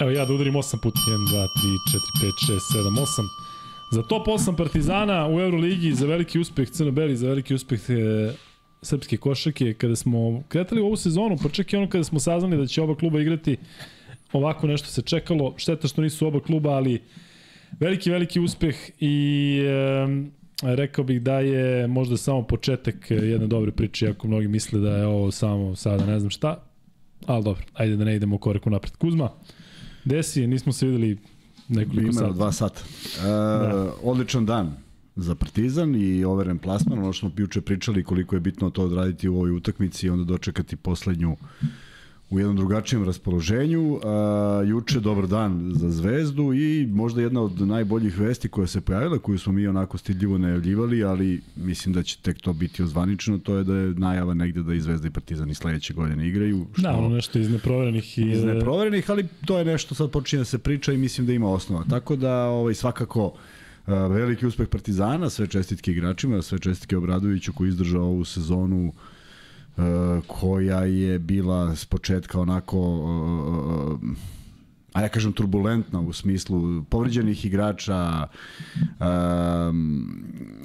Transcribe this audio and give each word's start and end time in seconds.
Evo 0.00 0.10
ja 0.10 0.24
da 0.24 0.34
udarim 0.34 0.54
8 0.54 0.80
puta. 0.82 0.98
1, 1.08 1.28
2, 1.28 1.48
3, 1.62 1.78
4, 1.92 2.00
5, 2.22 2.52
6, 2.52 2.60
7, 2.74 3.00
8. 3.00 3.06
Za 3.92 4.02
top 4.02 4.26
8 4.26 4.56
Partizana 4.56 5.28
u 5.28 5.40
Euroligi, 5.40 5.94
za 5.94 6.06
veliki 6.06 6.38
uspeh 6.38 6.70
Crno-Beli, 6.70 7.16
za 7.16 7.28
veliki 7.28 7.54
uspeh 7.54 7.80
e, 7.90 8.32
srpske 8.82 9.16
košake, 9.16 9.74
kada 9.74 9.96
smo 9.96 10.42
kretali 10.48 10.80
u 10.80 10.86
ovu 10.86 10.96
sezonu, 10.96 11.36
pa 11.42 11.48
čak 11.48 11.72
i 11.72 11.76
ono 11.76 11.88
kada 11.88 12.04
smo 12.04 12.20
saznali 12.20 12.56
da 12.56 12.66
će 12.66 12.82
oba 12.82 12.94
kluba 12.94 13.20
igrati, 13.20 13.56
ovako 14.32 14.66
nešto 14.66 14.88
se 14.88 15.02
čekalo. 15.02 15.54
Šteta 15.56 15.88
što 15.88 16.02
nisu 16.02 16.26
oba 16.26 16.40
kluba, 16.40 16.70
ali 16.70 17.02
veliki, 17.80 18.10
veliki 18.10 18.40
uspeh 18.40 18.76
i 19.00 19.58
e, 19.60 20.06
rekao 20.62 21.04
bih 21.04 21.22
da 21.22 21.40
je 21.40 21.86
možda 21.86 22.16
samo 22.16 22.42
početak 22.42 23.10
jedne 23.10 23.46
dobre 23.46 23.72
priče, 23.72 24.08
ako 24.08 24.28
mnogi 24.28 24.48
misle 24.48 24.80
da 24.80 24.96
je 24.96 25.06
ovo 25.06 25.30
samo 25.30 25.76
sada 25.76 26.06
ne 26.06 26.20
znam 26.20 26.30
šta, 26.30 26.64
ali 27.26 27.44
dobro, 27.44 27.62
ajde 27.74 27.96
da 27.96 28.04
ne 28.04 28.16
idemo 28.16 28.38
koreku 28.38 28.70
napred. 28.70 28.96
Kuzma, 28.96 29.30
desi, 30.04 30.46
nismo 30.46 30.72
se 30.72 30.86
videli 30.86 31.18
nekoliko 31.68 32.12
sata. 32.12 32.32
dva 32.32 32.52
sata. 32.52 32.80
E, 33.18 33.22
da. 33.22 33.92
Odličan 34.02 34.46
dan 34.46 34.76
za 35.16 35.34
Partizan 35.34 35.94
i 35.94 36.24
overen 36.24 36.58
plasman, 36.58 36.98
ono 36.98 37.12
što 37.12 37.28
smo 37.28 37.34
juče 37.36 37.60
pričali 37.60 38.04
koliko 38.04 38.36
je 38.36 38.40
bitno 38.40 38.70
to 38.70 38.84
odraditi 38.84 39.28
u 39.28 39.36
ovoj 39.36 39.50
utakmici 39.50 40.06
i 40.06 40.10
onda 40.10 40.24
dočekati 40.24 40.76
poslednju 40.76 41.36
u 42.30 42.38
jednom 42.38 42.56
drugačijem 42.56 43.04
raspoloženju. 43.04 44.00
A, 44.04 44.62
juče 44.66 45.00
dobar 45.00 45.26
dan 45.26 45.72
za 45.74 45.90
Zvezdu 45.90 46.52
i 46.52 46.86
možda 46.86 47.22
jedna 47.22 47.42
od 47.42 47.60
najboljih 47.60 48.18
vesti 48.18 48.48
koja 48.48 48.66
se 48.66 48.80
pojavila, 48.80 49.18
koju 49.18 49.38
smo 49.38 49.52
mi 49.52 49.66
onako 49.66 49.98
stidljivo 49.98 50.38
najavljivali, 50.38 51.04
ali 51.04 51.40
mislim 51.56 51.94
da 51.94 52.02
će 52.02 52.18
tek 52.22 52.40
to 52.40 52.52
biti 52.52 52.82
ozvanično, 52.82 53.38
to 53.38 53.56
je 53.56 53.64
da 53.64 53.74
je 53.74 53.94
najava 53.94 54.34
negde 54.34 54.62
da 54.62 54.74
i 54.74 54.80
Zvezda 54.80 55.08
i 55.08 55.10
Partizan 55.10 55.50
i 55.50 55.54
sledeće 55.54 55.94
godine 55.94 56.28
igraju. 56.28 56.66
Što, 56.72 56.82
da, 56.82 56.96
ono 56.96 57.08
nešto 57.08 57.38
iz 57.38 57.50
neproverenih. 57.50 58.18
I... 58.18 58.30
Iz 58.30 58.44
neproverenih, 58.44 59.10
ali 59.10 59.26
to 59.46 59.58
je 59.58 59.64
nešto 59.64 59.94
sad 59.94 60.10
počinje 60.10 60.40
da 60.40 60.44
se 60.44 60.58
priča 60.58 60.92
i 60.92 60.98
mislim 60.98 61.26
da 61.26 61.32
ima 61.32 61.48
osnova. 61.48 61.84
Tako 61.90 62.16
da 62.16 62.44
ovaj, 62.44 62.74
svakako 62.74 63.32
veliki 63.86 64.46
uspeh 64.46 64.68
Partizana, 64.68 65.30
sve 65.30 65.46
čestitke 65.46 65.90
igračima, 65.90 66.42
sve 66.42 66.58
čestitke 66.58 66.96
Obradoviću 66.96 67.52
koji 67.52 67.68
izdržao 67.68 68.04
ovu 68.04 68.24
sezonu 68.24 68.86
uh, 68.88 68.94
E, 68.94 69.09
koja 70.26 70.80
je 70.80 71.18
bila 71.18 71.76
s 71.76 71.84
početka 71.84 72.40
onako 72.40 72.78
e, 74.02 74.06
e, 74.06 74.40
a 74.92 75.02
ja 75.02 75.08
kažem 75.08 75.32
turbulentna 75.32 76.00
u 76.00 76.12
smislu 76.12 76.84
povređenih 76.84 77.44
igrača, 77.44 78.26
um, 79.00 80.24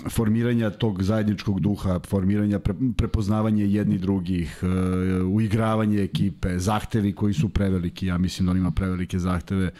formiranja 0.09 0.69
tog 0.69 1.03
zajedničkog 1.03 1.59
duha, 1.59 1.99
formiranja, 2.07 2.59
pre, 2.59 2.73
prepoznavanje 2.97 3.65
jedni 3.65 3.97
drugih, 3.97 4.63
uigravanje 5.31 6.03
ekipe, 6.03 6.59
zahtevi 6.59 7.13
koji 7.13 7.33
su 7.33 7.49
preveliki, 7.49 8.07
ja 8.07 8.17
mislim 8.17 8.45
da 8.45 8.51
on 8.51 8.57
ima 8.57 8.71
prevelike 8.71 9.19
zahteve, 9.19 9.71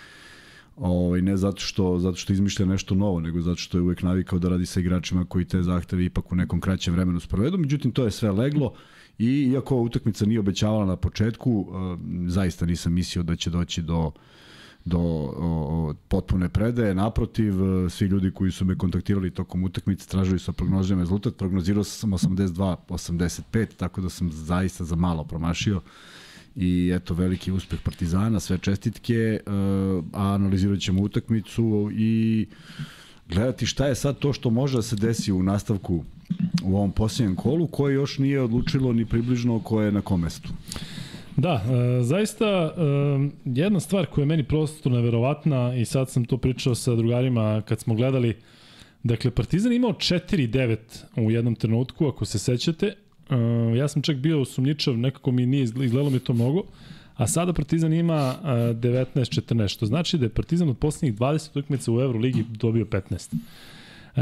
ovaj, 0.78 1.22
ne 1.22 1.38
zato 1.38 1.62
što, 1.62 2.00
zato 2.00 2.16
što 2.16 2.34
izmišlja 2.34 2.66
nešto 2.66 2.96
novo, 2.96 3.20
nego 3.20 3.42
zato 3.42 3.58
što 3.58 3.78
je 3.78 3.82
uvek 3.82 4.04
navikao 4.04 4.40
da 4.40 4.50
radi 4.50 4.66
sa 4.66 4.80
igračima 4.80 5.26
koji 5.26 5.46
te 5.46 5.64
zahteve 5.64 6.06
ipak 6.06 6.32
u 6.32 6.36
nekom 6.36 6.62
kraćem 6.62 6.94
vremenu 6.94 7.20
sprovedu, 7.20 7.58
međutim 7.58 7.92
to 7.92 8.06
je 8.06 8.12
sve 8.12 8.32
leglo, 8.32 8.66
uh, 8.66 8.78
I 9.20 9.52
iako 9.54 9.76
utakmica 9.76 10.26
nije 10.26 10.40
obećavala 10.40 10.86
na 10.86 10.96
početku, 10.96 11.52
uh, 11.52 12.00
zaista 12.28 12.66
nisam 12.66 12.94
mislio 12.94 13.24
da 13.24 13.36
će 13.36 13.50
doći 13.50 13.82
do 13.82 14.12
do 14.86 15.00
o, 15.00 15.94
potpune 16.08 16.50
predaje. 16.50 16.96
Naprotiv, 16.96 17.64
uh, 17.64 17.92
svi 17.92 18.06
ljudi 18.06 18.32
koji 18.32 18.52
su 18.52 18.66
me 18.66 18.78
kontaktirali 18.78 19.32
tokom 19.32 19.64
utakmice 19.64 20.08
tražili 20.08 20.40
su 20.40 20.54
prognozirani 20.54 21.02
rezultat. 21.02 21.38
Prognozirao 21.38 21.84
sam 21.84 22.12
82-85, 22.12 23.68
tako 23.78 24.02
da 24.02 24.10
sam 24.10 24.32
zaista 24.32 24.84
za 24.84 24.96
malo 24.96 25.24
promašio 25.24 25.82
i 26.56 26.92
eto 26.96 27.14
veliki 27.14 27.52
uspeh 27.52 27.80
Partizana, 27.82 28.40
sve 28.40 28.58
čestitke, 28.58 29.40
uh, 29.46 29.52
a 30.14 30.34
analizirat 30.34 30.80
ćemo 30.80 31.02
utakmicu 31.02 31.90
i 31.94 32.46
gledati 33.30 33.66
šta 33.66 33.88
je 33.88 33.96
sad 33.96 34.20
to 34.20 34.34
što 34.34 34.50
može 34.50 34.78
da 34.78 34.82
se 34.82 34.96
desi 34.96 35.32
u 35.32 35.44
nastavku 35.44 36.04
u 36.64 36.76
ovom 36.76 36.92
posljednjem 36.92 37.36
kolu, 37.36 37.68
koje 37.68 37.94
još 37.94 38.18
nije 38.18 38.42
odlučilo 38.42 38.94
ni 38.94 39.06
približno 39.06 39.60
ko 39.60 39.82
je 39.82 39.92
na 39.92 40.02
kom 40.02 40.22
mestu. 40.22 40.50
Da, 41.38 41.64
e, 42.00 42.04
zaista 42.04 42.46
e, 42.46 42.72
jedna 43.46 43.80
stvar 43.80 44.06
koja 44.06 44.22
je 44.22 44.26
meni 44.26 44.44
prosto 44.44 44.90
neverovatna 44.90 45.76
i 45.76 45.86
sad 45.86 46.10
sam 46.10 46.26
to 46.26 46.38
pričao 46.38 46.76
sa 46.76 46.96
drugarima 46.96 47.62
kad 47.62 47.80
smo 47.80 47.96
gledali, 47.96 48.36
dakle 49.04 49.32
Partizan 49.32 49.74
imao 49.74 49.92
4-9 49.92 50.78
u 51.16 51.32
jednom 51.32 51.56
trenutku, 51.56 52.08
ako 52.08 52.26
se 52.26 52.40
sećate, 52.40 52.86
e, 52.86 52.96
ja 53.78 53.88
sam 53.88 54.02
čak 54.02 54.18
bio 54.18 54.46
sumnjičav, 54.46 54.98
nekako 54.98 55.32
mi 55.32 55.46
nije 55.46 55.64
izgledalo 55.64 56.10
mi 56.10 56.20
to 56.20 56.34
mnogo, 56.34 56.64
a 57.16 57.28
sada 57.28 57.54
Partizan 57.54 57.94
ima 57.94 58.36
19-14, 58.44 59.64
e, 59.64 59.68
što 59.68 59.86
znači 59.86 60.18
da 60.18 60.26
je 60.26 60.30
Partizan 60.30 60.70
od 60.70 60.78
poslednjih 60.78 61.20
20 61.20 61.50
utakmica 61.50 61.92
u 61.92 62.02
Euroligi 62.02 62.46
dobio 62.50 62.86
15. 62.86 63.36
E, 64.16 64.22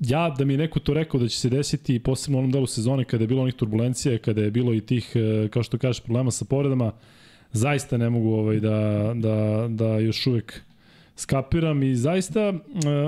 ja, 0.00 0.34
da 0.38 0.44
mi 0.44 0.52
je 0.52 0.58
neko 0.58 0.80
to 0.80 0.94
rekao 0.94 1.20
da 1.20 1.28
će 1.28 1.38
se 1.38 1.48
desiti, 1.48 1.98
posebno 1.98 2.38
u 2.38 2.40
onom 2.40 2.52
delu 2.52 2.66
sezone 2.66 3.04
kada 3.04 3.24
je 3.24 3.28
bilo 3.28 3.42
onih 3.42 3.54
turbulencija, 3.54 4.18
kada 4.18 4.42
je 4.42 4.50
bilo 4.50 4.74
i 4.74 4.80
tih, 4.80 5.12
e, 5.14 5.48
kao 5.48 5.62
što 5.62 5.78
kažeš, 5.78 6.02
problema 6.02 6.30
sa 6.30 6.44
povredama, 6.44 6.92
zaista 7.52 7.96
ne 7.96 8.10
mogu 8.10 8.32
ovaj, 8.32 8.60
da, 8.60 9.12
da, 9.14 9.66
da 9.70 9.98
još 9.98 10.26
uvek 10.26 10.62
skapiram 11.16 11.82
i 11.82 11.94
zaista 11.96 12.40
e, 12.40 12.54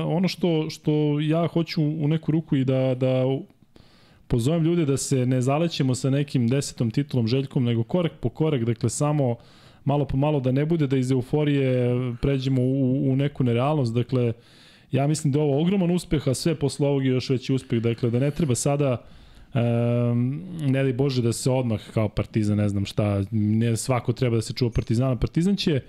ono 0.05 0.29
što, 0.29 0.71
što 0.71 1.21
ja 1.21 1.47
hoću 1.47 1.83
u 1.83 2.09
neku 2.09 2.33
ruku 2.33 2.56
i 2.56 2.65
da, 2.65 2.95
da 2.95 3.25
pozovem 4.28 4.65
ljude 4.65 4.84
da 4.84 4.97
se 4.97 5.27
ne 5.27 5.43
zalećemo 5.43 5.94
sa 5.94 6.11
nekim 6.11 6.49
desetom 6.49 6.91
titulom 6.91 7.27
Željkom, 7.27 7.65
nego 7.65 7.83
korak 7.83 8.12
po 8.21 8.28
korak, 8.28 8.65
dakle 8.65 8.91
samo 8.91 9.37
malo 9.84 10.05
po 10.05 10.16
malo 10.16 10.41
da 10.41 10.53
ne 10.53 10.66
bude 10.66 10.87
da 10.87 10.97
iz 10.97 11.11
euforije 11.11 11.91
pređemo 12.22 12.62
u, 12.62 13.12
u 13.12 13.17
neku 13.17 13.44
nerealnost, 13.44 13.94
dakle 13.94 14.33
Ja 14.93 15.06
mislim 15.06 15.33
da 15.33 15.38
je 15.38 15.44
ovo 15.44 15.61
ogroman 15.61 15.91
uspeh, 15.91 16.28
a 16.28 16.34
sve 16.34 16.55
posle 16.55 16.88
ovog 16.88 17.05
je 17.05 17.12
još 17.12 17.31
veći 17.31 17.53
uspeh. 17.53 17.81
Dakle, 17.81 18.11
da 18.11 18.19
ne 18.19 18.31
treba 18.31 18.55
sada 18.55 19.05
um, 19.55 20.43
ne 20.61 20.83
li 20.83 20.93
Bože 20.93 21.22
da 21.22 21.33
se 21.33 21.50
odmah 21.50 21.81
kao 21.94 22.09
Partizan, 22.09 22.56
ne 22.56 22.69
znam 22.69 22.84
šta, 22.84 23.25
ne 23.31 23.77
svako 23.77 24.12
treba 24.12 24.37
da 24.37 24.43
se 24.43 24.53
čuva 24.53 24.71
Partizana. 24.71 25.17
Partizan 25.17 25.56
će 25.56 25.81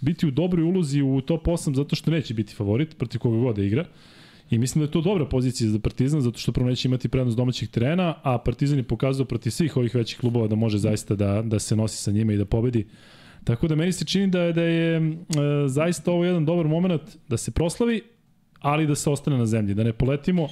biti 0.00 0.26
u 0.26 0.30
dobroj 0.30 0.64
ulozi 0.64 1.02
u 1.02 1.20
top 1.20 1.46
8 1.46 1.74
zato 1.74 1.96
što 1.96 2.10
neće 2.10 2.34
biti 2.34 2.54
favorit 2.54 2.98
protiv 2.98 3.18
koga 3.18 3.38
god 3.38 3.56
da 3.56 3.62
igra. 3.62 3.84
I 4.50 4.58
mislim 4.58 4.80
da 4.80 4.88
je 4.88 4.92
to 4.92 5.00
dobra 5.00 5.26
pozicija 5.26 5.70
za 5.70 5.78
Partizan, 5.78 6.20
zato 6.20 6.38
što 6.38 6.52
prvo 6.52 6.68
neće 6.68 6.88
imati 6.88 7.08
prednost 7.08 7.36
domaćih 7.36 7.68
terena, 7.68 8.14
a 8.22 8.38
Partizan 8.38 8.78
je 8.78 8.82
pokazao 8.82 9.26
protiv 9.26 9.50
svih 9.50 9.76
ovih 9.76 9.94
većih 9.94 10.18
klubova 10.18 10.46
da 10.46 10.56
može 10.56 10.78
zaista 10.78 11.14
da, 11.14 11.42
da 11.42 11.58
se 11.58 11.76
nosi 11.76 11.96
sa 11.96 12.10
njima 12.10 12.32
i 12.32 12.36
da 12.36 12.44
pobedi. 12.44 12.86
Tako 13.44 13.68
da 13.68 13.74
meni 13.74 13.92
se 13.92 14.04
čini 14.04 14.26
da 14.28 14.40
je, 14.40 14.52
da 14.52 14.62
je 14.62 14.96
e, 14.96 15.02
zaista 15.68 16.12
ovo 16.12 16.24
jedan 16.24 16.44
dobar 16.44 16.66
moment 16.66 17.02
da 17.28 17.36
se 17.36 17.50
proslavi, 17.50 18.02
ali 18.60 18.86
da 18.86 18.94
se 18.94 19.10
ostane 19.10 19.38
na 19.38 19.46
zemlji, 19.46 19.74
da 19.74 19.84
ne 19.84 19.92
poletimo, 19.92 20.48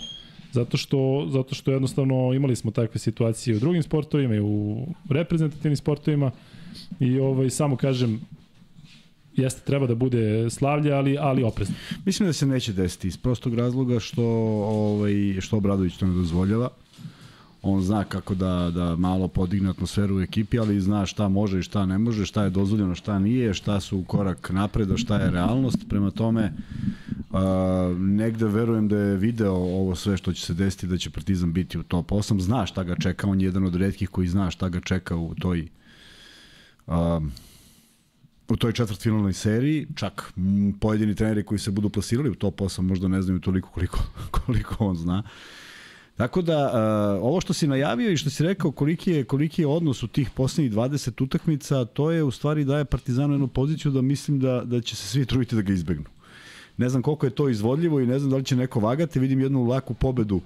zato 0.53 0.77
što, 0.77 1.29
zato 1.31 1.55
što 1.55 1.73
jednostavno 1.73 2.33
imali 2.35 2.57
smo 2.57 2.71
takve 2.71 2.99
situacije 2.99 3.57
u 3.57 3.61
drugim 3.61 3.83
sportovima 3.83 4.35
i 4.35 4.41
u 4.41 4.87
reprezentativnim 5.11 5.77
sportovima 5.77 6.31
i 7.01 7.19
ovaj, 7.19 7.51
samo 7.51 7.77
kažem, 7.77 8.21
jeste 9.37 9.61
treba 9.61 9.87
da 9.87 9.95
bude 9.95 10.51
slavlje, 10.51 10.93
ali 10.93 11.19
ali 11.19 11.43
oprezno. 11.43 11.75
Mislim 12.05 12.29
da 12.29 12.33
se 12.33 12.47
neće 12.47 12.73
desiti 12.73 13.09
iz 13.09 13.17
prostog 13.17 13.55
razloga 13.55 14.01
što 14.01 14.25
ovaj 14.63 15.41
što 15.41 15.57
Obradović 15.57 15.97
to 15.97 16.07
ne 16.07 16.15
dozvoljava 16.15 16.69
on 17.63 17.83
zna 17.83 18.05
kako 18.05 18.35
da, 18.35 18.71
da 18.75 18.97
malo 18.97 19.29
podigne 19.29 19.71
atmosferu 19.71 20.17
u 20.17 20.21
ekipi, 20.21 20.59
ali 20.59 20.81
zna 20.81 21.07
šta 21.07 21.29
može 21.29 21.59
i 21.59 21.63
šta 21.63 21.87
ne 21.87 21.99
može, 21.99 22.27
šta 22.27 22.45
je 22.45 22.51
dozvoljeno, 22.51 22.95
šta 22.95 23.19
nije, 23.19 23.55
šta 23.55 23.81
su 23.81 24.05
korak 24.07 24.51
napred, 24.51 24.91
a 24.91 24.97
šta 24.97 25.19
je 25.19 25.31
realnost. 25.31 25.79
Prema 25.89 26.11
tome, 26.11 26.53
a, 27.31 27.95
negde 27.99 28.47
verujem 28.47 28.89
da 28.89 28.99
je 28.99 29.17
video 29.17 29.55
ovo 29.55 29.95
sve 29.95 30.17
što 30.17 30.33
će 30.33 30.47
se 30.47 30.55
desiti, 30.55 30.87
da 30.87 30.99
će 30.99 31.11
Partizan 31.11 31.53
biti 31.53 31.79
u 31.79 31.83
top 31.83 32.11
8. 32.11 32.41
Zna 32.41 32.67
šta 32.67 32.85
ga 32.85 32.97
čeka, 32.97 33.27
on 33.27 33.41
je 33.41 33.45
jedan 33.45 33.65
od 33.65 33.75
redkih 33.75 34.09
koji 34.09 34.29
zna 34.29 34.51
šta 34.51 34.69
ga 34.69 34.81
čeka 34.81 35.17
u 35.17 35.35
toj 35.35 35.69
a, 36.87 37.21
u 38.49 38.57
toj 38.57 38.73
četvrtfinalnoj 38.73 39.33
seriji, 39.33 39.87
čak 39.95 40.33
pojedini 40.81 41.15
treneri 41.15 41.45
koji 41.45 41.59
se 41.59 41.71
budu 41.71 41.91
plasirali 41.91 42.31
u 42.31 42.35
top 42.35 42.61
8 42.61 42.81
možda 42.81 43.09
ne 43.09 43.23
znaju 43.23 43.41
toliko 43.41 43.69
koliko, 43.69 43.99
koliko 44.47 44.85
on 44.85 44.97
zna. 44.97 45.23
Uh, 45.25 45.31
Tako 46.17 46.43
da, 46.43 46.67
uh, 46.67 47.25
ovo 47.27 47.41
što 47.41 47.53
si 47.53 47.67
najavio 47.67 48.11
i 48.11 48.17
što 48.17 48.31
si 48.31 48.43
rekao 48.43 48.73
koliki 48.73 49.11
je, 49.11 49.25
koliki 49.25 49.63
je 49.63 49.67
odnos 49.67 50.03
u 50.03 50.09
tih 50.09 50.31
poslednjih 50.31 50.73
20 50.73 51.23
utakmica, 51.25 51.85
to 51.85 52.11
je 52.11 52.23
u 52.23 52.31
stvari 52.31 52.65
daje 52.65 52.85
Partizanu 52.85 53.35
jednu 53.35 53.49
poziciju 53.49 53.93
da 53.93 54.03
mislim 54.03 54.41
da, 54.41 54.63
da 54.65 54.81
će 54.81 54.97
se 54.97 55.09
svi 55.09 55.27
truditi 55.27 55.57
da 55.57 55.63
ga 55.63 55.73
izbegnu. 55.73 56.05
Ne 56.77 56.89
znam 56.89 57.03
koliko 57.03 57.27
je 57.27 57.31
to 57.31 57.49
izvodljivo 57.49 58.01
i 58.01 58.07
ne 58.07 58.19
znam 58.19 58.31
da 58.31 58.37
li 58.37 58.45
će 58.45 58.57
neko 58.57 58.81
vagati, 58.81 59.21
vidim 59.21 59.41
jednu 59.41 59.65
laku 59.65 59.95
pobedu, 59.95 60.41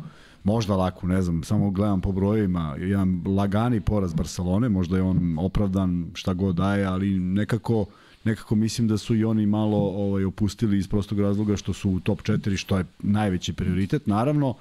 možda 0.47 0.77
laku, 0.77 1.07
ne 1.07 1.23
znam, 1.23 1.43
samo 1.43 1.71
gledam 1.71 2.01
po 2.01 2.13
brojevima, 2.13 2.77
jedan 2.79 3.23
lagani 3.27 3.81
poraz 3.81 4.15
Barcelone, 4.15 4.69
možda 4.69 4.97
je 4.97 5.03
on 5.03 5.39
opravdan 5.39 6.11
šta 6.15 6.35
god 6.35 6.57
daje, 6.57 6.85
ali 6.85 7.19
nekako 7.19 7.87
nekako 8.25 8.55
mislim 8.55 8.89
da 8.89 8.99
su 8.99 9.15
i 9.17 9.25
oni 9.25 9.47
malo 9.47 9.79
ovaj 9.79 10.25
opustili 10.25 10.79
iz 10.79 10.89
prostog 10.89 11.21
razloga 11.21 11.57
što 11.57 11.73
su 11.73 11.91
u 11.91 12.01
top 12.01 12.23
4, 12.23 12.57
što 12.57 12.79
je 12.79 12.85
najveći 12.99 13.53
prioritet. 13.53 14.07
Naravno, 14.07 14.55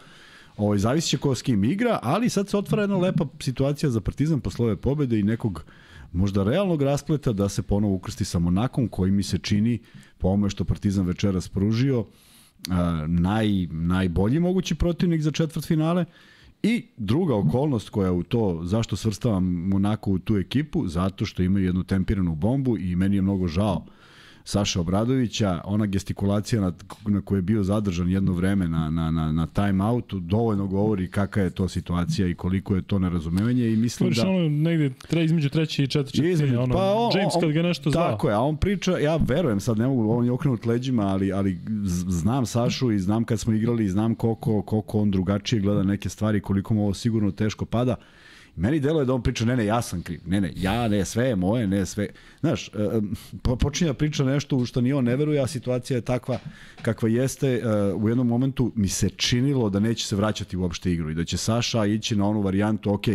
Ovaj, 0.57 0.77
zavisi 0.77 1.09
će 1.09 1.17
ko 1.17 1.35
s 1.35 1.41
kim 1.41 1.63
igra, 1.63 1.99
ali 2.01 2.29
sad 2.29 2.49
se 2.49 2.57
otvara 2.57 2.83
jedna 2.83 2.97
lepa 2.97 3.25
situacija 3.39 3.89
za 3.89 4.01
Partizan 4.01 4.39
posle 4.39 4.65
ove 4.65 4.75
pobede 4.75 5.19
i 5.19 5.23
nekog 5.23 5.63
možda 6.13 6.43
realnog 6.43 6.81
raspleta 6.81 7.33
da 7.33 7.49
se 7.49 7.61
ponovo 7.61 7.93
ukrsti 7.93 8.25
sa 8.25 8.39
Monakom 8.39 8.87
koji 8.87 9.11
mi 9.11 9.23
se 9.23 9.37
čini 9.37 9.79
po 10.17 10.27
ovome 10.27 10.49
što 10.49 10.65
Partizan 10.65 11.05
večeras 11.05 11.49
pružio 11.49 12.05
naj, 13.07 13.67
najbolji 13.71 14.39
mogući 14.39 14.75
protivnik 14.75 15.21
za 15.21 15.31
četvrt 15.31 15.65
finale 15.65 16.05
I 16.63 16.85
druga 16.97 17.35
okolnost 17.35 17.89
koja 17.89 18.11
u 18.11 18.23
to, 18.23 18.61
zašto 18.63 18.95
svrstavam 18.95 19.43
Monako 19.43 20.11
u 20.11 20.19
tu 20.19 20.37
ekipu, 20.37 20.87
zato 20.87 21.25
što 21.25 21.43
imaju 21.43 21.65
jednu 21.65 21.83
tempiranu 21.83 22.35
bombu 22.35 22.77
i 22.77 22.95
meni 22.95 23.15
je 23.15 23.21
mnogo 23.21 23.47
žao 23.47 23.85
Saša 24.47 24.79
Obradovića, 24.79 25.61
ona 25.63 25.85
gestikulacija 25.85 26.61
na, 26.61 26.73
na 27.07 27.21
kojoj 27.21 27.37
je 27.37 27.41
bio 27.41 27.63
zadržan 27.63 28.09
jedno 28.09 28.31
vreme 28.31 28.67
na, 28.67 28.89
na, 28.89 29.11
na, 29.11 29.31
na 29.31 29.47
time 29.47 29.83
outu, 29.83 30.19
dovoljno 30.19 30.67
govori 30.67 31.07
kakva 31.11 31.41
je 31.41 31.49
to 31.49 31.67
situacija 31.67 32.27
i 32.27 32.35
koliko 32.35 32.75
je 32.75 32.81
to 32.81 32.99
nerazumevanje 32.99 33.67
i 33.67 33.75
mislim 33.75 34.05
Govoriš 34.05 34.17
da... 34.17 34.29
ono 34.29 34.49
negde 34.49 34.89
tre, 35.07 35.25
između 35.25 35.49
treće 35.49 35.83
i 35.83 35.87
četvrće 35.87 36.31
između, 36.31 36.59
ono, 36.59 36.73
pa 36.73 36.93
on, 36.93 37.11
James 37.17 37.33
kad 37.41 37.51
ga 37.51 37.61
nešto 37.61 37.91
zvao. 37.91 38.11
Tako 38.11 38.29
je, 38.29 38.35
a 38.35 38.39
on 38.39 38.57
priča, 38.57 38.97
ja 38.97 39.15
verujem, 39.15 39.59
sad 39.59 39.77
ne 39.77 39.87
mogu, 39.87 40.11
on 40.11 40.25
je 40.25 40.31
okrenut 40.31 40.65
leđima, 40.65 41.03
ali, 41.03 41.33
ali 41.33 41.59
znam 42.07 42.45
Sašu 42.45 42.91
i 42.91 42.99
znam 42.99 43.23
kad 43.23 43.39
smo 43.39 43.53
igrali 43.53 43.85
i 43.85 43.89
znam 43.89 44.15
koliko, 44.15 44.61
koliko 44.61 44.99
on 44.99 45.11
drugačije 45.11 45.59
gleda 45.61 45.83
neke 45.83 46.09
stvari, 46.09 46.41
koliko 46.41 46.73
mu 46.73 46.83
ovo 46.83 46.93
sigurno 46.93 47.31
teško 47.31 47.65
pada. 47.65 47.95
Meni 48.55 48.79
deluje 48.79 49.05
da 49.05 49.13
on 49.13 49.23
priča, 49.23 49.45
ne, 49.45 49.55
ne, 49.57 49.65
ja 49.65 49.81
sam 49.81 50.01
kriv. 50.01 50.19
Ne, 50.25 50.41
ne, 50.41 50.53
ja, 50.55 50.87
ne, 50.87 51.05
sve 51.05 51.27
je 51.27 51.35
moje, 51.35 51.67
ne, 51.67 51.85
sve. 51.85 52.07
Znaš, 52.39 52.67
e, 52.67 52.71
počinje 53.59 53.89
da 53.89 53.93
priča 53.93 54.23
nešto 54.23 54.57
u 54.57 54.65
što 54.65 54.81
ni 54.81 54.93
on 54.93 55.03
ne 55.03 55.15
veruje, 55.15 55.41
a 55.41 55.47
situacija 55.47 55.97
je 55.97 56.01
takva 56.01 56.39
kakva 56.81 57.09
jeste. 57.09 57.47
E, 57.47 57.93
u 57.93 58.09
jednom 58.09 58.27
momentu 58.27 58.71
mi 58.75 58.87
se 58.87 59.09
činilo 59.09 59.69
da 59.69 59.79
neće 59.79 60.07
se 60.07 60.15
vraćati 60.15 60.57
uopšte 60.57 60.91
igru 60.91 61.09
i 61.11 61.15
da 61.15 61.25
će 61.25 61.37
Saša 61.37 61.85
ići 61.85 62.15
na 62.15 62.27
onu 62.27 62.41
varijantu, 62.41 62.93
ok, 62.93 63.05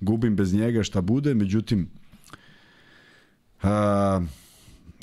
gubim 0.00 0.36
bez 0.36 0.54
njega 0.54 0.82
šta 0.82 1.00
bude, 1.00 1.34
međutim, 1.34 1.88
uh, 3.62 3.68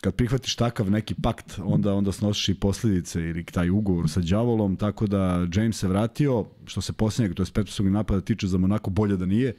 kad 0.04 0.16
prihvatiš 0.16 0.56
takav 0.56 0.92
neki 0.92 1.16
pakt, 1.16 1.60
onda 1.64 1.94
onda 1.94 2.12
snosiš 2.12 2.50
i 2.50 2.54
posledice 2.54 3.22
ili 3.22 3.44
taj 3.44 3.70
ugovor 3.70 4.10
sa 4.10 4.20
đavolom, 4.20 4.76
tako 4.76 5.08
da 5.08 5.48
James 5.56 5.78
se 5.78 5.88
vratio, 5.88 6.46
što 6.66 6.82
se 6.82 6.94
posljednjeg, 6.94 7.36
to 7.36 7.44
je 7.44 7.48
petosog 7.54 7.88
napada 7.88 8.22
tiče 8.22 8.48
za 8.48 8.58
Monako, 8.58 8.90
bolje 8.90 9.18
da 9.18 9.26
nije. 9.26 9.56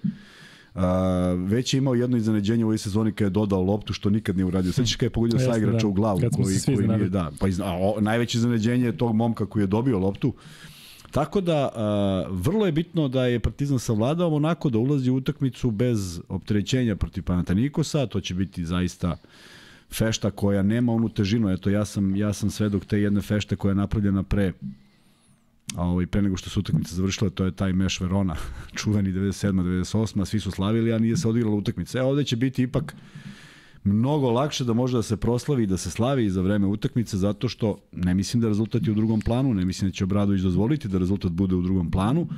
Uh, 0.74 0.82
već 1.46 1.74
je 1.74 1.78
imao 1.78 1.94
jedno 1.94 2.16
iznenađenje 2.16 2.64
u 2.64 2.66
ovoj 2.66 2.78
sezoni 2.78 3.12
kada 3.12 3.26
je 3.26 3.30
dodao 3.30 3.62
loptu 3.62 3.92
što 3.92 4.10
nikad 4.10 4.36
nije 4.36 4.44
uradio. 4.44 4.72
Sećaš 4.72 4.96
kada 4.96 5.06
je 5.06 5.10
pogodio 5.10 5.38
sa 5.46 5.56
igrača 5.56 5.78
da. 5.78 5.86
u 5.86 5.92
glavu 5.92 6.20
koji 6.36 6.76
koji 6.76 6.88
nije 6.88 7.08
da. 7.08 7.30
Pa 7.40 7.48
iz, 7.48 7.60
a, 7.60 7.72
o, 7.80 8.00
najveće 8.00 8.38
iznenađenje 8.38 8.84
je 8.84 8.96
tog 8.96 9.14
momka 9.14 9.46
koji 9.46 9.62
je 9.62 9.66
dobio 9.66 9.98
loptu. 9.98 10.34
Tako 11.10 11.40
da 11.40 11.68
uh, 11.68 12.36
vrlo 12.36 12.66
je 12.66 12.72
bitno 12.72 13.08
da 13.08 13.26
je 13.26 13.40
Partizan 13.40 13.78
savladao 13.78 14.34
onako 14.34 14.70
da 14.70 14.78
ulazi 14.78 15.10
u 15.10 15.16
utakmicu 15.16 15.70
bez 15.70 16.20
opterećenja 16.28 16.96
protiv 16.96 17.22
Panatanikosa, 17.22 18.06
to 18.06 18.20
će 18.20 18.34
biti 18.34 18.64
zaista 18.64 19.10
uh, 19.10 19.16
fešta 19.94 20.30
koja 20.30 20.62
nema 20.62 20.92
onu 20.92 21.08
težinu. 21.08 21.50
Eto, 21.50 21.70
ja 21.70 21.84
sam, 21.84 22.16
ja 22.16 22.32
sam 22.32 22.50
svedok 22.50 22.84
te 22.84 23.00
jedne 23.00 23.20
fešte 23.20 23.56
koja 23.56 23.70
je 23.70 23.74
napravljena 23.74 24.22
pre 24.22 24.52
a 25.76 25.86
ovaj, 25.86 26.06
pre 26.06 26.22
nego 26.22 26.36
što 26.36 26.50
su 26.50 26.60
utakmice 26.60 26.94
završile, 26.94 27.30
to 27.30 27.44
je 27.44 27.52
taj 27.52 27.72
Meš 27.72 28.00
Verona, 28.00 28.36
čuveni 28.78 29.12
97. 29.12 29.52
98. 29.52 30.24
Svi 30.24 30.40
su 30.40 30.50
slavili, 30.50 30.92
a 30.92 30.98
nije 30.98 31.16
se 31.16 31.28
odigrala 31.28 31.56
utakmica. 31.56 31.98
E, 31.98 32.02
ovde 32.02 32.24
će 32.24 32.36
biti 32.36 32.62
ipak 32.62 32.94
mnogo 33.84 34.30
lakše 34.30 34.64
da 34.64 34.72
može 34.72 34.96
da 34.96 35.02
se 35.02 35.16
proslavi 35.16 35.62
i 35.62 35.66
da 35.66 35.76
se 35.76 35.90
slavi 35.90 36.30
za 36.30 36.42
vreme 36.42 36.66
utakmice, 36.66 37.16
zato 37.16 37.48
što 37.48 37.78
ne 37.92 38.14
mislim 38.14 38.40
da 38.42 38.48
rezultat 38.48 38.86
je 38.86 38.92
u 38.92 38.94
drugom 38.94 39.20
planu, 39.20 39.54
ne 39.54 39.64
mislim 39.64 39.90
da 39.90 39.94
će 39.94 40.04
Obradović 40.04 40.40
dozvoliti 40.42 40.88
da 40.88 40.98
rezultat 40.98 41.32
bude 41.32 41.54
u 41.54 41.62
drugom 41.62 41.90
planu, 41.90 42.28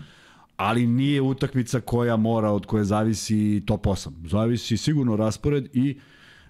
ali 0.57 0.87
nije 0.87 1.21
utakmica 1.21 1.81
koja 1.81 2.17
mora, 2.17 2.51
od 2.51 2.67
koje 2.67 2.85
zavisi 2.85 3.63
top 3.67 3.87
8. 3.87 4.29
Zavisi 4.29 4.77
sigurno 4.77 5.17
raspored 5.17 5.69
i 5.73 5.91
uh, 5.91 6.03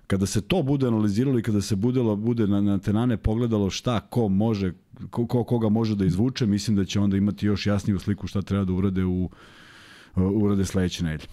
Kada 0.07 0.27
se 0.27 0.41
to 0.41 0.63
bude 0.63 0.87
analiziralo 0.87 1.39
i 1.39 1.43
kada 1.43 1.61
se 1.61 1.77
budelo, 1.77 2.17
bude 2.17 2.47
na, 2.47 2.61
na 2.61 2.79
tenane 2.79 3.17
pogledalo 3.17 3.71
šta 3.71 4.01
ko 4.01 4.29
može, 4.29 4.73
ko, 5.11 5.27
ko 5.27 5.45
koga 5.45 5.69
može 5.69 5.97
da 5.97 6.05
izvuče, 6.05 6.47
mislim 6.47 6.77
da 6.77 6.85
će 6.85 7.01
onda 7.01 7.17
imati 7.17 7.47
još 7.47 7.67
jasniju 7.67 7.99
sliku 7.99 8.27
šta 8.27 8.43
treba 8.43 8.65
da 8.65 8.73
urade 8.73 9.05
u 9.05 9.31
urade 10.17 10.65
sledeće 10.65 11.05
nedelje. 11.05 11.29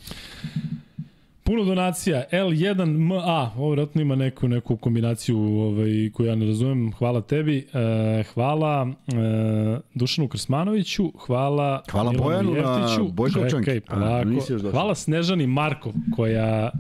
Puno 1.44 1.64
donacija, 1.64 2.24
L1MA, 2.32 3.50
ovo 3.58 3.70
vratno 3.70 4.02
ima 4.02 4.16
neku, 4.16 4.48
neku 4.48 4.78
kombinaciju 4.78 5.38
ovaj, 5.40 6.10
koju 6.14 6.28
ja 6.28 6.36
ne 6.36 6.46
razumem, 6.46 6.94
hvala 6.94 7.22
tebi, 7.22 7.68
e, 7.74 8.24
hvala 8.34 8.88
e, 8.88 9.80
Dušanu 9.94 10.28
Krsmanoviću, 10.28 11.12
hvala 11.26 11.84
Hvala 11.92 12.12
Milanu 12.12 12.24
Bojanu 12.24 12.56
Jeftiću, 12.56 13.04
na 13.04 13.10
Bojkovčanki. 13.12 13.66
Čekaj, 13.66 13.82
polako, 13.82 14.72
hvala 14.72 14.96
Snežani 14.96 15.48
Markov 15.48 15.94
koja 16.16 16.72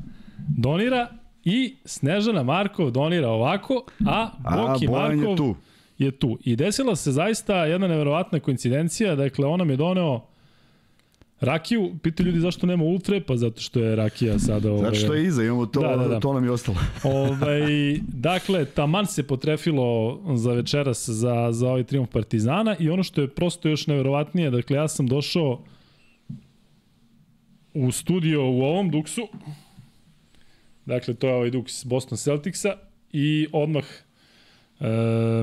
donira 0.57 1.07
I 1.45 1.75
Snežana 1.85 2.43
Markov 2.43 2.91
donira 2.91 3.29
ovako, 3.29 3.85
a 4.05 4.29
Boki 4.37 4.87
a, 4.87 4.91
Markov 4.91 5.29
je 5.31 5.35
tu. 5.35 5.55
je 5.97 6.11
tu. 6.11 6.37
I 6.43 6.55
desila 6.55 6.95
se 6.95 7.11
zaista 7.11 7.65
jedna 7.65 7.87
neverovatna 7.87 8.39
koincidencija, 8.39 9.15
dakle 9.15 9.45
ona 9.45 9.63
mi 9.63 9.73
je 9.73 9.77
doneo 9.77 10.21
Rakiju, 11.43 11.95
pitaju 12.03 12.27
ljudi 12.27 12.39
zašto 12.39 12.67
nema 12.67 12.83
ultre, 12.83 13.21
pa 13.21 13.37
zato 13.37 13.61
što 13.61 13.79
je 13.79 13.95
Rakija 13.95 14.39
sada... 14.39 14.71
Ovaj, 14.71 14.83
zato 14.83 14.95
što 14.95 15.13
je 15.13 15.25
iza, 15.25 15.43
imamo 15.43 15.65
to, 15.65 15.81
da, 15.81 15.95
da, 15.95 16.07
da. 16.07 16.19
to 16.19 16.33
nam 16.33 16.43
je 16.43 16.51
ostalo. 16.51 16.77
ovaj, 17.03 17.99
dakle, 18.07 18.65
taman 18.65 19.05
se 19.05 19.27
potrefilo 19.27 20.19
za 20.35 20.53
večeras 20.53 21.09
za, 21.09 21.47
za 21.51 21.69
ovaj 21.69 21.83
triumf 21.83 22.09
Partizana 22.09 22.75
i 22.79 22.89
ono 22.89 23.03
što 23.03 23.21
je 23.21 23.27
prosto 23.27 23.69
još 23.69 23.87
neverovatnije, 23.87 24.51
dakle, 24.51 24.77
ja 24.77 24.87
sam 24.87 25.07
došao 25.07 25.59
u 27.73 27.91
studio 27.91 28.49
u 28.49 28.61
ovom 28.61 28.89
duksu, 28.89 29.27
Dakle, 30.85 31.13
to 31.13 31.27
je 31.27 31.33
ovaj 31.33 31.51
Dux 31.51 31.85
Boston 31.85 32.17
Celticsa 32.17 32.75
i 33.11 33.47
odmah 33.51 33.83
e, 34.79 34.87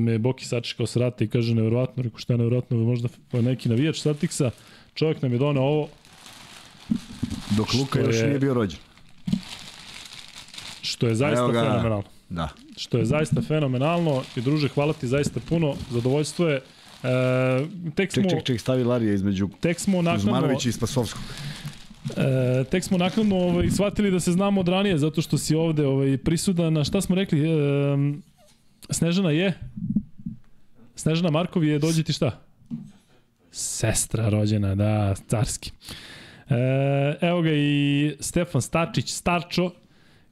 me 0.01 0.19
Boki 0.19 0.45
sačekao 0.45 0.87
s 0.87 0.97
rata 0.97 1.25
i 1.25 1.29
kaže 1.29 1.55
nevjerovatno, 1.55 2.03
rekao 2.03 2.19
šta 2.19 2.33
je 2.33 2.39
nevjerovatno, 2.39 2.77
možda 2.77 3.09
neki 3.33 3.69
navijač 3.69 4.01
Celticsa, 4.01 4.51
čovjek 4.95 5.23
nam 5.23 5.33
je 5.33 5.39
donao 5.39 5.65
ovo. 5.65 5.89
Dok 7.57 7.75
Luka 7.75 8.01
još 8.01 8.17
je, 8.17 8.27
nije 8.27 8.39
bio 8.39 8.55
rođen. 8.55 8.79
Što 10.83 11.07
je 11.07 11.15
zaista 11.15 11.47
fenomenalno. 11.47 12.03
Da. 12.29 12.49
Što 12.77 12.99
je 12.99 13.05
zaista 13.05 13.43
fenomenalno 13.43 14.23
i 14.37 14.41
druže, 14.41 14.69
hvala 14.69 14.93
ti 14.93 15.07
zaista 15.07 15.41
puno, 15.49 15.75
zadovoljstvo 15.91 16.49
je. 16.49 16.57
E, 16.57 17.11
tek 17.95 18.13
smo, 18.13 18.23
ček, 18.23 18.31
ček, 18.31 18.45
ček, 18.45 18.61
stavi 18.61 18.85
Larija 18.85 19.15
između 19.15 19.49
tek 19.61 19.81
smo 19.81 20.03
naknadno, 20.03 20.59
i 20.67 20.73
Spasovskog. 20.73 21.23
E, 22.17 22.65
tek 22.65 22.85
smo 22.85 22.99
naknadno 22.99 23.37
ovaj, 23.37 23.71
shvatili 23.71 24.11
da 24.11 24.21
se 24.21 24.33
znamo 24.33 24.61
od 24.61 24.69
ranije, 24.69 24.99
zato 24.99 25.23
što 25.23 25.39
si 25.39 25.55
ovde 25.55 25.87
ovaj, 25.87 26.19
prisudan. 26.19 26.85
Šta 26.85 27.01
smo 27.01 27.17
rekli? 27.17 27.41
E, 27.41 27.55
Snežana 28.91 29.31
je? 29.31 29.59
Snežana 30.97 31.31
Markov 31.31 31.65
je, 31.65 31.79
dođi 31.79 32.03
ti 32.05 32.13
šta? 32.13 32.41
Sestra 33.53 34.29
rođena, 34.29 34.75
da, 34.75 35.15
carski. 35.29 35.71
E, 36.51 36.55
evo 37.21 37.43
ga 37.43 37.51
i 37.53 38.13
Stefan 38.21 38.63
Starčić, 38.63 39.11
Starčo, 39.13 39.71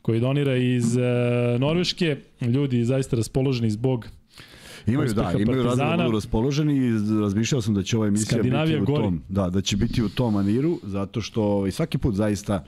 koji 0.02 0.20
donira 0.20 0.56
iz 0.56 0.96
e, 0.96 1.00
Norveške. 1.58 2.16
Ljudi 2.40 2.84
zaista 2.84 3.16
raspoloženi 3.16 3.70
zbog 3.70 4.08
Imaju, 4.92 5.14
da, 5.14 5.33
imaju 5.38 5.62
da 5.62 5.97
budu 5.97 6.12
raspoloženi 6.12 6.76
i 6.76 6.92
razmišljao 7.21 7.61
sam 7.61 7.75
da 7.75 7.83
će 7.83 7.97
ova 7.97 8.07
emisija 8.07 8.42
biti 8.42 8.76
u 8.83 8.85
gori. 8.85 9.02
tom, 9.02 9.23
da, 9.28 9.50
da 9.50 9.61
će 9.61 9.76
biti 9.76 10.02
u 10.02 10.09
tom 10.09 10.35
maniru, 10.35 10.78
zato 10.83 11.21
što 11.21 11.66
i 11.66 11.71
svaki 11.71 11.99
put 11.99 12.14
zaista 12.14 12.64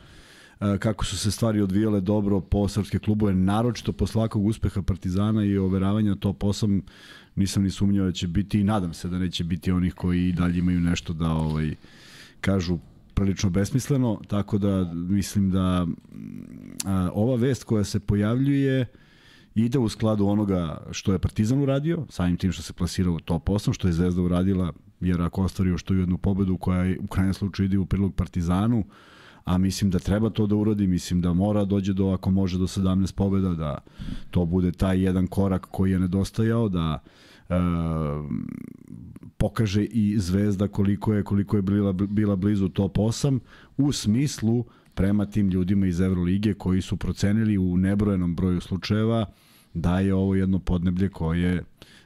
e, 0.60 0.78
kako 0.78 1.04
su 1.04 1.18
se 1.18 1.30
stvari 1.30 1.60
odvijale 1.60 2.00
dobro 2.00 2.40
po 2.40 2.68
srpske 2.68 2.98
klubove, 2.98 3.34
naročito 3.34 3.92
posle 3.92 4.12
svakog 4.12 4.46
uspeha 4.46 4.82
Partizana 4.82 5.44
i 5.44 5.58
overavanja 5.58 6.14
top 6.14 6.42
8, 6.42 6.80
nisam 7.36 7.62
ni 7.62 7.70
sumnjao 7.70 8.06
da 8.06 8.12
će 8.12 8.28
biti 8.28 8.60
i 8.60 8.64
nadam 8.64 8.94
se 8.94 9.08
da 9.08 9.18
neće 9.18 9.44
biti 9.44 9.72
onih 9.72 9.94
koji 9.94 10.28
i 10.28 10.32
dalje 10.32 10.58
imaju 10.58 10.80
nešto 10.80 11.12
da 11.12 11.32
ovaj 11.32 11.74
kažu 12.40 12.78
prilično 13.14 13.50
besmisleno, 13.50 14.20
tako 14.28 14.58
da 14.58 14.92
mislim 14.94 15.50
da 15.50 15.86
a, 16.84 17.10
ova 17.14 17.36
vest 17.36 17.64
koja 17.64 17.84
se 17.84 18.00
pojavljuje 18.00 18.86
ide 19.54 19.78
u 19.78 19.88
skladu 19.88 20.26
onoga 20.26 20.82
što 20.90 21.12
je 21.12 21.18
Partizan 21.18 21.62
uradio, 21.62 22.06
samim 22.08 22.36
tim 22.36 22.52
što 22.52 22.62
se 22.62 22.72
plasirao 22.72 23.14
u 23.14 23.20
top 23.20 23.48
8, 23.48 23.72
što 23.72 23.88
je 23.88 23.92
Zvezda 23.92 24.22
uradila, 24.22 24.72
jer 25.00 25.22
ako 25.22 25.42
ostvario 25.42 25.78
što 25.78 25.94
jednu 25.94 26.18
pobedu 26.18 26.56
koja 26.56 26.84
je 26.84 26.98
u 27.00 27.06
krajnjem 27.06 27.34
slučaju 27.34 27.66
ide 27.66 27.78
u 27.78 27.86
prilog 27.86 28.14
Partizanu, 28.14 28.84
a 29.44 29.58
mislim 29.58 29.90
da 29.90 29.98
treba 29.98 30.30
to 30.30 30.46
da 30.46 30.56
uradi, 30.56 30.86
mislim 30.86 31.20
da 31.20 31.32
mora 31.32 31.64
dođe 31.64 31.92
do, 31.92 32.08
ako 32.08 32.30
može, 32.30 32.58
do 32.58 32.66
17 32.66 33.14
pobeda, 33.14 33.54
da 33.54 33.78
to 34.30 34.44
bude 34.44 34.72
taj 34.72 35.02
jedan 35.02 35.26
korak 35.26 35.66
koji 35.70 35.90
je 35.90 35.98
nedostajao, 35.98 36.68
da 36.68 36.98
e, 37.48 37.54
pokaže 39.36 39.84
i 39.84 40.18
Zvezda 40.18 40.68
koliko 40.68 41.14
je 41.14 41.22
koliko 41.22 41.56
je 41.56 41.62
bila, 41.62 41.92
bila 41.92 42.36
blizu 42.36 42.68
top 42.68 42.96
8 42.96 43.38
u 43.76 43.92
smislu 43.92 44.64
prema 44.94 45.26
tim 45.26 45.48
ljudima 45.48 45.86
iz 45.86 46.00
Evrolige 46.00 46.54
koji 46.54 46.82
su 46.82 46.96
procenili 46.96 47.58
u 47.58 47.76
nebrojenom 47.76 48.36
broju 48.36 48.60
slučajeva 48.60 49.26
da 49.74 50.00
je 50.00 50.14
ovo 50.14 50.34
jedno 50.34 50.58
podneblje 50.58 51.08
koje 51.08 51.64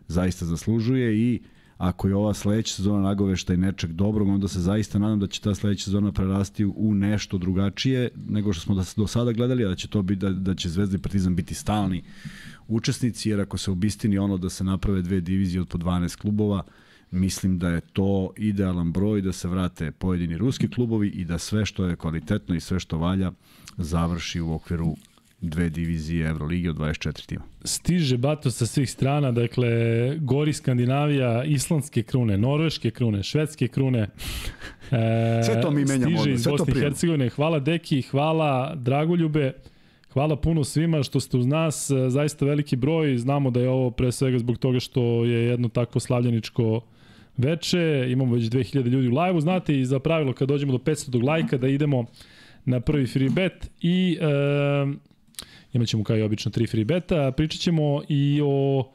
zaista 0.08 0.46
zaslužuje 0.46 1.18
i 1.18 1.40
ako 1.78 2.08
je 2.08 2.14
ova 2.14 2.34
sledeća 2.34 2.74
sezona 2.74 3.02
nagovešta 3.02 3.54
i 3.54 3.56
nečeg 3.56 3.92
dobrog, 3.92 4.28
onda 4.28 4.48
se 4.48 4.60
zaista 4.60 4.98
nadam 4.98 5.20
da 5.20 5.26
će 5.26 5.40
ta 5.40 5.54
sledeća 5.54 5.84
sezona 5.84 6.12
prerasti 6.12 6.64
u 6.64 6.94
nešto 6.94 7.38
drugačije 7.38 8.08
nego 8.28 8.52
što 8.52 8.62
smo 8.62 8.84
do 8.96 9.06
sada 9.06 9.32
gledali, 9.32 9.64
a 9.64 9.68
da 9.68 9.74
će 9.74 9.88
to 9.88 10.02
biti 10.02 10.20
da, 10.20 10.30
da 10.30 10.54
će 10.54 10.68
Zvezda 10.68 10.96
i 10.96 11.00
Partizan 11.00 11.36
biti 11.36 11.54
stalni 11.54 12.04
učesnici, 12.68 13.30
jer 13.30 13.40
ako 13.40 13.58
se 13.58 13.70
obistini 13.70 14.18
ono 14.18 14.36
da 14.38 14.50
se 14.50 14.64
naprave 14.64 15.02
dve 15.02 15.20
divizije 15.20 15.60
od 15.60 15.68
po 15.68 15.78
12 15.78 16.16
klubova, 16.16 16.62
mislim 17.14 17.58
da 17.58 17.68
je 17.68 17.80
to 17.80 18.32
idealan 18.36 18.92
broj 18.92 19.22
da 19.22 19.32
se 19.32 19.48
vrate 19.48 19.90
pojedini 19.90 20.36
ruski 20.36 20.70
klubovi 20.70 21.08
i 21.08 21.24
da 21.24 21.38
sve 21.38 21.66
što 21.66 21.84
je 21.84 21.96
kvalitetno 21.96 22.54
i 22.54 22.60
sve 22.60 22.80
što 22.80 22.98
valja 22.98 23.32
završi 23.76 24.40
u 24.40 24.54
okviru 24.54 24.96
dve 25.40 25.70
divizije 25.70 26.28
Evrolige 26.28 26.70
od 26.70 26.76
24 26.76 27.26
tima. 27.26 27.44
Stiže 27.64 28.16
bato 28.16 28.50
sa 28.50 28.66
svih 28.66 28.90
strana, 28.90 29.32
dakle, 29.32 29.68
gori 30.18 30.52
Skandinavija, 30.52 31.44
islandske 31.44 32.02
krune, 32.02 32.38
norveške 32.38 32.90
krune, 32.90 33.22
švedske 33.22 33.68
krune. 33.68 34.08
E, 34.90 35.42
sve 35.44 35.60
to 35.60 35.70
mi 35.70 35.84
menjamo, 35.84 36.18
stiže 36.18 36.34
iz 36.34 36.46
Bosne 36.46 36.74
i 36.76 36.80
Hercegovine. 36.80 37.28
Hvala 37.28 37.58
Deki, 37.58 38.02
hvala 38.02 38.74
Dragoljube. 38.74 39.52
Hvala 40.12 40.36
puno 40.36 40.64
svima 40.64 41.02
što 41.02 41.20
ste 41.20 41.36
uz 41.36 41.46
nas, 41.46 41.90
zaista 42.08 42.44
veliki 42.44 42.76
broj, 42.76 43.18
znamo 43.18 43.50
da 43.50 43.60
je 43.60 43.68
ovo 43.68 43.90
pre 43.90 44.12
svega 44.12 44.38
zbog 44.38 44.58
toga 44.58 44.80
što 44.80 45.24
je 45.24 45.44
jedno 45.46 45.68
takvo 45.68 46.00
slavljeničko 46.00 46.80
veče, 47.36 48.06
imamo 48.08 48.34
već 48.34 48.44
2000 48.44 48.86
ljudi 48.88 49.08
u 49.08 49.20
live-u, 49.20 49.40
znate 49.40 49.80
i 49.80 49.84
za 49.84 49.98
pravilo 49.98 50.32
kad 50.32 50.48
dođemo 50.48 50.72
do 50.72 50.78
500 50.78 51.24
lajka 51.24 51.56
da 51.58 51.68
idemo 51.68 52.04
na 52.64 52.80
prvi 52.80 53.06
free 53.06 53.28
bet 53.28 53.70
i 53.80 54.18
e, 54.20 54.26
imat 55.72 55.88
ćemo 55.88 56.04
kao 56.04 56.16
i 56.16 56.22
obično 56.22 56.50
tri 56.50 56.66
free 56.66 56.84
beta, 56.84 57.32
pričat 57.36 57.60
ćemo 57.60 58.02
i 58.08 58.40
o 58.44 58.88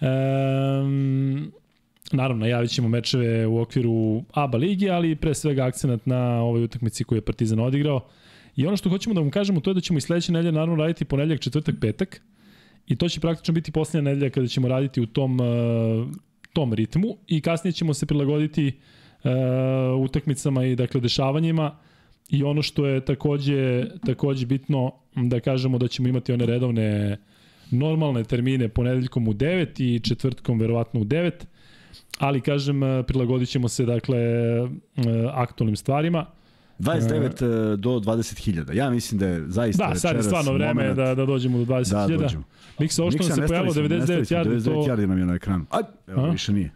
e, 0.00 0.06
naravno 2.12 2.40
najavit 2.40 2.70
ćemo 2.70 2.88
mečeve 2.88 3.46
u 3.46 3.60
okviru 3.60 4.22
ABA 4.32 4.58
ligi, 4.58 4.90
ali 4.90 5.16
pre 5.16 5.34
svega 5.34 5.64
akcenat 5.64 6.06
na 6.06 6.42
ovoj 6.42 6.64
utakmici 6.64 7.04
koju 7.04 7.16
je 7.16 7.22
Partizan 7.24 7.60
odigrao. 7.60 8.08
I 8.56 8.66
ono 8.66 8.76
što 8.76 8.90
hoćemo 8.90 9.14
da 9.14 9.20
vam 9.20 9.30
kažemo 9.30 9.60
to 9.60 9.70
je 9.70 9.74
da 9.74 9.80
ćemo 9.80 9.98
i 9.98 10.00
sledeće 10.00 10.32
nedelje 10.32 10.52
naravno 10.52 10.76
raditi 10.76 11.04
ponedeljak, 11.04 11.40
četvrtak, 11.40 11.74
petak. 11.80 12.20
I 12.86 12.96
to 12.96 13.08
će 13.08 13.20
praktično 13.20 13.54
biti 13.54 13.72
poslednja 13.72 14.10
nedelja 14.10 14.30
kada 14.30 14.46
ćemo 14.46 14.68
raditi 14.68 15.00
u 15.00 15.06
tom, 15.06 15.40
uh, 15.40 16.08
tom 16.52 16.72
ritmu 16.72 17.16
i 17.26 17.40
kasnije 17.40 17.72
ćemo 17.72 17.94
se 17.94 18.06
prilagoditi 18.06 18.72
uh, 19.24 20.04
utakmicama 20.04 20.64
i 20.64 20.76
dakle 20.76 21.00
dešavanjima. 21.00 21.76
I 22.28 22.42
ono 22.42 22.62
što 22.62 22.86
je 22.86 23.04
takođe, 23.04 23.84
takođe 24.06 24.46
bitno 24.46 24.92
da 25.14 25.40
kažemo 25.40 25.78
da 25.78 25.88
ćemo 25.88 26.08
imati 26.08 26.32
one 26.32 26.46
redovne 26.46 27.16
normalne 27.70 28.24
termine 28.24 28.68
ponedeljkom 28.68 29.28
u 29.28 29.32
9 29.32 29.82
i 29.82 30.00
četvrtkom 30.00 30.58
verovatno 30.58 31.00
u 31.00 31.04
9 31.04 31.32
ali 32.18 32.40
kažem 32.40 32.80
prilagodit 33.06 33.48
ćemo 33.48 33.68
se 33.68 33.84
dakle 33.84 34.18
aktualnim 35.32 35.76
stvarima 35.76 36.26
29 36.78 37.72
uh, 37.72 37.78
do 37.78 37.90
20.000. 37.90 38.74
Ja 38.74 38.90
mislim 38.90 39.18
da 39.18 39.26
je 39.26 39.44
zaista 39.48 39.88
Da, 39.88 39.94
sad 39.94 40.16
je 40.16 40.22
stvarno 40.22 40.52
vreme 40.52 40.74
moment... 40.74 40.96
da, 40.96 41.14
da 41.14 41.26
dođemo 41.26 41.58
do 41.58 41.64
20.000. 41.64 42.08
Da, 42.08 42.16
dođemo. 42.16 42.44
Miksa, 42.78 43.02
nam 43.02 43.12
se 43.12 43.46
pojavilo 43.46 43.74
99 43.74 44.06
yardi, 44.08 44.48
99 44.48 44.64
to... 44.64 44.70
99 44.70 44.88
yardi 44.88 45.06
nam 45.06 45.18
je 45.18 45.26
na 45.26 45.34
ekranu. 45.34 45.66
Aj, 45.70 45.82
evo, 46.06 46.24
A? 46.24 46.30
više 46.30 46.52
nije. 46.52 46.70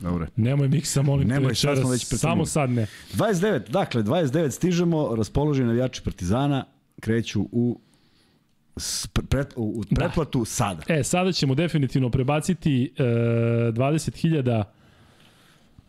Dobre. 0.00 0.26
Nemoj 0.36 0.68
Miksa, 0.68 1.02
molim 1.02 1.28
Nemoj, 1.28 1.42
te 1.42 1.48
večeras, 1.48 1.92
već 1.92 2.04
samo 2.04 2.46
sad 2.46 2.70
ne. 2.70 2.86
29, 3.14 3.70
dakle, 3.70 4.02
29 4.02 4.50
stižemo, 4.50 5.14
raspoloženi 5.16 5.66
navijači 5.66 6.02
Partizana 6.02 6.64
kreću 7.00 7.48
u 7.52 7.80
pret, 9.28 9.52
u 9.56 9.84
da. 9.90 9.96
pretplatu 9.96 10.38
da. 10.38 10.44
sada. 10.44 10.82
E, 10.88 11.04
sada 11.04 11.32
ćemo 11.32 11.54
definitivno 11.54 12.10
prebaciti 12.10 12.94
e, 12.96 13.02
20.000 13.02 14.64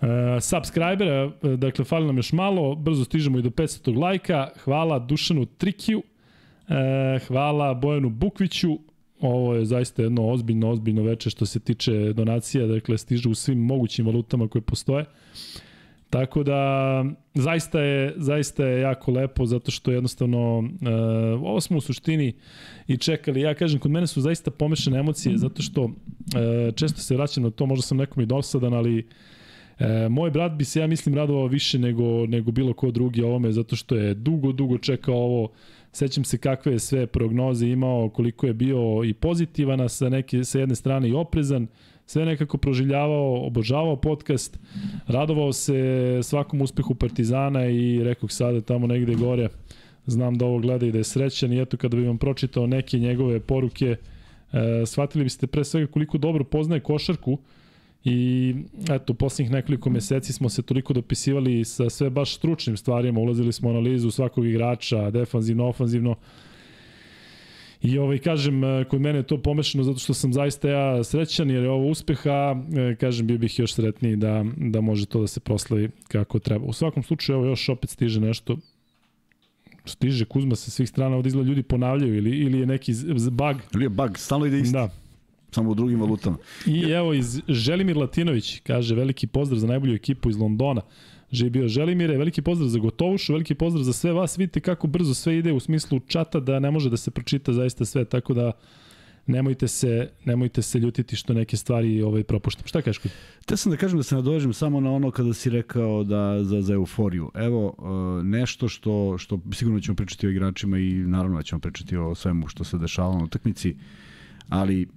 Uh, 0.02 0.08
subscribera, 0.42 1.26
uh, 1.26 1.54
dakle, 1.54 1.86
fali 1.86 2.06
nam 2.06 2.18
još 2.18 2.34
malo, 2.34 2.76
brzo 2.76 3.04
stižemo 3.04 3.40
i 3.40 3.42
do 3.42 3.50
500 3.50 3.98
lajka. 3.98 4.50
Hvala 4.64 5.00
Dušanu 5.00 5.46
Trikiju, 5.46 6.00
uh, 6.00 7.28
hvala 7.28 7.74
Bojanu 7.74 8.10
Bukviću, 8.10 8.80
ovo 9.20 9.56
je 9.56 9.66
zaista 9.66 10.02
jedno 10.04 10.28
ozbiljno, 10.28 10.70
ozbiljno 10.70 11.04
veče 11.04 11.30
što 11.30 11.46
se 11.46 11.60
tiče 11.60 12.14
donacija, 12.14 12.68
dakle, 12.68 12.98
stižu 12.98 13.30
u 13.30 13.36
svim 13.36 13.60
mogućim 13.60 14.06
valutama 14.06 14.48
koje 14.48 14.62
postoje. 14.62 15.06
Tako 16.10 16.44
da, 16.44 17.06
zaista 17.34 17.82
je, 17.82 18.14
zaista 18.18 18.66
je 18.66 18.82
jako 18.82 19.12
lepo, 19.12 19.46
zato 19.46 19.72
što 19.72 19.92
jednostavno, 19.92 20.60
uh, 20.60 20.68
ovo 21.42 21.62
smo 21.62 21.78
u 21.78 21.82
suštini 21.82 22.34
i 22.88 22.98
čekali. 22.98 23.42
Ja 23.42 23.54
kažem, 23.54 23.80
kod 23.80 23.92
mene 23.92 24.08
su 24.08 24.22
zaista 24.22 24.52
pomešane 24.52 25.00
emocije, 25.00 25.38
zato 25.38 25.62
što 25.62 25.84
uh, 25.84 25.92
često 26.76 27.02
se 27.02 27.16
vraćam 27.16 27.44
na 27.44 27.50
to, 27.52 27.66
možda 27.66 27.82
sam 27.82 27.98
nekom 27.98 28.24
i 28.24 28.26
dosadan, 28.26 28.74
ali 28.74 29.08
E, 29.80 30.10
moj 30.10 30.32
brat 30.32 30.52
bi 30.52 30.66
se, 30.66 30.80
ja 30.80 30.88
mislim, 30.88 31.16
radovao 31.16 31.48
više 31.48 31.80
nego, 31.80 32.26
nego 32.26 32.52
bilo 32.52 32.74
ko 32.74 32.92
drugi 32.92 33.24
ovome, 33.24 33.52
zato 33.52 33.76
što 33.76 33.96
je 33.96 34.14
dugo, 34.14 34.52
dugo 34.52 34.78
čekao 34.78 35.16
ovo. 35.16 35.50
Sećam 35.94 36.24
se 36.24 36.38
kakve 36.38 36.72
je 36.72 36.80
sve 36.80 37.08
prognoze 37.08 37.68
imao, 37.68 38.10
koliko 38.10 38.48
je 38.48 38.54
bio 38.54 39.04
i 39.06 39.14
pozitivan, 39.14 39.82
a 39.82 39.90
sa, 39.90 40.10
neke, 40.10 40.44
sa 40.44 40.60
jedne 40.60 40.76
strane 40.76 41.10
i 41.10 41.14
oprezan, 41.14 41.68
sve 42.06 42.26
nekako 42.26 42.58
proživljavao, 42.58 43.46
obožavao 43.46 43.96
podcast, 43.96 44.60
radovao 45.08 45.54
se 45.54 46.20
svakom 46.24 46.62
uspehu 46.62 46.96
Partizana 46.96 47.66
i 47.66 48.04
rekao 48.04 48.30
sada 48.30 48.62
tamo 48.62 48.88
negde 48.88 49.16
gore, 49.16 49.50
znam 50.06 50.38
da 50.38 50.46
ovo 50.46 50.60
gleda 50.60 50.86
i 50.86 50.92
da 50.92 50.98
je 50.98 51.04
srećan 51.04 51.54
i 51.54 51.62
eto 51.62 51.78
kada 51.78 51.98
bih 51.98 52.08
vam 52.08 52.18
pročitao 52.18 52.68
neke 52.68 53.00
njegove 53.00 53.40
poruke, 53.40 53.96
e, 54.54 54.86
shvatili 54.86 55.24
biste 55.24 55.48
pre 55.48 55.64
svega 55.64 55.92
koliko 55.92 56.18
dobro 56.18 56.44
poznaje 56.44 56.80
košarku, 56.80 57.38
I 58.04 58.56
eto, 58.90 59.14
poslednjih 59.14 59.52
nekoliko 59.52 59.90
meseci 59.90 60.34
smo 60.34 60.50
se 60.50 60.62
toliko 60.62 60.94
dopisivali 60.94 61.66
sa 61.66 61.90
sve 61.90 62.10
baš 62.10 62.36
stručnim 62.36 62.78
stvarima, 62.78 63.20
ulazili 63.20 63.54
smo 63.54 63.70
u 63.70 63.72
analizu 63.72 64.12
svakog 64.12 64.46
igrača, 64.46 65.12
defanzivno, 65.12 65.68
ofanzivno. 65.68 66.16
I 67.82 67.98
ovaj, 67.98 68.18
kažem, 68.18 68.62
kod 68.90 69.02
mene 69.02 69.20
je 69.20 69.24
to 69.24 69.42
pomešano 69.42 69.84
zato 69.84 70.00
što 70.00 70.14
sam 70.14 70.34
zaista 70.34 70.70
ja 70.70 71.04
srećan 71.04 71.50
jer 71.50 71.64
je 71.64 71.70
ovo 71.70 71.88
uspeha, 71.88 72.56
e, 72.78 72.96
kažem, 72.96 73.28
bio 73.28 73.38
bih 73.38 73.60
još 73.60 73.74
sretniji 73.74 74.16
da, 74.16 74.46
da 74.58 74.82
može 74.82 75.06
to 75.06 75.22
da 75.22 75.28
se 75.28 75.40
proslavi 75.40 75.90
kako 76.08 76.40
treba. 76.40 76.66
U 76.66 76.74
svakom 76.74 77.04
slučaju, 77.04 77.38
evo 77.38 77.46
još 77.46 77.70
opet 77.70 77.90
stiže 77.90 78.20
nešto, 78.22 78.58
stiže 79.86 80.26
Kuzma 80.26 80.56
sa 80.56 80.72
svih 80.72 80.90
strana, 80.90 81.16
ovdje 81.16 81.28
izgleda 81.28 81.50
ljudi 81.50 81.64
ponavljaju 81.64 82.18
ili, 82.18 82.38
ili 82.38 82.60
je 82.60 82.66
neki 82.66 82.94
bug. 83.32 83.56
Ili 83.74 83.86
je 83.86 83.90
bug, 83.90 84.18
stalno 84.18 84.46
ide 84.46 84.60
isti. 84.60 84.74
Da, 84.74 84.90
samo 85.52 85.72
u 85.72 85.76
drugim 85.76 86.02
valutama. 86.02 86.38
I 86.66 86.82
evo 86.82 87.14
iz 87.14 87.42
Želimir 87.48 87.98
Latinović 87.98 88.60
kaže 88.60 88.96
veliki 88.96 89.28
pozdrav 89.28 89.60
za 89.60 89.68
najbolju 89.68 89.96
ekipu 89.96 90.30
iz 90.30 90.38
Londona. 90.38 90.82
Že 91.32 91.46
je 91.46 91.50
bio 91.50 91.68
Želimire, 91.68 92.18
veliki 92.18 92.42
pozdrav 92.42 92.70
za 92.70 92.80
Gotovušu, 92.80 93.34
veliki 93.34 93.56
pozdrav 93.56 93.84
za 93.84 93.94
sve 93.94 94.14
vas. 94.14 94.38
Vidite 94.38 94.60
kako 94.60 94.88
brzo 94.88 95.14
sve 95.14 95.38
ide 95.38 95.54
u 95.54 95.60
smislu 95.60 96.00
čata 96.00 96.40
da 96.40 96.60
ne 96.60 96.72
može 96.72 96.90
da 96.90 96.98
se 96.98 97.12
pročita 97.12 97.54
zaista 97.54 97.86
sve, 97.86 98.06
tako 98.06 98.34
da 98.34 98.52
nemojte 99.28 99.68
se, 99.68 100.10
nemojte 100.26 100.62
se 100.62 100.80
ljutiti 100.80 101.16
što 101.16 101.34
neke 101.34 101.58
stvari 101.58 102.02
ovaj, 102.02 102.24
propuštam. 102.24 102.68
Šta 102.68 102.82
kažeš? 102.82 103.02
Te 103.46 103.58
sam 103.58 103.72
da 103.72 103.78
kažem 103.78 103.98
da 103.98 104.04
se 104.04 104.16
nadovežem 104.16 104.54
samo 104.54 104.80
na 104.80 104.92
ono 104.92 105.12
kada 105.12 105.34
si 105.34 105.50
rekao 105.50 106.04
da 106.04 106.44
za, 106.44 106.62
za 106.62 106.74
euforiju. 106.74 107.32
Evo, 107.36 107.76
uh, 107.78 108.26
nešto 108.26 108.68
što, 108.68 109.18
što 109.18 109.40
sigurno 109.54 109.80
ćemo 109.80 109.96
pričati 109.96 110.28
o 110.28 110.30
igračima 110.30 110.78
i 110.78 110.94
naravno 110.94 111.38
da 111.38 111.44
ćemo 111.44 111.60
pričati 111.60 111.98
o 111.98 112.16
svemu 112.16 112.48
što 112.48 112.64
se 112.64 112.78
dešava 112.78 113.18
na 113.18 113.24
utakmici, 113.24 113.76
ali 114.50 114.88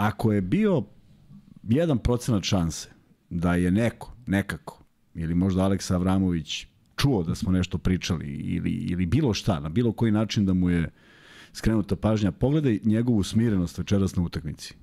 ako 0.00 0.32
je 0.32 0.40
bio 0.40 0.82
jedan 1.62 1.98
procenat 1.98 2.42
šanse 2.42 2.88
da 3.30 3.54
je 3.54 3.70
neko, 3.70 4.12
nekako, 4.26 4.84
ili 5.14 5.34
možda 5.34 5.62
Aleksa 5.62 5.94
Avramović 5.94 6.66
čuo 6.96 7.22
da 7.22 7.34
smo 7.34 7.52
nešto 7.52 7.78
pričali 7.78 8.26
ili, 8.26 8.70
ili 8.70 9.06
bilo 9.06 9.34
šta, 9.34 9.60
na 9.60 9.68
bilo 9.68 9.92
koji 9.92 10.12
način 10.12 10.46
da 10.46 10.52
mu 10.52 10.70
je 10.70 10.90
skrenuta 11.52 11.96
pažnja, 11.96 12.32
pogledaj 12.32 12.78
njegovu 12.84 13.22
smirenost 13.22 13.78
večeras 13.78 14.16
na 14.16 14.22
utakmici. 14.22 14.74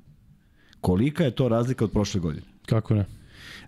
Kolika 0.82 1.24
je 1.24 1.36
to 1.36 1.50
razlika 1.50 1.86
od 1.86 1.92
prošle 1.92 2.22
godine? 2.22 2.46
Kako 2.66 2.94
ne? 2.94 3.06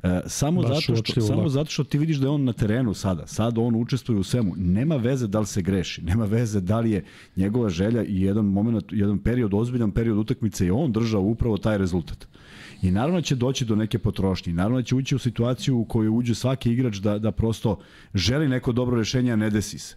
E, 0.04 0.22
samo, 0.26 0.62
Baš 0.62 0.88
zato 0.88 1.04
što, 1.04 1.22
samo 1.22 1.50
zato 1.50 1.72
što 1.72 1.84
ti 1.84 1.98
vidiš 1.98 2.18
da 2.18 2.26
je 2.26 2.30
on 2.30 2.44
na 2.44 2.54
terenu 2.54 2.94
sada, 2.94 3.28
sad 3.28 3.58
on 3.58 3.76
učestvuje 3.76 4.20
u 4.20 4.24
svemu. 4.24 4.54
Nema 4.58 4.96
veze 4.96 5.28
da 5.28 5.40
li 5.40 5.46
se 5.46 5.62
greši, 5.62 6.02
nema 6.02 6.26
veze 6.26 6.62
da 6.62 6.80
li 6.80 6.92
je 6.92 7.06
njegova 7.36 7.70
želja 7.70 8.04
i 8.04 8.22
jedan 8.22 8.46
moment, 8.46 8.86
jedan 8.92 9.20
period, 9.20 9.54
ozbiljan 9.54 9.92
period 9.92 10.18
utakmice 10.18 10.66
i 10.66 10.72
on 10.72 10.92
držao 10.92 11.22
upravo 11.22 11.58
taj 11.58 11.78
rezultat. 11.78 12.28
I 12.82 12.92
naravno 12.92 13.22
će 13.22 13.36
doći 13.36 13.66
do 13.66 13.76
neke 13.76 14.00
potrošnje. 14.00 14.54
Naravno 14.54 14.82
će 14.82 14.96
ući 14.96 15.16
u 15.16 15.20
situaciju 15.20 15.78
u 15.78 15.86
kojoj 15.86 16.10
uđe 16.10 16.36
svaki 16.36 16.72
igrač 16.72 16.98
da, 16.98 17.20
da 17.20 17.32
prosto 17.32 17.80
želi 18.14 18.48
neko 18.48 18.72
dobro 18.72 18.98
rešenje, 18.98 19.32
a 19.32 19.36
ne 19.36 19.50
desi 19.50 19.80
se. 19.80 19.96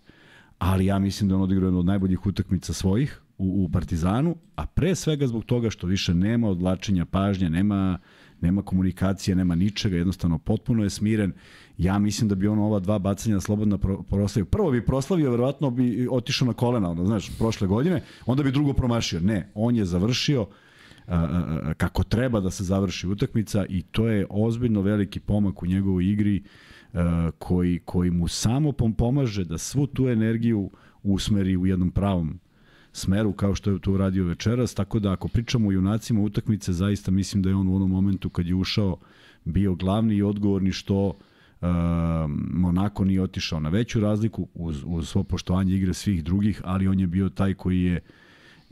Ali 0.58 0.86
ja 0.86 0.98
mislim 0.98 1.28
da 1.28 1.34
on 1.36 1.42
odigrao 1.42 1.66
jednu 1.66 1.78
od 1.78 1.86
najboljih 1.86 2.26
utakmica 2.26 2.72
svojih 2.72 3.20
u, 3.38 3.64
u 3.64 3.68
Partizanu, 3.68 4.36
a 4.56 4.66
pre 4.66 4.94
svega 4.94 5.26
zbog 5.26 5.44
toga 5.44 5.70
što 5.70 5.86
više 5.86 6.14
nema 6.14 6.48
odlačenja 6.48 7.04
pažnje, 7.04 7.50
nema 7.50 7.98
nema 8.42 8.62
komunikacije, 8.62 9.36
nema 9.36 9.54
ničega, 9.54 9.96
jednostavno 9.96 10.38
potpuno 10.38 10.82
je 10.82 10.90
smiren. 10.90 11.32
Ja 11.78 11.98
mislim 11.98 12.28
da 12.28 12.34
bi 12.34 12.48
on 12.48 12.58
ova 12.58 12.80
dva 12.80 12.98
bacanja 12.98 13.40
slobodno 13.40 13.78
proslavio. 14.08 14.44
Prvo 14.44 14.70
bi 14.70 14.86
proslavio, 14.86 15.30
verovatno 15.30 15.70
bi 15.70 16.08
otišao 16.10 16.46
na 16.46 16.52
kolena, 16.52 16.90
onda, 16.90 17.04
znaš, 17.04 17.38
prošle 17.38 17.68
godine, 17.68 18.02
onda 18.26 18.42
bi 18.42 18.52
drugo 18.52 18.72
promašio. 18.72 19.20
Ne, 19.20 19.50
on 19.54 19.76
je 19.76 19.84
završio, 19.84 20.46
Uh, 21.06 21.14
kako 21.76 22.02
treba 22.04 22.40
da 22.40 22.50
se 22.50 22.64
završi 22.64 23.08
utakmica 23.08 23.66
i 23.68 23.82
to 23.82 24.08
je 24.08 24.26
ozbiljno 24.30 24.80
veliki 24.80 25.20
pomak 25.20 25.62
u 25.62 25.66
njegovoj 25.66 26.04
igri 26.04 26.42
koji, 27.38 27.80
koji 27.84 28.10
mu 28.10 28.28
samo 28.28 28.72
pomaže 28.72 29.44
da 29.44 29.58
svu 29.58 29.86
tu 29.86 30.08
energiju 30.08 30.70
usmeri 31.02 31.56
u 31.56 31.66
jednom 31.66 31.90
pravom 31.90 32.38
smeru 32.92 33.32
kao 33.32 33.54
što 33.54 33.70
je 33.70 33.78
to 33.78 33.92
uradio 33.92 34.24
večeras, 34.24 34.74
tako 34.74 34.98
da 34.98 35.12
ako 35.12 35.28
pričamo 35.28 35.68
o 35.68 35.72
junacima 35.72 36.20
utakmice, 36.20 36.72
zaista 36.72 37.10
mislim 37.10 37.42
da 37.42 37.48
je 37.48 37.54
on 37.54 37.68
u 37.68 37.76
onom 37.76 37.90
momentu 37.90 38.30
kad 38.30 38.46
je 38.46 38.54
ušao 38.54 38.96
bio 39.44 39.74
glavni 39.74 40.14
i 40.14 40.22
odgovorni 40.22 40.72
što 40.72 41.06
uh, 41.06 41.68
Monako 42.52 43.04
nije 43.04 43.22
otišao 43.22 43.60
na 43.60 43.68
veću 43.68 44.00
razliku 44.00 44.48
uz, 44.54 44.82
uz 44.86 45.08
svo 45.08 45.22
poštovanje 45.22 45.74
igre 45.74 45.94
svih 45.94 46.24
drugih, 46.24 46.60
ali 46.64 46.88
on 46.88 47.00
je 47.00 47.06
bio 47.06 47.28
taj 47.28 47.54
koji 47.54 47.82
je 47.82 47.96
uh, 47.96 48.21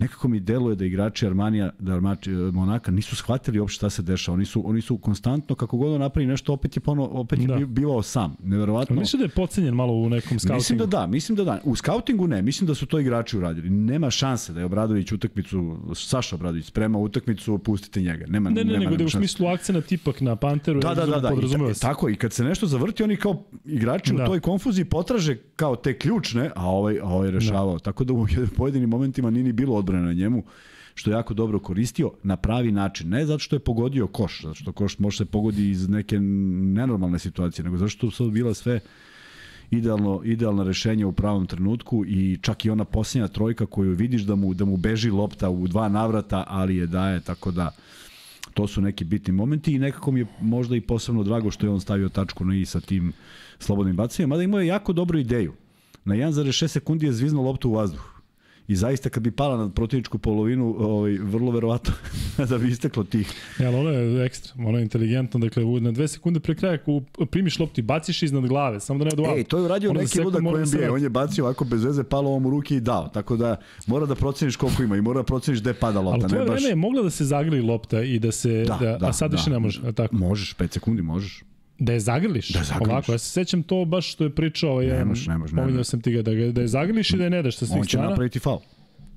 nekako 0.01 0.29
mi 0.29 0.41
deluje 0.41 0.77
da 0.77 0.85
igrači 0.85 1.27
Armanija, 1.27 1.71
da 1.79 1.93
Armači, 1.93 2.31
Monaka 2.31 2.91
nisu 2.91 3.17
shvatili 3.17 3.61
uopšte 3.61 3.77
šta 3.77 3.91
se 3.91 4.03
dešava. 4.03 4.35
Oni 4.35 4.45
su, 4.45 4.63
oni 4.69 4.81
su 4.81 4.99
konstantno, 4.99 5.55
kako 5.55 5.77
god 5.77 5.93
on 5.93 6.01
napravi 6.01 6.27
nešto, 6.27 6.53
opet 6.53 6.77
je, 6.77 6.81
pono, 6.81 7.05
opet 7.05 7.41
je 7.41 7.47
da. 7.47 7.67
bivao 7.67 8.03
sam. 8.03 8.37
Neverovatno. 8.43 8.97
Mislim 8.97 9.19
da 9.21 9.25
je 9.25 9.29
pocenjen 9.29 9.75
malo 9.75 9.93
u 9.93 10.09
nekom 10.09 10.39
skautingu. 10.39 10.55
Mislim 10.55 10.79
da 10.79 10.87
da, 10.87 11.07
mislim 11.07 11.37
da 11.37 11.45
da. 11.45 11.61
U 11.65 11.77
skautingu 11.77 12.27
ne, 12.27 12.43
mislim 12.43 12.67
da 12.67 12.75
su 12.75 12.87
to 12.87 12.99
igrači 13.01 13.39
uradili. 13.39 13.71
Nema 13.71 14.11
šanse 14.11 14.53
da 14.53 14.61
je 14.61 14.67
Obradović 14.67 15.13
utakmicu, 15.13 15.77
Saša 15.95 16.37
Obradović 16.37 16.67
sprema 16.67 16.99
utakmicu, 16.99 17.59
pustite 17.59 18.01
njega. 18.01 18.27
Nema, 18.29 18.51
ne, 18.51 18.65
ne, 18.65 18.73
nema, 18.73 18.85
nego 18.85 18.97
da 18.97 19.05
u 19.05 19.11
smislu 19.11 19.47
akcena 19.47 19.81
tipak 19.81 20.21
na 20.21 20.37
Panteru. 20.37 20.81
Da, 20.81 20.95
da, 20.95 21.07
da, 21.07 21.21
da. 21.21 21.31
I, 21.33 21.73
ta, 21.73 21.81
tako, 21.81 22.09
i 22.09 22.17
kad 22.17 22.33
se 22.33 22.45
nešto 22.45 22.67
zavrti, 22.67 23.03
oni 23.03 23.17
kao 23.17 23.45
igrači 23.65 24.15
da. 24.15 24.25
u 24.25 24.27
toj 24.27 24.41
konfuziji 24.41 24.85
potraže 24.85 25.37
kao 25.57 25.77
te 25.77 25.99
ključne, 25.99 26.51
a 26.57 26.67
ovaj, 26.67 26.99
a 26.99 27.09
ovaj 27.09 27.31
rešavao. 27.31 27.73
Da. 27.73 27.79
Tako 27.79 28.05
da 28.05 28.13
u 28.13 28.27
pojedinim 28.57 28.89
momentima 28.89 29.31
nije 29.31 29.45
ni 29.45 29.53
bilo 29.53 29.77
odbrane 29.91 30.07
na 30.07 30.13
njemu 30.13 30.43
što 30.95 31.11
je 31.11 31.15
jako 31.15 31.35
dobro 31.35 31.59
koristio 31.59 32.13
na 32.23 32.37
pravi 32.37 32.73
način. 32.73 33.09
Ne 33.09 33.27
zato 33.27 33.39
što 33.39 33.57
je 33.57 33.61
pogodio 33.61 34.07
koš, 34.07 34.43
zato 34.43 34.55
što 34.55 34.73
koš 34.73 34.99
može 34.99 35.17
se 35.17 35.25
pogodi 35.25 35.71
iz 35.71 35.89
neke 35.89 36.21
nenormalne 36.21 37.19
situacije, 37.19 37.65
nego 37.65 37.77
zato 37.77 37.89
što 37.89 38.11
su 38.11 38.31
bila 38.31 38.55
sve 38.55 38.81
idealno, 39.71 40.21
idealna 40.25 40.65
rešenja 40.65 41.07
u 41.07 41.13
pravom 41.13 41.47
trenutku 41.47 42.05
i 42.07 42.39
čak 42.43 42.65
i 42.65 42.71
ona 42.71 42.85
posljednja 42.85 43.29
trojka 43.29 43.67
koju 43.67 43.95
vidiš 43.95 44.23
da 44.23 44.35
mu, 44.35 44.55
da 44.55 44.65
mu 44.65 44.77
beži 44.77 45.11
lopta 45.11 45.51
u 45.51 45.69
dva 45.69 45.89
navrata, 45.89 46.45
ali 46.49 46.77
je 46.77 46.87
daje, 46.87 47.21
tako 47.21 47.51
da 47.51 47.71
to 48.55 48.67
su 48.67 48.81
neki 48.81 49.05
bitni 49.05 49.33
momenti 49.33 49.75
i 49.75 49.79
nekako 49.79 50.11
mi 50.11 50.21
je 50.21 50.27
možda 50.41 50.77
i 50.77 50.81
posebno 50.81 51.23
drago 51.23 51.51
što 51.51 51.67
je 51.67 51.71
on 51.71 51.81
stavio 51.81 52.09
tačku 52.09 52.45
na 52.45 52.57
i 52.57 52.65
sa 52.67 52.81
tim 52.81 53.13
slobodnim 53.59 53.97
bacanjem, 53.97 54.29
mada 54.29 54.43
imao 54.43 54.61
je 54.61 54.67
jako 54.67 54.93
dobru 54.93 55.19
ideju. 55.19 55.53
Na 56.05 56.15
1,6 56.15 56.67
sekundi 56.69 57.07
je 57.07 57.13
zviznuo 57.13 57.45
loptu 57.45 57.71
u 57.71 57.75
vazduh 57.75 58.10
i 58.71 58.77
zaista 58.77 59.11
kad 59.11 59.23
bi 59.23 59.31
pala 59.31 59.57
na 59.57 59.71
protivničku 59.71 60.19
polovinu, 60.19 60.77
ovaj, 60.79 61.13
vrlo 61.13 61.51
verovatno 61.51 61.93
da 62.51 62.59
bi 62.59 62.69
isteklo 62.69 63.05
tih. 63.05 63.33
Ja, 63.61 63.69
ali 63.69 63.77
ono 63.77 63.91
je 63.91 64.25
ekstra, 64.25 64.55
ono 64.59 64.79
je 64.79 64.83
inteligentno, 64.83 65.41
dakle 65.41 65.65
na 65.81 65.91
dve 65.91 66.09
sekunde 66.09 66.41
pre 66.41 66.55
kraja 66.55 66.75
ako 66.75 67.01
primiš 67.31 67.59
loptu 67.59 67.81
i 67.81 67.83
baciš 67.83 68.23
iznad 68.23 68.47
glave, 68.47 68.81
samo 68.81 68.99
da 68.99 69.05
ne 69.05 69.11
doa. 69.11 69.35
Ej, 69.37 69.45
to 69.45 69.59
je 69.59 69.65
uradio 69.65 69.93
neki 69.93 70.21
ludak 70.21 70.43
kojem 70.43 70.71
bi, 70.71 70.85
on 70.85 71.03
je 71.03 71.09
bacio 71.09 71.45
ovako 71.45 71.65
bez 71.65 71.85
veze, 71.85 72.05
palo 72.05 72.31
ovom 72.31 72.47
u 72.47 72.51
ruke 72.51 72.77
i 72.77 72.81
dao, 72.81 73.09
tako 73.09 73.37
da 73.37 73.57
mora 73.87 74.07
da 74.07 74.15
proceniš 74.15 74.57
koliko 74.57 74.83
ima 74.83 74.97
i 74.97 75.01
mora 75.01 75.21
da 75.21 75.25
proceniš 75.25 75.61
gde 75.61 75.75
pada 75.75 76.01
lopta. 76.01 76.27
Ali 76.27 76.31
to 76.31 76.37
je 76.37 76.45
baš... 76.45 76.61
vreme 76.61 76.69
je 76.69 76.77
mogla 76.77 77.03
da 77.03 77.11
se 77.11 77.25
zagrli 77.25 77.61
lopta 77.61 78.03
i 78.03 78.19
da 78.19 78.33
se, 78.33 78.65
da, 78.65 78.79
da, 78.81 78.99
da 78.99 79.09
a 79.09 79.13
sad 79.13 79.31
da, 79.31 79.37
više 79.37 79.51
ne 79.51 79.59
može, 79.59 79.93
tako? 79.93 80.17
Možeš, 80.17 80.57
5 80.57 80.73
sekundi 80.73 81.03
možeš. 81.03 81.43
Da 81.81 81.93
je 81.93 82.01
zagrliš? 82.01 82.49
Da 82.49 82.59
je 82.59 82.65
zagrliš. 82.65 82.91
Ovako, 82.91 83.13
ja 83.13 83.19
se 83.19 83.31
sećam 83.31 83.63
to 83.63 83.85
baš 83.85 84.13
što 84.13 84.25
je 84.25 84.35
pričao. 84.35 84.71
Ovaj, 84.71 84.87
nemaš, 84.87 85.27
nemaš, 85.27 85.53
nemaš. 85.53 85.87
sam 85.87 86.01
ti 86.01 86.13
ga 86.13 86.23
da, 86.23 86.35
ga, 86.35 86.53
da 86.53 86.61
je 86.61 86.69
zagrliš 86.69 87.11
i 87.11 87.17
da 87.17 87.25
je 87.25 87.31
ne 87.31 87.43
daš 87.43 87.57
sa 87.57 87.59
svih 87.59 87.69
strana. 87.69 87.81
On 87.81 87.87
će 87.87 87.91
strana. 87.91 88.09
napraviti 88.09 88.39
faul. 88.39 88.61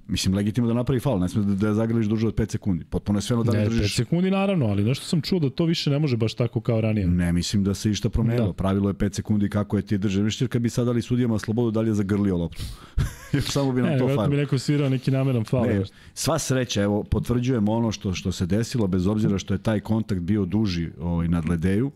Mislim, 0.07 0.35
legitimno 0.35 0.67
da 0.67 0.73
napravi 0.73 0.99
faul, 0.99 1.19
ne 1.19 1.29
sme 1.29 1.43
da, 1.43 1.53
da 1.55 1.73
zagrliš 1.73 2.05
duže 2.05 2.27
od 2.27 2.35
5 2.35 2.51
sekundi. 2.51 2.85
Potpuno 2.85 3.17
je 3.17 3.21
sve 3.21 3.37
da 3.43 3.51
ne, 3.51 3.65
držiš... 3.65 3.93
5 3.93 3.95
sekundi 3.95 4.31
naravno, 4.31 4.65
ali 4.65 4.83
nešto 4.83 5.05
sam 5.05 5.21
čuo 5.21 5.39
da 5.39 5.49
to 5.49 5.65
više 5.65 5.89
ne 5.89 5.99
može 5.99 6.17
baš 6.17 6.33
tako 6.33 6.61
kao 6.61 6.81
ranije. 6.81 7.07
Ne, 7.07 7.33
mislim 7.33 7.63
da 7.63 7.73
se 7.73 7.91
išta 7.91 8.09
promenilo. 8.09 8.47
Da. 8.47 8.53
Pravilo 8.53 8.89
je 8.89 8.93
5 8.93 9.15
sekundi 9.15 9.49
kako 9.49 9.77
je 9.77 9.83
ti 9.83 9.97
držiš, 9.97 10.41
jer 10.41 10.49
kad 10.49 10.61
bi 10.61 10.69
sad 10.69 10.85
dali 10.85 11.01
sudijama 11.01 11.39
slobodu, 11.39 11.71
dalje 11.71 11.89
je 11.89 11.93
zagrlio 11.93 12.37
loptu. 12.37 12.63
Samo 13.53 13.71
bi 13.71 13.81
nam 13.81 13.89
ne, 13.89 13.97
to 13.99 14.07
faul. 14.15 14.27
bi 14.27 14.37
neko 14.37 14.59
svirao 14.59 14.89
neki 14.89 15.11
nameran 15.11 15.43
faul. 15.43 15.65
Ne, 15.65 15.83
sva 16.13 16.39
sreća, 16.39 16.81
evo, 16.81 17.03
potvrđujem 17.03 17.69
ono 17.69 17.91
što, 17.91 18.13
što 18.13 18.31
se 18.31 18.45
desilo, 18.45 18.87
bez 18.87 19.07
obzira 19.07 19.37
što 19.37 19.53
je 19.53 19.57
taj 19.57 19.79
kontakt 19.79 20.21
bio 20.21 20.45
duži 20.45 20.89
ovaj, 20.99 21.27
nad 21.27 21.49
Ledeju 21.49 21.91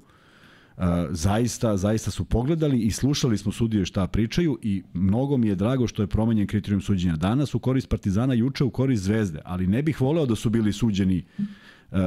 zaista, 1.09 1.77
zaista 1.77 2.11
su 2.11 2.25
pogledali 2.25 2.79
i 2.79 2.91
slušali 2.91 3.37
smo 3.37 3.51
sudije 3.51 3.85
šta 3.85 4.07
pričaju 4.07 4.59
i 4.61 4.83
mnogo 4.93 5.37
mi 5.37 5.47
je 5.47 5.55
drago 5.55 5.87
što 5.87 6.03
je 6.03 6.07
promenjen 6.07 6.47
kriterijum 6.47 6.81
suđenja. 6.81 7.15
Danas 7.15 7.55
u 7.55 7.59
korist 7.59 7.89
Partizana, 7.89 8.33
juče 8.33 8.63
u 8.63 8.69
korist 8.69 9.03
Zvezde, 9.03 9.39
ali 9.45 9.67
ne 9.67 9.81
bih 9.81 10.01
voleo 10.01 10.25
da 10.25 10.35
su 10.35 10.49
bili 10.49 10.73
suđeni 10.73 11.23
uh, 11.37 11.97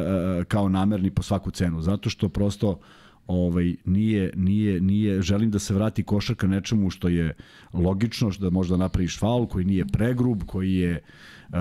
kao 0.48 0.68
namerni 0.68 1.10
po 1.10 1.22
svaku 1.22 1.50
cenu, 1.50 1.82
zato 1.82 2.10
što 2.10 2.28
prosto 2.28 2.78
ovaj 3.26 3.74
nije 3.84 4.32
nije 4.36 4.80
nije 4.80 5.22
želim 5.22 5.50
da 5.50 5.58
se 5.58 5.74
vrati 5.74 6.02
košarka 6.02 6.46
nečemu 6.46 6.90
što 6.90 7.08
je 7.08 7.34
logično 7.72 8.30
što 8.30 8.44
da 8.44 8.50
možda 8.50 8.76
napraviš 8.76 9.18
faul 9.18 9.46
koji 9.46 9.64
nije 9.64 9.86
pregrub 9.86 10.42
koji 10.46 10.74
je 10.74 11.02
uh, 11.48 11.56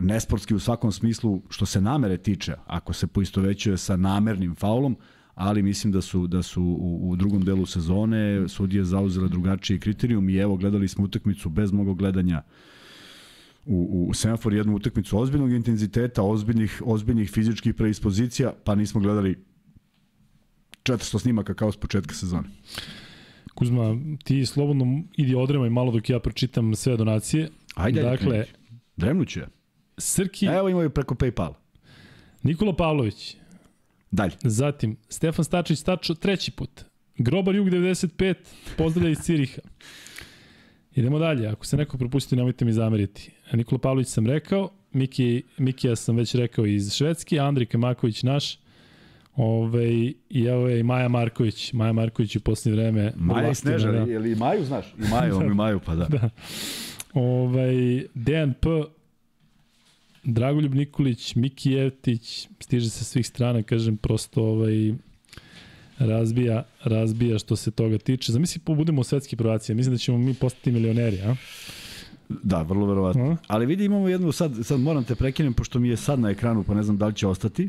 nesportski 0.00 0.54
u 0.54 0.58
svakom 0.58 0.92
smislu 0.92 1.42
što 1.48 1.66
se 1.66 1.80
namere 1.80 2.16
tiče 2.16 2.54
ako 2.66 2.92
se 2.92 3.06
poistovećuje 3.06 3.76
sa 3.76 3.96
namernim 3.96 4.54
faulom 4.54 4.96
ali 5.34 5.62
mislim 5.62 5.92
da 5.92 6.00
su 6.00 6.26
da 6.26 6.42
su 6.42 6.62
u, 6.62 7.10
u 7.10 7.16
drugom 7.16 7.44
delu 7.44 7.66
sezone 7.66 8.48
sudije 8.48 8.84
zauzele 8.84 9.28
drugačiji 9.28 9.80
kriterijum 9.80 10.28
i 10.28 10.36
evo 10.36 10.56
gledali 10.56 10.88
smo 10.88 11.04
utakmicu 11.04 11.48
bez 11.48 11.72
mnogo 11.72 11.94
gledanja 11.94 12.42
u, 13.66 14.06
u 14.08 14.14
semafor 14.14 14.54
jednu 14.54 14.74
utakmicu 14.74 15.18
ozbiljnog 15.18 15.52
intenziteta, 15.52 16.22
ozbiljnih, 16.22 16.82
ozbiljnih 16.84 17.30
fizičkih 17.30 17.74
predispozicija, 17.74 18.52
pa 18.64 18.74
nismo 18.74 19.00
gledali 19.00 19.44
400 20.82 21.18
snimaka 21.18 21.54
kao 21.54 21.72
s 21.72 21.76
početka 21.76 22.14
sezone. 22.14 22.48
Kuzma, 23.54 23.96
ti 24.24 24.46
slobodno 24.46 25.02
idi 25.16 25.34
odremaj 25.34 25.70
malo 25.70 25.92
dok 25.92 26.10
ja 26.10 26.20
pročitam 26.20 26.74
sve 26.74 26.96
donacije. 26.96 27.50
Ajde, 27.74 28.02
dakle, 28.02 28.44
Dremnuće. 28.96 29.46
Srki... 29.98 30.46
Evo 30.46 30.68
imaju 30.68 30.90
preko 30.90 31.14
Paypal. 31.14 31.54
Nikola 32.42 32.76
Pavlović, 32.76 33.36
Dalje. 34.12 34.32
Zatim, 34.42 34.96
Stefan 35.08 35.44
Stačić 35.44 35.78
stačo 35.78 36.14
treći 36.14 36.50
put. 36.50 36.84
Grobar 37.18 37.54
Jug 37.54 37.68
95, 37.68 38.34
pozdravlja 38.78 39.10
iz 39.10 39.18
Ciriha. 39.18 39.62
Idemo 40.94 41.18
dalje, 41.18 41.48
ako 41.48 41.66
se 41.66 41.76
neko 41.76 41.98
propusti, 41.98 42.36
nemojte 42.36 42.64
mi 42.64 42.72
zameriti. 42.72 43.30
Nikola 43.52 43.78
Pavlović 43.78 44.08
sam 44.08 44.26
rekao, 44.26 44.70
Miki, 44.92 45.42
Miki 45.58 45.86
ja 45.86 45.96
sam 45.96 46.16
već 46.16 46.34
rekao 46.34 46.66
iz 46.66 46.94
Švedske, 46.94 47.38
Andri 47.38 47.66
Kemaković 47.66 48.22
naš, 48.22 48.58
Ove, 49.36 49.88
I 50.28 50.44
evo 50.48 50.68
je 50.68 50.80
i 50.80 50.82
Maja 50.82 51.08
Marković. 51.08 51.72
Maja 51.72 51.92
Marković 51.92 52.36
u 52.36 52.40
posljednje 52.40 52.76
vreme. 52.76 53.12
Maja 53.16 53.50
i 53.50 53.54
Sneža, 53.54 53.92
da. 53.92 54.12
ili 54.12 54.32
i 54.32 54.34
Maju 54.34 54.64
znaš? 54.64 54.84
I 54.98 55.10
Maju, 55.10 55.42
i 55.50 55.54
Maju, 55.54 55.80
pa 55.86 55.94
da. 55.94 56.04
da. 56.04 56.30
Ove, 57.14 58.02
Dejan 58.14 58.54
P. 58.60 58.68
Dragoljub 60.24 60.74
Nikolić, 60.74 61.34
Miki 61.34 61.70
Jevtić, 61.70 62.48
stiže 62.60 62.90
sa 62.90 63.04
svih 63.04 63.26
strana, 63.26 63.62
kažem, 63.62 63.96
prosto 63.96 64.42
ovaj, 64.42 64.94
razbija, 65.98 66.64
razbija 66.84 67.38
što 67.38 67.56
se 67.56 67.70
toga 67.70 67.98
tiče. 67.98 68.32
Zamisli, 68.32 68.60
budemo 68.66 69.00
u 69.00 69.04
svetski 69.04 69.36
prvaci, 69.36 69.74
mislim 69.74 69.94
da 69.94 69.98
ćemo 69.98 70.18
mi 70.18 70.34
postati 70.34 70.72
milioneri, 70.72 71.20
a? 71.20 71.34
Da, 72.28 72.62
vrlo 72.62 72.86
verovatno. 72.86 73.30
A? 73.30 73.36
Ali 73.46 73.66
vidi, 73.66 73.84
imamo 73.84 74.08
jednu, 74.08 74.32
sad, 74.32 74.52
sad 74.62 74.80
moram 74.80 75.04
te 75.04 75.14
prekinem, 75.14 75.54
pošto 75.54 75.78
mi 75.78 75.88
je 75.88 75.96
sad 75.96 76.20
na 76.20 76.30
ekranu, 76.30 76.62
pa 76.64 76.74
ne 76.74 76.82
znam 76.82 76.98
da 76.98 77.06
li 77.06 77.14
će 77.14 77.26
ostati. 77.26 77.68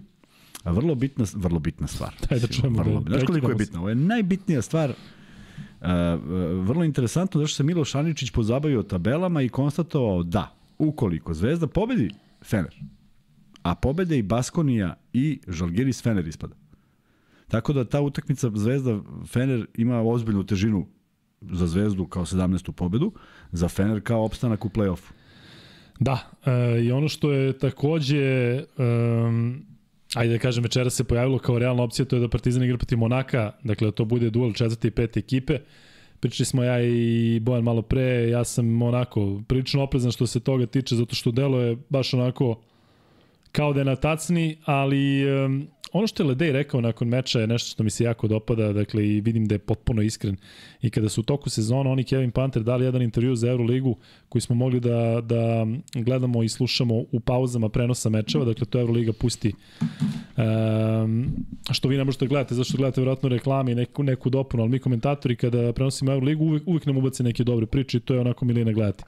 A 0.63 0.71
vrlo 0.71 0.95
bitna, 0.95 1.25
vrlo 1.33 1.59
bitna 1.59 1.87
stvar. 1.87 2.13
Daj 2.29 2.39
da 2.39 2.47
čujemo. 2.47 2.83
Vrlo, 2.83 3.01
da, 3.01 3.09
znaš 3.09 3.23
koliko 3.23 3.49
je 3.49 3.55
bitna? 3.55 3.79
Ovo 3.79 3.89
je 3.89 3.95
najbitnija 3.95 4.61
stvar 4.61 4.93
Uh, 5.81 5.89
vrlo 6.67 6.83
interesantno 6.83 7.41
da 7.41 7.47
što 7.47 7.55
se 7.55 7.63
Miloš 7.63 7.95
Aničić 7.95 8.29
pozabavio 8.31 8.83
tabelama 8.83 9.41
i 9.41 9.49
konstatovao 9.49 10.23
da 10.23 10.55
ukoliko 10.77 11.33
Zvezda 11.33 11.67
pobedi 11.67 12.09
Fener. 12.43 12.75
A 13.63 13.75
pobede 13.75 14.17
i 14.17 14.21
Baskonija 14.21 14.95
i 15.13 15.39
Žalgiris 15.47 16.03
Fener 16.03 16.27
ispada. 16.27 16.55
Tako 17.47 17.73
da 17.73 17.85
ta 17.85 18.01
utakmica 18.01 18.51
Zvezda 18.55 18.99
Fener 19.27 19.65
ima 19.77 20.01
ozbiljnu 20.01 20.43
težinu 20.43 20.87
za 21.41 21.67
Zvezdu 21.67 22.05
kao 22.07 22.25
17. 22.25 22.71
pobedu, 22.71 23.11
za 23.51 23.67
Fener 23.67 24.01
kao 24.03 24.25
opstanak 24.25 24.65
u 24.65 24.69
play-offu. 24.69 25.11
Da, 25.99 26.31
e, 26.45 26.83
i 26.83 26.91
ono 26.91 27.09
što 27.09 27.31
je 27.31 27.57
takođe, 27.57 28.63
um, 28.77 29.65
ajde 30.15 30.33
da 30.33 30.39
kažem, 30.39 30.63
večera 30.63 30.89
se 30.89 31.03
pojavilo 31.03 31.39
kao 31.39 31.59
realna 31.59 31.83
opcija, 31.83 32.05
to 32.05 32.15
je 32.15 32.19
da 32.19 32.29
Partizan 32.29 32.63
igra 32.63 32.77
protiv 32.77 32.97
Monaka, 32.97 33.51
dakle 33.63 33.87
da 33.87 33.91
to 33.91 34.05
bude 34.05 34.29
duel 34.29 34.53
četvrte 34.53 34.87
i 34.87 34.91
pete 34.91 35.19
ekipe. 35.19 35.59
Pričali 36.23 36.45
smo 36.45 36.63
ja 36.63 36.81
i 36.81 37.39
Bojan 37.39 37.63
malo 37.63 37.81
pre, 37.81 38.29
ja 38.29 38.43
sam 38.43 38.81
onako 38.81 39.41
prilično 39.47 39.83
oprezan 39.83 40.11
što 40.11 40.27
se 40.27 40.39
toga 40.39 40.65
tiče, 40.65 40.95
zato 40.95 41.15
što 41.15 41.31
delo 41.31 41.61
je 41.61 41.77
baš 41.89 42.13
onako 42.13 42.55
kao 43.51 43.73
da 43.73 43.79
je 43.79 43.85
na 43.85 43.95
tacni, 43.95 44.57
ali 44.65 45.23
ono 45.93 46.07
što 46.07 46.23
je 46.23 46.27
Ledej 46.27 46.51
rekao 46.51 46.81
nakon 46.81 47.07
meča 47.07 47.39
je 47.39 47.47
nešto 47.47 47.69
što 47.69 47.83
mi 47.83 47.89
se 47.89 48.03
jako 48.03 48.27
dopada, 48.27 48.73
dakle 48.73 49.07
i 49.07 49.21
vidim 49.21 49.45
da 49.45 49.55
je 49.55 49.59
potpuno 49.59 50.01
iskren. 50.01 50.37
I 50.81 50.89
kada 50.89 51.09
su 51.09 51.21
u 51.21 51.23
toku 51.23 51.49
sezona 51.49 51.89
oni 51.89 52.03
Kevin 52.03 52.31
Panter 52.31 52.63
dali 52.63 52.85
jedan 52.85 53.01
intervju 53.01 53.35
za 53.35 53.49
Euroligu 53.49 53.97
koji 54.29 54.41
smo 54.41 54.55
mogli 54.55 54.79
da, 54.79 55.21
da 55.21 55.67
gledamo 55.93 56.43
i 56.43 56.49
slušamo 56.49 56.95
u 56.95 57.19
pauzama 57.19 57.69
prenosa 57.69 58.09
mečeva, 58.09 58.45
dakle 58.45 58.65
to 58.65 58.79
Euroliga 58.79 59.13
pusti 59.13 59.53
um, 60.37 61.31
što 61.71 61.87
vi 61.87 61.97
ne 61.97 62.03
možete 62.03 62.27
gledati, 62.27 62.55
zašto 62.55 62.77
gledate 62.77 63.01
vjerojatno 63.01 63.29
reklame 63.29 63.71
i 63.71 63.75
neku, 63.75 64.03
neku 64.03 64.29
dopunu, 64.29 64.63
ali 64.63 64.71
mi 64.71 64.79
komentatori 64.79 65.35
kada 65.35 65.73
prenosimo 65.73 66.11
Euroligu 66.11 66.43
uvek, 66.45 66.63
uvek 66.65 66.85
nam 66.85 66.97
ubace 66.97 67.23
neke 67.23 67.43
dobre 67.43 67.65
priče 67.65 67.97
i 67.97 68.01
to 68.01 68.13
je 68.13 68.19
onako 68.19 68.45
milina 68.45 68.71
gledati. 68.71 69.03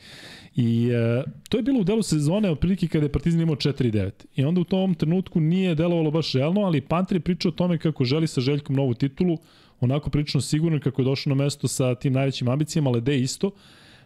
I 0.55 0.89
e, 0.89 1.23
to 1.49 1.57
je 1.57 1.63
bilo 1.63 1.79
u 1.79 1.83
delu 1.83 2.03
sezone 2.03 2.51
otprilike 2.51 2.87
kada 2.87 3.05
je 3.05 3.11
Partizan 3.11 3.41
imao 3.41 3.55
4-9. 3.55 4.11
I 4.35 4.45
onda 4.45 4.61
u 4.61 4.63
tom 4.63 4.95
trenutku 4.95 5.39
nije 5.39 5.75
delovalo 5.75 6.11
baš 6.11 6.33
realno, 6.33 6.61
ali 6.61 6.81
Panter 6.81 7.15
je 7.15 7.19
pričao 7.21 7.49
o 7.49 7.51
tome 7.51 7.77
kako 7.77 8.05
želi 8.05 8.27
sa 8.27 8.41
Željkom 8.41 8.75
novu 8.75 8.93
titulu, 8.93 9.37
onako 9.79 10.09
prilično 10.09 10.41
sigurno 10.41 10.79
kako 10.79 11.01
je 11.01 11.05
došao 11.05 11.35
na 11.35 11.43
mesto 11.43 11.67
sa 11.67 11.95
tim 11.95 12.13
najvećim 12.13 12.49
ambicijama, 12.49 12.89
Lede 12.89 13.19
isto. 13.19 13.51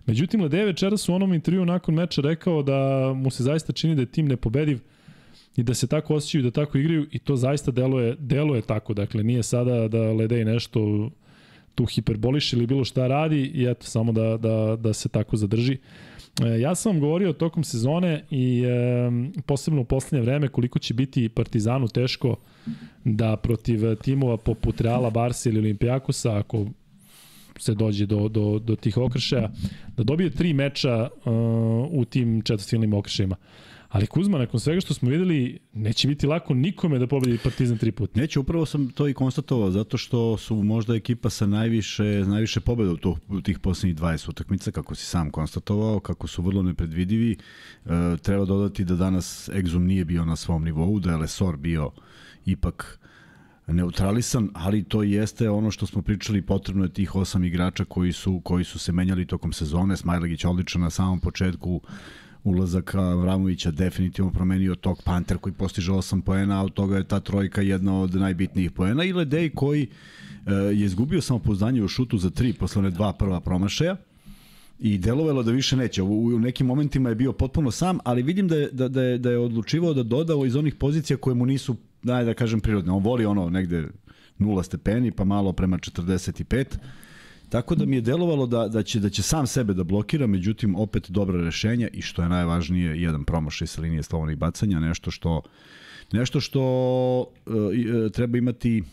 Međutim, 0.05 0.41
Lede 0.41 0.65
večeras 0.65 1.09
u 1.09 1.13
onom 1.13 1.33
intervju 1.33 1.65
nakon 1.65 1.95
meča 1.95 2.21
rekao 2.21 2.63
da 2.63 3.11
mu 3.15 3.31
se 3.31 3.43
zaista 3.43 3.73
čini 3.73 3.95
da 3.95 4.01
je 4.01 4.11
tim 4.11 4.27
nepobediv 4.27 4.79
i 5.55 5.63
da 5.63 5.73
se 5.73 5.87
tako 5.87 6.15
osjećaju, 6.15 6.43
da 6.43 6.51
tako 6.51 6.77
igraju 6.77 7.07
i 7.11 7.19
to 7.19 7.35
zaista 7.35 7.71
deluje, 7.71 8.15
deluje 8.19 8.61
tako. 8.61 8.93
Dakle, 8.93 9.23
nije 9.23 9.43
sada 9.43 9.87
da 9.87 10.11
Ledej 10.11 10.45
nešto 10.45 11.09
tu 11.75 11.85
hiperboliš 11.85 12.53
ili 12.53 12.67
bilo 12.67 12.85
šta 12.85 13.07
radi 13.07 13.51
i 13.55 13.65
eto, 13.65 13.85
samo 13.85 14.11
da, 14.11 14.37
da, 14.37 14.75
da 14.75 14.93
se 14.93 15.09
tako 15.09 15.37
zadrži. 15.37 15.77
Ja 16.61 16.75
sam 16.75 16.91
vam 16.91 16.99
govorio 16.99 17.33
tokom 17.33 17.63
sezone 17.63 18.25
i 18.29 18.63
e, 18.63 19.41
posebno 19.45 19.81
u 19.81 19.85
poslednje 19.85 20.21
vreme 20.21 20.47
koliko 20.47 20.79
će 20.79 20.93
biti 20.93 21.29
Partizanu 21.29 21.87
teško 21.87 22.35
da 23.03 23.37
protiv 23.37 23.95
timova 23.95 24.37
poput 24.37 24.81
Reala, 24.81 25.09
Barsa 25.09 25.49
ili 25.49 25.59
Olimpijakosa, 25.59 26.37
ako 26.37 26.65
se 27.59 27.73
dođe 27.73 28.05
do, 28.05 28.27
do, 28.27 28.59
do 28.59 28.75
tih 28.75 28.97
okršaja, 28.97 29.51
da 29.97 30.03
dobije 30.03 30.29
tri 30.29 30.53
meča 30.53 31.09
uh, 31.25 31.33
u 31.91 32.05
tim 32.05 32.41
četvrtfinalnim 32.41 32.93
okršajima. 32.93 33.35
Ali 33.89 34.07
Kuzma, 34.07 34.37
nakon 34.37 34.59
svega 34.59 34.81
što 34.81 34.93
smo 34.93 35.09
videli, 35.09 35.59
neće 35.73 36.07
biti 36.07 36.27
lako 36.27 36.53
nikome 36.53 36.99
da 36.99 37.07
pobedi 37.07 37.37
Partizan 37.43 37.77
tri 37.77 37.91
puta. 37.91 38.19
Neće, 38.19 38.39
upravo 38.39 38.65
sam 38.65 38.89
to 38.89 39.07
i 39.07 39.13
konstatovao, 39.13 39.71
zato 39.71 39.97
što 39.97 40.37
su 40.37 40.55
možda 40.55 40.95
ekipa 40.95 41.29
sa 41.29 41.47
najviše, 41.47 42.03
najviše 42.03 42.59
pobeda 42.59 42.91
u, 42.91 42.97
to, 42.97 43.17
u 43.27 43.41
tih 43.41 43.59
poslednjih 43.59 43.95
20 43.95 44.29
utakmica, 44.29 44.71
kako 44.71 44.95
si 44.95 45.05
sam 45.05 45.31
konstatovao, 45.31 45.99
kako 45.99 46.27
su 46.27 46.41
vrlo 46.41 46.63
nepredvidivi. 46.63 47.31
E, 47.85 48.17
treba 48.21 48.45
dodati 48.45 48.83
da 48.83 48.95
danas 48.95 49.49
Exum 49.53 49.79
nije 49.85 50.05
bio 50.05 50.25
na 50.25 50.35
svom 50.35 50.63
nivou, 50.63 50.99
da 50.99 51.11
je 51.11 51.17
Lesor 51.17 51.57
bio 51.57 51.91
ipak 52.45 52.99
neutralisan, 53.67 54.49
ali 54.53 54.83
to 54.83 55.03
jeste 55.03 55.49
ono 55.49 55.71
što 55.71 55.85
smo 55.85 56.01
pričali, 56.01 56.41
potrebno 56.41 56.83
je 56.83 56.93
tih 56.93 57.15
osam 57.15 57.43
igrača 57.43 57.85
koji 57.85 58.13
su 58.13 58.41
koji 58.43 58.63
su 58.63 58.79
se 58.79 58.91
menjali 58.91 59.27
tokom 59.27 59.53
sezone, 59.53 59.97
Smajlegić 59.97 60.45
odličan 60.45 60.81
na 60.81 60.89
samom 60.89 61.19
početku, 61.19 61.81
ulazak 62.43 62.93
Vramovića 62.93 63.71
definitivno 63.71 64.31
promenio 64.31 64.75
tog 64.75 65.01
Panter 65.03 65.37
koji 65.37 65.53
postiže 65.53 65.91
8 65.91 66.21
poena, 66.21 66.59
a 66.59 66.63
od 66.63 66.73
toga 66.73 66.97
je 66.97 67.03
ta 67.03 67.19
trojka 67.19 67.61
jedna 67.61 68.01
od 68.01 68.15
najbitnijih 68.15 68.71
poena 68.71 69.03
i 69.03 69.13
Ledej 69.13 69.49
koji 69.49 69.87
e, 70.45 70.53
je 70.53 70.85
izgubio 70.85 71.21
samopouzdanje 71.21 71.83
u 71.83 71.87
šutu 71.87 72.17
za 72.17 72.29
3 72.29 72.53
posle 72.53 72.79
one 72.79 72.89
dva 72.89 73.13
prva 73.13 73.39
promašaja 73.39 73.95
i 74.79 74.97
delovalo 74.97 75.43
da 75.43 75.51
više 75.51 75.75
neće. 75.77 76.01
U, 76.01 76.25
u 76.25 76.39
nekim 76.39 76.67
momentima 76.67 77.09
je 77.09 77.15
bio 77.15 77.33
potpuno 77.33 77.71
sam, 77.71 77.97
ali 78.03 78.23
vidim 78.23 78.47
da 78.47 78.55
je, 78.55 78.69
da, 78.71 78.87
da 78.87 79.03
je, 79.03 79.17
da 79.17 79.31
je 79.31 79.37
odlučivao 79.37 79.93
da 79.93 80.03
dodao 80.03 80.45
iz 80.45 80.55
onih 80.55 80.75
pozicija 80.75 81.17
koje 81.17 81.35
mu 81.35 81.45
nisu, 81.45 81.75
daj 82.03 82.25
da 82.25 82.33
kažem, 82.33 82.59
prirodne. 82.59 82.91
On 82.91 83.03
voli 83.03 83.25
ono 83.25 83.49
negde 83.49 83.87
nula 84.37 84.63
stepeni, 84.63 85.11
pa 85.11 85.23
malo 85.23 85.53
prema 85.53 85.77
45 85.77 86.65
Tako 87.49 87.75
da 87.75 87.85
mi 87.85 87.95
je 87.95 88.01
delovalo 88.01 88.45
da, 88.47 88.67
da, 88.67 88.83
će, 88.83 88.99
da 88.99 89.09
će 89.09 89.23
sam 89.23 89.47
sebe 89.47 89.73
da 89.73 89.83
blokira, 89.83 90.27
međutim 90.27 90.75
opet 90.75 91.11
dobra 91.11 91.41
rešenja 91.41 91.87
i 91.93 92.01
što 92.01 92.21
je 92.21 92.29
najvažnije, 92.29 93.01
jedan 93.01 93.23
promašaj 93.23 93.67
sa 93.67 93.81
linije 93.81 94.03
slobodnih 94.03 94.37
bacanja, 94.37 94.79
nešto 94.79 95.11
što 95.11 95.41
nešto 96.11 96.39
što 96.39 96.61
uh, 97.19 97.31
treba 98.13 98.37
imati 98.37 98.83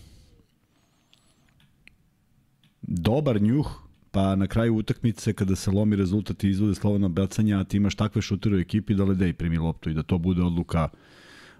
dobar 2.82 3.42
njuh, 3.42 3.82
pa 4.10 4.36
na 4.36 4.46
kraju 4.46 4.76
utakmice 4.76 5.32
kada 5.32 5.56
se 5.56 5.70
lomi 5.70 5.96
rezultat 5.96 6.44
i 6.44 6.48
izvode 6.48 6.74
slobodna 6.74 7.08
bacanja, 7.08 7.60
a 7.60 7.64
ti 7.64 7.76
imaš 7.76 7.94
takve 7.94 8.22
šutere 8.22 8.56
u 8.56 8.60
ekipi 8.60 8.94
da 8.94 9.04
Ledej 9.04 9.32
primi 9.32 9.58
loptu 9.58 9.90
i 9.90 9.94
da 9.94 10.02
to 10.02 10.18
bude 10.18 10.42
odluka 10.42 10.88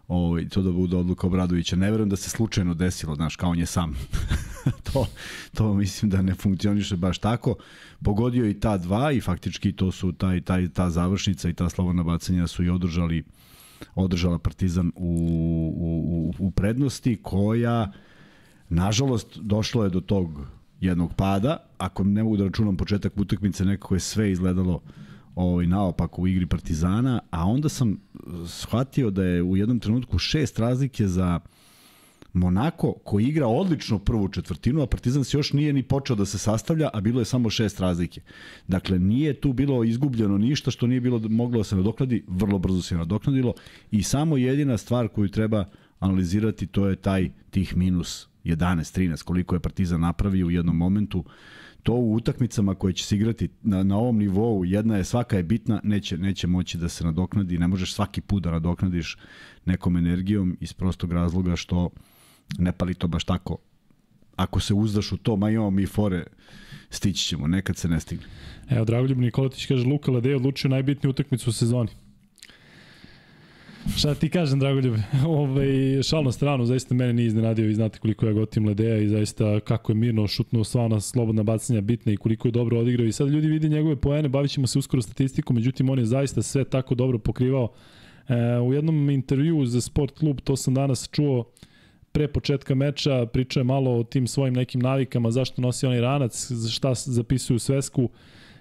ovaj, 0.09 0.49
to 0.49 0.63
da 0.63 0.73
bude 0.73 0.97
odluka 0.97 1.27
Obradovića. 1.27 1.77
Ne 1.77 1.91
verujem 1.91 2.09
da 2.09 2.17
se 2.17 2.31
slučajno 2.31 2.75
desilo, 2.75 3.15
znaš, 3.15 3.37
kao 3.37 3.51
on 3.51 3.59
je 3.59 3.67
sam. 3.67 3.95
to, 4.93 5.07
to 5.55 5.75
mislim 5.75 6.11
da 6.11 6.23
ne 6.23 6.35
funkcioniše 6.35 6.97
baš 6.97 7.19
tako. 7.19 7.57
Pogodio 8.03 8.49
i 8.49 8.61
ta 8.61 8.79
dva 8.79 9.13
i 9.13 9.21
faktički 9.21 9.73
to 9.73 9.93
su 9.93 10.13
taj, 10.13 10.41
taj, 10.41 10.69
ta 10.69 10.91
završnica 10.91 11.49
i 11.49 11.55
ta 11.55 11.69
slobodna 11.69 12.03
bacanja 12.03 12.47
su 12.47 12.65
i 12.65 12.71
održali 12.71 13.25
održala 13.95 14.39
Partizan 14.39 14.93
u, 14.97 16.33
u, 16.39 16.47
u 16.47 16.51
prednosti 16.51 17.19
koja 17.23 17.93
nažalost 18.69 19.39
došlo 19.39 19.85
je 19.85 19.91
do 19.91 20.01
tog 20.01 20.47
jednog 20.81 21.15
pada. 21.15 21.57
Ako 21.79 22.05
ne 22.05 22.23
mogu 22.23 22.37
da 22.37 22.45
računam 22.45 22.77
početak 22.77 23.13
utakmice, 23.17 23.65
nekako 23.65 23.95
je 23.95 24.01
sve 24.01 24.31
izgledalo 24.31 24.83
ovaj, 25.35 25.67
naopak 25.67 26.19
u 26.19 26.27
igri 26.27 26.47
Partizana, 26.47 27.21
a 27.31 27.47
onda 27.47 27.69
sam 27.69 28.01
shvatio 28.47 29.11
da 29.11 29.25
je 29.25 29.43
u 29.43 29.57
jednom 29.57 29.81
trenutku 29.81 30.19
šest 30.19 30.59
razlike 30.59 31.09
za 31.09 31.41
Monako 32.37 32.93
koji 33.05 33.27
igra 33.27 33.47
odlično 33.47 33.99
prvu 33.99 34.29
četvrtinu, 34.29 34.83
a 34.83 34.87
Partizan 34.87 35.25
se 35.25 35.37
još 35.37 35.53
nije 35.53 35.73
ni 35.73 35.83
počeo 35.83 36.17
da 36.17 36.27
se 36.27 36.39
sastavlja, 36.39 36.91
a 36.93 37.01
bilo 37.01 37.21
je 37.21 37.25
samo 37.25 37.51
šest 37.51 37.81
razlike. 37.81 38.21
Dakle, 38.69 38.99
nije 38.99 39.41
tu 39.41 39.53
bilo 39.53 39.85
izgubljeno 39.85 40.39
ništa 40.39 40.71
što 40.71 40.87
nije 40.87 41.01
bilo 41.01 41.19
moglo 41.19 41.59
da 41.59 41.65
se 41.65 41.77
nadokladi, 41.77 42.25
vrlo 42.29 42.59
brzo 42.59 42.83
se 42.83 42.97
nadoknadilo 42.97 43.55
i 43.91 44.03
samo 44.03 44.37
jedina 44.37 44.79
stvar 44.79 45.09
koju 45.09 45.29
treba 45.29 45.65
analizirati 46.01 46.67
to 46.67 46.89
je 46.89 46.97
taj 46.97 47.31
tih 47.51 47.77
minus 47.77 48.29
11-13 48.45 49.23
koliko 49.23 49.55
je 49.55 49.61
Partizan 49.61 50.01
napravio 50.01 50.47
u 50.47 50.51
jednom 50.51 50.77
momentu 50.77 51.25
to 51.83 51.93
u 51.93 52.15
utakmicama 52.15 52.75
koje 52.75 52.93
će 52.93 53.05
se 53.05 53.17
igrati 53.17 53.49
na, 53.63 53.83
na 53.83 53.97
ovom 53.97 54.19
nivou, 54.19 54.65
jedna 54.65 54.97
je, 54.97 55.05
svaka 55.05 55.37
je 55.37 55.43
bitna, 55.43 55.81
neće, 55.85 56.19
neće 56.19 56.47
moći 56.47 56.79
da 56.79 56.89
se 56.89 57.05
nadoknadi, 57.05 57.59
ne 57.59 57.69
možeš 57.69 57.95
svaki 57.95 58.21
put 58.21 58.43
da 58.43 58.51
nadoknadiš 58.51 59.17
nekom 59.65 59.97
energijom 59.97 60.57
iz 60.61 60.73
prostog 60.73 61.13
razloga 61.13 61.57
što 61.57 61.91
ne 62.59 62.73
pali 62.73 62.95
to 62.95 63.07
baš 63.07 63.25
tako. 63.25 63.59
Ako 64.37 64.61
se 64.61 64.75
uzdaš 64.75 65.13
u 65.13 65.17
to, 65.17 65.37
ma 65.37 65.51
imamo 65.51 65.71
mi 65.71 65.87
fore, 65.87 66.25
stići 66.91 67.25
ćemo, 67.25 67.47
nekad 67.47 67.77
se 67.77 67.89
ne 67.89 68.01
stigne. 68.01 68.25
Evo, 68.71 68.85
Dragoljub 68.85 69.19
Nikolatić 69.19 69.67
kaže, 69.67 69.87
Luka 69.87 70.11
Ladej 70.11 70.35
odlučio 70.35 70.71
najbitniju 70.71 71.11
utakmicu 71.11 71.51
u 71.51 71.53
sezoni. 71.53 71.89
Šta 73.97 74.15
ti 74.15 74.29
kažem, 74.29 74.59
Dragoljub? 74.59 74.95
Ove, 75.27 76.03
šal 76.03 76.25
na 76.25 76.33
stranu, 76.33 76.65
zaista 76.65 76.95
mene 76.95 77.13
nije 77.13 77.27
iznenadio 77.27 77.71
i 77.71 77.75
znate 77.75 77.99
koliko 77.99 78.27
ja 78.27 78.33
gotim 78.33 78.67
Ledeja 78.67 78.99
i 78.99 79.09
zaista 79.09 79.61
kako 79.61 79.93
je 79.93 79.97
mirno 79.97 80.27
šutnuo 80.27 80.65
sva 80.65 80.85
ona 80.85 81.01
slobodna 81.01 81.43
bacanja 81.43 81.81
bitna 81.81 82.13
i 82.13 82.17
koliko 82.17 82.49
je 82.49 82.53
dobro 82.53 82.79
odigrao. 82.79 83.07
I 83.07 83.13
sad 83.13 83.29
ljudi 83.29 83.47
vidi 83.47 83.69
njegove 83.69 83.97
poene, 83.97 84.29
bavit 84.29 84.51
ćemo 84.51 84.67
se 84.67 84.79
uskoro 84.79 85.03
statistiku, 85.03 85.53
međutim 85.53 85.91
on 85.91 85.99
je 85.99 86.05
zaista 86.05 86.43
sve 86.43 86.65
tako 86.65 86.95
dobro 86.95 87.19
pokrivao. 87.19 87.73
E, 88.29 88.59
u 88.59 88.75
jednom 88.75 89.11
intervju 89.11 89.67
za 89.67 89.81
Sport 89.81 90.19
klub, 90.19 90.41
to 90.41 90.57
sam 90.57 90.75
danas 90.75 91.09
čuo, 91.13 91.45
pre 92.17 92.29
početka 92.29 92.75
meča, 92.75 93.27
pričao 93.27 93.61
je 93.61 93.65
malo 93.65 93.91
o 93.99 94.05
tim 94.05 94.27
svojim 94.27 94.55
nekim 94.55 94.81
navikama, 94.81 95.31
zašto 95.31 95.63
nosi 95.63 95.87
onaj 95.87 96.01
ranac, 96.01 96.51
šta 96.71 96.95
zapisuju 96.95 97.59
svesku. 97.59 98.09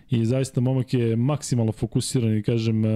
I 0.10 0.26
zaista 0.26 0.62
momak 0.62 0.94
je 0.94 1.16
maksimalno 1.16 1.72
fokusiran 1.72 2.38
i 2.38 2.44
kažem, 2.44 2.86
e, 2.86 2.90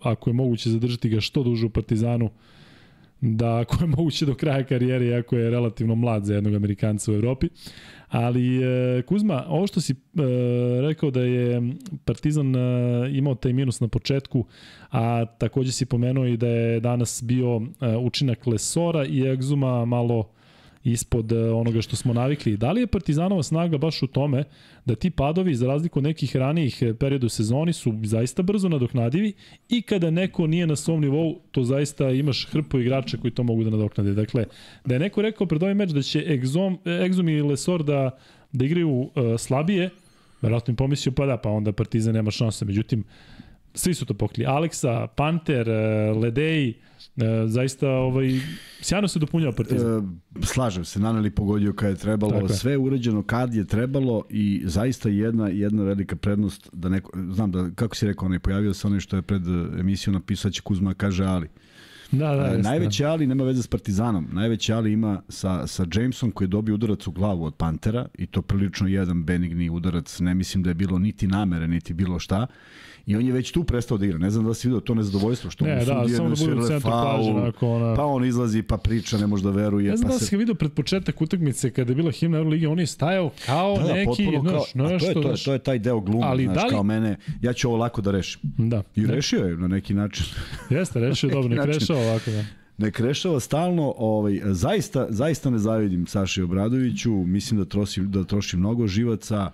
ako 0.00 0.30
je 0.30 0.34
moguće 0.34 0.70
zadržati 0.70 1.08
ga 1.08 1.20
što 1.20 1.42
duže 1.42 1.66
u 1.66 1.70
Partizanu, 1.70 2.30
da 3.20 3.58
ako 3.58 3.76
je 3.80 3.86
moguće 3.86 4.26
do 4.26 4.34
kraja 4.34 4.64
karijere, 4.64 5.06
iako 5.06 5.36
je 5.36 5.50
relativno 5.50 5.94
mlad 5.94 6.24
za 6.24 6.34
jednog 6.34 6.54
Amerikanca 6.54 7.12
u 7.12 7.14
Evropi. 7.14 7.48
Ali, 8.08 8.62
e, 8.62 9.02
Kuzma, 9.02 9.44
ovo 9.48 9.66
što 9.66 9.80
si 9.80 9.92
e, 9.92 9.96
rekao 10.80 11.10
da 11.10 11.20
je 11.20 11.62
Partizan 12.04 12.56
e, 12.56 12.58
imao 13.12 13.34
taj 13.34 13.52
minus 13.52 13.80
na 13.80 13.88
početku, 13.88 14.44
a 14.90 15.24
takođe 15.38 15.72
si 15.72 15.86
pomenuo 15.86 16.26
i 16.26 16.36
da 16.36 16.48
je 16.48 16.80
danas 16.80 17.22
bio 17.24 17.62
učinak 18.02 18.46
Lesora 18.46 19.04
i 19.04 19.26
Egzuma 19.26 19.84
malo 19.84 20.30
ispod 20.84 21.32
e, 21.32 21.50
onoga 21.50 21.82
što 21.82 21.96
smo 21.96 22.12
navikli. 22.12 22.56
Da 22.56 22.72
li 22.72 22.80
je 22.80 22.86
Partizanova 22.86 23.42
snaga 23.42 23.78
baš 23.78 24.02
u 24.02 24.06
tome 24.06 24.44
da 24.84 24.94
ti 24.94 25.10
padovi, 25.10 25.54
za 25.54 25.66
razliku 25.66 25.98
od 25.98 26.02
nekih 26.02 26.36
ranijih 26.36 26.82
e, 26.82 26.94
perioda 26.94 27.26
u 27.26 27.28
sezoni, 27.28 27.72
su 27.72 27.94
zaista 28.02 28.42
brzo 28.42 28.68
nadoknadivi 28.68 29.32
i 29.68 29.82
kada 29.82 30.10
neko 30.10 30.46
nije 30.46 30.66
na 30.66 30.76
svom 30.76 31.00
nivou, 31.00 31.40
to 31.50 31.64
zaista 31.64 32.10
imaš 32.10 32.46
hrpu 32.50 32.78
igrača 32.78 33.16
koji 33.16 33.30
to 33.30 33.42
mogu 33.42 33.64
da 33.64 33.70
nadoknade. 33.70 34.12
Dakle, 34.12 34.44
da 34.84 34.94
je 34.94 35.00
neko 35.00 35.22
rekao 35.22 35.46
pred 35.46 35.62
ovaj 35.62 35.74
meč 35.74 35.90
da 35.90 36.02
će 36.02 36.24
Exom, 36.28 36.78
Exom 36.84 37.38
i 37.38 37.42
Lesor 37.42 37.82
da, 37.84 38.18
da 38.52 38.64
igraju 38.64 38.90
uh, 38.90 39.10
slabije, 39.38 39.90
verovatno 40.42 40.72
im 40.72 40.76
pomislio 40.76 41.12
pa 41.12 41.26
da, 41.26 41.36
pa 41.36 41.50
onda 41.50 41.72
Partizan 41.72 42.14
nema 42.14 42.30
šanse. 42.30 42.64
Međutim, 42.64 43.04
Svi 43.74 43.94
su 43.94 44.06
to 44.06 44.14
pokli. 44.14 44.46
Aleksa, 44.46 45.06
Panter, 45.06 45.68
e, 45.68 46.12
Ledej, 46.12 46.68
e, 46.68 46.74
zaista 47.46 47.88
ovaj, 47.88 48.40
sjajno 48.80 49.08
se 49.08 49.18
dopunjava 49.18 49.52
Partizan. 49.52 49.98
E, 49.98 50.46
slažem 50.46 50.84
se, 50.84 51.00
Naneli 51.00 51.30
pogodio 51.30 51.72
kad 51.72 51.90
je 51.90 51.96
trebalo, 51.96 52.32
Tako 52.32 52.48
sve 52.48 52.72
je 52.72 52.78
urađeno 52.78 53.22
kad 53.22 53.54
je 53.54 53.66
trebalo 53.66 54.24
i 54.30 54.62
zaista 54.64 55.08
jedna 55.08 55.48
jedna 55.48 55.82
velika 55.82 56.16
prednost 56.16 56.70
da 56.72 56.88
neko, 56.88 57.18
znam 57.30 57.50
da, 57.50 57.70
kako 57.74 57.96
si 57.96 58.06
rekao, 58.06 58.26
onaj 58.26 58.38
pojavio 58.38 58.74
se 58.74 58.86
onaj 58.86 59.00
što 59.00 59.16
je 59.16 59.22
pred 59.22 59.42
emisijom 59.80 60.14
napisao 60.14 60.50
će 60.50 60.62
Kuzma 60.62 60.94
kaže 60.94 61.24
Ali. 61.24 61.48
Da, 62.12 62.34
da, 62.34 62.42
jeste, 62.42 62.62
najveći 62.62 63.04
Ali 63.04 63.26
nema 63.26 63.44
veze 63.44 63.62
s 63.62 63.66
Partizanom. 63.66 64.28
Najveći 64.32 64.72
Ali 64.72 64.92
ima 64.92 65.22
sa, 65.28 65.66
sa 65.66 65.86
Jamesom 65.94 66.30
koji 66.30 66.46
je 66.46 66.48
dobio 66.48 66.74
udarac 66.74 67.06
u 67.06 67.12
glavu 67.12 67.44
od 67.44 67.54
Pantera 67.54 68.06
i 68.14 68.26
to 68.26 68.42
prilično 68.42 68.88
jedan 68.88 69.24
benigni 69.24 69.70
udarac. 69.70 70.20
Ne 70.20 70.34
mislim 70.34 70.62
da 70.62 70.70
je 70.70 70.74
bilo 70.74 70.98
niti 70.98 71.26
namere, 71.26 71.68
niti 71.68 71.94
bilo 71.94 72.18
šta. 72.18 72.46
I 73.10 73.16
on 73.16 73.26
je 73.26 73.32
već 73.32 73.52
tu 73.52 73.64
prestao 73.64 73.98
da 73.98 74.06
igra. 74.06 74.18
Ne 74.18 74.30
znam 74.30 74.44
da 74.44 74.54
si 74.54 74.68
vidio 74.68 74.80
to 74.80 74.94
nezadovoljstvo 74.94 75.50
što 75.50 75.64
ne, 75.64 75.74
mu 75.74 75.84
da, 75.84 75.84
samo 75.84 76.28
da 76.28 76.34
bude 76.38 76.54
u 76.54 76.66
centru 76.66 76.90
plaže, 76.90 77.30
ona... 77.60 77.94
Pa 77.96 78.04
on 78.04 78.24
izlazi, 78.24 78.62
pa 78.62 78.76
priča, 78.76 79.18
ne 79.18 79.26
može 79.26 79.42
da 79.42 79.50
veruje. 79.50 79.90
Ne 79.90 79.96
znam 79.96 80.08
pa 80.08 80.12
da 80.12 80.18
se... 80.18 80.26
si 80.26 80.36
ga 80.36 80.38
vidio 80.38 80.54
pred 80.54 80.72
početak 80.72 81.20
utakmice 81.20 81.70
kada 81.70 81.90
je 81.90 81.96
bila 81.96 82.10
himna 82.10 82.38
Euroligi, 82.38 82.66
on 82.66 82.78
je 82.78 82.86
stajao 82.86 83.30
kao 83.46 83.76
da, 83.76 83.82
da, 83.82 83.94
neki, 83.94 84.28
znaš, 84.40 84.72
kao, 84.72 84.88
nešto, 84.88 85.12
to 85.12 85.18
je, 85.18 85.22
to, 85.22 85.30
je, 85.30 85.44
to 85.44 85.52
je 85.52 85.58
taj 85.58 85.78
deo 85.78 86.00
gluma, 86.00 86.26
ali 86.26 86.44
znaš, 86.44 86.56
da 86.56 86.64
li... 86.64 86.70
kao 86.70 86.82
mene, 86.82 87.16
ja 87.42 87.52
ću 87.52 87.68
ovo 87.68 87.76
lako 87.76 88.00
da 88.00 88.10
rešim. 88.10 88.40
Da. 88.42 88.82
I 88.96 89.00
ne. 89.00 89.14
rešio 89.14 89.44
je 89.44 89.56
na 89.56 89.68
neki 89.68 89.94
način. 89.94 90.26
Jeste, 90.70 91.00
rešio 91.00 91.28
je 91.28 91.34
dobro, 91.34 91.48
ne 91.48 91.66
rešao 91.66 91.98
ovako, 91.98 92.30
da 92.30 92.44
ne 92.80 92.90
krešava 92.90 93.40
stalno, 93.40 93.94
ovaj, 93.96 94.40
zaista, 94.44 95.06
zaista 95.08 95.50
ne 95.50 95.58
zavidim 95.58 96.06
Saši 96.06 96.42
Obradoviću, 96.42 97.12
mislim 97.12 97.60
da 97.60 97.64
troši, 97.64 98.00
da 98.00 98.24
troši 98.24 98.56
mnogo 98.56 98.86
živaca, 98.86 99.50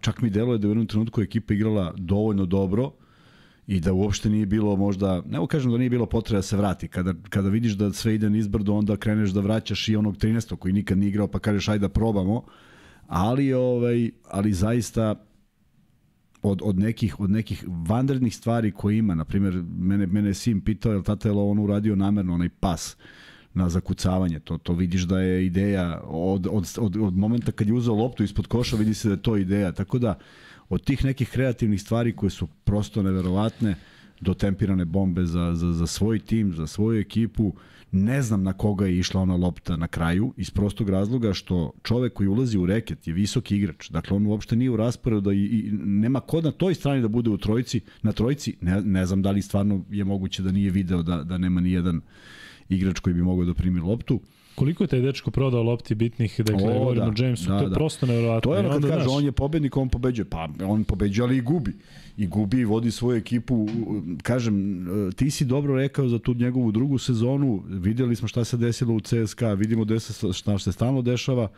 čak 0.00 0.22
mi 0.22 0.30
deluje 0.30 0.58
da 0.58 0.68
u 0.68 0.70
jednom 0.70 0.86
trenutku 0.86 1.22
ekipa 1.22 1.54
igrala 1.54 1.94
dovoljno 1.96 2.46
dobro, 2.46 2.92
i 3.66 3.80
da 3.80 3.92
uopšte 3.92 4.30
nije 4.30 4.46
bilo 4.46 4.76
možda, 4.76 5.22
ne 5.26 5.46
kažem 5.48 5.70
da 5.72 5.78
nije 5.78 5.90
bilo 5.90 6.06
potreba 6.06 6.38
da 6.38 6.42
se 6.42 6.56
vrati. 6.56 6.88
Kada, 6.88 7.14
kada 7.28 7.48
vidiš 7.48 7.72
da 7.72 7.92
sve 7.92 8.14
ide 8.14 8.30
nizbrdo, 8.30 8.74
onda 8.74 8.96
kreneš 8.96 9.30
da 9.30 9.40
vraćaš 9.40 9.88
i 9.88 9.96
onog 9.96 10.16
13. 10.16 10.56
koji 10.56 10.72
nikad 10.72 10.98
nije 10.98 11.08
igrao, 11.08 11.28
pa 11.28 11.38
kažeš 11.38 11.68
ajde 11.68 11.78
da 11.78 11.88
probamo. 11.88 12.44
Ali, 13.06 13.52
ovaj, 13.52 14.10
ali 14.30 14.52
zaista 14.52 15.14
od, 16.42 16.60
od, 16.64 16.78
nekih, 16.78 17.20
od 17.20 17.30
nekih 17.30 17.64
vanrednih 17.88 18.36
stvari 18.36 18.72
koje 18.72 18.98
ima, 18.98 19.14
na 19.14 19.24
primjer, 19.24 19.62
mene, 19.78 20.06
mene 20.06 20.28
je 20.28 20.34
sin 20.34 20.60
pitao, 20.60 20.92
je 20.92 20.98
li 20.98 21.04
tata 21.04 21.28
je 21.28 21.32
li 21.32 21.40
on 21.40 21.58
uradio 21.58 21.96
namerno 21.96 22.34
onaj 22.34 22.48
pas 22.48 22.96
na 23.56 23.68
zakucavanje, 23.68 24.40
to, 24.40 24.58
to 24.58 24.72
vidiš 24.72 25.02
da 25.02 25.20
je 25.20 25.46
ideja 25.46 26.00
od, 26.04 26.46
od, 26.50 26.68
od, 26.78 26.96
od 26.96 27.16
momenta 27.16 27.52
kad 27.52 27.68
je 27.68 27.74
uzeo 27.74 27.94
loptu 27.94 28.24
ispod 28.24 28.46
koša, 28.46 28.76
vidi 28.76 28.94
se 28.94 29.08
da 29.08 29.14
je 29.14 29.22
to 29.22 29.36
ideja, 29.36 29.72
tako 29.72 29.98
da 29.98 30.18
od 30.68 30.84
tih 30.84 31.04
nekih 31.04 31.30
kreativnih 31.30 31.82
stvari 31.82 32.16
koje 32.16 32.30
su 32.30 32.46
prosto 32.64 33.02
neverovatne, 33.02 33.74
do 34.20 34.34
tempirane 34.34 34.84
bombe 34.84 35.24
za, 35.24 35.54
za, 35.54 35.72
za 35.72 35.86
svoj 35.86 36.18
tim, 36.18 36.52
za 36.52 36.66
svoju 36.66 37.00
ekipu, 37.00 37.52
Ne 37.92 38.22
znam 38.22 38.42
na 38.42 38.52
koga 38.52 38.86
je 38.86 38.98
išla 38.98 39.20
ona 39.20 39.36
lopta 39.36 39.76
na 39.76 39.88
kraju, 39.88 40.32
iz 40.36 40.50
prostog 40.50 40.88
razloga 40.88 41.32
što 41.32 41.72
čovek 41.82 42.12
koji 42.12 42.28
ulazi 42.28 42.58
u 42.58 42.66
reket 42.66 43.06
je 43.06 43.12
visoki 43.12 43.56
igrač. 43.56 43.90
Dakle, 43.90 44.16
on 44.16 44.26
uopšte 44.26 44.56
nije 44.56 44.70
u 44.70 44.76
rasporedu 44.76 45.20
da 45.20 45.32
i, 45.32 45.44
i 45.44 45.70
nema 45.72 46.20
ko 46.20 46.40
na 46.40 46.50
toj 46.50 46.74
strani 46.74 47.02
da 47.02 47.08
bude 47.08 47.30
u 47.30 47.38
trojici, 47.38 47.80
na 48.02 48.12
trojici. 48.12 48.56
Ne, 48.60 48.82
ne 48.82 49.06
znam 49.06 49.22
da 49.22 49.30
li 49.30 49.42
stvarno 49.42 49.84
je 49.90 50.04
moguće 50.04 50.42
da 50.42 50.52
nije 50.52 50.70
video 50.70 51.02
da, 51.02 51.22
da 51.22 51.38
nema 51.38 51.60
ni 51.60 51.72
jedan 51.72 52.00
igrač 52.68 52.98
koji 52.98 53.14
bi 53.14 53.22
mogao 53.22 53.44
da 53.44 53.54
primi 53.54 53.80
loptu. 53.80 54.20
Koliko 54.54 54.84
je 54.84 54.88
taj 54.88 55.00
dečko 55.00 55.30
prodao 55.30 55.62
lopti 55.62 55.94
bitnih, 55.94 56.34
dakle, 56.38 56.70
o, 56.70 56.78
govorimo 56.78 57.10
da, 57.10 57.24
Jamesu, 57.24 57.48
da, 57.48 57.58
to 57.58 57.64
je 57.64 57.68
da. 57.68 57.74
prosto 57.74 58.06
nevjerojatno. 58.06 58.50
To 58.50 58.56
je 58.56 58.60
ono 58.60 58.80
kad 58.80 58.90
kaže, 58.90 59.08
on 59.08 59.24
je 59.24 59.32
pobednik, 59.32 59.76
on 59.76 59.88
pobeđuje. 59.88 60.24
Pa, 60.24 60.48
on 60.64 60.84
pobeđuje, 60.84 61.24
ali 61.24 61.36
i 61.36 61.40
gubi. 61.40 61.72
I 62.16 62.26
gubi 62.26 62.60
i 62.60 62.64
vodi 62.64 62.90
svoju 62.90 63.16
ekipu. 63.16 63.68
Kažem, 64.22 64.86
ti 65.16 65.30
si 65.30 65.44
dobro 65.44 65.76
rekao 65.76 66.08
za 66.08 66.18
tu 66.18 66.34
njegovu 66.34 66.72
drugu 66.72 66.98
sezonu. 66.98 67.62
Videli 67.68 68.16
smo 68.16 68.28
šta 68.28 68.44
se 68.44 68.56
desilo 68.56 68.94
u 68.94 69.00
CSKA, 69.00 69.52
vidimo 69.52 69.84
da 69.84 70.00
se, 70.00 70.32
šta 70.32 70.58
se 70.58 70.72
stalno 70.72 71.02
dešava. 71.02 71.42
Uh, 71.42 71.50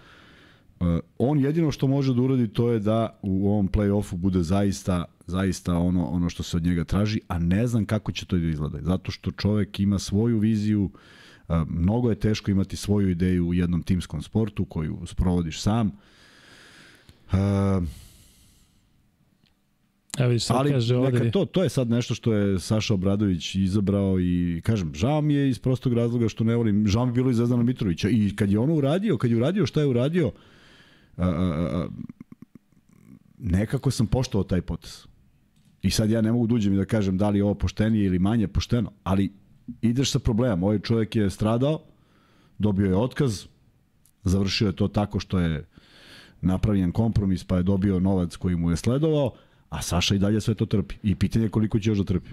on 1.18 1.40
jedino 1.40 1.70
što 1.70 1.86
može 1.86 2.14
da 2.14 2.22
uradi 2.22 2.48
to 2.48 2.70
je 2.70 2.78
da 2.78 3.18
u 3.22 3.48
ovom 3.48 3.68
play-offu 3.68 4.16
bude 4.16 4.42
zaista 4.42 5.04
zaista 5.26 5.78
ono 5.78 6.06
ono 6.06 6.30
što 6.30 6.42
se 6.42 6.56
od 6.56 6.62
njega 6.62 6.84
traži, 6.84 7.20
a 7.28 7.38
ne 7.38 7.66
znam 7.66 7.86
kako 7.86 8.12
će 8.12 8.26
to 8.26 8.36
da 8.36 8.46
izgleda. 8.46 8.78
Zato 8.82 9.10
što 9.10 9.30
čovek 9.30 9.80
ima 9.80 9.98
svoju 9.98 10.38
viziju, 10.38 10.84
uh, 10.84 10.90
Mnogo 11.68 12.10
je 12.10 12.20
teško 12.20 12.50
imati 12.50 12.76
svoju 12.76 13.10
ideju 13.10 13.48
u 13.48 13.54
jednom 13.54 13.82
timskom 13.82 14.22
sportu 14.22 14.64
koju 14.64 14.98
sprovodiš 15.06 15.60
sam. 15.60 15.92
Evo 20.18 20.28
vidiš, 20.28 20.50
ali 20.50 20.70
kaže 20.70 20.96
ovde... 20.96 21.18
Neka, 21.18 21.30
to, 21.30 21.44
to 21.44 21.62
je 21.62 21.68
sad 21.68 21.90
nešto 21.90 22.14
što 22.14 22.32
je 22.32 22.60
Saša 22.60 22.94
Obradović 22.94 23.54
izabrao 23.54 24.20
i 24.20 24.60
kažem, 24.64 24.94
žao 24.94 25.20
mi 25.20 25.34
je 25.34 25.48
iz 25.48 25.58
prostog 25.58 25.92
razloga 25.92 26.28
što 26.28 26.44
ne 26.44 26.56
volim, 26.56 26.86
žao 26.86 27.06
mi 27.06 27.10
je 27.10 27.14
bilo 27.14 27.30
i 27.30 27.34
Zvezdana 27.34 27.62
Mitrovića 27.62 28.08
i 28.08 28.32
kad 28.36 28.50
je 28.50 28.58
ono 28.58 28.74
uradio, 28.74 29.18
kad 29.18 29.30
je 29.30 29.36
uradio 29.36 29.66
šta 29.66 29.80
je 29.80 29.86
uradio, 29.86 30.28
a, 30.28 30.57
nekako 33.38 33.90
sam 33.90 34.06
poštovao 34.06 34.44
taj 34.44 34.60
potes. 34.60 35.06
I 35.82 35.90
sad 35.90 36.10
ja 36.10 36.20
ne 36.20 36.32
mogu 36.32 36.46
da 36.46 36.54
uđem 36.54 36.74
i 36.74 36.76
da 36.76 36.84
kažem 36.84 37.18
da 37.18 37.30
li 37.30 37.38
je 37.38 37.44
ovo 37.44 37.54
poštenije 37.54 38.06
ili 38.06 38.18
manje 38.18 38.48
pošteno, 38.48 38.92
ali 39.04 39.32
ideš 39.82 40.10
sa 40.10 40.18
problemom. 40.18 40.62
Ovaj 40.62 40.78
čovjek 40.78 41.16
je 41.16 41.30
stradao, 41.30 41.80
dobio 42.58 42.86
je 42.86 42.96
otkaz, 42.96 43.46
završio 44.24 44.66
je 44.66 44.76
to 44.76 44.88
tako 44.88 45.20
što 45.20 45.38
je 45.38 45.64
napravljen 46.40 46.92
kompromis 46.92 47.44
pa 47.44 47.56
je 47.56 47.62
dobio 47.62 48.00
novac 48.00 48.36
koji 48.36 48.56
mu 48.56 48.70
je 48.70 48.76
sledovao, 48.76 49.32
a 49.70 49.82
Saša 49.82 50.14
i 50.14 50.18
dalje 50.18 50.40
sve 50.40 50.54
to 50.54 50.66
trpi. 50.66 50.94
I 51.02 51.14
pitanje 51.14 51.44
je 51.44 51.50
koliko 51.50 51.78
će 51.78 51.90
još 51.90 51.98
da 51.98 52.04
trpi. 52.04 52.30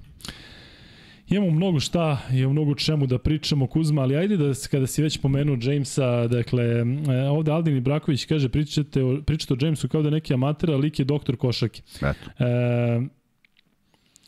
Imamo 1.27 1.51
mnogo 1.51 1.79
šta 1.79 2.21
i 2.33 2.45
o 2.45 2.49
mnogo 2.49 2.75
čemu 2.75 3.07
da 3.07 3.17
pričamo 3.17 3.67
Kuzma, 3.67 4.01
ali 4.01 4.15
ajde 4.15 4.37
da 4.37 4.53
kada 4.71 4.87
si 4.87 5.01
već 5.01 5.17
pomenuo 5.17 5.57
Jamesa, 5.61 6.27
dakle, 6.27 6.63
e, 6.63 7.29
ovde 7.29 7.51
Aldin 7.51 7.77
Ibraković 7.77 8.25
kaže 8.25 8.49
pričate 8.49 9.03
o, 9.03 9.21
pričate 9.25 9.53
o 9.53 9.57
Jamesu 9.61 9.87
kao 9.87 10.01
da 10.01 10.09
neki 10.09 10.33
amater, 10.33 10.71
a 10.71 10.77
lik 10.77 10.99
je 10.99 11.05
doktor 11.05 11.37
košake. 11.37 11.81
Eto. 11.95 12.43
E, 12.45 13.01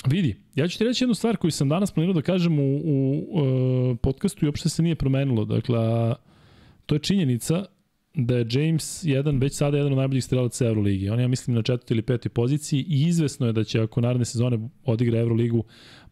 Vidi, 0.07 0.35
ja 0.55 0.67
ću 0.67 0.77
ti 0.77 0.83
reći 0.83 1.03
jednu 1.03 1.15
stvar 1.15 1.37
koju 1.37 1.51
sam 1.51 1.69
danas 1.69 1.91
planirao 1.91 2.13
da 2.13 2.21
kažem 2.21 2.59
u, 2.59 2.77
u, 2.77 3.25
u 3.31 3.91
e, 3.91 3.95
podcastu 3.95 4.45
i 4.45 4.47
uopšte 4.47 4.69
se 4.69 4.83
nije 4.83 4.95
promenilo. 4.95 5.45
Dakle, 5.45 5.79
to 6.85 6.95
je 6.95 6.99
činjenica 6.99 7.65
da 8.13 8.37
je 8.37 8.47
James 8.51 9.03
jedan, 9.03 9.37
već 9.37 9.55
sada 9.55 9.77
jedan 9.77 9.91
od 9.91 9.97
najboljih 9.97 10.23
strelaca 10.23 10.65
Euroligi. 10.65 11.09
On 11.09 11.19
je, 11.19 11.23
ja 11.23 11.27
mislim, 11.27 11.55
na 11.55 11.61
četvrtoj 11.61 11.95
ili 11.95 12.01
petoj 12.01 12.29
poziciji 12.29 12.85
i 12.89 13.01
izvesno 13.07 13.47
je 13.47 13.53
da 13.53 13.63
će, 13.63 13.81
ako 13.81 14.01
naredne 14.01 14.25
sezone 14.25 14.69
odigra 14.85 15.19
Euroligu, 15.19 15.63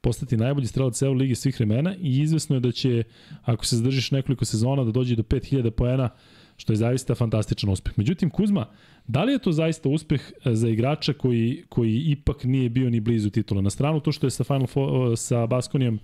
postati 0.06 0.38
najbolji 0.38 0.70
strelac 0.70 1.02
Euroligi 1.02 1.36
svih 1.36 1.60
vremena 1.60 1.96
i 2.02 2.20
izvesno 2.22 2.56
je 2.56 2.60
da 2.60 2.72
će, 2.72 3.04
ako 3.44 3.66
se 3.66 3.76
zadržiš 3.82 4.12
nekoliko 4.12 4.46
sezona, 4.46 4.84
da 4.86 4.92
dođe 4.92 5.16
do 5.16 5.24
5000 5.24 5.70
poena, 5.70 6.10
što 6.58 6.74
je 6.74 6.78
zaista 6.78 7.16
fantastičan 7.16 7.70
uspeh. 7.70 7.98
Međutim, 7.98 8.30
Kuzma, 8.30 8.68
Da 9.08 9.24
li 9.24 9.32
je 9.32 9.40
to 9.40 9.52
zaista 9.52 9.90
uspeh 9.90 10.22
e, 10.46 10.56
za 10.56 10.70
igrača 10.70 11.14
koji, 11.14 11.64
koji 11.70 12.04
ipak 12.06 12.44
nije 12.44 12.70
bio 12.70 12.90
ni 12.90 13.00
blizu 13.00 13.30
titula? 13.30 13.62
Na 13.62 13.70
stranu 13.70 14.00
to 14.00 14.12
što 14.12 14.28
je 14.28 14.32
sa, 14.32 14.44
Final 14.44 14.68
Four, 14.68 15.18
sa 15.18 15.46
Baskonijom 15.46 16.00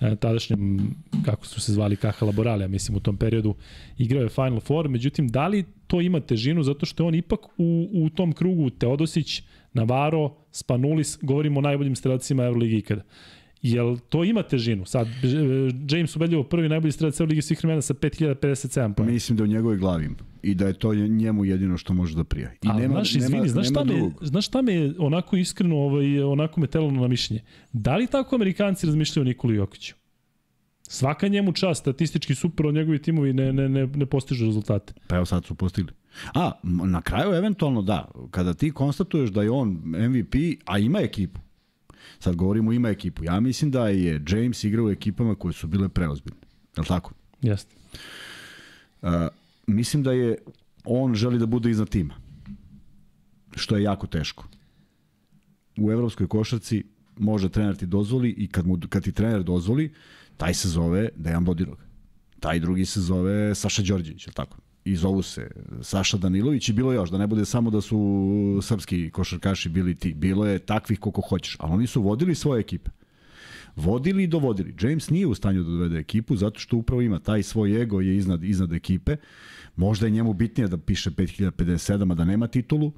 e, 0.00 0.16
tadašnjem, 0.16 0.94
kako 1.24 1.46
su 1.46 1.60
se 1.60 1.72
zvali, 1.72 1.96
Kaha 1.96 2.26
Laboralija, 2.26 2.68
mislim 2.68 2.96
u 2.96 3.00
tom 3.00 3.16
periodu, 3.16 3.54
igrao 3.98 4.22
je 4.22 4.28
Final 4.28 4.60
Four, 4.60 4.88
međutim, 4.88 5.28
da 5.28 5.48
li 5.48 5.64
to 5.86 6.00
ima 6.00 6.20
težinu 6.20 6.62
zato 6.62 6.86
što 6.86 7.02
je 7.02 7.08
on 7.08 7.14
ipak 7.14 7.40
u, 7.58 7.88
u 7.92 8.10
tom 8.10 8.32
krugu 8.32 8.70
Teodosić, 8.70 9.42
Navaro, 9.72 10.34
Spanulis, 10.52 11.18
govorimo 11.22 11.58
o 11.58 11.62
najboljim 11.62 11.96
strelacima 11.96 12.44
Euroligi 12.44 12.78
ikada. 12.78 13.02
Jel 13.62 13.96
to 14.08 14.24
ima 14.24 14.42
težinu? 14.42 14.86
Sad, 14.86 15.08
James 15.90 16.16
ubedljivo 16.16 16.42
prvi 16.42 16.68
najbolji 16.68 16.92
strelac 16.92 17.20
Euroligi 17.20 17.42
svih 17.42 17.58
vremena 17.58 17.82
sa 17.82 17.94
5057 17.94 18.94
pojena. 18.94 19.12
Mislim 19.12 19.38
da 19.38 19.44
u 19.44 19.46
njegovoj 19.46 19.76
glavi 19.76 20.08
i 20.42 20.54
da 20.54 20.66
je 20.66 20.72
to 20.72 20.94
njemu 20.94 21.44
jedino 21.44 21.76
što 21.76 21.94
može 21.94 22.16
da 22.16 22.24
prija. 22.24 22.50
I 22.62 22.68
A, 22.68 22.72
nema, 22.72 22.94
znaš, 22.94 23.14
izvini, 23.14 23.38
nema, 23.38 23.48
znaš, 23.48 23.68
šta 23.68 23.84
me, 23.84 24.10
znaš 24.20 24.46
šta 24.46 24.62
me 24.62 24.92
onako 24.98 25.36
iskreno, 25.36 25.76
ovaj, 25.76 26.22
onako 26.22 26.60
me 26.60 26.66
telano 26.66 27.00
na 27.00 27.08
mišljenje? 27.08 27.42
Da 27.72 27.96
li 27.96 28.06
tako 28.06 28.36
Amerikanci 28.36 28.86
razmišljaju 28.86 29.22
o 29.22 29.28
Nikoli 29.28 29.54
Jokiću? 29.54 29.94
Svaka 30.90 31.28
njemu 31.28 31.52
čast, 31.52 31.80
statistički 31.80 32.34
super, 32.34 32.66
od 32.66 32.74
njegovi 32.74 33.02
timovi 33.02 33.32
ne, 33.32 33.52
ne, 33.52 33.68
ne, 33.68 33.86
ne 33.86 34.06
postižu 34.06 34.46
rezultate. 34.46 34.92
Pa 35.06 35.16
evo 35.16 35.24
sad 35.26 35.44
su 35.44 35.54
postigli. 35.54 35.92
A, 36.34 36.52
na 36.62 37.02
kraju 37.02 37.34
eventualno 37.34 37.82
da, 37.82 38.10
kada 38.30 38.54
ti 38.54 38.70
konstatuješ 38.70 39.30
da 39.30 39.42
je 39.42 39.50
on 39.50 39.68
MVP, 39.84 40.34
a 40.64 40.78
ima 40.78 41.00
ekipu, 41.00 41.40
sad 42.18 42.36
govorimo 42.36 42.72
ima 42.72 42.88
ekipu, 42.88 43.24
ja 43.24 43.40
mislim 43.40 43.70
da 43.70 43.88
je 43.88 44.22
James 44.28 44.64
igrao 44.64 44.84
u 44.86 44.90
ekipama 44.90 45.34
koje 45.34 45.52
su 45.52 45.66
bile 45.66 45.88
preozbiljne. 45.88 46.40
Je 46.76 46.80
li 46.80 46.86
tako? 46.86 47.12
Jeste. 47.42 47.74
Uh, 49.02 49.10
mislim 49.66 50.02
da 50.02 50.12
je 50.12 50.38
on 50.84 51.14
želi 51.14 51.38
da 51.38 51.46
bude 51.46 51.70
iznad 51.70 51.88
tima. 51.88 52.14
Što 53.56 53.76
je 53.76 53.82
jako 53.82 54.06
teško. 54.06 54.48
U 55.78 55.90
evropskoj 55.92 56.26
košarci 56.26 56.84
može 57.18 57.48
trener 57.48 57.76
ti 57.76 57.86
dozvoli 57.86 58.30
i 58.30 58.48
kad, 58.48 58.66
mu, 58.66 58.78
kad 58.88 59.04
ti 59.04 59.12
trener 59.12 59.42
dozvoli, 59.42 59.92
taj 60.38 60.54
se 60.54 60.68
zove 60.68 61.08
Dejan 61.16 61.44
Bodirog. 61.44 61.78
Taj 62.40 62.60
drugi 62.60 62.84
se 62.84 63.00
zove 63.00 63.54
Saša 63.54 63.82
Đorđević, 63.82 64.26
je 64.26 64.32
tako? 64.32 64.58
i 64.88 64.96
zovu 64.96 65.22
se 65.22 65.50
Saša 65.82 66.16
Danilović 66.16 66.68
i 66.68 66.72
bilo 66.72 66.92
još, 66.92 67.10
da 67.10 67.18
ne 67.18 67.26
bude 67.26 67.44
samo 67.44 67.70
da 67.70 67.80
su 67.80 67.98
srpski 68.62 69.10
košarkaši 69.10 69.68
bili 69.68 69.94
ti. 69.94 70.14
Bilo 70.14 70.46
je 70.46 70.58
takvih 70.58 71.00
koliko 71.00 71.20
hoćeš, 71.20 71.56
ali 71.60 71.72
oni 71.72 71.86
su 71.86 72.02
vodili 72.02 72.34
svoje 72.34 72.60
ekipe. 72.60 72.90
Vodili 73.76 74.22
i 74.22 74.26
dovodili. 74.26 74.74
James 74.80 75.10
nije 75.10 75.26
u 75.26 75.34
stanju 75.34 75.62
da 75.62 75.70
dovede 75.70 75.98
ekipu 75.98 76.36
zato 76.36 76.60
što 76.60 76.76
upravo 76.76 77.02
ima 77.02 77.18
taj 77.18 77.42
svoj 77.42 77.82
ego 77.82 78.00
je 78.00 78.16
iznad, 78.16 78.44
iznad 78.44 78.72
ekipe. 78.72 79.16
Možda 79.76 80.06
je 80.06 80.10
njemu 80.10 80.32
bitnije 80.32 80.68
da 80.68 80.78
piše 80.78 81.10
5057, 81.10 82.12
a 82.12 82.14
da 82.14 82.24
nema 82.24 82.46
titulu. 82.46 82.92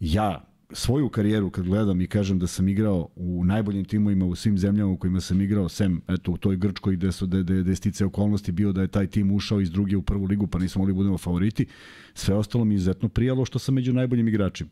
Ja 0.00 0.44
svoju 0.72 1.08
karijeru 1.08 1.50
kad 1.50 1.64
gledam 1.64 2.00
i 2.00 2.06
kažem 2.06 2.38
da 2.38 2.46
sam 2.46 2.68
igrao 2.68 3.08
u 3.16 3.44
najboljim 3.44 3.84
timovima 3.84 4.26
u 4.26 4.34
svim 4.34 4.58
zemljama 4.58 4.92
u 4.92 4.96
kojima 4.96 5.20
sam 5.20 5.40
igrao, 5.40 5.68
sem 5.68 6.00
eto 6.08 6.32
u 6.32 6.36
toj 6.36 6.56
Grčkoj 6.56 6.96
gde 6.96 7.12
su 7.12 7.26
gde, 7.26 7.62
gde 7.62 7.76
stice 7.76 8.04
okolnosti 8.04 8.52
bio 8.52 8.72
da 8.72 8.82
je 8.82 8.88
taj 8.88 9.06
tim 9.06 9.32
ušao 9.32 9.60
iz 9.60 9.70
druge 9.70 9.96
u 9.96 10.02
prvu 10.02 10.24
ligu 10.24 10.46
pa 10.46 10.58
nismo 10.58 10.78
mogli 10.78 10.92
da 10.92 10.96
budemo 10.96 11.18
favoriti, 11.18 11.66
sve 12.14 12.34
ostalo 12.34 12.64
mi 12.64 12.74
izuzetno 12.74 13.08
prijalo 13.08 13.44
što 13.44 13.58
sam 13.58 13.74
među 13.74 13.92
najboljim 13.92 14.28
igračima. 14.28 14.70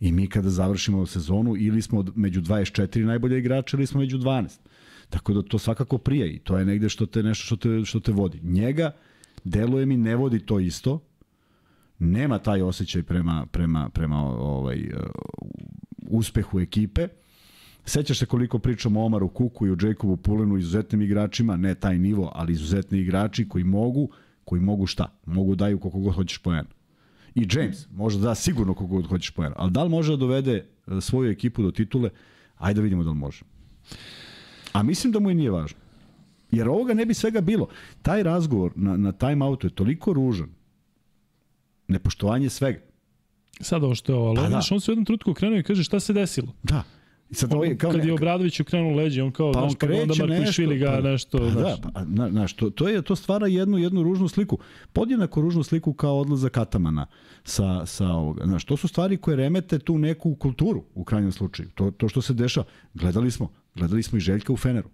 I 0.00 0.12
mi 0.12 0.26
kada 0.26 0.50
završimo 0.50 1.06
sezonu 1.06 1.56
ili 1.56 1.82
smo 1.82 2.04
među 2.14 2.40
24 2.40 3.04
najbolje 3.04 3.38
igrača 3.38 3.76
ili 3.76 3.86
smo 3.86 4.00
među 4.00 4.18
12. 4.18 4.58
Tako 5.10 5.34
da 5.34 5.42
to 5.42 5.58
svakako 5.58 5.98
prija 5.98 6.26
i 6.26 6.38
to 6.38 6.58
je 6.58 6.64
negde 6.64 6.88
što 6.88 7.06
te 7.06 7.22
nešto 7.22 7.44
što 7.44 7.56
te, 7.56 7.84
što 7.84 8.00
te 8.00 8.12
vodi. 8.12 8.40
Njega 8.42 8.90
deluje 9.44 9.86
mi 9.86 9.96
ne 9.96 10.16
vodi 10.16 10.38
to 10.38 10.60
isto, 10.60 11.00
nema 12.02 12.38
taj 12.38 12.62
osjećaj 12.62 13.02
prema, 13.02 13.46
prema, 13.46 13.88
prema 13.88 14.18
ovaj, 14.20 14.80
uh, 14.80 15.02
uspehu 16.10 16.60
ekipe. 16.60 17.08
Sećaš 17.84 18.18
se 18.18 18.26
koliko 18.26 18.58
pričamo 18.58 19.00
o 19.00 19.06
Omaru 19.06 19.28
Kuku 19.28 19.66
i 19.66 19.70
o 19.70 19.76
Jacobu 19.82 20.16
Pulenu, 20.16 20.56
izuzetnim 20.56 21.02
igračima, 21.02 21.56
ne 21.56 21.74
taj 21.74 21.98
nivo, 21.98 22.32
ali 22.34 22.52
izuzetni 22.52 22.98
igrači 22.98 23.48
koji 23.48 23.64
mogu, 23.64 24.08
koji 24.44 24.60
mogu 24.60 24.86
šta? 24.86 25.18
Mogu 25.26 25.54
daju 25.54 25.78
koliko 25.78 25.98
god 25.98 26.14
hoćeš 26.14 26.38
poena. 26.38 26.68
I 27.34 27.48
James 27.52 27.86
može 27.90 28.18
da 28.18 28.34
sigurno 28.34 28.74
koliko 28.74 28.94
god 28.94 29.06
hoćeš 29.06 29.30
poena, 29.30 29.54
ali 29.58 29.70
da 29.70 29.84
li 29.84 29.90
može 29.90 30.12
da 30.12 30.16
dovede 30.16 30.66
uh, 30.86 31.02
svoju 31.02 31.30
ekipu 31.30 31.62
do 31.62 31.70
titule? 31.70 32.10
Ajde 32.58 32.78
da 32.78 32.82
vidimo 32.82 33.04
da 33.04 33.10
li 33.10 33.16
može. 33.16 33.42
A 34.72 34.82
mislim 34.82 35.12
da 35.12 35.20
mu 35.20 35.30
i 35.30 35.34
nije 35.34 35.50
važno. 35.50 35.78
Jer 36.50 36.68
ovoga 36.68 36.94
ne 36.94 37.06
bi 37.06 37.14
svega 37.14 37.40
bilo. 37.40 37.68
Taj 38.02 38.22
razgovor 38.22 38.72
na, 38.76 38.96
na 38.96 39.12
time 39.12 39.44
outu 39.44 39.66
je 39.66 39.74
toliko 39.74 40.12
ružan, 40.12 40.48
nepoštovanje 41.92 42.48
svega. 42.48 42.80
Sad 43.60 43.84
ovo 43.84 43.94
što 43.94 44.12
je 44.12 44.16
ovo, 44.16 44.34
Pa 44.34 44.48
da. 44.48 44.60
on 44.70 44.80
se 44.80 44.90
u 44.90 44.92
jednom 44.92 45.04
trutku 45.04 45.30
okrenuo 45.30 45.58
i 45.58 45.62
kaže 45.62 45.84
šta 45.84 46.00
se 46.00 46.12
desilo. 46.12 46.52
Da. 46.62 46.82
I 47.30 47.34
sad 47.34 47.52
On, 47.52 47.58
ovaj, 47.58 47.78
kao 47.78 47.90
kad 47.90 48.04
je 48.04 48.12
Obradović 48.12 48.60
okrenuo 48.60 48.94
leđe, 48.94 49.22
on 49.22 49.32
kao, 49.32 49.52
pa 49.52 49.62
on 49.62 49.70
znaš, 49.70 49.78
pa 49.80 49.86
onda 49.86 50.04
kreće 50.04 50.22
Markovišvili 50.26 50.74
nešto. 50.74 50.90
ga 50.90 50.96
pa, 51.02 51.08
nešto, 51.08 51.38
pa, 51.38 51.50
znaš. 51.50 51.80
da, 51.80 51.90
pa, 51.94 52.04
na, 52.04 52.30
znaš, 52.30 52.52
to, 52.52 52.70
to, 52.70 52.88
je, 52.88 53.02
to 53.02 53.16
stvara 53.16 53.46
jednu, 53.46 53.78
jednu 53.78 54.02
ružnu 54.02 54.28
sliku. 54.28 54.58
Podjednako 54.92 55.40
ružnu 55.40 55.62
sliku 55.62 55.92
kao 55.92 56.20
odlazak 56.20 56.52
Katamana 56.52 57.06
sa, 57.44 57.86
sa 57.86 58.08
ovoga. 58.08 58.44
Znaš, 58.44 58.64
to 58.64 58.76
su 58.76 58.88
stvari 58.88 59.16
koje 59.16 59.36
remete 59.36 59.78
tu 59.78 59.98
neku 59.98 60.34
kulturu 60.34 60.84
u 60.94 61.04
krajnjem 61.04 61.32
slučaju. 61.32 61.68
To, 61.74 61.90
to 61.90 62.08
što 62.08 62.22
se 62.22 62.34
dešava. 62.34 62.66
Gledali 62.94 63.30
smo, 63.30 63.52
gledali 63.74 64.02
smo 64.02 64.18
i 64.18 64.20
Željka 64.20 64.52
u 64.52 64.56
Feneru. 64.56 64.88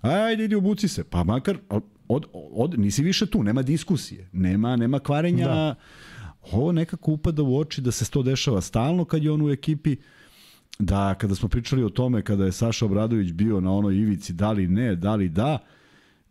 Ajde, 0.00 0.44
idi 0.44 0.54
obuci 0.54 0.88
se. 0.88 1.04
Pa 1.04 1.24
makar, 1.24 1.58
od, 1.68 1.82
od, 2.08 2.26
od, 2.32 2.78
nisi 2.78 3.02
više 3.02 3.26
tu, 3.26 3.42
nema 3.42 3.62
diskusije, 3.62 4.28
nema, 4.32 4.76
nema 4.76 4.98
kvarenja. 4.98 5.46
Da. 5.46 5.74
Ovo 6.52 6.72
nekako 6.72 7.12
upada 7.12 7.42
u 7.42 7.58
oči 7.58 7.80
da 7.80 7.90
se 7.90 8.10
to 8.10 8.22
dešava 8.22 8.60
stalno 8.60 9.04
kad 9.04 9.24
je 9.24 9.30
on 9.30 9.42
u 9.42 9.50
ekipi, 9.50 9.96
da 10.78 11.14
kada 11.14 11.34
smo 11.34 11.48
pričali 11.48 11.84
o 11.84 11.88
tome 11.88 12.22
kada 12.22 12.44
je 12.44 12.52
Saša 12.52 12.84
Obradović 12.86 13.32
bio 13.32 13.60
na 13.60 13.72
onoj 13.72 13.96
ivici 13.96 14.32
da 14.32 14.52
li 14.52 14.68
ne, 14.68 14.96
da 14.96 15.14
li 15.14 15.28
da, 15.28 15.58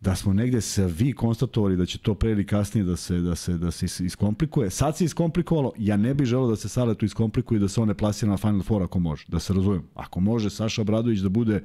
da 0.02 0.16
smo 0.16 0.34
negde 0.34 0.62
se 0.62 0.86
vi 0.88 1.14
konstatovali 1.14 1.78
da 1.78 1.86
će 1.86 1.98
to 1.98 2.16
pre 2.16 2.32
ili 2.32 2.46
kasnije 2.46 2.84
da 2.86 2.96
se, 2.96 3.20
da 3.20 3.36
se, 3.36 3.58
da 3.58 3.72
se 3.72 3.86
is- 3.86 4.06
iskomplikuje. 4.06 4.70
Sad 4.70 4.98
se 4.98 5.06
iskomplikovalo, 5.06 5.72
ja 5.78 5.98
ne 5.98 6.14
bih 6.14 6.28
želeo 6.28 6.50
da 6.50 6.56
se 6.56 6.70
Saletu 6.70 7.06
iskomplikuje 7.06 7.58
i 7.58 7.60
da 7.60 7.68
se 7.68 7.82
on 7.82 7.88
ne 7.88 7.94
plasira 7.94 8.32
na 8.32 8.38
Final 8.38 8.64
Four 8.64 8.84
ako 8.84 9.00
može, 9.00 9.26
da 9.28 9.40
se 9.40 9.54
razumijem. 9.54 9.84
Ako 9.96 10.20
može 10.20 10.50
Saša 10.50 10.82
Obradović 10.82 11.20
da 11.20 11.30
bude 11.30 11.64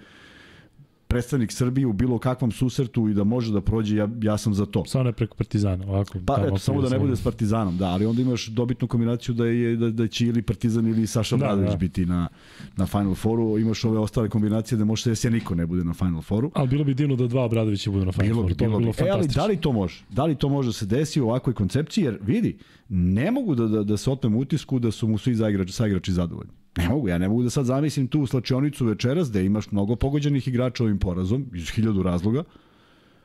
predstavnik 1.16 1.52
Srbije 1.52 1.86
u 1.86 1.92
bilo 1.92 2.18
kakvom 2.18 2.52
susretu 2.52 3.08
i 3.08 3.14
da 3.14 3.24
može 3.24 3.52
da 3.52 3.60
prođe, 3.60 3.96
ja, 3.96 4.08
ja 4.22 4.38
sam 4.38 4.54
za 4.54 4.66
to. 4.66 4.84
Samo 4.84 5.04
ne 5.04 5.12
preko 5.12 5.36
Partizana, 5.36 5.84
ovako. 5.86 6.18
Pa 6.26 6.42
eto, 6.46 6.58
samo 6.58 6.82
da 6.82 6.88
ne 6.88 6.98
bude 6.98 7.16
s 7.16 7.22
Partizanom, 7.22 7.78
da, 7.78 7.86
ali 7.86 8.06
onda 8.06 8.22
imaš 8.22 8.46
dobitnu 8.46 8.88
kombinaciju 8.88 9.34
da 9.34 9.46
je 9.46 9.76
da, 9.76 9.90
da 9.90 10.08
će 10.08 10.26
ili 10.26 10.42
Partizan 10.42 10.86
ili 10.86 11.06
Saša 11.06 11.36
Da, 11.36 11.40
Bradović 11.40 11.70
da. 11.70 11.76
biti 11.76 12.06
na 12.06 12.28
na 12.76 12.86
Final 12.86 13.14
Fouru, 13.14 13.58
imaš 13.58 13.84
ove 13.84 13.98
ostale 13.98 14.28
kombinacije 14.28 14.78
da 14.78 14.84
može 14.84 15.14
se 15.14 15.30
da 15.30 15.34
niko 15.34 15.54
ne 15.54 15.66
bude 15.66 15.84
na 15.84 15.94
Final 15.94 16.22
Fouru. 16.22 16.50
Ali 16.54 16.68
bilo 16.68 16.84
bi 16.84 16.94
divno 16.94 17.16
da 17.16 17.26
dva 17.26 17.44
Obradovića 17.44 17.90
budu 17.90 18.04
na 18.04 18.12
Final 18.12 18.26
Bilo 18.26 18.36
Fouru. 18.36 18.48
bi, 18.48 18.54
To 18.54 18.64
bi 18.64 18.68
bilo 18.68 18.78
bi. 18.78 18.84
bilo 18.84 19.08
E, 19.08 19.10
ali 19.10 19.28
da 19.28 19.46
li 19.46 19.56
to 19.56 19.72
može? 19.72 20.04
Da 20.10 20.24
li 20.24 20.34
to 20.34 20.48
može 20.48 20.68
da 20.68 20.72
se 20.72 20.86
desi 20.86 21.20
u 21.20 21.24
ovakvoj 21.24 21.54
koncepciji? 21.54 22.04
Jer 22.04 22.18
vidi, 22.22 22.58
ne 22.88 23.30
mogu 23.30 23.54
da, 23.54 23.66
da, 23.66 23.82
da 23.82 23.96
se 23.96 24.10
otmem 24.10 24.36
utisku 24.36 24.78
da 24.78 24.90
su 24.90 25.08
mu 25.08 25.18
svi 25.18 25.34
zaigrači, 25.34 25.72
saigrači 25.72 26.12
zadovoljni. 26.12 26.52
Ne 26.76 26.88
mogu, 26.88 27.08
ja 27.08 27.18
ne 27.18 27.28
mogu 27.28 27.42
da 27.42 27.50
sad 27.50 27.64
zamislim 27.64 28.08
tu 28.08 28.26
slačionicu 28.26 28.84
večeras 28.84 29.30
gde 29.30 29.44
imaš 29.44 29.70
mnogo 29.70 29.96
pogođenih 29.96 30.48
igrača 30.48 30.84
ovim 30.84 30.98
porazom, 30.98 31.46
iz 31.54 31.70
hiljadu 31.70 32.02
razloga. 32.02 32.42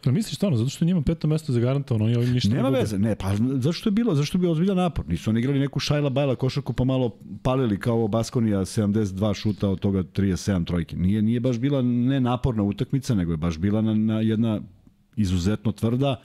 Jel 0.05 0.13
misliš 0.13 0.35
stvarno, 0.35 0.57
zato 0.57 0.69
što 0.69 0.85
njima 0.85 1.01
peto 1.01 1.27
mesto 1.27 1.53
zagarantovano, 1.53 2.05
oni 2.05 2.15
ovim 2.15 2.33
ništa 2.33 2.49
Nema 2.49 2.69
ne 2.69 2.79
veze, 2.79 2.99
ne, 2.99 3.15
pa 3.15 3.35
zašto 3.59 3.89
je 3.89 3.91
bilo, 3.91 4.15
zašto 4.15 4.37
je 4.37 4.39
bio 4.39 4.51
ozbiljan 4.51 4.77
napor? 4.77 5.05
Nisu 5.07 5.29
oni 5.29 5.39
igrali 5.39 5.59
neku 5.59 5.79
šajla 5.79 6.09
bajla 6.09 6.35
košarku 6.35 6.73
pa 6.73 6.83
malo 6.83 7.17
palili 7.43 7.79
kao 7.79 8.07
Baskonija 8.07 8.59
72 8.59 9.33
šuta 9.33 9.69
od 9.69 9.79
toga 9.79 10.03
37 10.03 10.65
trojke. 10.65 10.95
Nije 10.95 11.21
nije 11.21 11.39
baš 11.39 11.59
bila 11.59 11.81
ne 11.81 12.19
naporna 12.19 12.63
utakmica, 12.63 13.15
nego 13.15 13.31
je 13.31 13.37
baš 13.37 13.57
bila 13.57 13.81
na, 13.81 13.93
na 13.93 14.21
jedna 14.21 14.61
izuzetno 15.15 15.71
tvrda 15.71 16.21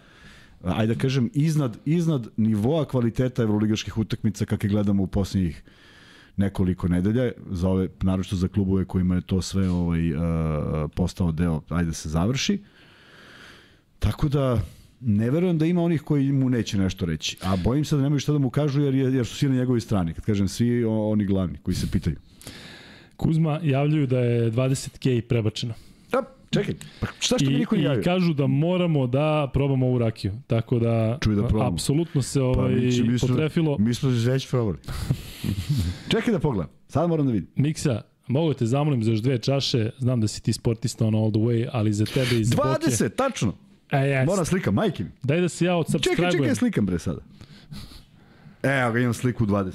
ajde 0.64 0.94
da 0.94 1.00
kažem 1.00 1.30
iznad 1.34 1.78
iznad 1.84 2.28
nivoa 2.36 2.84
kvaliteta 2.84 3.42
evroligaških 3.42 3.98
utakmica 3.98 4.44
kakve 4.44 4.68
gledamo 4.68 5.02
u 5.02 5.06
poslednjih 5.06 5.62
nekoliko 6.36 6.88
nedelja 6.88 7.32
za 7.46 7.68
ove 7.68 7.88
naročito 8.02 8.36
za 8.36 8.48
klubove 8.48 8.84
kojima 8.84 9.14
je 9.14 9.20
to 9.20 9.42
sve 9.42 9.68
ovaj 9.70 10.12
uh, 10.12 10.20
postao 10.94 11.32
deo 11.32 11.60
ajde 11.68 11.86
da 11.86 11.94
se 11.94 12.08
završi. 12.08 12.58
Tako 13.98 14.28
da 14.28 14.60
ne 15.00 15.30
verujem 15.30 15.58
da 15.58 15.66
ima 15.66 15.82
onih 15.82 16.02
koji 16.02 16.32
mu 16.32 16.50
neće 16.50 16.78
nešto 16.78 17.06
reći. 17.06 17.36
A 17.42 17.56
bojim 17.56 17.84
se 17.84 17.96
da 17.96 18.02
nemaju 18.02 18.20
šta 18.20 18.32
da 18.32 18.38
mu 18.38 18.50
kažu 18.50 18.80
jer, 18.82 18.94
je- 18.94 19.12
jer 19.12 19.26
su 19.26 19.36
svi 19.36 19.48
na 19.48 19.54
njegovoj 19.54 19.80
strani. 19.80 20.14
Kad 20.14 20.24
kažem 20.24 20.48
svi, 20.48 20.84
oni 20.84 21.24
glavni 21.24 21.58
koji 21.58 21.74
se 21.74 21.90
pitaju. 21.90 22.16
Kuzma 23.16 23.60
javljaju 23.62 24.06
da 24.06 24.18
je 24.18 24.50
20k 24.50 25.20
prebačeno. 25.20 25.74
Čekaj, 26.50 26.74
pa 27.00 27.06
šta 27.18 27.38
što 27.38 27.46
mi 27.46 27.52
I, 27.52 27.58
niko 27.58 27.76
nije 27.76 27.82
I 27.82 27.86
javio? 27.86 28.02
kažu 28.04 28.34
da 28.34 28.46
moramo 28.46 29.06
da 29.06 29.50
probamo 29.52 29.86
ovu 29.86 29.98
rakiju. 29.98 30.32
Tako 30.46 30.78
da, 30.78 31.18
Čuj 31.20 31.34
da 31.34 31.42
probamo. 31.42 31.70
apsolutno 31.70 32.22
se 32.22 32.38
Pa, 32.38 32.44
ovaj, 32.44 32.74
mi, 32.74 32.92
će- 32.92 33.02
mi 33.02 33.18
potrefilo. 33.20 33.76
mi 33.78 33.94
smo 33.94 34.08
već 34.10 34.48
probali. 34.48 34.78
čekaj 36.10 36.32
da 36.32 36.38
pogledam. 36.38 36.70
Sad 36.88 37.08
moram 37.08 37.26
da 37.26 37.32
vidim. 37.32 37.50
Miksa, 37.56 38.00
mogu 38.26 38.54
te 38.54 38.66
zamolim 38.66 39.02
za 39.02 39.10
još 39.10 39.20
dve 39.20 39.38
čaše, 39.38 39.90
znam 39.98 40.20
da 40.20 40.28
si 40.28 40.42
ti 40.42 40.52
sportista 40.52 41.06
on 41.06 41.14
all 41.14 41.30
the 41.30 41.40
way, 41.40 41.68
ali 41.72 41.92
za 41.92 42.04
tebe 42.04 42.36
i 42.36 42.44
za 42.44 42.56
Boke. 42.56 42.68
20, 42.86 43.08
tačno. 43.10 43.52
E, 43.90 43.98
jes. 43.98 44.26
Moram 44.26 44.44
slikam, 44.44 44.74
majke 44.74 45.04
mi. 45.04 45.10
Daj 45.22 45.40
da 45.40 45.48
se 45.48 45.64
ja 45.64 45.82
Čekaj, 45.82 46.00
čekaj, 46.02 46.26
odsubscribe-ujem. 46.26 46.54
slikam 46.54 46.86
bre 46.86 46.98
sada. 46.98 47.20
Evo 48.62 48.92
ga, 48.92 48.98
imam 48.98 49.14
sliku 49.14 49.46
20. 49.46 49.72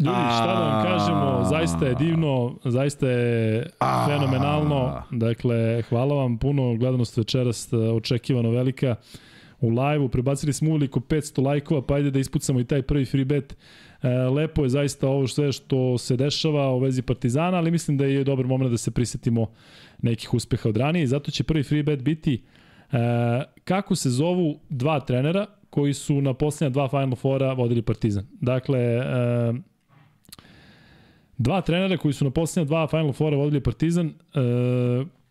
Ljudi, 0.00 0.26
šta 0.36 0.46
da 0.46 0.60
vam 0.60 0.84
kažemo, 0.84 1.44
zaista 1.44 1.86
je 1.86 1.94
divno, 1.94 2.58
zaista 2.64 3.08
je 3.08 3.66
fenomenalno. 4.06 5.02
Dakle, 5.10 5.82
hvala 5.82 6.14
vam 6.14 6.38
puno, 6.38 6.76
gledanost 6.76 7.16
večeras 7.16 7.72
e, 7.72 7.76
očekivano 7.76 8.50
velika 8.50 8.96
u 9.60 9.68
live-u. 9.68 10.08
Prebacili 10.08 10.52
smo 10.52 10.70
uliko 10.70 11.00
500 11.00 11.44
lajkova, 11.44 11.82
pa 11.82 11.94
ajde 11.94 12.10
da 12.10 12.18
ispucamo 12.18 12.60
i 12.60 12.64
taj 12.64 12.82
prvi 12.82 13.04
free 13.04 13.24
bet. 13.24 13.56
E, 14.02 14.08
lepo 14.08 14.62
je 14.62 14.68
zaista 14.68 15.08
ovo 15.08 15.26
sve 15.26 15.52
što 15.52 15.98
se 15.98 16.16
dešava 16.16 16.70
u 16.70 16.78
vezi 16.78 17.02
Partizana, 17.02 17.56
ali 17.56 17.70
mislim 17.70 17.96
da 17.96 18.04
je 18.04 18.24
dobar 18.24 18.46
moment 18.46 18.70
da 18.70 18.78
se 18.78 18.90
prisetimo 18.90 19.46
nekih 20.02 20.34
uspeha 20.34 20.68
od 20.68 20.76
ranije. 20.76 21.06
Zato 21.06 21.30
će 21.30 21.44
prvi 21.44 21.62
free 21.62 21.82
bet 21.82 22.02
biti 22.02 22.42
e, 22.92 22.96
kako 23.64 23.94
se 23.94 24.10
zovu 24.10 24.58
dva 24.68 25.00
trenera 25.00 25.46
koji 25.76 25.94
su 25.94 26.20
na 26.20 26.34
posljednja 26.34 26.70
dva 26.70 26.88
Final 26.88 27.16
Fora 27.16 27.52
vodili 27.52 27.82
Partizan. 27.82 28.24
Dakle, 28.40 28.78
e, 28.80 29.52
dva 31.38 31.60
trenera 31.60 31.96
koji 31.96 32.14
su 32.14 32.24
na 32.24 32.30
posljednja 32.30 32.64
dva 32.64 32.86
Final 32.86 33.12
Fora 33.12 33.36
vodili 33.36 33.60
Partizan, 33.60 34.06
e, 34.06 34.12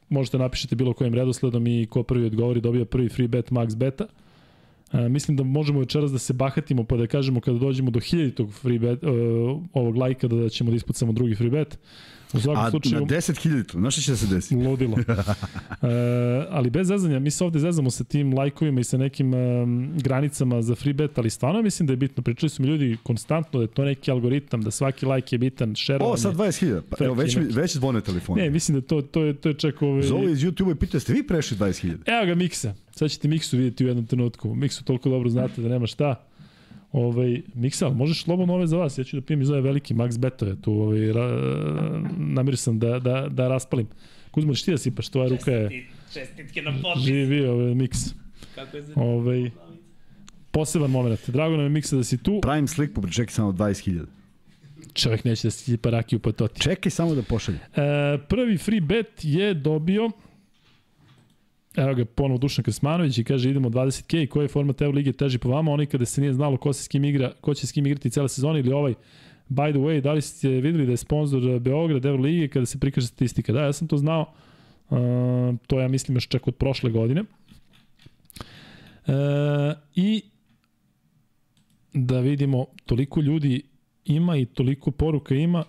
možete 0.09 0.37
napišete 0.37 0.75
bilo 0.75 0.93
kojim 0.93 1.13
redosledom 1.13 1.67
i 1.67 1.85
ko 1.85 2.03
prvi 2.03 2.25
odgovori 2.25 2.61
dobija 2.61 2.85
prvi 2.85 3.09
free 3.09 3.27
bet 3.27 3.49
max 3.49 3.75
beta. 3.75 4.05
E, 4.93 5.09
mislim 5.09 5.37
da 5.37 5.43
možemo 5.43 5.79
večeras 5.79 6.11
da 6.11 6.19
se 6.19 6.33
bahatimo 6.33 6.83
pa 6.83 6.97
da 6.97 7.07
kažemo 7.07 7.41
kada 7.41 7.57
dođemo 7.57 7.91
do 7.91 7.99
hiljaditog 7.99 8.53
free 8.53 8.79
bet, 8.79 9.03
e, 9.03 9.07
ovog 9.73 9.97
lajka 9.97 10.27
da, 10.27 10.35
da 10.35 10.49
ćemo 10.49 10.69
da 10.69 10.75
ispucamo 10.75 11.13
drugi 11.13 11.35
free 11.35 11.49
bet. 11.49 11.79
U 12.33 12.39
svakom 12.39 12.65
A 12.65 12.69
slučaju... 12.69 13.01
na 13.01 13.07
10.000, 13.07 13.79
znaš 13.79 13.93
šta 13.93 14.01
će 14.01 14.11
da 14.11 14.17
se 14.17 14.27
desi? 14.27 14.55
Ludilo. 14.55 14.97
e, 15.81 16.45
ali 16.49 16.69
bez 16.69 16.87
zezanja, 16.87 17.19
mi 17.19 17.31
se 17.31 17.43
ovde 17.43 17.59
zezamo 17.59 17.91
sa 17.91 18.03
tim 18.03 18.33
lajkovima 18.33 18.79
i 18.79 18.83
sa 18.83 18.97
nekim 18.97 19.33
um, 19.33 19.93
granicama 20.03 20.61
za 20.61 20.75
free 20.75 20.93
bet, 20.93 21.17
ali 21.17 21.29
stvarno 21.29 21.61
mislim 21.61 21.87
da 21.87 21.93
je 21.93 21.97
bitno. 21.97 22.23
Pričali 22.23 22.49
su 22.49 22.61
mi 22.61 22.67
ljudi 22.67 22.97
konstantno 23.03 23.59
da 23.59 23.63
je 23.63 23.67
to 23.67 23.83
neki 23.83 24.11
algoritam, 24.11 24.61
da 24.61 24.71
svaki 24.71 25.05
lajk 25.05 25.31
je 25.31 25.37
bitan, 25.37 25.75
šerovanje. 25.75 26.13
O, 26.13 26.17
sad 26.17 26.35
20.000. 26.35 26.81
Pa, 26.89 27.05
evo, 27.05 27.13
već, 27.13 27.37
već 27.51 27.75
zvone 27.75 28.01
telefon. 28.01 28.37
Ne, 28.37 28.49
mislim 28.49 28.79
da 28.79 28.87
to, 28.87 29.01
to 29.01 29.23
je, 29.23 29.33
to 29.33 29.49
je 29.49 29.53
čak 29.55 29.81
ovaj... 29.81 30.01
Zovu 30.01 30.29
iz 30.29 30.39
YouTube-a 30.39 30.71
i 30.71 30.75
pitaju, 30.75 31.01
ste 31.01 31.13
vi 31.13 31.27
prešli 31.27 31.57
20.000? 31.57 31.97
Evo 32.05 32.25
ga 32.25 32.35
Miksa. 32.35 32.73
sad 32.91 33.11
ćete 33.11 33.27
Miksu 33.27 33.57
vidjeti 33.57 33.85
u 33.85 33.87
jednom 33.87 34.05
trenutku. 34.05 34.55
Miksu 34.55 34.83
toliko 34.83 35.09
dobro 35.09 35.29
znate 35.29 35.61
da 35.61 35.69
nema 35.69 35.87
šta. 35.87 36.25
Ovaj, 36.91 37.41
Miksa, 37.55 37.89
možeš 37.89 38.23
slobodno 38.23 38.53
ove 38.53 38.67
za 38.67 38.77
vas, 38.77 38.97
ja 38.97 39.03
ću 39.03 39.15
da 39.15 39.21
pijem 39.21 39.41
iz 39.41 39.49
ove 39.49 39.61
veliki 39.61 39.93
Max 39.93 40.19
Betove, 40.19 40.55
tu 40.61 40.73
ovaj, 40.73 41.13
ra, 41.13 41.27
namir 42.17 42.57
sam 42.57 42.79
da, 42.79 42.99
da, 42.99 43.27
da 43.29 43.47
raspalim. 43.47 43.87
Kuzmo, 44.31 44.53
ti 44.53 44.71
da 44.71 44.77
sipaš, 44.77 45.09
tvoja 45.09 45.29
ruka 45.29 45.51
je... 45.51 45.85
Čestitke 46.13 46.61
na 46.61 46.71
potpis. 46.81 47.03
Živi 47.03 47.45
ovaj, 47.45 47.75
Miks. 47.75 47.99
Kako 48.55 48.77
je 48.77 48.83
za... 48.83 48.93
Ovaj, 48.95 49.49
poseban 50.51 50.91
moment. 50.91 51.29
Drago 51.29 51.55
nam 51.55 51.65
je 51.65 51.69
Miksa 51.69 51.95
da 51.95 52.03
si 52.03 52.17
tu. 52.17 52.39
Pravim 52.41 52.67
sliku, 52.67 53.01
pričekaj 53.01 53.33
samo 53.33 53.51
20.000. 53.51 54.05
Čovjek 54.93 55.23
neće 55.23 55.47
da 55.47 55.51
si 55.51 55.63
sipa 55.63 55.89
rakiju 55.89 56.19
po 56.19 56.31
toti. 56.31 56.61
Čekaj 56.61 56.89
samo 56.89 57.15
da 57.15 57.21
pošalje. 57.21 57.57
E, 57.57 58.17
prvi 58.29 58.57
free 58.57 58.81
bet 58.81 59.07
je 59.23 59.53
dobio 59.53 60.11
Evo 61.77 61.93
ga 61.95 62.05
ponovo 62.05 62.37
Dušan 62.37 62.63
Krsmanović 62.63 63.17
i 63.17 63.23
kaže 63.23 63.49
idemo 63.49 63.69
20k, 63.69 64.27
koji 64.27 64.43
je 64.43 64.47
format 64.47 64.81
Evo 64.81 64.91
lige 64.91 65.13
teži 65.13 65.37
po 65.37 65.49
vama, 65.49 65.71
oni 65.71 65.85
kada 65.85 66.05
se 66.05 66.21
nije 66.21 66.33
znalo 66.33 66.57
ko 66.57 66.73
se 66.73 66.83
s 66.83 66.87
kim 66.87 67.03
igra, 67.03 67.31
ko 67.41 67.53
će 67.53 67.67
s 67.67 67.71
kim 67.71 67.85
igrati 67.85 68.09
cele 68.09 68.29
sezone 68.29 68.59
ili 68.59 68.73
ovaj 68.73 68.93
By 69.49 69.71
the 69.71 69.79
way, 69.79 70.01
da 70.01 70.13
li 70.13 70.21
ste 70.21 70.49
videli 70.49 70.85
da 70.85 70.91
je 70.91 70.97
sponsor 70.97 71.59
Beograd 71.59 72.05
Evo 72.05 72.17
lige 72.17 72.47
kada 72.47 72.65
se 72.65 72.79
prikaže 72.79 73.07
statistika? 73.07 73.53
Da, 73.53 73.61
ja 73.61 73.73
sam 73.73 73.87
to 73.87 73.97
znao, 73.97 74.33
uh, 74.89 74.97
to 75.67 75.79
ja 75.79 75.87
mislim 75.87 76.17
još 76.17 76.27
čak 76.27 76.47
od 76.47 76.55
prošle 76.55 76.91
godine. 76.91 77.21
Uh, 77.21 79.13
I 79.95 80.21
da 81.93 82.19
vidimo, 82.19 82.65
toliko 82.85 83.21
ljudi 83.21 83.61
ima 84.05 84.37
i 84.37 84.45
toliko 84.45 84.91
poruka 84.91 85.35
ima 85.35 85.63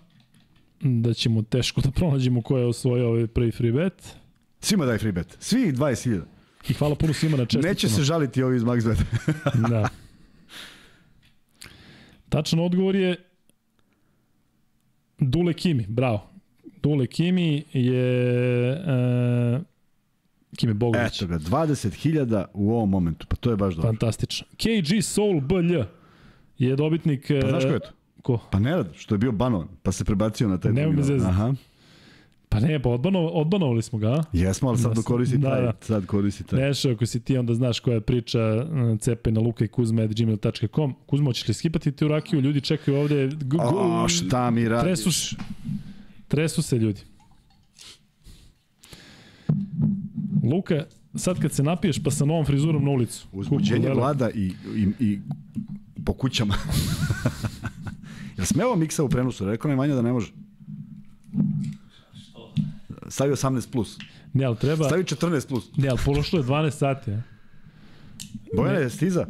da 0.80 1.14
ćemo 1.14 1.42
teško 1.42 1.80
da 1.80 1.90
pronađemo 1.90 2.42
ko 2.42 2.58
je 2.58 2.66
osvojio 2.66 3.08
ovaj 3.08 3.26
prvi 3.26 3.50
free 3.50 3.72
bet. 3.72 4.16
Svima 4.66 4.86
daj 4.86 4.98
free 4.98 5.12
bet. 5.12 5.36
Svih 5.40 5.74
20.000. 5.74 6.22
I 6.68 6.72
hvala 6.72 6.94
puno 6.94 7.12
svima 7.12 7.36
na 7.36 7.44
čestitkama. 7.44 7.68
Neće 7.68 7.88
se 7.88 8.02
žaliti 8.02 8.42
ovi 8.42 8.56
iz 8.56 8.62
MaxBet. 8.62 8.96
da. 9.70 9.88
Tačan 12.28 12.60
odgovor 12.60 12.96
je 12.96 13.16
Dule 15.18 15.52
Kimi, 15.52 15.86
bravo. 15.88 16.30
Dule 16.82 17.06
Kimi 17.06 17.64
je 17.72 18.72
uh, 19.56 19.62
Kimi 20.56 20.74
Bogović. 20.74 21.16
Eto 21.16 21.26
ga, 21.26 21.38
20.000 21.38 22.44
u 22.54 22.72
ovom 22.72 22.90
momentu, 22.90 23.26
pa 23.28 23.36
to 23.36 23.50
je 23.50 23.56
baš 23.56 23.74
dobro. 23.74 23.88
Fantastično. 23.88 24.46
KG 24.56 25.02
Soul 25.02 25.40
BL 25.40 25.74
je 26.58 26.76
dobitnik... 26.76 27.30
Pa 27.40 27.48
znaš 27.48 27.62
ko 27.64 27.70
je 27.70 27.80
to? 27.80 27.90
Ko? 28.22 28.38
Pa 28.50 28.58
Nerad, 28.58 28.88
što 28.94 29.14
je 29.14 29.18
bio 29.18 29.32
banovan, 29.32 29.68
pa 29.82 29.92
se 29.92 30.04
prebacio 30.04 30.48
na 30.48 30.58
taj 30.58 30.72
Nemo 30.72 30.92
me 30.92 31.02
zezati. 31.02 31.30
Aha. 31.30 31.54
Pa 32.56 32.60
ne, 32.62 32.82
pa 32.82 32.88
odbano, 32.88 33.20
odbanovali 33.20 33.82
smo 33.82 33.98
ga? 33.98 34.22
Jesmo, 34.32 34.68
ali 34.68 34.78
sad 34.78 34.94
da, 34.94 35.02
koristi 35.02 35.38
da, 35.38 35.50
taj. 35.50 35.62
da. 35.62 35.72
Sad 35.80 36.06
koristi 36.06 36.44
taj. 36.44 36.60
Nešo, 36.60 36.90
ako 36.90 37.06
si 37.06 37.20
ti 37.20 37.38
onda 37.38 37.54
znaš 37.54 37.80
koja 37.80 37.94
je 37.94 38.00
priča 38.00 38.38
cepaj 39.00 39.32
na 39.32 39.40
luka 39.40 39.64
i 39.64 39.68
kuzma 39.68 40.02
at 40.02 40.14
gmail.com. 40.14 40.94
Kuzma, 41.06 41.26
hoćeš 41.26 41.48
li 41.48 41.54
skipati 41.54 41.92
ti 41.92 42.04
u 42.04 42.08
rakiju? 42.08 42.40
Ljudi 42.40 42.60
čekaju 42.60 42.96
ovde. 42.98 43.30
Gu, 43.44 43.56
O, 43.60 44.08
šta 44.08 44.50
mi 44.50 44.68
radiš? 44.68 44.84
tresu, 44.84 45.12
se- 45.12 45.36
tresu 46.28 46.62
se 46.62 46.78
ljudi. 46.78 47.00
Luka, 50.44 50.84
sad 51.14 51.40
kad 51.40 51.52
se 51.52 51.62
napiješ 51.62 52.02
pa 52.02 52.10
sa 52.10 52.24
novom 52.24 52.44
frizurom 52.46 52.84
na 52.84 52.90
ulicu. 52.90 53.26
Uzbuđenje 53.32 53.88
vlada 53.90 54.30
i, 54.30 54.52
i, 54.76 54.88
i 55.00 55.18
po 56.04 56.12
kućama. 56.12 56.54
Jel 58.36 58.46
smeo 58.46 58.76
miksa 58.76 59.04
u 59.04 59.08
prenosu? 59.08 59.44
Rekao 59.46 59.68
nam 59.68 59.78
Vanja 59.78 59.94
da 59.94 60.02
ne 60.02 60.12
može. 60.12 60.32
Stavi 63.08 63.32
18 63.32 63.72
plus. 63.72 63.98
Ne, 64.32 64.44
ali 64.44 64.56
treba... 64.56 64.84
Stavi 64.84 65.04
14 65.04 65.48
plus. 65.48 65.70
Ne, 65.76 65.88
ali 65.88 65.98
pološlo 66.04 66.38
je 66.38 66.44
12 66.44 66.70
sati. 66.70 67.10
A? 67.10 67.22
Bojane, 68.56 68.80
je 68.80 68.90
stiza? 68.90 69.26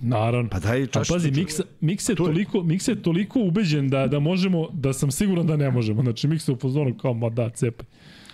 Naravno. 0.00 0.50
Pa 0.50 0.60
daj 0.60 0.82
A 0.82 0.86
čašicu. 0.86 1.12
pazi. 1.14 1.30
Miksa, 1.30 1.62
Miksa, 1.80 2.12
je 2.12 2.16
toliko, 2.16 2.62
Miksa 2.62 2.90
je 2.90 3.02
toliko 3.02 3.40
ubeđen 3.40 3.88
da, 3.88 4.06
da 4.06 4.18
možemo, 4.18 4.68
da 4.72 4.92
sam 4.92 5.10
siguran 5.10 5.46
da 5.46 5.56
ne 5.56 5.70
možemo. 5.70 6.02
Znači, 6.02 6.28
Miksa 6.28 6.52
je 6.52 6.56
u 6.56 6.58
fazonu 6.58 6.94
kao, 6.98 7.14
ma 7.14 7.30
da, 7.30 7.50
cepaj. 7.50 7.86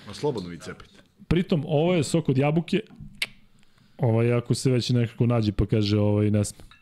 Ma 0.07 0.15
slobodno 0.15 0.49
vi 0.49 0.59
cepite. 0.59 0.95
Pritom, 1.29 1.65
ovo 1.67 1.95
je 1.95 2.05
sok 2.05 2.29
od 2.29 2.39
jabuke. 2.39 2.81
Ovaj, 3.99 4.33
ako 4.33 4.55
se 4.55 4.71
već 4.71 4.91
nekako 4.91 5.27
nađe 5.27 5.53
pa 5.53 5.67
kaže 5.67 5.99
ovaj, 5.99 6.31
ne 6.31 6.45
sme. 6.45 6.74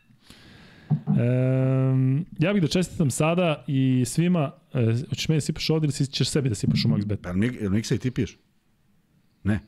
Um, 1.07 2.25
ja 2.39 2.53
bih 2.53 2.61
da 2.61 2.67
čestitam 2.67 3.11
sada 3.11 3.63
i 3.67 4.03
svima, 4.05 4.51
e, 4.73 4.79
hoćeš 5.09 5.27
meni 5.27 5.37
da 5.37 5.41
sipaš 5.41 5.69
ovde 5.69 5.85
ili 5.87 6.07
ćeš 6.07 6.29
sebi 6.29 6.49
da 6.49 6.55
sipaš 6.55 6.85
u 6.85 6.89
MaxBet? 6.89 7.15
Pa 7.15 7.29
jel 7.29 7.37
mi- 7.37 7.57
jel 7.61 7.71
miksa 7.71 7.95
i 7.95 7.99
ti 7.99 8.11
piješ? 8.11 8.37
Ne. 9.43 9.59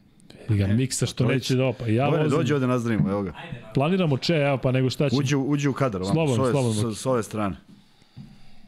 Vidi 0.50 0.60
ga, 0.60 0.68
miksa 0.68 1.06
što 1.06 1.16
to 1.16 1.28
već. 1.28 1.36
neće 1.36 1.56
da 1.56 1.66
opa. 1.66 1.88
Ja 1.88 2.08
vozim, 2.10 2.30
dođi 2.30 2.54
ovde 2.54 2.68
nazdravimo, 2.68 3.10
evo 3.10 3.24
ga. 3.24 3.34
planiramo 3.74 4.18
če, 4.18 4.34
evo 4.36 4.58
pa 4.58 4.72
nego 4.72 4.90
šta 4.90 5.10
će. 5.10 5.16
Uđi, 5.16 5.36
uđi 5.38 5.68
u 5.70 5.74
kadar, 5.74 6.02
ovamo, 6.02 6.14
Slobodno, 6.14 6.36
s, 6.36 6.40
ove, 6.40 6.52
slobodno. 6.52 6.94
s, 6.94 7.02
s 7.02 7.06
ove 7.06 7.24
strane. 7.24 7.56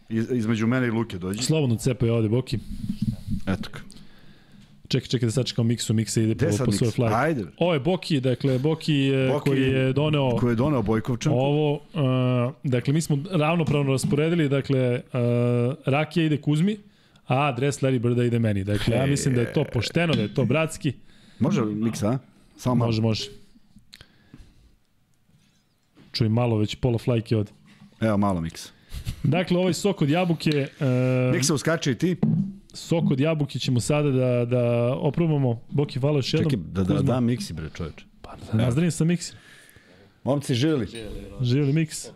Iz, 0.09 0.31
između 0.31 0.67
mene 0.67 0.87
i 0.87 0.91
Luke 0.91 1.17
dođi. 1.17 1.43
Slobodno 1.43 1.75
cepaj 1.75 2.09
ovde, 2.09 2.29
Boki. 2.29 2.59
Eto 3.47 3.69
ga. 3.73 3.79
Čekaj, 4.87 5.07
čekaj 5.07 5.27
da 5.27 5.31
sačekam 5.31 5.67
miksu, 5.67 5.93
miksa 5.93 6.21
ide 6.21 6.35
po, 6.35 6.45
po 6.45 6.51
svoj 6.51 6.67
Miksa? 6.67 6.91
flag. 6.91 7.11
Ajde. 7.13 7.43
Ovo 7.57 7.73
je 7.73 7.79
Boki, 7.79 8.19
dakle 8.19 8.59
Boki, 8.59 9.11
Boki 9.11 9.33
Boki 9.33 9.49
koji 9.49 9.61
je 9.61 9.93
doneo 9.93 10.37
Ko 10.37 10.49
je 10.49 10.55
doneo 10.55 10.81
Bojkovčanku? 10.81 11.39
ovo, 11.39 11.73
uh, 11.73 12.53
dakle 12.63 12.93
mi 12.93 13.01
smo 13.01 13.17
ravnopravno 13.31 13.91
rasporedili, 13.91 14.49
dakle 14.49 14.95
uh, 14.95 15.19
Rakija 15.85 16.25
ide 16.25 16.37
Kuzmi, 16.37 16.77
a 17.25 17.51
dres 17.51 17.81
Larry 17.81 17.99
Birda 17.99 18.23
ide 18.23 18.39
meni. 18.39 18.63
Dakle, 18.63 18.95
ja 18.95 19.05
mislim 19.05 19.35
da 19.35 19.41
je 19.41 19.53
to 19.53 19.63
pošteno, 19.63 20.13
da 20.13 20.21
je 20.21 20.33
to 20.33 20.45
bratski. 20.45 20.93
Može 21.39 21.61
miksa, 21.65 22.09
a? 22.09 22.17
Samo 22.57 22.75
malo. 22.75 22.87
Može, 22.87 23.01
može. 23.01 23.29
Čuj 26.11 26.29
malo, 26.29 26.57
već 26.57 26.75
pola 26.75 26.97
flajke 26.97 27.37
od. 27.37 27.51
Evo 28.01 28.17
malo 28.17 28.41
miksa. 28.41 28.69
Dakle, 29.23 29.57
ovaj 29.57 29.73
sok 29.73 30.01
od 30.01 30.09
jabuke, 30.09 30.67
uh, 30.79 31.35
Miksa 31.35 31.53
uskače 31.53 31.91
i 31.91 31.95
ti. 31.95 32.15
Sok 32.77 33.11
od 33.11 33.19
jabuke 33.19 33.59
ćemo 33.59 33.79
sada 33.79 34.11
da, 34.11 34.45
da 34.45 34.61
oprobamo. 34.95 35.61
Boki, 35.69 35.99
hvala 35.99 36.17
još 36.17 36.33
jednom. 36.33 36.51
Čekaj, 36.51 36.63
da, 36.65 36.83
da, 36.83 36.93
Kuzma. 36.93 37.01
da 37.03 37.19
miksi 37.19 37.53
bre 37.53 37.69
čoveče. 37.69 38.05
Pa, 38.21 38.35
da 38.51 38.57
nazdravim 38.57 38.91
sa 38.91 39.05
Miksi. 39.05 39.33
Momci 40.23 40.55
živeli. 40.55 40.87
Živeli 41.41 41.73
Miks, 41.73 42.07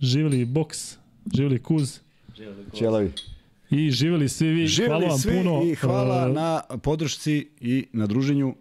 živeli 0.00 0.44
Boks, 0.44 0.96
živeli 1.34 1.58
Kuz 1.58 1.98
Ćelavi. 2.74 3.12
i 3.70 3.90
živeli 3.90 4.28
svi 4.28 4.48
vi. 4.48 4.54
hvala 4.54 4.68
Živeli 4.68 5.06
vam 5.06 5.18
svi 5.18 5.32
puno. 5.34 5.62
i 5.62 5.74
hvala 5.74 6.26
Uh, 6.28 6.34
na 6.34 6.60
podršci 6.78 7.48
i 7.60 7.86
na 7.92 8.06
druženju. 8.06 8.54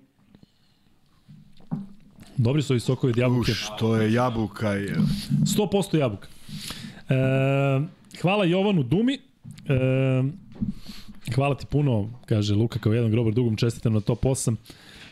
Dobri 2.38 2.61
su 2.61 2.74
ovi 2.74 2.80
sokovi 2.80 3.11
od 3.11 3.18
jabuke. 3.18 3.51
Uš, 3.51 3.68
to 3.80 3.95
je 3.95 4.14
jabuka. 4.14 4.70
Je. 4.70 4.95
100% 5.41 5.97
jabuka. 5.97 6.28
E, 7.09 7.16
hvala 8.22 8.45
Jovanu 8.45 8.84
Dumi. 8.84 9.14
E, 9.14 9.20
hvala 11.36 11.55
ti 11.55 11.65
puno, 11.65 12.09
kaže 12.25 12.55
Luka 12.55 12.79
kao 12.79 12.93
jedan 12.93 13.11
grobar 13.11 13.34
dugom, 13.34 13.55
čestitam 13.55 13.93
na 13.93 13.99
top 13.99 14.23
8. 14.23 14.55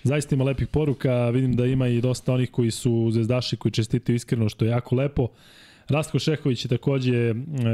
Zaista 0.04 0.36
ima 0.36 0.44
lepih 0.44 0.68
poruka, 0.68 1.30
vidim 1.30 1.56
da 1.56 1.66
ima 1.66 1.88
i 1.88 2.02
dosta 2.02 2.34
onih 2.34 2.52
koji 2.52 2.72
su 2.72 3.10
zvezdaši 3.12 3.58
koji 3.58 3.72
čestitaju 3.72 4.16
iskreno, 4.16 4.50
što 4.50 4.66
je 4.66 4.72
jako 4.72 4.96
lepo. 4.96 5.28
Rastko 5.90 6.20
Šehović 6.20 6.66
je 6.66 6.70
takođe 6.70 7.16
e, 7.30 7.34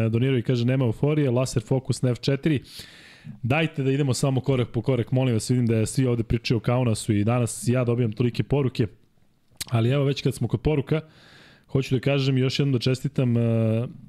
donirao 0.09 0.37
i 0.37 0.41
kaže 0.41 0.65
nema 0.65 0.85
euforije, 0.85 1.31
laser 1.31 1.63
fokus 1.63 2.01
na 2.01 2.09
F4. 2.09 2.59
Dajte 3.43 3.83
da 3.83 3.91
idemo 3.91 4.13
samo 4.13 4.41
korak 4.41 4.69
po 4.69 4.81
korak, 4.81 5.11
molim 5.11 5.33
vas, 5.33 5.49
vidim 5.49 5.67
da 5.67 5.75
je 5.75 5.85
svi 5.85 6.05
ovde 6.05 6.23
pričaju 6.23 6.57
o 6.57 6.61
Kaunasu 6.61 7.13
i 7.13 7.23
danas 7.23 7.63
ja 7.67 7.83
dobijam 7.83 8.11
tolike 8.11 8.43
poruke. 8.43 8.87
Ali 9.69 9.89
evo 9.89 10.03
već 10.03 10.21
kad 10.21 10.35
smo 10.35 10.47
kod 10.47 10.61
poruka, 10.61 11.01
hoću 11.67 11.95
da 11.95 12.01
kažem 12.01 12.37
još 12.37 12.59
jednom 12.59 12.73
da 12.73 12.79
čestitam 12.79 13.35
uh, 13.35 13.43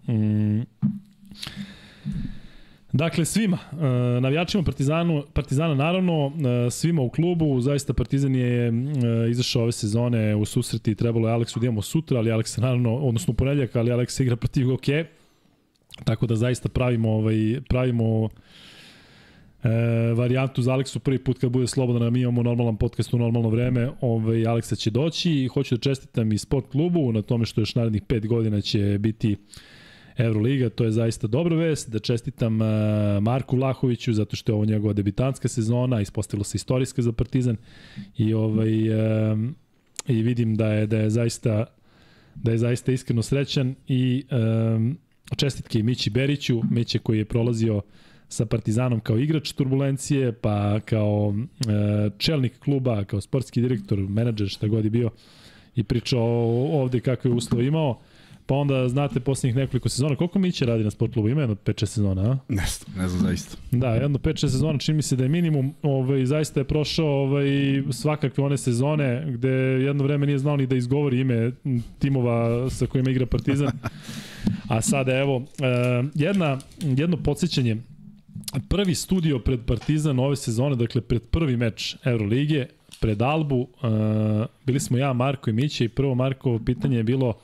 mm, 0.08 0.62
Dakle, 2.92 3.24
svima, 3.24 3.58
uh, 3.72 3.78
navijačima 4.22 4.62
Partizanu, 4.62 5.24
Partizana 5.32 5.74
naravno, 5.74 6.26
uh, 6.26 6.32
svima 6.70 7.02
u 7.02 7.10
klubu, 7.10 7.60
zaista 7.60 7.92
Partizan 7.92 8.34
je 8.34 8.68
uh, 8.68 8.74
izašao 9.30 9.62
ove 9.62 9.72
sezone 9.72 10.34
u 10.34 10.44
susreti, 10.44 10.94
trebalo 10.94 11.28
je 11.28 11.34
Aleksu 11.34 11.60
da 11.60 11.66
imamo 11.66 11.82
sutra, 11.82 12.18
ali 12.18 12.32
Aleksa 12.32 12.60
naravno, 12.60 12.96
odnosno 12.96 13.32
u 13.32 13.34
ponedljak, 13.34 13.76
ali 13.76 13.92
Aleksa 13.92 14.22
igra 14.22 14.36
protiv 14.36 14.72
OK. 14.72 14.86
Tako 16.04 16.26
da 16.26 16.36
zaista 16.36 16.68
pravimo, 16.68 17.10
ovaj, 17.10 17.60
pravimo 17.68 18.28
e, 19.62 19.68
varijantu 20.14 20.62
za 20.62 20.72
Aleksu 20.72 21.00
prvi 21.00 21.18
put 21.18 21.38
kad 21.38 21.50
bude 21.50 21.66
slobodan, 21.66 22.02
a 22.02 22.10
mi 22.10 22.20
imamo 22.20 22.42
normalan 22.42 22.76
podcast 22.76 23.14
u 23.14 23.18
normalno 23.18 23.48
vreme, 23.48 23.90
ovaj, 24.00 24.46
Aleksa 24.46 24.76
će 24.76 24.90
doći 24.90 25.32
i 25.32 25.48
hoću 25.48 25.76
da 25.76 25.80
čestitam 25.80 26.32
i 26.32 26.38
sport 26.38 26.70
klubu 26.70 27.12
na 27.12 27.22
tome 27.22 27.46
što 27.46 27.60
još 27.60 27.74
narednih 27.74 28.02
pet 28.02 28.26
godina 28.26 28.60
će 28.60 28.98
biti 29.00 29.36
Euroliga, 30.18 30.70
to 30.70 30.84
je 30.84 30.90
zaista 30.90 31.26
dobra 31.26 31.56
vest, 31.56 31.90
da 31.90 31.98
čestitam 31.98 32.60
uh, 32.60 32.68
Marku 33.22 33.56
Vlahoviću 33.56 34.12
zato 34.12 34.36
što 34.36 34.52
je 34.52 34.54
ovo 34.54 34.64
njegova 34.64 34.92
debitanska 34.92 35.48
sezona, 35.48 36.00
ispostavilo 36.00 36.44
se 36.44 36.56
istorijska 36.56 37.02
za 37.02 37.12
Partizan 37.12 37.56
i 38.16 38.34
ovaj 38.34 38.70
i 40.08 40.22
vidim 40.22 40.54
da 40.54 40.72
je 40.72 40.86
da 40.86 40.98
je 40.98 41.10
zaista 41.10 41.64
da 42.34 42.50
je 42.50 42.58
zaista 42.58 42.92
iskreno 42.92 43.22
srećan 43.22 43.74
i 43.88 44.24
um, 44.30 44.98
čestitke 45.36 45.78
i 45.78 45.82
Mići 45.82 46.10
Beriću, 46.10 46.60
Miće 46.70 46.98
koji 46.98 47.18
je 47.18 47.24
prolazio 47.24 47.82
sa 48.28 48.46
Partizanom 48.46 49.00
kao 49.00 49.18
igrač 49.18 49.52
turbulencije, 49.52 50.32
pa 50.32 50.80
kao 50.80 51.34
e, 51.68 52.10
čelnik 52.18 52.58
kluba, 52.58 53.04
kao 53.04 53.20
sportski 53.20 53.60
direktor, 53.60 53.98
menadžer, 53.98 54.48
šta 54.48 54.68
god 54.68 54.84
je 54.84 54.90
bio, 54.90 55.10
i 55.76 55.84
pričao 55.84 56.22
ovde 56.80 57.00
kakve 57.00 57.30
uslove 57.30 57.66
imao. 57.66 58.00
Pa 58.48 58.54
onda, 58.54 58.88
znate, 58.88 59.20
poslednjih 59.20 59.56
nekoliko 59.56 59.88
sezona, 59.88 60.16
koliko 60.16 60.38
Miće 60.38 60.66
radi 60.66 60.84
na 60.84 60.90
sport 60.90 61.12
klubu? 61.12 61.28
Ima 61.28 61.40
jedno 61.40 61.54
5-6 61.54 61.86
sezona, 61.86 62.22
a? 62.22 62.38
Ne 62.48 62.64
ne 62.96 63.08
znam 63.08 63.22
zaista. 63.22 63.56
Da, 63.70 63.88
jedno 63.88 64.18
5-6 64.18 64.36
sezona 64.36 64.78
čini 64.78 64.96
mi 64.96 65.02
se 65.02 65.16
da 65.16 65.22
je 65.22 65.28
minimum, 65.28 65.74
ovaj, 65.82 66.26
zaista 66.26 66.60
je 66.60 66.64
prošao 66.64 67.06
ovaj, 67.06 67.46
svakakve 67.90 68.44
one 68.44 68.58
sezone 68.58 69.24
gde 69.32 69.48
jedno 69.58 70.04
vreme 70.04 70.26
nije 70.26 70.38
znao 70.38 70.56
ni 70.56 70.66
da 70.66 70.76
izgovori 70.76 71.20
ime 71.20 71.52
timova 71.98 72.70
sa 72.70 72.86
kojima 72.86 73.10
igra 73.10 73.26
Partizan. 73.26 73.68
A 74.68 74.82
sada 74.82 75.18
evo, 75.18 75.42
eh, 75.60 76.08
jedna, 76.14 76.58
jedno 76.80 77.16
podsjećanje, 77.16 77.76
prvi 78.68 78.94
studio 78.94 79.38
pred 79.38 79.60
Partizan 79.66 80.18
ove 80.18 80.36
sezone, 80.36 80.76
dakle 80.76 81.00
pred 81.00 81.22
prvi 81.22 81.56
meč 81.56 81.96
Euroligije, 82.04 82.68
pred 83.00 83.22
Albu, 83.22 83.68
eh, 83.82 84.46
bili 84.64 84.80
smo 84.80 84.98
ja, 84.98 85.12
Marko 85.12 85.50
i 85.50 85.52
Miće 85.52 85.84
i 85.84 85.88
prvo 85.88 86.14
Markovo 86.14 86.58
pitanje 86.58 86.96
je 86.96 87.02
bilo 87.02 87.34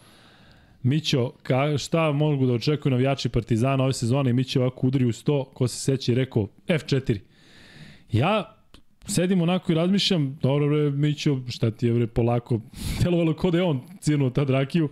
Mićo, 0.85 1.31
ka, 1.43 1.79
šta 1.79 2.13
mogu 2.13 2.47
da 2.47 2.53
očekuju 2.53 2.91
navijači 2.91 3.29
Partizana 3.29 3.85
ove 3.85 3.93
sezone? 3.93 4.33
Mićo 4.33 4.61
ovako 4.61 4.87
udari 4.87 5.05
u 5.05 5.13
100, 5.13 5.45
ko 5.55 5.69
se 5.69 5.79
seća 5.79 6.13
i 6.13 6.15
rekao 6.15 6.49
F4. 6.69 7.19
Ja 8.13 8.57
sedim 9.07 9.43
onako 9.43 9.73
i 9.73 9.75
razmišljam, 9.75 10.39
dobro 10.43 10.69
bre, 10.69 10.91
Mićo, 10.91 11.41
šta 11.49 11.71
ti 11.71 11.87
je 11.87 11.93
bre, 11.93 12.07
polako, 12.07 12.61
delovalo 13.03 13.35
ko 13.35 13.51
da 13.51 13.59
je 13.59 13.65
on 13.65 13.81
cirnuo 14.01 14.31
tad 14.31 14.51
rakiju, 14.51 14.89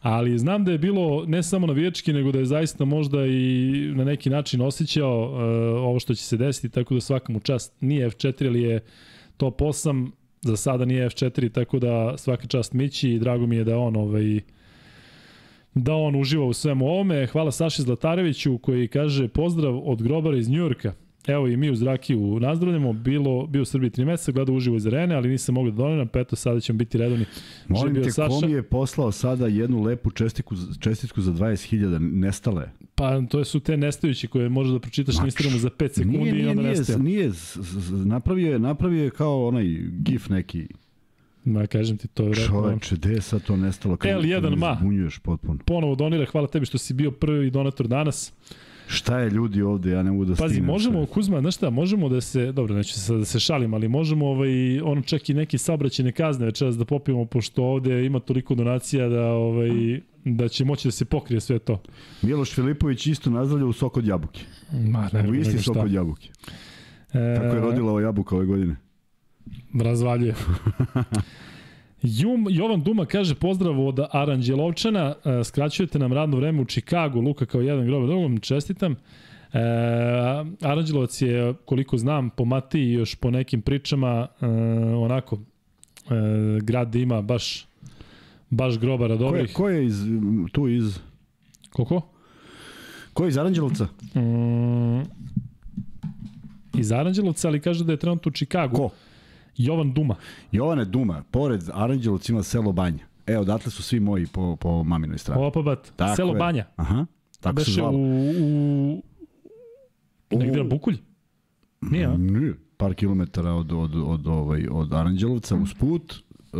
ali 0.00 0.38
znam 0.38 0.64
da 0.64 0.72
je 0.72 0.78
bilo 0.78 1.24
ne 1.26 1.42
samo 1.42 1.66
navijački, 1.66 2.12
nego 2.12 2.32
da 2.32 2.38
je 2.38 2.44
zaista 2.44 2.84
možda 2.84 3.26
i 3.26 3.92
na 3.94 4.04
neki 4.04 4.30
način 4.30 4.60
osjećao 4.60 5.22
uh, 5.22 5.38
ovo 5.88 6.00
što 6.00 6.14
će 6.14 6.22
se 6.22 6.36
desiti, 6.36 6.68
tako 6.68 6.94
da 6.94 7.00
svakom 7.00 7.40
čast. 7.40 7.72
Nije 7.80 8.10
F4, 8.10 8.46
ali 8.46 8.62
je 8.62 8.80
top 9.36 9.60
8, 9.60 10.10
za 10.42 10.56
sada 10.56 10.84
nije 10.84 11.08
F4, 11.08 11.52
tako 11.52 11.78
da 11.78 12.14
svaka 12.18 12.46
čast 12.46 12.72
Mići 12.72 13.10
i 13.10 13.18
drago 13.18 13.46
mi 13.46 13.56
je 13.56 13.64
da 13.64 13.78
on 13.78 13.96
ovaj, 13.96 14.40
da 15.74 15.94
on 15.94 16.20
uživa 16.20 16.44
u 16.44 16.52
svemu 16.52 16.86
ovome. 16.86 17.26
Hvala 17.26 17.52
Saši 17.52 17.82
Zlatareviću 17.82 18.58
koji 18.58 18.88
kaže 18.88 19.28
pozdrav 19.28 19.80
od 19.84 20.02
grobara 20.02 20.36
iz 20.36 20.48
Njujorka. 20.48 20.92
Evo 21.26 21.48
i 21.48 21.56
mi 21.56 21.70
u 21.70 21.76
Zrakiju 21.76 22.40
nazdravljamo, 22.40 22.92
bilo, 22.92 23.46
bio 23.46 23.62
u 23.62 23.64
Srbiji 23.64 23.90
3 23.90 24.04
meseca, 24.04 24.32
gledao 24.32 24.54
uživo 24.54 24.76
iz 24.76 24.86
arene, 24.86 25.14
ali 25.14 25.28
nisam 25.28 25.54
mogao 25.54 25.70
da 25.70 25.76
donem, 25.76 26.08
pa 26.08 26.20
eto 26.20 26.36
sada 26.36 26.60
ćemo 26.60 26.76
biti 26.76 26.98
redovni. 26.98 27.24
Molim 27.68 27.94
te, 27.94 28.10
Saša. 28.10 28.28
ko 28.28 28.46
mi 28.46 28.52
je 28.52 28.62
poslao 28.62 29.12
sada 29.12 29.46
jednu 29.46 29.82
lepu 29.82 30.10
čestitku, 30.10 30.54
čestitku 30.80 31.20
za 31.20 31.32
20.000 31.32 31.98
nestale? 31.98 32.70
Pa 32.94 33.22
to 33.30 33.44
su 33.44 33.60
te 33.60 33.76
nestajući 33.76 34.28
koje 34.28 34.48
možeš 34.48 34.72
da 34.72 34.78
pročitaš 34.78 35.18
na 35.18 35.24
Instagramu 35.24 35.58
za 35.58 35.70
5 35.70 35.88
sekundi 35.94 36.18
nije, 36.18 36.32
nije, 36.32 36.44
i 36.44 36.48
onda 36.48 36.62
nije, 36.62 36.74
nestaje. 36.78 36.98
Nije, 36.98 37.30
napravio 38.04 38.52
je, 38.52 38.58
napravio 38.58 39.04
je 39.04 39.10
kao 39.10 39.48
onaj 39.48 39.64
gif 39.90 40.28
neki. 40.28 40.68
Ma, 41.44 41.66
kažem 41.66 41.98
ti, 41.98 42.08
to 42.08 42.22
je 42.22 42.28
vredno. 42.28 42.46
Čoveče, 42.46 42.96
gde 42.96 43.12
je 43.12 43.20
sad 43.20 43.42
to 43.42 43.56
nestalo? 43.56 43.96
Kako 43.96 44.14
L1 44.20 44.56
ma. 44.56 44.76
Zbunjuješ 44.80 45.18
potpuno. 45.18 45.58
Ponovo 45.66 45.94
donira, 45.94 46.26
hvala 46.26 46.46
tebi 46.46 46.66
što 46.66 46.78
si 46.78 46.94
bio 46.94 47.10
prvi 47.10 47.50
donator 47.50 47.88
danas. 47.88 48.32
Šta 48.86 49.18
je 49.18 49.30
ljudi 49.30 49.62
ovde, 49.62 49.90
ja 49.90 50.02
ne 50.02 50.10
mogu 50.10 50.24
da 50.24 50.34
Pazi, 50.34 50.54
stignem 50.54 50.70
možemo, 50.72 50.98
sve. 50.98 51.14
Kuzma, 51.14 51.40
znaš 51.40 51.56
šta, 51.56 51.70
možemo 51.70 52.08
da 52.08 52.20
se, 52.20 52.52
dobro, 52.52 52.74
neću 52.74 53.00
sad 53.00 53.18
da 53.18 53.24
se 53.24 53.40
šalim, 53.40 53.74
ali 53.74 53.88
možemo 53.88 54.26
ovaj, 54.26 54.80
ono 54.80 55.02
čak 55.02 55.30
i 55.30 55.34
neki 55.34 55.58
saobraćene 55.58 56.12
kazne 56.12 56.46
večeras 56.46 56.76
da 56.76 56.84
popijemo, 56.84 57.24
pošto 57.24 57.64
ovde 57.64 58.06
ima 58.06 58.20
toliko 58.20 58.54
donacija 58.54 59.08
da, 59.08 59.26
ovaj, 59.26 60.00
da 60.24 60.48
će 60.48 60.64
moći 60.64 60.88
da 60.88 60.92
se 60.92 61.04
pokrije 61.04 61.40
sve 61.40 61.58
to. 61.58 61.82
Miloš 62.22 62.54
Filipović 62.54 63.06
isto 63.06 63.30
nazdravlja 63.30 63.66
u 63.66 63.72
sok 63.72 63.96
od 63.96 64.06
jabuke. 64.06 64.40
Ma, 64.72 65.08
ne, 65.12 65.28
U 65.28 65.34
isti 65.34 65.58
sok 65.58 65.76
od 65.76 65.92
jabuke. 65.92 66.28
E, 67.12 67.34
Tako 67.36 67.54
je 67.54 67.60
rodila 67.60 67.90
ova 67.90 68.00
jabuka 68.00 68.36
ove 68.36 68.46
godine. 68.46 68.76
Razvaljuje. 69.80 70.34
Jum, 72.02 72.46
Jovan 72.50 72.82
Duma 72.82 73.06
kaže 73.06 73.34
pozdrav 73.34 73.86
od 73.86 73.98
Aranđelovčana, 74.10 75.14
e, 75.24 75.44
skraćujete 75.44 75.98
nam 75.98 76.12
radno 76.12 76.36
vreme 76.36 76.60
u 76.60 76.64
Čikagu, 76.64 77.20
Luka 77.20 77.46
kao 77.46 77.60
jedan 77.60 77.86
grob, 77.86 78.06
drugom 78.06 78.40
čestitam. 78.40 78.92
E, 78.92 79.58
Aranđelovac 80.60 81.22
je, 81.22 81.54
koliko 81.64 81.98
znam, 81.98 82.30
po 82.30 82.44
Matiji 82.44 82.84
i 82.84 82.92
još 82.92 83.14
po 83.14 83.30
nekim 83.30 83.62
pričama, 83.62 84.28
e, 84.40 84.46
onako, 84.96 85.36
e, 85.36 85.40
grad 86.62 86.94
ima 86.94 87.22
baš, 87.22 87.66
baš 88.50 88.78
grobara 88.78 89.16
Ko 89.16 89.24
je, 89.24 89.28
dobrih. 89.28 89.52
ko 89.52 89.68
je 89.68 89.86
iz, 89.86 90.02
tu 90.52 90.68
iz... 90.68 90.98
Koliko? 91.72 92.00
Ko 93.12 93.24
je 93.24 93.28
iz 93.28 93.38
Aranđelovca? 93.38 93.84
Mm, 94.14 95.02
iz 96.78 96.92
Aranđelovca, 96.92 97.48
ali 97.48 97.60
kaže 97.60 97.84
da 97.84 97.92
je 97.92 97.96
trenutno 97.98 98.28
u 98.28 98.32
Čikagu. 98.32 98.76
Ko? 98.76 98.90
Jovan 99.56 99.92
Duma. 99.92 100.14
Jovane 100.52 100.84
Duma, 100.84 101.22
pored 101.30 101.62
Aranđelovca 101.72 102.32
ima 102.32 102.42
selo 102.42 102.72
Banja. 102.72 103.06
E, 103.26 103.38
odatle 103.38 103.70
su 103.70 103.82
svi 103.82 104.00
moji 104.00 104.26
po, 104.26 104.56
po 104.56 104.84
maminoj 104.84 105.18
strani. 105.18 105.44
Opa 105.44 105.62
bat, 105.62 105.92
Tako 105.96 106.16
selo 106.16 106.32
je. 106.32 106.38
Banja. 106.38 106.66
Aha, 106.76 107.06
tako 107.40 107.60
se 107.60 107.70
Beše 107.70 107.72
zvalo. 107.72 107.98
u, 107.98 109.02
u, 110.32 110.38
negde 110.38 110.58
na 110.58 110.64
Bukulj? 110.64 110.96
Nije, 111.80 112.06
a? 112.06 112.16
Nije, 112.16 112.54
par 112.76 112.94
kilometara 112.94 113.52
od, 113.52 113.72
od, 113.72 113.94
od, 113.94 114.26
ovaj, 114.26 114.66
od 114.70 114.92
Aranđelovca 114.92 115.56
uz 115.56 115.74
put. 115.74 116.14
E, 116.14 116.56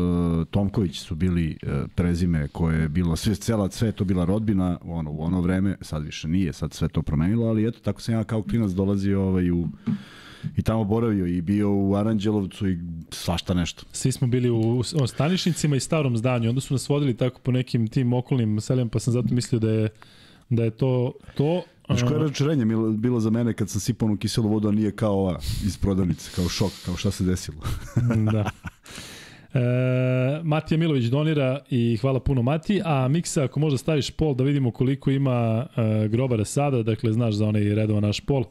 Tomković 0.51 1.01
su 1.01 1.15
bili 1.15 1.59
e, 1.63 1.83
prezime 1.95 2.49
koje 2.49 2.81
je 2.81 2.89
bilo, 2.89 3.17
sve, 3.17 3.35
cela, 3.35 3.71
sve 3.71 3.93
to 3.93 4.05
bila 4.05 4.25
rodbina 4.25 4.79
ono, 4.85 5.11
u 5.11 5.23
ono 5.23 5.41
vreme, 5.41 5.77
sad 5.81 6.03
više 6.05 6.29
nije, 6.29 6.53
sad 6.53 6.73
sve 6.73 6.89
to 6.89 7.03
promenilo, 7.03 7.47
ali 7.47 7.69
eto, 7.69 7.79
tako 7.81 8.01
sam 8.01 8.15
ja 8.15 8.25
kao 8.25 8.43
klinac 8.43 8.71
dolazio 8.71 9.23
ovaj, 9.23 9.51
u, 9.51 9.69
i 10.57 10.63
tamo 10.63 10.85
boravio 10.85 11.27
i 11.27 11.41
bio 11.41 11.75
u 11.75 11.95
Aranđelovcu 11.95 12.69
i 12.69 12.79
svašta 13.11 13.55
nešto. 13.55 13.83
Svi 13.93 14.13
smo 14.13 14.27
bili 14.27 14.51
u, 14.51 14.79
u 14.79 15.07
stanišnicima 15.07 15.77
i 15.77 15.81
starom 15.81 16.17
zdanju, 16.17 16.49
onda 16.49 16.61
su 16.61 16.75
nas 16.75 16.89
vodili 16.89 17.17
tako 17.17 17.41
po 17.41 17.53
nekim 17.53 17.89
tim 17.89 18.13
okolnim 18.13 18.61
selima, 18.61 18.91
pa 18.91 18.99
sam 18.99 19.13
zato 19.13 19.35
mislio 19.35 19.59
da 19.59 19.71
je, 19.71 19.89
da 20.49 20.65
je 20.65 20.71
to 20.71 21.13
to. 21.35 21.63
Znaš 21.87 22.03
koje 22.03 22.17
A, 22.17 22.19
razočarenje 22.19 22.65
bilo, 22.65 22.91
bilo 22.91 23.21
za 23.21 23.31
mene 23.31 23.53
kad 23.53 23.71
sam 23.71 23.81
sipao 23.81 24.07
onu 24.07 24.17
kiselu 24.17 24.49
vodu, 24.49 24.69
a 24.69 24.73
nije 24.73 24.93
kao 24.93 25.13
ova 25.13 25.39
iz 25.65 25.79
prodavnice, 25.79 26.31
kao 26.37 26.49
šok, 26.49 26.73
kao 26.85 26.97
šta 26.97 27.11
se 27.11 27.25
desilo. 27.25 27.59
da. 28.33 28.51
E, 29.55 30.41
Matija 30.43 30.79
Milović 30.79 31.05
donira 31.05 31.61
i 31.71 31.97
hvala 31.97 32.21
puno 32.21 32.43
Mati, 32.43 32.81
a 32.85 33.09
Miksa 33.09 33.45
ako 33.45 33.61
možda 33.61 33.79
staviš 33.79 34.11
pol 34.11 34.35
da 34.35 34.45
vidimo 34.45 34.71
koliko 34.71 35.11
ima 35.11 35.67
e, 35.77 36.09
grobara 36.09 36.45
sada, 36.45 36.83
dakle 36.83 37.13
znaš 37.13 37.35
za 37.35 37.47
onaj 37.47 37.75
redovan 37.75 38.03
naš 38.03 38.21
pol. 38.21 38.43
E, 38.43 38.47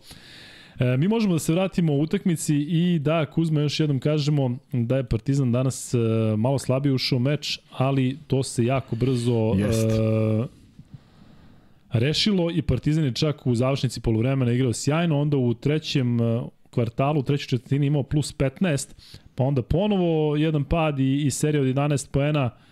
mi 0.97 1.07
možemo 1.07 1.33
da 1.33 1.39
se 1.39 1.53
vratimo 1.53 1.93
u 1.93 2.01
utakmici 2.01 2.55
i 2.55 2.99
da 2.99 3.25
Kuzma 3.25 3.61
još 3.61 3.79
jednom 3.79 3.99
kažemo 3.99 4.57
da 4.71 4.97
je 4.97 5.03
Partizan 5.03 5.51
danas 5.51 5.93
e, 5.93 5.97
malo 6.37 6.59
slabije 6.59 6.93
ušao 6.93 7.19
meč, 7.19 7.59
ali 7.77 8.17
to 8.27 8.43
se 8.43 8.65
jako 8.65 8.95
brzo 8.95 9.53
Jest. 9.57 9.89
e, 9.91 10.47
rešilo 11.91 12.51
i 12.51 12.61
Partizan 12.61 13.03
je 13.03 13.13
čak 13.13 13.47
u 13.47 13.55
završnici 13.55 14.01
poluvremena 14.01 14.51
igrao 14.51 14.73
sjajno, 14.73 15.21
onda 15.21 15.37
u 15.37 15.53
trećem 15.53 16.21
e, 16.21 16.41
kvartalu, 16.69 17.19
u 17.19 17.23
trećoj 17.23 17.47
četvrtini 17.47 17.87
imao 17.87 18.03
plus 18.03 18.37
15, 18.37 18.93
pa 19.35 19.43
onda 19.43 19.61
ponovo 19.61 20.35
jedan 20.35 20.63
pad 20.63 20.99
i, 20.99 21.21
i 21.25 21.31
serija 21.31 21.61
od 21.61 21.67
11 21.67 22.11
poena 22.11 22.45
e, 22.45 22.70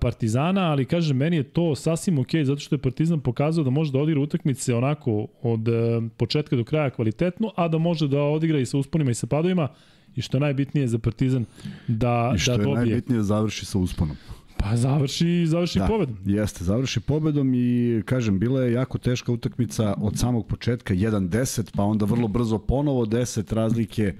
Partizana, 0.00 0.60
ali 0.70 0.84
kažem, 0.84 1.16
meni 1.16 1.36
je 1.36 1.42
to 1.42 1.74
sasvim 1.74 2.18
ok, 2.18 2.28
zato 2.44 2.60
što 2.60 2.74
je 2.74 2.78
Partizan 2.78 3.20
pokazao 3.20 3.64
da 3.64 3.70
može 3.70 3.92
da 3.92 3.98
odigra 3.98 4.20
utakmice 4.20 4.74
onako 4.74 5.26
od 5.42 5.68
e, 5.68 5.72
početka 6.16 6.56
do 6.56 6.64
kraja 6.64 6.90
kvalitetno, 6.90 7.52
a 7.56 7.68
da 7.68 7.78
može 7.78 8.08
da 8.08 8.22
odigra 8.22 8.58
i 8.58 8.66
sa 8.66 8.78
usponima 8.78 9.10
i 9.10 9.14
sa 9.14 9.26
padovima, 9.26 9.68
i 10.16 10.22
što 10.22 10.36
je 10.36 10.40
najbitnije 10.40 10.88
za 10.88 10.98
Partizan 10.98 11.44
da, 11.88 12.32
I 12.36 12.38
što 12.38 12.56
da 12.56 12.62
je 12.62 12.64
dobije. 12.64 12.86
najbitnije 12.86 13.22
završi 13.22 13.66
sa 13.66 13.78
usponom. 13.78 14.16
Pa 14.56 14.76
završi, 14.76 15.46
završi 15.46 15.78
da. 15.78 15.86
pobedom. 15.86 16.16
Jeste, 16.24 16.64
završi 16.64 17.00
pobedom 17.00 17.54
i 17.54 18.02
kažem, 18.04 18.38
bila 18.38 18.62
je 18.62 18.72
jako 18.72 18.98
teška 18.98 19.32
utakmica 19.32 19.94
od 20.00 20.18
samog 20.18 20.46
početka, 20.46 20.94
1-10, 20.94 21.76
pa 21.76 21.82
onda 21.82 22.04
vrlo 22.04 22.28
brzo 22.28 22.58
ponovo 22.58 23.04
10 23.06 23.54
razlike 23.54 24.14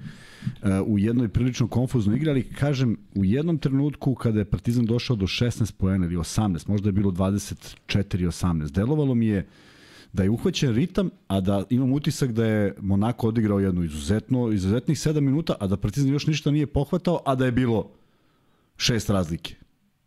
u 0.85 0.99
jednoj 0.99 1.27
prilično 1.27 1.67
konfuznoj 1.67 2.15
igri, 2.15 2.29
ali 2.29 2.43
kažem, 2.43 2.97
u 3.15 3.25
jednom 3.25 3.57
trenutku 3.57 4.15
kada 4.15 4.39
je 4.39 4.45
Partizan 4.45 4.85
došao 4.85 5.15
do 5.15 5.25
16 5.25 5.73
poena 5.77 6.05
ili 6.05 6.15
18, 6.15 6.69
možda 6.69 6.89
je 6.89 6.93
bilo 6.93 7.11
24-18, 7.11 8.71
delovalo 8.71 9.15
mi 9.15 9.27
je 9.27 9.47
da 10.13 10.23
je 10.23 10.29
uhvaćen 10.29 10.75
ritam, 10.75 11.09
a 11.27 11.41
da 11.41 11.63
imam 11.69 11.93
utisak 11.93 12.31
da 12.31 12.45
je 12.45 12.75
Monako 12.81 13.27
odigrao 13.27 13.59
jednu 13.59 13.83
izuzetno, 13.83 14.51
izuzetnih 14.51 14.97
7 14.97 15.19
minuta, 15.19 15.55
a 15.59 15.67
da 15.67 15.77
Partizan 15.77 16.11
još 16.11 16.27
ništa 16.27 16.51
nije 16.51 16.67
pohvatao, 16.67 17.19
a 17.25 17.35
da 17.35 17.45
je 17.45 17.51
bilo 17.51 17.89
šest 18.77 19.09
razlike. 19.09 19.55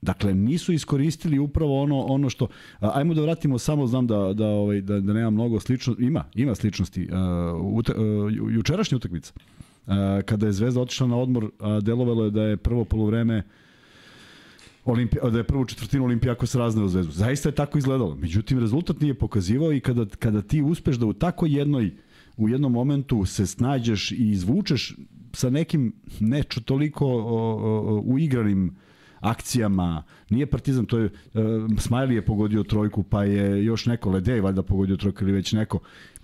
Dakle, 0.03 0.35
nisu 0.35 0.73
iskoristili 0.73 1.39
upravo 1.39 1.83
ono 1.83 2.01
ono 2.01 2.31
što 2.31 2.49
ajmo 2.81 3.15
da 3.15 3.23
vratimo 3.23 3.59
samo 3.59 3.87
znam 3.87 4.07
da 4.07 4.33
da 4.33 4.47
ovaj 4.47 4.81
da, 4.81 5.01
da 5.01 5.13
nema 5.13 5.31
mnogo 5.31 5.61
slično 5.61 5.97
ima 5.99 6.25
ima 6.35 6.55
sličnosti 6.55 7.09
uh, 7.11 7.77
ute, 7.77 7.93
uh, 7.93 8.33
jučerašnja 8.33 8.97
utakmica. 8.97 9.33
Uh, 9.37 9.43
kada 10.25 10.47
je 10.47 10.53
Zvezda 10.53 10.81
otišla 10.81 11.07
na 11.07 11.17
odmor, 11.17 11.45
uh, 11.45 11.51
delovalo 11.83 12.25
je 12.25 12.31
da 12.31 12.43
je 12.43 12.57
prvo 12.57 12.85
poluvreme 12.85 13.43
Olimpija, 14.85 15.31
da 15.31 15.39
je 15.39 15.45
prvu 15.45 15.65
četvrtinu 15.65 16.05
Olimpijakos 16.05 16.55
razneo 16.55 16.89
Zvezdu. 16.89 17.13
Zaista 17.13 17.49
je 17.49 17.55
tako 17.55 17.79
izgledalo. 17.79 18.15
Međutim, 18.15 18.59
rezultat 18.59 19.01
nije 19.01 19.15
pokazivao 19.15 19.73
i 19.73 19.81
kada, 19.81 20.07
kada 20.19 20.43
ti 20.43 20.63
uspeš 20.63 20.97
da 20.97 21.07
u 21.07 21.13
tako 21.13 21.47
jednoj 21.47 21.97
u 22.37 22.49
jednom 22.49 22.73
momentu 22.73 23.25
se 23.25 23.47
snađeš 23.47 24.13
i 24.13 24.31
izvučeš 24.31 24.97
sa 25.33 25.51
nekim 25.51 25.93
ne 26.21 26.43
čo 26.43 26.61
toliko 26.61 27.07
o, 27.07 27.19
o, 27.19 28.03
uigranim 28.05 28.77
akcijama. 29.21 30.03
Nije 30.31 30.47
Partizan, 30.47 30.87
to 30.87 30.99
je 30.99 31.05
uh, 31.05 31.13
Smiley 31.77 32.11
je 32.11 32.25
pogodio 32.25 32.63
trojku, 32.63 33.03
pa 33.03 33.25
je 33.25 33.65
još 33.65 33.87
neko 33.87 34.11
Ledej 34.11 34.41
valjda 34.41 34.63
pogodio 34.63 34.97
trojku 34.97 35.25
ili 35.25 35.33
već 35.33 35.53
neko. 35.53 35.79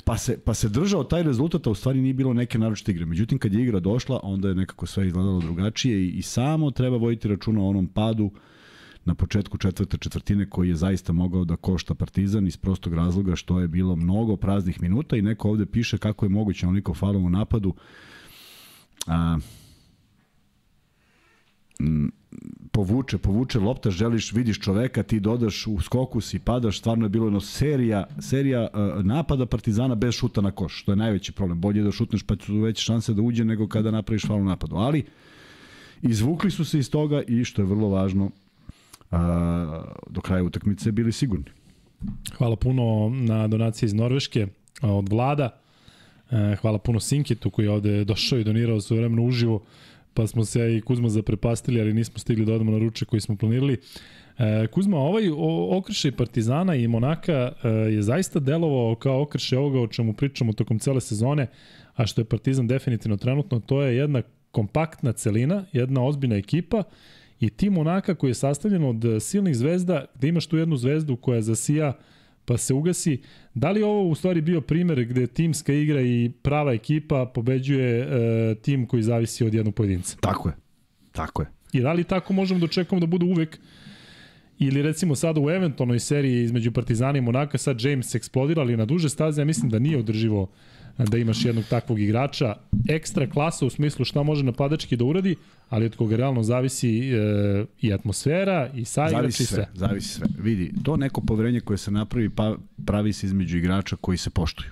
Pa 0.05 0.19
se, 0.19 0.39
pa 0.45 0.55
se 0.55 0.69
držao 0.69 1.05
taj 1.05 1.23
rezultat, 1.23 1.67
a 1.67 1.71
u 1.71 1.75
stvari 1.75 2.01
nije 2.01 2.15
bilo 2.15 2.33
neke 2.35 2.59
naročite 2.59 2.93
igre. 2.93 3.07
Međutim, 3.07 3.39
kad 3.39 3.55
je 3.55 3.63
igra 3.63 3.81
došla, 3.81 4.21
onda 4.23 4.49
je 4.49 4.55
nekako 4.55 4.87
sve 4.87 5.07
izgledalo 5.07 5.41
drugačije 5.41 6.05
i, 6.05 6.09
i 6.09 6.23
samo 6.23 6.71
treba 6.71 6.97
voditi 6.97 7.29
računa 7.29 7.63
o 7.63 7.69
onom 7.69 7.87
padu 7.87 8.31
na 9.05 9.15
početku 9.15 9.59
četvrte 9.59 9.99
četvrtine 9.99 10.51
koji 10.51 10.69
je 10.69 10.77
zaista 10.77 11.13
mogao 11.13 11.45
da 11.45 11.57
košta 11.57 11.95
Partizan 11.95 12.47
iz 12.47 12.57
prostog 12.57 12.95
razloga 12.95 13.37
što 13.37 13.61
je 13.61 13.69
bilo 13.69 13.97
mnogo 13.97 14.37
praznih 14.37 14.83
minuta 14.83 15.17
i 15.17 15.23
neko 15.23 15.51
ovde 15.51 15.67
piše 15.67 15.99
kako 15.99 16.25
je 16.25 16.31
moguće 16.31 16.67
onoliko 16.67 16.95
falom 16.95 17.25
u 17.25 17.31
napadu. 17.31 17.75
A, 19.07 19.39
m, 21.81 22.13
povuče, 22.73 23.19
povuče 23.19 23.59
lopta, 23.59 23.91
želiš, 23.91 24.33
vidiš 24.33 24.61
čoveka, 24.61 25.03
ti 25.03 25.21
dodaš 25.21 25.67
u 25.67 25.81
skoku 25.81 26.21
si, 26.21 26.39
padaš, 26.39 26.79
stvarno 26.79 27.05
je 27.05 27.09
bilo 27.09 27.27
jedno 27.27 27.41
serija, 27.41 28.05
serija 28.21 28.69
uh, 28.73 29.05
napada 29.05 29.47
Partizana 29.47 29.95
bez 29.95 30.15
šuta 30.15 30.41
na 30.41 30.51
koš, 30.51 30.81
što 30.83 30.93
je 30.93 30.97
najveći 30.97 31.33
problem. 31.33 31.61
Bolje 31.61 31.81
je 31.81 31.85
da 31.85 31.93
šutneš 31.93 32.23
pa 32.23 32.37
su 32.41 32.61
veće 32.61 32.83
šanse 32.83 33.15
da 33.15 33.23
uđe 33.23 33.45
nego 33.45 33.69
kada 33.69 33.91
napraviš 33.91 34.27
faul 34.27 34.41
u 34.41 34.45
napadu. 34.45 34.77
Ali 34.77 35.05
izvukli 36.03 36.51
su 36.51 36.65
se 36.65 36.79
iz 36.79 36.91
toga 36.91 37.23
i 37.23 37.45
što 37.45 37.63
je 37.63 37.67
vrlo 37.67 37.89
važno, 37.89 38.25
uh, 38.25 39.19
do 40.11 40.21
kraja 40.21 40.45
utakmice 40.45 40.93
bili 40.93 41.13
sigurni. 41.13 41.47
Hvala 42.37 42.57
puno 42.57 43.11
na 43.15 43.49
donaciji 43.49 43.87
iz 43.87 43.95
Norveške 43.95 44.47
od 44.83 45.09
Vlada. 45.09 45.63
E, 46.33 46.57
hvala 46.57 46.79
puno 46.79 47.01
Sinkitu 47.01 47.51
koji 47.51 47.67
je 47.67 47.71
ovde 47.71 48.05
došao 48.05 48.39
i 48.39 48.45
donirao 48.45 48.81
svoje 48.81 49.01
vremeno 49.01 49.23
uživo 49.23 49.63
pa 50.15 50.27
smo 50.27 50.45
se 50.45 50.77
i 50.77 50.81
Kuzma 50.81 51.09
zaprepastili, 51.09 51.81
ali 51.81 51.93
nismo 51.93 52.19
stigli 52.19 52.45
da 52.45 52.55
odemo 52.55 52.73
na 52.73 52.79
ruče 52.79 53.05
koji 53.05 53.21
smo 53.21 53.37
planirali. 53.37 53.77
E, 54.39 54.67
Kuzma, 54.67 54.99
ovaj 54.99 55.31
okršaj 55.71 56.13
Partizana 56.13 56.75
i 56.75 56.89
Monaka 56.89 57.53
e, 57.63 57.69
je 57.69 58.03
zaista 58.03 58.41
delovao 58.41 58.95
kao 58.95 59.23
okršaj 59.23 59.59
ovoga 59.59 59.81
o 59.81 59.87
čemu 59.87 60.13
pričamo 60.13 60.53
tokom 60.53 60.79
cele 60.79 61.01
sezone, 61.01 61.47
a 61.95 62.07
što 62.07 62.21
je 62.21 62.25
Partizan 62.25 62.67
definitivno 62.67 63.17
trenutno, 63.17 63.61
to 63.61 63.83
je 63.83 63.97
jedna 63.97 64.23
kompaktna 64.51 65.13
celina, 65.13 65.65
jedna 65.73 66.05
ozbiljna 66.05 66.37
ekipa 66.37 66.83
i 67.41 67.51
tim 67.51 67.73
Monaka 67.73 68.15
koji 68.15 68.31
je 68.31 68.35
sastavljen 68.35 68.85
od 68.85 69.23
silnih 69.23 69.57
zvezda, 69.57 70.05
gde 70.15 70.29
imaš 70.29 70.47
tu 70.47 70.57
jednu 70.57 70.77
zvezdu 70.77 71.17
koja 71.17 71.41
zasija 71.41 71.93
pa 72.45 72.59
se 72.59 72.75
ugasi. 72.75 73.21
Da 73.55 73.71
li 73.71 73.83
ovo 73.83 74.09
u 74.09 74.15
stvari 74.15 74.41
bio 74.41 74.61
primer 74.61 75.05
gde 75.05 75.27
timska 75.27 75.73
igra 75.73 76.01
i 76.01 76.31
prava 76.43 76.73
ekipa 76.73 77.27
pobeđuje 77.35 78.01
e, 78.01 78.55
tim 78.55 78.87
koji 78.87 79.03
zavisi 79.03 79.45
od 79.45 79.55
jednog 79.55 79.75
pojedinca? 79.75 80.17
Tako 80.21 80.49
je. 80.49 80.55
Tako 81.13 81.43
je. 81.43 81.49
I 81.73 81.81
da 81.81 81.93
li 81.93 82.05
tako 82.05 82.33
možemo 82.33 82.61
da 82.61 82.65
očekujemo 82.65 83.01
da 83.01 83.11
bude 83.11 83.25
uvek 83.25 83.59
ili 84.59 84.83
recimo 84.83 85.15
sada 85.15 85.41
u 85.41 85.51
eventualnoj 85.51 85.99
seriji 85.99 86.43
između 86.43 86.73
Partizana 86.73 87.19
i 87.19 87.21
Monaka 87.21 87.59
sad 87.59 87.81
James 87.81 88.15
eksplodira, 88.15 88.63
ali 88.63 88.77
na 88.77 88.85
duže 88.85 89.09
staze 89.09 89.41
ja 89.41 89.45
mislim 89.45 89.71
da 89.71 89.79
nije 89.79 89.99
održivo 89.99 90.51
da 90.99 91.19
imaš 91.19 91.45
jednog 91.45 91.65
takvog 91.65 92.01
igrača. 92.01 92.55
Ekstra 92.89 93.27
klasa 93.27 93.67
u 93.67 93.71
smislu 93.71 94.05
šta 94.05 94.23
može 94.23 94.45
napadački 94.45 94.97
da 94.97 95.05
uradi, 95.05 95.37
ali 95.69 95.87
od 95.87 95.97
koga 95.97 96.17
realno 96.17 96.43
zavisi 96.43 97.11
e, 97.11 97.65
i 97.81 97.93
atmosfera 97.93 98.71
i 98.75 98.85
saigrač 98.85 99.29
i 99.29 99.33
sve. 99.33 99.47
sve. 99.47 99.69
Zavisi 99.75 100.09
sve. 100.09 100.27
Vidi, 100.39 100.73
to 100.83 100.97
neko 100.97 101.21
poverenje 101.21 101.61
koje 101.61 101.79
se 101.79 101.91
napravi 101.91 102.31
pa, 102.31 102.57
pravi 102.87 103.13
se 103.13 103.27
između 103.27 103.59
igrača 103.59 103.97
koji 103.97 104.19
se 104.19 104.31
poštuju. 104.31 104.71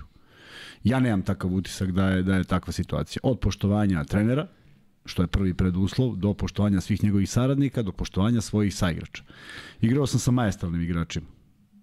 Ja 0.83 0.99
nemam 0.99 1.21
takav 1.21 1.53
utisak 1.53 1.91
da 1.91 2.09
je, 2.09 2.23
da 2.23 2.35
je 2.35 2.43
takva 2.43 2.73
situacija. 2.73 3.19
Od 3.23 3.39
poštovanja 3.39 4.03
trenera, 4.03 4.47
što 5.05 5.21
je 5.21 5.27
prvi 5.27 5.53
preduslov, 5.53 6.15
do 6.15 6.33
poštovanja 6.33 6.81
svih 6.81 7.03
njegovih 7.03 7.29
saradnika, 7.29 7.81
do 7.81 7.91
poštovanja 7.91 8.41
svojih 8.41 8.75
saigrača. 8.75 9.23
Igrao 9.81 10.07
sam 10.07 10.19
sa 10.19 10.31
majestralnim 10.31 10.81
igračima 10.81 11.27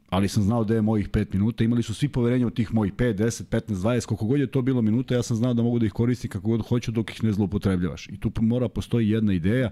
ali 0.09 0.29
sam 0.29 0.43
znao 0.43 0.65
da 0.65 0.75
je 0.75 0.83
mojih 0.83 1.09
5 1.09 1.27
minuta, 1.33 1.65
imali 1.65 1.83
su 1.83 1.95
svi 1.95 2.09
poverenje 2.09 2.47
u 2.47 2.51
tih 2.51 2.75
mojih 2.75 2.93
5, 2.93 3.15
10, 3.15 3.43
15, 3.45 3.75
20, 3.75 4.07
koliko 4.07 4.27
god 4.27 4.41
je 4.41 4.47
to 4.47 4.63
bilo 4.63 4.83
minuta, 4.83 5.15
ja 5.15 5.23
sam 5.23 5.37
znao 5.37 5.55
da 5.55 5.63
mogu 5.63 5.79
da 5.79 5.87
ih 5.87 5.93
koristim 5.93 6.31
kako 6.31 6.49
god 6.49 6.69
hoću 6.69 6.93
dok 6.93 7.11
ih 7.11 7.25
ne 7.25 7.33
zloupotrebljavaš. 7.33 8.09
I 8.09 8.21
tu 8.21 8.33
mora 8.41 8.69
postoji 8.69 9.11
jedna 9.11 9.33
ideja 9.33 9.71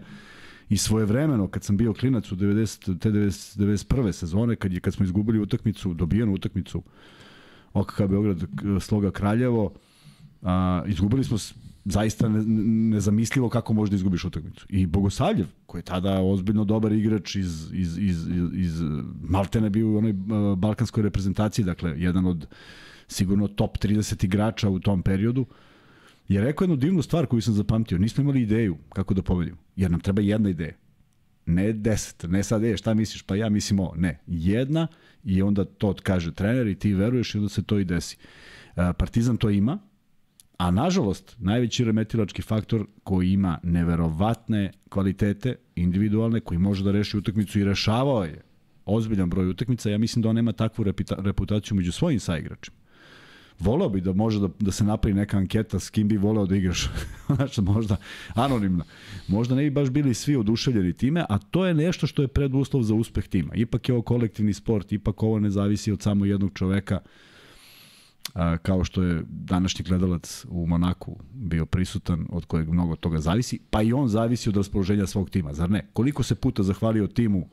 i 0.68 0.76
svoje 0.76 1.04
vremeno 1.04 1.48
kad 1.48 1.64
sam 1.64 1.76
bio 1.76 1.94
klinac 1.94 2.32
u 2.32 2.36
90, 2.36 2.98
te 2.98 3.10
90, 3.10 3.58
91. 3.58 4.12
sezone, 4.12 4.56
kad, 4.56 4.72
je, 4.72 4.80
kad 4.80 4.94
smo 4.94 5.04
izgubili 5.04 5.40
utakmicu, 5.40 5.94
dobijenu 5.94 6.32
utakmicu 6.32 6.82
OKK 7.72 8.02
Beograd 8.08 8.44
Sloga 8.80 9.10
Kraljevo, 9.10 9.72
a, 10.42 10.82
izgubili 10.86 11.24
smo 11.24 11.38
zaista 11.86 12.28
ne, 12.28 12.42
nezamislivo 12.94 13.48
kako 13.48 13.72
možeš 13.72 13.90
da 13.90 13.96
izgubiš 13.96 14.24
utakmicu. 14.24 14.66
I 14.68 14.86
Bogosavljev, 14.86 15.46
koji 15.66 15.80
je 15.80 15.84
tada 15.84 16.20
ozbiljno 16.20 16.64
dobar 16.64 16.92
igrač 16.92 17.36
iz, 17.36 17.70
iz, 17.72 17.98
iz, 17.98 18.28
iz, 18.28 18.44
iz 18.54 18.82
Maltene 19.22 19.70
bio 19.70 19.88
u 19.88 19.96
onoj 19.96 20.10
uh, 20.10 20.58
balkanskoj 20.58 21.02
reprezentaciji, 21.02 21.64
dakle, 21.64 21.94
jedan 21.96 22.26
od 22.26 22.46
sigurno 23.08 23.48
top 23.48 23.78
30 23.78 24.24
igrača 24.24 24.68
u 24.68 24.78
tom 24.78 25.02
periodu, 25.02 25.46
je 26.28 26.40
rekao 26.40 26.64
jednu 26.64 26.76
divnu 26.76 27.02
stvar 27.02 27.26
koju 27.26 27.42
sam 27.42 27.54
zapamtio. 27.54 27.98
Nismo 27.98 28.22
imali 28.22 28.42
ideju 28.42 28.76
kako 28.92 29.14
da 29.14 29.22
pobedimo, 29.22 29.56
jer 29.76 29.90
nam 29.90 30.00
treba 30.00 30.22
jedna 30.22 30.50
ideja. 30.50 30.74
Ne 31.46 31.72
deset, 31.72 32.24
ne 32.28 32.42
sad, 32.42 32.64
e, 32.64 32.76
šta 32.76 32.94
misliš, 32.94 33.22
pa 33.22 33.36
ja 33.36 33.48
mislim 33.48 33.80
ovo. 33.80 33.94
Ne, 33.96 34.18
jedna 34.26 34.86
i 35.24 35.42
onda 35.42 35.64
to 35.64 35.94
kaže 36.02 36.34
trener 36.34 36.66
i 36.66 36.74
ti 36.74 36.94
veruješ 36.94 37.34
i 37.34 37.38
onda 37.38 37.48
se 37.48 37.62
to 37.62 37.78
i 37.78 37.84
desi. 37.84 38.16
Uh, 38.76 38.82
Partizan 38.98 39.36
to 39.36 39.50
ima, 39.50 39.78
A 40.58 40.70
nažalost, 40.70 41.36
najveći 41.38 41.84
remetilački 41.84 42.42
faktor 42.42 42.86
koji 43.04 43.32
ima 43.32 43.58
neverovatne 43.62 44.72
kvalitete 44.88 45.54
individualne, 45.76 46.40
koji 46.40 46.58
može 46.58 46.84
da 46.84 46.92
reši 46.92 47.16
utakmicu 47.16 47.60
i 47.60 47.64
rešavao 47.64 48.24
je 48.24 48.40
ozbiljan 48.86 49.30
broj 49.30 49.48
utakmica, 49.48 49.90
ja 49.90 49.98
mislim 49.98 50.22
da 50.22 50.28
on 50.28 50.34
nema 50.34 50.52
takvu 50.52 50.84
reputaciju 51.18 51.76
među 51.76 51.92
svojim 51.92 52.20
saigračima. 52.20 52.76
Voleo 53.58 53.88
bi 53.88 54.00
da 54.00 54.12
može 54.12 54.40
da, 54.40 54.48
da 54.58 54.72
se 54.72 54.84
napravi 54.84 55.14
neka 55.14 55.36
anketa 55.36 55.80
s 55.80 55.90
kim 55.90 56.08
bi 56.08 56.16
voleo 56.16 56.46
da 56.46 56.56
igraš. 56.56 56.90
znači, 57.36 57.60
možda 57.60 57.96
anonimna. 58.34 58.84
Možda 59.28 59.54
ne 59.54 59.62
bi 59.62 59.70
baš 59.70 59.90
bili 59.90 60.14
svi 60.14 60.36
oduševljeni 60.36 60.92
time, 60.92 61.24
a 61.28 61.38
to 61.38 61.66
je 61.66 61.74
nešto 61.74 62.06
što 62.06 62.22
je 62.22 62.28
preduslov 62.28 62.82
za 62.82 62.94
uspeh 62.94 63.28
tima. 63.28 63.54
Ipak 63.54 63.88
je 63.88 63.92
ovo 63.92 64.02
kolektivni 64.02 64.52
sport, 64.52 64.92
ipak 64.92 65.22
ovo 65.22 65.40
ne 65.40 65.50
zavisi 65.50 65.92
od 65.92 66.02
samo 66.02 66.24
jednog 66.24 66.50
čoveka 66.54 67.00
a, 68.36 68.56
kao 68.56 68.84
što 68.84 69.02
je 69.02 69.22
današnji 69.28 69.84
gledalac 69.84 70.44
u 70.48 70.66
Monaku 70.66 71.16
bio 71.32 71.66
prisutan, 71.66 72.26
od 72.30 72.44
kojeg 72.44 72.68
mnogo 72.68 72.96
toga 72.96 73.20
zavisi, 73.20 73.58
pa 73.70 73.82
i 73.82 73.92
on 73.92 74.08
zavisi 74.08 74.48
od 74.48 74.56
raspoloženja 74.56 75.06
svog 75.06 75.30
tima, 75.30 75.52
zar 75.52 75.70
ne? 75.70 75.86
Koliko 75.92 76.22
se 76.22 76.34
puta 76.34 76.62
zahvalio 76.62 77.06
timu 77.06 77.48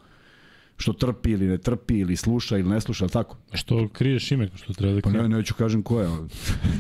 što 0.78 0.94
trpi 0.94 1.32
ili 1.32 1.48
ne 1.48 1.58
trpi 1.58 2.00
ili 2.00 2.16
sluša 2.16 2.58
ili 2.58 2.70
ne 2.70 2.82
sluša, 2.82 3.08
tako? 3.08 3.38
Što 3.54 3.88
kriješ 3.88 4.32
ime, 4.32 4.50
što 4.56 4.74
treba 4.74 4.94
da 4.96 5.02
Pa 5.02 5.10
ne, 5.10 5.30
neću 5.30 5.54
kažem 5.54 5.84
ko 5.84 6.02
je. 6.02 6.10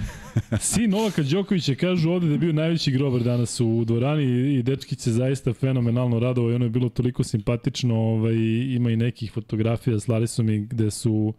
Sin 0.60 0.90
Novaka 0.90 1.24
Đokovića 1.24 1.76
kažu 1.76 2.10
ovde 2.10 2.28
da 2.28 2.34
je 2.34 2.40
bio 2.40 2.54
najveći 2.54 2.92
grobar 2.92 3.24
danas 3.24 3.60
u 3.60 3.86
dvorani 3.86 4.54
i 4.54 4.64
dečki 4.64 4.96
se 4.96 5.12
zaista 5.12 5.54
fenomenalno 5.54 6.20
radovao 6.20 6.52
i 6.52 6.56
ono 6.56 6.66
je 6.66 6.70
bilo 6.70 6.90
toliko 6.90 7.24
simpatično, 7.24 7.96
ovaj, 7.96 8.36
ima 8.76 8.92
i 8.92 8.96
nekih 8.96 9.32
fotografija, 9.32 10.00
slali 10.00 10.28
su 10.28 10.44
mi 10.44 10.60
gde 10.60 10.92
su 10.92 11.34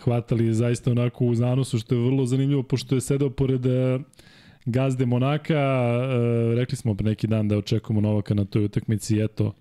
hvatali 0.00 0.54
zaista 0.54 0.90
onako 0.90 1.24
u 1.26 1.34
zanosu, 1.34 1.78
što 1.78 1.94
je 1.94 2.00
vrlo 2.00 2.26
zanimljivo, 2.26 2.62
pošto 2.62 2.94
je 2.94 3.00
sedao 3.00 3.30
pored 3.30 3.66
e, 3.66 3.98
gazde 4.64 5.06
Monaka, 5.06 5.54
e, 5.54 6.54
rekli 6.54 6.76
smo 6.76 6.94
pre 6.94 7.04
neki 7.04 7.26
dan 7.26 7.48
da 7.48 7.58
očekujemo 7.58 8.00
Novaka 8.00 8.34
na 8.34 8.44
toj 8.44 8.64
utakmici, 8.64 9.20
eto, 9.20 9.52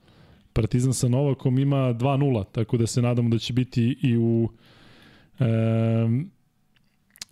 Partizan 0.54 0.94
sa 0.94 1.08
Novakom 1.08 1.60
ima 1.60 1.94
2-0, 1.94 2.46
tako 2.52 2.78
da 2.78 2.88
se 2.88 3.02
nadamo 3.02 3.30
da 3.30 3.38
će 3.38 3.54
biti 3.54 3.98
i 4.02 4.18
u 4.18 4.50
e, 5.40 5.46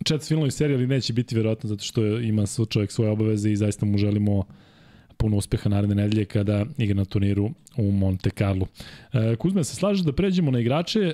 četvrtfinalnoj 0.04 0.52
seriji, 0.52 0.76
ali 0.76 0.88
neće 0.88 1.14
biti 1.14 1.36
verovatno 1.36 1.70
zato 1.70 1.84
što 1.84 2.06
ima 2.06 2.44
čovjek 2.70 2.92
svoje 2.92 3.12
obaveze 3.12 3.52
i 3.52 3.56
zaista 3.56 3.86
mu 3.86 3.98
želimo 3.98 4.44
puno 5.22 5.38
uspeha 5.38 5.70
naredne 5.70 5.96
nedelje 5.96 6.26
kada 6.26 6.66
igra 6.78 6.96
na 6.96 7.06
turniru 7.06 7.52
u 7.78 7.92
Monte 7.92 8.30
Carlo. 8.30 8.68
E, 9.14 9.36
Kuzme, 9.36 9.64
se 9.64 9.76
slažeš 9.76 10.06
da 10.06 10.14
pređemo 10.14 10.52
na 10.52 10.60
igrače, 10.60 11.00
e, 11.00 11.14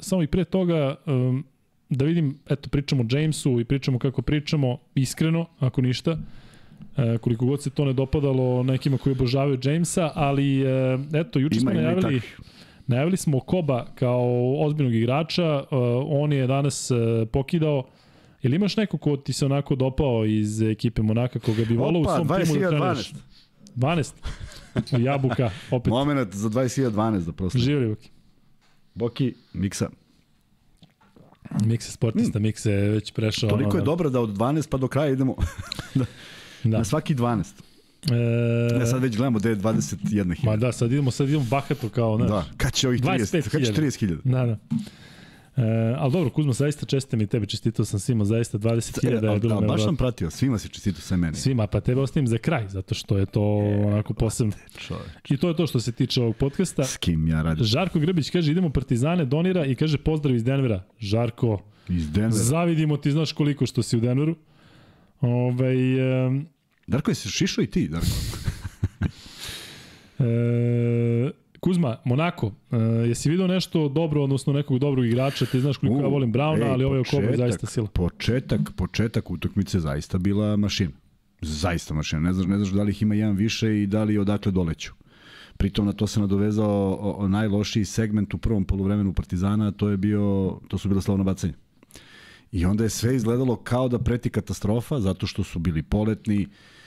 samo 0.00 0.22
i 0.22 0.26
pre 0.26 0.44
toga 0.44 0.76
e, 0.76 0.94
da 1.88 2.04
vidim, 2.04 2.38
eto, 2.50 2.68
pričamo 2.68 3.02
o 3.02 3.06
Jamesu 3.10 3.60
i 3.60 3.64
pričamo 3.64 3.98
kako 3.98 4.22
pričamo, 4.22 4.78
iskreno, 4.94 5.46
ako 5.58 5.82
ništa, 5.82 6.18
e, 6.96 7.18
koliko 7.18 7.46
god 7.46 7.62
se 7.62 7.70
to 7.70 7.84
ne 7.84 7.92
dopadalo 7.92 8.62
nekima 8.62 8.98
koji 8.98 9.12
obožavaju 9.12 9.58
Jamesa, 9.62 10.10
ali 10.14 10.62
e, 10.62 10.98
eto, 11.14 11.38
juče 11.38 11.60
smo 11.60 11.72
najavili... 11.72 12.20
Najavili 12.86 13.16
smo 13.16 13.40
Koba 13.40 13.86
kao 13.94 14.56
ozbiljnog 14.58 14.94
igrača, 14.94 15.56
uh, 15.56 15.78
on 16.08 16.32
je 16.32 16.46
danas 16.46 16.90
uh, 16.90 16.98
pokidao 17.32 17.84
Ili 18.42 18.56
imaš 18.56 18.76
neko 18.76 18.98
ko 18.98 19.16
ti 19.16 19.32
se 19.32 19.46
onako 19.46 19.74
dopao 19.74 20.24
iz 20.24 20.62
ekipe 20.62 21.02
Monaka 21.02 21.38
koga 21.38 21.64
bi 21.64 21.76
volao 21.76 22.00
u 22.00 22.04
svom 22.04 22.28
timu 22.28 22.60
da 22.60 22.68
treniraš? 22.68 23.12
12. 23.76 24.12
Jabuka, 24.98 25.50
opet. 25.70 25.90
Moment 25.90 26.34
za 26.34 26.48
20.12 26.50 27.24
da 27.24 27.32
prosto. 27.32 27.58
Živjeli, 27.58 27.88
Boki. 27.88 28.10
Boki, 28.94 29.34
Miksa. 29.52 29.90
Mikse 31.64 31.92
sportista, 31.92 32.38
mm. 32.38 32.42
Mikse 32.42 32.70
je 32.70 32.90
već 32.90 33.12
prešao. 33.12 33.50
Toliko 33.50 33.70
ono, 33.70 33.78
je 33.78 33.84
dobra 33.84 34.08
da 34.08 34.20
od 34.20 34.30
12 34.30 34.68
pa 34.68 34.76
do 34.78 34.88
kraja 34.88 35.12
idemo 35.12 35.36
da, 35.94 36.04
Da. 36.64 36.78
na 36.78 36.84
svaki 36.84 37.14
12. 37.14 37.44
E, 38.10 38.78
Ja 38.80 38.86
sad 38.86 39.02
već 39.02 39.16
gledamo 39.16 39.38
gde 39.38 39.48
je 39.48 39.56
21.000. 39.56 40.44
Ma 40.44 40.56
da, 40.56 40.72
sad 40.72 40.92
idemo, 40.92 41.10
sad 41.10 41.28
idemo 41.28 41.44
bahato 41.50 41.88
kao, 41.88 42.16
znaš. 42.16 42.28
Da, 42.30 42.44
kad 42.56 42.72
će 42.72 42.88
ovih 42.88 43.00
30, 43.02 43.48
kad 43.50 43.64
će 43.64 43.72
30.000? 43.72 44.18
Da, 44.24 44.46
da. 44.46 44.58
E, 45.56 45.62
ali 45.98 46.12
dobro, 46.12 46.30
Kuzma, 46.30 46.52
zaista 46.52 46.86
čestitam 46.86 47.20
i 47.20 47.26
tebe, 47.26 47.46
čestitao 47.46 47.84
sam 47.84 48.00
svima, 48.00 48.24
zaista 48.24 48.58
20.000 48.58 49.32
je 49.32 49.40
bilo 49.40 49.62
E, 49.62 49.66
baš 49.66 49.84
sam 49.84 49.96
pratio, 49.96 50.30
svima 50.30 50.58
se 50.58 50.68
čestito 50.68 51.00
sa 51.00 51.16
meni. 51.16 51.36
Svima, 51.36 51.66
pa 51.66 51.80
tebe 51.80 52.00
ostavim 52.00 52.26
za 52.26 52.38
kraj, 52.38 52.68
zato 52.68 52.94
što 52.94 53.18
je 53.18 53.26
to 53.26 53.42
onako 53.86 54.14
posebno. 54.14 54.52
Čovek. 54.78 55.30
I 55.30 55.36
to 55.36 55.48
je 55.48 55.56
to 55.56 55.66
što 55.66 55.80
se 55.80 55.92
tiče 55.92 56.22
ovog 56.22 56.36
podcasta. 56.36 56.84
S 56.84 56.96
kim 56.96 57.28
ja 57.28 57.42
radim? 57.42 57.64
Žarko 57.64 57.98
Grbić 57.98 58.30
kaže 58.30 58.52
idemo 58.52 58.70
Partizane, 58.70 59.24
donira 59.24 59.64
i 59.64 59.74
kaže 59.74 59.98
pozdrav 59.98 60.34
iz 60.34 60.44
Denvera. 60.44 60.82
Žarko, 60.98 61.62
Iz 61.88 62.10
Denvera. 62.10 62.30
zavidimo 62.32 62.96
ti, 62.96 63.10
znaš 63.10 63.32
koliko 63.32 63.66
što 63.66 63.82
si 63.82 63.96
u 63.96 64.00
Denveru. 64.00 64.36
Ovaj, 65.20 66.26
um, 66.26 66.46
Darko, 66.86 67.10
jesi 67.10 67.28
šišao 67.28 67.62
i 67.62 67.66
ti, 67.66 67.88
Darko? 67.88 68.06
e, 70.18 71.30
Kuzma, 71.64 71.96
Monako, 72.04 72.52
e, 72.72 72.76
jesi 73.08 73.30
video 73.30 73.46
nešto 73.46 73.88
dobro, 73.88 74.22
odnosno 74.22 74.52
nekog 74.52 74.78
dobrog 74.78 75.06
igrača, 75.06 75.46
ti 75.46 75.60
znaš 75.60 75.76
koliko 75.76 75.98
U, 75.98 76.02
ja 76.02 76.08
volim 76.08 76.32
Brauna, 76.32 76.66
ej, 76.66 76.70
ali 76.70 76.84
ovaj 76.84 77.00
Okobo 77.00 77.22
je 77.22 77.36
zaista 77.36 77.66
sila. 77.66 77.86
Početak, 77.86 78.60
početak 78.76 79.30
utakmice 79.30 79.80
zaista 79.80 80.18
bila 80.18 80.56
mašina. 80.56 80.90
Zaista 81.40 81.94
mašina. 81.94 82.20
Ne 82.20 82.32
znaš, 82.32 82.46
ne 82.46 82.56
znaš 82.56 82.70
da 82.70 82.82
li 82.82 82.90
ih 82.90 83.02
ima 83.02 83.14
jedan 83.14 83.36
više 83.36 83.82
i 83.82 83.86
da 83.86 84.04
li 84.04 84.18
odakle 84.18 84.52
doleću. 84.52 84.92
Pritom 85.56 85.86
na 85.86 85.92
to 85.92 86.06
se 86.06 86.20
nadovezao 86.20 86.98
o, 87.00 87.14
o 87.18 87.28
najlošiji 87.28 87.84
segment 87.84 88.34
u 88.34 88.38
prvom 88.38 88.64
poluvremenu 88.64 89.12
Partizana, 89.12 89.70
to 89.70 89.88
je 89.88 89.96
bio 89.96 90.58
to 90.68 90.78
su 90.78 90.88
bila 90.88 91.00
slavna 91.00 91.24
bacanja. 91.24 91.54
I 92.52 92.64
onda 92.64 92.84
je 92.84 92.90
sve 92.90 93.16
izgledalo 93.16 93.56
kao 93.56 93.88
da 93.88 93.98
preti 93.98 94.30
katastrofa 94.30 95.00
zato 95.00 95.26
što 95.26 95.44
su 95.44 95.58
bili 95.58 95.82
poletni, 95.82 96.46
Uh, 96.46 96.81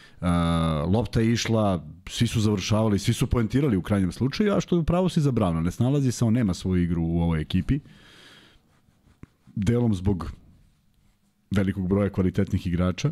lopta 0.88 1.20
je 1.20 1.32
išla, 1.32 1.86
svi 2.10 2.28
su 2.28 2.42
završavali, 2.42 3.00
svi 3.00 3.14
su 3.14 3.28
poentirali 3.28 3.78
u 3.78 3.82
krajnjem 3.82 4.12
slučaju, 4.12 4.54
a 4.54 4.62
što 4.62 4.76
je 4.76 4.80
upravo 4.80 5.10
si 5.10 5.22
za 5.22 5.32
Brauna. 5.32 5.62
Ne 5.62 5.72
snalazi 5.72 6.12
se, 6.12 6.26
on 6.26 6.34
nema 6.34 6.54
svoju 6.54 6.84
igru 6.84 7.04
u 7.04 7.22
ovoj 7.22 7.42
ekipi. 7.42 7.80
Delom 9.56 9.96
zbog 9.96 10.32
velikog 11.52 11.88
broja 11.88 12.10
kvalitetnih 12.10 12.68
igrača, 12.68 13.12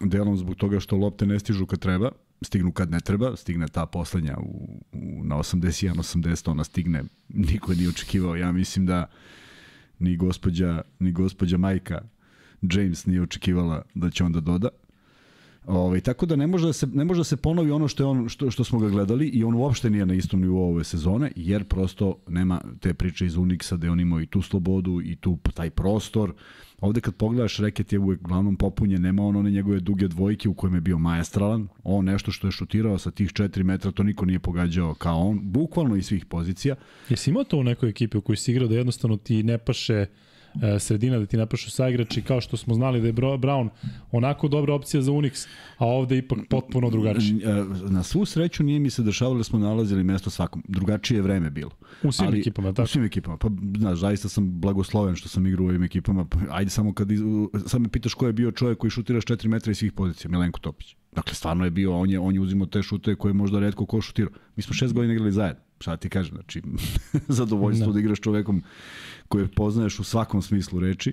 delom 0.00 0.36
zbog 0.36 0.56
toga 0.56 0.80
što 0.80 0.96
lopte 0.96 1.26
ne 1.26 1.38
stižu 1.38 1.66
kad 1.66 1.78
treba, 1.78 2.10
stignu 2.42 2.72
kad 2.72 2.90
ne 2.90 3.00
treba, 3.00 3.36
stigne 3.36 3.68
ta 3.68 3.86
poslednja 3.86 4.36
u, 4.38 4.82
u, 4.92 5.24
na 5.24 5.36
81-80, 5.36 6.50
ona 6.50 6.64
stigne, 6.64 7.04
niko 7.28 7.74
nije 7.74 7.88
očekivao. 7.88 8.36
Ja 8.36 8.52
mislim 8.52 8.86
da 8.86 9.10
ni 9.98 10.16
gospođa, 10.16 10.82
ni 10.98 11.12
gospođa 11.12 11.56
majka 11.56 12.00
James 12.62 13.06
nije 13.06 13.22
očekivala 13.22 13.82
da 13.94 14.10
će 14.10 14.24
onda 14.24 14.40
doda. 14.40 14.68
Ovaj 15.70 16.00
tako 16.00 16.26
da 16.26 16.36
ne 16.36 16.46
može 16.46 16.66
da 16.66 16.72
se 16.72 16.86
ne 16.86 17.04
može 17.04 17.20
da 17.20 17.24
se 17.24 17.36
ponovi 17.36 17.70
ono 17.70 17.88
što 17.88 18.02
je 18.02 18.06
on 18.06 18.28
što 18.28 18.50
što 18.50 18.64
smo 18.64 18.78
ga 18.78 18.88
gledali 18.88 19.28
i 19.28 19.44
on 19.44 19.54
uopšte 19.54 19.90
nije 19.90 20.06
na 20.06 20.14
istom 20.14 20.40
nivou 20.40 20.72
ove 20.72 20.84
sezone 20.84 21.32
jer 21.36 21.64
prosto 21.64 22.16
nema 22.28 22.60
te 22.80 22.94
priče 22.94 23.26
iz 23.26 23.36
Unixa 23.36 23.76
da 23.76 23.92
on 23.92 24.00
imao 24.00 24.20
i 24.20 24.26
tu 24.26 24.42
slobodu 24.42 25.00
i 25.04 25.16
tu 25.16 25.38
taj 25.54 25.70
prostor. 25.70 26.32
Ovde 26.80 27.00
kad 27.00 27.14
pogledaš 27.14 27.58
reket 27.58 27.92
je 27.92 27.98
uvek 27.98 28.20
uglavnom 28.20 28.56
popunjen, 28.56 29.02
nema 29.02 29.22
on 29.22 29.36
one 29.36 29.50
njegove 29.50 29.80
duge 29.80 30.08
dvojke 30.08 30.48
u 30.48 30.54
kojem 30.54 30.74
je 30.74 30.80
bio 30.80 30.98
maestralan. 30.98 31.68
On 31.84 32.04
nešto 32.04 32.32
što 32.32 32.46
je 32.46 32.52
šutirao 32.52 32.98
sa 32.98 33.10
tih 33.10 33.28
4 33.32 33.62
metra, 33.62 33.90
to 33.90 34.02
niko 34.02 34.24
nije 34.24 34.38
pogađao 34.38 34.94
kao 34.94 35.18
on, 35.18 35.40
bukvalno 35.42 35.96
iz 35.96 36.06
svih 36.06 36.24
pozicija. 36.24 36.74
Jesi 37.08 37.30
imao 37.30 37.44
to 37.44 37.56
u 37.56 37.64
nekoj 37.64 37.88
ekipi 37.88 38.18
u 38.18 38.20
kojoj 38.20 38.36
si 38.36 38.50
igrao 38.50 38.68
da 38.68 38.74
jednostavno 38.74 39.16
ti 39.16 39.42
ne 39.42 39.58
paše 39.58 40.06
sredina 40.78 41.18
da 41.18 41.26
ti 41.26 41.36
ne 41.36 41.46
pašu 41.46 41.70
saigrači 41.70 42.22
kao 42.22 42.40
što 42.40 42.56
smo 42.56 42.74
znali 42.74 43.00
da 43.00 43.06
je 43.06 43.12
Bro- 43.12 43.38
Brown 43.38 43.68
onako 44.10 44.48
dobra 44.48 44.74
opcija 44.74 45.02
za 45.02 45.12
Unix, 45.12 45.46
a 45.78 45.86
ovde 45.86 46.18
ipak 46.18 46.38
potpuno 46.50 46.90
drugačije. 46.90 47.40
E, 47.44 47.64
Na 47.90 48.02
svu 48.02 48.24
sreću 48.24 48.62
nije 48.62 48.80
mi 48.80 48.90
se 48.90 49.02
dešavalo 49.02 49.36
da 49.36 49.44
smo 49.44 49.58
nalazili 49.58 50.04
mesto 50.04 50.30
svakom. 50.30 50.62
Drugačije 50.68 51.18
je 51.18 51.22
vreme 51.22 51.50
bilo. 51.50 51.70
U 52.02 52.12
svim 52.12 52.34
ekipama, 52.34 52.72
tako? 52.72 52.82
U 52.84 52.86
svim 52.86 53.04
ekipama. 53.04 53.36
Pa, 53.36 53.48
znaš, 53.78 53.98
zaista 53.98 54.28
sam 54.28 54.60
blagosloven 54.60 55.16
što 55.16 55.28
sam 55.28 55.46
igrao 55.46 55.64
u 55.64 55.68
ovim 55.68 55.82
ekipama. 55.82 56.24
Pa, 56.24 56.38
ajde 56.50 56.70
samo 56.70 56.94
kad, 56.94 57.10
iz, 57.10 57.20
sad 57.66 57.80
me 57.80 57.88
pitaš 57.88 58.14
ko 58.14 58.26
je 58.26 58.32
bio 58.32 58.52
čovjek 58.52 58.78
koji 58.78 58.90
šutira 58.90 59.20
s 59.20 59.24
4 59.24 59.48
metra 59.48 59.70
iz 59.70 59.78
svih 59.78 59.92
pozicija, 59.92 60.30
Milenko 60.30 60.60
Topić. 60.60 60.96
Dakle, 61.12 61.34
stvarno 61.34 61.64
je 61.64 61.70
bio, 61.70 61.96
on 61.96 62.10
je, 62.10 62.18
on 62.18 62.34
je 62.34 62.40
uzimao 62.40 62.66
te 62.66 62.82
šute 62.82 63.14
koje 63.14 63.34
možda 63.34 63.58
redko 63.58 63.86
ko 63.86 64.00
šutirao. 64.00 64.32
Mi 64.56 64.62
smo 64.62 64.74
šest 64.74 64.94
godina 64.94 65.12
igrali 65.14 65.32
zajedno. 65.32 65.62
Šta 65.80 65.96
ti 65.96 66.08
kažem, 66.08 66.34
znači, 66.34 66.62
zadovoljstvo 67.28 67.86
da. 67.86 67.92
da 67.92 68.00
igraš 68.00 68.20
čovekom 68.20 68.62
koje 69.30 69.48
poznaješ 69.48 69.98
u 70.00 70.04
svakom 70.04 70.42
smislu 70.42 70.80
reči. 70.80 71.12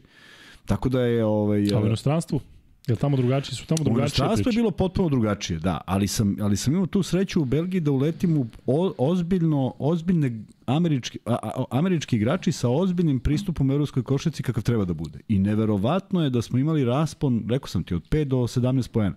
Tako 0.65 0.89
da 0.89 1.01
je... 1.01 1.25
Ovaj, 1.25 1.67
A 1.75 1.79
u 1.79 1.85
inostranstvu? 1.85 2.39
Je 2.87 2.93
li 2.93 2.99
tamo 2.99 3.17
drugačije? 3.17 3.55
Su 3.55 3.65
tamo 3.65 3.81
U 3.81 3.83
drugačije 3.83 4.03
inostranstvu 4.03 4.41
je 4.41 4.43
priče? 4.43 4.57
bilo 4.57 4.71
potpuno 4.71 5.09
drugačije, 5.09 5.59
da, 5.59 5.81
ali 5.85 6.07
sam, 6.07 6.35
ali 6.41 6.57
sam 6.57 6.73
imao 6.73 6.85
tu 6.87 7.03
sreću 7.03 7.41
u 7.41 7.45
Belgiji 7.45 7.81
da 7.81 7.91
uletim 7.91 8.37
u 8.37 8.45
o, 8.65 8.93
ozbiljno, 8.97 9.73
ozbiljne 9.79 10.31
američki, 10.65 11.19
a, 11.25 11.35
a, 11.43 11.63
američki 11.71 12.15
igrači 12.15 12.51
sa 12.51 12.69
ozbiljnim 12.69 13.19
pristupom 13.19 13.71
evropskoj 13.71 14.03
košarci 14.03 14.43
kakav 14.43 14.63
treba 14.63 14.85
da 14.85 14.93
bude. 14.93 15.19
I 15.27 15.39
neverovatno 15.39 16.23
je 16.23 16.29
da 16.29 16.41
smo 16.41 16.59
imali 16.59 16.85
raspon, 16.85 17.43
rekao 17.49 17.67
sam 17.67 17.83
ti, 17.83 17.95
od 17.95 18.09
5 18.09 18.23
do 18.23 18.37
17 18.37 18.91
poena. 18.91 19.15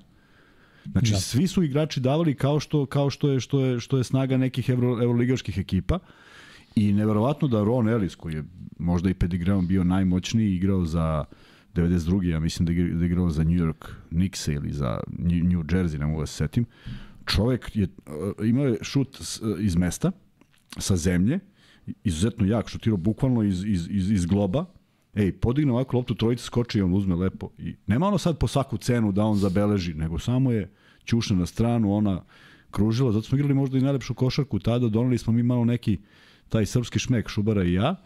Znači, 0.93 1.13
Da. 1.13 1.21
svi 1.21 1.47
su 1.47 1.63
igrači 1.63 2.01
davali 2.01 2.35
kao 2.35 2.61
što, 2.61 2.87
kao 2.87 3.11
što, 3.11 3.29
je, 3.31 3.41
što, 3.41 3.61
je, 3.61 3.81
što 3.81 3.99
je 3.99 4.05
snaga 4.05 4.37
nekih 4.37 4.69
evro, 4.69 5.03
evroligaških 5.03 5.59
ekipa. 5.59 5.99
I 6.81 6.93
neverovatno 6.93 7.49
da 7.49 7.64
Ron 7.64 7.89
Ellis, 7.89 8.14
koji 8.14 8.35
je 8.35 8.45
možda 8.78 9.11
i 9.11 9.14
pedigreom 9.14 9.66
bio 9.66 9.85
najmoćniji, 9.85 10.55
igrao 10.55 10.85
za 10.85 11.24
92. 11.74 12.28
ja 12.28 12.41
mislim 12.41 12.66
da 12.66 12.72
je 12.72 12.95
da 12.95 13.05
igrao 13.05 13.31
za 13.31 13.45
New 13.45 13.59
York 13.59 13.87
Knicks 14.09 14.49
ili 14.49 14.72
za 14.72 15.01
New 15.18 15.62
Jersey, 15.62 15.99
ne 15.99 16.07
mogu 16.07 16.20
da 16.20 16.26
se 16.26 16.35
setim. 16.35 16.64
Čovek 17.26 17.76
je, 17.76 17.85
uh, 17.85 18.49
imao 18.49 18.66
je 18.66 18.78
šut 18.83 19.20
uh, 19.20 19.61
iz 19.61 19.76
mesta, 19.76 20.12
sa 20.78 20.97
zemlje, 20.97 21.39
izuzetno 22.05 22.47
jak, 22.47 22.68
šutirao 22.68 22.97
bukvalno 22.97 23.43
iz, 23.43 23.64
iz, 23.64 23.89
iz, 23.91 24.11
iz 24.11 24.26
globa, 24.26 24.64
Ej, 25.14 25.33
podigne 25.33 25.72
ovako 25.72 25.97
loptu, 25.97 26.14
trojica 26.14 26.45
skoči 26.45 26.78
i 26.78 26.83
on 26.83 26.95
uzme 26.95 27.14
lepo. 27.14 27.51
I 27.59 27.74
nema 27.87 28.07
ono 28.07 28.18
sad 28.18 28.39
po 28.39 28.47
svaku 28.47 28.78
cenu 28.78 29.12
da 29.12 29.24
on 29.24 29.37
zabeleži, 29.37 29.95
nego 29.95 30.18
samo 30.18 30.53
je 30.53 30.70
ćušna 31.05 31.37
na 31.37 31.47
stranu, 31.47 31.95
ona 31.95 32.22
kružila, 32.70 33.12
zato 33.12 33.26
smo 33.26 33.39
igrali 33.39 33.55
možda 33.55 33.78
i 33.78 33.81
najlepšu 33.81 34.14
košarku 34.14 34.59
tada, 34.59 34.89
doneli 34.89 35.18
smo 35.18 35.33
mi 35.33 35.43
malo 35.43 35.64
neki 35.64 35.99
taj 36.51 36.67
srpski 36.67 36.99
šmek, 36.99 37.29
Šubara 37.29 37.65
i 37.65 37.73
ja, 37.73 37.97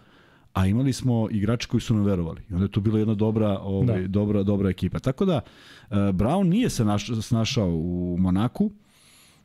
a 0.52 0.66
imali 0.66 0.92
smo 0.92 1.28
igrače 1.30 1.68
koji 1.68 1.80
su 1.80 1.94
nam 1.94 2.04
verovali. 2.04 2.42
I 2.50 2.52
onda 2.52 2.64
je 2.64 2.70
to 2.70 2.80
bila 2.80 2.98
jedna 2.98 3.14
dobra, 3.14 3.58
ovaj, 3.58 4.02
Da. 4.02 4.08
dobra, 4.08 4.42
dobra 4.42 4.70
ekipa. 4.70 4.98
Tako 4.98 5.24
da, 5.24 5.40
uh, 5.90 5.96
Brown 5.96 6.48
nije 6.48 6.70
se 6.70 6.84
naš, 6.84 7.10
snašao 7.22 7.68
u 7.68 8.16
Monaku, 8.20 8.70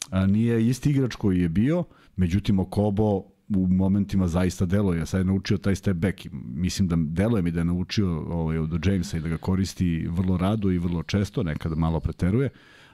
a, 0.10 0.26
nije 0.26 0.68
isti 0.68 0.90
igrač 0.90 1.16
koji 1.16 1.42
je 1.42 1.50
bio, 1.50 1.84
međutim 2.16 2.60
Okobo 2.60 3.24
u 3.50 3.68
momentima 3.68 4.28
zaista 4.28 4.66
deluje. 4.66 5.06
Sad 5.06 5.20
je 5.20 5.26
naučio 5.26 5.58
taj 5.58 5.76
step 5.76 5.98
back. 5.98 6.28
Mislim 6.54 6.88
da 6.88 6.96
deluje 7.00 7.42
mi 7.42 7.52
da 7.52 7.60
je 7.60 7.66
naučio 7.66 8.20
ovaj, 8.20 8.58
od 8.58 8.86
Jamesa 8.86 9.18
i 9.18 9.22
da 9.22 9.30
ga 9.30 9.38
koristi 9.38 10.08
vrlo 10.10 10.38
rado 10.38 10.72
i 10.72 10.78
vrlo 10.80 11.04
često, 11.04 11.44
nekada 11.44 11.76
malo 11.76 12.00
preteruje. 12.00 12.50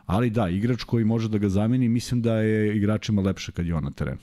Ali 0.05 0.29
da, 0.29 0.49
igrač 0.49 0.83
koji 0.83 1.05
može 1.05 1.29
da 1.29 1.37
ga 1.37 1.49
zameni, 1.49 1.89
mislim 1.89 2.21
da 2.21 2.33
je 2.35 2.77
igračima 2.77 3.21
lepše 3.21 3.51
kad 3.51 3.65
je 3.65 3.75
on 3.75 3.83
na 3.83 3.91
terenu. 3.91 4.19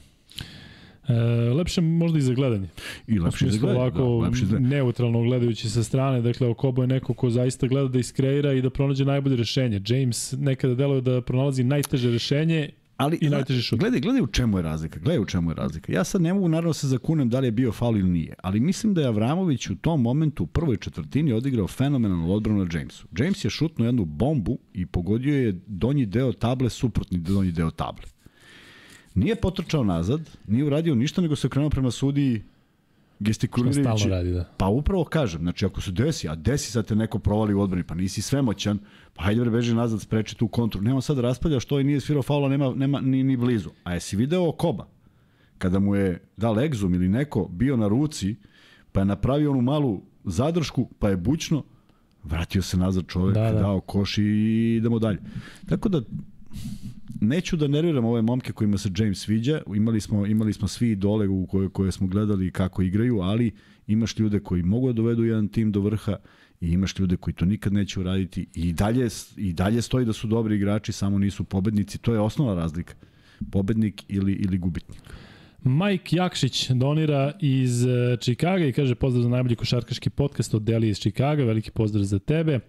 E, 1.08 1.14
lepše 1.54 1.80
možda 1.80 2.18
i 2.18 2.22
za 2.22 2.34
gledanje. 2.34 2.68
I 3.06 3.18
lepše 3.18 3.38
smislu 3.38 3.56
izgleda. 3.56 3.78
ovako 3.78 3.98
Da, 3.98 4.26
lepše 4.26 4.42
izgleda. 4.42 4.68
neutralno 4.68 5.22
gledajući 5.22 5.70
sa 5.70 5.82
strane, 5.82 6.22
dakle 6.22 6.48
Okobo 6.48 6.82
je 6.82 6.86
neko 6.86 7.14
ko 7.14 7.30
zaista 7.30 7.66
gleda 7.66 7.88
da 7.88 7.98
iskreira 7.98 8.52
i 8.52 8.62
da 8.62 8.70
pronađe 8.70 9.04
najbolje 9.04 9.36
rešenje. 9.36 9.80
James 9.86 10.34
nekada 10.38 10.74
deluje 10.74 11.00
da 11.00 11.20
pronalazi 11.20 11.64
najteže 11.64 12.10
rešenje 12.10 12.70
Ali, 12.96 13.18
i 13.20 13.28
najteži 13.28 13.62
šut. 13.62 13.78
Gledaj, 13.78 14.00
gledaj 14.00 14.22
u 14.22 14.26
čemu 14.26 14.58
je 14.58 14.62
razlika. 14.62 15.00
Gledaj 15.00 15.22
u 15.22 15.26
čemu 15.26 15.50
je 15.50 15.54
razlika. 15.54 15.92
Ja 15.92 16.04
sad 16.04 16.22
ne 16.22 16.34
mogu 16.34 16.48
naravno 16.48 16.72
se 16.72 16.88
zakunem 16.88 17.28
da 17.28 17.40
li 17.40 17.46
je 17.46 17.50
bio 17.50 17.72
faul 17.72 17.98
ili 17.98 18.10
nije, 18.10 18.34
ali 18.42 18.60
mislim 18.60 18.94
da 18.94 19.00
je 19.00 19.06
Avramović 19.06 19.70
u 19.70 19.76
tom 19.76 20.02
momentu 20.02 20.42
u 20.42 20.46
prvoj 20.46 20.76
četvrtini 20.76 21.32
odigrao 21.32 21.68
fenomenalnu 21.68 22.32
odbranu 22.32 22.64
na 22.64 22.78
Jamesu. 22.78 23.06
James 23.18 23.44
je 23.44 23.50
šutnuo 23.50 23.86
jednu 23.86 24.04
bombu 24.04 24.58
i 24.74 24.86
pogodio 24.86 25.36
je 25.36 25.60
donji 25.66 26.06
deo 26.06 26.32
table, 26.32 26.70
suprotni 26.70 27.18
donji 27.18 27.52
deo 27.52 27.70
table. 27.70 28.04
Nije 29.14 29.36
potrčao 29.36 29.84
nazad, 29.84 30.20
nije 30.46 30.64
uradio 30.64 30.94
ništa, 30.94 31.20
nego 31.20 31.36
se 31.36 31.46
okrenuo 31.46 31.70
prema 31.70 31.90
sudiji 31.90 32.38
Što 32.38 33.24
gestikulirajući. 33.24 33.80
stalno 34.00 34.16
radi, 34.16 34.32
da. 34.32 34.44
Pa 34.56 34.66
upravo 34.66 35.04
kažem, 35.04 35.40
znači 35.40 35.66
ako 35.66 35.80
se 35.80 35.90
desi, 35.90 36.28
a 36.28 36.34
desi 36.34 36.72
sad 36.72 36.86
te 36.86 36.94
neko 36.96 37.18
provali 37.18 37.54
u 37.54 37.60
odbrani, 37.60 37.84
pa 37.84 37.94
nisi 37.94 38.22
svemoćan, 38.22 38.78
pa 39.14 39.24
hajde 39.24 39.40
bre 39.40 39.50
beži 39.50 39.74
nazad, 39.74 40.00
spreči 40.00 40.36
tu 40.36 40.48
kontru. 40.48 40.80
Nema 40.82 41.00
sad 41.00 41.16
da 41.16 41.22
raspravlja 41.22 41.60
što 41.60 41.78
je 41.78 41.84
nije 41.84 42.00
svirao 42.00 42.22
faula, 42.22 42.48
nema, 42.48 42.72
nema 42.74 43.00
ni, 43.00 43.22
ni 43.22 43.36
blizu. 43.36 43.70
A 43.84 43.94
jesi 43.94 44.16
video 44.16 44.52
Koba? 44.52 44.86
Kada 45.58 45.78
mu 45.78 45.94
je 45.94 46.20
da 46.36 46.50
li 46.50 46.68
Exum 46.68 46.94
ili 46.94 47.08
neko 47.08 47.48
bio 47.48 47.76
na 47.76 47.88
ruci, 47.88 48.36
pa 48.92 49.00
je 49.00 49.04
napravio 49.06 49.50
onu 49.50 49.60
malu 49.62 50.00
zadršku, 50.24 50.88
pa 50.98 51.08
je 51.08 51.16
bućno, 51.16 51.62
vratio 52.24 52.62
se 52.62 52.76
nazad 52.76 53.04
čovek, 53.08 53.34
Da, 53.34 53.40
da, 53.42 53.52
da. 53.52 53.58
dao 53.60 53.80
koš 53.80 54.18
i 54.18 54.22
idemo 54.78 54.98
dalje. 54.98 55.18
Tako 55.68 55.88
da 55.88 56.00
neću 57.22 57.56
da 57.56 57.68
nerviram 57.68 58.04
ove 58.04 58.22
momke 58.22 58.52
kojima 58.52 58.78
se 58.78 58.90
James 58.96 59.18
sviđa, 59.18 59.62
imali 59.74 60.00
smo, 60.00 60.26
imali 60.26 60.52
smo 60.52 60.68
svi 60.68 60.90
idole 60.90 61.28
u 61.28 61.46
koje, 61.46 61.68
koje 61.68 61.92
smo 61.92 62.06
gledali 62.06 62.50
kako 62.50 62.82
igraju, 62.82 63.20
ali 63.20 63.50
imaš 63.86 64.18
ljude 64.18 64.40
koji 64.40 64.62
mogu 64.62 64.86
da 64.86 64.92
dovedu 64.92 65.24
jedan 65.24 65.48
tim 65.48 65.72
do 65.72 65.80
vrha 65.80 66.16
i 66.60 66.68
imaš 66.68 66.98
ljude 66.98 67.16
koji 67.16 67.34
to 67.34 67.44
nikad 67.44 67.72
neće 67.72 68.00
uraditi 68.00 68.46
i 68.54 68.72
dalje, 68.72 69.08
i 69.36 69.52
dalje 69.52 69.82
stoji 69.82 70.06
da 70.06 70.12
su 70.12 70.26
dobri 70.26 70.56
igrači, 70.56 70.92
samo 70.92 71.18
nisu 71.18 71.44
pobednici, 71.44 71.98
to 71.98 72.14
je 72.14 72.20
osnovna 72.20 72.54
razlika. 72.54 72.94
Pobednik 73.50 74.04
ili, 74.08 74.32
ili 74.32 74.58
gubitnik. 74.58 75.00
Mike 75.64 76.16
Jakšić 76.16 76.70
donira 76.70 77.32
iz 77.40 77.86
e, 77.86 78.16
Čikaga 78.20 78.64
i 78.64 78.72
kaže 78.72 78.94
pozdrav 78.94 79.22
za 79.22 79.28
najbolji 79.28 79.56
košarkaški 79.56 80.10
podcast 80.10 80.54
od 80.54 80.62
Deli 80.62 80.88
iz 80.88 80.98
Čikaga, 80.98 81.44
veliki 81.44 81.70
pozdrav 81.70 82.04
za 82.04 82.18
tebe. 82.18 82.60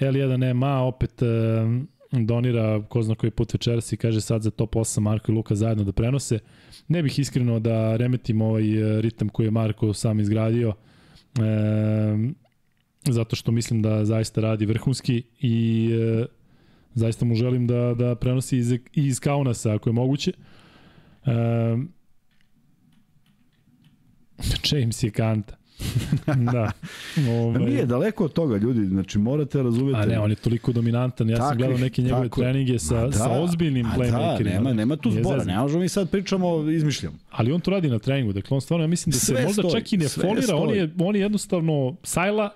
L1MA 0.00 0.78
opet 0.78 1.22
e, 1.22 1.26
donira 2.24 2.82
ko 2.88 3.02
zna 3.02 3.14
koji 3.14 3.30
put 3.30 3.54
večeras 3.54 3.92
i 3.92 3.96
kaže 3.96 4.20
sad 4.20 4.42
za 4.42 4.50
top 4.50 4.74
8 4.74 5.00
Marko 5.00 5.32
i 5.32 5.34
Luka 5.34 5.54
zajedno 5.54 5.84
da 5.84 5.92
prenose. 5.92 6.38
Ne 6.88 7.02
bih 7.02 7.18
iskreno 7.18 7.58
da 7.58 7.96
remetim 7.96 8.42
ovaj 8.42 8.96
e, 8.98 9.00
ritam 9.00 9.28
koji 9.28 9.46
je 9.46 9.50
Marko 9.50 9.92
sam 9.92 10.20
izgradio, 10.20 10.74
e, 11.38 12.32
zato 13.04 13.36
što 13.36 13.52
mislim 13.52 13.82
da 13.82 14.04
zaista 14.04 14.40
radi 14.40 14.66
vrhunski 14.66 15.22
i 15.40 15.88
e, 15.92 16.26
zaista 16.94 17.24
mu 17.24 17.34
želim 17.34 17.66
da, 17.66 17.94
da 17.94 18.14
prenosi 18.14 18.58
iz, 18.58 18.74
iz 18.92 19.20
Kaunasa 19.20 19.74
ako 19.74 19.88
je 19.88 19.92
moguće. 19.92 20.32
E, 21.26 21.32
James 24.72 25.02
je 25.02 25.10
kanta. 25.10 25.56
da. 26.52 26.72
Ovaj... 27.30 27.64
Nije 27.64 27.86
daleko 27.86 28.24
od 28.24 28.32
toga, 28.32 28.56
ljudi, 28.56 28.86
znači 28.86 29.18
morate 29.18 29.62
razumeti. 29.62 29.98
A 29.98 30.06
ne, 30.06 30.20
on 30.20 30.30
je 30.30 30.36
toliko 30.36 30.72
dominantan. 30.72 31.30
Ja 31.30 31.36
tako, 31.36 31.48
sam 31.48 31.58
gledao 31.58 31.78
neke 31.78 32.02
njegove 32.02 32.28
tako, 32.28 32.40
treninge 32.40 32.78
sa, 32.78 33.06
da, 33.06 33.12
sa 33.12 33.30
ozbiljnim 33.30 33.86
playmakerima. 33.96 34.44
Da, 34.44 34.50
nema, 34.50 34.72
nema 34.72 34.96
tu 34.96 35.10
zbora, 35.10 35.44
ne 35.44 35.58
možemo 35.58 35.80
mi 35.80 35.88
sad 35.88 36.10
pričamo, 36.10 36.70
izmišljam. 36.70 37.18
Ali 37.30 37.52
on 37.52 37.60
to 37.60 37.70
radi 37.70 37.88
na 37.88 37.98
treningu, 37.98 38.32
dakle 38.32 38.54
on 38.54 38.60
stvarno, 38.60 38.84
ja 38.84 38.88
mislim 38.88 39.10
da 39.10 39.18
se 39.18 39.26
sve 39.26 39.42
možda 39.42 39.62
stoji, 39.62 39.72
čak 39.72 39.92
i 39.92 39.96
ne 39.96 40.08
folira, 40.08 40.42
stoji. 40.42 40.62
on 40.62 40.74
je, 40.74 40.90
on 40.98 41.16
je 41.16 41.22
jednostavno 41.22 41.96
sajla 42.02 42.50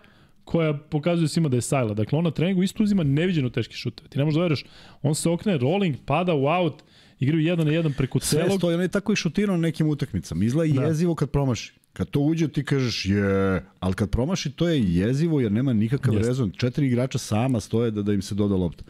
koja 0.44 0.74
pokazuje 0.74 1.28
svima 1.28 1.48
da 1.48 1.56
je 1.56 1.60
sajla. 1.60 1.94
Dakle, 1.94 2.18
on 2.18 2.24
na 2.24 2.30
treningu 2.30 2.62
isto 2.62 2.82
uzima 2.82 3.02
neviđeno 3.02 3.50
teški 3.50 3.74
šuteve. 3.74 4.08
Ti 4.08 4.18
ne 4.18 4.24
možeš 4.24 4.36
da 4.36 4.42
veriš, 4.42 4.64
on 5.02 5.14
se 5.14 5.30
okne 5.30 5.58
rolling, 5.58 5.96
pada 6.06 6.34
u 6.34 6.46
out, 6.46 6.82
igraju 7.18 7.44
jedan 7.44 7.66
na 7.66 7.72
jedan 7.72 7.92
preko 7.92 8.18
celog. 8.18 8.46
Sve 8.46 8.58
stoji, 8.58 8.74
on 8.74 8.82
je 8.82 8.88
tako 8.88 9.12
i 9.12 9.16
šutirao 9.16 9.56
na 9.56 9.62
nekim 9.62 9.88
utakmicama. 9.88 10.44
Izgleda 10.44 10.80
da. 10.80 10.86
jezivo 10.86 11.14
kad 11.14 11.30
promaši. 11.30 11.79
Kad 11.92 12.10
to 12.10 12.20
uđe 12.20 12.48
ti 12.48 12.64
kažeš 12.64 13.06
je, 13.06 13.64
ali 13.80 13.94
kad 13.94 14.10
promaši 14.10 14.50
to 14.50 14.68
je 14.68 14.94
jezivo 14.94 15.40
jer 15.40 15.52
nema 15.52 15.72
nikakav 15.72 16.14
Jest. 16.14 16.28
rezon. 16.28 16.50
Četiri 16.50 16.86
igrača 16.86 17.18
sama 17.18 17.60
stoje 17.60 17.90
da, 17.90 18.02
da 18.02 18.12
im 18.12 18.22
se 18.22 18.34
doda 18.34 18.54
lopta. 18.54 18.84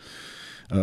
Uh, 0.70 0.76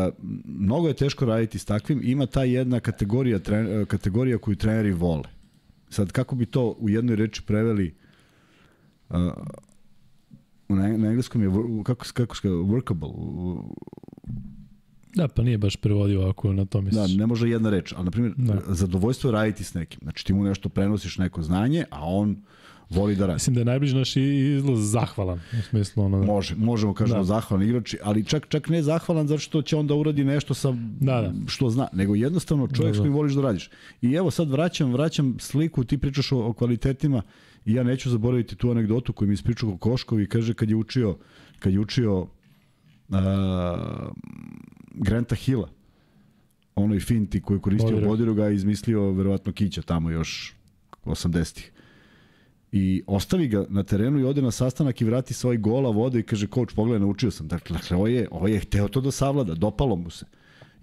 mnogo 0.45 0.87
je 0.87 0.93
teško 0.93 1.25
raditi 1.25 1.59
s 1.59 1.65
takvim. 1.65 2.01
Ima 2.03 2.25
ta 2.25 2.43
jedna 2.43 2.79
kategorija, 2.79 3.39
tren, 3.39 3.85
kategorija 3.85 4.37
koju 4.37 4.55
treneri 4.55 4.91
vole. 4.91 5.23
Sad, 5.89 6.11
kako 6.11 6.35
bi 6.35 6.45
to 6.45 6.75
u 6.79 6.89
jednoj 6.89 7.15
reči 7.15 7.41
preveli 7.41 7.95
uh, 9.09 9.17
na, 10.69 10.97
na 10.97 11.07
engleskom 11.07 11.41
je 11.43 11.49
kako, 11.83 12.05
kako 12.13 12.35
se 12.35 12.47
workable 12.49 13.13
Da, 15.17 15.27
pa 15.27 15.43
nije 15.43 15.57
baš 15.57 15.75
prevodio 15.75 16.29
ako 16.29 16.53
na 16.53 16.65
to 16.65 16.81
misliš. 16.81 17.11
Da, 17.11 17.17
ne 17.17 17.25
može 17.25 17.49
jedna 17.49 17.69
reč, 17.69 17.93
ali 17.95 18.05
na 18.05 18.11
primjer 18.11 18.33
da. 18.37 18.61
zadovoljstvo 18.67 19.27
je 19.27 19.31
raditi 19.31 19.63
s 19.63 19.73
nekim. 19.73 19.99
Znači 20.03 20.25
ti 20.25 20.33
mu 20.33 20.43
nešto 20.43 20.69
prenosiš 20.69 21.17
neko 21.17 21.41
znanje, 21.41 21.85
a 21.89 22.05
on 22.05 22.37
voli 22.89 23.15
da 23.15 23.25
radi. 23.25 23.35
Mislim 23.35 23.53
da 23.53 23.61
je 23.61 23.65
najbliži 23.65 23.95
naš 23.95 24.15
izlaz 24.15 24.91
zahvalan, 24.91 25.39
u 25.59 25.61
smislu 25.61 26.03
ono 26.03 26.19
da... 26.19 26.25
Može, 26.25 26.55
možemo 26.55 26.93
kažemo 26.93 27.19
da. 27.19 27.23
zahvalan 27.23 27.67
igrač, 27.67 27.95
ali 28.03 28.23
čak 28.23 28.47
čak 28.47 28.69
ne 28.69 28.83
zahvalan 28.83 29.27
zato 29.27 29.39
što 29.39 29.61
će 29.61 29.75
onda 29.75 29.95
uradi 29.95 30.23
nešto 30.23 30.53
sa 30.53 30.71
da, 30.99 31.21
da. 31.21 31.33
što 31.47 31.69
zna, 31.69 31.87
nego 31.93 32.15
jednostavno 32.15 32.67
čovjek 32.67 32.93
da, 32.93 32.97
da. 32.97 32.97
s 32.97 32.99
kojim 32.99 33.13
voliš 33.13 33.33
da 33.33 33.41
radiš. 33.41 33.69
I 34.01 34.13
evo 34.13 34.31
sad 34.31 34.49
vraćam, 34.49 34.93
vraćam 34.93 35.35
sliku, 35.39 35.83
ti 35.83 35.97
pričaš 35.97 36.31
o, 36.31 36.39
o 36.39 36.53
kvalitetima 36.53 37.21
i 37.65 37.73
ja 37.73 37.83
neću 37.83 38.09
zaboraviti 38.09 38.55
tu 38.55 38.71
anegdotu 38.71 39.13
koju 39.13 39.27
mi 39.27 39.33
ispričao 39.33 39.71
Kokoškovi, 39.71 40.29
kaže 40.29 40.53
kad 40.53 40.69
je 40.69 40.75
učio 40.75 41.17
kad 41.59 41.73
je 41.73 41.79
učio 41.79 42.21
uh, 42.21 43.17
Granta 44.93 45.35
Hilla, 45.35 45.69
onoj 46.75 46.99
finti 46.99 47.41
koju 47.41 47.57
je 47.57 47.61
koristio 47.61 47.89
Bodiroga, 47.89 48.07
Bodiroga 48.07 48.49
izmislio 48.49 49.11
verovatno 49.11 49.51
Kića 49.51 49.81
tamo 49.81 50.09
još 50.09 50.55
80-ih. 51.05 51.71
I 52.71 53.03
ostavi 53.07 53.47
ga 53.47 53.65
na 53.69 53.83
terenu 53.83 54.19
i 54.19 54.23
ode 54.23 54.41
na 54.41 54.51
sastanak 54.51 55.01
i 55.01 55.05
vrati 55.05 55.33
svoj 55.33 55.57
gola 55.57 55.89
vode 55.89 56.19
i 56.19 56.23
kaže, 56.23 56.47
coach, 56.47 56.75
pogledaj, 56.75 56.99
naučio 56.99 57.31
sam. 57.31 57.47
Dakle, 57.47 57.77
dakle 57.77 57.97
ovo, 57.97 58.07
je, 58.07 58.27
ovo 58.31 58.47
je 58.47 58.59
hteo 58.59 58.87
to 58.87 59.01
da 59.01 59.11
savlada, 59.11 59.55
dopalo 59.55 59.95
mu 59.95 60.09
se. 60.09 60.25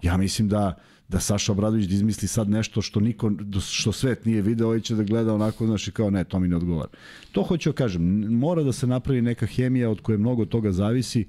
Ja 0.01 0.17
mislim 0.17 0.49
da 0.49 0.75
da 1.07 1.19
Saša 1.19 1.51
Obradović 1.51 1.85
da 1.85 1.95
izmisli 1.95 2.27
sad 2.27 2.49
nešto 2.49 2.81
što 2.81 2.99
niko 2.99 3.31
što 3.61 3.91
svet 3.91 4.25
nije 4.25 4.41
video, 4.41 4.67
ovaj 4.67 4.79
će 4.79 4.95
da 4.95 5.03
gleda 5.03 5.33
onako 5.33 5.65
znači 5.65 5.91
kao 5.91 6.09
ne, 6.09 6.23
to 6.23 6.39
mi 6.39 6.47
ne 6.47 6.55
odgovara. 6.55 6.89
To 7.31 7.43
hoću 7.43 7.69
da 7.69 7.75
kažem, 7.75 8.03
mora 8.33 8.63
da 8.63 8.71
se 8.71 8.87
napravi 8.87 9.21
neka 9.21 9.45
hemija 9.45 9.89
od 9.89 10.01
koje 10.01 10.17
mnogo 10.17 10.45
toga 10.45 10.71
zavisi 10.71 11.27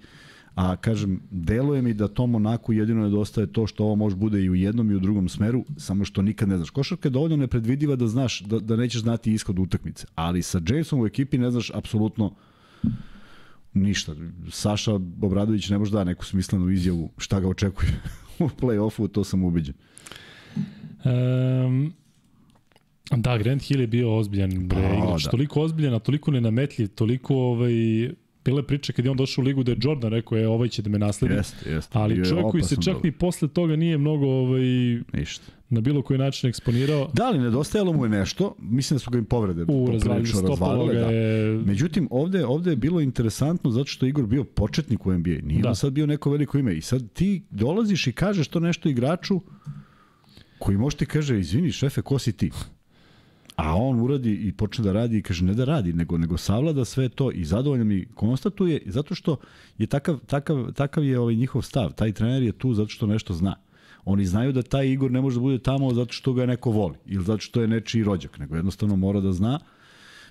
a 0.57 0.76
kažem, 0.76 1.20
deluje 1.30 1.82
mi 1.82 1.94
da 1.94 2.09
tom 2.09 2.30
Monaku 2.30 2.72
jedino 2.72 3.02
nedostaje 3.02 3.46
to 3.46 3.66
što 3.66 3.84
ovo 3.84 3.96
može 3.96 4.16
bude 4.16 4.40
i 4.42 4.50
u 4.50 4.54
jednom 4.54 4.90
i 4.90 4.94
u 4.94 5.00
drugom 5.00 5.28
smeru, 5.28 5.64
samo 5.76 6.04
što 6.04 6.22
nikad 6.22 6.48
ne 6.48 6.57
znaš. 6.57 6.70
Košarka 6.70 7.09
je 7.09 7.11
dovoljno 7.11 7.36
nepredvidiva 7.36 7.96
da 7.96 8.07
znaš, 8.07 8.40
da, 8.40 8.59
da 8.59 8.76
nećeš 8.76 9.00
znati 9.00 9.32
ishod 9.32 9.59
utakmice, 9.59 10.07
ali 10.14 10.42
sa 10.42 10.61
Jamesom 10.68 11.00
u 11.00 11.07
ekipi 11.07 11.38
ne 11.38 11.50
znaš 11.50 11.70
apsolutno 11.74 12.34
ništa. 13.74 14.14
Saša 14.50 14.94
Obradović 15.22 15.68
ne 15.68 15.78
može 15.78 15.92
da 15.92 16.04
neku 16.04 16.24
smislenu 16.24 16.70
izjavu 16.70 17.11
šta 17.18 17.40
ga 17.40 17.48
očekuje 17.48 18.00
u 18.38 18.48
play-offu, 18.48 19.09
to 19.09 19.24
sam 19.24 19.44
ubeđen. 19.44 19.74
Um, 21.04 21.92
da, 23.11 23.38
Grant 23.38 23.62
Hill 23.62 23.80
je 23.80 23.86
bio 23.86 24.16
ozbiljan 24.16 24.68
bre, 24.68 24.82
pa, 24.82 25.04
igrač, 25.04 25.24
da. 25.24 25.30
toliko 25.30 25.61
ozbiljan, 25.61 25.94
a 25.94 25.98
toliko 25.98 26.30
nenametljiv, 26.30 26.88
toliko 26.88 27.34
ovaj, 27.34 27.72
Bile 28.47 28.62
priče 28.62 28.92
kad 28.92 29.05
je 29.05 29.11
on 29.11 29.16
došao 29.16 29.42
u 29.42 29.44
ligu 29.44 29.62
da 29.62 29.72
je 29.72 29.78
Jordan 29.80 30.11
rekao 30.11 30.38
je 30.38 30.49
ovaj 30.49 30.68
će 30.68 30.82
da 30.82 30.90
me 30.90 30.99
nasledi. 30.99 31.34
Jeste, 31.34 31.70
jeste. 31.70 31.99
Ali 31.99 32.24
čovjek 32.24 32.47
koji 32.51 32.62
se 32.62 32.74
čak 32.74 32.94
dobro. 32.94 33.01
ni 33.05 33.12
posle 33.12 33.49
toga 33.49 33.76
nije 33.76 33.99
mnogo 33.99 34.26
ovaj, 34.26 34.61
Ništa. 35.12 35.44
na 35.68 35.80
bilo 35.80 36.03
koji 36.03 36.18
način 36.18 36.49
eksponirao. 36.49 37.11
Da 37.12 37.30
li 37.30 37.38
nedostajalo 37.38 37.92
mu 37.92 38.05
je 38.05 38.09
nešto? 38.09 38.55
Mislim 38.59 38.94
da 38.94 38.99
su 38.99 39.11
ga 39.11 39.18
im 39.18 39.24
povrede 39.24 39.64
U, 39.68 39.90
razvalili, 39.92 40.30
razvalile. 40.49 40.94
Da. 40.94 41.11
Je... 41.11 41.62
Međutim, 41.66 42.09
ovde, 42.11 42.47
ovde 42.47 42.70
je 42.70 42.76
bilo 42.76 43.01
interesantno 43.01 43.70
zato 43.70 43.86
što 43.86 44.07
Igor 44.07 44.26
bio 44.26 44.44
početnik 44.44 45.07
u 45.07 45.12
NBA. 45.12 45.38
Nije 45.42 45.62
da. 45.62 45.74
sad 45.74 45.92
bio 45.92 46.07
neko 46.07 46.30
veliko 46.30 46.59
ime. 46.59 46.74
I 46.74 46.80
sad 46.80 47.12
ti 47.12 47.42
dolaziš 47.51 48.07
i 48.07 48.12
kažeš 48.12 48.49
to 48.49 48.61
nešto 48.61 48.88
igraču 48.88 49.40
koji 50.59 50.76
može 50.76 50.97
ti 50.97 51.07
kaže, 51.07 51.40
izvini 51.40 51.72
šefe, 51.72 52.03
ko 52.03 52.18
si 52.18 52.32
ti? 52.32 52.51
A 53.57 53.76
on 53.76 54.00
uradi 54.00 54.32
i 54.32 54.52
počne 54.52 54.84
da 54.84 54.92
radi 54.92 55.18
i 55.18 55.22
kaže 55.22 55.44
ne 55.44 55.54
da 55.54 55.64
radi, 55.64 55.92
nego 55.92 56.18
nego 56.18 56.36
savlada 56.36 56.84
sve 56.84 57.09
to 57.09 57.30
i 57.32 57.44
zadovoljno 57.44 57.84
mi 57.84 58.07
konstatuje 58.14 58.82
zato 58.86 59.14
što 59.14 59.36
je 59.78 59.86
takav, 59.86 60.18
takav, 60.26 60.72
takav 60.72 61.04
je 61.04 61.18
ovaj 61.18 61.34
njihov 61.34 61.62
stav. 61.62 61.92
Taj 61.92 62.12
trener 62.12 62.42
je 62.42 62.52
tu 62.52 62.74
zato 62.74 62.88
što 62.88 63.07
nešto 63.07 63.34
zna. 63.34 63.57
Oni 64.04 64.26
znaju 64.26 64.52
da 64.52 64.62
taj 64.62 64.88
Igor 64.88 65.11
ne 65.11 65.20
može 65.20 65.36
da 65.36 65.40
bude 65.40 65.59
tamo 65.59 65.94
zato 65.94 66.12
što 66.12 66.32
ga 66.32 66.46
neko 66.46 66.70
voli 66.70 66.94
ili 67.07 67.24
zato 67.24 67.38
što 67.38 67.61
je 67.61 67.68
nečiji 67.68 68.04
rođak, 68.04 68.38
nego 68.38 68.57
jednostavno 68.57 68.96
mora 68.96 69.20
da 69.20 69.32
zna. 69.32 69.59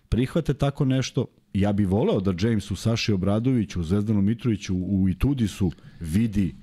Prihvate 0.09 0.53
tako 0.53 0.85
nešto. 0.85 1.25
Ja 1.53 1.73
bih 1.73 1.87
voleo 1.87 2.19
da 2.19 2.47
James 2.47 2.71
u 2.71 2.75
Saši 2.75 3.13
Obradoviću, 3.13 3.79
u 3.79 3.83
Zvezdanu 3.83 4.21
Mitroviću, 4.21 4.75
u 4.75 5.09
Itudisu 5.09 5.71
vidi, 5.99 6.55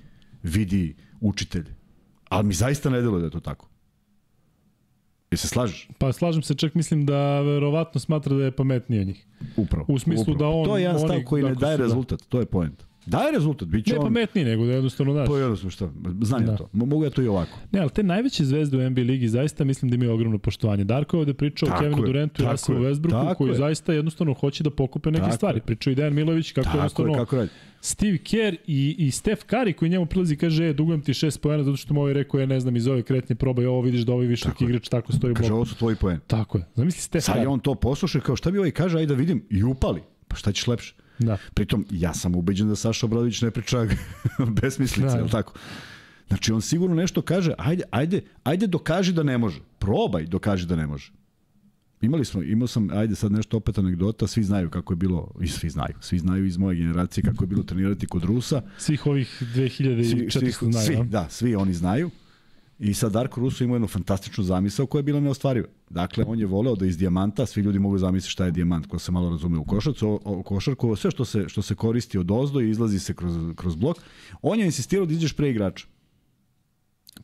vidi 0.43 0.95
učitelj. 1.21 1.65
Ali 2.29 2.47
mi 2.47 2.53
zaista 2.53 2.89
ne 2.89 3.01
deluje 3.01 3.19
da 3.19 3.25
je 3.25 3.31
to 3.31 3.39
tako. 3.39 3.72
I 5.33 5.37
se 5.37 5.47
slažeš? 5.47 5.87
Pa 5.97 6.13
slažem 6.13 6.43
se, 6.43 6.55
čak 6.55 6.75
mislim 6.75 7.05
da 7.05 7.41
verovatno 7.41 7.99
smatra 7.99 8.35
da 8.35 8.43
je 8.43 8.51
pametniji 8.51 9.01
od 9.01 9.07
njih. 9.07 9.25
Upravo. 9.57 9.85
U 9.87 9.99
smislu 9.99 10.33
upravo. 10.33 10.37
da 10.37 10.57
on... 10.57 10.65
To 10.65 10.77
je 10.77 10.83
jedan 10.83 10.99
stav 10.99 11.23
koji 11.25 11.43
ne 11.43 11.55
daje 11.55 11.77
da. 11.77 11.83
rezultat, 11.83 12.19
da. 12.19 12.25
to 12.29 12.39
je 12.39 12.45
point. 12.45 12.83
Daje 13.05 13.31
rezultat, 13.31 13.67
bit 13.67 13.85
će 13.85 13.93
ne 13.93 13.99
on... 13.99 14.05
Pametniji, 14.05 14.45
nego 14.45 14.65
da 14.65 14.71
jednostavno 14.71 15.13
znaš. 15.13 15.27
Pa 15.27 15.37
jednostavno 15.37 15.71
šta, 15.71 15.89
znam 16.21 16.45
da. 16.45 16.51
ja 16.51 16.57
to. 16.57 16.69
Mogu 16.73 17.03
ja 17.03 17.09
to 17.09 17.21
i 17.21 17.27
ovako. 17.27 17.57
Ne, 17.71 17.79
ali 17.79 17.89
te 17.89 18.03
najveće 18.03 18.45
zvezde 18.45 18.77
u 18.77 18.89
NBA 18.89 19.01
ligi 19.01 19.27
zaista 19.27 19.63
mislim 19.63 19.91
da 19.91 19.95
imaju 19.95 20.13
ogromno 20.13 20.37
poštovanje. 20.37 20.83
Darko 20.83 21.17
je 21.17 21.19
ovde 21.19 21.33
pričao 21.33 21.69
tako 21.69 21.77
o 21.77 21.81
Kevinu 21.81 22.01
Durantu 22.05 22.43
i 22.43 22.45
Russellu 22.51 22.83
Westbrooku 22.83 23.35
koji 23.35 23.49
je. 23.49 23.55
zaista 23.55 23.93
jednostavno 23.93 24.33
hoće 24.33 24.63
da 24.63 24.69
pokupe 24.69 25.11
neke 25.11 25.23
tako 25.23 25.35
stvari. 25.35 25.61
Pričao 25.61 25.91
i 25.91 25.95
Dejan 25.95 26.13
Milović 26.13 26.51
kako 26.51 26.65
tako 26.65 26.77
jednostavno... 26.77 27.13
Je, 27.13 27.17
kako 27.17 27.35
radi. 27.35 27.49
Steve 27.81 28.17
Kerr 28.17 28.55
i, 28.67 28.95
i 28.97 29.11
Steph 29.11 29.45
Curry 29.45 29.73
koji 29.73 29.89
njemu 29.89 30.05
prilazi 30.05 30.35
kaže 30.35 30.69
e, 30.69 30.73
dugujem 30.73 31.01
ti 31.01 31.13
šest 31.13 31.41
pojena 31.41 31.63
zato 31.63 31.77
što 31.77 31.93
mu 31.93 32.01
ovaj 32.01 32.13
rekao 32.13 32.39
je 32.39 32.47
ne 32.47 32.59
znam 32.59 32.75
iz 32.75 32.87
ove 32.87 33.01
kretnje 33.01 33.35
probaj 33.35 33.65
ovo 33.65 33.81
vidiš 33.81 34.01
da 34.01 34.13
ovaj 34.13 34.27
višak 34.27 34.61
igrač 34.61 34.89
tako 34.89 35.11
stoji 35.11 35.31
u 35.31 35.35
Kaže 35.35 35.53
ovo 35.53 35.65
su 35.65 35.75
tvoji 35.75 35.95
poeni. 35.95 36.19
Tako 36.27 36.57
je. 36.57 36.65
Zamisli 36.75 37.01
Steph 37.01 37.25
Sad 37.25 37.41
je 37.41 37.47
on 37.47 37.59
to 37.59 37.75
posluša 37.75 38.19
kao 38.19 38.35
šta 38.35 38.51
bi 38.51 38.57
ovaj 38.57 38.71
kaže 38.71 38.97
ajde 38.97 39.07
da 39.07 39.19
vidim 39.19 39.45
i 39.49 39.63
upali. 39.63 40.01
Pa 40.27 40.35
šta 40.35 40.51
ćeš 40.51 40.67
lepše? 40.67 40.95
Da. 41.25 41.37
Pritom, 41.53 41.85
ja 41.91 42.13
sam 42.13 42.35
ubeđen 42.35 42.67
da 42.67 42.75
Saša 42.75 43.05
Obradović 43.05 43.41
ne 43.41 43.51
priča 43.51 43.87
besmislice, 44.61 45.17
da. 45.17 45.23
je 45.23 45.29
tako? 45.29 45.53
Znači, 46.27 46.51
on 46.51 46.61
sigurno 46.61 46.95
nešto 46.95 47.21
kaže, 47.21 47.53
ajde, 47.57 47.83
ajde, 47.91 48.21
ajde 48.43 48.67
dokaži 48.67 49.13
da 49.13 49.23
ne 49.23 49.37
može. 49.37 49.59
Probaj, 49.79 50.25
dokaži 50.25 50.67
da 50.67 50.75
ne 50.75 50.87
može. 50.87 51.11
Imali 52.01 52.25
smo, 52.25 52.43
imao 52.43 52.67
sam, 52.67 52.89
ajde 52.89 53.15
sad 53.15 53.31
nešto 53.31 53.57
opet 53.57 53.77
anegdota, 53.77 54.27
svi 54.27 54.43
znaju 54.43 54.69
kako 54.69 54.93
je 54.93 54.97
bilo, 54.97 55.31
i 55.41 55.47
svi 55.47 55.69
znaju, 55.69 55.95
svi 56.01 56.19
znaju 56.19 56.45
iz 56.45 56.57
moje 56.57 56.77
generacije 56.77 57.23
kako 57.23 57.43
je 57.43 57.47
bilo 57.47 57.63
trenirati 57.63 58.07
kod 58.07 58.23
Rusa. 58.23 58.61
Svih 58.77 59.05
ovih 59.05 59.43
2400 59.55 60.39
svi, 60.39 60.71
znaju. 60.71 60.85
Svi, 60.85 61.09
da, 61.09 61.29
svi 61.29 61.55
oni 61.55 61.73
znaju. 61.73 62.09
I 62.83 62.93
sad 62.93 63.11
Darko 63.11 63.41
Russo 63.41 63.63
ima 63.63 63.75
jednu 63.75 63.87
fantastičnu 63.87 64.43
zamisao 64.43 64.85
koja 64.85 64.99
je 64.99 65.03
bila 65.03 65.19
neostvariva. 65.19 65.67
Dakle, 65.89 66.25
on 66.27 66.39
je 66.39 66.45
voleo 66.45 66.75
da 66.75 66.85
iz 66.85 66.97
dijamanta, 66.97 67.45
svi 67.45 67.61
ljudi 67.61 67.79
mogu 67.79 67.97
zamisliti 67.97 68.31
šta 68.31 68.45
je 68.45 68.51
dijamant, 68.51 68.85
ko 68.85 68.99
se 68.99 69.11
malo 69.11 69.29
razume 69.29 69.57
u 69.57 69.63
košarcu, 69.63 70.19
o, 70.25 70.43
košarku, 70.43 70.95
sve 70.95 71.11
što 71.11 71.25
se, 71.25 71.45
što 71.47 71.61
se 71.61 71.75
koristi 71.75 72.17
od 72.17 72.31
ozdo 72.31 72.61
i 72.61 72.69
izlazi 72.69 72.99
se 72.99 73.13
kroz, 73.13 73.35
kroz 73.55 73.75
blok, 73.75 73.97
on 74.41 74.59
je 74.59 74.65
insistirao 74.65 75.05
da 75.05 75.13
iđeš 75.13 75.33
pre 75.33 75.49
igrača. 75.49 75.87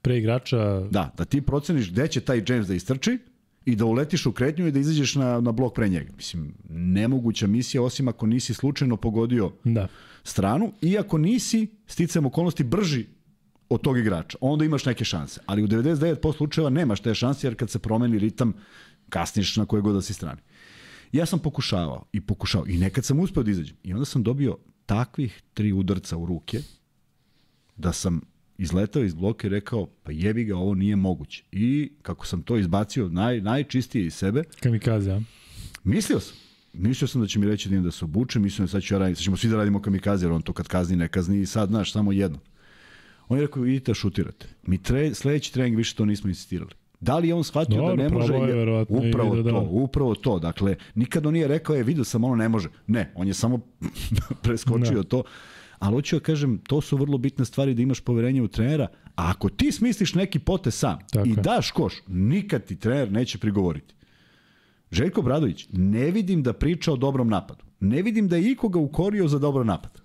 Pre 0.02 0.18
igrača, 0.18 0.88
Da, 0.92 1.14
da 1.18 1.26
ti 1.26 1.42
proceniš 1.42 1.92
gde 1.92 2.08
će 2.08 2.22
taj 2.22 2.44
James 2.48 2.68
da 2.68 2.74
istrči 2.74 3.18
i 3.66 3.76
da 3.76 3.86
uletiš 3.86 4.26
u 4.26 4.32
kretnju 4.32 4.68
i 4.68 4.72
da 4.72 4.80
izađeš 4.80 5.16
na, 5.16 5.42
na 5.42 5.52
blok 5.52 5.76
pre 5.76 5.90
njega. 5.90 6.12
Mislim, 6.18 6.54
nemoguća 6.70 7.48
misija, 7.48 7.84
osim 7.84 8.08
ako 8.08 8.28
nisi 8.28 8.54
slučajno 8.54 8.98
pogodio 8.98 9.52
da. 9.64 9.88
stranu, 10.24 10.74
iako 10.82 11.18
nisi, 11.18 11.68
sticajem 11.88 12.26
okolnosti, 12.26 12.64
brži 12.64 13.06
od 13.70 13.82
tog 13.82 13.98
igrača. 13.98 14.38
Onda 14.42 14.66
imaš 14.66 14.86
neke 14.86 15.06
šanse. 15.06 15.42
Ali 15.46 15.64
u 15.64 15.68
99% 15.68 16.38
slučajeva 16.38 16.70
nemaš 16.70 17.00
te 17.00 17.16
šanse, 17.16 17.48
jer 17.48 17.56
kad 17.56 17.70
se 17.70 17.80
promeni 17.80 18.20
ritam, 18.20 18.54
kasniš 19.10 19.58
na 19.58 19.66
koje 19.66 19.82
god 19.82 19.96
da 19.96 20.02
si 20.02 20.14
strani. 20.14 20.42
Ja 21.12 21.26
sam 21.26 21.40
pokušavao 21.40 22.06
i 22.12 22.22
pokušao 22.22 22.64
i 22.68 22.78
nekad 22.78 23.06
sam 23.06 23.20
uspeo 23.20 23.44
da 23.44 23.52
izađem. 23.52 23.78
I 23.84 23.94
onda 23.94 24.06
sam 24.06 24.24
dobio 24.24 24.58
takvih 24.86 25.42
tri 25.54 25.72
udarca 25.72 26.18
u 26.18 26.26
ruke 26.26 26.62
da 27.76 27.94
sam 27.94 28.22
izletao 28.58 29.04
iz 29.04 29.14
bloka 29.14 29.48
i 29.48 29.50
rekao, 29.50 29.88
pa 30.04 30.12
jebi 30.12 30.44
ga, 30.44 30.58
ovo 30.58 30.76
nije 30.76 30.96
moguće. 30.96 31.44
I 31.52 31.92
kako 32.02 32.26
sam 32.26 32.42
to 32.42 32.58
izbacio 32.58 33.10
naj, 33.10 33.42
najčistije 33.42 34.06
iz 34.06 34.14
sebe, 34.14 34.44
kamikaze, 34.60 35.12
a? 35.12 35.22
mislio 35.84 36.20
sam. 36.20 36.36
Mislio 36.74 37.08
sam 37.08 37.22
da 37.22 37.28
će 37.28 37.40
mi 37.40 37.46
reći 37.46 37.70
da 37.70 37.76
idem 37.76 37.84
da 37.84 37.92
se 37.92 38.06
obučem, 38.06 38.42
mislio 38.42 38.56
sam 38.58 38.66
da 38.66 38.70
sad 38.70 38.82
ću 38.82 38.94
ja 38.94 39.00
raditi, 39.00 39.18
sad 39.18 39.24
ćemo 39.24 39.38
svi 39.38 39.50
da 39.50 39.58
radimo 39.58 39.82
kamikaze, 39.82 40.26
jer 40.26 40.32
on 40.32 40.42
to 40.42 40.54
kad 40.54 40.68
kazni 40.68 40.96
ne 40.96 41.08
kazni 41.08 41.40
i 41.42 41.46
sad, 41.46 41.70
znaš, 41.70 41.92
samo 41.92 42.12
jedno. 42.12 42.40
On 43.30 43.38
je 43.38 43.42
rekao, 43.42 43.66
idite 43.66 43.90
da 43.90 43.96
šutirate. 43.96 44.48
Mi 44.64 44.78
tre, 44.78 45.14
sledeći 45.14 45.54
trening 45.54 45.78
više 45.78 45.96
to 45.96 46.06
nismo 46.06 46.30
insistirali. 46.30 46.72
Da 47.00 47.18
li 47.18 47.28
je 47.28 47.34
on 47.34 47.44
shvatio 47.44 47.78
Dobro, 47.78 47.96
da 47.96 48.04
ne 48.04 48.10
može? 48.10 48.34
je 48.34 48.40
i 48.90 49.10
upravo 49.10 49.30
vidio 49.30 49.44
da- 49.44 49.50
to, 49.52 49.68
upravo 49.72 50.16
to. 50.16 50.40
Dakle, 50.40 50.76
nikad 50.96 51.26
on 51.26 51.34
nije 51.34 51.48
rekao, 51.48 51.76
je, 51.76 51.84
vidio 51.84 52.04
sam 52.04 52.24
ono 52.24 52.36
ne 52.36 52.50
može. 52.50 52.70
Ne, 52.88 53.12
on 53.16 53.28
je 53.28 53.34
samo 53.34 53.60
preskočio 54.44 54.96
Da. 54.96 55.04
to. 55.04 55.24
Ali 55.80 55.94
hoću 55.94 56.16
da 56.16 56.20
kažem, 56.20 56.58
to 56.58 56.82
su 56.82 56.98
vrlo 56.98 57.18
bitne 57.18 57.46
stvari 57.46 57.74
da 57.74 57.82
imaš 57.82 58.00
poverenje 58.00 58.42
u 58.42 58.48
trenera, 58.48 58.88
a 59.16 59.30
ako 59.30 59.50
ti 59.50 59.72
smisliš 59.72 60.14
neki 60.14 60.40
pote 60.40 60.72
sam 60.72 61.00
Tako 61.12 61.28
i 61.28 61.34
daš 61.34 61.72
koš, 61.72 61.94
nikad 62.08 62.66
ti 62.66 62.76
trener 62.76 63.12
neće 63.12 63.38
prigovoriti. 63.38 63.94
Željko 64.92 65.22
Bradović, 65.22 65.68
ne 65.72 66.12
vidim 66.12 66.44
da 66.44 66.54
priča 66.54 66.94
o 66.94 66.98
dobrom 66.98 67.28
napadu. 67.30 67.64
Ne 67.80 68.02
vidim 68.02 68.28
da 68.28 68.36
je 68.36 68.52
ikoga 68.52 68.80
ukorio 68.80 69.28
za 69.28 69.40
dobro 69.40 69.64
napad. 69.64 70.02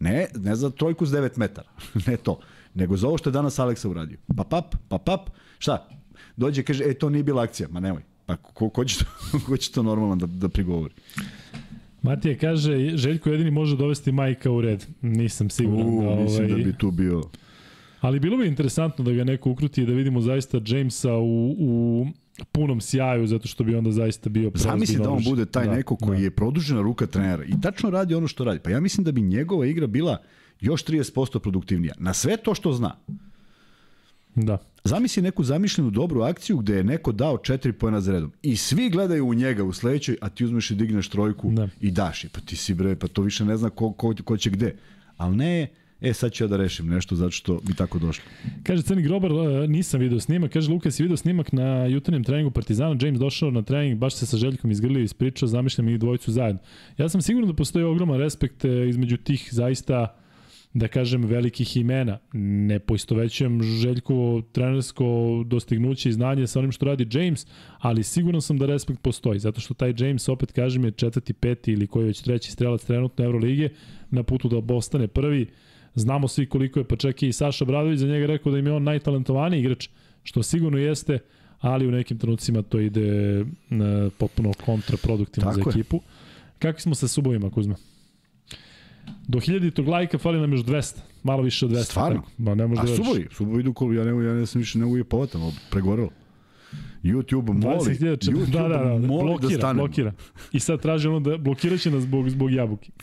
Ne, 0.00 0.26
ne 0.34 0.56
za 0.56 0.70
trojku 0.70 1.06
s 1.06 1.10
9 1.10 1.38
metara. 1.38 1.68
ne 2.06 2.16
to. 2.16 2.38
Nego 2.74 2.96
za 2.96 3.08
ovo 3.08 3.18
što 3.18 3.30
je 3.30 3.32
danas 3.32 3.58
Aleksa 3.58 3.88
uradio. 3.88 4.18
Pa 4.36 4.44
pap, 4.44 4.74
pa 4.88 4.98
pap. 4.98 5.30
Šta? 5.58 5.88
Dođe 6.36 6.62
kaže, 6.62 6.84
e, 6.84 6.94
to 6.94 7.10
nije 7.10 7.22
bila 7.22 7.42
akcija. 7.42 7.68
Ma 7.70 7.80
nemoj. 7.80 8.02
Pa 8.26 8.36
ko, 8.36 8.68
ko, 8.68 8.84
će, 8.84 8.98
to, 8.98 9.04
ko 9.46 9.56
će 9.56 9.72
to 9.72 9.82
normalno 9.82 10.16
da, 10.16 10.26
da 10.26 10.48
prigovori? 10.48 10.94
Matija 12.02 12.38
kaže, 12.38 12.96
Željko 12.96 13.30
jedini 13.30 13.50
može 13.50 13.76
dovesti 13.76 14.12
majka 14.12 14.50
u 14.50 14.60
red. 14.60 14.86
Nisam 15.02 15.50
siguran. 15.50 15.88
U, 15.88 16.02
da, 16.02 16.22
mislim 16.22 16.44
ovaj, 16.44 16.58
da 16.58 16.64
bi 16.64 16.78
tu 16.78 16.90
bio... 16.90 17.22
Ali 18.06 18.20
bilo 18.20 18.36
bi 18.36 18.46
interesantno 18.46 19.04
da 19.04 19.12
ga 19.12 19.24
neko 19.24 19.50
ukruti 19.50 19.82
i 19.82 19.86
da 19.86 19.92
vidimo 19.92 20.20
zaista 20.20 20.60
Jamesa 20.66 21.12
u, 21.12 21.56
u 21.58 22.06
punom 22.52 22.80
sjaju, 22.80 23.26
zato 23.26 23.48
što 23.48 23.64
bi 23.64 23.74
onda 23.74 23.92
zaista 23.92 24.30
bio 24.30 24.50
Zamisli 24.54 24.96
da 24.96 25.10
on 25.10 25.24
bude 25.24 25.46
taj 25.46 25.66
da, 25.66 25.74
neko 25.74 25.96
koji 25.96 26.18
da. 26.18 26.24
je 26.24 26.30
produžena 26.30 26.82
ruka 26.82 27.06
trenera 27.06 27.44
i 27.44 27.60
tačno 27.62 27.90
radi 27.90 28.14
ono 28.14 28.28
što 28.28 28.44
radi. 28.44 28.58
Pa 28.58 28.70
ja 28.70 28.80
mislim 28.80 29.04
da 29.04 29.12
bi 29.12 29.20
njegova 29.20 29.66
igra 29.66 29.86
bila 29.86 30.22
još 30.60 30.84
30% 30.84 31.38
produktivnija. 31.38 31.94
Na 31.98 32.14
sve 32.14 32.36
to 32.36 32.54
što 32.54 32.72
zna. 32.72 32.96
Da. 34.34 34.58
Zamisli 34.84 35.22
neku 35.22 35.44
zamišljenu 35.44 35.90
dobru 35.90 36.22
akciju 36.22 36.56
gde 36.56 36.76
je 36.76 36.84
neko 36.84 37.12
dao 37.12 37.38
četiri 37.38 37.72
pojena 37.72 38.00
za 38.00 38.12
redom 38.12 38.32
i 38.42 38.56
svi 38.56 38.90
gledaju 38.90 39.28
u 39.28 39.34
njega 39.34 39.64
u 39.64 39.72
sledećoj, 39.72 40.16
a 40.20 40.28
ti 40.28 40.44
uzmeš 40.44 40.70
i 40.70 40.74
digneš 40.74 41.08
trojku 41.08 41.50
Da. 41.50 41.68
i 41.80 41.90
daš 41.90 42.24
je. 42.24 42.30
Pa 42.30 42.40
ti 42.40 42.56
si 42.56 42.74
bre, 42.74 42.96
pa 42.96 43.08
to 43.08 43.22
više 43.22 43.44
ne 43.44 43.56
zna 43.56 43.70
ko, 43.70 43.92
ko, 43.92 44.14
ko 44.24 44.36
će 44.36 44.50
gde. 44.50 44.76
Ali 45.16 45.36
ne, 45.36 45.68
e 46.00 46.12
sad 46.12 46.32
ću 46.32 46.44
ja 46.44 46.48
da 46.48 46.56
rešim 46.56 46.86
nešto 46.86 47.16
zato 47.16 47.30
što 47.30 47.60
bi 47.66 47.74
tako 47.74 47.98
došlo. 47.98 48.24
Kaže 48.62 48.82
Crni 48.82 49.02
Grobar, 49.02 49.30
e, 49.30 49.68
nisam 49.68 50.00
video 50.00 50.20
snimak. 50.20 50.52
Kaže 50.52 50.70
Lukas, 50.70 51.00
je 51.00 51.04
video 51.04 51.16
snimak 51.16 51.52
na 51.52 51.86
jutarnjem 51.86 52.24
treningu 52.24 52.50
Partizana. 52.50 52.96
James 53.00 53.20
došao 53.20 53.50
na 53.50 53.62
trening, 53.62 53.98
baš 53.98 54.14
se 54.14 54.26
sa 54.26 54.36
Željkom 54.36 54.70
izgrlio 54.70 55.00
i 55.00 55.04
ispričao, 55.04 55.48
zamišljam 55.48 55.88
i 55.88 55.98
dvojicu 55.98 56.32
zajedno. 56.32 56.60
Ja 56.98 57.08
sam 57.08 57.22
siguran 57.22 57.48
da 57.48 57.54
postoji 57.54 57.84
ogroman 57.84 58.18
respekt 58.18 58.64
e, 58.64 58.88
između 58.88 59.16
tih 59.16 59.48
zaista 59.52 60.16
da 60.78 60.88
kažem, 60.88 61.24
velikih 61.24 61.76
imena. 61.76 62.18
Ne 62.32 62.78
poistovećujem 62.78 63.62
Željkovo 63.62 64.42
trenersko 64.52 65.04
dostignuće 65.46 66.08
i 66.08 66.12
znanje 66.12 66.46
sa 66.46 66.58
onim 66.58 66.72
što 66.72 66.86
radi 66.86 67.18
James, 67.18 67.46
ali 67.78 68.02
siguran 68.02 68.42
sam 68.42 68.58
da 68.58 68.66
respekt 68.66 69.00
postoji, 69.02 69.38
zato 69.38 69.60
što 69.60 69.74
taj 69.74 69.94
James, 69.98 70.28
opet 70.28 70.52
kažem, 70.52 70.84
je 70.84 70.90
četvrti, 70.90 71.32
peti 71.32 71.72
ili 71.72 71.86
koji 71.86 72.04
je 72.04 72.06
već 72.06 72.22
treći 72.22 72.52
strelac 72.52 72.84
trenutno 72.84 73.24
Evrolige, 73.24 73.68
na 74.10 74.22
putu 74.22 74.48
da 74.48 74.62
postane 74.62 75.06
prvi. 75.06 75.46
Znamo 75.96 76.28
svi 76.28 76.46
koliko 76.46 76.80
je, 76.80 76.84
pa 76.84 76.96
čak 76.96 77.22
i 77.22 77.32
Saša 77.32 77.64
Bradović 77.64 77.98
za 77.98 78.06
njega 78.06 78.26
rekao 78.26 78.52
da 78.52 78.58
im 78.58 78.66
je 78.66 78.72
on 78.72 78.82
najtalentovaniji 78.82 79.60
igrač, 79.60 79.88
što 80.22 80.42
sigurno 80.42 80.78
jeste, 80.78 81.18
ali 81.60 81.86
u 81.86 81.90
nekim 81.90 82.18
trenucima 82.18 82.62
to 82.62 82.80
ide 82.80 83.40
e, 83.40 83.44
potpuno 84.18 84.52
kontraproduktivno 84.64 85.52
za 85.52 85.58
Tako 85.58 85.70
je. 85.70 85.72
ekipu. 85.72 86.00
Kakvi 86.58 86.80
smo 86.80 86.94
sa 86.94 87.08
subovima, 87.08 87.50
Kuzma? 87.50 87.76
Do 89.28 89.38
1000 89.40 89.88
lajka 89.88 90.18
fali 90.18 90.40
nam 90.40 90.52
još 90.52 90.60
200, 90.60 90.98
malo 91.22 91.42
više 91.42 91.66
od 91.66 91.72
200. 91.72 91.84
Stvarno? 91.84 92.20
tako? 92.20 92.30
Ma 92.38 92.54
ne 92.54 92.66
može 92.66 92.80
A 92.80 92.84
da 92.84 92.96
subovi, 92.96 93.28
subovi 93.32 93.60
idu 93.60 93.72
kolo, 93.72 93.92
ja 93.92 94.04
ne, 94.04 94.24
ja 94.24 94.34
ne 94.34 94.46
sam 94.46 94.58
više 94.58 94.78
ne 94.78 94.84
mogu 94.84 94.96
je 94.96 95.04
povatam, 95.04 95.40
pregorelo. 95.70 96.10
YouTube 97.06 97.52
moli, 97.52 97.76
20.000 97.78 98.32
YouTube 98.32 98.50
da, 98.52 98.68
da, 98.68 98.84
da, 98.84 99.06
moli 99.06 99.24
blokira, 99.24 99.48
da 99.50 99.56
stanemo. 99.58 99.82
blokira. 99.82 100.12
I 100.52 100.60
sad 100.60 100.82
traži 100.82 101.08
ono 101.08 101.20
da 101.20 101.36
blokirat 101.38 101.80
će 101.80 101.90
nas 101.90 102.02
zbog, 102.02 102.30
zbog 102.30 102.52
jabuke. 102.52 102.90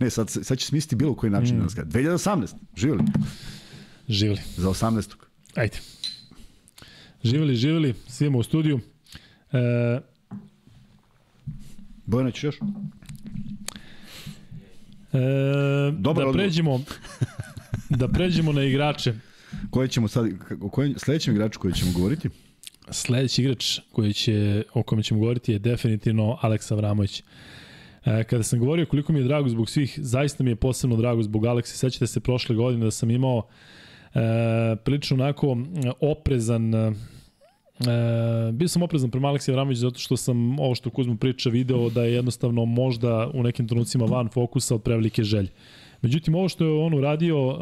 Ne, 0.00 0.10
sad, 0.10 0.30
sad 0.30 0.58
će 0.58 0.66
smisliti 0.66 0.96
bilo 0.96 1.14
koji 1.14 1.30
način 1.30 1.54
mm. 1.54 1.58
da 1.58 1.64
nas 1.64 1.74
kada. 1.74 1.98
2018, 1.98 2.54
živjeli, 2.76 3.04
Živeli. 4.08 4.40
za 4.56 4.68
18. 4.68 5.14
Ajde. 5.54 5.76
Živeli, 7.24 7.56
živeli, 7.56 7.94
svima 8.06 8.38
u 8.38 8.42
studiju. 8.42 8.80
E, 9.52 10.00
Bojana 12.06 12.30
ćeš 12.30 12.44
još? 12.44 12.56
e, 12.56 12.60
Dobar 15.92 16.02
da 16.02 16.10
odgovor. 16.10 16.34
pređemo 16.34 16.80
da 17.88 18.08
pređemo 18.08 18.52
na 18.52 18.62
igrače. 18.62 19.14
Koje 19.70 19.88
ćemo 19.88 20.08
sad, 20.08 20.26
o 20.60 20.68
kojem 20.68 20.94
sledećem 20.98 21.34
igraču 21.34 21.60
koji 21.60 21.74
ćemo 21.74 21.92
govoriti? 21.92 22.28
Sledeći 22.90 23.42
igrač 23.42 23.78
koji 23.92 24.12
će, 24.12 24.64
o 24.74 24.82
kome 24.82 25.02
ćemo 25.02 25.20
govoriti 25.20 25.52
je 25.52 25.58
definitivno 25.58 26.38
Aleksa 26.40 26.74
Vramović. 26.74 27.22
E, 28.04 28.24
kada 28.24 28.42
sam 28.42 28.58
govorio 28.58 28.86
koliko 28.86 29.12
mi 29.12 29.18
je 29.18 29.24
drago 29.24 29.48
zbog 29.48 29.70
svih, 29.70 29.98
zaista 30.02 30.44
mi 30.44 30.50
je 30.50 30.56
posebno 30.56 30.96
drago 30.96 31.22
zbog 31.22 31.46
Aleksa. 31.46 31.76
Sećate 31.76 32.06
se 32.06 32.20
prošle 32.20 32.56
godine 32.56 32.84
da 32.84 32.90
sam 32.90 33.10
imao 33.10 33.42
e, 34.14 34.76
prilično 34.84 35.14
onako 35.14 35.56
oprezan 36.00 36.74
e, 36.74 36.92
bio 38.52 38.68
sam 38.68 38.82
oprezan 38.82 39.10
prema 39.10 39.28
Aleksi 39.28 39.50
Avramoviću 39.50 39.80
zato 39.80 39.98
što 39.98 40.16
sam 40.16 40.60
ovo 40.60 40.74
što 40.74 40.90
Kuzmo 40.90 41.16
priča 41.16 41.50
video 41.50 41.90
da 41.90 42.04
je 42.04 42.14
jednostavno 42.14 42.64
možda 42.64 43.30
u 43.34 43.42
nekim 43.42 43.68
trenucima 43.68 44.04
van 44.04 44.28
fokusa 44.28 44.74
od 44.74 44.82
prevelike 44.82 45.22
želje. 45.22 45.48
Međutim, 46.02 46.34
ovo 46.34 46.48
što 46.48 46.64
je 46.64 46.84
on 46.84 46.94
uradio 46.94 47.36
e, 47.36 47.56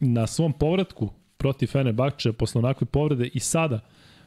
na 0.00 0.26
svom 0.26 0.52
povratku 0.52 1.10
protiv 1.44 1.68
Bakče 1.92 2.32
posle 2.32 2.58
onakve 2.58 2.86
povrede 2.86 3.28
i 3.34 3.40
sada 3.40 3.80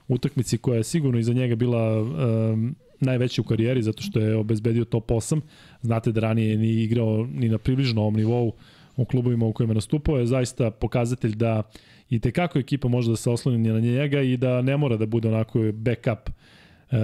utakmici 0.08 0.58
koja 0.58 0.78
je 0.78 0.84
sigurno 0.84 1.20
iza 1.20 1.34
njega 1.34 1.56
bila 1.56 2.02
um, 2.02 2.76
najveća 3.00 3.42
u 3.42 3.46
karijeri 3.46 3.82
zato 3.82 4.02
što 4.02 4.20
je 4.20 4.36
obezbedio 4.36 4.86
top 4.86 5.10
8. 5.10 5.42
Znate 5.82 6.12
da 6.12 6.20
ranije 6.20 6.58
nije 6.58 6.84
igrao 6.84 7.28
ni 7.34 7.50
na 7.50 7.58
približno 7.58 8.02
ovom 8.02 8.14
nivou 8.14 8.54
u 8.98 9.06
klubovima 9.06 9.46
u 9.46 9.54
kojima 9.54 9.74
nastupao, 9.74 10.18
je 10.18 10.26
zaista 10.26 10.72
pokazatelj 10.72 11.36
da 11.36 11.64
i 12.10 12.20
te 12.20 12.32
kako 12.32 12.60
ekipa 12.60 12.88
može 12.88 13.10
da 13.10 13.16
se 13.16 13.30
osloni 13.30 13.58
na 13.58 13.80
njega 13.80 14.22
i 14.22 14.38
da 14.38 14.62
ne 14.62 14.78
mora 14.78 14.98
da 14.98 15.06
bude 15.06 15.28
onako 15.28 15.72
backup 15.74 16.30
e, 16.30 16.98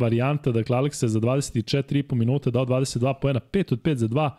varijanta. 0.00 0.52
Dakle, 0.52 0.76
Aleksa 0.76 1.08
za 1.08 1.20
24,5 1.20 2.14
minuta 2.14 2.50
dao 2.50 2.66
22 2.66 3.14
poena, 3.20 3.40
5 3.52 3.72
od 3.72 3.82
5 3.82 3.94
za 3.94 4.08
2, 4.08 4.30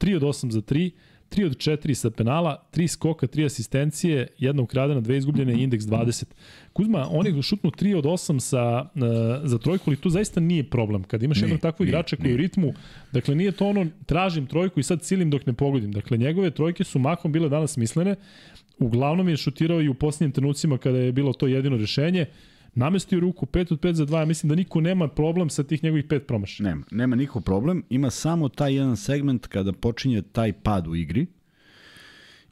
3 0.00 0.16
od 0.16 0.22
8 0.22 0.50
za 0.50 0.60
3, 0.60 0.90
3 1.30 1.46
od 1.46 1.56
4 1.56 1.94
sa 1.94 2.10
penala, 2.10 2.66
3 2.72 2.88
skoka, 2.88 3.26
3 3.26 3.46
asistencije, 3.46 4.26
jedna 4.38 4.62
ukradena, 4.62 5.00
dve 5.00 5.16
izgubljene 5.16 5.54
i 5.54 5.62
indeks 5.62 5.84
20. 5.84 6.24
Kuzma, 6.72 7.06
on 7.10 7.26
je 7.26 7.42
šutnuo 7.42 7.70
3 7.70 7.96
od 7.96 8.04
8 8.04 8.40
sa, 8.40 8.80
uh, 8.94 9.00
za 9.44 9.58
trojku, 9.58 9.90
ali 9.90 9.96
tu 9.96 10.10
zaista 10.10 10.40
nije 10.40 10.70
problem. 10.70 11.04
Kad 11.04 11.22
imaš 11.22 11.42
jednog 11.42 11.60
takvog 11.60 11.88
igrača 11.88 12.16
koji 12.16 12.28
je 12.28 12.34
u 12.34 12.36
ritmu, 12.36 12.72
dakle 13.12 13.34
nije 13.34 13.52
to 13.52 13.66
ono 13.66 13.86
tražim 14.06 14.46
trojku 14.46 14.80
i 14.80 14.82
sad 14.82 15.02
cilim 15.02 15.30
dok 15.30 15.46
ne 15.46 15.52
pogodim. 15.52 15.92
Dakle, 15.92 16.18
njegove 16.18 16.50
trojke 16.50 16.84
su 16.84 16.98
mahom 16.98 17.32
bile 17.32 17.48
danas 17.48 17.72
smislene, 17.72 18.16
uglavnom 18.78 19.28
je 19.28 19.36
šutirao 19.36 19.82
i 19.82 19.88
u 19.88 19.94
posljednjim 19.94 20.32
trenucima 20.32 20.78
kada 20.78 20.98
je 20.98 21.12
bilo 21.12 21.32
to 21.32 21.46
jedino 21.46 21.76
rešenje, 21.76 22.26
namestio 22.76 23.20
ruku 23.20 23.46
5 23.46 23.72
od 23.72 23.80
5 23.80 23.92
za 23.92 24.06
2, 24.06 24.18
ja 24.18 24.24
mislim 24.24 24.48
da 24.48 24.54
niko 24.54 24.80
nema 24.80 25.08
problem 25.08 25.50
sa 25.50 25.62
tih 25.62 25.84
njegovih 25.84 26.04
5 26.04 26.18
promašaja. 26.18 26.68
Nema, 26.68 26.84
nema 26.90 27.16
nikakav 27.16 27.42
problem. 27.42 27.82
Ima 27.90 28.10
samo 28.10 28.48
taj 28.48 28.74
jedan 28.74 28.96
segment 28.96 29.46
kada 29.46 29.72
počinje 29.72 30.22
taj 30.22 30.52
pad 30.52 30.86
u 30.86 30.96
igri 30.96 31.26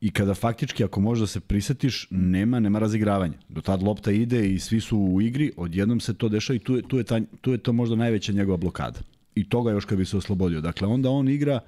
i 0.01 0.11
kada 0.11 0.35
faktički, 0.35 0.85
ako 0.85 1.01
možda 1.01 1.27
se 1.27 1.41
prisetiš, 1.41 2.07
nema, 2.11 2.61
nema 2.61 2.79
razigravanja. 2.79 3.39
Do 3.49 3.61
tad 3.61 3.83
lopta 3.83 4.11
ide 4.11 4.49
i 4.49 4.59
svi 4.59 4.81
su 4.81 4.99
u 4.99 5.21
igri, 5.21 5.53
odjednom 5.57 6.01
se 6.01 6.15
to 6.15 6.29
dešava 6.29 6.57
i 6.57 6.59
tu 6.59 6.77
je, 6.77 6.83
tu 6.83 6.99
je, 6.99 7.05
ta, 7.05 7.21
tu 7.41 7.53
je 7.53 7.59
to 7.59 7.73
možda 7.73 7.97
najveća 7.97 8.33
njegova 8.33 8.57
blokada. 8.57 9.01
I 9.35 9.49
toga 9.49 9.71
još 9.71 9.85
kad 9.85 9.99
bi 9.99 10.05
se 10.05 10.17
oslobodio. 10.17 10.61
Dakle, 10.61 10.89
onda 10.89 11.11
on 11.11 11.29
igra, 11.29 11.61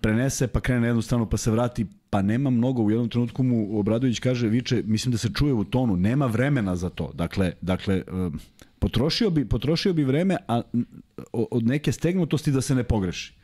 prenese, 0.00 0.46
pa 0.46 0.60
krene 0.60 0.80
na 0.80 0.86
jednu 0.86 1.02
stranu, 1.02 1.26
pa 1.30 1.36
se 1.36 1.50
vrati, 1.50 1.86
pa 2.10 2.22
nema 2.22 2.50
mnogo. 2.50 2.82
U 2.82 2.90
jednom 2.90 3.08
trenutku 3.08 3.42
mu 3.42 3.78
Obradović 3.78 4.18
kaže, 4.18 4.48
viče, 4.48 4.82
mislim 4.86 5.12
da 5.12 5.18
se 5.18 5.32
čuje 5.34 5.52
u 5.52 5.64
tonu, 5.64 5.96
nema 5.96 6.26
vremena 6.26 6.76
za 6.76 6.90
to. 6.90 7.12
Dakle, 7.14 7.52
dakle 7.60 8.02
potrošio, 8.78 9.30
bi, 9.30 9.48
potrošio 9.48 9.92
bi 9.92 10.04
vreme 10.04 10.36
a, 10.48 10.62
od 11.32 11.66
neke 11.66 11.92
stegnutosti 11.92 12.52
da 12.52 12.60
se 12.60 12.74
ne 12.74 12.84
pogreši. 12.84 13.34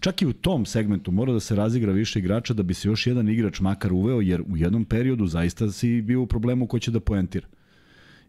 Čak 0.00 0.22
i 0.22 0.26
u 0.26 0.32
tom 0.32 0.66
segmentu 0.66 1.12
mora 1.12 1.32
da 1.32 1.40
se 1.40 1.56
razigra 1.56 1.92
više 1.92 2.18
igrača 2.18 2.54
da 2.54 2.62
bi 2.62 2.74
se 2.74 2.88
još 2.88 3.06
jedan 3.06 3.28
igrač 3.28 3.60
makar 3.60 3.92
uveo, 3.92 4.20
jer 4.20 4.42
u 4.42 4.56
jednom 4.56 4.84
periodu 4.84 5.26
zaista 5.26 5.70
si 5.72 6.02
bio 6.02 6.22
u 6.22 6.26
problemu 6.26 6.66
ko 6.66 6.78
će 6.78 6.90
da 6.90 7.00
poentira. 7.00 7.48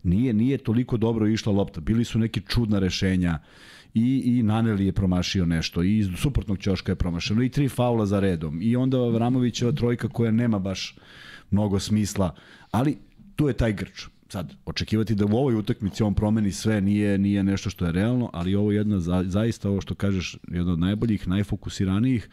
Nije, 0.04 0.34
nije 0.34 0.58
toliko 0.58 0.98
dobro 0.98 1.28
išla 1.28 1.54
lopta. 1.54 1.82
Bili 1.82 2.06
su 2.06 2.20
neki 2.20 2.42
čudna 2.48 2.80
rešenja 2.80 3.40
i, 3.96 4.22
i 4.26 4.44
Naneli 4.44 4.86
je 4.86 4.92
promašio 4.92 5.46
nešto, 5.46 5.84
i 5.84 5.98
iz 5.98 6.08
suprotnog 6.18 6.60
ćoška 6.60 6.92
je 6.92 6.96
promašeno, 6.96 7.44
i 7.44 7.50
tri 7.50 7.70
faula 7.70 8.06
za 8.06 8.20
redom, 8.20 8.60
i 8.62 8.76
onda 8.76 8.98
Vramovićeva 8.98 9.72
trojka 9.72 10.08
koja 10.08 10.32
nema 10.32 10.60
baš 10.60 10.96
mnogo 11.52 11.80
smisla, 11.80 12.36
ali 12.72 12.98
tu 13.36 13.48
je 13.48 13.54
taj 13.54 13.74
grč. 13.74 14.08
Sad, 14.30 14.54
očekivati 14.66 15.16
da 15.16 15.26
u 15.26 15.38
ovoj 15.38 15.56
utakmici 15.56 16.04
on 16.04 16.14
promeni 16.14 16.52
sve 16.52 16.82
nije 16.82 17.18
nije 17.18 17.44
nešto 17.44 17.70
što 17.70 17.86
je 17.86 17.92
realno, 17.92 18.30
ali 18.34 18.56
ovo 18.56 18.72
je 18.72 18.78
jedna 18.78 19.00
za, 19.00 19.24
zaista 19.28 19.70
ovo 19.70 19.82
što 19.82 19.96
kažeš, 19.96 20.38
jedna 20.48 20.74
od 20.74 20.80
najboljih, 20.80 21.28
najfokusiranijih, 21.28 22.30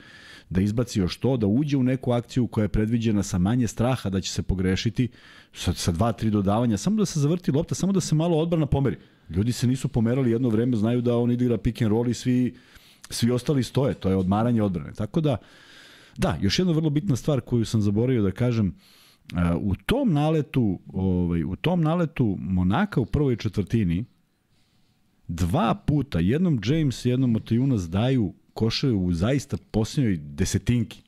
da 0.50 0.60
izbaci 0.60 1.00
još 1.00 1.16
to, 1.16 1.36
da 1.36 1.46
uđe 1.46 1.76
u 1.76 1.82
neku 1.82 2.12
akciju 2.12 2.46
koja 2.46 2.62
je 2.62 2.68
predviđena 2.68 3.22
sa 3.22 3.38
manje 3.38 3.68
straha 3.68 4.10
da 4.10 4.20
će 4.20 4.32
se 4.32 4.42
pogrešiti, 4.42 5.08
sa, 5.52 5.72
sa 5.72 5.92
dva, 5.92 6.12
tri 6.12 6.30
dodavanja, 6.30 6.76
samo 6.76 6.96
da 6.96 7.06
se 7.06 7.20
zavrti 7.20 7.52
lopta, 7.52 7.74
samo 7.74 7.92
da 7.92 8.00
se 8.00 8.14
malo 8.14 8.38
odbrana 8.38 8.66
pomeri. 8.66 8.96
Ljudi 9.33 9.53
se 9.53 9.66
nisu 9.66 9.89
pomerali 9.89 10.30
jedno 10.30 10.49
vreme, 10.49 10.76
znaju 10.76 11.01
da 11.01 11.16
on 11.16 11.30
igra 11.30 11.59
pick 11.59 11.83
and 11.83 11.91
roll 11.91 12.09
i 12.09 12.14
svi, 12.14 12.55
svi 13.11 13.30
ostali 13.30 13.62
stoje, 13.62 13.95
to 13.95 14.09
je 14.09 14.16
odmaranje 14.16 14.62
odbrane. 14.62 14.93
Tako 14.93 15.20
da, 15.20 15.37
da, 16.16 16.39
još 16.41 16.59
jedna 16.59 16.72
vrlo 16.72 16.91
bitna 16.91 17.16
stvar 17.16 17.41
koju 17.41 17.64
sam 17.64 17.80
zaboravio 17.80 18.22
da 18.22 18.30
kažem, 18.30 18.74
u 19.61 19.74
tom 19.87 20.12
naletu, 20.12 20.80
ovaj, 20.93 21.45
u 21.45 21.57
tom 21.57 21.80
naletu 21.80 22.37
Monaka 22.41 23.01
u 23.01 23.07
prvoj 23.07 23.37
četvrtini 23.37 24.05
dva 25.28 25.74
puta, 25.74 26.20
jednom 26.20 26.61
James 26.64 27.05
jednom 27.05 27.33
Matajunas 27.33 27.91
daju 27.91 28.35
koševe 28.55 28.93
u 28.93 29.12
zaista 29.12 29.57
posljednjoj 29.70 30.16
desetinki. 30.16 31.01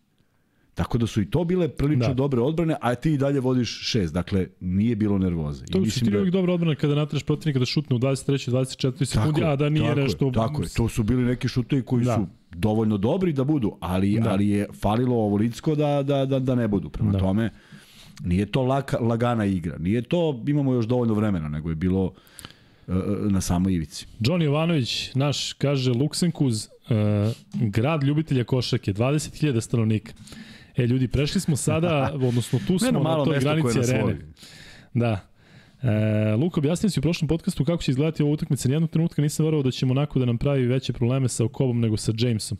Tako 0.74 0.98
da 0.98 1.06
su 1.06 1.22
i 1.22 1.30
to 1.30 1.44
bile 1.44 1.68
prilično 1.68 2.08
da. 2.08 2.14
dobre 2.14 2.40
odbrane, 2.40 2.76
a 2.80 2.94
ti 2.94 3.12
i 3.12 3.18
dalje 3.18 3.40
vodiš 3.40 3.80
šest. 3.82 4.14
Dakle, 4.14 4.46
nije 4.60 4.96
bilo 4.96 5.18
nervoze. 5.18 5.64
To 5.66 5.78
I 5.78 5.90
su 5.90 6.00
ti 6.00 6.10
da... 6.10 6.30
dobre 6.30 6.52
odbrane 6.52 6.76
kada 6.76 6.94
natraš 6.94 7.22
protivnika 7.22 7.58
da 7.58 7.64
šutne 7.64 7.96
u 7.96 7.98
23. 7.98 8.50
24. 8.50 9.04
sekundi, 9.04 9.44
a 9.44 9.56
da 9.56 9.68
nije 9.68 9.88
tako 9.88 10.00
nešto... 10.00 10.30
Tako 10.30 10.62
je, 10.62 10.68
to 10.76 10.88
su 10.88 11.02
bili 11.02 11.24
neki 11.24 11.48
šutovi 11.48 11.82
koji 11.82 12.04
da. 12.04 12.14
su 12.14 12.26
dovoljno 12.54 12.98
dobri 12.98 13.32
da 13.32 13.44
budu, 13.44 13.76
ali, 13.80 14.20
da. 14.20 14.30
ali 14.30 14.48
je 14.48 14.66
falilo 14.80 15.16
ovo 15.16 15.36
licko 15.36 15.74
da, 15.74 16.02
da, 16.02 16.26
da, 16.26 16.38
da 16.38 16.54
ne 16.54 16.68
budu. 16.68 16.88
Prema 16.88 17.12
da. 17.12 17.18
tome, 17.18 17.50
nije 18.24 18.46
to 18.46 18.62
laka, 18.62 18.98
lagana 18.98 19.44
igra. 19.44 19.78
Nije 19.78 20.02
to, 20.02 20.42
imamo 20.46 20.72
još 20.72 20.86
dovoljno 20.86 21.14
vremena, 21.14 21.48
nego 21.48 21.68
je 21.68 21.74
bilo 21.74 22.04
uh, 22.04 22.94
na 23.30 23.40
samoj 23.40 23.74
ivici. 23.74 24.06
John 24.20 24.42
Jovanović, 24.42 25.14
naš, 25.14 25.52
kaže 25.52 25.90
Luksenkuz, 25.90 26.66
uh, 26.66 27.32
grad 27.52 28.02
ljubitelja 28.02 28.44
košake, 28.44 28.92
20.000 28.92 29.60
stanovnika. 29.60 30.12
E, 30.76 30.86
ljudi, 30.86 31.08
prešli 31.08 31.40
smo 31.40 31.56
sada, 31.56 32.12
odnosno 32.28 32.58
tu 32.66 32.78
smo 32.78 33.00
na 33.00 33.24
toj 33.24 33.38
granici 33.40 33.78
arene. 33.78 34.16
Da. 34.94 35.20
E, 35.82 36.34
Luka, 36.36 36.60
objasnio 36.60 36.90
si 36.90 37.00
u 37.00 37.02
prošlom 37.02 37.28
podcastu 37.28 37.64
kako 37.64 37.82
će 37.82 37.90
izgledati 37.90 38.22
ova 38.22 38.32
utakmica. 38.32 38.68
Nijednog 38.68 38.90
trenutka 38.90 39.22
nisam 39.22 39.46
verovao 39.46 39.62
da 39.62 39.70
će 39.70 39.86
Monako 39.86 40.18
da 40.18 40.24
nam 40.24 40.38
pravi 40.38 40.66
veće 40.66 40.92
probleme 40.92 41.28
sa 41.28 41.44
Okobom 41.44 41.80
nego 41.80 41.96
sa 41.96 42.12
Jamesom. 42.18 42.58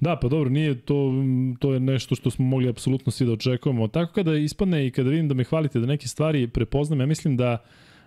Da, 0.00 0.16
pa 0.16 0.28
dobro, 0.28 0.50
nije 0.50 0.80
to, 0.80 1.12
to 1.58 1.74
je 1.74 1.80
nešto 1.80 2.14
što 2.14 2.30
smo 2.30 2.44
mogli 2.44 2.68
apsolutno 2.68 3.12
svi 3.12 3.26
da 3.26 3.32
očekujemo. 3.32 3.88
Tako 3.88 4.12
kada 4.12 4.36
ispadne 4.36 4.86
i 4.86 4.90
kada 4.90 5.10
vidim 5.10 5.28
da 5.28 5.34
me 5.34 5.44
hvalite 5.44 5.80
da 5.80 5.86
neke 5.86 6.08
stvari 6.08 6.48
prepoznam, 6.48 7.00
ja 7.00 7.06
mislim 7.06 7.36
da 7.36 7.64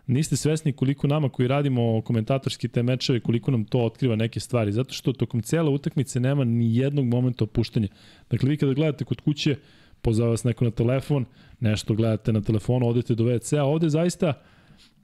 niste 0.10 0.36
svesni 0.36 0.74
koliko 0.74 1.08
nama 1.08 1.30
koji 1.30 1.48
radimo 1.48 2.02
komentatorski 2.02 2.68
te 2.68 2.84
mečeve, 2.84 3.20
koliko 3.20 3.52
nam 3.52 3.66
to 3.66 3.80
otkriva 3.80 4.16
neke 4.16 4.40
stvari. 4.40 4.72
Zato 4.72 4.94
što 4.94 5.14
tokom 5.14 5.42
cele 5.42 5.70
utakmice 5.70 6.20
nema 6.20 6.44
ni 6.44 6.78
jednog 6.78 7.06
momenta 7.06 7.44
opuštanja. 7.44 7.88
Dakle, 8.30 8.50
vi 8.50 8.58
kada 8.58 8.74
gledate 8.74 9.06
kod 9.06 9.22
kuće, 9.22 9.56
pozove 10.02 10.30
vas 10.30 10.44
neko 10.44 10.66
na 10.66 10.72
telefon, 10.72 11.26
nešto 11.60 11.94
gledate 11.94 12.34
na 12.34 12.42
telefonu, 12.42 12.88
odete 12.88 13.16
do 13.16 13.24
WC-a, 13.24 13.64
ovde 13.64 13.90
zaista 13.90 14.34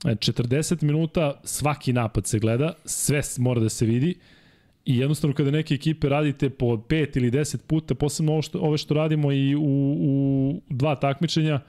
40 0.04 0.74
e, 0.74 0.86
minuta 0.86 1.42
svaki 1.44 1.94
napad 1.94 2.28
se 2.28 2.40
gleda, 2.40 2.74
sve 2.86 3.22
mora 3.38 3.62
da 3.62 3.70
se 3.70 3.86
vidi 3.86 4.16
i 4.86 4.98
jednostavno 4.98 5.36
kada 5.36 5.52
neke 5.52 5.74
ekipe 5.74 6.10
radite 6.10 6.50
po 6.50 6.66
5 6.66 7.18
ili 7.18 7.32
10 7.32 7.58
puta, 7.68 7.96
posebno 7.96 8.32
ovo 8.32 8.42
što, 8.42 8.60
ove 8.60 8.78
što 8.78 8.94
radimo 8.94 9.32
i 9.32 9.56
u, 9.56 9.62
u 10.00 10.62
dva 10.70 10.96
takmičenja, 10.96 11.60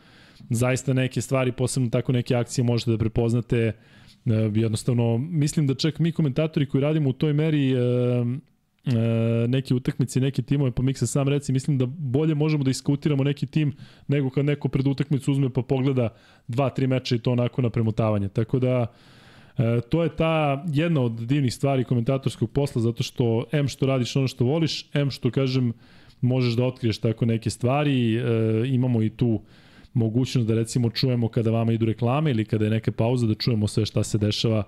zaista 0.50 0.92
neke 0.92 1.20
stvari, 1.20 1.52
posebno 1.52 1.90
tako 1.90 2.12
neke 2.12 2.34
akcije 2.34 2.64
možete 2.64 2.90
da 2.90 2.98
prepoznate 2.98 3.56
e, 3.56 3.72
jednostavno, 4.54 5.18
mislim 5.18 5.66
da 5.66 5.74
čak 5.74 5.98
mi 5.98 6.12
komentatori 6.12 6.66
koji 6.66 6.82
radimo 6.82 7.10
u 7.10 7.12
toj 7.12 7.32
meri 7.32 7.72
e, 7.72 7.76
neke 9.48 9.74
utakmice, 9.74 10.20
neke 10.20 10.42
timove, 10.42 10.70
pa 10.70 10.82
Miksa 10.82 11.06
sam 11.06 11.28
reci, 11.28 11.52
mislim 11.52 11.78
da 11.78 11.86
bolje 11.86 12.34
možemo 12.34 12.64
da 12.64 12.70
iskutiramo 12.70 13.24
neki 13.24 13.46
tim 13.46 13.72
nego 14.08 14.30
kad 14.30 14.44
neko 14.44 14.68
pred 14.68 14.86
utakmicu 14.86 15.32
uzme 15.32 15.50
pa 15.50 15.62
pogleda 15.62 16.08
dva, 16.48 16.70
tri 16.70 16.86
meča 16.86 17.14
i 17.14 17.18
to 17.18 17.32
onako 17.32 17.62
na 17.62 17.70
premotavanje. 17.70 18.28
Tako 18.28 18.58
da, 18.58 18.86
E, 19.58 19.80
to 19.80 20.02
je 20.02 20.16
ta 20.16 20.64
jedna 20.68 21.00
od 21.00 21.12
divnih 21.12 21.54
stvari 21.54 21.84
komentatorskog 21.84 22.50
posla, 22.50 22.82
zato 22.82 23.02
što 23.02 23.44
M 23.52 23.68
što 23.68 23.86
radiš 23.86 24.16
ono 24.16 24.28
što 24.28 24.44
voliš, 24.44 24.86
M 24.94 25.10
što 25.10 25.30
kažem 25.30 25.72
možeš 26.20 26.54
da 26.54 26.64
otkriješ 26.64 26.98
tako 26.98 27.26
neke 27.26 27.50
stvari, 27.50 28.16
e, 28.16 28.22
imamo 28.66 29.02
i 29.02 29.10
tu 29.10 29.40
mogućnost 29.96 30.48
da 30.48 30.54
recimo 30.54 30.90
čujemo 30.90 31.28
kada 31.28 31.50
vama 31.50 31.72
idu 31.72 31.86
reklame 31.86 32.30
ili 32.30 32.44
kada 32.44 32.64
je 32.64 32.70
neka 32.70 32.92
pauza 32.92 33.26
da 33.26 33.34
čujemo 33.34 33.68
sve 33.68 33.86
šta 33.86 34.02
se 34.02 34.18
dešava 34.18 34.62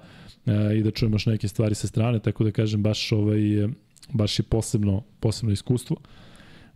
e, 0.46 0.78
i 0.78 0.82
da 0.82 0.90
čujemo 0.90 1.14
još 1.14 1.26
neke 1.26 1.48
stvari 1.48 1.74
sa 1.74 1.86
strane, 1.86 2.18
tako 2.18 2.44
da 2.44 2.50
kažem 2.50 2.82
baš 2.82 3.12
ovaj 3.12 3.68
baš 4.12 4.38
je 4.38 4.42
posebno 4.42 5.02
posebno 5.20 5.52
iskustvo. 5.52 5.96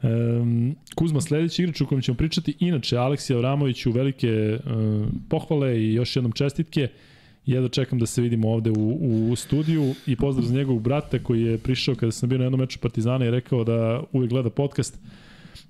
Um, 0.02 0.76
Kuzma 0.94 1.20
sledeći 1.20 1.62
igrač 1.62 1.80
o 1.80 1.86
kojem 1.86 2.02
ćemo 2.02 2.16
pričati, 2.16 2.56
inače 2.58 2.96
Aleksija 2.96 3.36
Avramoviću 3.36 3.92
velike 3.92 4.58
uh, 4.58 5.08
pohvale 5.28 5.80
i 5.80 5.94
još 5.94 6.16
jednom 6.16 6.32
čestitke. 6.32 6.82
Uh, 6.82 7.12
Jedva 7.46 7.68
čekam 7.68 7.98
da 7.98 8.06
se 8.06 8.22
vidimo 8.22 8.50
ovde 8.50 8.70
u, 8.70 9.30
u 9.30 9.36
studiju 9.36 9.94
i 10.06 10.16
pozdrav 10.16 10.46
za 10.46 10.54
njegovog 10.54 10.82
brata 10.82 11.18
koji 11.18 11.42
je 11.42 11.58
prišao 11.58 11.94
kada 11.94 12.12
sam 12.12 12.28
bio 12.28 12.38
na 12.38 12.44
jednom 12.44 12.60
meču 12.60 12.78
Partizana 12.78 13.26
i 13.26 13.30
rekao 13.30 13.64
da 13.64 14.02
uvek 14.12 14.30
gleda 14.30 14.50
podcast 14.50 14.98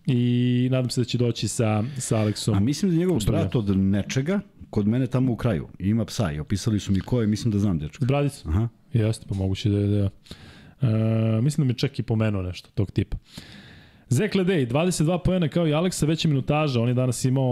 i 0.07 0.69
nadam 0.71 0.91
se 0.91 1.01
da 1.01 1.05
će 1.05 1.19
doći 1.19 1.49
sa, 1.49 1.85
sa 1.99 2.17
Aleksom. 2.17 2.55
A 2.55 2.61
mislim 2.61 2.91
da 2.91 2.95
je 2.95 2.99
njegov 2.99 3.19
brat 3.27 3.55
od 3.55 3.77
nečega 3.77 4.41
kod 4.71 4.89
mene 4.89 5.07
tamo 5.07 5.33
u 5.33 5.37
kraju. 5.37 5.69
ima 5.79 6.05
psa 6.05 6.33
i 6.33 6.41
opisali 6.41 6.81
su 6.81 6.93
mi 6.93 7.01
ko 7.01 7.21
je, 7.21 7.27
mislim 7.27 7.53
da 7.53 7.59
znam 7.59 7.79
dečka. 7.79 8.05
Bradica? 8.05 8.49
Aha. 8.49 8.69
Jeste, 8.93 9.27
pa 9.29 9.35
moguće 9.35 9.69
da 9.69 9.79
je 9.79 9.87
da... 9.87 10.09
Uh, 10.83 11.45
mislim 11.45 11.67
da 11.67 11.73
mi 11.73 11.79
čak 11.79 11.99
i 11.99 12.03
pomenuo 12.03 12.43
nešto 12.43 12.71
tog 12.75 12.91
tipa. 12.91 13.17
Zek 14.09 14.35
Ledej, 14.35 14.67
22 14.67 15.19
pojena 15.25 15.49
kao 15.49 15.69
i 15.69 15.75
Aleksa, 15.75 16.07
veća 16.07 16.29
minutaža. 16.29 16.81
On 16.81 16.89
je 16.89 16.95
danas 16.95 17.25
imao 17.25 17.45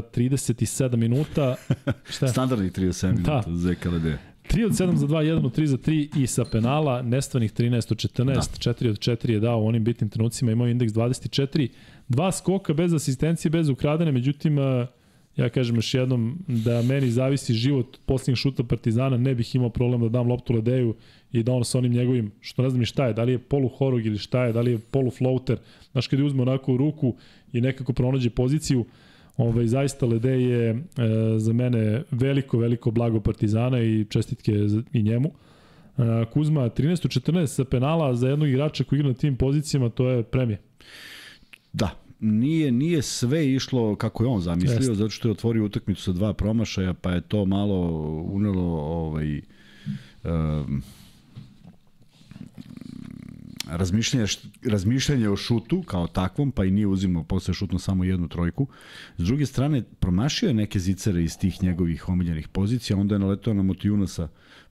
37 0.00 0.96
minuta. 0.96 1.56
Šta 2.14 2.26
je? 2.26 2.32
Standardnih 2.32 2.72
37 2.72 3.02
da. 3.02 3.12
minuta, 3.12 3.42
Zek 3.46 3.84
Ledej. 3.84 4.16
3 4.48 4.64
od 4.66 4.72
7 4.72 4.94
za 4.94 5.06
2, 5.06 5.16
1 5.16 5.46
od 5.46 5.58
3 5.58 5.64
za 5.64 5.76
3 5.76 6.22
i 6.22 6.26
sa 6.26 6.44
penala, 6.44 7.02
nestvanih 7.02 7.52
13 7.52 7.92
od 7.92 7.98
14, 7.98 8.24
da. 8.24 8.72
4 8.72 8.90
od 8.90 8.98
4 8.98 9.30
je 9.30 9.40
dao 9.40 9.60
u 9.60 9.66
onim 9.66 9.84
bitnim 9.84 10.10
trenucima, 10.10 10.52
imao 10.52 10.68
indeks 10.68 10.92
24, 10.92 11.68
dva 12.08 12.32
skoka 12.32 12.74
bez 12.74 12.94
asistencije, 12.94 13.50
bez 13.50 13.68
ukradene, 13.68 14.12
međutim, 14.12 14.58
ja 15.38 15.48
kažem 15.48 15.76
još 15.76 15.94
jednom 15.94 16.38
da 16.46 16.82
meni 16.82 17.10
zavisi 17.10 17.54
život 17.54 17.98
posljednjeg 18.06 18.36
šuta 18.36 18.64
Partizana, 18.64 19.16
ne 19.16 19.34
bih 19.34 19.54
imao 19.54 19.70
problem 19.70 20.00
da 20.00 20.08
dam 20.08 20.28
loptu 20.28 20.52
Ledeju 20.52 20.94
i 21.32 21.42
da 21.42 21.52
on 21.52 21.64
sa 21.64 21.78
onim 21.78 21.92
njegovim, 21.92 22.32
što 22.40 22.62
ne 22.62 22.70
znam 22.70 22.84
šta 22.84 23.06
je, 23.06 23.12
da 23.12 23.22
li 23.22 23.32
je 23.32 23.38
polu 23.38 23.68
horog 23.68 24.06
ili 24.06 24.18
šta 24.18 24.44
je, 24.44 24.52
da 24.52 24.60
li 24.60 24.70
je 24.70 24.78
polu 24.78 25.10
floater, 25.10 25.58
znaš 25.92 26.06
kada 26.06 26.22
je 26.22 26.26
uzme 26.26 26.42
onako 26.42 26.74
u 26.74 26.76
ruku 26.76 27.14
i 27.52 27.60
nekako 27.60 27.92
pronađe 27.92 28.30
poziciju, 28.30 28.84
ovaj, 29.36 29.66
zaista 29.66 30.06
Lede 30.06 30.42
je 30.42 30.70
e, 30.70 30.76
za 31.38 31.52
mene 31.52 32.02
veliko, 32.10 32.58
veliko 32.58 32.90
blago 32.90 33.20
Partizana 33.20 33.80
i 33.80 34.04
čestitke 34.10 34.52
i 34.92 35.02
njemu. 35.02 35.30
E, 35.98 36.24
Kuzma 36.32 36.70
13-14 36.70 37.46
sa 37.46 37.64
penala 37.64 38.14
za 38.14 38.28
jednog 38.28 38.48
igrača 38.48 38.84
koji 38.84 38.98
igra 38.98 39.08
na 39.08 39.14
tim 39.14 39.36
pozicijama, 39.36 39.88
to 39.88 40.08
je 40.08 40.22
premije. 40.22 40.58
Da, 41.72 41.90
nije 42.20 42.72
nije 42.72 43.02
sve 43.02 43.54
išlo 43.54 43.96
kako 43.96 44.24
je 44.24 44.28
on 44.28 44.40
zamislio, 44.40 44.76
Jest. 44.76 44.94
zato 44.94 45.10
što 45.10 45.28
je 45.28 45.32
otvorio 45.32 45.64
utakmicu 45.64 46.02
sa 46.02 46.12
dva 46.12 46.32
promašaja, 46.32 46.94
pa 46.94 47.10
je 47.10 47.20
to 47.20 47.44
malo 47.44 47.90
unelo 48.22 48.62
ovaj 48.80 49.40
um, 50.24 50.82
razmišljanje, 53.66 54.26
razmišljanje 54.64 55.28
o 55.28 55.36
šutu 55.36 55.82
kao 55.82 56.06
takvom, 56.06 56.52
pa 56.52 56.64
i 56.64 56.70
nije 56.70 56.86
uzimao 56.86 57.24
posle 57.24 57.54
šutno 57.54 57.78
samo 57.78 58.04
jednu 58.04 58.28
trojku. 58.28 58.66
S 59.18 59.24
druge 59.24 59.46
strane, 59.46 59.82
promašio 60.00 60.48
je 60.48 60.54
neke 60.54 60.78
zicere 60.78 61.22
iz 61.22 61.38
tih 61.38 61.62
njegovih 61.62 62.08
omiljenih 62.08 62.48
pozicija, 62.48 62.96
onda 62.96 63.14
je 63.14 63.18
naletao 63.18 63.54
na 63.54 63.62
Motijunasa 63.62 64.28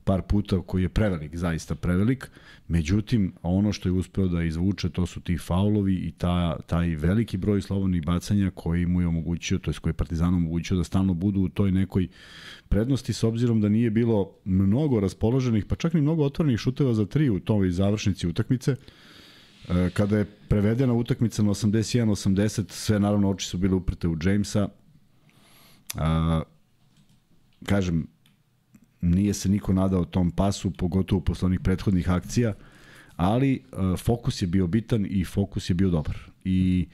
par 0.08 0.22
puta 0.22 0.62
koji 0.62 0.82
je 0.82 0.90
prevelik, 0.90 1.36
zaista 1.36 1.76
prevelik. 1.76 2.30
Međutim, 2.68 3.34
ono 3.42 3.74
što 3.74 3.90
je 3.90 3.94
uspeo 3.94 4.28
da 4.28 4.44
izvuče, 4.44 4.90
to 4.90 5.06
su 5.06 5.22
ti 5.22 5.38
faulovi 5.38 5.96
i 5.96 6.12
ta, 6.12 6.60
taj 6.68 6.96
veliki 6.96 7.38
broj 7.38 7.62
slobodnih 7.62 8.06
bacanja 8.06 8.52
koji 8.56 8.86
mu 8.86 9.02
je 9.02 9.08
omogućio, 9.08 9.60
to 9.60 9.72
je 9.72 9.76
koji 9.82 9.92
je 9.92 9.98
Partizanu 9.98 10.38
omogućio 10.38 10.78
da 10.78 10.84
stalno 10.84 11.14
budu 11.14 11.42
u 11.42 11.50
toj 11.50 11.72
nekoj 11.72 12.08
prednosti 12.70 13.14
s 13.14 13.24
obzirom 13.24 13.62
da 13.62 13.70
nije 13.70 13.90
bilo 13.90 14.32
mnogo 14.46 15.00
raspoloženih, 15.00 15.66
pa 15.66 15.76
čak 15.76 15.94
ni 15.94 16.02
mnogo 16.02 16.24
otvorenih 16.24 16.60
šuteva 16.60 16.94
za 16.94 17.06
tri 17.06 17.30
u 17.30 17.40
toj 17.40 17.70
završnici 17.72 18.28
utakmice. 18.28 18.76
E, 19.70 19.90
Kada 19.94 20.18
je 20.18 20.26
prevedena 20.26 20.94
utakmica 20.94 21.44
na 21.44 21.50
81-80, 21.50 22.72
sve 22.72 23.00
naravno 23.00 23.30
oči 23.30 23.48
su 23.48 23.58
bile 23.58 23.76
uprte 23.76 24.08
u 24.08 24.18
Jamesa. 24.24 24.70
Kažem, 27.66 28.08
nije 29.02 29.34
se 29.34 29.50
niko 29.50 29.74
nadao 29.74 30.06
tom 30.06 30.32
pasu, 30.32 30.72
pogotovo 30.72 31.22
posle 31.22 31.46
onih 31.46 31.60
prethodnih 31.60 32.10
akcija, 32.10 32.54
ali 33.16 33.64
uh, 33.72 34.00
fokus 34.00 34.42
je 34.42 34.48
bio 34.48 34.68
bitan 34.68 35.06
i 35.10 35.26
fokus 35.26 35.70
je 35.70 35.74
bio 35.74 35.90
dobar. 35.90 36.18
I 36.44 36.88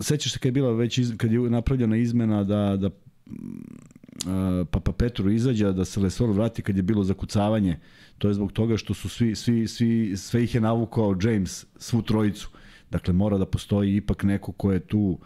sećaš 0.00 0.32
se 0.32 0.38
kad 0.38 0.46
je 0.46 0.52
bila 0.52 0.72
već 0.72 0.98
iz, 0.98 1.12
kad 1.16 1.32
je 1.32 1.40
napravljena 1.40 1.96
izmena 1.96 2.44
da 2.44 2.76
da 2.76 2.86
uh, 2.86 4.66
Papa 4.70 4.92
Petru 4.92 5.30
izađe 5.30 5.72
da 5.72 5.84
se 5.84 6.00
Lesor 6.00 6.30
vrati 6.30 6.62
kad 6.62 6.76
je 6.76 6.82
bilo 6.82 7.04
zakucavanje 7.04 7.78
to 8.18 8.28
je 8.28 8.34
zbog 8.34 8.52
toga 8.52 8.76
što 8.76 8.94
su 8.94 9.08
svi, 9.08 9.34
svi, 9.34 9.68
svi 9.68 10.16
sve 10.16 10.44
ih 10.44 10.54
je 10.54 10.60
navukao 10.60 11.16
James 11.22 11.66
svu 11.76 12.02
trojicu 12.02 12.48
dakle 12.90 13.14
mora 13.14 13.38
da 13.38 13.46
postoji 13.46 13.96
ipak 13.96 14.22
neko 14.22 14.52
ko 14.52 14.72
je 14.72 14.80
tu 14.80 15.00
uh, 15.00 15.18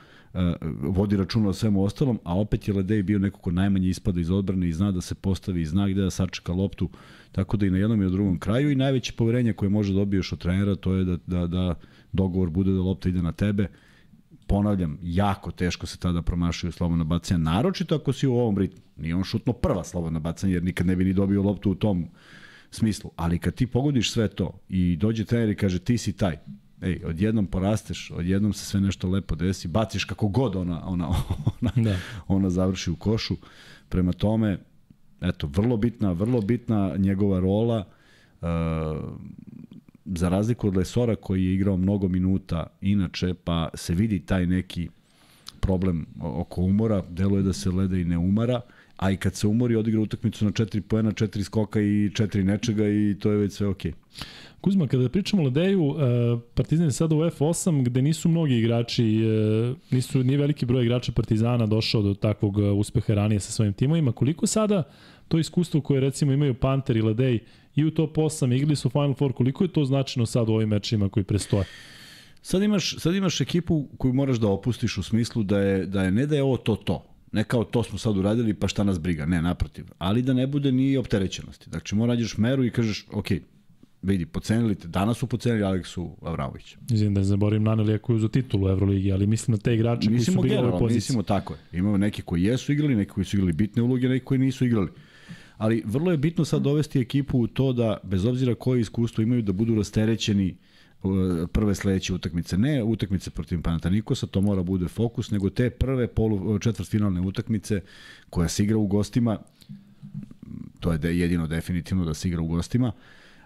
vodi 0.83 1.17
računa 1.17 1.49
o 1.49 1.53
svemu 1.53 1.83
ostalom, 1.83 2.21
a 2.25 2.39
opet 2.39 2.69
je 2.69 2.75
Ledej 2.75 3.03
bio 3.03 3.19
neko 3.19 3.41
ko 3.41 3.51
najmanje 3.51 3.89
ispada 3.89 4.21
iz 4.21 4.31
odbrane 4.31 4.69
i 4.69 4.73
zna 4.73 4.93
da 4.93 5.01
se 5.01 5.15
postavi 5.15 5.61
i 5.61 5.67
zna 5.67 5.89
gde 5.89 6.03
da 6.03 6.11
sačeka 6.11 6.53
loptu, 6.53 6.89
tako 7.33 7.57
da 7.57 7.67
i 7.67 7.71
na 7.71 7.79
jednom 7.79 8.01
i 8.01 8.05
na 8.05 8.11
drugom 8.11 8.39
kraju 8.39 8.71
i 8.71 8.75
najveće 8.75 9.13
poverenje 9.13 9.53
koje 9.53 9.69
može 9.69 9.95
dobiješ 9.95 10.33
od 10.33 10.39
trenera 10.39 10.77
to 10.77 10.95
je 10.95 11.05
da, 11.05 11.17
da, 11.27 11.47
da 11.47 11.75
dogovor 12.13 12.51
bude 12.51 12.73
da 12.73 12.81
lopta 12.81 13.09
ide 13.09 13.23
na 13.23 13.33
tebe, 13.33 13.69
ponavljam, 14.47 14.99
jako 15.03 15.51
teško 15.51 15.87
se 15.87 15.99
tada 15.99 16.23
promašaju 16.23 16.73
slobodna 16.73 17.05
bacanja, 17.05 17.39
naročito 17.39 17.95
ako 17.95 18.13
si 18.13 18.27
u 18.27 18.35
ovom 18.35 18.59
ritmu. 18.59 18.83
Nije 18.97 19.15
on 19.15 19.25
šutno 19.25 19.53
prva 19.53 19.85
slobodna 19.85 20.19
bacanja, 20.19 20.53
jer 20.53 20.63
nikad 20.63 20.87
ne 20.87 20.97
bi 20.97 21.05
ni 21.05 21.13
dobio 21.13 21.43
loptu 21.43 21.71
u 21.71 21.75
tom 21.75 22.09
smislu. 22.71 23.11
Ali 23.17 23.39
kad 23.39 23.55
ti 23.55 23.67
pogodiš 23.67 24.13
sve 24.13 24.29
to 24.29 24.61
i 24.69 24.97
dođe 24.97 25.25
trener 25.25 25.49
i 25.49 25.57
kaže 25.57 25.79
ti 25.79 25.99
si 25.99 26.13
taj, 26.13 26.37
ej, 26.83 27.01
odjednom 27.05 27.47
porasteš, 27.47 28.11
odjednom 28.11 28.53
se 28.53 28.65
sve 28.65 28.81
nešto 28.81 29.09
lepo 29.09 29.35
desi, 29.35 29.69
baciš 29.69 30.05
kako 30.05 30.29
god 30.29 30.57
ona, 30.57 30.89
ona, 30.89 31.09
ona, 31.61 31.73
Da. 31.77 31.97
ona 32.29 32.51
završi 32.51 32.91
u 32.91 32.97
košu. 32.97 33.37
Prema 33.89 34.13
tome, 34.13 34.59
eto, 35.21 35.47
vrlo 35.47 35.77
bitna, 35.77 36.13
vrlo 36.13 36.41
bitna 36.41 36.97
njegova 36.97 37.41
rola, 37.41 37.85
uh, 38.41 38.49
za 40.05 40.29
razliku 40.29 40.69
od 40.69 40.77
Lesora 40.77 41.17
koji 41.17 41.45
je 41.45 41.55
igrao 41.55 41.77
mnogo 41.77 42.09
minuta 42.09 42.67
inače, 42.81 43.35
pa 43.35 43.69
se 43.75 43.95
vidi 43.95 44.19
taj 44.19 44.47
neki 44.47 44.89
problem 45.61 46.07
oko 46.21 46.63
umora, 46.63 47.03
deluje 47.09 47.43
da 47.43 47.53
se 47.53 47.71
leda 47.71 47.97
i 47.97 48.05
ne 48.05 48.19
umara, 48.19 48.61
a 48.97 49.11
i 49.11 49.17
kad 49.17 49.35
se 49.35 49.47
umori 49.47 49.77
odigra 49.77 50.01
utakmicu 50.01 50.45
na 50.45 50.51
4 50.51 50.81
poena, 50.81 51.13
4 51.13 51.43
skoka 51.43 51.81
i 51.81 51.85
4 51.85 52.43
nečega 52.43 52.89
i 52.89 53.17
to 53.21 53.31
je 53.31 53.37
već 53.37 53.53
sve 53.53 53.67
okej. 53.67 53.93
Kuzma, 54.61 54.87
kada 54.87 55.09
pričamo 55.09 55.43
o 55.43 55.45
Ledeju, 55.45 55.85
uh, 55.85 55.97
Partizan 56.55 56.87
je 56.87 56.93
sada 56.93 57.15
u 57.15 57.19
F8 57.19 57.85
gde 57.85 58.03
nisu 58.03 58.29
mnogi 58.29 58.59
igrači, 58.59 59.23
uh, 59.71 59.77
nisu, 59.91 60.25
nije 60.25 60.39
veliki 60.39 60.67
broj 60.67 60.85
igrača 60.85 61.13
Partizana 61.13 61.67
došao 61.67 62.03
do 62.03 62.15
takvog 62.15 62.59
uh, 62.59 62.79
uspeha 62.79 63.15
ranije 63.15 63.41
sa 63.41 63.53
svojim 63.53 63.73
timovima. 63.73 64.13
Koliko 64.13 64.47
sada 64.47 64.83
to 65.29 65.39
iskustvo 65.39 65.81
koje 65.81 66.01
recimo 66.01 66.33
imaju 66.33 66.55
Panter 66.55 66.97
i 66.97 67.03
Ledej 67.03 67.39
i 67.75 67.85
u 67.85 67.91
top 67.91 68.17
8, 68.17 68.57
igli 68.57 68.77
su 68.77 68.91
Final 68.91 69.15
Four, 69.15 69.33
koliko 69.33 69.65
je 69.65 69.73
to 69.73 69.85
značajno 69.85 70.27
sad 70.27 70.49
u 70.49 70.53
ovim 70.53 70.69
mečima 70.69 71.09
koji 71.09 71.25
prestoje? 71.25 71.65
Sad 72.43 72.63
imaš, 72.63 72.97
sad 72.99 73.15
imaš 73.15 73.41
ekipu 73.41 73.89
koju 73.99 74.13
moraš 74.13 74.37
da 74.37 74.49
opustiš 74.49 74.99
u 74.99 75.03
smislu 75.03 75.43
da 75.43 75.59
je, 75.59 75.87
da 75.87 76.03
je 76.03 76.11
ne 76.11 76.27
da 76.27 76.37
je 76.37 76.43
ovo 76.43 76.57
to 76.57 76.77
to, 76.77 77.05
ne 77.33 77.45
kao 77.45 77.65
to 77.65 77.83
smo 77.83 77.99
sad 77.99 78.17
uradili 78.17 78.55
pa 78.55 78.69
šta 78.69 78.85
nas 78.85 79.01
briga, 79.01 79.27
ne 79.27 79.43
naprotiv, 79.43 79.85
ali 79.99 80.23
da 80.23 80.33
ne 80.33 80.47
bude 80.47 80.73
ni 80.73 80.97
opterećenosti. 80.97 81.71
Dakle, 81.71 81.99
mora 81.99 82.15
nađeš 82.15 82.37
meru 82.39 82.65
i 82.65 82.71
kažeš, 82.71 83.07
ok, 83.13 83.27
vidi, 84.03 84.27
pocenili 84.27 84.75
te, 84.75 84.89
danas 84.89 85.19
su 85.19 85.27
pocenili 85.27 85.65
Aleksu 85.65 86.17
Avramovića. 86.23 86.79
Izvijem 86.91 87.15
da 87.15 87.21
ne 87.21 87.25
zaboravim 87.25 87.99
koji 88.03 88.17
je 88.17 88.21
za 88.21 88.29
titulu 88.29 88.69
Euroligi, 88.69 89.13
ali 89.13 89.27
mislim 89.27 89.53
na 89.53 89.59
te 89.59 89.75
igrače 89.75 90.09
koji 90.09 90.21
su 90.21 90.43
bili 90.43 90.57
u 90.57 90.59
ovoj 90.59 90.79
poziciji. 90.79 90.97
mislimo 90.97 91.23
tako 91.23 91.55
je. 91.55 91.79
Imamo 91.79 91.97
neki 91.97 92.23
koji 92.23 92.43
jesu 92.43 92.73
igrali, 92.73 92.95
neki 92.95 93.11
koji 93.11 93.25
su 93.25 93.37
igrali 93.37 93.53
bitne 93.53 93.83
uloge, 93.83 94.09
neki 94.09 94.25
koji 94.25 94.39
nisu 94.39 94.65
igrali. 94.65 94.89
Ali 95.57 95.83
vrlo 95.87 96.11
je 96.11 96.17
bitno 96.17 96.45
sad 96.45 96.63
dovesti 96.63 97.01
ekipu 97.01 97.39
u 97.39 97.47
to 97.47 97.73
da, 97.73 97.97
bez 98.03 98.25
obzira 98.25 98.55
koje 98.55 98.81
iskustvo 98.81 99.23
imaju, 99.23 99.43
da 99.43 99.53
budu 99.53 99.75
rasterećeni 99.75 100.57
uh, 101.03 101.11
prve 101.53 101.75
sledeće 101.75 102.15
utakmice. 102.15 102.59
Ne 102.59 102.83
utakmice 102.83 103.31
protiv 103.31 103.63
Panatanikosa, 103.63 104.27
to 104.27 104.41
mora 104.41 104.63
bude 104.63 104.89
fokus, 104.89 105.31
nego 105.31 105.51
te 105.51 105.71
prve 105.71 106.09
polu, 106.09 106.59
četvrtfinalne 106.59 107.21
utakmice 107.21 107.81
koja 108.31 108.49
se 108.49 108.65
igra 108.65 108.77
u 108.77 108.87
gostima, 108.87 109.39
to 110.81 110.93
je 110.93 111.19
jedino 111.19 111.47
definitivno 111.47 112.05
da 112.05 112.15
se 112.15 112.29
igra 112.29 112.43
u 112.43 112.47
gostima, 112.47 112.93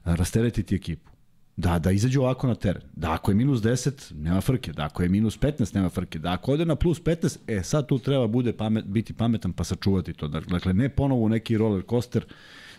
rasteretiti 0.05 0.75
ekipu. 0.75 1.11
Da, 1.57 1.79
da 1.79 1.91
izađu 1.91 2.21
ovako 2.21 2.47
na 2.47 2.55
teren. 2.55 2.83
Da 2.93 3.13
ako 3.13 3.31
je 3.31 3.35
minus 3.35 3.61
10, 3.61 4.15
nema 4.15 4.41
frke. 4.41 4.73
Da 4.73 4.85
ako 4.85 5.03
je 5.03 5.09
minus 5.09 5.39
15, 5.39 5.75
nema 5.75 5.89
frke. 5.89 6.19
Da 6.19 6.33
ako 6.33 6.53
ode 6.53 6.65
na 6.65 6.77
plus 6.77 7.03
15, 7.03 7.39
e 7.47 7.63
sad 7.63 7.87
tu 7.87 7.99
treba 7.99 8.27
bude 8.27 8.53
pamet, 8.53 8.85
biti 8.85 9.13
pametan 9.13 9.53
pa 9.53 9.65
sačuvati 9.65 10.13
to. 10.13 10.29
Dakle, 10.29 10.73
ne 10.73 10.89
ponovo 10.89 11.29
neki 11.29 11.59
roller 11.59 11.83
coaster, 11.91 12.25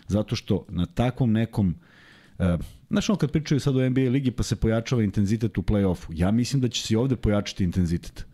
zato 0.08 0.36
što 0.36 0.66
na 0.68 0.86
takvom 0.86 1.32
nekom 1.32 1.74
Uh, 2.38 2.60
znaš 2.90 3.08
ono 3.08 3.18
kad 3.18 3.30
pričaju 3.30 3.60
sad 3.60 3.76
o 3.76 3.90
NBA 3.90 4.00
ligi 4.00 4.30
pa 4.30 4.42
se 4.42 4.56
pojačava 4.56 5.02
intenzitet 5.02 5.58
u 5.58 5.62
play-offu. 5.62 6.06
Ja 6.14 6.30
mislim 6.30 6.62
da 6.62 6.68
će 6.68 6.82
se 6.82 6.94
i 6.94 6.96
ovde 6.96 7.16
pojačati 7.16 7.64
intenzitet 7.64 8.26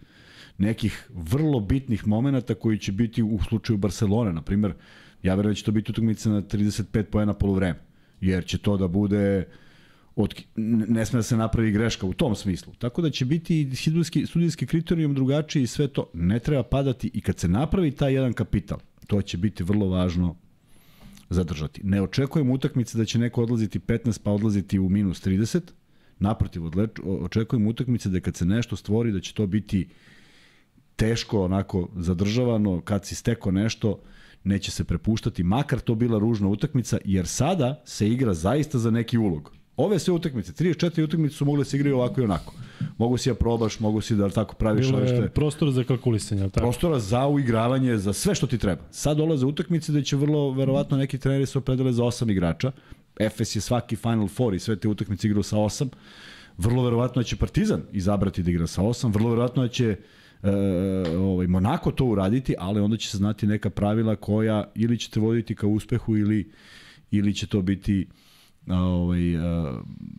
nekih 0.58 1.10
vrlo 1.14 1.60
bitnih 1.60 2.06
momenata 2.06 2.54
koji 2.54 2.78
će 2.78 2.92
biti 2.92 3.22
u 3.22 3.38
slučaju 3.48 3.76
Barcelone, 3.76 4.32
na 4.32 4.42
primer, 4.42 4.74
ja 5.22 5.34
verujem 5.34 5.52
da 5.52 5.56
će 5.56 5.64
to 5.64 5.72
biti 5.72 5.90
utakmica 5.92 6.30
na 6.30 6.42
35 6.42 7.02
poena 7.02 7.34
polovreme, 7.34 7.78
jer 8.20 8.44
će 8.44 8.58
to 8.58 8.76
da 8.76 8.88
bude 8.88 9.44
od, 10.16 10.34
ne 10.56 11.06
sme 11.06 11.18
da 11.18 11.22
se 11.22 11.36
napravi 11.36 11.70
greška 11.70 12.06
u 12.06 12.12
tom 12.12 12.34
smislu. 12.34 12.72
Tako 12.78 13.02
da 13.02 13.10
će 13.10 13.24
biti 13.24 13.70
studijski, 13.74 14.26
studijski 14.26 14.66
kriterijum 14.66 15.14
drugačiji 15.14 15.62
i 15.62 15.66
sve 15.66 15.88
to. 15.88 16.10
Ne 16.14 16.38
treba 16.38 16.62
padati 16.62 17.10
i 17.14 17.20
kad 17.20 17.38
se 17.38 17.48
napravi 17.48 17.90
taj 17.90 18.14
jedan 18.14 18.32
kapital, 18.32 18.78
to 19.06 19.22
će 19.22 19.36
biti 19.36 19.64
vrlo 19.64 19.88
važno 19.88 20.36
zadržati. 21.30 21.80
Ne 21.84 22.02
očekujem 22.02 22.50
utakmice 22.50 22.98
da 22.98 23.04
će 23.04 23.18
neko 23.18 23.42
odlaziti 23.42 23.78
15 23.78 24.20
pa 24.22 24.30
odlaziti 24.30 24.78
u 24.78 24.88
minus 24.88 25.26
30. 25.26 25.60
Naprotiv, 26.18 26.62
očekujem 27.04 27.66
utakmice 27.66 28.08
da 28.08 28.20
kad 28.20 28.36
se 28.36 28.44
nešto 28.44 28.76
stvori 28.76 29.12
da 29.12 29.20
će 29.20 29.34
to 29.34 29.46
biti 29.46 29.88
teško 30.96 31.44
onako 31.44 31.88
zadržavano, 31.96 32.80
kad 32.80 33.06
si 33.06 33.14
steko 33.14 33.50
nešto, 33.50 34.00
neće 34.44 34.70
se 34.70 34.84
prepuštati, 34.84 35.42
makar 35.42 35.80
to 35.80 35.94
bila 35.94 36.18
ružna 36.18 36.48
utakmica, 36.48 36.98
jer 37.04 37.26
sada 37.26 37.82
se 37.84 38.08
igra 38.08 38.34
zaista 38.34 38.78
za 38.78 38.90
neki 38.90 39.18
ulog. 39.18 39.52
Ove 39.78 39.98
sve 39.98 40.14
utakmice, 40.14 40.52
34 40.52 41.04
utakmice 41.04 41.34
su 41.36 41.44
mogle 41.44 41.60
da 41.60 41.64
se 41.64 41.76
igraju 41.76 41.96
ovako 41.96 42.20
i 42.20 42.24
onako. 42.24 42.54
Mogu 42.98 43.16
si 43.18 43.30
da 43.30 43.34
probaš, 43.34 43.80
mogu 43.80 44.00
si 44.00 44.14
da 44.16 44.28
tako 44.28 44.54
praviš 44.54 44.86
Bilo 44.86 44.98
ove 44.98 45.08
što 45.08 45.28
prostor 45.28 45.70
za 45.70 45.84
kalkulisanje, 45.84 46.42
tako? 46.42 46.60
prostora 46.60 46.98
za 46.98 47.26
uigravanje, 47.26 47.96
za 47.96 48.12
sve 48.12 48.34
što 48.34 48.46
ti 48.46 48.58
treba. 48.58 48.82
Sad 48.90 49.16
dolaze 49.16 49.46
utakmice 49.46 49.92
da 49.92 50.02
će 50.02 50.16
vrlo, 50.16 50.50
verovatno, 50.50 50.96
neki 50.96 51.18
treneri 51.18 51.46
se 51.46 51.58
opredele 51.58 51.92
za 51.92 52.04
osam 52.04 52.30
igrača. 52.30 52.72
Efes 53.20 53.56
je 53.56 53.60
svaki 53.60 53.96
Final 53.96 54.28
Four 54.28 54.54
i 54.54 54.58
sve 54.58 54.76
te 54.76 54.88
utakmice 54.88 55.26
igrao 55.26 55.42
sa 55.42 55.58
osam. 55.58 55.90
Vrlo 56.58 56.84
verovatno 56.84 57.22
će 57.22 57.36
Partizan 57.36 57.82
izabrati 57.92 58.42
da 58.42 58.50
igra 58.50 58.66
sa 58.66 58.82
osam. 58.82 59.12
Vrlo 59.12 59.30
verovatno 59.30 59.68
će 59.68 59.84
e, 59.84 59.96
ovaj, 61.18 61.46
Monako 61.46 61.92
to 61.92 62.04
uraditi, 62.04 62.54
ali 62.58 62.80
onda 62.80 62.96
će 62.96 63.10
se 63.10 63.16
znati 63.16 63.46
neka 63.46 63.70
pravila 63.70 64.16
koja 64.16 64.70
ili 64.74 64.98
će 64.98 65.10
te 65.10 65.20
voditi 65.20 65.54
ka 65.54 65.66
uspehu 65.66 66.16
ili, 66.16 66.50
ili 67.10 67.34
će 67.34 67.46
to 67.46 67.62
biti 67.62 68.06
ovaj, 68.66 69.36
uh, 69.36 69.42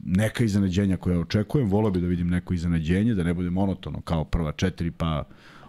neka 0.05 0.43
iznenađenja 0.43 0.97
koja 0.97 1.19
očekujem, 1.19 1.69
volao 1.69 1.91
bi 1.91 2.01
da 2.01 2.07
vidim 2.07 2.27
neko 2.27 2.53
iznenađenje, 2.53 3.13
da 3.13 3.23
ne 3.23 3.33
bude 3.33 3.49
monotono 3.49 4.01
kao 4.01 4.23
prva 4.25 4.51
četiri 4.51 4.91
pa 4.91 5.23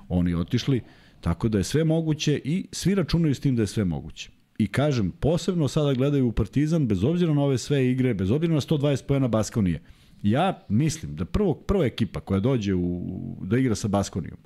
oni 0.08 0.34
otišli, 0.34 0.80
tako 1.20 1.48
da 1.48 1.58
je 1.58 1.64
sve 1.64 1.84
moguće 1.84 2.40
i 2.44 2.66
svi 2.72 2.94
računaju 2.94 3.34
s 3.34 3.40
tim 3.40 3.56
da 3.56 3.62
je 3.62 3.66
sve 3.66 3.84
moguće. 3.84 4.30
I 4.58 4.66
kažem, 4.66 5.10
posebno 5.10 5.68
sada 5.68 5.94
gledaju 5.94 6.28
u 6.28 6.32
Partizan, 6.32 6.86
bez 6.86 7.04
obzira 7.04 7.34
na 7.34 7.42
ove 7.42 7.58
sve 7.58 7.90
igre, 7.90 8.14
bez 8.14 8.30
obzira 8.30 8.54
na 8.54 8.60
120 8.60 9.06
pojena 9.06 9.28
Baskonije. 9.28 9.80
Ja 10.22 10.64
mislim 10.68 11.16
da 11.16 11.24
prvo, 11.24 11.54
prva 11.54 11.84
ekipa 11.84 12.20
koja 12.20 12.40
dođe 12.40 12.74
u, 12.74 13.02
da 13.42 13.58
igra 13.58 13.74
sa 13.74 13.88
Baskonijom 13.88 14.38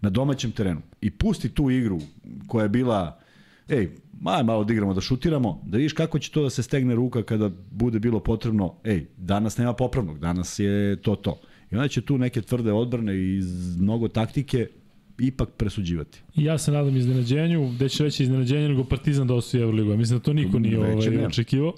na 0.00 0.10
domaćem 0.10 0.50
terenu 0.50 0.80
i 1.00 1.10
pusti 1.10 1.48
tu 1.48 1.70
igru 1.70 1.98
koja 2.46 2.62
je 2.62 2.68
bila 2.68 3.20
ej, 3.68 3.88
maj 4.20 4.42
malo 4.42 4.64
da 4.64 4.72
igramo, 4.72 4.94
da 4.94 5.00
šutiramo, 5.00 5.62
da 5.66 5.76
vidiš 5.76 5.92
kako 5.92 6.18
će 6.18 6.30
to 6.30 6.42
da 6.42 6.50
se 6.50 6.62
stegne 6.62 6.94
ruka 6.94 7.22
kada 7.22 7.50
bude 7.70 7.98
bilo 7.98 8.20
potrebno, 8.20 8.74
ej, 8.84 9.06
danas 9.16 9.58
nema 9.58 9.72
popravnog, 9.72 10.18
danas 10.18 10.58
je 10.58 10.96
to 11.02 11.16
to. 11.16 11.40
I 11.70 11.76
onda 11.76 11.88
će 11.88 12.00
tu 12.00 12.18
neke 12.18 12.42
tvrde 12.42 12.72
odbrane 12.72 13.16
i 13.16 13.42
mnogo 13.78 14.08
taktike 14.08 14.68
ipak 15.18 15.48
presuđivati. 15.56 16.22
Ja 16.34 16.58
se 16.58 16.72
nadam 16.72 16.96
iznenađenju, 16.96 17.68
gde 17.68 17.88
će 17.88 18.04
veće 18.04 18.22
iznenađenje 18.22 18.68
nego 18.68 18.84
Partizan 18.84 19.26
da 19.26 19.34
osvoji 19.34 19.62
Euroligu. 19.62 19.96
Mislim 19.96 20.18
da 20.18 20.22
to 20.22 20.32
niko 20.32 20.58
nije 20.58 20.78
Veće 20.78 21.10
ovaj, 21.10 21.26
očekivao. 21.26 21.74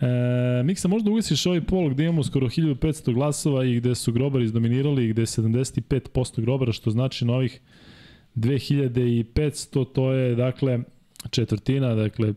E, 0.00 0.62
Miksa, 0.64 0.88
možda 0.88 1.10
ugasiš 1.10 1.46
ovaj 1.46 1.60
pol 1.60 1.90
gde 1.90 2.04
imamo 2.04 2.22
skoro 2.22 2.46
1500 2.46 3.14
glasova 3.14 3.64
i 3.64 3.76
gde 3.76 3.94
su 3.94 4.12
grobari 4.12 4.44
izdominirali 4.44 5.04
i 5.04 5.08
gde 5.08 5.22
je 5.22 5.26
75% 5.26 6.40
grobara, 6.40 6.72
što 6.72 6.90
znači 6.90 7.24
novih 7.24 7.60
2500, 8.36 9.92
to 9.92 10.12
je 10.12 10.34
dakle 10.34 10.78
četvrtina, 11.30 11.94
dakle 11.94 12.34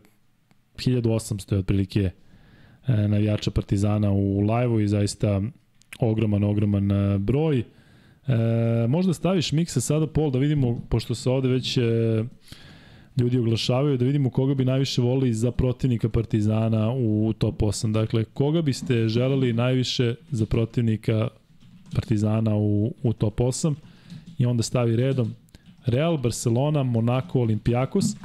1800 0.76 1.52
je 1.52 1.58
otprilike 1.58 2.10
e, 2.86 3.08
navijača 3.08 3.50
Partizana 3.50 4.12
u 4.12 4.40
live-u 4.40 4.80
i 4.80 4.88
zaista 4.88 5.42
ogroman, 6.00 6.44
ogroman 6.44 6.92
e, 6.92 7.18
broj. 7.18 7.58
E, 7.58 7.64
možda 8.88 9.14
staviš 9.14 9.52
miksa 9.52 9.80
sada 9.80 10.06
pol 10.06 10.30
da 10.30 10.38
vidimo, 10.38 10.80
pošto 10.88 11.14
se 11.14 11.30
ovde 11.30 11.48
već 11.48 11.76
e, 11.76 11.80
ljudi 13.20 13.38
oglašavaju, 13.38 13.96
da 13.96 14.04
vidimo 14.04 14.30
koga 14.30 14.54
bi 14.54 14.64
najviše 14.64 15.02
volili 15.02 15.34
za 15.34 15.50
protivnika 15.50 16.08
Partizana 16.08 16.92
u 16.92 17.32
top 17.38 17.60
8. 17.62 17.92
Dakle, 17.92 18.24
koga 18.24 18.62
biste 18.62 19.08
želeli 19.08 19.52
najviše 19.52 20.14
za 20.30 20.46
protivnika 20.46 21.28
Partizana 21.94 22.56
u, 22.56 22.94
u 23.02 23.12
top 23.12 23.40
8 23.40 23.74
i 24.38 24.46
onda 24.46 24.62
stavi 24.62 24.96
redom 24.96 25.34
Real, 25.86 26.16
Barcelona, 26.16 26.82
Monaco, 26.82 27.38
Olympiakos. 27.38 28.16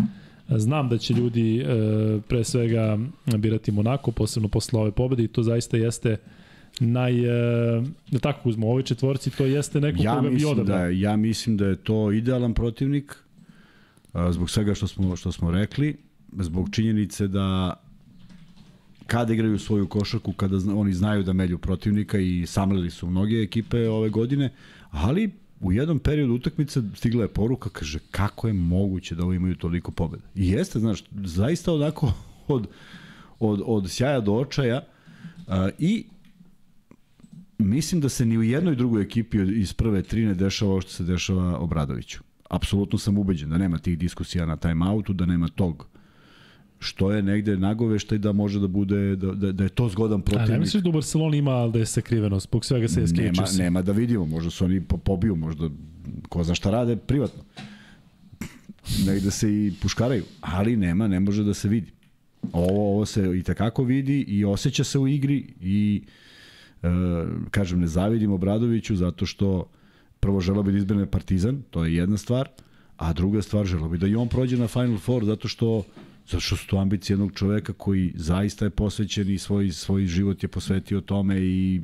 Znam 0.49 0.90
da 0.90 0.98
će 0.98 1.14
ljudi 1.14 1.60
e, 1.60 1.65
pre 2.28 2.44
svega 2.44 2.98
birati 3.38 3.72
Monako, 3.72 4.11
posebno 4.11 4.48
posle 4.49 4.80
ove 4.80 4.91
pobede 4.91 5.24
i 5.24 5.28
to 5.28 5.44
zaista 5.44 5.78
jeste 5.78 6.18
naj, 6.80 7.20
e, 7.20 7.84
da 8.11 8.20
tako 8.20 8.49
uzmo, 8.49 8.68
ovoj 8.68 8.84
četvorci 8.84 9.30
to 9.30 9.45
jeste 9.45 9.82
neko 9.82 10.03
Ja 10.03 10.15
koga 10.15 10.28
bi 10.28 10.34
mislim, 10.34 10.52
odabrao. 10.52 10.78
da 10.78 10.86
ja 10.86 11.15
mislim 11.15 11.57
da 11.57 11.65
je 11.65 11.76
to 11.76 12.11
idealan 12.11 12.53
protivnik, 12.53 13.24
zbog 14.31 14.49
svega 14.49 14.76
što 14.76 14.88
smo, 14.88 15.15
što 15.15 15.31
smo 15.31 15.52
rekli, 15.52 15.98
zbog 16.40 16.69
činjenice 16.72 17.27
da 17.27 17.73
kada 19.07 19.34
igraju 19.34 19.60
svoju 19.60 19.88
košarku, 19.88 20.34
kada 20.34 20.60
zna, 20.60 20.76
oni 20.76 20.94
znaju 20.94 21.23
da 21.23 21.34
melju 21.34 21.57
protivnika 21.57 22.18
i 22.18 22.45
samlili 22.45 22.91
su 22.91 23.10
mnoge 23.10 23.41
ekipe 23.41 23.90
ove 23.90 24.10
godine, 24.10 24.53
ali 24.91 25.31
u 25.60 25.72
jednom 25.72 25.99
periodu 25.99 26.34
utakmice 26.34 26.81
stigla 26.95 27.22
je 27.22 27.27
poruka, 27.27 27.69
kaže, 27.69 27.99
kako 28.11 28.48
je 28.48 28.53
moguće 28.53 29.15
da 29.15 29.23
ovo 29.23 29.34
imaju 29.34 29.56
toliko 29.56 29.91
pobjeda. 29.91 30.23
I 30.35 30.49
jeste, 30.49 30.80
znaš, 30.80 31.03
zaista 31.11 31.73
onako 31.73 32.14
od, 32.48 32.68
od, 33.40 33.61
od 33.65 33.91
sjaja 33.91 34.19
do 34.19 34.34
očaja 34.34 34.84
a, 35.48 35.69
i 35.80 36.06
mislim 37.57 38.02
da 38.02 38.10
se 38.10 38.26
ni 38.26 38.38
u 38.38 38.44
jednoj 38.44 38.76
drugoj 38.76 39.03
ekipi 39.03 39.38
iz 39.38 39.73
prve 39.73 40.03
tri 40.03 40.26
ne 40.26 40.34
dešava 40.34 40.72
ovo 40.72 40.81
što 40.81 40.91
se 40.91 41.03
dešava 41.03 41.57
Obradoviću. 41.57 42.19
Apsolutno 42.53 42.99
sam 42.99 43.17
ubeđen 43.17 43.49
da 43.49 43.57
nema 43.57 43.77
tih 43.77 43.97
diskusija 43.97 44.45
na 44.45 44.57
timeoutu, 44.57 45.13
da 45.13 45.25
nema 45.25 45.47
tog 45.47 45.88
što 46.80 47.11
je 47.11 47.23
negde 47.23 47.57
nagoveštaj 47.57 48.17
da 48.17 48.31
može 48.31 48.59
da 48.59 48.67
bude 48.67 49.15
da, 49.15 49.31
da, 49.31 49.51
da 49.51 49.63
je 49.63 49.69
to 49.69 49.89
zgodan 49.89 50.15
A 50.15 50.17
ne 50.19 50.23
protivnik. 50.25 50.59
misliš 50.59 50.84
da 50.84 50.89
u 50.89 50.93
Barceloni 50.93 51.38
ima 51.38 51.67
da 51.67 51.80
je 51.80 51.85
sakriveno 51.85 52.39
zbog 52.39 52.65
svega 52.65 52.88
se 52.88 53.01
je 53.01 53.07
nema, 53.07 53.45
nema 53.57 53.81
da 53.81 53.91
vidimo, 53.91 54.25
možda 54.25 54.49
su 54.49 54.65
oni 54.65 54.81
po- 54.81 54.97
pobiju, 54.97 55.35
možda 55.35 55.69
ko 56.30 56.43
zna 56.43 56.55
šta 56.55 56.71
rade 56.71 56.95
privatno. 56.97 57.43
Negde 59.05 59.31
se 59.31 59.49
i 59.49 59.73
puškaraju, 59.81 60.23
ali 60.41 60.75
nema, 60.75 61.07
ne 61.07 61.19
može 61.19 61.43
da 61.43 61.53
se 61.53 61.69
vidi. 61.69 61.91
Ovo, 62.53 62.91
ovo 62.91 63.05
se 63.05 63.39
i 63.39 63.43
takako 63.43 63.84
vidi 63.84 64.21
i 64.21 64.45
osjeća 64.45 64.84
se 64.84 64.99
u 64.99 65.07
igri 65.07 65.53
i 65.61 66.03
e, 66.84 66.88
kažem, 67.51 67.80
ne 67.80 67.88
zavidim 67.88 68.31
Obradoviću 68.31 68.95
zato 68.95 69.25
što 69.25 69.69
prvo 70.24 70.40
želeo 70.40 70.64
bi 70.64 70.72
da 70.72 70.78
izbrane 70.78 71.06
Partizan, 71.06 71.62
to 71.70 71.86
je 71.86 71.95
jedna 71.95 72.18
stvar, 72.18 72.50
a 72.98 73.14
druga 73.14 73.41
stvar 73.41 73.66
želeo 73.66 73.90
bi 73.90 73.98
da 73.98 74.08
i 74.08 74.16
on 74.16 74.30
prođe 74.30 74.58
na 74.58 74.68
Final 74.68 74.98
Four 74.98 75.26
zato 75.26 75.48
što 75.48 75.84
zato 76.26 76.40
što 76.40 76.56
su 76.56 76.68
to 76.68 76.78
ambicije 76.78 77.14
jednog 77.14 77.34
čoveka 77.34 77.74
koji 77.74 78.14
zaista 78.16 78.66
je 78.66 78.70
posvećen 78.70 79.30
i 79.30 79.38
svoj, 79.38 79.72
svoj 79.72 80.06
život 80.06 80.44
je 80.44 80.50
posvetio 80.50 81.02
tome 81.02 81.41
i 81.41 81.82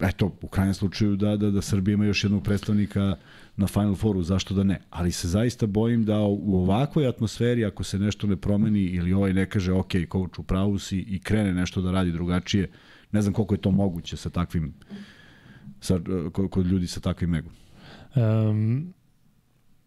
eto, 0.00 0.32
u 0.42 0.48
krajnjem 0.48 0.74
slučaju 0.74 1.16
da, 1.16 1.36
da, 1.36 1.50
da 1.50 1.62
Srbija 1.62 1.94
ima 1.94 2.06
još 2.06 2.24
jednog 2.24 2.42
predstavnika 2.42 3.16
na 3.56 3.66
Final 3.66 3.94
Fouru, 3.94 4.22
zašto 4.22 4.54
da 4.54 4.62
ne? 4.62 4.80
Ali 4.90 5.12
se 5.12 5.28
zaista 5.28 5.66
bojim 5.66 6.04
da 6.04 6.20
u 6.20 6.56
ovakvoj 6.62 7.08
atmosferi, 7.08 7.64
ako 7.64 7.84
se 7.84 7.98
nešto 7.98 8.26
ne 8.26 8.36
promeni 8.36 8.80
ili 8.80 9.12
ovaj 9.12 9.32
ne 9.32 9.46
kaže, 9.46 9.72
ok, 9.72 9.92
coach, 10.12 10.38
u 10.38 10.42
pravu 10.42 10.78
si 10.78 10.98
i 10.98 11.20
krene 11.20 11.54
nešto 11.54 11.82
da 11.82 11.92
radi 11.92 12.12
drugačije, 12.12 12.70
ne 13.12 13.22
znam 13.22 13.34
koliko 13.34 13.54
je 13.54 13.60
to 13.60 13.70
moguće 13.70 14.16
sa 14.16 14.30
takvim, 14.30 14.74
sa, 15.84 16.00
kod, 16.32 16.50
kod 16.50 16.66
ljudi 16.66 16.86
sa 16.86 17.00
takvim 17.00 17.34
egom. 17.34 17.52
Um, 18.16 18.94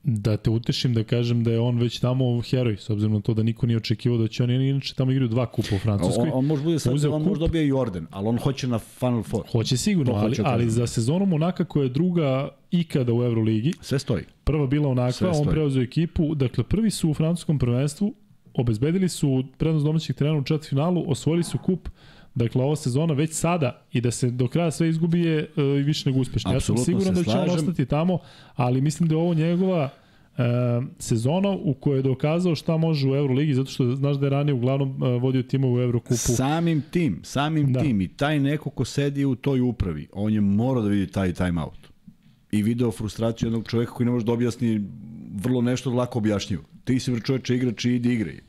da 0.03 0.37
te 0.37 0.49
utešim 0.49 0.93
da 0.93 1.03
kažem 1.03 1.43
da 1.43 1.51
je 1.51 1.59
on 1.59 1.79
već 1.79 1.99
tamo 1.99 2.41
heroj, 2.41 2.77
s 2.77 2.89
obzirom 2.89 3.13
na 3.13 3.21
to 3.21 3.33
da 3.33 3.43
niko 3.43 3.65
nije 3.65 3.77
očekivao 3.77 4.17
da 4.17 4.27
će 4.27 4.43
on 4.43 4.51
inače 4.51 4.93
tamo 4.95 5.11
igraju 5.11 5.29
dva 5.29 5.45
kupa 5.45 5.75
u 5.75 5.79
Francuskoj. 5.79 6.23
On, 6.23 6.31
on 6.33 6.45
može 6.45 6.63
bude 6.63 6.79
sad, 6.79 6.93
on 7.05 7.11
kup. 7.11 7.27
može 7.27 7.39
dobije 7.39 7.67
i 7.67 7.71
orden, 7.71 8.07
ali 8.11 8.27
on 8.27 8.37
hoće 8.37 8.67
na 8.67 8.79
Final 8.79 9.23
Four. 9.23 9.43
Hoće 9.51 9.77
sigurno, 9.77 10.13
To 10.13 10.17
ali, 10.19 10.29
hoće 10.29 10.41
ali 10.45 10.69
za 10.69 10.87
sezonu 10.87 11.25
Monaka 11.25 11.65
koja 11.65 11.83
je 11.83 11.89
druga 11.89 12.49
ikada 12.71 13.13
u 13.13 13.23
Euroligi, 13.23 13.73
Sve 13.81 13.99
stoji. 13.99 14.23
prva 14.43 14.67
bila 14.67 14.89
onakva, 14.89 15.31
on 15.31 15.47
preuzeo 15.47 15.83
ekipu, 15.83 16.35
dakle 16.35 16.63
prvi 16.63 16.91
su 16.91 17.09
u 17.09 17.13
francuskom 17.13 17.59
prvenstvu, 17.59 18.13
obezbedili 18.53 19.09
su 19.09 19.43
prednost 19.57 19.85
domaćih 19.85 20.15
trenera 20.15 20.37
u 20.39 20.43
četvrtfinalu, 20.43 21.03
osvojili 21.07 21.43
su 21.43 21.57
kup, 21.57 21.89
dakle 22.37 22.63
ova 22.63 22.75
sezona 22.75 23.13
već 23.13 23.33
sada 23.33 23.81
i 23.93 24.01
da 24.01 24.11
se 24.11 24.31
do 24.31 24.47
kraja 24.47 24.71
sve 24.71 24.89
izgubi 24.89 25.21
je 25.21 25.39
e, 25.57 25.61
više 25.61 26.09
nego 26.09 26.21
uspešno. 26.21 26.53
Ja 26.53 26.59
sam 26.59 26.77
siguran 26.77 27.15
se 27.15 27.23
da 27.23 27.31
će 27.31 27.37
on 27.37 27.49
ostati 27.49 27.85
tamo, 27.85 28.19
ali 28.55 28.81
mislim 28.81 29.09
da 29.09 29.15
je 29.15 29.19
ovo 29.19 29.33
njegova 29.33 29.89
e, 30.37 30.43
sezona 30.99 31.49
u 31.49 31.73
kojoj 31.73 31.99
je 31.99 32.03
dokazao 32.03 32.55
šta 32.55 32.77
može 32.77 33.09
u 33.09 33.15
Euroligi, 33.15 33.53
zato 33.53 33.71
što 33.71 33.95
znaš 33.95 34.17
da 34.17 34.25
je 34.25 34.29
ranije 34.29 34.53
uglavnom 34.53 35.03
e, 35.03 35.19
vodio 35.19 35.43
timove 35.43 35.73
u 35.73 35.83
Eurokupu. 35.83 36.15
Samim 36.15 36.83
tim, 36.91 37.19
samim 37.23 37.73
Da. 37.73 37.79
tim 37.79 38.01
i 38.01 38.07
taj 38.07 38.39
neko 38.39 38.69
ko 38.69 38.85
sedi 38.85 39.25
u 39.25 39.35
toj 39.35 39.61
upravi, 39.61 40.07
on 40.13 40.33
je 40.33 40.41
morao 40.41 40.83
da 40.83 40.89
vidi 40.89 41.11
taj 41.11 41.33
timeout. 41.33 41.87
I 42.51 42.63
video 42.63 42.91
frustraciju 42.91 43.47
jednog 43.47 43.67
čoveka 43.67 43.91
koji 43.91 44.05
ne 44.05 44.11
može 44.11 44.25
da 44.25 44.31
objasni 44.31 44.81
vrlo 45.33 45.61
nešto 45.61 45.91
lako 45.91 46.19
objašnjivo. 46.19 46.63
Ti 46.83 46.99
si 46.99 47.11
bre 47.11 47.21
čoveče 47.21 47.55
igrač 47.55 47.85
i 47.85 47.95
idi 47.95 48.13
igraj. 48.13 48.39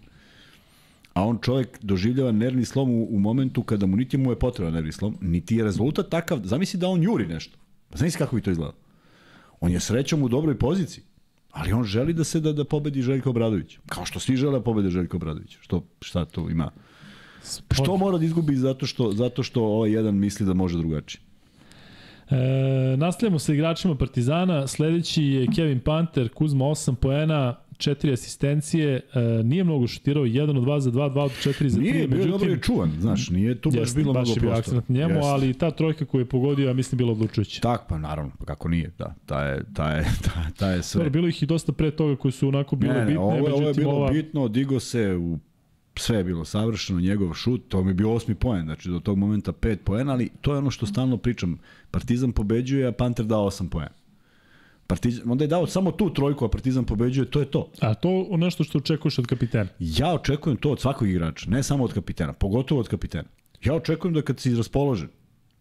A 1.19 1.23
on 1.23 1.39
čovjek 1.43 1.79
doživljava 1.83 2.33
nervni 2.33 2.65
slom 2.65 2.91
u, 2.91 3.07
u 3.11 3.19
momentu 3.19 3.63
kada 3.63 3.87
mu 3.87 3.97
niti 3.97 4.17
mu 4.17 4.31
je 4.33 4.39
potreban 4.39 4.73
nervni 4.73 4.93
slom, 4.93 5.17
niti 5.21 5.57
je 5.57 5.65
rezultat 5.65 6.09
takav, 6.09 6.41
zamisli 6.45 6.79
da 6.81 6.89
on 6.89 7.03
juri 7.03 7.27
nešto. 7.27 7.59
Pa 7.91 7.97
Zamisli 7.99 8.19
kako 8.19 8.37
bi 8.37 8.43
to 8.43 8.51
izgledalo. 8.51 8.79
On 9.61 9.73
je 9.73 9.81
srećom 9.81 10.23
u 10.23 10.29
dobroj 10.29 10.59
poziciji, 10.59 11.05
ali 11.51 11.73
on 11.73 11.85
želi 11.85 12.13
da 12.13 12.25
se 12.25 12.41
da, 12.41 12.53
da 12.53 12.65
pobedi 12.65 13.03
Željko 13.03 13.31
Obradović. 13.31 13.79
Kao 13.87 14.07
što 14.07 14.21
svi 14.21 14.37
žele 14.37 14.59
da 14.59 14.65
pobede 14.65 14.91
Željko 14.91 15.17
Obradović. 15.17 15.57
Što, 15.61 15.83
šta 16.01 16.25
to 16.25 16.51
ima? 16.51 16.71
Što 17.71 17.97
mora 17.97 18.19
da 18.19 18.25
izgubi 18.25 18.57
zato 18.57 18.87
što, 18.87 19.13
zato 19.13 19.43
što 19.43 19.65
ovaj 19.65 19.91
jedan 19.91 20.15
misli 20.15 20.47
da 20.47 20.55
može 20.55 20.79
drugačije? 20.79 21.21
E, 22.31 22.97
nastavljamo 22.97 23.39
sa 23.39 23.53
igračima 23.53 23.95
Partizana. 23.95 24.67
Sledeći 24.67 25.25
je 25.25 25.47
Kevin 25.55 25.81
Panter, 25.81 26.29
Kuzma 26.29 26.65
8 26.65 26.95
poena, 26.95 27.57
4 27.79 28.13
asistencije, 28.13 29.01
e, 29.15 29.21
nije 29.45 29.65
mnogo 29.65 29.87
šutirao, 29.87 30.25
1 30.25 30.41
od 30.51 30.65
2 30.65 30.79
za 30.79 30.91
2, 30.91 31.13
2 31.13 31.21
od 31.21 31.31
4 31.33 31.69
za 31.69 31.79
3. 31.79 31.83
Nije, 31.83 32.09
bio 32.09 32.21
je 32.21 32.27
dobro 32.27 32.53
i 32.53 32.61
čuvan, 32.61 32.93
znaš, 33.01 33.31
nije 33.31 33.55
tu 33.55 33.71
baš 33.71 33.79
jeste, 33.79 34.01
bilo 34.01 34.13
baš 34.13 34.27
mnogo 34.27 34.37
je 34.37 34.41
bio 34.41 34.51
prostora. 34.51 34.79
akcent 34.79 34.89
njemu, 34.89 35.15
Jeste. 35.15 35.29
ali 35.29 35.55
ta 35.55 35.71
trojka 35.71 36.05
koju 36.05 36.21
je 36.21 36.27
pogodio, 36.27 36.67
ja 36.67 36.75
mislim, 36.75 36.97
bila 36.97 37.13
odlučujuća. 37.13 37.61
Tak, 37.61 37.89
pa 37.89 37.99
naravno, 37.99 38.33
pa 38.39 38.45
kako 38.45 38.69
nije, 38.69 38.91
da, 38.99 39.15
ta 39.27 39.45
je, 39.45 39.63
ta 39.75 39.91
je, 39.91 40.05
ta, 40.25 40.51
ta 40.57 40.69
je 40.69 40.83
sve. 40.83 40.99
Dobro, 40.99 41.11
bilo 41.11 41.29
ih 41.29 41.43
i 41.43 41.47
dosta 41.47 41.73
pre 41.73 41.91
toga 41.91 42.17
koji 42.17 42.33
su 42.33 42.49
onako 42.49 42.77
bile 42.77 42.95
ne, 42.95 43.01
ne, 43.01 43.07
bitne, 43.07 43.19
ovo, 43.21 43.33
je- 43.33 43.41
ovo 43.43 43.49
je 43.51 43.61
međutim 43.61 43.83
bilo 43.83 43.93
ova... 43.93 44.11
bitno, 44.11 44.49
digo 44.49 44.81
se 44.81 45.15
u 45.15 45.39
sve 45.97 46.17
je 46.17 46.25
bilo 46.25 46.45
savršeno, 46.45 47.01
njegov 47.01 47.35
šut, 47.35 47.61
to 47.69 47.83
mi 47.83 47.91
je 47.91 47.95
bio 47.95 48.13
osmi 48.13 48.35
poen, 48.35 48.65
znači 48.65 48.89
do 48.89 49.01
tog 49.01 49.19
momenta 49.19 49.53
pet 49.53 49.81
poena, 49.85 50.13
ali 50.13 50.29
to 50.41 50.53
je 50.53 50.59
ono 50.59 50.71
što 50.71 50.87
stalno 50.87 51.17
pričam. 51.17 51.59
Partizan 51.91 52.33
pobeđuje, 52.33 52.87
a 52.87 52.93
Panter 52.93 53.27
dao 53.27 53.45
osam 53.45 53.69
poena. 53.69 53.91
Partizan, 54.89 55.31
onda 55.31 55.45
je 55.45 55.49
dao 55.49 55.67
samo 55.67 55.93
tu 55.93 56.15
trojku, 56.15 56.45
a 56.45 56.49
Partizan 56.49 56.85
pobeđuje, 56.85 57.31
to 57.31 57.41
je 57.41 57.47
to. 57.47 57.71
A 57.81 57.95
to 57.95 58.37
nešto 58.37 58.65
što 58.65 58.79
očekuješ 58.79 59.19
od 59.19 59.27
kapitena. 59.27 59.69
Ja 59.79 60.15
očekujem 60.15 60.57
to 60.57 60.71
od 60.71 60.81
svakog 60.81 61.09
igrača, 61.09 61.51
ne 61.51 61.63
samo 61.63 61.85
od 61.85 61.93
kapitena, 61.93 62.33
pogotovo 62.33 62.81
od 62.81 62.89
kapitena. 62.89 63.29
Ja 63.65 63.75
očekujem 63.75 64.15
da 64.15 64.23
kad 64.23 64.41
si 64.41 64.55
raspoložen, 64.57 65.09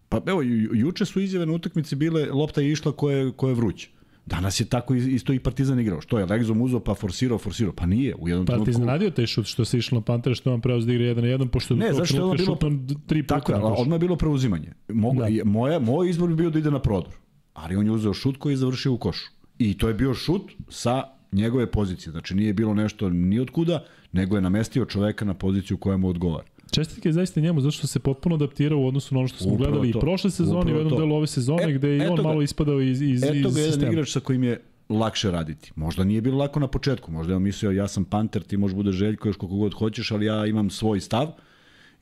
pa 0.10 0.22
evo, 0.26 0.42
ju, 0.42 0.76
juče 0.76 1.06
su 1.06 1.20
izjave 1.22 1.46
na 1.46 1.54
utakmici 1.54 1.96
bile, 1.96 2.26
lopta 2.32 2.62
je 2.62 2.72
išla 2.72 2.92
ko 2.92 3.12
je, 3.12 3.32
ko 3.32 3.50
je 3.50 3.56
vruć. 3.56 3.88
Danas 4.26 4.60
je 4.60 4.66
tako 4.66 4.94
is- 4.96 5.08
isto 5.08 5.34
i 5.34 5.40
Partizan 5.40 5.80
igrao. 5.80 6.02
Što 6.02 6.20
je, 6.20 6.26
Legzom 6.26 6.62
uzao 6.62 6.80
pa 6.80 6.94
forsirao, 6.94 7.38
forsirao. 7.38 7.74
Pa 7.74 7.86
nije, 7.86 8.16
u 8.16 8.30
jednom 8.30 8.46
Pa 8.46 8.52
ti 8.52 8.56
trenutku... 8.56 8.70
iznenadio 8.72 9.10
taj 9.10 9.26
šut 9.26 9.46
što 9.46 9.66
se 9.66 9.78
išlo 9.78 9.98
na 9.98 10.02
Pantera, 10.02 10.36
što 10.36 10.54
on 10.54 10.62
preo 10.62 10.80
da 10.80 10.94
igra 10.94 11.06
1 11.06 11.16
na 11.16 11.28
1, 11.28 11.48
pošto 11.48 11.76
Ne, 11.76 11.94
zašto 11.94 12.16
je 12.16 12.22
bilo... 12.22 12.38
šutno 12.38 12.72
tri 13.08 13.24
puta. 13.24 13.36
Tako 13.36 13.52
je, 13.52 13.58
odmah 13.58 13.96
je 13.96 14.00
bilo 14.00 14.16
preuzimanje. 14.16 14.74
Mogu, 14.90 15.20
da. 15.22 15.28
moja, 15.44 15.80
moj 15.80 16.10
izbor 16.10 16.30
bi 16.30 16.36
bio 16.36 16.50
da 16.50 16.60
ide 16.60 16.72
na 16.72 16.80
prodor. 16.80 17.14
Ali 17.58 17.76
on 17.76 17.86
je 17.86 17.92
uzeo 17.92 18.14
šut 18.14 18.38
koji 18.38 18.54
je 18.54 18.58
završio 18.58 18.94
u 18.94 18.98
košu. 18.98 19.28
I 19.60 19.78
to 19.78 19.88
je 19.88 19.94
bio 19.94 20.14
šut 20.14 20.42
sa 20.70 21.04
njegove 21.32 21.66
pozicije. 21.68 22.12
Znači 22.12 22.36
nije 22.36 22.54
bilo 22.54 22.74
nešto 22.74 23.10
ni 23.10 23.40
od 23.40 23.50
kuda, 23.50 23.84
nego 24.12 24.36
je 24.36 24.42
namestio 24.42 24.86
čoveka 24.86 25.26
na 25.26 25.34
poziciju 25.34 25.78
koja 25.78 25.98
mu 25.98 26.10
odgovara. 26.10 26.46
Čestitke 26.72 27.12
zaista 27.12 27.42
njemu, 27.42 27.62
zato 27.62 27.72
što 27.72 27.88
se 27.88 28.00
potpuno 28.00 28.36
adaptirao 28.36 28.80
u 28.80 28.88
odnosu 28.88 29.16
na 29.16 29.20
ono 29.20 29.28
što 29.28 29.38
smo 29.38 29.48
Upravo 29.48 29.72
gledali 29.72 29.92
to. 29.92 29.98
i 29.98 30.02
prošle 30.02 30.32
sezone 30.32 30.72
i 30.72 30.74
u 30.74 30.78
jednom 30.78 30.90
to. 30.90 30.98
delu 30.98 31.16
ove 31.16 31.28
sezone, 31.28 31.64
E, 31.64 31.74
gde 31.74 31.90
je 31.90 31.98
i 31.98 32.02
eto 32.02 32.12
on 32.12 32.18
ga. 32.18 32.24
malo 32.24 32.42
ispadao 32.42 32.82
iz, 32.82 33.02
iz, 33.02 33.24
Eto 33.24 33.34
iz 33.34 33.42
ga 33.44 33.50
jedan 33.50 33.54
sistema. 33.72 33.92
igrač 33.92 34.12
sa 34.12 34.20
kojim 34.20 34.44
je 34.44 34.62
lakše 34.90 35.32
raditi. 35.32 35.72
Možda 35.76 36.04
nije 36.04 36.22
bilo 36.22 36.38
lako 36.38 36.60
na 36.60 36.68
početku, 36.68 37.12
možda 37.12 37.34
je 37.34 37.38
on 37.38 37.44
mislio 37.44 37.72
ja 37.72 37.88
sam 37.88 38.06
panter, 38.06 38.44
ti 38.44 38.58
možeš 38.58 38.76
bude 38.76 38.92
željko 38.92 39.28
još 39.30 39.38
koliko 39.38 39.56
god 39.56 39.74
hoćeš, 39.74 40.12
ali 40.12 40.26
ja 40.26 40.46
imam 40.46 40.70
svoj 40.70 41.00
stav. 41.00 41.28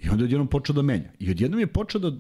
I 0.06 0.10
onda 0.10 0.24
je 0.24 0.26
odjednom 0.26 0.48
počeo 0.48 0.74
da 0.74 0.82
menja. 0.82 1.10
I 1.20 1.30
odjednom 1.32 1.60
je 1.60 1.68
počeo 1.68 2.02
da, 2.02 2.12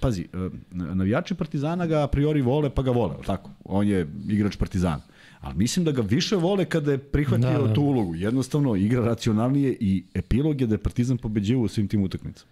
pazi, 0.00 0.22
e, 0.22 0.26
navijači 0.70 1.34
Partizana 1.34 1.86
ga 1.86 2.02
a 2.02 2.06
priori 2.06 2.42
vole 2.42 2.70
pa 2.70 2.82
ga 2.82 2.90
vole, 2.90 3.14
tako? 3.26 3.50
On 3.64 3.88
je 3.88 4.06
igrač 4.28 4.56
Partizana. 4.56 5.02
Ali 5.40 5.54
mislim 5.56 5.84
da 5.84 5.92
ga 5.92 6.02
više 6.02 6.36
vole 6.36 6.64
kada 6.64 6.92
je 6.92 6.98
prihvatio 6.98 7.62
Da, 7.62 7.66
da, 7.68 7.74
tu 7.74 7.82
ulogu. 7.82 8.14
Jednostavno, 8.14 8.76
igra 8.76 9.04
racionalnije 9.04 9.76
i 9.80 10.04
epilog 10.14 10.60
je 10.60 10.66
da 10.66 10.74
je 10.74 10.78
Partizan 10.78 11.18
pobeđivo 11.18 11.62
u 11.62 11.68
svim 11.68 11.88
tim 11.88 12.02
utakmicama. 12.02 12.50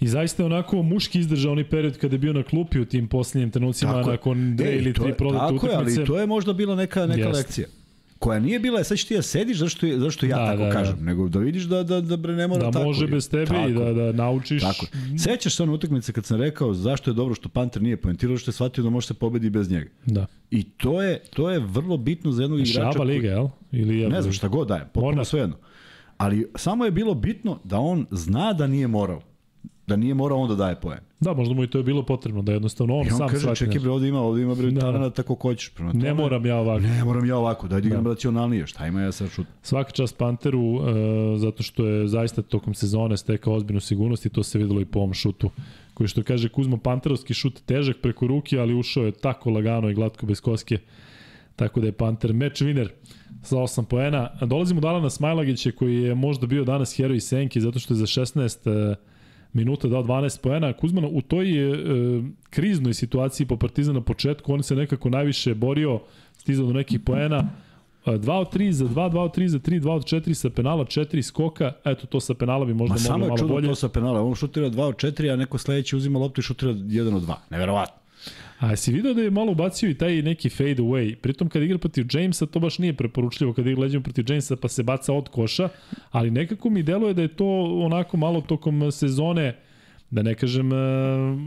I 0.00 0.08
zaista 0.08 0.42
je 0.42 0.46
onako 0.46 0.82
muški 0.82 1.18
izdržao 1.18 1.52
onaj 1.52 1.68
period 1.68 1.98
kada 1.98 2.14
je 2.14 2.18
bio 2.18 2.32
na 2.32 2.42
klupi 2.42 2.80
u 2.80 2.84
tim 2.84 3.08
posljednjim 3.08 3.50
trenucima 3.50 3.92
Tako 3.92 4.10
nakon 4.10 4.56
dve 4.56 4.76
ili 4.76 4.92
tri 4.92 5.12
prodate 5.18 5.54
tako 5.54 5.66
je, 5.66 5.72
utakmice. 5.72 6.00
ali 6.00 6.06
to 6.06 6.18
je 6.20 6.26
možda 6.26 6.52
bila 6.52 6.76
neka, 6.76 7.06
neka 7.06 7.20
Jeste. 7.20 7.36
lekcija. 7.36 7.66
Koja 8.18 8.40
nije 8.40 8.58
bila, 8.58 8.84
sad 8.84 8.96
ćeš 8.98 9.06
ti 9.06 9.14
da 9.14 9.22
sediš 9.22 9.58
zašto, 9.58 9.86
je- 9.86 9.98
zašto 9.98 10.26
ja 10.26 10.36
Da, 10.36 10.46
tako 10.46 10.58
da, 10.58 10.64
da. 10.64 10.72
kažem, 10.72 10.96
nego 11.00 11.28
da 11.28 11.38
vidiš 11.38 11.62
da, 11.64 11.82
da, 11.82 12.00
da 12.00 12.16
bre 12.16 12.32
ne 12.34 12.46
mora 12.46 12.62
Da 12.62 12.70
tako. 12.70 12.84
može 12.84 13.06
bez 13.06 13.30
tebe 13.30 13.44
tako, 13.46 13.68
i 13.68 13.74
da, 13.74 13.92
da 13.92 14.12
naučiš. 14.14 14.62
Tako. 14.62 14.86
je. 15.04 15.18
Sećaš 15.18 15.54
se 15.54 15.62
one 15.62 15.72
utakmice 15.72 16.12
kad 16.12 16.24
sam 16.24 16.38
rekao 16.38 16.74
zašto 16.74 17.10
je 17.10 17.14
dobro 17.14 17.34
što 17.34 17.48
Panter 17.48 17.82
nije 17.82 17.96
poentirao, 17.96 18.36
što 18.36 18.48
je 18.48 18.52
shvatio 18.52 18.84
da 18.84 18.90
može 18.90 19.06
se 19.06 19.14
pobedi 19.14 19.50
bez 19.50 19.70
njega. 19.70 19.90
Da. 20.06 20.26
I 20.50 20.62
to 20.64 21.02
je, 21.02 21.20
to 21.30 21.50
je 21.50 21.58
vrlo 21.60 21.96
bitno 21.96 22.32
za 22.32 22.42
jednog 22.42 22.60
igrača. 22.60 22.92
Šaba 22.92 23.04
liga, 23.04 23.28
jel? 23.28 23.48
Ili 23.72 23.98
je, 23.98 24.08
Ne 24.08 24.22
znam 24.22 24.32
šta 24.32 24.48
god 24.48 24.68
daje, 24.68 24.84
potpuno 24.84 25.24
svejedno. 25.24 25.56
Ali 26.16 26.50
samo 26.54 26.84
je 26.84 26.90
bilo 26.90 27.14
bitno 27.14 27.58
da 27.64 27.78
on 27.78 28.06
zna 28.10 28.52
da 28.52 28.66
nije 28.66 28.86
morao. 28.88 29.22
Da 29.86 29.96
nije 29.96 30.14
morao 30.14 30.38
on 30.38 30.48
da 30.48 30.54
daje 30.54 30.76
poen. 30.76 30.98
Da, 31.20 31.32
možda 31.32 31.54
mu 31.54 31.64
i 31.64 31.70
to 31.70 31.78
je 31.78 31.84
bilo 31.84 32.02
potrebno, 32.02 32.42
da 32.42 32.52
jednostavno 32.52 32.96
on, 32.96 33.06
I 33.06 33.10
on 33.10 33.16
sam 33.18 33.28
kaže, 33.28 33.54
čekaj 33.56 33.78
bre, 33.80 33.90
ovde 33.90 34.08
ima, 34.08 34.20
ovde 34.20 34.42
ima 34.42 34.54
bre 34.54 34.70
Da. 34.70 34.80
talenta 34.80 35.10
tako 35.12 35.34
hoćeš. 35.34 35.68
Prema 35.68 35.92
Ne 35.92 36.00
tome- 36.00 36.14
moram 36.14 36.46
ja 36.46 36.56
ovako. 36.56 36.80
Ne, 36.80 37.04
moram 37.04 37.26
ja 37.26 37.36
ovako, 37.36 37.68
daj 37.68 37.80
da 37.80 37.88
igram 37.88 38.06
racionalnije. 38.06 38.66
Šta 38.66 38.86
ima 38.86 39.00
ja 39.00 39.12
sad 39.12 39.30
šut? 39.30 39.46
Svaka 39.62 39.90
čast 39.90 40.18
Panteru, 40.18 40.60
uh, 40.62 40.82
zato 41.36 41.62
što 41.62 41.86
je 41.86 42.08
zaista 42.08 42.42
tokom 42.42 42.74
sezone 42.74 43.16
stekao 43.16 43.54
ozbiljnu 43.54 43.80
sigurnost 43.80 44.26
i 44.26 44.30
to 44.30 44.42
se 44.42 44.58
videlo 44.58 44.80
i 44.80 44.84
po 44.84 44.98
ovom 44.98 45.14
šutu. 45.14 45.50
Koji 45.94 46.08
što 46.08 46.22
kaže 46.22 46.48
Kuzma 46.48 46.76
Panterovski 46.76 47.34
šut 47.34 47.60
težak 47.60 47.96
preko 47.96 48.26
ruke, 48.26 48.58
ali 48.58 48.74
ušao 48.74 49.04
je 49.04 49.12
tako 49.12 49.50
lagano 49.50 49.90
i 49.90 49.94
glatko 49.94 50.26
bez 50.26 50.40
koske. 50.40 50.78
Tako 51.56 51.80
da 51.80 51.86
je 51.86 51.92
Panter 51.92 52.32
meč 52.32 52.62
winner 52.62 52.88
sa 53.42 53.56
8 53.56 53.84
poena. 53.84 54.30
Dolazimo 54.42 54.80
do 54.80 54.88
Alana 54.88 55.10
Smajlagića 55.10 55.70
koji 55.70 55.96
je 55.96 56.14
možda 56.14 56.46
bio 56.46 56.64
danas 56.64 56.96
heroj 56.96 57.20
Senki 57.20 57.60
zato 57.60 57.78
što 57.78 57.94
je 57.94 57.98
za 57.98 58.06
16 58.06 58.90
uh, 58.90 58.96
minuta 59.56 59.88
dao 59.88 60.02
12 60.02 60.40
poena. 60.40 60.72
Kuzmano 60.72 61.08
u 61.08 61.22
toj 61.22 61.48
uh, 61.72 62.24
kriznoj 62.50 62.94
situaciji 62.94 63.46
po 63.46 63.56
Partizan 63.56 63.94
na 63.94 64.00
početku 64.00 64.54
on 64.54 64.62
se 64.62 64.76
nekako 64.76 65.10
najviše 65.10 65.54
borio, 65.54 66.00
stizao 66.38 66.66
do 66.66 66.72
nekih 66.72 67.00
poena. 67.00 67.48
2 68.06 68.32
od 68.32 68.54
3 68.54 68.70
za 68.70 68.84
2, 68.84 69.10
2 69.10 69.18
od 69.18 69.36
3 69.36 69.46
za 69.46 69.58
3, 69.58 69.80
2 69.80 69.90
od 69.90 70.04
4 70.04 70.34
sa 70.34 70.50
penala, 70.50 70.84
4 70.84 71.22
skoka. 71.22 71.72
Eto, 71.84 72.06
to 72.06 72.20
sa 72.20 72.34
penala 72.34 72.64
bi 72.64 72.74
možda 72.74 72.94
Ma 72.94 73.00
moglo 73.00 73.06
samo 73.06 73.24
je 73.24 73.28
malo 73.28 73.38
čudo 73.38 73.54
bolje. 73.54 73.68
to 73.68 73.74
sa 73.74 73.88
penala. 73.88 74.22
On 74.22 74.34
šutira 74.34 74.70
2 74.70 74.82
od 74.82 74.94
4, 74.94 75.32
a 75.32 75.36
neko 75.36 75.58
sledeći 75.58 75.96
uzima 75.96 76.18
loptu 76.18 76.40
i 76.40 76.42
šutira 76.42 76.72
1 76.72 77.16
od 77.16 77.22
2. 77.22 77.34
Neverovatno. 77.50 78.05
A 78.58 78.76
si 78.76 78.92
video 78.92 79.14
da 79.14 79.22
je 79.22 79.30
malo 79.30 79.52
ubacio 79.52 79.90
i 79.90 79.94
taj 79.94 80.22
neki 80.22 80.48
fade 80.48 80.76
away? 80.76 81.14
Pritom 81.14 81.48
kad 81.48 81.62
igra 81.62 81.78
protiv 81.78 82.06
Jamesa 82.12 82.46
to 82.46 82.60
baš 82.60 82.78
nije 82.78 82.96
preporučljivo 82.96 83.52
kad 83.52 83.66
igra 83.66 83.82
leđima 83.82 84.02
protiv 84.02 84.24
Jamesa 84.28 84.56
pa 84.56 84.68
se 84.68 84.82
baca 84.82 85.12
od 85.12 85.28
koša, 85.28 85.68
ali 86.10 86.30
nekako 86.30 86.70
mi 86.70 86.82
deluje 86.82 87.14
da 87.14 87.22
je 87.22 87.28
to 87.28 87.46
onako 87.84 88.16
malo 88.16 88.40
tokom 88.40 88.92
sezone 88.92 89.56
da 90.10 90.22
ne 90.22 90.34
kažem 90.34 90.72
e, 90.72 90.76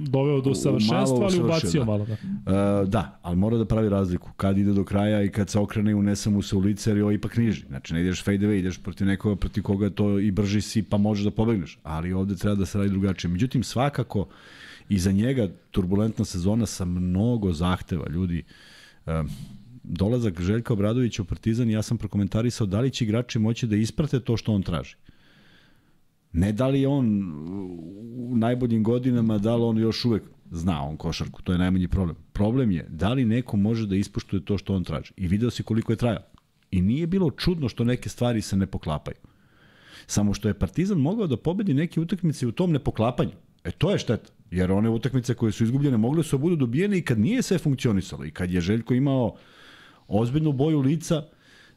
doveo 0.10 0.42
do 0.42 0.56
savršenstva, 0.56 1.26
ali 1.26 1.40
ubacio 1.40 1.80
da. 1.80 1.86
malo. 1.86 2.06
Da. 2.06 2.14
Uh, 2.84 2.90
da, 2.90 3.20
ali 3.22 3.36
mora 3.36 3.58
da 3.58 3.66
pravi 3.66 3.90
razliku. 3.90 4.32
Kad 4.38 4.58
ide 4.58 4.74
do 4.74 4.84
kraja 4.84 5.24
i 5.24 5.30
kad 5.30 5.50
se 5.50 5.60
okrene 5.60 5.92
i 5.92 5.94
unese 5.94 6.30
mu 6.30 6.42
se 6.42 6.56
u 6.56 6.60
lice, 6.60 6.90
jer 6.90 6.98
je 6.98 7.04
ovo 7.04 7.12
ipak 7.12 7.38
niži. 7.38 7.66
Znači, 7.68 7.94
ne 7.94 8.02
ideš 8.02 8.24
fade 8.24 8.48
away, 8.48 8.60
ideš 8.60 8.78
protiv 8.78 9.08
nekoga 9.08 9.36
protiv 9.36 9.64
koga 9.64 9.90
to 9.90 10.20
i 10.20 10.32
brži 10.32 10.62
si, 10.62 10.84
pa 10.84 10.98
možeš 10.98 11.24
da 11.24 11.32
pobegneš. 11.32 11.80
Ali 11.84 12.14
ovde 12.14 12.36
treba 12.36 12.56
da 12.56 12.66
se 12.66 12.78
radi 12.78 12.90
drugačije. 12.90 13.32
Međutim, 13.32 13.64
svakako, 13.64 14.28
i 14.90 15.00
za 15.00 15.12
njega 15.12 15.48
turbulentna 15.72 16.26
sezona 16.26 16.66
sa 16.66 16.86
mnogo 16.86 17.54
zahteva, 17.54 18.10
ljudi. 18.10 18.44
Um, 19.06 19.30
dolazak 19.84 20.42
Željka 20.42 20.74
Obradovića 20.74 21.22
u 21.22 21.26
Partizan, 21.26 21.70
ja 21.70 21.82
sam 21.82 21.98
prokomentarisao 21.98 22.68
da 22.68 22.80
li 22.80 22.92
će 22.92 23.06
igrači 23.06 23.40
moći 23.40 23.68
da 23.68 23.76
isprate 23.76 24.20
to 24.20 24.38
što 24.38 24.54
on 24.54 24.64
traži. 24.64 24.96
Ne 26.34 26.52
da 26.52 26.68
li 26.68 26.86
on 26.86 27.34
u 28.16 28.38
najboljim 28.38 28.84
godinama, 28.84 29.38
da 29.38 29.56
li 29.56 29.64
on 29.64 29.78
još 29.78 30.06
uvek 30.06 30.24
zna 30.52 30.84
on 30.84 30.98
košarku, 30.98 31.42
to 31.42 31.52
je 31.52 31.58
najmanji 31.58 31.88
problem. 31.88 32.16
Problem 32.34 32.72
je 32.72 32.86
da 32.90 33.14
li 33.14 33.26
neko 33.26 33.58
može 33.58 33.88
da 33.88 33.96
ispoštuje 33.96 34.46
to 34.46 34.58
što 34.58 34.76
on 34.76 34.84
traži. 34.84 35.14
I 35.18 35.28
video 35.28 35.50
si 35.50 35.64
koliko 35.64 35.92
je 35.92 35.98
trajao. 35.98 36.24
I 36.72 36.82
nije 36.82 37.08
bilo 37.08 37.32
čudno 37.32 37.70
što 37.70 37.84
neke 37.84 38.10
stvari 38.10 38.42
se 38.42 38.58
ne 38.58 38.68
poklapaju. 38.68 39.18
Samo 40.08 40.34
što 40.34 40.48
je 40.48 40.60
Partizan 40.60 40.98
mogao 40.98 41.28
da 41.28 41.38
pobedi 41.38 41.74
neke 41.74 42.00
utakmice 42.00 42.48
u 42.48 42.52
tom 42.52 42.72
nepoklapanju. 42.72 43.32
E 43.64 43.72
to 43.72 43.92
je 43.92 44.00
šteta. 44.00 44.32
Jer 44.52 44.72
one 44.72 44.90
utakmice 44.90 45.34
koje 45.34 45.52
su 45.52 45.64
izgubljene 45.64 45.98
mogle 45.98 46.24
su 46.24 46.38
da 46.38 46.42
budu 46.42 46.56
dobijene 46.56 46.98
i 46.98 47.02
kad 47.02 47.20
nije 47.20 47.42
sve 47.42 47.58
funkcionisalo. 47.58 48.26
I 48.26 48.32
kad 48.32 48.52
je 48.52 48.62
Željko 48.62 48.94
imao 48.94 49.36
ozbiljnu 50.08 50.52
boju 50.52 50.80
lica, 50.80 51.24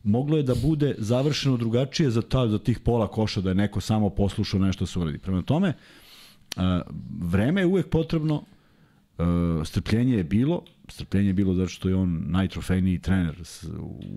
moglo 0.02 0.36
je 0.36 0.42
da 0.42 0.54
bude 0.54 0.94
završeno 0.98 1.56
drugačije 1.56 2.10
za, 2.10 2.22
ta, 2.22 2.48
za 2.48 2.58
tih 2.58 2.80
pola 2.80 3.08
koša, 3.08 3.40
da 3.40 3.48
je 3.48 3.54
neko 3.54 3.80
samo 3.80 4.10
poslušao 4.10 4.60
nešto 4.60 4.86
se 4.86 4.98
uradi. 4.98 5.18
Prema 5.18 5.42
tome, 5.42 5.74
a, 6.56 6.80
vreme 7.20 7.60
je 7.60 7.66
uvek 7.66 7.88
potrebno, 7.88 8.44
a, 9.18 9.62
strpljenje 9.64 10.16
je 10.16 10.24
bilo, 10.24 10.64
strpljenje 10.88 11.28
je 11.28 11.34
bilo 11.34 11.54
zato 11.54 11.68
što 11.68 11.88
je 11.88 11.94
on 11.94 12.24
najtrofejniji 12.26 12.98
trener 12.98 13.42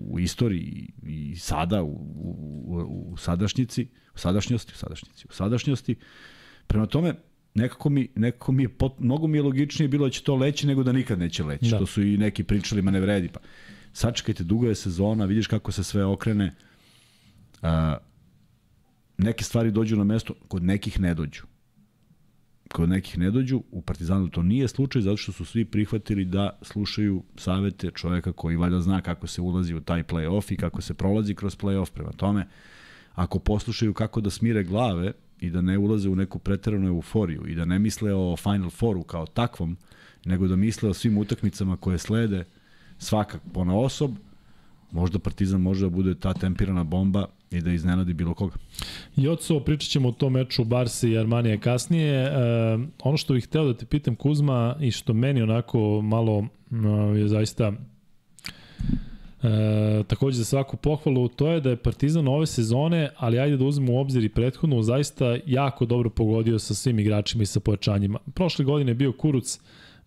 u 0.08 0.18
istoriji 0.18 0.88
i 1.06 1.36
sada 1.36 1.82
u, 1.82 1.88
u, 1.88 3.12
u 3.12 3.16
sadašnjici, 3.16 3.88
u 4.14 4.18
sadašnjosti, 4.18 4.72
u 4.74 4.78
sadašnjici, 4.78 5.26
u 5.30 5.32
sadašnjosti. 5.32 5.94
Prema 6.66 6.86
tome, 6.86 7.14
nekako 7.56 7.88
mi, 7.88 8.08
nekako 8.14 8.52
mi 8.52 8.62
je, 8.62 8.68
pot, 8.68 8.98
mnogo 8.98 9.26
mi 9.26 9.38
je 9.38 9.42
logičnije 9.42 9.88
bilo 9.88 10.06
da 10.06 10.10
će 10.10 10.22
to 10.22 10.36
leći 10.36 10.66
nego 10.66 10.82
da 10.82 10.92
nikad 10.92 11.18
neće 11.18 11.44
leći. 11.44 11.70
Da. 11.70 11.76
Što 11.76 11.86
su 11.86 12.02
i 12.02 12.16
neki 12.16 12.44
pričali, 12.44 12.82
ma 12.82 12.90
ne 12.90 13.00
vredi. 13.00 13.28
Pa, 13.28 13.40
sačekajte, 13.92 14.44
duga 14.44 14.68
je 14.68 14.74
sezona, 14.74 15.24
vidiš 15.24 15.46
kako 15.46 15.72
se 15.72 15.84
sve 15.84 16.04
okrene. 16.04 16.54
A, 17.62 17.96
neke 19.18 19.44
stvari 19.44 19.70
dođu 19.70 19.96
na 19.96 20.04
mesto, 20.04 20.34
kod 20.48 20.62
nekih 20.62 21.00
ne 21.00 21.14
dođu. 21.14 21.42
Kod 22.72 22.88
nekih 22.88 23.18
ne 23.18 23.30
dođu, 23.30 23.62
u 23.70 23.82
Partizanu 23.82 24.28
to 24.28 24.42
nije 24.42 24.68
slučaj 24.68 25.02
zato 25.02 25.16
što 25.16 25.32
su 25.32 25.44
svi 25.44 25.64
prihvatili 25.64 26.24
da 26.24 26.58
slušaju 26.62 27.22
savete 27.36 27.90
čoveka 27.94 28.32
koji 28.32 28.56
valjda 28.56 28.80
zna 28.80 29.00
kako 29.00 29.26
se 29.26 29.40
ulazi 29.40 29.74
u 29.74 29.80
taj 29.80 30.04
play-off 30.04 30.52
i 30.52 30.56
kako 30.56 30.82
se 30.82 30.94
prolazi 30.94 31.34
kroz 31.34 31.56
play-off. 31.56 31.92
Prema 31.92 32.12
tome, 32.12 32.48
ako 33.14 33.38
poslušaju 33.38 33.94
kako 33.94 34.20
da 34.20 34.30
smire 34.30 34.64
glave 34.64 35.12
i 35.40 35.50
da 35.50 35.60
ne 35.60 35.78
ulaze 35.78 36.08
u 36.08 36.16
neku 36.16 36.38
preteranu 36.38 36.88
euforiju 36.88 37.46
i 37.48 37.54
da 37.54 37.64
ne 37.64 37.78
misle 37.78 38.14
o 38.14 38.36
Final 38.36 38.70
Fouru 38.70 39.02
kao 39.02 39.26
takvom, 39.26 39.76
nego 40.24 40.48
da 40.48 40.56
misle 40.56 40.88
o 40.88 40.94
svim 40.94 41.18
utakmicama 41.18 41.76
koje 41.76 41.98
slede 41.98 42.44
svakak 42.98 43.40
pona 43.52 43.78
osob, 43.78 44.10
možda 44.90 45.18
Partizan 45.18 45.60
može 45.60 45.86
da 45.86 45.90
bude 45.90 46.14
ta 46.14 46.34
tempirana 46.34 46.84
bomba 46.84 47.26
i 47.50 47.60
da 47.60 47.72
iznenadi 47.72 48.14
bilo 48.14 48.34
koga. 48.34 48.54
Joco, 49.16 49.60
pričat 49.60 49.90
ćemo 49.90 50.08
o 50.08 50.12
tom 50.12 50.32
meču 50.32 50.64
Barse 50.64 51.10
i 51.10 51.18
Armanije 51.18 51.58
kasnije. 51.58 52.14
E, 52.14 52.32
ono 53.02 53.16
što 53.16 53.34
bih 53.34 53.44
hteo 53.44 53.64
da 53.64 53.74
te 53.76 53.86
pitam 53.86 54.16
Kuzma 54.16 54.76
i 54.80 54.90
što 54.90 55.14
meni 55.14 55.42
onako 55.42 56.00
malo 56.02 56.46
e, 57.14 57.18
je 57.18 57.28
zaista 57.28 57.72
E, 59.42 60.02
takođe 60.06 60.36
za 60.36 60.44
svaku 60.44 60.76
pohvalu, 60.76 61.28
to 61.28 61.50
je 61.50 61.60
da 61.60 61.70
je 61.70 61.76
Partizan 61.76 62.28
ove 62.28 62.46
sezone, 62.46 63.10
ali 63.16 63.38
ajde 63.38 63.56
da 63.56 63.64
uzmemo 63.64 63.92
u 63.92 63.98
obzir 63.98 64.24
i 64.24 64.28
prethodnu, 64.28 64.82
zaista 64.82 65.36
jako 65.46 65.86
dobro 65.86 66.10
pogodio 66.10 66.58
sa 66.58 66.74
svim 66.74 66.98
igračima 66.98 67.42
i 67.42 67.46
sa 67.46 67.60
pojačanjima. 67.60 68.18
Prošle 68.34 68.64
godine 68.64 68.90
je 68.90 68.94
bio 68.94 69.12
Kuruc, 69.12 69.58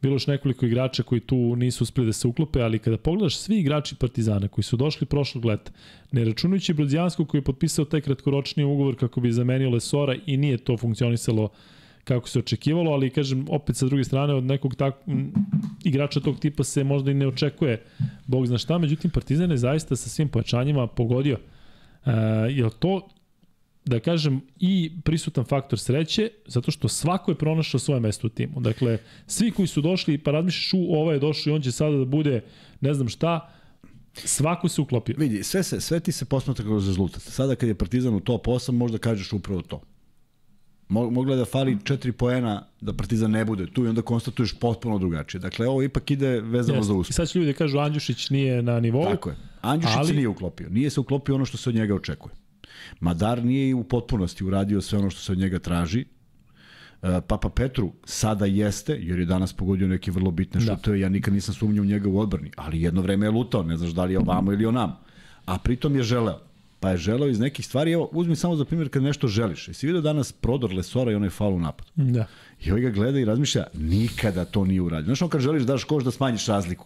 bilo 0.02 0.16
još 0.16 0.28
nekoliko 0.28 0.66
igrača 0.66 1.04
koji 1.04 1.22
tu 1.22 1.56
nisu 1.56 1.84
uspeli 1.84 2.08
da 2.08 2.14
se 2.14 2.28
uklope, 2.28 2.62
ali 2.62 2.80
kada 2.80 2.98
pogledaš 2.98 3.38
svi 3.38 3.60
igrači 3.60 3.96
Partizana 3.96 4.48
koji 4.48 4.64
su 4.64 4.78
došli 4.78 5.08
prošlog 5.08 5.46
leta, 5.46 5.72
ne 6.12 6.26
računajući 6.26 6.74
Brodzijanskog 6.74 7.28
koji 7.28 7.40
je 7.40 7.44
potpisao 7.44 7.86
taj 7.86 8.02
kratkoročni 8.02 8.64
ugovor 8.64 8.96
kako 8.96 9.22
bi 9.22 9.32
zamenio 9.32 9.70
Lesora 9.70 10.16
i 10.26 10.38
nije 10.38 10.58
to 10.58 10.78
funkcionisalo 10.78 11.50
kako 12.10 12.30
se 12.30 12.40
očekivalo, 12.40 12.92
ali 12.92 13.10
kažem 13.10 13.46
opet 13.50 13.78
sa 13.78 13.86
druge 13.86 14.04
strane 14.04 14.34
od 14.34 14.44
nekog 14.44 14.76
tak, 14.76 14.96
igrača 15.84 16.20
tog 16.20 16.40
tipa 16.40 16.64
se 16.64 16.84
možda 16.84 17.12
i 17.12 17.14
ne 17.14 17.28
očekuje 17.28 17.84
bog 18.28 18.48
zna 18.48 18.58
šta, 18.58 18.78
međutim 18.78 19.12
Partizan 19.12 19.52
je 19.52 19.58
zaista 19.58 19.96
sa 19.96 20.10
svim 20.10 20.30
pojačanjima 20.30 20.88
pogodio. 20.88 21.38
E, 22.06 22.12
je 22.50 22.70
to 22.80 23.08
da 23.86 24.00
kažem, 24.00 24.42
i 24.60 24.92
prisutan 25.04 25.46
faktor 25.46 25.80
sreće, 25.80 26.30
zato 26.46 26.72
što 26.72 26.88
svako 26.88 27.32
je 27.32 27.38
pronašao 27.38 27.80
svoje 27.80 28.00
mesto 28.00 28.28
u 28.28 28.30
timu. 28.30 28.60
Dakle, 28.60 28.98
svi 29.28 29.52
koji 29.52 29.68
su 29.68 29.82
došli, 29.82 30.18
pa 30.18 30.32
razmišljaš, 30.32 30.74
u, 30.74 30.94
ovaj 30.94 31.16
je 31.16 31.20
došao 31.20 31.52
i 31.52 31.56
on 31.56 31.62
će 31.62 31.72
sada 31.72 31.98
da 31.98 32.06
bude 32.06 32.42
ne 32.82 32.94
znam 32.94 33.10
šta, 33.10 33.50
Svako 34.14 34.68
se 34.68 34.82
uklopio. 34.82 35.16
Vidi, 35.18 35.44
sve, 35.44 35.64
se, 35.64 35.82
sve 35.82 36.00
ti 36.00 36.12
se 36.12 36.26
posmatra 36.26 36.66
kroz 36.66 36.88
rezultat. 36.88 37.22
Sada 37.22 37.56
kad 37.56 37.70
je 37.70 37.76
Partizan 37.76 38.16
u 38.16 38.20
top 38.20 38.48
8, 38.48 38.72
možda 38.72 38.98
kažeš 38.98 39.34
upravo 39.34 39.62
to. 39.62 39.82
Mo- 40.90 41.10
Mogla 41.10 41.36
da 41.36 41.46
fali 41.46 41.78
4 41.78 42.12
poena 42.12 42.54
da 42.82 42.94
Partizan 42.94 43.32
ne 43.32 43.46
bude 43.46 43.66
tu 43.68 43.86
i 43.86 43.88
onda 43.88 44.02
konstatuješ 44.02 44.54
potpuno 44.54 44.98
drugačije. 44.98 45.42
Dakle, 45.42 45.68
ovo 45.68 45.84
ipak 45.84 46.12
ide 46.12 46.42
vezano 46.42 46.64
za 46.76 46.94
Jeste. 46.94 46.94
I 46.94 46.98
uspeh. 46.98 47.16
sad 47.16 47.30
će 47.30 47.40
ljudi 47.40 47.52
da 47.52 47.58
kažu 47.58 47.80
Andjušić 47.80 48.30
nije 48.30 48.62
na 48.62 48.80
nivou. 48.80 49.04
Tako 49.04 49.30
je. 49.30 49.36
Andjušić 49.62 49.96
ali- 49.98 50.08
se 50.08 50.14
nije 50.14 50.28
uklopio. 50.28 50.70
Nije 50.70 50.90
se 50.90 51.00
uklopio 51.00 51.36
ono 51.36 51.46
što 51.46 51.58
se 51.58 51.70
od 51.70 51.76
njega 51.76 51.96
očekuje. 51.96 52.34
Madar 53.00 53.46
nije 53.46 53.70
i 53.70 53.74
u 53.74 53.84
potpunosti 53.84 54.44
uradio 54.44 54.82
sve 54.82 55.00
ono 55.00 55.10
što 55.10 55.22
se 55.22 55.32
od 55.32 55.38
njega 55.38 55.60
traži. 55.60 56.06
E, 57.02 57.22
Papa 57.22 57.50
Petru 57.50 57.92
sada 58.04 58.46
jeste, 58.46 58.94
jer 58.94 59.20
je 59.20 59.26
danas 59.26 59.54
pogodio 59.54 59.88
neke 59.88 60.12
vrlo 60.12 60.32
bitne 60.32 60.62
Da. 60.62 60.76
šuteve, 60.76 61.00
ja 61.00 61.10
nikad 61.10 61.34
nisam 61.34 61.54
sumnjao 61.56 61.82
u 61.82 61.88
njega 61.88 62.10
u 62.10 62.20
odbrani, 62.20 62.52
ali 62.56 62.82
jedno 62.82 63.02
vreme 63.02 63.26
je 63.26 63.32
lutao, 63.32 63.64
ne 63.64 63.78
znaš 63.78 63.92
da 63.92 64.06
li 64.06 64.14
je 64.14 64.20
ovamo 64.20 64.54
ili 64.54 64.66
onam. 64.66 64.96
A 65.46 65.58
pritom 65.58 65.96
je 65.96 66.04
želeo. 66.04 66.40
Pa 66.80 66.90
je 66.90 66.98
želeo 66.98 67.30
iz 67.30 67.40
nekih 67.40 67.66
stvari, 67.66 67.92
evo, 67.92 68.10
uzmi 68.12 68.36
samo 68.36 68.56
za 68.56 68.66
primjer 68.66 68.90
kad 68.90 69.04
nešto 69.04 69.28
želiš. 69.28 69.68
Jesi 69.68 69.88
vidio 69.88 70.02
danas 70.02 70.32
prodor 70.32 70.74
Lesora 70.74 71.12
i 71.12 71.16
onaj 71.16 71.30
faul 71.30 71.54
u 71.54 71.60
napadu? 71.60 71.90
Da. 71.96 72.26
I 72.64 72.72
ovaj 72.72 72.82
ga 72.82 72.90
gleda 72.90 73.20
i 73.20 73.26
razmišlja, 73.26 73.64
nikada 73.74 74.46
to 74.46 74.66
nije 74.66 74.82
uradio. 74.82 75.06
Znaš, 75.06 75.22
on 75.22 75.30
kad 75.30 75.42
želiš 75.42 75.64
da 75.64 75.74
daš 75.74 75.84
koš 75.84 76.04
da 76.04 76.12
smanjiš 76.12 76.46
razliku. 76.46 76.86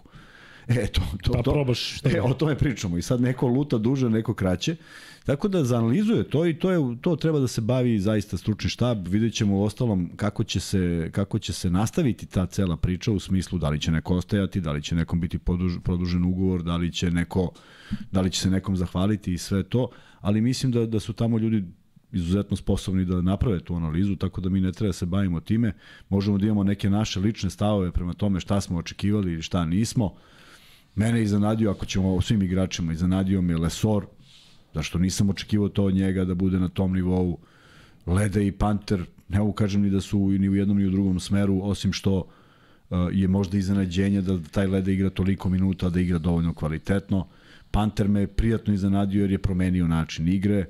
E, 0.68 0.88
to, 0.88 1.02
to, 1.24 1.32
Pa 1.32 1.42
to, 1.44 1.52
probaš 1.52 1.98
šta 1.98 2.10
E, 2.10 2.14
da. 2.14 2.24
o 2.24 2.34
tome 2.34 2.58
pričamo. 2.58 2.98
I 2.98 3.02
sad 3.02 3.22
neko 3.22 3.48
luta 3.48 3.78
duže, 3.78 4.10
neko 4.10 4.34
kraće. 4.34 4.76
Tako 5.26 5.48
da 5.48 5.64
zanalizuje 5.64 6.24
to 6.24 6.46
i 6.46 6.60
to 6.60 6.72
je 6.72 6.98
to 7.02 7.16
treba 7.16 7.40
da 7.40 7.48
se 7.48 7.62
bavi 7.62 8.00
zaista 8.00 8.38
stručni 8.38 8.70
štab. 8.70 9.08
Vidjet 9.08 9.34
ćemo 9.34 9.58
u 9.58 9.64
ostalom 9.64 10.12
kako 10.16 10.44
će 10.44 10.60
se, 10.60 11.10
kako 11.12 11.40
će 11.40 11.54
se 11.54 11.70
nastaviti 11.70 12.26
ta 12.26 12.46
cela 12.46 12.78
priča 12.78 13.12
u 13.12 13.20
smislu 13.20 13.60
da 13.60 13.70
li 13.70 13.80
će 13.80 13.92
neko 13.92 14.16
ostajati, 14.16 14.62
da 14.62 14.72
li 14.72 14.82
će 14.82 14.96
nekom 14.96 15.20
biti 15.20 15.38
poduž, 15.38 15.74
produžen 15.84 16.24
ugovor, 16.24 16.64
da 16.64 16.78
li 16.78 16.92
će 16.92 17.12
neko 17.12 17.52
da 18.12 18.22
li 18.22 18.32
će 18.32 18.42
se 18.42 18.50
nekom 18.50 18.78
zahvaliti 18.78 19.34
i 19.34 19.38
sve 19.38 19.64
to, 19.64 19.90
ali 20.22 20.42
mislim 20.42 20.72
da 20.72 20.86
da 20.86 21.00
su 21.00 21.14
tamo 21.14 21.38
ljudi 21.38 21.64
izuzetno 22.12 22.58
sposobni 22.58 23.06
da 23.06 23.22
naprave 23.22 23.60
tu 23.60 23.76
analizu, 23.76 24.16
tako 24.16 24.42
da 24.42 24.50
mi 24.50 24.62
ne 24.62 24.72
treba 24.72 24.90
da 24.90 24.94
se 24.94 25.06
bavimo 25.06 25.40
time. 25.40 25.74
Možemo 26.10 26.38
da 26.38 26.46
imamo 26.46 26.64
neke 26.64 26.90
naše 26.90 27.20
lične 27.20 27.50
stavove 27.50 27.92
prema 27.92 28.14
tome 28.14 28.40
šta 28.40 28.62
smo 28.62 28.78
očekivali 28.78 29.34
ili 29.34 29.42
šta 29.42 29.66
nismo. 29.66 30.14
Mene 30.96 31.20
je 31.20 31.24
iznenadio, 31.24 31.72
ako 31.72 31.86
ćemo 31.86 32.16
o 32.16 32.22
svim 32.22 32.42
igračima, 32.42 32.94
iznenadio 32.94 33.42
me 33.42 33.58
Lesor, 33.58 34.06
zašto 34.74 35.00
nisam 35.00 35.30
očekivao 35.30 35.70
to 35.70 35.84
od 35.84 35.96
njega 35.96 36.26
da 36.26 36.36
bude 36.36 36.60
na 36.60 36.70
tom 36.70 36.94
nivou. 36.94 37.38
Lede 38.06 38.48
i 38.48 38.52
Panter, 38.52 39.06
ne 39.30 39.40
mogu 39.40 39.52
kažem 39.52 39.82
ni 39.82 39.90
da 39.90 40.02
su 40.02 40.20
ni 40.30 40.50
u 40.50 40.56
jednom 40.56 40.78
ni 40.78 40.86
u 40.86 40.92
drugom 40.92 41.20
smeru, 41.20 41.60
osim 41.64 41.94
što 41.94 42.18
uh, 42.18 42.98
je 43.12 43.28
možda 43.28 43.58
iznenađenje 43.58 44.22
da 44.22 44.40
taj 44.52 44.68
Lede 44.68 44.94
igra 44.94 45.10
toliko 45.10 45.50
minuta, 45.50 45.90
da 45.90 46.00
igra 46.00 46.18
dovoljno 46.18 46.54
kvalitetno. 46.54 47.28
Panter 47.72 48.08
me 48.08 48.28
prijatno 48.28 48.74
iznenadio 48.74 49.22
jer 49.22 49.32
je 49.32 49.38
promenio 49.38 49.88
način 49.88 50.28
igre. 50.28 50.66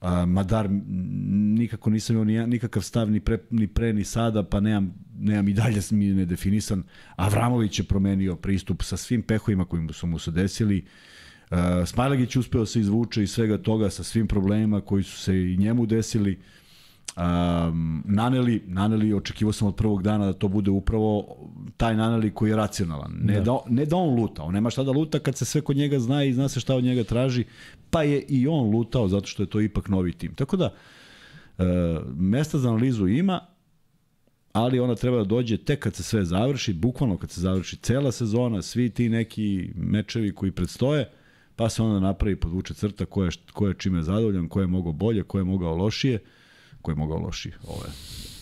Uh, 0.00 0.08
Madar 0.28 0.68
nikako 1.58 1.90
nisam 1.90 2.16
imao 2.16 2.24
ni, 2.24 2.46
nikakav 2.46 2.82
stav 2.82 3.10
ni 3.10 3.20
pre, 3.20 3.38
ni 3.50 3.66
pre 3.66 3.92
ni 3.92 4.04
sada, 4.04 4.42
pa 4.42 4.60
nemam, 4.60 4.94
nemam 5.18 5.48
i 5.48 5.54
dalje 5.54 5.80
mi 5.90 6.06
nedefinisan. 6.06 6.82
Avramović 7.16 7.78
je 7.78 7.84
promenio 7.84 8.36
pristup 8.36 8.82
sa 8.82 8.96
svim 8.96 9.22
pehovima 9.22 9.64
koji 9.64 9.88
su 9.92 10.06
mu 10.06 10.18
se 10.18 10.30
desili. 10.30 10.84
Uh, 11.50 11.58
Smajlagić 11.86 12.36
uspeo 12.36 12.66
se 12.66 12.80
izvuče 12.80 13.22
iz 13.22 13.30
svega 13.30 13.58
toga 13.58 13.90
sa 13.90 14.02
svim 14.02 14.26
problemima 14.26 14.80
koji 14.80 15.02
su 15.02 15.18
se 15.18 15.52
i 15.52 15.56
njemu 15.56 15.86
desili. 15.86 16.38
Um, 17.16 18.02
Naneli, 18.06 18.62
Naneli, 18.66 19.14
očekivao 19.14 19.52
sam 19.52 19.68
od 19.68 19.76
prvog 19.76 20.02
dana 20.02 20.26
da 20.26 20.32
to 20.32 20.48
bude 20.48 20.70
upravo 20.70 21.36
taj 21.76 21.96
Naneli 21.96 22.30
koji 22.30 22.50
je 22.50 22.56
racionalan. 22.56 23.12
Ne 23.22 23.34
da. 23.34 23.40
da, 23.40 23.58
ne 23.68 23.84
da 23.84 23.96
on 23.96 24.20
luta, 24.20 24.42
on 24.42 24.54
nema 24.54 24.70
šta 24.70 24.82
da 24.82 24.90
luta 24.90 25.18
kad 25.18 25.36
se 25.36 25.44
sve 25.44 25.60
kod 25.60 25.76
njega 25.76 25.98
zna 25.98 26.24
i 26.24 26.32
zna 26.32 26.48
se 26.48 26.60
šta 26.60 26.74
od 26.74 26.84
njega 26.84 27.04
traži, 27.04 27.44
pa 27.90 28.02
je 28.02 28.20
i 28.28 28.48
on 28.48 28.70
lutao 28.70 29.08
zato 29.08 29.26
što 29.26 29.42
je 29.42 29.46
to 29.46 29.60
ipak 29.60 29.88
novi 29.88 30.12
tim. 30.12 30.34
Tako 30.34 30.56
da, 30.56 30.72
uh, 31.58 31.64
mesta 32.16 32.58
za 32.58 32.68
analizu 32.68 33.08
ima, 33.08 33.40
ali 34.52 34.80
ona 34.80 34.94
treba 34.94 35.18
da 35.18 35.24
dođe 35.24 35.56
tek 35.56 35.78
kad 35.78 35.94
se 35.94 36.02
sve 36.02 36.24
završi, 36.24 36.72
bukvalno 36.72 37.16
kad 37.16 37.30
se 37.30 37.40
završi 37.40 37.76
cela 37.76 38.12
sezona, 38.12 38.62
svi 38.62 38.90
ti 38.90 39.08
neki 39.08 39.70
mečevi 39.76 40.34
koji 40.34 40.52
predstoje, 40.52 41.10
pa 41.56 41.68
se 41.68 41.82
onda 41.82 42.00
napravi 42.00 42.36
podvuče 42.36 42.74
crta 42.74 43.04
ko 43.04 43.24
je, 43.24 43.30
ko 43.52 43.68
je 43.68 43.74
čime 43.78 44.02
zadovoljan, 44.02 44.48
ko 44.48 44.60
je 44.60 44.66
mogao 44.66 44.92
bolje, 44.92 45.22
ko 45.22 45.38
je 45.38 45.44
mogao 45.44 45.74
lošije, 45.76 46.18
ko 46.82 46.90
je 46.90 46.94
mogao 46.94 47.18
lošije. 47.18 47.54
Ovo 47.68 47.84
je. 47.84 47.90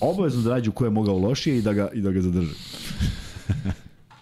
Obavezno 0.00 0.42
da 0.42 0.50
nađu 0.50 0.72
ko 0.72 0.84
je 0.84 0.90
mogao 0.90 1.18
lošije 1.18 1.58
i 1.58 1.62
da 1.62 1.72
ga, 1.72 1.90
i 1.94 2.00
da 2.00 2.10
ga 2.10 2.20
zadrže. 2.20 2.54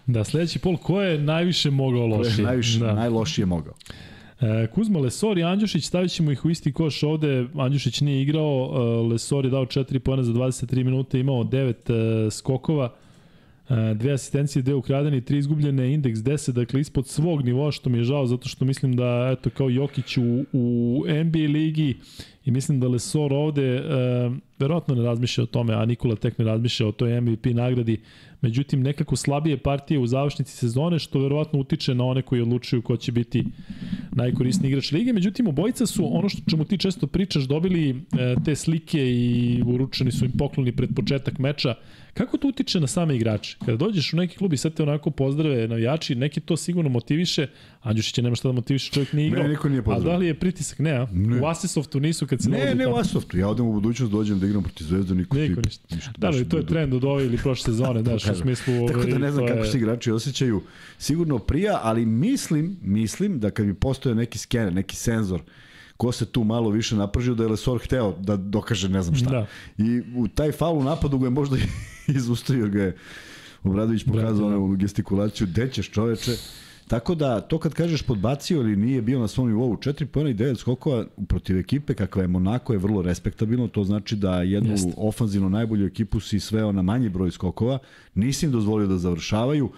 Da, 0.07 0.25
sledeći 0.25 0.59
pol, 0.59 0.77
ko 0.77 1.03
je 1.03 1.19
najviše 1.19 1.71
mogao 1.71 2.11
Ko 2.11 2.17
lošije? 2.17 2.43
je 2.43 2.47
najviše, 2.47 2.79
da. 2.79 2.95
najlošije 2.95 3.47
mogao. 3.47 3.75
E, 4.41 4.67
Kuzma, 4.75 4.99
Lesor 4.99 5.39
i 5.39 5.43
Andjušić, 5.45 5.85
stavit 5.85 6.11
ćemo 6.13 6.31
ih 6.31 6.45
u 6.45 6.51
isti 6.51 6.73
koš 6.73 7.03
ovde. 7.03 7.47
Andjušić 7.55 8.01
nije 8.01 8.23
igrao, 8.23 8.71
e, 8.75 8.79
Lesor 9.13 9.45
je 9.45 9.51
dao 9.51 9.67
4 9.67 9.99
pojene 9.99 10.23
za 10.23 10.33
23 10.33 10.85
minuta, 10.85 11.19
imao 11.19 11.45
9 11.45 12.27
e, 12.27 12.31
skokova, 12.31 12.95
dve 13.95 14.13
asistencije, 14.13 14.63
dve 14.63 14.75
ukradene 14.75 15.17
i 15.17 15.21
tri 15.21 15.39
izgubljene, 15.39 15.93
indeks 15.95 16.21
10, 16.21 16.53
dakle 16.53 16.81
ispod 16.81 17.07
svog 17.07 17.45
nivoa, 17.45 17.73
što 17.73 17.91
mi 17.91 17.99
je 17.99 18.05
žao, 18.05 18.27
zato 18.27 18.49
što 18.49 18.65
mislim 18.65 18.97
da, 18.97 19.37
eto, 19.39 19.51
kao 19.51 19.71
Jokić 19.71 20.17
u, 20.17 20.45
u 20.53 21.05
NBA 21.25 21.39
ligi 21.39 21.97
i 22.45 22.51
mislim 22.51 22.81
da 22.81 22.89
Lesor 22.89 23.33
ovde 23.33 23.63
e, 23.63 23.83
verovatno 24.59 24.95
ne 24.95 25.03
razmišlja 25.03 25.45
o 25.45 25.47
tome, 25.47 25.75
a 25.75 25.85
Nikola 25.85 26.17
tek 26.17 26.39
ne 26.39 26.45
razmišlja 26.45 26.87
o 26.87 26.93
toj 26.93 27.21
MVP 27.21 27.47
nagradi, 27.47 28.01
međutim 28.41 28.83
nekako 28.83 29.17
slabije 29.17 29.57
partije 29.57 29.99
u 29.99 30.07
završnici 30.07 30.57
sezone, 30.57 30.99
što 30.99 31.19
verovatno 31.19 31.61
utiče 31.61 31.95
na 31.95 32.05
one 32.05 32.23
koji 32.23 32.43
odlučuju 32.43 32.83
ko 32.83 32.97
će 32.97 33.13
biti 33.13 33.45
najkorisniji 34.13 34.69
igrač 34.69 34.93
lige. 34.93 35.13
Međutim, 35.13 35.47
obojica 35.47 35.87
su, 35.87 36.17
ono 36.17 36.29
što 36.29 36.51
čemu 36.51 36.65
ti 36.65 36.79
često 36.79 37.07
pričaš, 37.07 37.45
dobili 37.45 37.91
e, 37.91 37.95
te 38.45 38.57
slike 38.57 39.11
i 39.11 39.63
uručeni 39.67 40.13
su 40.13 40.25
im 40.25 40.33
pokloni 40.39 40.73
pred 40.73 40.91
početak 40.97 41.39
meča. 41.39 41.75
Kako 42.15 42.37
to 42.37 42.49
utiče 42.49 42.81
na 42.81 42.87
same 42.87 43.17
igrače? 43.17 43.57
Kada 43.59 43.77
dođeš 43.77 44.13
u 44.13 44.17
neki 44.17 44.37
klub 44.37 44.53
i 44.53 44.57
sad 44.57 44.75
te 44.75 44.83
onako 44.83 45.11
pozdrave 45.11 45.69
navijači, 45.69 46.15
neki 46.15 46.41
to 46.41 46.57
sigurno 46.57 46.91
motiviše, 46.91 47.47
Andjušića 47.83 48.23
nema 48.23 48.37
šta 48.37 48.49
da 48.49 48.53
motiviše, 48.53 48.91
čovjek 48.91 49.13
nije 49.13 49.27
igrao. 49.29 49.43
Ne, 49.43 49.49
niko 49.49 49.69
nije 49.69 49.79
A 49.79 49.83
pozdravio. 49.83 50.11
da 50.11 50.17
li 50.17 50.27
je 50.27 50.35
pritisak? 50.35 50.79
Ne, 50.79 50.91
a? 50.93 51.07
Ne. 51.13 51.41
U 51.41 51.47
Asisoftu 51.47 52.01
nisu 52.01 52.27
kad 52.27 52.43
se 52.43 52.51
Ne, 52.51 52.59
dolazi 52.59 52.77
ne 52.77 52.87
u 52.87 52.89
tamo. 52.89 53.01
Asoftu. 53.01 53.39
Ja 53.39 53.49
odem 53.49 53.67
u 53.67 53.73
budućnost, 53.73 54.13
dođem 54.13 54.39
da 54.39 54.47
igram 54.47 54.63
protiv 54.63 54.85
Zvezda, 54.85 55.15
niko, 55.15 55.37
Niko 55.37 55.61
ti- 55.61 55.69
ništa. 55.69 55.95
ništa. 55.95 56.13
Da, 56.19 56.27
ali 56.27 56.49
to 56.49 56.57
je 56.57 56.67
trend 56.67 56.95
od 56.95 57.05
ove 57.05 57.25
ili 57.25 57.37
prošle 57.39 57.65
sezone, 57.65 58.03
znaš, 58.05 58.25
u 58.27 58.35
smislu... 58.35 58.87
Tako 58.89 59.05
da 59.05 59.19
ne 59.19 59.31
znam 59.31 59.47
kako 59.47 59.65
se 59.65 59.79
igrači 59.79 60.11
osjećaju. 60.11 60.63
Sigurno 60.99 61.39
prija, 61.39 61.81
ali 61.83 62.07
mislim, 62.07 62.77
mislim 62.83 63.41
da 63.41 63.51
kad 63.51 63.67
bi 63.67 63.75
postojao 63.75 64.15
neki 64.17 64.39
skener, 64.39 64.73
neki 64.73 64.97
senzor, 64.97 65.41
ko 66.03 66.13
se 66.13 66.27
tu 66.27 66.45
malo 66.45 66.71
više 66.71 66.97
napržio 66.97 67.35
da 67.35 67.43
je 67.43 67.49
Lesor 67.49 67.79
hteo 67.85 68.15
da 68.21 68.37
dokaže 68.37 68.89
ne 68.89 69.03
znam 69.03 69.15
šta. 69.17 69.31
Da. 69.31 69.47
I 69.79 70.03
u 70.17 70.29
taj 70.29 70.53
faul 70.53 70.79
u 70.79 70.83
napadu 70.85 71.19
ga 71.19 71.27
je 71.27 71.31
možda 71.31 71.57
izustao 72.19 72.57
jer 72.57 72.69
ga 72.69 72.83
je 72.83 72.97
Obradović 73.65 74.05
pokazao 74.05 74.51
da. 74.51 74.57
onu 74.57 74.77
gestikulaciju, 74.77 75.47
gde 75.47 75.69
ćeš 75.71 75.91
čoveče. 75.91 76.33
Tako 76.89 77.15
da, 77.15 77.41
to 77.41 77.59
kad 77.59 77.75
kažeš 77.75 78.03
podbacio 78.03 78.61
ili 78.61 78.77
nije 78.77 79.03
bio 79.03 79.21
na 79.21 79.29
svom 79.29 79.49
nivou, 79.49 79.77
4 79.77 80.05
pojena 80.05 80.31
i 80.31 80.35
9 80.35 80.59
skokova 80.59 81.05
protiv 81.29 81.59
ekipe 81.59 81.95
kakva 81.95 82.23
je 82.23 82.29
Monako 82.29 82.73
je 82.73 82.79
vrlo 82.79 83.03
respektabilno, 83.03 83.69
to 83.69 83.85
znači 83.85 84.17
da 84.17 84.43
jednu 84.43 84.71
Jeste. 84.71 84.93
Ofanzivno 84.97 85.49
najbolju 85.49 85.87
ekipu 85.87 86.21
si 86.21 86.41
sveo 86.41 86.73
na 86.73 86.83
manji 86.83 87.09
broj 87.09 87.31
skokova, 87.31 87.79
nisi 88.15 88.47
im 88.47 88.53
dozvolio 88.53 88.87
da 88.87 88.99
završavaju, 88.99 89.71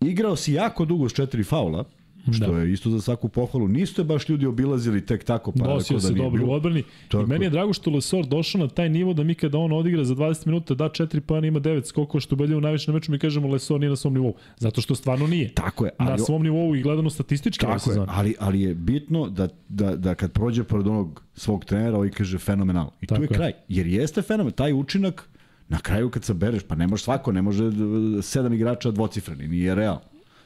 igrao 0.00 0.36
si 0.36 0.52
jako 0.52 0.84
dugo 0.84 1.08
s 1.08 1.12
četiri 1.12 1.44
faula, 1.44 1.84
što 2.26 2.46
Da. 2.46 2.52
da. 2.52 2.58
je 2.58 2.72
isto 2.72 2.90
za 2.90 3.00
svaku 3.00 3.28
pohvalu. 3.28 3.68
Nisu 3.68 4.00
je 4.00 4.04
baš 4.04 4.28
ljudi 4.28 4.46
obilazili 4.46 5.06
tek 5.06 5.24
tako, 5.24 5.52
pa 5.52 5.64
Nosio 5.64 5.94
da 5.94 6.00
se 6.00 6.12
dobro 6.14 6.46
u 6.46 6.52
odbrani. 6.52 6.80
I 6.80 6.84
Tako 7.08 7.26
meni 7.26 7.44
je 7.44 7.50
drago 7.50 7.72
što 7.72 7.90
Lesor 7.90 8.26
došao 8.26 8.60
na 8.60 8.68
taj 8.68 8.88
nivo 8.88 9.14
da 9.14 9.24
mi 9.24 9.34
kada 9.34 9.58
on 9.58 9.72
odigra 9.72 10.04
za 10.04 10.14
20 10.14 10.46
minuta 10.46 10.74
da 10.74 10.84
4 10.84 11.20
pojena 11.20 11.46
ima 11.46 11.60
9 11.60 11.84
skokova 11.84 12.20
što 12.20 12.36
belje 12.36 12.56
u 12.56 12.60
najviše 12.60 12.90
na 12.90 12.94
meču 12.94 13.12
mi 13.12 13.18
kažemo 13.18 13.48
Lesor 13.48 13.80
nije 13.80 13.90
na 13.90 13.96
svom 13.96 14.14
nivou. 14.14 14.34
Zato 14.56 14.80
što 14.80 14.94
stvarno 14.94 15.26
nije. 15.26 15.54
Tako 15.54 15.84
je, 15.84 15.90
Na 15.98 16.06
ali, 16.08 16.18
svom 16.20 16.42
nivou 16.42 16.76
i 16.76 16.82
gledano 16.82 17.10
statistički 17.10 17.66
tako 17.66 17.92
je, 17.92 17.98
ali, 18.08 18.34
ali 18.40 18.60
je 18.60 18.74
bitno 18.74 19.28
da, 19.28 19.48
da, 19.68 19.96
da 19.96 20.14
kad 20.14 20.32
prođe 20.32 20.64
pored 20.64 20.86
onog 20.86 21.22
svog 21.34 21.64
trenera, 21.64 21.96
ovaj 21.96 22.10
kaže 22.10 22.38
fenomenalno. 22.38 22.92
I 23.00 23.06
Tako 23.06 23.16
tu 23.16 23.22
je 23.22 23.26
je. 23.26 23.34
kraj. 23.34 23.52
Jer 23.68 23.86
jeste 23.86 24.22
fenomen, 24.22 24.52
taj 24.52 24.72
učinak 24.72 25.28
na 25.68 25.78
kraju 25.78 26.10
kad 26.10 26.24
se 26.24 26.34
bereš, 26.34 26.62
pa 26.62 26.74
ne 26.74 26.86
može 26.86 27.02
svako, 27.02 27.32
ne 27.32 27.42
može 27.42 27.64
d- 27.64 27.76
sedam 28.22 28.52
igrača 28.52 28.90
dvocifreni, 28.90 29.48
nije 29.48 29.74
real. 29.74 29.98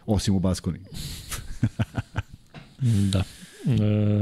Osim 0.07 0.35
u 0.35 0.41
Baskoni. 0.41 0.79
Da. 3.13 3.23
U 3.67 3.71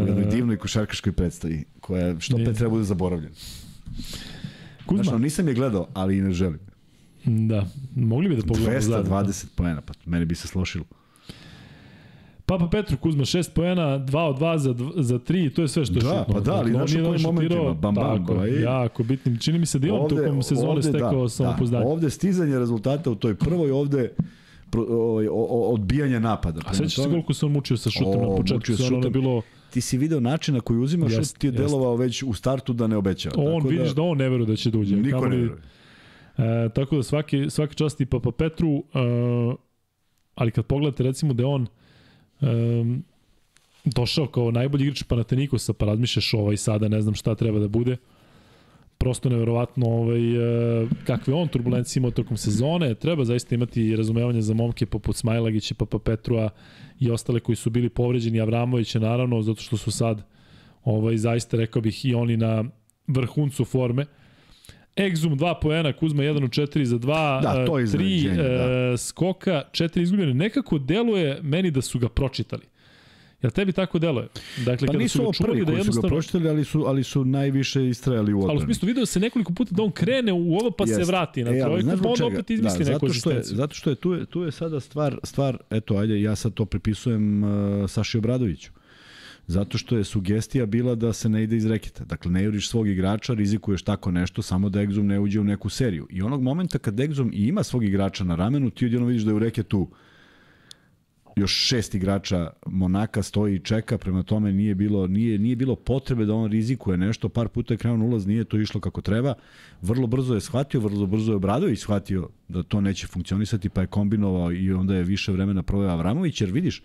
jednoj 0.01 0.23
E, 0.23 0.27
divnoj 0.27 0.57
košarkaškoj 0.57 1.13
predstavi, 1.13 1.65
koja 1.81 2.21
što 2.21 2.37
Nije. 2.37 2.47
pe 2.47 2.55
treba 2.55 2.71
bude 2.71 2.85
zaboravljen. 2.85 3.33
Kuzma, 4.87 5.03
Znaš, 5.03 5.13
no, 5.13 5.19
nisam 5.19 5.49
je 5.49 5.55
gledao, 5.55 5.89
ali 5.95 6.19
i 6.19 6.23
ne 6.23 6.33
želim. 6.33 6.59
da. 7.25 7.67
Mogli 7.97 8.29
bi 8.29 8.37
da 8.37 8.43
pogledamo 8.45 8.81
zajedno. 8.81 9.11
220 9.13 9.47
poena, 9.55 9.81
pa 9.81 9.93
meni 10.07 10.25
bi 10.25 10.35
se 10.35 10.49
slošilo. 10.49 10.85
Papa 12.47 12.69
Petru 12.69 12.97
Kuzma 12.97 13.25
6 13.25 13.51
poena, 13.51 13.83
2 13.99 14.19
od 14.21 14.39
2 14.39 14.57
za, 14.57 14.75
za 14.99 15.19
3, 15.19 15.51
to 15.51 15.63
je 15.63 15.69
sve 15.69 15.85
što 15.85 15.95
je 15.95 16.01
Da, 16.01 16.09
šutno. 16.19 16.35
pa 16.35 16.41
da, 16.41 16.53
ali 16.53 16.73
Dakle, 16.73 16.89
znaš 16.89 17.01
u 17.01 17.07
kojim 17.07 17.23
momentima, 17.23 17.75
bam, 17.75 17.95
bam, 17.95 18.27
tako, 18.27 18.47
i- 18.47 18.61
jako 18.61 19.03
bitnim. 19.05 19.39
Čini 19.39 19.59
mi 19.59 19.67
se 19.67 19.79
da 19.79 19.95
on 19.95 20.09
tokom 20.09 20.43
sezone 20.43 20.83
stekao 20.83 21.23
da, 21.23 21.29
samopouzdanje. 21.29 21.85
ovde 21.87 22.11
stizanje 22.11 22.59
rezultata 22.59 23.11
u 23.11 23.15
toj 23.15 23.35
prvoj, 23.35 23.71
ovde 23.71 24.11
ovaj, 24.75 25.27
o- 25.27 25.33
o- 25.33 25.71
odbijanja 25.71 26.19
napada. 26.19 26.61
A 26.65 26.75
sećaš 26.75 26.95
se 26.95 27.03
koliko 27.03 27.35
se 27.35 27.47
on 27.47 27.53
mučio 27.53 27.77
sa 27.77 27.91
šutom 27.91 28.17
O, 28.19 28.31
na 28.31 28.37
početku 28.37 28.73
sa 28.75 28.87
ono 28.87 29.07
je 29.07 29.11
bilo... 29.11 29.43
Ti 29.71 29.81
si 29.81 29.99
video 29.99 30.21
način 30.21 30.55
na 30.55 30.61
koji 30.61 30.79
uzima 30.79 31.07
Jest, 31.07 31.17
šut, 31.27 31.39
ti 31.39 31.47
je 31.47 31.51
jest. 31.51 31.59
delovao 31.59 31.97
već 31.97 32.23
u 32.23 32.33
startu 32.33 32.73
da 32.73 32.87
ne 32.87 32.97
obećava. 32.97 33.35
On 33.39 33.57
Tako 33.57 33.69
vidiš 33.69 33.91
da 33.91 34.03
on 34.03 34.19
ne 34.19 34.29
veruje 34.29 34.47
da 34.47 34.57
će 34.57 34.71
da 34.71 34.79
uđe. 34.79 34.97
Niko 34.97 35.07
ne 35.09 35.13
Kamoli- 35.27 35.41
veruje. 35.41 35.59
E, 36.65 36.69
tako 36.69 36.97
da 36.97 37.03
svaki, 37.03 37.51
svaki 37.51 37.75
čast 37.75 38.01
i 38.01 38.07
Papa 38.07 38.31
Petru, 38.33 38.69
e, 38.69 38.83
ali 40.35 40.51
kad 40.51 40.67
pogledate 40.67 41.03
recimo 41.03 41.33
da 41.35 41.47
on 41.47 41.67
e, 42.41 42.47
došao 43.87 44.27
kao 44.27 44.51
najbolji 44.51 44.83
igrač 44.83 45.03
Panatenikosa, 45.03 45.73
pa 45.73 45.87
razmišljaš 45.87 46.35
ovaj 46.35 46.57
sada 46.57 46.89
ne 46.89 47.03
znam 47.03 47.15
šta 47.15 47.35
treba 47.35 47.59
da 47.59 47.69
bude, 47.69 47.97
prosto 49.03 49.29
neverovatno 49.29 49.87
ovaj, 49.87 50.35
e, 50.83 50.87
kakve 51.05 51.35
on 51.35 51.49
turbulencije 51.49 52.01
imao 52.01 52.11
tokom 52.11 52.37
sezone, 52.37 52.95
treba 52.95 53.25
zaista 53.25 53.55
imati 53.55 53.97
razumevanje 53.97 54.43
za 54.43 54.55
momke 54.55 54.87
poput 54.87 55.17
Smajlagića, 55.17 55.75
Papa 55.75 55.99
Petrua 55.99 56.51
i 57.01 57.11
ostale 57.11 57.41
koji 57.41 57.57
su 57.57 57.71
bili 57.71 57.89
povređeni, 57.89 58.41
Avramovića 58.41 58.99
naravno, 58.99 59.43
zato 59.43 59.63
što 59.63 59.77
su 59.77 59.91
sad 59.91 60.23
ovaj, 60.85 61.17
zaista 61.17 61.57
rekao 61.57 61.83
bih 61.83 62.05
i 62.05 62.15
oni 62.15 62.37
na 62.37 62.65
vrhuncu 63.07 63.65
forme. 63.65 64.07
Exum 64.97 65.37
2 65.37 65.55
poena, 65.61 65.93
Kuzma 65.93 66.23
1 66.23 66.45
od 66.45 66.51
4 66.51 66.83
za 66.85 66.99
2, 66.99 67.43
Da, 67.43 67.67
to 67.67 67.79
je 67.79 67.87
3 67.87 68.15
iznenađenje, 68.15 68.57
da. 68.59 68.97
skoka, 68.97 69.63
4 69.73 70.03
izgubljene. 70.03 70.35
Nekako 70.35 70.79
deluje 70.79 71.41
meni 71.43 71.71
da 71.71 71.83
su 71.83 71.99
ga 71.99 72.09
pročitali. 72.09 72.72
Jel 73.43 73.51
tebi 73.51 73.73
tako 73.73 73.99
deluje? 73.99 74.29
Dakle, 74.59 74.77
Pa 74.79 74.87
kada 74.87 74.93
su 74.93 74.99
nisu 74.99 75.23
ovo 75.23 75.33
prvi 75.41 75.61
da 75.61 75.65
koji 75.65 75.67
su 75.67 75.73
ga 75.73 75.79
jednostavno... 75.79 76.09
pročitali, 76.09 76.49
ali 76.49 76.65
su, 76.65 76.85
ali 76.87 77.05
su 77.05 77.25
najviše 77.25 77.89
istrajali 77.89 78.33
u 78.33 78.37
Ali 78.37 78.45
u 78.45 78.47
odbrani. 78.47 78.65
smislu 78.65 78.87
video 78.87 79.07
se 79.07 79.21
nekoliko 79.21 79.53
puta 79.53 79.75
da 79.75 79.83
on 79.83 79.91
krene 79.91 80.33
u 80.33 80.55
ovo 80.55 80.71
pa 80.71 80.87
se 80.87 80.93
Jeste. 80.93 81.05
vrati 81.05 81.45
na 81.45 81.51
E, 81.51 81.61
trojku, 81.61 81.89
pa 82.03 82.17
čega? 82.17 82.27
opet 82.27 82.51
izmisli 82.51 82.85
da, 82.85 82.91
neku 82.91 83.09
zato 83.09 83.15
što 83.15 83.31
je, 83.31 83.43
zato 83.43 83.75
što 83.75 83.91
je 83.91 83.97
tu, 83.97 84.13
je, 84.13 84.27
tu 84.27 84.43
je 84.43 84.53
sada 84.53 84.81
stvar, 84.81 85.19
stvar, 85.23 85.59
eto, 85.71 85.97
ajde, 85.97 86.21
ja 86.23 86.37
sad 86.37 86.55
to 86.55 86.65
pripisujem 86.65 87.45
uh, 87.45 87.51
Saši 87.91 88.19
Obradoviću. 88.19 88.71
Zato 89.47 89.79
što 89.79 89.97
je 89.97 90.05
sugestija 90.05 90.67
bila 90.67 90.95
da 90.95 91.13
se 91.13 91.29
ne 91.29 91.43
ide 91.43 91.57
iz 91.57 91.67
reketa. 91.67 92.05
Dakle, 92.05 92.31
ne 92.31 92.43
juriš 92.45 92.69
svog 92.69 92.89
igrača, 92.89 93.35
rizikuješ 93.35 93.83
tako 93.83 94.11
nešto, 94.11 94.43
samo 94.43 94.69
da 94.69 94.81
Exum 94.81 95.03
ne 95.03 95.21
uđe 95.21 95.41
u 95.41 95.45
neku 95.45 95.69
seriju. 95.69 96.07
I 96.11 96.23
onog 96.23 96.43
momenta 96.43 96.79
kad 96.79 96.95
Exum 96.95 97.31
i 97.33 97.47
ima 97.47 97.63
svog 97.63 97.85
igrača 97.85 98.25
na 98.25 98.35
ramenu, 98.35 98.71
ti 98.71 98.87
odjedno 98.87 99.07
vidiš 99.07 99.23
da 99.23 99.31
je 99.31 99.35
u 99.35 99.39
reketu 99.39 99.89
još 101.37 101.53
šest 101.53 101.95
igrača 101.95 102.51
Monaka 102.67 103.23
stoji 103.23 103.55
i 103.55 103.59
čeka, 103.59 103.99
prema 103.99 104.23
tome 104.23 104.53
nije 104.53 104.75
bilo, 104.75 105.07
nije, 105.07 105.39
nije 105.39 105.57
bilo 105.57 105.77
potrebe 105.77 106.25
da 106.25 106.35
on 106.35 106.51
rizikuje 106.51 106.97
nešto, 106.97 107.29
par 107.29 107.49
puta 107.49 107.75
je 107.75 107.79
krenuo 107.79 108.09
ulaz, 108.09 108.27
nije 108.27 108.45
to 108.45 108.59
išlo 108.59 108.81
kako 108.81 109.01
treba. 109.01 109.35
Vrlo 109.83 110.07
brzo 110.07 110.35
je 110.35 110.41
shvatio, 110.41 110.81
vrlo 110.81 111.07
brzo 111.07 111.33
je 111.33 111.37
Obradović 111.37 111.81
shvatio 111.81 112.29
da 112.49 112.63
to 112.63 112.81
neće 112.81 113.07
funkcionisati, 113.07 113.69
pa 113.69 113.81
je 113.81 113.87
kombinovao 113.87 114.53
i 114.53 114.73
onda 114.73 114.95
je 114.95 115.03
više 115.03 115.33
vremena 115.33 115.63
proveo 115.63 115.91
Avramović, 115.91 116.41
jer 116.41 116.51
vidiš, 116.51 116.83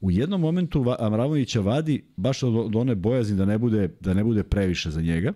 u 0.00 0.10
jednom 0.10 0.40
momentu 0.40 0.84
Avramovića 0.98 1.60
vadi 1.60 2.04
baš 2.16 2.42
od 2.42 2.76
one 2.76 2.94
bojazni 2.94 3.36
da 3.36 3.44
ne 3.44 3.58
bude 3.58 3.88
da 4.00 4.14
ne 4.14 4.24
bude 4.24 4.42
previše 4.42 4.90
za 4.90 5.00
njega. 5.00 5.32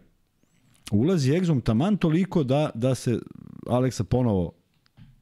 Ulazi 0.93 1.33
Egzom 1.33 1.61
taman 1.61 1.97
toliko 1.97 2.43
da 2.43 2.71
da 2.75 2.95
se 2.95 3.19
Aleksa 3.67 4.05
ponovo 4.05 4.53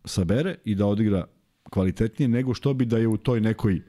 sabere 0.05 0.57
i 0.65 0.75
da 0.75 0.87
odigra 0.87 1.25
kvalitetnije 1.75 2.29
nego 2.29 2.55
što 2.55 2.75
bi 2.75 2.87
da 2.87 2.99
je 2.99 3.09
u 3.09 3.17
toj 3.17 3.41
nekoj 3.41 3.83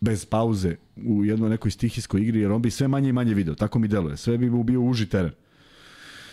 bez 0.00 0.24
pauze 0.24 0.76
u 0.96 1.24
jednoj 1.24 1.50
nekoj 1.50 1.70
stihijskoj 1.70 2.22
igri, 2.22 2.40
jer 2.40 2.52
on 2.52 2.62
bi 2.62 2.70
sve 2.70 2.88
manje 2.88 3.08
i 3.08 3.12
manje 3.12 3.34
video. 3.34 3.54
Tako 3.54 3.78
mi 3.78 3.88
deluje. 3.88 4.16
Sve 4.16 4.38
bi 4.38 4.50
mu 4.50 4.62
bio 4.62 4.82
uži 4.82 5.08
teren. 5.08 5.32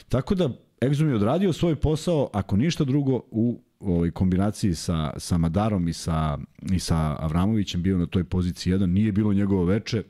Tako 0.10 0.36
da 0.36 0.50
Exum 0.82 1.10
je 1.10 1.16
odradio 1.16 1.54
svoj 1.54 1.76
posao, 1.76 2.30
ako 2.34 2.58
ništa 2.58 2.84
drugo, 2.84 3.22
u 3.32 3.60
ovoj 3.80 4.12
kombinaciji 4.12 4.76
sa, 4.76 5.14
sa 5.18 5.38
Madarom 5.38 5.88
i 5.88 5.94
sa, 5.94 6.38
i 6.72 6.80
sa 6.80 7.16
Avramovićem 7.20 7.82
bio 7.84 7.98
na 7.98 8.06
toj 8.06 8.24
poziciji 8.24 8.74
1. 8.74 8.86
Nije 8.86 9.12
bilo 9.12 9.34
njegovo 9.34 9.66
veče. 9.66 10.04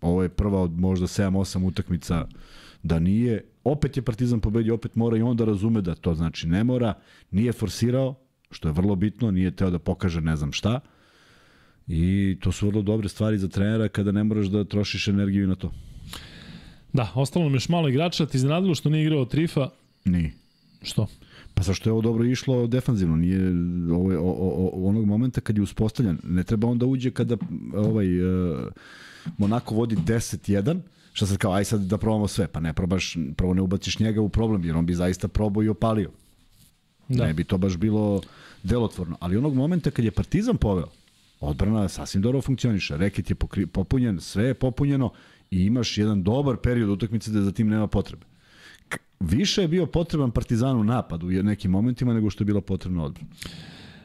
Ovo 0.00 0.22
je 0.22 0.28
prva 0.28 0.62
od 0.62 0.78
možda 0.78 1.06
7-8 1.06 1.66
utakmica 1.66 2.26
da 2.82 2.98
nije. 2.98 3.44
Opet 3.64 3.96
je 3.96 4.02
Partizan 4.02 4.40
pobedio, 4.40 4.74
opet 4.74 4.96
mora 4.96 5.16
i 5.16 5.22
onda 5.22 5.44
razume 5.44 5.80
da 5.80 5.94
to 5.94 6.14
znači 6.14 6.48
ne 6.48 6.64
mora. 6.64 6.94
Nije 7.30 7.52
forsirao, 7.52 8.14
što 8.50 8.68
je 8.68 8.72
vrlo 8.72 8.96
bitno, 8.96 9.30
nije 9.30 9.50
teo 9.50 9.70
da 9.70 9.78
pokaže 9.78 10.20
ne 10.20 10.36
znam 10.36 10.52
šta. 10.52 10.80
I 11.86 12.36
to 12.40 12.52
su 12.52 12.66
vrlo 12.66 12.82
dobre 12.82 13.08
stvari 13.08 13.38
za 13.38 13.48
trenera 13.48 13.88
kada 13.88 14.12
ne 14.12 14.24
moraš 14.24 14.46
da 14.46 14.64
trošiš 14.64 15.08
energiju 15.08 15.46
na 15.46 15.54
to. 15.54 15.72
Da, 16.92 17.12
ostalo 17.14 17.44
nam 17.44 17.54
još 17.54 17.68
malo 17.68 17.88
igrača, 17.88 18.26
ti 18.26 18.36
iznenadilo 18.36 18.74
što 18.74 18.90
nije 18.90 19.02
igrao 19.02 19.24
Trifa, 19.24 19.68
Nije. 20.04 20.32
što? 20.82 21.06
Pa 21.54 21.62
zašto 21.62 21.88
je 21.88 21.92
ovo 21.92 22.00
dobro 22.02 22.24
išlo 22.24 22.66
defanzivno, 22.66 23.16
nije 23.16 23.40
ovo 23.92 24.12
je, 24.12 24.18
o, 24.18 24.22
o, 24.22 24.70
o, 24.74 24.88
onog 24.88 25.04
momenta 25.04 25.40
kad 25.40 25.56
je 25.56 25.62
uspostavljen, 25.62 26.18
ne 26.24 26.44
treba 26.44 26.68
on 26.68 26.78
da 26.78 26.86
uđe 26.86 27.10
kada 27.10 27.36
ovaj 27.74 28.22
uh, 28.22 28.58
Monako 29.38 29.74
vodi 29.74 29.96
10-1, 29.96 30.80
šta 31.12 31.26
sad 31.26 31.38
kao 31.38 31.52
aj 31.52 31.64
sad 31.64 31.80
da 31.80 31.98
probamo 31.98 32.28
sve, 32.28 32.48
pa 32.48 32.60
ne 32.60 32.72
probaš, 32.72 33.16
prvo 33.36 33.54
ne 33.54 33.62
ubaciš 33.62 33.98
njega 33.98 34.20
u 34.20 34.28
problem, 34.28 34.64
jer 34.64 34.76
on 34.76 34.86
bi 34.86 34.94
zaista 34.94 35.28
probao 35.28 35.62
i 35.62 35.68
opalio. 35.68 36.10
Da. 37.08 37.16
Da. 37.16 37.26
Ne 37.26 37.34
bi 37.34 37.44
to 37.44 37.58
baš 37.58 37.76
bilo 37.76 38.20
delotvorno, 38.62 39.16
ali 39.20 39.36
onog 39.36 39.54
momenta 39.54 39.90
kad 39.90 40.04
je 40.04 40.10
Partizan 40.10 40.56
poveo, 40.56 40.88
odbrana 41.40 41.88
sasvim 41.88 42.22
dobro 42.22 42.40
funkcioniše, 42.40 42.96
reket 42.96 43.30
je 43.30 43.34
pokri, 43.34 43.66
popunjen, 43.66 44.20
sve 44.20 44.44
je 44.44 44.54
popunjeno 44.54 45.12
i 45.50 45.62
imaš 45.64 45.98
jedan 45.98 46.22
dobar 46.22 46.56
period 46.56 46.88
utakmice 46.88 47.30
da 47.30 47.42
za 47.42 47.52
tim 47.52 47.68
nema 47.68 47.86
potrebe. 47.86 48.24
K- 48.88 48.98
više 49.20 49.62
je 49.62 49.68
bio 49.68 49.86
potreban 49.86 50.30
Partizanu 50.30 50.84
napad 50.84 51.22
u 51.22 51.26
nekim 51.26 51.70
momentima 51.70 52.14
nego 52.14 52.30
što 52.30 52.42
je 52.42 52.46
bila 52.46 52.60
potrebna 52.60 53.04
odbrana. 53.04 53.30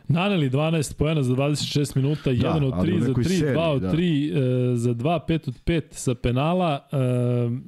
Naneli 0.07 0.49
12 0.49 0.97
poena 0.97 1.23
za 1.23 1.33
26 1.33 1.95
minuta, 1.95 2.29
1 2.29 2.65
od 2.65 2.73
ali 2.73 2.93
u 2.93 2.95
3 2.95 2.99
za 2.99 3.07
nekoj 3.07 3.23
3, 3.23 3.27
seriji, 3.27 3.55
2 3.55 3.61
od 3.61 3.81
da. 3.81 3.91
3 3.91 4.73
e, 4.73 4.77
za 4.77 4.93
2, 4.93 5.19
5 5.27 5.49
od 5.49 5.55
5 5.65 5.81
sa 5.91 6.15
penala. 6.15 6.87
E, 6.91 6.97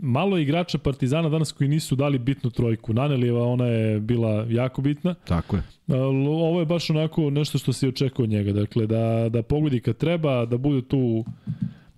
malo 0.01 0.38
je 0.38 0.43
igrača 0.43 0.77
Partizana 0.77 1.30
danas 1.30 1.51
koji 1.51 1.68
nisu 1.68 1.95
dali 1.95 2.19
bitnu 2.19 2.49
trojku. 2.49 2.93
Nanelijeva 2.93 3.47
ona 3.47 3.65
je 3.65 3.99
bila 3.99 4.45
jako 4.49 4.81
bitna. 4.81 5.14
Tako 5.14 5.55
je. 5.55 5.64
Ali 5.88 6.27
ovo 6.27 6.59
je 6.59 6.65
baš 6.65 6.89
onako 6.89 7.30
nešto 7.30 7.57
što 7.57 7.73
se 7.73 7.88
očekuje 7.88 8.23
od 8.23 8.30
njega. 8.30 8.51
Dakle, 8.51 8.88
da, 8.88 9.30
da 9.30 9.41
pogodi 9.41 9.80
kad 9.80 9.97
treba, 9.97 10.45
da 10.45 10.57
bude 10.57 10.81
tu 10.81 11.26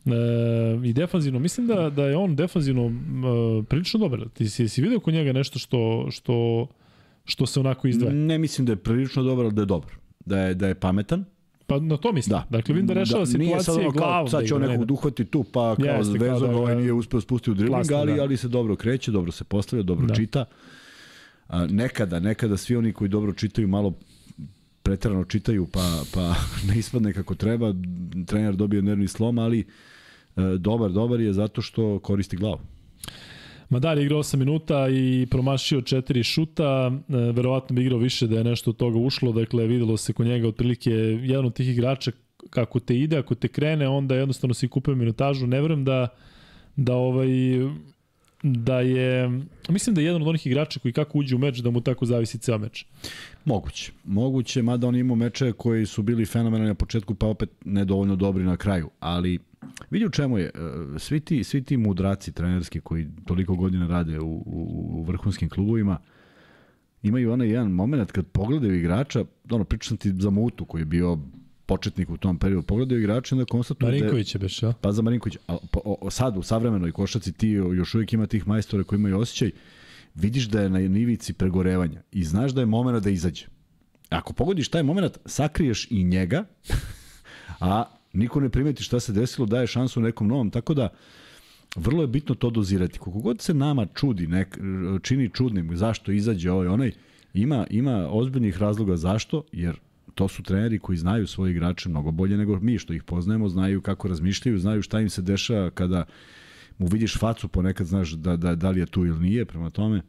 e, 0.06 0.88
i 0.88 0.94
defanzivno. 0.94 1.40
Mislim 1.40 1.68
da, 1.68 1.90
da 1.90 2.06
je 2.06 2.18
on 2.18 2.36
defanzivno 2.36 2.86
e, 2.86 3.64
prilično 3.64 4.00
dobar. 4.00 4.30
Ti 4.34 4.50
si, 4.50 4.70
si 4.70 4.82
vidio 4.82 5.00
kod 5.00 5.14
njega 5.14 5.34
nešto 5.34 5.60
što, 5.60 6.08
što, 6.12 6.68
što 7.26 7.46
se 7.46 7.60
onako 7.60 7.88
izdvaja? 7.88 8.14
Ne 8.14 8.38
mislim 8.38 8.66
da 8.66 8.72
je 8.72 8.78
prilično 8.78 9.24
dobar, 9.24 9.46
ali 9.46 9.54
da 9.54 9.62
je 9.62 9.66
dobar. 9.66 9.99
Da 10.30 10.40
je, 10.40 10.54
da 10.54 10.68
je 10.68 10.76
pametan. 10.76 11.26
Pa 11.68 11.80
na 11.80 11.98
to 11.98 12.12
mislim. 12.12 12.32
Da. 12.32 12.46
Dakle, 12.58 12.74
vidim 12.74 12.88
da 12.88 12.94
rešava 12.94 13.20
da, 13.20 13.26
sad 13.26 13.42
situacije 13.42 13.74
ono 13.74 13.92
kao, 13.92 14.00
glavom. 14.00 14.28
Sad 14.28 14.42
da 14.42 14.48
će 14.48 14.56
on 14.56 14.62
nekog 14.62 14.86
da. 14.86 14.94
uhvati 14.94 15.26
tu, 15.26 15.44
pa 15.44 15.76
kao 15.76 15.86
Jeste, 15.86 16.18
vezano, 16.18 16.48
da 16.48 16.58
ovaj 16.58 16.76
nije 16.76 16.94
uspeo 16.94 17.22
spustiti 17.22 17.52
u 17.52 17.54
dribling, 17.54 17.76
Klasno, 17.76 17.98
ali, 17.98 18.16
da. 18.16 18.22
ali 18.22 18.38
se 18.38 18.48
dobro 18.48 18.76
kreće, 18.76 19.12
dobro 19.12 19.32
se 19.32 19.44
postavlja, 19.44 19.84
dobro 19.84 20.08
Da. 20.08 20.16
čita. 20.16 20.46
A, 21.48 21.68
nekada, 21.68 22.20
nekada 22.20 22.58
svi 22.58 22.76
oni 22.76 22.94
koji 22.94 23.10
dobro 23.10 23.34
čitaju 23.34 23.68
malo 23.68 23.94
preterano 24.84 25.24
čitaju 25.24 25.68
pa, 25.74 26.02
pa 26.14 26.36
ne 26.68 26.80
ispadne 26.80 27.14
kako 27.14 27.36
treba, 27.36 27.74
trener 28.26 28.56
dobije 28.56 28.82
nervni 28.82 29.08
slom, 29.08 29.40
ali 29.40 29.60
e, 29.60 29.66
dobar, 30.58 30.92
dobar 30.92 31.20
je 31.20 31.34
zato 31.34 31.62
što 31.62 32.00
koristi 32.00 32.38
glavu. 32.38 32.60
Madar 33.70 33.98
je 33.98 34.06
igrao 34.06 34.24
8 34.24 34.36
minuta 34.36 34.88
i 34.90 35.28
promašio 35.32 35.82
4 35.82 36.24
šuta, 36.24 36.92
e, 37.10 37.14
verovatno 37.16 37.76
bi 37.76 37.82
igrao 37.82 38.00
više 38.00 38.28
da 38.28 38.38
je 38.38 38.44
nešto 38.44 38.70
od 38.70 38.78
toga 38.78 39.00
ušlo, 39.00 39.32
dakle 39.32 39.68
videlo 39.68 39.98
se 39.98 40.14
kod 40.14 40.26
njega 40.26 40.48
otprilike 40.48 40.92
jedan 41.24 41.46
od 41.46 41.54
tih 41.54 41.70
igrača 41.70 42.12
kako 42.50 42.80
te 42.80 42.96
ide, 42.96 43.18
ako 43.18 43.36
te 43.36 43.48
krene, 43.48 43.88
onda 43.88 44.16
jednostavno 44.16 44.54
si 44.54 44.68
kupuje 44.68 44.96
minutažu, 44.96 45.48
ne 45.48 45.62
verujem 45.62 45.86
da 45.86 46.08
da 46.76 46.96
ovaj 46.96 47.28
da 48.44 48.80
je 48.80 49.30
mislim 49.70 49.96
da 49.96 50.02
je 50.02 50.06
jedan 50.06 50.22
od 50.22 50.28
onih 50.28 50.48
igrača 50.48 50.80
koji 50.80 50.94
kako 50.94 51.18
uđe 51.18 51.36
u 51.36 51.40
meč 51.40 51.58
da 51.58 51.70
mu 51.70 51.82
tako 51.82 52.06
zavisi 52.06 52.38
ceo 52.38 52.58
meč. 52.58 52.86
Moguće. 53.46 53.92
Moguće, 54.04 54.62
mada 54.62 54.88
on 54.88 54.96
imao 54.96 55.16
meče 55.16 55.52
koji 55.52 55.86
su 55.86 56.02
bili 56.02 56.26
fenomenalni 56.26 56.68
na 56.68 56.76
početku, 56.76 57.16
pa 57.16 57.28
opet 57.28 57.50
nedovoljno 57.66 58.16
dobri 58.16 58.44
na 58.44 58.58
kraju. 58.58 58.90
Ali 59.00 59.40
vidi 59.90 60.06
u 60.06 60.10
čemu 60.10 60.38
je. 60.38 60.46
e, 60.46 61.00
Svi 61.00 61.20
ti, 61.20 61.44
svi 61.44 61.64
ti 61.64 61.78
mudraci 61.78 62.32
trenerski 62.32 62.80
koji 62.80 63.08
toliko 63.26 63.56
godina 63.56 63.88
rade 63.88 64.20
u, 64.20 64.44
u, 64.46 64.90
u 64.92 65.04
vrhunskim 65.04 65.50
klubovima, 65.50 65.98
imaju 67.04 67.32
onaj 67.32 67.50
jedan 67.50 67.72
moment 67.72 68.12
kad 68.12 68.28
pogledaju 68.28 68.76
igrača, 68.76 69.26
ono, 69.50 69.64
pričam 69.64 69.98
ti 69.98 70.12
za 70.12 70.30
Mutu 70.30 70.66
koji 70.66 70.82
je 70.82 70.86
bio 70.86 71.20
početnik 71.66 72.10
u 72.10 72.18
tom 72.18 72.38
periodu, 72.38 72.68
pogledaju 72.68 73.00
igrača 73.00 73.36
i 73.36 73.40
onda 73.40 73.46
konstatuju 73.46 73.92
da 73.92 73.96
Marinković 73.96 74.36
je 74.36 74.40
beš, 74.40 74.64
ja? 74.64 74.74
Pa 74.82 74.92
za 74.92 75.02
Marinković, 75.02 75.38
a 75.48 75.58
po, 75.72 75.80
o, 75.86 76.10
sad 76.10 76.38
u 76.38 76.42
savremenoj 76.42 76.92
košaci 76.92 77.34
ti 77.34 77.50
još 77.50 77.96
uvijek 77.96 78.14
ima 78.14 78.28
tih 78.28 78.48
majstora 78.48 78.84
koji 78.84 79.00
imaju 79.00 79.20
osjećaj, 79.20 79.52
vidiš 80.16 80.46
da 80.46 80.62
je 80.62 80.70
na 80.70 80.80
nivici 80.80 81.34
pregorevanja 81.34 82.02
i 82.12 82.24
znaš 82.24 82.52
da 82.52 82.62
je 82.62 82.66
moment 82.66 83.04
da 83.04 83.10
izađe. 83.10 83.46
Ako 84.10 84.34
pogodiš 84.34 84.70
taj 84.70 84.84
moment, 84.84 85.18
sakriješ 85.26 85.88
i 85.92 86.04
njega, 86.04 86.46
a 87.60 87.99
niko 88.14 88.40
ne 88.40 88.50
primeti 88.50 88.84
šta 88.84 89.00
se 89.00 89.14
desilo, 89.14 89.48
daje 89.48 89.68
šansu 89.68 90.02
nekom 90.02 90.28
novom, 90.28 90.50
tako 90.52 90.74
da 90.74 90.90
vrlo 91.76 92.02
je 92.02 92.08
bitno 92.08 92.36
to 92.36 92.50
dozirati. 92.50 93.00
Koliko 93.00 93.20
god 93.20 93.42
se 93.42 93.54
nama 93.54 93.86
čudi, 93.86 94.28
nek, 94.28 94.58
čini 95.02 95.30
čudnim 95.30 95.78
zašto 95.78 96.12
izađe 96.12 96.52
ovaj 96.52 96.68
onaj, 96.68 96.92
Ima, 97.34 97.68
ima 97.70 98.08
ozbiljnih 98.12 98.58
razloga 98.58 98.98
zašto, 98.98 99.44
jer 99.52 99.80
to 100.16 100.28
su 100.28 100.44
treneri 100.44 100.80
koji 100.80 100.98
znaju 100.98 101.28
svoje 101.28 101.52
igrače 101.52 101.90
mnogo 101.90 102.12
bolje 102.12 102.38
nego 102.38 102.60
mi 102.60 102.78
što 102.78 102.94
ih 102.94 103.04
poznajemo, 103.04 103.50
znaju 103.50 103.82
kako 103.82 104.08
razmišljaju, 104.08 104.60
znaju 104.60 104.82
šta 104.82 105.00
im 105.00 105.10
se 105.10 105.22
dešava 105.22 105.70
kada 105.70 106.06
mu 106.78 106.88
vidiš 106.88 107.18
facu, 107.18 107.48
ponekad 107.48 107.88
znaš 107.88 108.12
da, 108.12 108.38
da, 108.38 108.56
da 108.56 108.70
li 108.70 108.80
je 108.80 108.86
tu 108.86 109.06
ili 109.06 109.20
nije, 109.20 109.46
prema 109.46 109.70
tome 109.70 110.02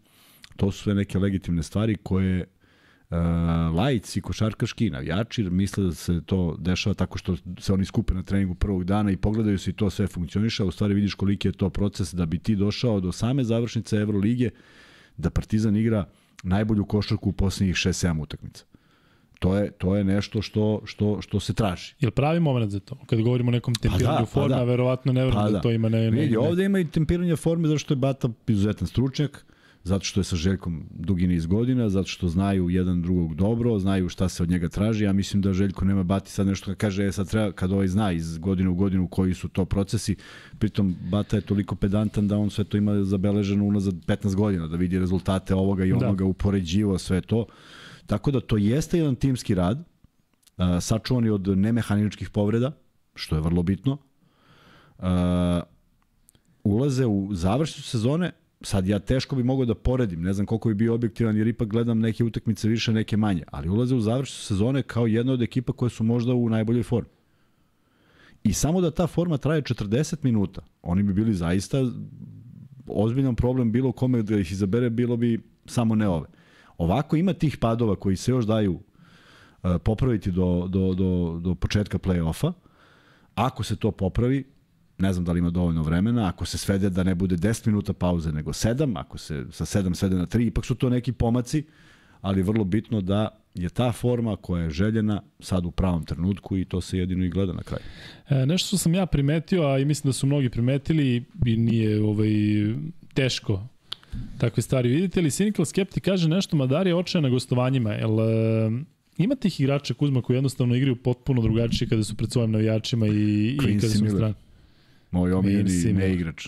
to 0.56 0.72
su 0.72 0.82
sve 0.82 0.94
neke 0.94 1.18
legitimne 1.18 1.62
stvari 1.62 1.96
koje 2.02 2.44
lajci, 3.74 4.20
košarkaški, 4.20 4.90
navijači 4.90 5.42
misle 5.42 5.84
da 5.84 5.94
se 5.94 6.20
to 6.26 6.56
dešava 6.58 6.94
tako 6.94 7.18
što 7.18 7.36
se 7.58 7.72
oni 7.72 7.84
skupe 7.84 8.14
na 8.14 8.22
treningu 8.22 8.54
prvog 8.54 8.84
dana 8.84 9.10
i 9.10 9.16
pogledaju 9.16 9.58
se 9.58 9.70
i 9.70 9.72
to 9.72 9.90
sve 9.90 10.06
funkcioniše, 10.06 10.62
a 10.62 10.66
u 10.66 10.70
stvari 10.70 10.94
vidiš 10.94 11.14
koliki 11.14 11.48
je 11.48 11.52
to 11.52 11.70
proces 11.70 12.14
da 12.14 12.26
bi 12.26 12.38
ti 12.38 12.56
došao 12.56 13.00
do 13.00 13.12
same 13.12 13.44
završnice 13.44 13.96
Evrolige, 13.96 14.50
da 15.16 15.30
Partizan 15.30 15.76
igra 15.76 16.04
najbolju 16.42 16.84
košarku 16.84 17.28
u 17.28 17.32
poslednjih 17.32 17.76
6-7 17.76 18.22
utakmica. 18.22 18.64
To 19.38 19.56
je, 19.56 19.70
to 19.70 19.96
je 19.96 20.04
nešto 20.04 20.42
što, 20.42 20.82
što, 20.84 21.22
što 21.22 21.40
se 21.40 21.54
traži. 21.54 21.94
Je 22.00 22.06
li 22.06 22.12
pravi 22.12 22.40
moment 22.40 22.70
za 22.70 22.80
to? 22.80 22.96
Kad 23.06 23.20
govorimo 23.20 23.48
o 23.48 23.52
nekom 23.52 23.74
tempiranju 23.74 24.06
Pa 24.06 24.12
da, 24.12 24.18
pa 24.18 24.24
pa 24.24 24.26
forma, 24.26 24.56
da. 24.56 24.64
verovatno 24.64 25.12
ne 25.12 25.24
verujem 25.24 25.44
Pa 25.44 25.50
da. 25.50 25.52
da. 25.52 25.60
to 25.60 25.70
ima 25.70 25.88
ne, 25.88 26.10
ne, 26.10 26.20
Vidi, 26.20 26.36
ovde 26.36 26.64
ima 26.64 26.78
i 26.78 26.88
tempiranje 26.88 27.36
forme 27.36 27.68
zato 27.68 27.78
što 27.78 27.94
je 27.94 27.98
Bata 27.98 28.28
izuzetan 28.46 28.88
stručnjak, 28.88 29.46
zato 29.84 30.04
što 30.04 30.20
je 30.20 30.24
sa 30.24 30.36
Željkom 30.36 30.84
dugi 30.90 31.26
niz 31.26 31.46
godina, 31.46 31.88
zato 31.88 32.08
što 32.08 32.28
znaju 32.28 32.70
jedan 32.70 33.02
drugog 33.02 33.34
dobro, 33.34 33.78
znaju 33.78 34.08
šta 34.08 34.28
se 34.28 34.42
od 34.42 34.50
njega 34.50 34.68
traži. 34.68 35.04
Ja 35.04 35.12
mislim 35.12 35.42
da 35.42 35.52
Željko 35.52 35.84
nema 35.84 36.02
Bati 36.02 36.30
sad 36.30 36.46
nešto 36.46 36.66
kad 36.66 36.76
kaže, 36.76 37.06
e, 37.06 37.12
sad 37.12 37.30
treba, 37.30 37.52
kad 37.52 37.72
ovaj 37.72 37.88
zna 37.88 38.12
iz 38.12 38.38
godine 38.38 38.68
u 38.68 38.74
godinu 38.74 39.08
koji 39.08 39.34
su 39.34 39.48
to 39.48 39.64
procesi, 39.64 40.16
pritom 40.58 40.96
Bata 41.10 41.36
je 41.36 41.42
toliko 41.42 41.74
pedantan 41.74 42.28
da 42.28 42.38
on 42.38 42.50
sve 42.50 42.64
to 42.64 42.76
ima 42.76 43.04
zabeleženo 43.04 43.64
unazad 43.64 43.94
15 43.94 44.34
godina, 44.34 44.66
da 44.66 44.76
vidi 44.76 44.98
rezultate 44.98 45.54
ovoga 45.54 45.84
i 45.84 45.90
Da. 45.90 45.96
onoga, 45.96 46.24
da. 46.24 46.24
upoređivo 46.24 46.98
sve 46.98 47.20
to. 47.20 47.46
Tako 48.06 48.30
da 48.30 48.40
to 48.40 48.56
jeste 48.56 48.98
jedan 48.98 49.14
timski 49.14 49.54
rad, 49.54 49.84
a, 50.56 50.80
sačuvan 50.80 51.24
je 51.24 51.32
od 51.32 51.58
nemehaničkih 51.58 52.30
povreda, 52.30 52.72
što 53.14 53.36
je 53.36 53.42
vrlo 53.42 53.62
bitno. 53.62 53.98
Ulaze 56.64 57.06
u 57.06 57.28
završnicu 57.32 57.88
sezone, 57.88 58.32
sad 58.62 58.86
ja 58.86 58.98
teško 58.98 59.36
bi 59.36 59.42
mogao 59.42 59.64
da 59.64 59.74
poredim, 59.74 60.22
ne 60.22 60.32
znam 60.32 60.46
koliko 60.46 60.68
bi 60.68 60.74
bio 60.74 60.94
objektivan 60.94 61.36
jer 61.36 61.46
ipak 61.46 61.68
gledam 61.68 61.98
neke 61.98 62.24
utakmice 62.24 62.68
više, 62.68 62.92
neke 62.92 63.16
manje, 63.16 63.42
ali 63.50 63.68
ulaze 63.68 63.94
u 63.94 64.00
završnicu 64.00 64.44
sezone 64.44 64.82
kao 64.82 65.06
jedna 65.06 65.32
od 65.32 65.42
ekipa 65.42 65.72
koje 65.72 65.90
su 65.90 66.04
možda 66.04 66.34
u 66.34 66.48
najboljoj 66.48 66.82
formi. 66.82 67.10
I 68.44 68.52
samo 68.52 68.80
da 68.80 68.90
ta 68.90 69.06
forma 69.06 69.38
traje 69.38 69.62
40 69.62 70.16
minuta, 70.22 70.62
oni 70.82 71.02
bi 71.02 71.12
bili 71.12 71.34
zaista 71.34 71.78
ozbiljan 72.86 73.34
problem 73.34 73.72
bilo 73.72 73.92
kome 73.92 74.22
da 74.22 74.36
ih 74.36 74.52
izabere, 74.52 74.90
bilo 74.90 75.16
bi 75.16 75.40
samo 75.66 75.94
ne 75.94 76.08
ove. 76.08 76.26
Ovako 76.78 77.16
ima 77.16 77.32
tih 77.32 77.56
padova 77.56 77.96
koji 77.96 78.16
se 78.16 78.30
još 78.30 78.44
daju 78.44 78.72
uh, 78.72 79.70
popraviti 79.84 80.30
do, 80.30 80.66
do, 80.68 80.94
do, 80.94 81.40
do 81.42 81.54
početka 81.54 81.98
play-offa. 81.98 82.52
Ako 83.34 83.62
se 83.62 83.76
to 83.76 83.90
popravi, 83.90 84.44
ne 85.00 85.12
znam 85.12 85.24
da 85.24 85.32
li 85.32 85.38
ima 85.38 85.50
dovoljno 85.50 85.82
vremena, 85.82 86.28
ako 86.28 86.44
se 86.44 86.58
svede 86.58 86.90
da 86.90 87.02
ne 87.02 87.14
bude 87.14 87.36
10 87.36 87.66
minuta 87.66 87.92
pauze 87.92 88.32
nego 88.32 88.52
7, 88.52 89.00
ako 89.00 89.18
se 89.18 89.46
sa 89.50 89.64
7 89.64 89.94
svede 89.94 90.16
na 90.16 90.26
3, 90.26 90.46
ipak 90.46 90.64
su 90.64 90.74
to 90.74 90.90
neki 90.90 91.12
pomaci, 91.12 91.64
ali 92.20 92.42
vrlo 92.42 92.64
bitno 92.64 93.00
da 93.00 93.28
je 93.54 93.68
ta 93.68 93.92
forma 93.92 94.36
koja 94.36 94.64
je 94.64 94.70
željena 94.70 95.22
sad 95.40 95.66
u 95.66 95.70
pravom 95.70 96.04
trenutku 96.04 96.56
i 96.56 96.64
to 96.64 96.80
se 96.80 96.98
jedino 96.98 97.24
i 97.24 97.28
gleda 97.28 97.52
na 97.52 97.62
kraju. 97.62 97.82
E, 98.28 98.46
nešto 98.46 98.66
što 98.66 98.78
sam 98.78 98.94
ja 98.94 99.06
primetio, 99.06 99.62
a 99.62 99.78
i 99.78 99.84
mislim 99.84 100.08
da 100.08 100.12
su 100.12 100.26
mnogi 100.26 100.48
primetili 100.48 101.24
i 101.46 101.56
nije 101.56 102.02
ovaj, 102.02 102.30
teško 103.14 103.66
takve 104.38 104.62
stvari 104.62 104.88
vidite, 104.88 105.20
ali 105.20 105.30
Cynical 105.30 105.64
Skeptic 105.64 106.04
kaže 106.04 106.28
nešto, 106.28 106.56
Madar 106.56 106.86
je 106.86 106.94
očajan 106.94 107.22
na 107.22 107.28
gostovanjima. 107.28 107.92
Jel, 107.92 108.20
e, 108.20 108.70
ima 109.18 109.34
tih 109.34 109.60
igrača 109.60 109.94
Kuzma 109.94 110.22
koji 110.22 110.36
jednostavno 110.36 110.74
igraju 110.74 110.96
potpuno 110.96 111.42
drugačije 111.42 111.88
kada 111.88 112.04
su 112.04 112.16
pred 112.16 112.32
svojim 112.32 112.50
navijačima 112.50 113.06
i, 113.06 113.56
i 113.62 113.78
kada 113.80 113.92
su 113.92 114.04
na 114.04 114.10
strani. 114.10 114.34
Moj 115.10 115.32
omiljeni 115.32 115.70
Miller. 115.70 115.94
neigrač. 115.94 116.46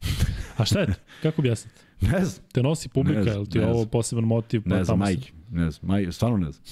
A 0.58 0.64
šta 0.64 0.80
je 0.80 0.86
to? 0.86 0.92
Kako 1.22 1.40
objasniti? 1.42 1.80
Ne 2.00 2.24
znam, 2.24 2.46
Te 2.52 2.62
nosi 2.62 2.88
publika, 2.88 3.18
Ne 3.18 3.24
znam, 3.24 3.34
jel 3.34 3.46
ti 3.46 3.58
je 3.58 3.64
ne 3.64 3.70
ovo 3.70 3.86
poseban 3.86 4.24
motiv? 4.24 4.62
Pa 4.62 4.76
ne 4.76 4.84
znam, 4.84 4.98
majke. 4.98 5.32
Ne 5.50 5.70
znam, 5.70 5.88
maj, 5.88 6.12
stvarno 6.12 6.36
ne 6.38 6.52
znam. 6.52 6.64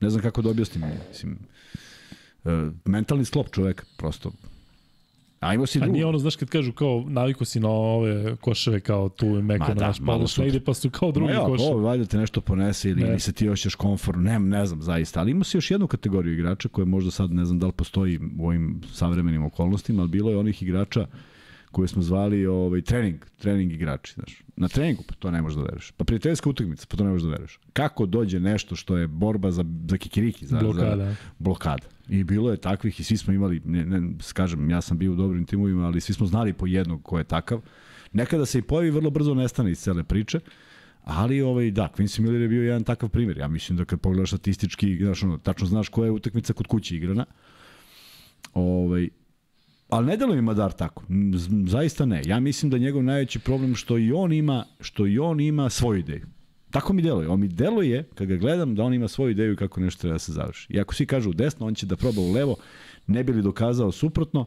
Ne 0.00 0.10
znam 0.10 0.22
kako 0.22 0.42
da 0.42 0.50
objasnim. 0.50 0.84
Mislim, 1.08 1.38
uh, 2.44 2.52
mentalni 2.84 3.24
sklop 3.24 3.50
čoveka, 3.54 3.84
prosto. 3.96 4.32
Ajmo 5.42 5.66
si 5.66 5.78
A 5.78 5.80
drugo. 5.80 5.92
nije 5.92 6.06
ono, 6.06 6.18
znaš, 6.18 6.36
kad 6.36 6.48
kažu 6.48 6.72
kao 6.72 7.04
naviko 7.08 7.44
si 7.44 7.60
na 7.60 7.68
ove 7.68 8.36
koševe 8.36 8.80
kao 8.80 9.08
tu 9.08 9.26
i 9.26 9.42
meko 9.42 9.58
Ma 9.60 9.68
na 9.68 9.74
da, 9.74 9.86
naš 9.86 10.00
malo 10.00 10.26
su- 10.26 10.42
negde, 10.42 10.60
pa 10.60 10.74
su 10.74 10.90
kao 10.90 11.12
drugi 11.12 11.32
ja, 11.32 11.40
koševi. 11.40 11.70
ovo, 11.70 11.80
valjda 11.80 12.04
te 12.04 12.16
nešto 12.16 12.40
ponese 12.40 12.90
ili, 12.90 13.02
Ne. 13.02 13.08
ili 13.08 13.20
se 13.20 13.32
ti 13.32 13.48
osjećaš 13.48 13.74
komfortno, 13.74 14.22
ne, 14.22 14.38
ne 14.38 14.66
znam 14.66 14.82
zaista, 14.82 15.20
ali 15.20 15.30
ima 15.30 15.44
se 15.44 15.58
još 15.58 15.70
jednu 15.70 15.86
kategoriju 15.86 16.34
igrača 16.34 16.68
koja 16.68 16.84
možda 16.84 17.10
sad 17.10 17.32
ne 17.32 17.44
znam 17.44 17.58
da 17.58 17.66
li 17.66 17.72
postoji 17.72 18.20
u 18.38 18.46
ovim 18.46 18.80
savremenim 18.92 19.44
okolnostima, 19.44 20.02
ali 20.02 20.10
bilo 20.10 20.30
je 20.30 20.38
onih 20.38 20.62
igrača 20.62 21.06
koje 21.72 21.88
smo 21.88 22.02
zvali 22.02 22.46
ovaj, 22.46 22.82
trening, 22.82 23.24
trening 23.38 23.72
igrači, 23.72 24.12
znaš. 24.14 24.42
Na 24.56 24.68
treningu, 24.68 25.02
pa 25.08 25.14
to 25.14 25.30
ne 25.30 25.42
možeš 25.42 25.56
da 25.56 25.62
veruješ. 25.62 25.90
Pa 25.90 26.04
prijateljska 26.04 26.50
utakmica, 26.50 26.86
pa 26.90 26.96
to 26.96 27.04
ne 27.04 27.10
možeš 27.10 27.24
da 27.24 27.30
veruješ. 27.30 27.58
Kako 27.72 28.06
dođe 28.06 28.40
nešto 28.40 28.76
što 28.76 28.96
je 28.96 29.06
borba 29.06 29.50
za, 29.50 29.64
za 29.88 29.96
kikiriki, 29.96 30.46
za, 30.46 30.58
Blokada. 30.58 30.96
za 30.96 31.14
blokada. 31.38 31.86
I 32.08 32.24
bilo 32.24 32.50
je 32.50 32.56
takvih 32.56 33.00
i 33.00 33.04
svi 33.04 33.16
smo 33.16 33.32
imali, 33.32 33.60
ne, 33.64 33.84
ne, 33.84 34.14
kažem, 34.32 34.70
ja 34.70 34.80
sam 34.80 34.98
bio 34.98 35.12
u 35.12 35.16
dobrim 35.16 35.44
timovima, 35.46 35.86
ali 35.86 36.00
svi 36.00 36.14
smo 36.14 36.26
znali 36.26 36.52
po 36.52 36.66
jednog 36.66 37.02
ko 37.02 37.18
je 37.18 37.24
takav. 37.24 37.60
Nekada 38.12 38.46
se 38.46 38.58
i 38.58 38.62
pojavi 38.62 38.90
vrlo 38.90 39.10
brzo 39.10 39.34
nestane 39.34 39.70
iz 39.70 39.78
cele 39.78 40.04
priče, 40.04 40.40
ali 41.04 41.42
ovaj, 41.42 41.70
da, 41.70 41.88
Quincy 41.96 42.20
Miller 42.20 42.40
je 42.40 42.48
bio 42.48 42.62
jedan 42.62 42.84
takav 42.84 43.08
primjer. 43.08 43.38
Ja 43.38 43.48
mislim 43.48 43.78
da 43.78 43.84
kad 43.84 44.00
pogledaš 44.00 44.30
statistički, 44.30 44.98
znaš, 45.00 45.22
ono, 45.22 45.38
tačno 45.38 45.66
znaš 45.66 45.88
koja 45.88 46.06
je 46.06 46.10
utakmica 46.10 46.52
kod 46.52 46.66
kuće 46.66 46.96
igrana. 46.96 47.24
Ovaj, 48.54 49.08
ali 49.92 50.06
ne 50.06 50.16
deluje 50.16 50.36
mi 50.36 50.42
Madar 50.42 50.72
tako. 50.72 51.04
Zaista 51.66 52.04
ne. 52.04 52.22
Ja 52.24 52.40
mislim 52.40 52.70
da 52.70 52.76
je 52.76 52.80
njegov 52.80 53.02
najveći 53.02 53.38
problem 53.38 53.74
što 53.74 53.98
i 53.98 54.12
on 54.12 54.32
ima, 54.32 54.64
što 54.80 55.06
i 55.06 55.18
on 55.18 55.40
ima 55.40 55.70
svoju 55.70 55.98
ideju. 55.98 56.26
Tako 56.70 56.92
mi 56.92 57.02
deluje. 57.02 57.28
On 57.28 57.40
mi 57.40 57.48
deluje, 57.48 58.08
kad 58.14 58.26
ga 58.26 58.36
gledam, 58.36 58.74
da 58.74 58.82
on 58.82 58.94
ima 58.94 59.08
svoju 59.08 59.30
ideju 59.30 59.56
kako 59.56 59.80
nešto 59.80 60.00
treba 60.00 60.12
da 60.12 60.18
se 60.18 60.32
završi. 60.32 60.72
I 60.72 60.80
ako 60.80 60.94
svi 60.94 61.06
kažu 61.06 61.32
desno, 61.32 61.66
on 61.66 61.74
će 61.74 61.86
da 61.86 61.96
proba 61.96 62.20
u 62.20 62.32
levo, 62.32 62.56
ne 63.06 63.24
bi 63.24 63.32
li 63.32 63.42
dokazao 63.42 63.92
suprotno, 63.92 64.46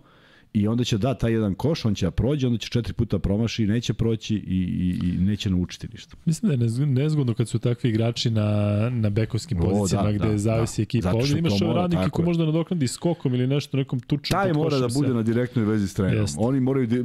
i 0.56 0.68
onda 0.68 0.84
će 0.84 0.98
da 0.98 1.14
taj 1.14 1.32
jedan 1.32 1.56
koš, 1.56 1.86
on 1.86 1.96
će 1.96 2.06
da 2.06 2.12
prođe, 2.12 2.48
onda 2.48 2.60
će 2.60 2.70
četiri 2.70 2.94
puta 2.94 3.20
promaši 3.20 3.64
i 3.64 3.68
neće 3.68 3.94
proći 3.94 4.36
i, 4.36 4.40
i, 4.40 5.08
i 5.08 5.18
neće 5.20 5.50
naučiti 5.50 5.88
ništa. 5.94 6.16
Mislim 6.26 6.48
da 6.50 6.54
je 6.56 6.70
nez- 6.70 6.86
nezgodno 6.86 7.34
kad 7.34 7.50
su 7.50 7.60
takvi 7.60 7.90
igrači 7.90 8.30
na, 8.30 8.46
na 8.92 9.10
bekovskim 9.10 9.58
O, 9.58 9.62
pozicijama 9.62 10.04
da, 10.04 10.18
gde 10.18 10.28
da, 10.28 10.38
zavisi 10.38 10.82
da. 10.82 10.84
ekipa. 10.84 11.12
Ovde 11.12 11.40
imaš 11.40 11.52
ove 11.54 11.68
mora, 11.68 11.82
radnike 11.82 12.04
tako 12.04 12.12
ko 12.12 12.22
je. 12.22 12.26
možda 12.26 12.46
nadoknadi 12.46 12.88
skokom 12.88 13.34
ili 13.34 13.48
nešto, 13.48 13.78
nekom 13.78 14.00
tučom 14.00 14.34
Taj 14.34 14.54
mora 14.54 14.80
da 14.80 14.90
se. 14.90 14.94
bude 14.96 15.14
na 15.14 15.24
direktnoj 15.24 15.66
vezi 15.66 15.88
s 15.88 15.94
trenerom. 15.94 16.22
Jeste. 16.22 16.38
Oni 16.42 16.60
moraju 16.60 16.88
da, 16.88 16.98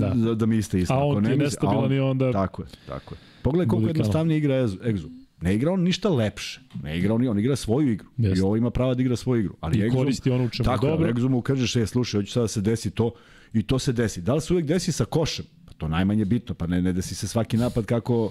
Da. 0.00 0.14
da. 0.16 0.34
da 0.34 0.46
misle 0.46 0.80
isto. 0.80 0.94
A 0.94 0.98
on 0.98 1.24
ti 1.24 1.30
je 1.30 1.36
nestabilan 1.36 1.92
i 1.92 1.98
onda- 2.00 2.32
Tako 2.32 2.62
je, 2.62 2.68
tako 2.86 3.14
je. 3.14 3.18
Pogledaj 3.42 3.68
koliko 3.68 3.88
jednostavnije 3.88 4.38
igra 4.38 4.54
Egzu. 4.84 5.08
Ne 5.40 5.54
igra 5.54 5.72
on 5.72 5.82
ništa 5.82 6.08
lepše. 6.08 6.60
Ne 6.82 6.98
igra 6.98 7.14
on, 7.14 7.28
on 7.28 7.38
igra 7.38 7.56
svoju 7.56 7.92
igru. 7.92 8.08
Jeste. 8.16 8.38
I 8.38 8.42
ovo 8.42 8.56
ima 8.56 8.70
prava 8.70 8.94
da 8.94 9.02
igra 9.02 9.16
svoju 9.16 9.40
igru. 9.40 9.54
Ali 9.60 9.78
I 9.78 9.82
Egzum- 9.82 9.96
koristi 9.96 10.30
ono 10.30 10.44
u 10.44 10.48
čemu 10.48 10.64
tako, 10.64 10.86
dobro. 10.86 11.12
Tako, 11.14 11.28
mu 11.28 11.42
kažeš, 11.42 11.76
e, 11.76 11.86
slušaj, 11.86 12.20
hoću 12.20 12.32
sada 12.32 12.44
da 12.44 12.48
se 12.48 12.60
desi 12.60 12.90
to 12.90 13.12
i 13.52 13.62
to 13.62 13.78
se 13.78 13.92
desi. 13.92 14.20
Da 14.22 14.34
li 14.34 14.40
se 14.40 14.52
uvek 14.52 14.66
desi 14.66 14.92
sa 14.92 15.04
košem? 15.04 15.44
Pa 15.66 15.72
to 15.72 15.88
najmanje 15.88 16.24
bitno, 16.24 16.54
pa 16.54 16.66
ne, 16.66 16.82
ne 16.82 16.92
desi 16.92 17.14
se 17.14 17.28
svaki 17.28 17.56
napad 17.56 17.84
kako... 17.84 18.30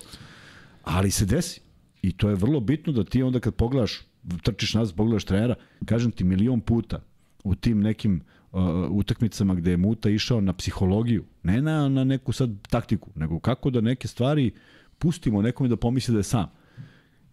Ali 0.83 1.11
se 1.11 1.25
desi. 1.25 1.61
I 2.01 2.11
to 2.11 2.29
je 2.29 2.35
vrlo 2.35 2.59
bitno 2.59 2.93
da 2.93 3.03
ti 3.03 3.23
onda 3.23 3.39
kad 3.39 3.55
pogledaš, 3.55 4.01
trčiš 4.43 4.73
nazad, 4.73 4.95
pogledaš 4.95 5.25
trenera, 5.25 5.55
kažem 5.85 6.11
ti 6.11 6.23
milion 6.23 6.61
puta 6.61 7.01
u 7.43 7.55
tim 7.55 7.79
nekim 7.81 8.21
uh, 8.51 8.61
utakmicama 8.89 9.55
gde 9.55 9.71
je 9.71 9.77
Muta 9.77 10.09
išao 10.09 10.41
na 10.41 10.53
psihologiju, 10.53 11.23
ne 11.43 11.61
na, 11.61 11.89
na 11.89 12.03
neku 12.03 12.31
sad 12.31 12.49
taktiku, 12.69 13.09
nego 13.15 13.39
kako 13.39 13.69
da 13.69 13.81
neke 13.81 14.07
stvari 14.07 14.51
pustimo 14.97 15.41
nekome 15.41 15.69
da 15.69 15.75
pomisli 15.75 16.11
da 16.13 16.19
je 16.19 16.23
sam. 16.23 16.51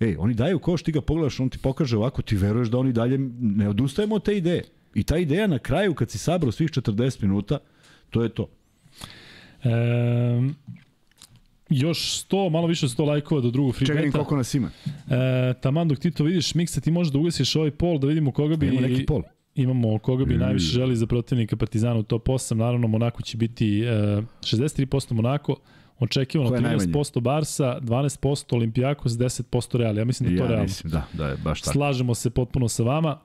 Ej, 0.03 0.17
oni 0.19 0.35
daju 0.35 0.59
koš, 0.59 0.83
ti 0.83 0.93
ga 0.93 1.01
pogledaš, 1.01 1.41
on 1.41 1.49
ti 1.49 1.59
pokaže 1.59 1.97
ovako, 1.97 2.23
ti 2.23 2.37
veruješ 2.37 2.69
da 2.69 2.79
oni 2.79 2.93
dalje 2.93 3.19
ne 3.41 3.69
odustajemo 3.69 4.15
od 4.15 4.25
te 4.25 4.37
ideje. 4.37 4.65
I 4.95 5.03
ta 5.03 5.19
ideja 5.19 5.47
na 5.47 5.59
kraju, 5.59 5.95
kad 5.95 6.11
si 6.11 6.19
sabrao 6.19 6.53
svih 6.53 6.71
40 6.71 7.23
minuta, 7.23 7.59
to 8.11 8.23
je 8.23 8.29
to. 8.29 8.49
E, 9.65 9.71
još 11.69 11.99
100, 12.29 12.51
malo 12.51 12.67
više 12.67 12.87
od 12.87 12.93
100 12.93 13.07
lajkova 13.07 13.41
do 13.41 13.51
drugog 13.51 13.75
free 13.77 13.87
Čekaj, 13.87 14.11
koliko 14.11 14.37
nas 14.37 14.55
ima. 14.55 14.71
E, 14.87 15.55
taman 15.61 15.89
dok 15.89 15.99
ti 15.99 16.11
to 16.11 16.25
vidiš, 16.25 16.55
Miksa, 16.55 16.81
ti 16.81 16.91
možeš 16.91 17.13
da 17.13 17.19
ugasiš 17.19 17.57
ovaj 17.57 17.71
pol, 17.71 17.99
da 17.99 18.07
vidimo 18.07 18.33
koga 18.33 18.57
bi... 18.57 18.67
Ima 18.67 18.81
neki 18.81 19.07
pol. 19.07 19.23
Imamo 19.55 19.99
koga 19.99 20.25
bi 20.25 20.35
Mm. 20.35 20.39
najviše 20.39 20.67
želi 20.73 20.97
za 20.97 21.07
protivnika 21.07 21.57
Partizana 21.57 21.99
u 21.99 22.03
top 22.03 22.29
8. 22.29 22.55
Naravno, 22.55 22.89
Monako 22.89 23.23
će 23.23 23.37
biti 23.37 23.81
e, 23.81 24.23
63% 24.41 25.13
Monako, 25.13 25.57
očekivano 26.03 26.51
Ko 26.51 26.57
je 26.57 26.61
najmanje? 26.61 26.93
13% 26.93 27.21
Barsa, 27.21 27.79
12% 27.81 28.55
Olimpijakos, 28.55 29.13
10% 29.13 29.77
Real. 29.77 29.99
Ja 29.99 30.05
mislim 30.05 30.29
da 30.29 30.33
je 30.33 30.39
to 30.39 30.45
ja 30.45 30.49
realno. 30.49 30.63
mislim, 30.63 30.91
da, 30.91 31.07
da 31.13 31.29
je 31.29 31.37
baš 31.37 31.63
tako. 31.63 31.73
Slažemo 31.73 32.15
se 32.15 32.31
potpuno 32.31 32.69
sa 32.69 32.83
vama. 32.83 33.19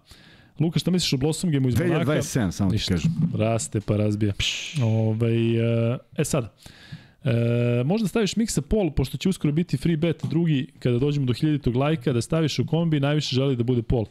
Luka, 0.60 0.80
šta 0.80 0.92
misliš 0.92 1.14
o 1.14 1.18
Blossom 1.18 1.52
Gameu 1.52 1.70
iz 1.70 1.80
Monaka? 1.80 2.12
2027, 2.12 2.52
samo 2.52 2.72
ti 2.72 2.78
kažem. 2.88 3.12
Raste 3.38 3.82
pa 3.82 3.98
razbija. 3.98 4.34
Ove, 4.84 5.34
e 6.18 6.26
sad, 6.26 6.54
E, 7.28 7.84
možda 7.84 8.08
staviš 8.08 8.36
miksa 8.36 8.62
pol, 8.62 8.92
pošto 8.92 9.18
će 9.18 9.30
uskoro 9.30 9.54
biti 9.54 9.78
free 9.78 9.98
bet 9.98 10.26
drugi, 10.26 10.68
kada 10.80 11.00
dođemo 11.00 11.26
do 11.26 11.34
1000 11.34 11.76
lajka, 11.76 12.14
da 12.14 12.22
staviš 12.22 12.60
u 12.60 12.66
kombi, 12.66 13.00
najviše 13.00 13.36
želi 13.36 13.56
da 13.56 13.64
bude 13.64 13.82
pol. 13.82 14.06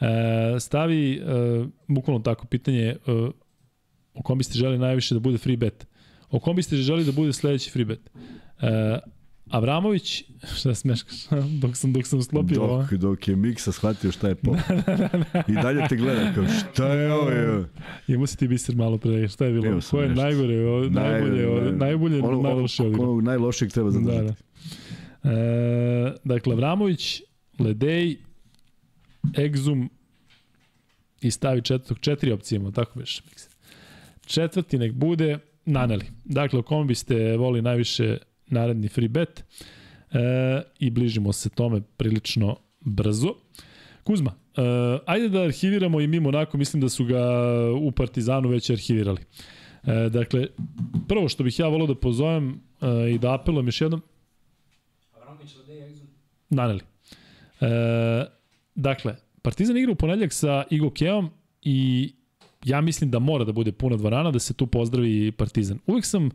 E, 0.00 0.60
stavi, 0.60 1.14
e, 1.14 1.20
bukvalno 1.86 2.22
tako, 2.22 2.46
pitanje, 2.46 2.84
e, 2.84 2.96
o 4.14 4.22
kom 4.22 4.38
biste 4.38 4.58
želi 4.58 4.78
najviše 4.78 5.14
da 5.14 5.20
bude 5.20 5.38
free 5.38 5.56
bet? 5.56 5.86
O 6.30 6.40
kom 6.40 6.56
biste 6.56 6.76
želi 6.76 7.04
da 7.04 7.12
bude 7.12 7.32
sledeći 7.32 7.70
free 7.70 7.84
bet? 7.84 8.00
E, 8.60 8.98
Avramović, 9.50 10.24
šta 10.58 10.74
smeškaš, 10.74 11.14
dok 11.62 11.76
sam, 11.76 11.92
dok 11.92 12.06
sam 12.06 12.22
sklopio 12.22 12.62
ovo. 12.62 12.82
Dok, 12.82 12.92
dok 12.92 13.28
je 13.28 13.36
Miksa 13.36 13.72
shvatio 13.72 14.12
šta 14.12 14.28
je 14.28 14.34
pop. 14.44 14.56
I 15.48 15.52
dalje 15.52 15.88
te 15.88 15.96
gleda 15.96 16.32
kao 16.34 16.44
šta 16.48 16.86
je 16.86 17.12
ovo? 17.12 17.30
je? 17.30 17.64
Imao 18.08 18.26
si 18.26 18.36
ti 18.36 18.48
biser 18.48 18.76
malo 18.76 18.98
pre, 18.98 19.28
šta 19.28 19.44
je 19.44 19.52
bilo? 19.52 19.80
Ko 19.90 20.00
je 20.02 20.08
nešto. 20.08 20.22
najgore, 20.22 20.66
o, 20.66 20.84
najbolje, 20.84 21.48
o, 21.48 21.72
najbolje, 21.72 22.22
ono, 22.22 22.42
najloše 22.42 22.82
ono, 22.82 22.88
odigrao. 22.88 23.12
ono, 23.12 23.20
najlošijeg 23.20 23.72
treba 23.72 23.90
Da, 23.90 23.92
zadržati. 23.92 24.42
da. 25.22 25.30
E, 25.30 26.14
dakle, 26.24 26.52
Avramović, 26.52 27.22
Ledej, 27.58 28.16
Exum 29.24 29.88
i 31.20 31.30
stavi 31.30 31.62
četvrtog, 31.62 31.98
četiri 32.00 32.32
opcije 32.32 32.56
imamo, 32.56 32.70
tako 32.70 32.98
biš. 32.98 33.22
Četvrti 34.26 34.78
nek 34.78 34.92
bude 34.92 35.38
Naneli. 35.68 36.06
Dakle, 36.24 36.58
o 36.58 36.62
kom 36.62 36.86
biste 36.86 37.36
voli 37.36 37.62
najviše 37.62 38.16
naredni 38.46 38.88
free 38.88 39.08
bet 39.08 39.40
e, 39.40 40.62
i 40.78 40.90
bližimo 40.90 41.32
se 41.32 41.50
tome 41.50 41.80
prilično 41.96 42.56
brzo. 42.80 43.34
Kuzma, 44.04 44.32
e, 44.56 44.62
ajde 45.06 45.28
da 45.28 45.42
arhiviramo 45.42 46.00
i 46.00 46.06
mimo 46.06 46.28
onako, 46.28 46.58
mislim 46.58 46.80
da 46.80 46.88
su 46.88 47.04
ga 47.04 47.22
u 47.80 47.92
Partizanu 47.92 48.48
već 48.48 48.70
arhivirali. 48.70 49.20
E, 49.86 50.08
dakle, 50.08 50.46
prvo 51.08 51.28
što 51.28 51.44
bih 51.44 51.58
ja 51.58 51.68
volio 51.68 51.86
da 51.86 51.94
pozovem 51.94 52.60
e, 52.80 53.10
i 53.10 53.18
da 53.18 53.34
apelujem 53.34 53.66
još 53.66 53.80
jednom, 53.80 54.02
Naneli. 56.50 56.80
E, 57.60 57.66
dakle, 58.74 59.16
Partizan 59.42 59.76
igra 59.76 59.92
u 59.92 59.96
ponedljak 59.96 60.32
sa 60.32 60.64
Igo 60.70 60.90
Keom 60.90 61.30
i 61.62 62.12
ja 62.64 62.80
mislim 62.80 63.10
da 63.10 63.18
mora 63.18 63.44
da 63.44 63.52
bude 63.52 63.72
puna 63.72 63.96
dvorana, 63.96 64.30
da 64.30 64.38
se 64.38 64.54
tu 64.54 64.66
pozdravi 64.66 65.32
Partizan. 65.32 65.78
Uvijek 65.86 66.04
sam 66.04 66.30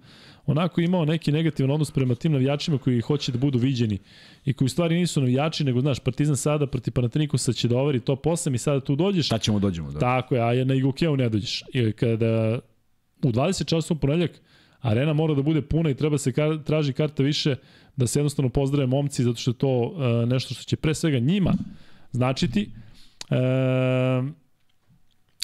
onako 0.46 0.82
imao 0.82 1.06
neki 1.06 1.32
negativan 1.32 1.72
odnos 1.72 1.92
prema 1.92 2.16
tim 2.16 2.32
navijačima 2.32 2.78
koji 2.78 3.02
hoće 3.02 3.32
da 3.32 3.38
budu 3.38 3.60
viđeni 3.60 4.00
i 4.46 4.54
koji 4.54 4.66
u 4.66 4.70
stvari 4.70 4.96
nisu 4.96 5.22
navijači, 5.22 5.64
nego 5.64 5.82
znaš, 5.82 6.00
Partizan 6.00 6.38
sada 6.38 6.68
proti 6.68 6.92
Panatinikosa 6.92 7.54
će 7.54 7.68
da 7.68 7.78
ovari 7.78 8.00
top 8.00 8.26
8 8.26 8.56
i 8.56 8.58
sada 8.58 8.80
tu 8.80 8.96
dođeš, 8.96 9.26
Šta 9.26 9.38
ćemo 9.38 9.60
dođemo? 9.60 9.92
Da. 9.92 10.00
Tako 10.00 10.36
je, 10.36 10.42
a 10.42 10.66
na 10.66 10.74
Igokeu 10.74 11.18
ne 11.18 11.30
dođeš. 11.30 11.64
I 11.74 11.92
kada 11.92 12.60
u 13.24 13.32
20 13.32 13.66
časova 13.66 13.98
u 13.98 14.02
ponedljak 14.02 14.42
arena 14.82 15.14
mora 15.14 15.34
da 15.34 15.42
bude 15.42 15.62
puna 15.62 15.90
i 15.90 15.96
treba 15.96 16.18
se 16.18 16.32
kar, 16.32 16.64
traži 16.64 16.94
karta 16.94 17.24
više 17.24 17.56
da 17.96 18.08
se 18.08 18.20
jednostavno 18.20 18.50
pozdrave 18.50 18.88
momci 18.88 19.24
zato 19.24 19.40
što 19.40 19.52
je 19.52 19.56
to 19.56 19.82
uh, 19.82 20.30
nešto 20.30 20.54
što 20.54 20.64
će 20.64 20.76
pre 20.76 20.94
svega 20.94 21.20
njima 21.20 21.54
značiti. 22.12 22.70
Uh, 23.30 24.43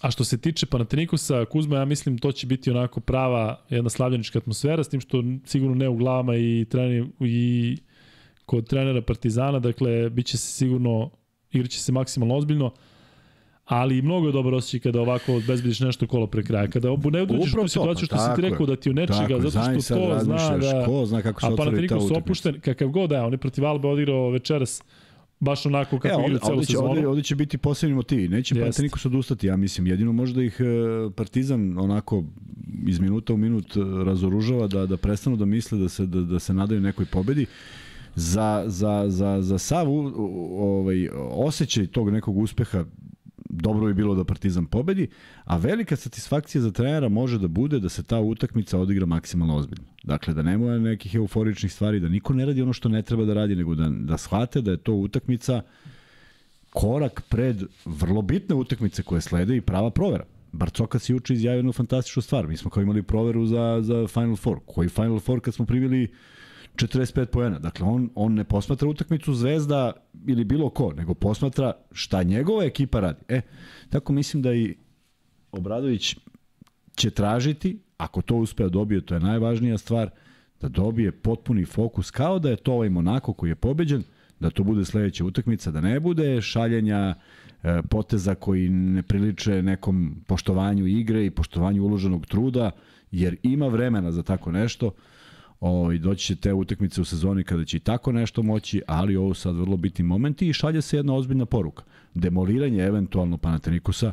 a 0.01 0.11
što 0.11 0.23
se 0.23 0.37
tiče 0.37 0.65
Panatinikosa, 0.65 1.45
Kuzma, 1.45 1.77
ja 1.77 1.85
mislim 1.85 2.17
to 2.17 2.31
će 2.31 2.47
biti 2.47 2.71
onako 2.71 2.99
prava 2.99 3.65
jedna 3.69 3.89
slavljenička 3.89 4.39
atmosfera, 4.39 4.83
s 4.83 4.89
tim 4.89 5.01
što 5.01 5.23
sigurno 5.45 5.75
ne 5.75 5.89
u 5.89 5.95
glavama 5.95 6.35
i, 6.35 6.65
treni, 6.69 7.09
i 7.19 7.77
kod 8.45 8.67
trenera 8.67 9.01
Partizana, 9.01 9.59
dakle, 9.59 10.09
bit 10.09 10.25
će 10.25 10.37
se 10.37 10.47
sigurno, 10.53 11.09
igraće 11.51 11.79
se 11.79 11.91
maksimalno 11.91 12.35
ozbiljno, 12.35 12.71
ali 13.65 14.01
mnogo 14.01 14.27
je 14.27 14.33
dobar 14.33 14.53
osjećaj 14.53 14.79
kada 14.79 15.01
ovako 15.01 15.35
obezbediš 15.35 15.79
nešto 15.79 16.07
kolo 16.07 16.27
pre 16.27 16.43
kraja. 16.43 16.67
Kada 16.67 16.91
obu 16.91 17.11
ne 17.11 17.25
dođeš 17.25 17.53
u 17.53 17.67
situaciju 17.67 18.07
pa 18.09 18.15
što 18.15 18.25
si 18.25 18.35
ti 18.35 18.41
rekao 18.41 18.65
da 18.65 18.75
ti 18.75 18.89
u 18.89 18.93
nečega, 18.93 19.27
Tako 19.27 19.49
zato 19.49 19.81
što 19.81 19.95
to 19.95 20.19
zna 20.19 20.57
da... 20.57 20.85
ko 20.85 21.05
zna 21.05 21.21
kako 21.21 21.41
se 21.41 21.47
a 21.47 21.49
otvori 21.49 21.87
ta 21.87 21.95
utakmica. 21.95 22.19
opušten, 22.19 22.59
kakav 22.59 22.87
god 22.87 23.09
da 23.09 23.15
je, 23.15 23.21
on 23.21 23.31
je 23.33 23.37
protiv 23.37 23.65
Albe 23.65 23.87
odigrao 23.87 24.29
večeras 24.29 24.83
baš 25.39 25.65
onako 25.65 25.99
kako 25.99 26.21
E, 26.21 26.25
igra 26.27 26.39
celu 26.39 26.61
će, 26.61 26.65
sezonu. 26.65 26.89
ovde, 26.89 27.07
ovde 27.07 27.23
će 27.23 27.35
biti 27.35 27.57
posebni 27.57 27.95
motivi. 27.95 28.27
Neće 28.27 28.55
Jest. 28.55 28.63
Panathinaikos 28.63 29.05
odustati, 29.05 29.47
ja 29.47 29.57
mislim. 29.57 29.87
Jedino 29.87 30.11
možda 30.11 30.43
ih 30.43 30.57
e, 30.59 30.63
Partizan 31.15 31.77
onako 31.77 32.23
iz 32.87 32.99
minuta 32.99 33.33
u 33.33 33.37
minut 33.37 33.77
e, 33.77 33.79
razoružava 34.05 34.67
da, 34.67 34.85
da 34.85 34.97
prestanu 34.97 35.35
da 35.35 35.45
misle 35.45 35.77
da 35.77 35.89
se, 35.89 36.05
da, 36.05 36.21
da 36.21 36.39
se 36.39 36.53
nadaju 36.53 36.81
nekoj 36.81 37.05
pobedi. 37.05 37.45
Za, 38.15 38.63
za, 38.67 39.05
za, 39.07 39.41
za 39.41 39.57
sav 39.57 39.87
ovaj, 39.89 41.09
osjećaj 41.31 41.87
tog 41.87 42.09
nekog 42.09 42.37
uspeha 42.37 42.85
dobro 43.49 43.87
bi 43.87 43.93
bilo 43.93 44.15
da 44.15 44.23
Partizan 44.23 44.65
pobedi, 44.65 45.07
a 45.43 45.57
velika 45.57 45.95
satisfakcija 45.95 46.61
za 46.61 46.71
trenera 46.71 47.09
može 47.09 47.37
da 47.39 47.47
bude 47.47 47.79
da 47.79 47.89
se 47.89 48.03
ta 48.03 48.19
utakmica 48.19 48.79
odigra 48.79 49.05
maksimalno 49.05 49.55
ozbiljno. 49.55 49.85
Dakle, 50.03 50.33
da 50.33 50.41
nema 50.41 50.77
nekih 50.77 51.15
euforičnih 51.15 51.73
stvari, 51.73 51.99
da 51.99 52.09
niko 52.09 52.33
ne 52.33 52.45
radi 52.45 52.61
ono 52.61 52.73
što 52.73 52.89
ne 52.89 53.01
treba 53.01 53.25
da 53.25 53.33
radi, 53.33 53.55
nego 53.55 53.75
da, 53.75 53.89
da 53.89 54.17
shvate 54.17 54.61
da 54.61 54.71
je 54.71 54.77
to 54.77 54.93
utakmica 54.93 55.61
korak 56.69 57.21
pred 57.29 57.63
vrlo 57.85 58.21
bitne 58.21 58.55
utakmice 58.55 59.03
koje 59.03 59.21
slede 59.21 59.57
i 59.57 59.61
prava 59.61 59.89
provera. 59.89 60.23
Barcoka 60.51 60.99
si 60.99 61.11
juče 61.11 61.33
izjavio 61.33 61.57
jednu 61.57 61.71
fantastičnu 61.71 62.21
stvar. 62.21 62.47
Mi 62.47 62.57
smo 62.57 62.71
kao 62.71 62.83
imali 62.83 63.03
proveru 63.03 63.45
za, 63.45 63.79
za 63.81 64.07
Final 64.07 64.35
Four. 64.35 64.59
Koji 64.65 64.89
Final 64.89 65.19
Four 65.19 65.41
kad 65.41 65.53
smo 65.53 65.65
primili 65.65 66.07
45 66.79 67.25
poena. 67.25 67.59
Dakle, 67.59 67.85
on, 67.85 68.09
on 68.15 68.33
ne 68.33 68.43
posmatra 68.43 68.87
utakmicu 68.87 69.33
Zvezda 69.33 69.91
ili 70.27 70.43
bilo 70.43 70.69
ko, 70.69 70.93
nego 70.93 71.13
posmatra 71.13 71.73
šta 71.91 72.23
njegova 72.23 72.63
ekipa 72.63 72.99
radi. 72.99 73.19
E, 73.27 73.41
tako 73.89 74.13
mislim 74.13 74.43
da 74.43 74.53
i 74.53 74.75
Obradović 75.51 76.15
će 76.95 77.09
tražiti, 77.09 77.79
ako 77.97 78.21
to 78.21 78.35
uspe 78.35 78.63
da 78.63 78.69
dobije, 78.69 79.01
to 79.01 79.13
je 79.13 79.19
najvažnija 79.19 79.77
stvar, 79.77 80.09
da 80.61 80.67
dobije 80.67 81.11
potpuni 81.11 81.65
fokus, 81.65 82.11
kao 82.11 82.39
da 82.39 82.49
je 82.49 82.55
to 82.55 82.73
ovaj 82.73 82.89
Monako 82.89 83.33
koji 83.33 83.49
je 83.49 83.55
pobeđen, 83.55 84.03
da 84.39 84.49
to 84.49 84.63
bude 84.63 84.85
sledeća 84.85 85.25
utakmica, 85.25 85.71
da 85.71 85.81
ne 85.81 85.99
bude 85.99 86.41
šaljenja 86.41 87.15
e, 87.63 87.81
poteza 87.89 88.35
koji 88.35 88.69
ne 88.69 89.03
priliče 89.03 89.61
nekom 89.61 90.15
poštovanju 90.27 90.87
igre 90.87 91.25
i 91.25 91.31
poštovanju 91.31 91.83
uloženog 91.83 92.25
truda, 92.25 92.71
jer 93.11 93.35
ima 93.43 93.67
vremena 93.67 94.11
za 94.11 94.23
tako 94.23 94.51
nešto. 94.51 94.91
O, 95.61 95.91
I 95.91 95.99
doći 95.99 96.25
će 96.25 96.35
te 96.35 96.53
utakmice 96.53 97.01
u 97.01 97.05
sezoni 97.05 97.43
kada 97.43 97.65
će 97.65 97.77
i 97.77 97.79
tako 97.79 98.11
nešto 98.11 98.43
moći, 98.43 98.81
ali 98.87 99.15
ovo 99.15 99.33
sad 99.33 99.55
vrlo 99.55 99.77
bitni 99.77 100.03
momenti 100.03 100.49
i 100.49 100.53
šalje 100.53 100.81
se 100.81 100.97
jedna 100.97 101.15
ozbiljna 101.15 101.45
poruka. 101.45 101.83
Demoliranje 102.13 102.83
eventualno 102.83 103.37
Panatenikusa, 103.37 104.11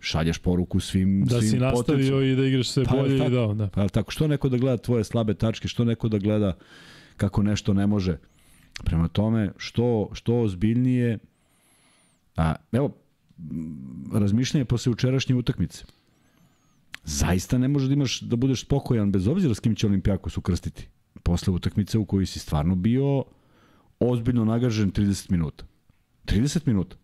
šalješ 0.00 0.38
poruku 0.38 0.80
svim 0.80 1.24
Da 1.24 1.38
svim 1.40 1.50
si 1.50 1.58
nastavio 1.58 2.22
i 2.22 2.36
da 2.36 2.46
igraš 2.46 2.68
sve 2.68 2.84
Pa, 2.84 2.96
bolje 2.96 3.18
tako. 3.18 3.30
i 3.30 3.34
da, 3.34 3.54
da. 3.54 3.68
Pa 3.68 3.88
tako, 3.88 4.12
što 4.12 4.26
neko 4.28 4.48
da 4.48 4.56
gleda 4.56 4.76
tvoje 4.76 5.04
slabe 5.04 5.34
tačke, 5.34 5.68
što 5.68 5.84
neko 5.84 6.08
da 6.08 6.18
gleda 6.18 6.56
kako 7.16 7.42
nešto 7.42 7.74
ne 7.74 7.86
može. 7.86 8.18
Prema 8.84 9.08
tome, 9.08 9.52
što, 9.56 10.10
što 10.12 10.40
ozbiljnije, 10.40 11.18
a 12.36 12.54
evo, 12.72 12.96
razmišljanje 14.12 14.64
posle 14.64 14.92
učerašnje 14.92 15.34
utakmice. 15.34 15.84
Zaista 17.04 17.58
ne 17.58 17.68
možeš 17.68 17.88
da 17.88 17.94
imaš 17.94 18.20
da 18.20 18.36
budeš 18.36 18.64
spokojan 18.64 19.12
bez 19.12 19.28
obzira 19.28 19.54
s 19.54 19.60
kim 19.60 19.74
će 19.74 19.86
Olimpijakos 19.86 20.38
ukrstiti. 20.38 20.88
Posle 21.22 21.52
utakmice 21.52 21.98
u 21.98 22.04
kojoj 22.04 22.26
si 22.26 22.38
stvarno 22.38 22.74
bio 22.74 23.24
ozbiljno 24.00 24.44
nagažen 24.44 24.92
30 24.92 25.30
minuta. 25.30 25.64
30 26.24 26.66
minuta. 26.66 26.96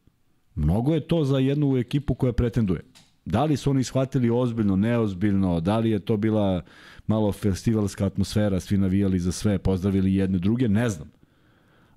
Mnogo 0.55 0.95
je 0.95 1.09
to 1.09 1.25
za 1.25 1.39
jednu 1.39 1.77
ekipu 1.77 2.15
koja 2.15 2.33
pretenduje. 2.33 2.85
Da 3.25 3.45
li 3.45 3.57
su 3.57 3.71
oni 3.71 3.85
shvatili 3.85 4.31
ozbiljno, 4.31 4.77
neozbiljno, 4.77 5.61
da 5.61 5.79
li 5.79 5.91
je 5.91 5.99
to 5.99 6.17
bila 6.17 6.63
malo 7.07 7.33
festivalska 7.33 8.07
atmosfera, 8.07 8.61
svi 8.61 8.79
navijali 8.79 9.19
za 9.19 9.33
sve, 9.33 9.59
pozdravili 9.59 10.15
jedne 10.15 10.39
druge, 10.39 10.69
ne 10.69 10.89
znam. 10.89 11.11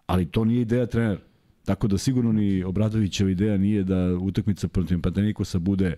Ali 0.06 0.26
to 0.26 0.46
nije 0.46 0.62
ideja 0.62 0.86
trenera. 0.86 1.22
Tako 1.66 1.88
da 1.88 1.98
sigurno 1.98 2.32
ni 2.32 2.64
Obradovićeva 2.64 3.30
ideja 3.30 3.58
nije 3.58 3.84
da 3.84 4.18
utakmica 4.22 4.68
protiv 4.68 5.02
Patanikosa 5.02 5.60
bude 5.60 5.98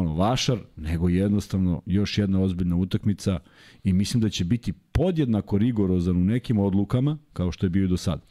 ono 0.00 0.14
vašar, 0.14 0.58
nego 0.76 1.08
jednostavno 1.08 1.82
još 1.86 2.18
jedna 2.18 2.42
ozbiljna 2.42 2.76
utakmica 2.76 3.38
i 3.84 3.92
mislim 3.92 4.20
da 4.20 4.28
će 4.28 4.44
biti 4.44 4.72
podjednako 4.72 5.58
rigorozan 5.58 6.16
u 6.16 6.24
nekim 6.24 6.58
odlukama 6.58 7.18
kao 7.32 7.52
što 7.52 7.66
je 7.66 7.70
bio 7.70 7.84
i 7.84 7.88
do 7.88 7.96
sada. 7.96 8.22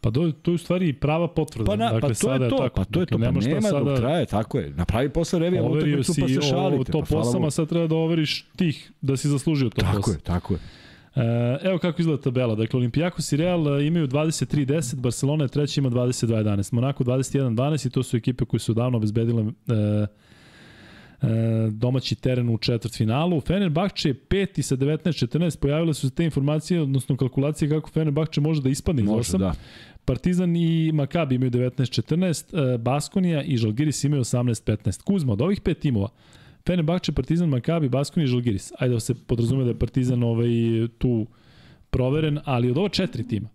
Pa 0.00 0.10
do, 0.10 0.32
to 0.42 0.50
je 0.50 0.54
u 0.54 0.58
stvari 0.58 0.92
prava 0.92 1.28
potvrda. 1.28 1.66
Pa, 1.66 1.76
na, 1.76 1.84
dakle, 1.84 2.00
pa 2.00 2.08
to 2.08 2.14
sada 2.14 2.44
je 2.44 2.50
to, 2.50 2.56
tako. 2.56 2.74
pa 2.74 2.84
to 2.84 3.00
je 3.00 3.06
to, 3.06 3.18
dakle, 3.18 3.40
pa 3.40 3.48
nema, 3.48 3.62
sada, 3.62 3.84
dok 3.84 3.98
traje, 3.98 4.26
tako 4.26 4.58
je. 4.58 4.70
Napravi 4.70 5.08
posle 5.08 5.38
revija 5.38 5.62
utakmicu 5.62 6.14
pa 6.20 6.28
se 6.28 6.38
ovo 6.38 6.42
šalite. 6.42 6.92
top 6.92 7.08
pa 7.08 7.08
hvala 7.08 7.24
8, 7.24 7.32
Bogu. 7.32 7.46
a 7.46 7.50
sad 7.50 7.68
treba 7.68 7.86
da 7.86 7.94
overiš 7.94 8.46
tih, 8.56 8.92
da 9.00 9.16
si 9.16 9.28
zaslužio 9.28 9.70
top 9.70 9.84
8. 9.84 9.92
Tako 9.92 10.10
je, 10.10 10.18
tako 10.18 10.54
je. 10.54 10.60
E, 11.14 11.58
evo 11.62 11.78
kako 11.78 12.02
izgleda 12.02 12.22
tabela. 12.22 12.54
Dakle, 12.54 12.78
Olimpijakos 12.78 13.32
i 13.32 13.36
Real 13.36 13.78
e, 13.78 13.86
imaju 13.86 14.08
23-10, 14.08 14.94
Barcelona 14.96 15.44
je 15.44 15.48
treći 15.48 15.80
ima 15.80 15.90
22-11, 15.90 16.72
Monako 16.72 17.04
21-12 17.04 17.86
i 17.86 17.90
to 17.90 18.02
su 18.02 18.16
ekipe 18.16 18.44
koje 18.44 18.60
su 18.60 18.74
davno 18.74 18.98
obezbedile 18.98 19.42
e, 19.42 20.06
domaći 21.70 22.14
teren 22.14 22.48
u 22.48 22.58
četvrtfinalu. 22.58 23.40
Fenerbahče 23.40 24.08
je 24.08 24.14
peti 24.14 24.62
sa 24.62 24.76
19-14, 24.76 25.58
pojavile 25.58 25.94
su 25.94 26.08
se 26.08 26.14
te 26.14 26.24
informacije, 26.24 26.80
odnosno 26.82 27.16
kalkulacije 27.16 27.68
kako 27.68 27.90
Fenerbahče 27.90 28.40
može 28.40 28.62
da 28.62 28.68
ispadne 28.68 29.02
iz 29.02 29.08
Može, 29.08 29.20
osam. 29.20 29.40
da. 29.40 29.54
Partizan 30.04 30.56
i 30.56 30.92
Makabi 30.92 31.34
imaju 31.34 31.50
19-14, 31.50 32.74
e, 32.74 32.78
Baskonija 32.78 33.42
i 33.42 33.56
Žalgiris 33.56 34.04
imaju 34.04 34.24
18-15. 34.24 35.02
Kuzma, 35.02 35.32
od 35.32 35.40
ovih 35.42 35.60
pet 35.60 35.78
timova, 35.78 36.08
Fenerbahče, 36.66 37.12
Partizan, 37.12 37.48
Makabi, 37.48 37.88
Baskonija 37.88 38.24
i 38.24 38.28
Žalgiris. 38.28 38.72
Ajde 38.78 38.94
da 38.94 39.00
se 39.00 39.14
podrazume 39.14 39.64
da 39.64 39.70
je 39.70 39.78
Partizan 39.78 40.22
ovaj, 40.22 40.48
tu 40.98 41.26
proveren, 41.90 42.38
ali 42.44 42.70
od 42.70 42.78
ova 42.78 42.88
četiri 42.88 43.28
tima, 43.28 43.48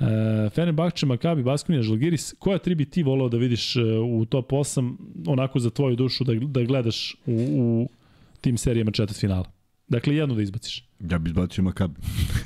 e, 0.00 0.50
Fenerbahče, 0.50 1.06
Makabi, 1.06 1.42
Baskonija, 1.42 1.82
Žalgiris, 1.82 2.34
koja 2.38 2.58
tri 2.58 2.74
bi 2.74 2.84
ti 2.84 3.02
volao 3.02 3.28
da 3.28 3.36
vidiš 3.36 3.76
e, 3.76 3.80
u 4.04 4.24
top 4.24 4.50
8, 4.50 4.94
onako 5.26 5.58
za 5.58 5.70
tvoju 5.70 5.96
dušu, 5.96 6.24
da, 6.24 6.34
da 6.34 6.62
gledaš 6.62 7.16
u, 7.26 7.32
u 7.58 7.88
tim 8.40 8.58
serijama 8.58 8.90
četvrt 8.90 9.20
finala? 9.20 9.50
Dakle, 9.90 10.16
jednu 10.16 10.34
da 10.34 10.42
izbaciš. 10.42 10.84
Ja 11.10 11.18
bi 11.18 11.30
izbacio 11.30 11.64
Makabi. 11.64 11.94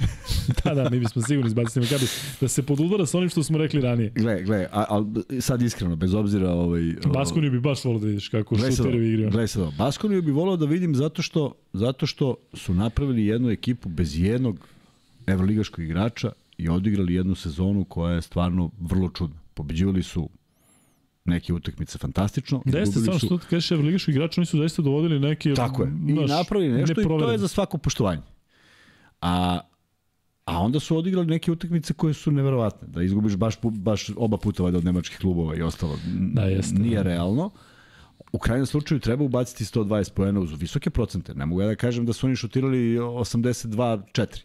da, 0.65 0.75
da, 0.75 0.91
mi 0.91 1.01
bismo 1.01 1.23
sigurno 1.23 1.47
izbacili 1.47 1.85
Makabi. 1.85 2.07
Da 2.41 2.49
se 2.49 2.63
podudara 2.63 3.07
sa 3.07 3.19
onim 3.19 3.31
što 3.31 3.43
smo 3.43 3.59
rekli 3.59 3.81
ranije. 3.81 4.11
Gle, 4.15 4.43
gle, 4.43 4.69
a, 4.73 4.85
a 4.89 5.05
sad 5.41 5.63
iskreno, 5.63 5.97
bez 5.97 6.15
obzira... 6.15 6.51
Ovaj, 6.51 6.95
Baskoniju 7.15 7.51
bi 7.51 7.61
baš 7.61 7.85
volao 7.85 8.01
da 8.01 8.07
vidiš 8.07 8.29
kako 8.29 8.59
šuterovi 8.59 9.09
igraju. 9.09 9.31
Gle 9.31 9.49
sad. 9.49 9.77
Baskoniju 9.79 10.23
bi 10.23 10.31
volao 10.31 10.57
da 10.57 10.67
vidim 10.67 10.95
zato 10.95 11.23
što, 11.23 11.53
zato 11.73 12.07
što 12.07 12.37
su 12.53 12.75
napravili 12.75 13.27
jednu 13.27 13.51
ekipu 13.51 13.89
bez 13.89 14.21
jednog 14.21 14.59
evroligaškog 15.27 15.85
igrača 15.85 16.33
i 16.59 16.69
odigrali 16.69 17.15
jednu 17.15 17.35
sezonu 17.35 17.85
koja 17.85 18.15
je 18.15 18.23
stvarno 18.23 18.71
vrlo 18.81 19.09
čudna. 19.09 19.37
Pobeđivali 19.55 20.03
su 20.03 20.29
neke 21.25 21.53
utakmice 21.53 21.99
fantastično. 21.99 22.63
Da 22.67 22.79
jeste, 22.79 23.01
samo 23.01 23.19
su- 23.19 23.27
što 23.27 23.39
kažeš 23.39 23.71
Evroligašu 23.71 24.11
igrača, 24.11 24.41
oni 24.41 24.47
su 24.47 24.59
zaista 24.59 24.83
dovodili 24.83 25.21
neke... 25.21 25.55
Tako 25.55 25.83
je. 25.83 25.93
I 26.09 26.13
znaš, 26.13 26.31
napravili 26.31 26.73
nešto 26.81 27.01
i 27.01 27.05
to 27.05 27.31
je 27.33 27.39
za 27.39 27.49
svako 27.49 27.79
poštovanje. 27.79 28.23
A, 29.21 29.61
a 30.45 30.59
onda 30.61 30.81
su 30.81 30.97
odigrali 30.97 31.27
neke 31.27 31.53
utakmice 31.53 31.95
koje 31.95 32.15
su 32.15 32.31
neverovatne. 32.31 32.89
Da 32.89 33.03
izgubiš 33.03 33.37
baš, 33.37 33.55
baš 33.63 34.11
oba 34.17 34.37
puta 34.37 34.63
valjda 34.63 34.79
od 34.79 34.85
nemačkih 34.85 35.19
klubova 35.19 35.57
i 35.57 35.63
ostalo. 35.63 35.99
Da, 36.33 36.43
jeste, 36.43 36.75
Nije 36.79 36.97
da. 36.97 37.03
realno. 37.03 37.51
U 38.33 38.39
krajnjem 38.39 38.67
slučaju 38.67 39.01
treba 39.01 39.25
ubaciti 39.25 39.65
120 39.65 40.13
poena 40.13 40.41
uz 40.41 40.61
visoke 40.61 40.91
procente. 40.91 41.35
Ne 41.35 41.47
mogu 41.47 41.61
ja 41.61 41.67
da 41.69 41.75
kažem 41.75 42.07
da 42.07 42.13
su 42.13 42.27
oni 42.27 42.37
šutirali 42.37 42.99
82-4. 42.99 44.43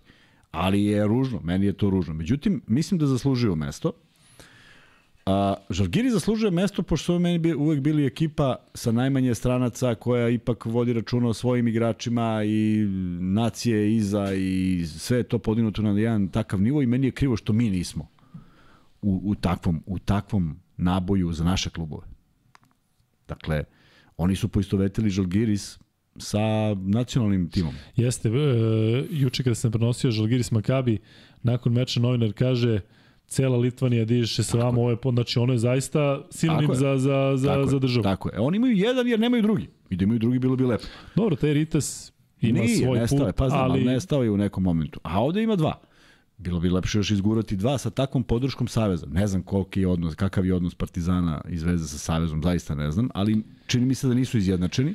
Ali 0.52 0.84
je 0.84 1.08
ružno, 1.08 1.40
meni 1.44 1.66
je 1.66 1.74
to 1.74 1.90
ružno. 1.90 2.14
Međutim, 2.14 2.62
mislim 2.68 2.98
da 2.98 3.08
zaslužuju 3.08 3.56
mesto. 3.56 3.92
A, 5.26 5.54
Žalgiri 5.70 6.10
zaslužuje 6.10 6.52
mesto 6.52 6.84
pošto 6.84 7.14
su 7.14 7.20
meni 7.20 7.54
uvek 7.54 7.80
bili 7.80 8.06
ekipa 8.06 8.56
sa 8.74 8.92
najmanje 8.92 9.36
stranaca 9.36 9.96
koja 9.96 10.30
ipak 10.30 10.66
vodi 10.66 10.94
računa 10.94 11.28
o 11.28 11.34
svojim 11.34 11.68
igračima 11.68 12.44
i 12.46 12.88
nacije 13.20 13.96
iza 13.96 14.34
i 14.34 14.86
sve 14.86 15.18
je 15.18 15.24
to 15.24 15.40
podinuto 15.40 15.82
na 15.82 16.00
jedan 16.00 16.28
takav 16.28 16.62
nivo 16.62 16.82
i 16.82 16.86
meni 16.86 17.08
je 17.08 17.12
krivo 17.12 17.38
što 17.38 17.54
mi 17.54 17.70
nismo 17.70 18.08
u, 19.02 19.22
u, 19.24 19.36
takvom, 19.36 19.84
u 19.86 20.00
takvom 20.00 20.60
naboju 20.78 21.34
za 21.34 21.44
naše 21.44 21.70
klubove. 21.70 22.08
Dakle, 23.28 23.64
oni 24.18 24.36
su 24.36 24.48
poistovetili 24.48 25.10
Žalgiris 25.10 25.80
sa 26.20 26.76
nacionalnim 26.76 27.50
timom. 27.50 27.74
Jeste, 27.96 28.30
e, 28.30 28.32
juče 29.12 29.44
kada 29.44 29.56
sam 29.56 29.72
prenosio 29.72 30.12
Žalgiris 30.12 30.52
Makabi, 30.52 30.98
nakon 31.44 31.74
meča 31.74 32.00
novinar 32.00 32.34
kaže 32.34 32.82
cela 33.28 33.58
Litvanija 33.58 34.06
diže 34.06 34.44
se 34.44 34.58
vama, 34.58 34.80
ovo 34.80 34.90
je, 34.90 34.98
znači 35.14 35.40
ono 35.40 35.54
je 35.54 35.60
zaista 35.60 36.26
sinonim 36.30 36.70
za, 36.74 36.98
za, 36.98 37.34
za, 37.36 37.54
tako 37.54 37.68
za 37.68 37.76
je, 37.76 37.80
državu. 37.80 38.04
Tako 38.04 38.30
je. 38.30 38.36
E, 38.36 38.40
oni 38.40 38.58
imaju 38.58 38.74
jedan 38.74 39.08
jer 39.08 39.20
nemaju 39.20 39.44
drugi. 39.44 39.68
I 39.90 39.96
da 39.96 40.04
imaju 40.04 40.20
drugi 40.20 40.40
bilo 40.40 40.56
bi 40.56 40.64
lepo. 40.64 40.84
Dobro, 41.16 41.36
taj 41.36 41.54
Ritas 41.54 42.14
ima 42.42 42.60
Nije, 42.60 42.78
svoj 42.78 43.00
nestao 43.00 43.20
put, 43.20 43.28
je, 43.28 43.34
pa 43.34 43.50
znam, 43.50 43.62
ali... 43.62 43.72
ali 43.72 43.84
nestao 43.84 44.24
je 44.24 44.32
u 44.32 44.38
nekom 44.38 44.64
momentu. 44.64 45.00
A 45.04 45.24
ovde 45.24 45.44
ima 45.44 45.56
dva. 45.56 45.80
Bilo 46.38 46.60
bi 46.60 46.70
lepše 46.70 46.98
još 46.98 47.12
izgurati 47.12 47.56
dva 47.56 47.78
sa 47.78 47.90
takvom 47.90 48.24
podrškom 48.24 48.68
Saveza. 48.68 49.06
Ne 49.06 49.28
znam 49.28 49.44
koliki 49.44 49.82
je 49.82 49.88
odnos, 49.88 50.16
kakav 50.16 50.46
je 50.46 50.54
odnos 50.54 50.76
Partizana 50.76 51.42
i 51.50 51.58
Zvezda 51.58 51.88
sa 51.88 51.98
Savezom, 51.98 52.44
zaista 52.44 52.76
ne 52.76 52.92
znam, 52.92 53.10
ali 53.14 53.44
čini 53.68 53.86
mi 53.86 53.96
se 53.96 54.08
da 54.08 54.14
nisu 54.14 54.38
izjednačeni. 54.38 54.94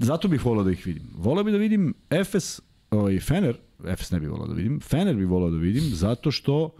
Zato 0.00 0.28
bih 0.28 0.46
volao 0.46 0.64
da 0.64 0.70
ih 0.70 0.86
vidim. 0.86 1.02
Volao 1.16 1.44
bih 1.44 1.52
da 1.52 1.58
vidim 1.58 1.94
Efes, 2.10 2.60
ovaj, 2.90 3.20
Fener, 3.20 3.56
Efes 3.84 4.10
ne 4.10 4.20
bih 4.20 4.30
volao 4.30 4.46
da 4.46 4.54
vidim, 4.54 4.80
Fener 4.80 5.16
bih 5.16 5.26
volao 5.26 5.50
da 5.50 5.56
vidim, 5.56 5.82
zato 5.82 6.30
što 6.30 6.70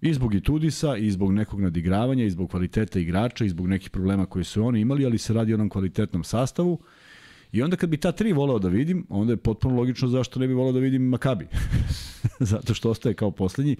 i 0.00 0.14
zbog 0.14 0.34
Itudisa, 0.34 0.96
i 0.96 1.10
zbog 1.10 1.32
nekog 1.32 1.60
nadigravanja, 1.60 2.24
i 2.24 2.30
zbog 2.30 2.50
kvaliteta 2.50 3.00
igrača, 3.00 3.44
i 3.44 3.48
zbog 3.48 3.68
nekih 3.68 3.90
problema 3.90 4.26
koje 4.26 4.44
su 4.44 4.64
oni 4.64 4.80
imali, 4.80 5.06
ali 5.06 5.18
se 5.18 5.32
radi 5.32 5.52
o 5.52 5.56
onom 5.56 5.68
kvalitetnom 5.68 6.24
sastavu. 6.24 6.78
I 7.52 7.62
onda 7.62 7.76
kad 7.76 7.90
bi 7.90 7.96
ta 7.96 8.12
tri 8.12 8.32
volao 8.32 8.58
da 8.58 8.68
vidim, 8.68 9.06
onda 9.08 9.32
je 9.32 9.36
potpuno 9.36 9.76
logično 9.76 10.08
zašto 10.08 10.40
ne 10.40 10.46
bi 10.46 10.54
volao 10.54 10.72
da 10.72 10.78
vidim 10.78 11.02
Makabi. 11.02 11.46
Zato 12.52 12.74
što 12.74 12.90
ostaje 12.90 13.14
kao 13.14 13.30
poslednji. 13.30 13.76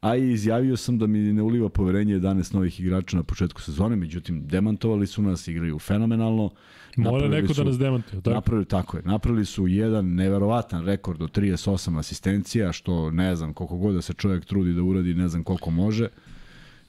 A 0.00 0.16
i 0.16 0.32
izjavio 0.32 0.76
sam 0.76 0.98
da 0.98 1.06
mi 1.06 1.18
ne 1.18 1.42
uliva 1.42 1.68
poverenje 1.68 2.14
11 2.14 2.54
novih 2.54 2.80
igrača 2.80 3.16
na 3.16 3.22
početku 3.22 3.62
sezone, 3.62 3.96
međutim 3.96 4.46
demantovali 4.46 5.06
su 5.06 5.22
nas, 5.22 5.48
igraju 5.48 5.78
fenomenalno. 5.78 6.50
Mora 6.96 7.28
neko 7.28 7.54
su- 7.54 7.60
da 7.60 7.68
nas 7.68 7.78
demantuje. 7.78 8.22
Tako? 8.22 8.34
Napravili, 8.34 8.64
tako 8.66 8.96
je. 8.96 9.02
Napravili 9.02 9.44
su 9.44 9.66
jedan 9.66 10.14
neverovatan 10.14 10.84
rekord 10.84 11.22
od 11.22 11.30
38 11.32 11.98
asistencija, 11.98 12.72
što 12.72 13.10
ne 13.10 13.36
znam 13.36 13.54
koliko 13.54 13.76
god 13.76 13.94
da 13.94 14.02
se 14.02 14.12
čovjek 14.12 14.44
trudi 14.44 14.72
da 14.72 14.82
uradi, 14.82 15.14
ne 15.14 15.28
znam 15.28 15.44
koliko 15.44 15.70
može. 15.70 16.08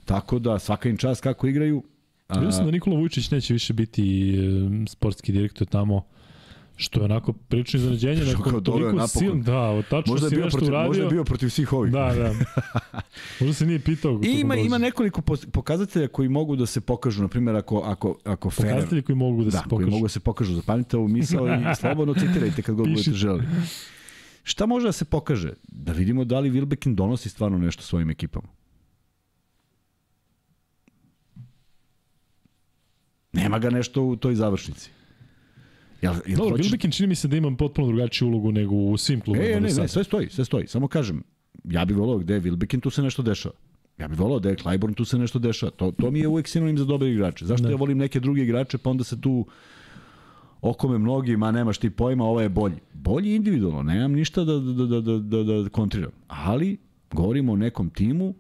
Tako 0.06 0.40
da 0.40 0.60
svaka 0.60 0.90
im 0.90 0.98
čast 0.98 1.22
kako 1.23 1.48
igraju. 1.48 1.84
Vidio 2.30 2.52
sam 2.52 2.65
da 2.65 2.72
Nikola 2.72 2.95
Vujčić 2.95 3.32
neće 3.32 3.53
više 3.53 3.73
biti 3.73 4.36
e, 4.36 4.40
sportski 4.88 5.32
direktor 5.32 5.68
tamo, 5.68 6.06
što 6.76 6.99
je 6.99 7.06
onako 7.06 7.34
prilično 7.34 7.80
iznenađenje. 7.80 8.23
Nakon 8.34 8.64
toliko 8.64 8.91
napokon. 8.91 9.07
sil, 9.22 9.34
da, 9.35 9.81
tačno 9.89 10.14
možda, 10.14 10.26
je 10.26 10.30
si 10.30 10.35
bio 10.35 10.45
nešto 10.45 10.57
protiv, 10.57 10.73
uradio. 10.73 10.88
možda 10.88 11.03
je 11.03 11.10
bio 11.10 11.23
protiv 11.23 11.49
svih 11.49 11.73
ovih. 11.73 11.91
Da, 11.91 12.14
da. 12.14 12.34
Možda 13.39 13.53
se 13.53 13.65
nije 13.65 13.80
pitao. 13.80 14.19
I 14.23 14.39
ima, 14.39 14.56
ima 14.56 14.77
nekoliko 14.77 15.22
pokazatelja 15.52 16.07
koji 16.07 16.30
mogu 16.30 16.56
da 16.56 16.65
se 16.65 16.81
pokažu, 16.81 17.22
na 17.22 17.27
primjer 17.27 17.56
ako, 17.56 17.80
ako, 17.80 18.18
ako 18.23 18.49
Fener, 18.49 18.73
Pokazatelji 18.73 19.02
koji 19.02 19.15
mogu 19.15 19.43
da, 19.43 19.49
da, 19.49 19.52
se 19.52 19.57
koji 19.57 19.69
pokažu. 19.69 19.91
mogu 19.91 20.06
da 20.06 20.10
se 20.10 20.19
pokažu. 20.19 20.53
Zapamite 20.53 20.98
ovu 20.98 21.07
misao 21.07 21.48
i 21.48 21.76
slobodno 21.80 22.14
citirajte 22.14 22.61
kad 22.61 22.76
god 22.76 22.88
budete 22.88 23.11
želeli. 23.11 23.43
Šta 24.43 24.65
može 24.65 24.85
da 24.85 24.91
se 24.91 25.06
pokaže? 25.06 25.53
Da 25.68 25.91
vidimo 25.91 26.23
da 26.26 26.39
li 26.39 26.52
Wilbekin 26.52 26.95
donosi 26.95 27.30
stvarno 27.30 27.57
nešto 27.57 27.84
svojim 27.84 28.10
ekipama. 28.10 28.48
Nema 33.34 33.60
ga 33.60 33.69
nešto 33.69 34.03
u 34.03 34.15
toj 34.15 34.35
završnici. 34.35 34.91
Jel, 36.02 36.14
jel 36.28 36.38
Dobro, 36.38 36.49
hoćeš- 36.52 36.65
Bilbekin 36.65 36.91
čini 36.91 37.07
mi 37.07 37.15
se 37.15 37.28
da 37.28 37.38
ima 37.38 37.56
potpuno 37.56 37.88
drugačiju 37.88 38.28
ulogu 38.28 38.52
nego 38.52 38.76
u 38.76 38.98
svim 38.98 39.22
klubima. 39.22 39.45
E, 39.45 39.53
do 39.53 39.60
ne, 39.60 39.69
sada. 39.69 39.82
ne, 39.82 39.88
sve 39.88 40.03
stoji, 40.03 40.30
sve 40.30 40.45
stoji. 40.45 40.68
Samo 40.68 40.88
kažem, 40.88 41.23
ja 41.64 41.86
bih 41.86 41.98
volao 41.98 42.18
gde 42.18 42.34
je 42.34 42.41
Wilbekin, 42.41 42.80
tu 42.82 42.90
se 42.90 43.02
nešto 43.02 43.22
dešava. 43.22 43.56
Ja 43.98 44.07
bih 44.07 44.19
volao 44.19 44.40
da 44.40 44.49
je 44.49 44.56
Clyburn, 44.56 44.94
tu 44.95 45.06
se 45.06 45.18
nešto 45.18 45.40
dešava. 45.40 45.72
To, 45.72 45.91
to 45.91 46.11
mi 46.11 46.19
je 46.19 46.28
uvek 46.28 46.48
sinonim 46.48 46.78
za 46.78 46.86
dobre 46.86 47.10
igrače. 47.10 47.45
Zašto 47.45 47.64
Da. 47.64 47.69
ja 47.69 47.76
volim 47.76 47.98
neke 47.98 48.19
druge 48.19 48.41
igrače, 48.41 48.78
pa 48.78 48.90
onda 48.90 49.03
se 49.03 49.22
tu 49.22 49.45
okome 50.61 50.98
mnogi, 50.98 51.38
ma 51.38 51.52
nemaš 51.52 51.78
ti 51.78 51.90
pojma, 51.90 52.23
ovaj 52.26 52.45
je 52.45 52.49
bolji. 52.49 52.76
Bolji 52.94 53.36
individualno, 53.36 53.84
nemam 53.84 54.11
ništa 54.11 54.44
da, 54.44 54.53
da, 54.53 54.86
da, 54.86 55.02
da, 55.02 55.44
da, 55.44 55.61
da 55.61 55.69
kontriram. 55.69 56.11
Ali, 56.28 56.78
govorimo 57.11 57.53
o 57.53 57.56
nekom 57.56 57.90
timu 57.90 58.34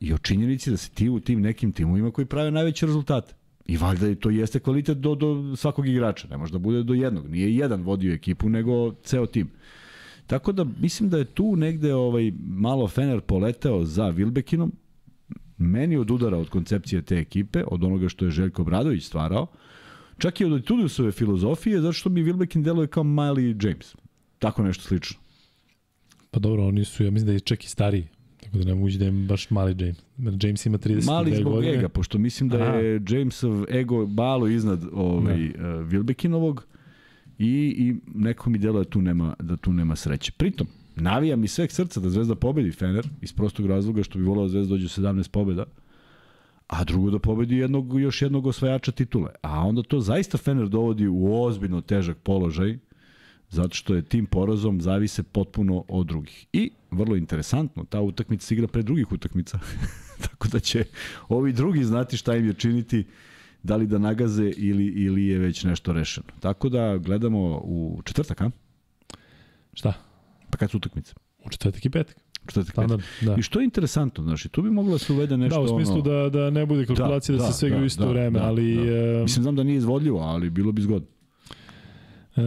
i 0.00 0.12
o 0.12 0.18
činjenici 0.18 0.70
da 0.70 0.76
se 0.76 0.90
ti 0.90 1.08
u 1.08 1.20
tim 1.20 1.40
nekim 1.40 1.72
timovima 1.72 2.10
koji 2.10 2.24
prave 2.24 2.50
najveće 2.50 2.86
rezultate. 2.86 3.34
I 3.66 3.76
valjda 3.76 4.14
to 4.14 4.30
jeste 4.30 4.58
kvalitet 4.58 4.98
do, 4.98 5.14
do 5.14 5.56
svakog 5.56 5.88
igrača. 5.88 6.28
Ne 6.28 6.36
može 6.36 6.52
da 6.52 6.58
bude 6.58 6.82
do 6.82 6.94
jednog. 6.94 7.28
Nije 7.28 7.56
jedan 7.56 7.82
vodio 7.82 8.14
ekipu, 8.14 8.48
nego 8.48 8.92
ceo 8.92 9.26
tim. 9.26 9.50
Tako 10.26 10.52
da 10.52 10.64
mislim 10.80 11.08
da 11.10 11.18
je 11.18 11.24
tu 11.24 11.56
negde 11.56 11.94
ovaj 11.94 12.32
malo 12.46 12.88
Fener 12.88 13.20
poleteo 13.20 13.84
za 13.84 14.08
Vilbekinom. 14.08 14.72
Meni 15.58 15.96
od 15.96 16.10
udara 16.10 16.38
od 16.38 16.48
koncepcije 16.48 17.02
te 17.02 17.18
ekipe, 17.18 17.64
od 17.66 17.84
onoga 17.84 18.08
što 18.08 18.24
je 18.24 18.30
Željko 18.30 18.64
Bradović 18.64 19.04
stvarao, 19.04 19.46
čak 20.18 20.40
i 20.40 20.44
od 20.44 20.64
Tudusove 20.64 21.12
filozofije, 21.12 21.80
zato 21.80 21.92
što 21.92 22.10
mi 22.10 22.22
Vilbekin 22.22 22.62
deluje 22.62 22.86
kao 22.86 23.04
Miley 23.04 23.66
James. 23.66 23.96
Tako 24.38 24.62
nešto 24.62 24.84
slično. 24.84 25.18
Pa 26.30 26.40
dobro, 26.40 26.66
oni 26.66 26.84
su, 26.84 27.04
ja 27.04 27.10
mislim 27.10 27.26
da 27.26 27.32
je 27.32 27.40
čak 27.40 27.64
i 27.64 27.68
stariji. 27.68 28.08
Tako 28.50 28.64
da 28.64 28.64
ne 28.64 28.74
mogu 28.74 28.90
da 28.90 29.04
im 29.04 29.26
baš 29.26 29.50
mali 29.50 29.76
James. 29.78 30.44
James 30.44 30.66
ima 30.66 30.78
32 30.78 31.06
Mali 31.06 31.36
zbog 31.36 31.52
godine. 31.52 31.74
ega, 31.74 31.88
pošto 31.88 32.18
mislim 32.18 32.48
da 32.48 32.58
je 32.64 33.02
Jamesov 33.08 33.64
ego 33.70 34.06
malo 34.06 34.48
iznad 34.48 34.84
ovaj, 34.92 35.46
uh, 35.46 35.54
Vilbekinovog 35.86 36.66
i, 37.38 37.74
i 37.78 37.96
neko 38.14 38.50
mi 38.50 38.58
deluje 38.58 38.84
da 38.84 38.90
tu 38.90 39.02
nema, 39.02 39.34
da 39.40 39.56
tu 39.56 39.72
nema 39.72 39.96
sreće. 39.96 40.32
Pritom, 40.32 40.66
navijam 40.96 41.44
iz 41.44 41.52
sveg 41.52 41.72
srca 41.72 42.00
da 42.00 42.10
Zvezda 42.10 42.34
pobedi 42.34 42.72
Fener, 42.72 43.08
iz 43.22 43.32
prostog 43.32 43.66
razloga 43.66 44.02
što 44.02 44.18
bi 44.18 44.24
volao 44.24 44.44
da 44.44 44.48
Zvezda 44.48 44.70
dođe 44.70 44.86
u 44.86 44.88
17 44.88 45.30
pobeda, 45.30 45.64
a 46.66 46.84
drugo 46.84 47.10
da 47.10 47.18
pobedi 47.18 47.56
jednog, 47.56 48.00
još 48.00 48.22
jednog 48.22 48.46
osvajača 48.46 48.92
titule. 48.92 49.30
A 49.42 49.66
onda 49.66 49.82
to 49.82 50.00
zaista 50.00 50.38
Fener 50.38 50.68
dovodi 50.68 51.06
u 51.06 51.42
ozbiljno 51.42 51.80
težak 51.80 52.18
položaj, 52.18 52.78
zato 53.50 53.74
što 53.74 53.94
je 53.94 54.02
tim 54.02 54.26
porazom 54.26 54.80
zavise 54.80 55.22
potpuno 55.22 55.84
od 55.88 56.06
drugih. 56.06 56.46
I, 56.52 56.70
vrlo 56.90 57.16
interesantno, 57.16 57.84
ta 57.84 58.00
utakmica 58.00 58.46
se 58.46 58.54
igra 58.54 58.66
pre 58.66 58.82
drugih 58.82 59.12
utakmica. 59.12 59.58
Tako 60.30 60.48
da 60.48 60.60
će 60.60 60.84
ovi 61.28 61.52
drugi 61.52 61.84
znati 61.84 62.16
šta 62.16 62.36
im 62.36 62.46
je 62.46 62.54
činiti, 62.54 63.06
da 63.62 63.76
li 63.76 63.86
da 63.86 63.98
nagaze 63.98 64.52
ili, 64.56 64.86
ili 64.86 65.26
je 65.26 65.38
već 65.38 65.64
nešto 65.64 65.92
rešeno. 65.92 66.26
Tako 66.40 66.68
da 66.68 66.98
gledamo 66.98 67.60
u 67.64 68.00
četvrtak, 68.04 68.40
a? 68.40 68.50
Šta? 69.74 69.92
Pa 70.50 70.58
kad 70.58 70.70
su 70.70 70.76
utakmice? 70.76 71.14
U 71.44 71.50
četvrtak 71.50 71.84
i 71.84 71.90
petak. 71.90 72.16
Četvrtak, 72.46 72.72
Standard, 72.72 73.02
petak. 73.02 73.34
da. 73.34 73.40
I 73.40 73.42
što 73.42 73.60
je 73.60 73.64
interesantno, 73.64 74.24
znači, 74.24 74.48
tu 74.48 74.62
bi 74.62 74.70
moglo 74.70 74.92
da 74.92 74.98
se 74.98 75.12
uvede 75.12 75.36
nešto 75.36 75.64
Da, 75.64 75.72
u 75.72 75.76
smislu 75.76 75.94
ono... 75.94 76.02
da, 76.02 76.28
da 76.28 76.50
ne 76.50 76.66
bude 76.66 76.86
kalkulacija 76.86 77.36
da, 77.36 77.42
da, 77.42 77.46
Da, 77.46 77.52
se 77.52 77.58
sve 77.58 77.68
da, 77.68 77.74
igra 77.74 77.82
u 77.82 77.86
isto 77.86 78.04
da, 78.04 78.10
vreme, 78.10 78.38
da, 78.38 78.44
ali... 78.46 78.76
da. 78.76 78.82
e, 78.82 79.22
Mislim, 79.22 79.42
znam 79.42 79.56
da 79.56 79.62
nije 79.62 79.76
izvodljivo, 79.76 80.18
ali 80.20 80.50
bilo 80.50 80.72
bi 80.72 80.82
zgodno. 80.82 81.08
E, 82.36 82.40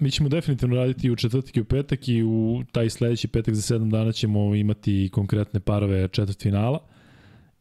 mi 0.00 0.10
ćemo 0.10 0.28
definitivno 0.28 0.76
raditi 0.76 1.10
u 1.10 1.16
četvrtak 1.16 1.56
i 1.56 1.60
u 1.60 1.64
petak 1.64 2.08
i 2.08 2.22
u 2.22 2.62
taj 2.72 2.90
sledeći 2.90 3.28
petak 3.28 3.54
za 3.54 3.74
7 3.74 3.90
dana 3.90 4.12
ćemo 4.12 4.54
imati 4.54 5.08
konkretne 5.12 5.60
parove 5.60 6.08
četvrt 6.08 6.42
finala. 6.42 6.78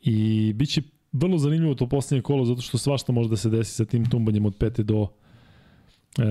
I 0.01 0.53
bit 0.55 0.69
će 0.69 0.81
vrlo 1.11 1.37
zanimljivo 1.37 1.75
to 1.75 1.87
poslednje 1.87 2.21
kolo 2.21 2.45
zato 2.45 2.61
što 2.61 2.77
svašta 2.77 3.11
može 3.11 3.29
da 3.29 3.37
se 3.37 3.49
desi 3.49 3.71
sa 3.71 3.85
tim 3.85 4.09
tumbanjem 4.09 4.45
od 4.45 4.55
pete 4.59 4.83
do 4.83 5.07
e, 6.17 6.21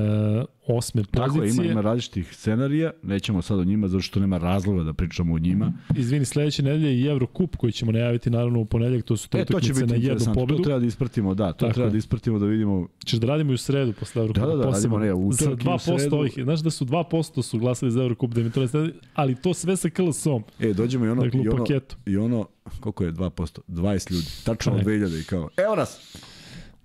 osme 0.69 1.03
pozicije. 1.05 1.47
Tako 1.49 1.63
ima, 1.63 1.65
ima 1.65 1.81
različitih 1.81 2.33
scenarija, 2.33 2.91
nećemo 3.03 3.43
sad 3.43 3.59
o 3.59 3.65
njima 3.65 3.89
zato 3.89 4.01
što 4.01 4.21
nema 4.21 4.39
razloga 4.39 4.83
da 4.83 4.93
pričamo 4.93 5.35
o 5.35 5.39
njima. 5.39 5.73
Izvini, 5.97 6.25
sledeće 6.25 6.63
nedelje 6.63 6.95
i 6.95 7.07
Eurocup 7.07 7.57
koji 7.57 7.73
ćemo 7.73 7.93
najaviti 7.93 8.31
naravno 8.31 8.61
u 8.61 8.65
ponedeljak, 8.65 9.05
to 9.05 9.17
su 9.17 9.29
to 9.29 9.39
E, 9.39 9.43
utakmice 9.43 9.87
na 9.87 9.95
jednu 9.95 10.35
pobedu. 10.35 10.57
to 10.57 10.63
treba 10.63 10.79
da 10.81 10.87
ispratimo, 10.87 11.35
da, 11.35 11.47
to 11.47 11.59
Tako 11.59 11.73
treba 11.73 11.91
da 11.91 11.99
ispratimo 11.99 12.39
da 12.39 12.47
vidimo 12.47 12.89
Ćeš 13.05 13.19
da 13.19 13.27
radimo 13.27 13.51
i 13.51 13.55
u 13.55 13.59
sredu 13.59 13.93
posle 13.93 14.23
Eurocupa. 14.23 14.47
Da, 14.47 14.53
da, 14.53 14.57
da, 14.57 14.63
posebno. 14.65 14.99
radimo, 14.99 15.19
ne, 15.19 15.27
utorak 15.27 15.39
Sa 15.39 15.51
i 15.51 15.55
u 15.55 15.57
2% 15.69 15.99
sredu. 15.99 16.17
ovih, 16.17 16.33
znaš 16.39 16.61
da 16.61 16.71
su 16.71 16.85
2% 16.85 17.43
su 17.43 17.59
glasali 17.59 17.93
za 17.93 18.03
Eurocup, 18.03 18.31
da 18.31 18.43
mi 18.43 18.51
to 18.51 18.61
ne 18.63 18.69
ali 19.15 19.35
to 19.35 19.55
sve 19.55 19.77
sa 19.77 19.91
KLS-om. 19.91 20.43
E, 20.61 20.73
dođemo 20.73 21.05
i 21.05 21.09
ono, 21.09 21.23
Dakle, 21.23 21.41
i 21.41 21.49
ono, 21.49 21.59
paketu. 21.59 21.97
i 22.07 22.17
ono, 22.17 22.49
koliko 22.81 23.05
je 23.05 23.13
2%? 23.13 23.59
20 23.69 24.13
ljudi, 24.13 24.27
tačno 24.45 24.73
Pa 24.73 24.79
ne. 24.79 24.85
2000 24.85 25.21
i 25.21 25.25
kao, 25.25 25.49
evo 25.59 25.77
nas! 25.77 26.17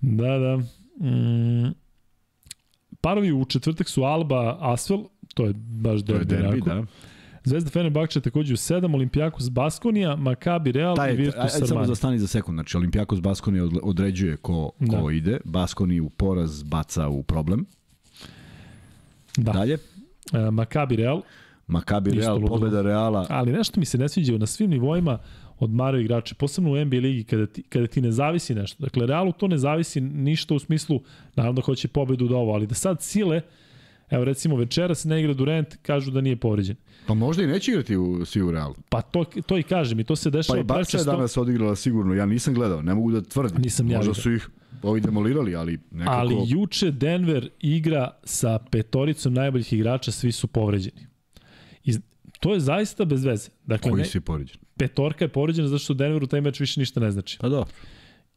Da, 0.00 0.38
da. 0.38 0.56
Mm, 1.00 1.74
parovi 3.02 3.32
u 3.32 3.44
četvrtak 3.44 3.88
su 3.88 4.02
Alba 4.02 4.58
Asvel, 4.60 4.98
to 5.34 5.44
je 5.44 5.52
baš 5.56 6.00
To 6.00 6.06
derbi. 6.06 6.24
derbi, 6.26 6.60
da. 6.60 6.82
Zvezda 7.44 7.70
Fenerbahče 7.70 8.20
takođe 8.20 8.54
u 8.54 8.56
7, 8.56 8.94
Olimpijakos 8.94 9.50
Baskonija, 9.50 10.16
Makabi 10.16 10.72
Real 10.72 10.96
Taj, 10.96 11.12
i 11.12 11.16
Virtus 11.16 11.40
aj, 11.40 11.48
samo 11.48 11.64
Armani. 11.66 11.86
zastani 11.86 12.18
za 12.18 12.26
sekund, 12.26 12.56
znači 12.56 12.76
Olimpijakos 12.76 13.20
Baskoni 13.20 13.60
odle- 13.60 13.80
određuje 13.82 14.36
ko, 14.36 14.70
ko 14.90 15.06
Da. 15.06 15.12
ide, 15.12 15.38
Baskoni 15.44 16.00
u 16.00 16.10
poraz 16.10 16.62
baca 16.62 17.08
u 17.08 17.22
problem. 17.22 17.66
Da. 19.36 19.52
Dalje, 19.52 19.78
E, 20.34 20.50
Makabi 20.50 20.96
Real, 20.96 21.22
Makabi 21.66 22.10
Real, 22.10 22.40
pobeda 22.42 22.82
Reala, 22.82 23.26
ali 23.30 23.52
nešto 23.52 23.80
mi 23.80 23.86
se 23.86 23.98
ne 23.98 24.08
sviđa 24.08 24.38
na 24.38 24.46
svim 24.46 24.70
nivoima 24.70 25.18
odmaraju 25.64 26.04
igrače, 26.04 26.34
posebno 26.34 26.70
u 26.70 26.84
NBA 26.84 26.96
ligi 26.96 27.24
kada 27.24 27.46
ti, 27.46 27.62
kada 27.62 27.86
ti 27.86 28.00
ne 28.00 28.12
zavisi 28.12 28.54
nešto. 28.54 28.82
Dakle, 28.82 29.06
Realu 29.06 29.32
to 29.32 29.48
ne 29.48 29.58
zavisi 29.58 30.00
ništa 30.00 30.54
u 30.54 30.58
smislu, 30.58 31.00
naravno 31.36 31.60
da 31.60 31.64
hoće 31.64 31.88
pobedu 31.88 32.28
da 32.28 32.36
ovo, 32.36 32.52
ali 32.52 32.66
da 32.66 32.74
sad 32.74 33.02
sile, 33.02 33.40
evo 34.10 34.24
recimo 34.24 34.56
večeras 34.56 35.04
ne 35.04 35.20
igra 35.20 35.34
Durant, 35.34 35.76
kažu 35.82 36.10
da 36.10 36.20
nije 36.20 36.36
povređen. 36.36 36.76
pa 37.06 37.14
možda 37.14 37.42
i 37.42 37.46
neće 37.46 37.70
igrati 37.70 37.96
u, 37.96 38.24
svi 38.24 38.42
u 38.42 38.50
Realu. 38.50 38.74
Pa 38.88 39.02
to, 39.02 39.24
to 39.46 39.58
i 39.58 39.62
kažem 39.62 40.00
i 40.00 40.04
to 40.04 40.16
se 40.16 40.30
Pa 40.30 40.36
dešava 40.36 40.60
i 40.60 40.62
Barca 40.62 40.98
je 40.98 41.04
danas 41.04 41.36
odigrala 41.36 41.76
sigurno, 41.76 42.14
ja 42.14 42.26
nisam 42.26 42.54
gledao, 42.54 42.82
ne 42.82 42.94
mogu 42.94 43.12
da 43.12 43.22
tvrdim. 43.22 43.62
Nisam 43.62 43.90
ja 43.90 43.98
Možda 43.98 44.14
su 44.14 44.32
ih 44.32 44.48
ovi 44.82 45.00
demolirali, 45.00 45.54
ali 45.56 45.78
nekako... 45.90 46.16
Ali 46.16 46.34
juče 46.46 46.90
Denver 46.90 47.48
igra 47.60 48.10
sa 48.24 48.58
petoricom 48.70 49.34
najboljih 49.34 49.72
igrača, 49.72 50.12
svi 50.12 50.32
su 50.32 50.46
povređeni. 50.46 51.06
I 51.84 51.94
to 52.40 52.54
je 52.54 52.60
zaista 52.60 53.04
bez 53.04 53.24
veze. 53.24 53.50
Dakle, 53.66 53.90
Koji 53.90 54.02
ne, 54.02 54.08
si 54.08 54.20
povređen? 54.20 54.61
Petorka 54.76 55.24
je 55.24 55.28
povređena 55.28 55.68
zato 55.68 55.78
što 55.78 55.94
Denveru 55.94 56.26
taj 56.26 56.40
meč 56.40 56.60
više 56.60 56.80
ništa 56.80 57.00
ne 57.00 57.10
znači. 57.10 57.38
Pa 57.40 57.48
da. 57.48 57.64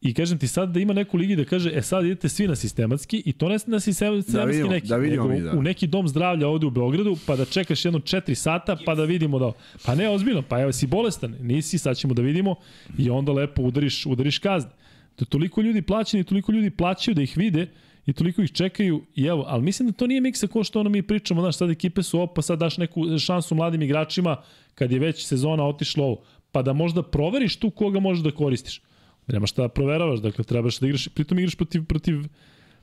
I 0.00 0.14
kažem 0.14 0.38
ti 0.38 0.48
sad 0.48 0.70
da 0.70 0.80
ima 0.80 0.92
neku 0.92 1.16
ligi 1.16 1.36
da 1.36 1.44
kaže, 1.44 1.70
e 1.74 1.82
sad 1.82 2.04
idete 2.04 2.28
svi 2.28 2.46
na 2.48 2.56
sistematski 2.56 3.22
i 3.26 3.32
to 3.32 3.48
ne 3.48 3.56
na 3.66 3.80
sistematski 3.80 4.32
Da 4.32 4.44
vidimo, 4.44 4.70
neki, 4.70 4.86
da 4.86 4.96
vidimo 4.96 5.28
nego 5.28 5.34
mi, 5.34 5.40
da. 5.40 5.58
u 5.58 5.62
neki 5.62 5.86
dom 5.86 6.08
zdravlja 6.08 6.48
ovde 6.48 6.66
u 6.66 6.70
Beogradu, 6.70 7.16
pa 7.26 7.36
da 7.36 7.44
čekaš 7.44 7.84
jedno 7.84 8.00
4 8.00 8.34
sata, 8.34 8.76
pa 8.84 8.94
da 8.94 9.04
vidimo 9.04 9.38
da... 9.38 9.52
Pa 9.84 9.94
ne, 9.94 10.08
ozbiljno, 10.08 10.42
pa 10.42 10.60
evo 10.60 10.72
si 10.72 10.86
bolestan, 10.86 11.36
nisi, 11.40 11.78
sad 11.78 11.96
ćemo 11.96 12.14
da 12.14 12.22
vidimo 12.22 12.54
i 12.98 13.10
onda 13.10 13.32
lepo 13.32 13.62
udariš, 13.62 14.06
udariš 14.06 14.38
kazne. 14.38 14.70
To 15.16 15.22
je 15.22 15.28
toliko 15.28 15.60
ljudi 15.60 15.82
plaćeni, 15.82 16.24
toliko 16.24 16.52
ljudi 16.52 16.70
plaćaju 16.70 17.14
da 17.14 17.22
ih 17.22 17.32
vide 17.36 17.66
i 18.06 18.12
toliko 18.12 18.42
ih 18.42 18.52
čekaju 18.52 19.02
i 19.14 19.24
evo, 19.24 19.44
ali 19.46 19.62
mislim 19.62 19.88
da 19.88 19.92
to 19.92 20.06
nije 20.06 20.20
miksa 20.20 20.46
ko 20.46 20.64
što 20.64 20.80
ono 20.80 20.90
mi 20.90 21.02
pričamo, 21.02 21.40
znaš, 21.40 21.56
sad 21.56 21.70
ekipe 21.70 22.02
su 22.02 22.18
ovo, 22.18 22.26
pa 22.26 22.42
sad 22.42 22.58
daš 22.58 22.78
neku 22.78 23.18
šansu 23.18 23.54
mladim 23.54 23.82
igračima 23.82 24.36
kad 24.76 24.92
je 24.92 24.98
već 24.98 25.24
sezona 25.26 25.64
otišla 25.64 26.04
ovo, 26.04 26.22
pa 26.52 26.62
da 26.62 26.72
možda 26.72 27.02
proveriš 27.02 27.56
tu 27.56 27.70
koga 27.70 28.00
možeš 28.00 28.24
da 28.24 28.30
koristiš. 28.30 28.82
Nema 29.26 29.46
šta 29.46 29.62
da 29.62 29.68
proveravaš, 29.68 30.20
dakle 30.20 30.44
trebaš 30.44 30.78
da 30.78 30.86
igraš, 30.86 31.08
pritom 31.08 31.38
igraš 31.38 31.54
protiv, 31.54 31.84
protiv, 31.84 32.20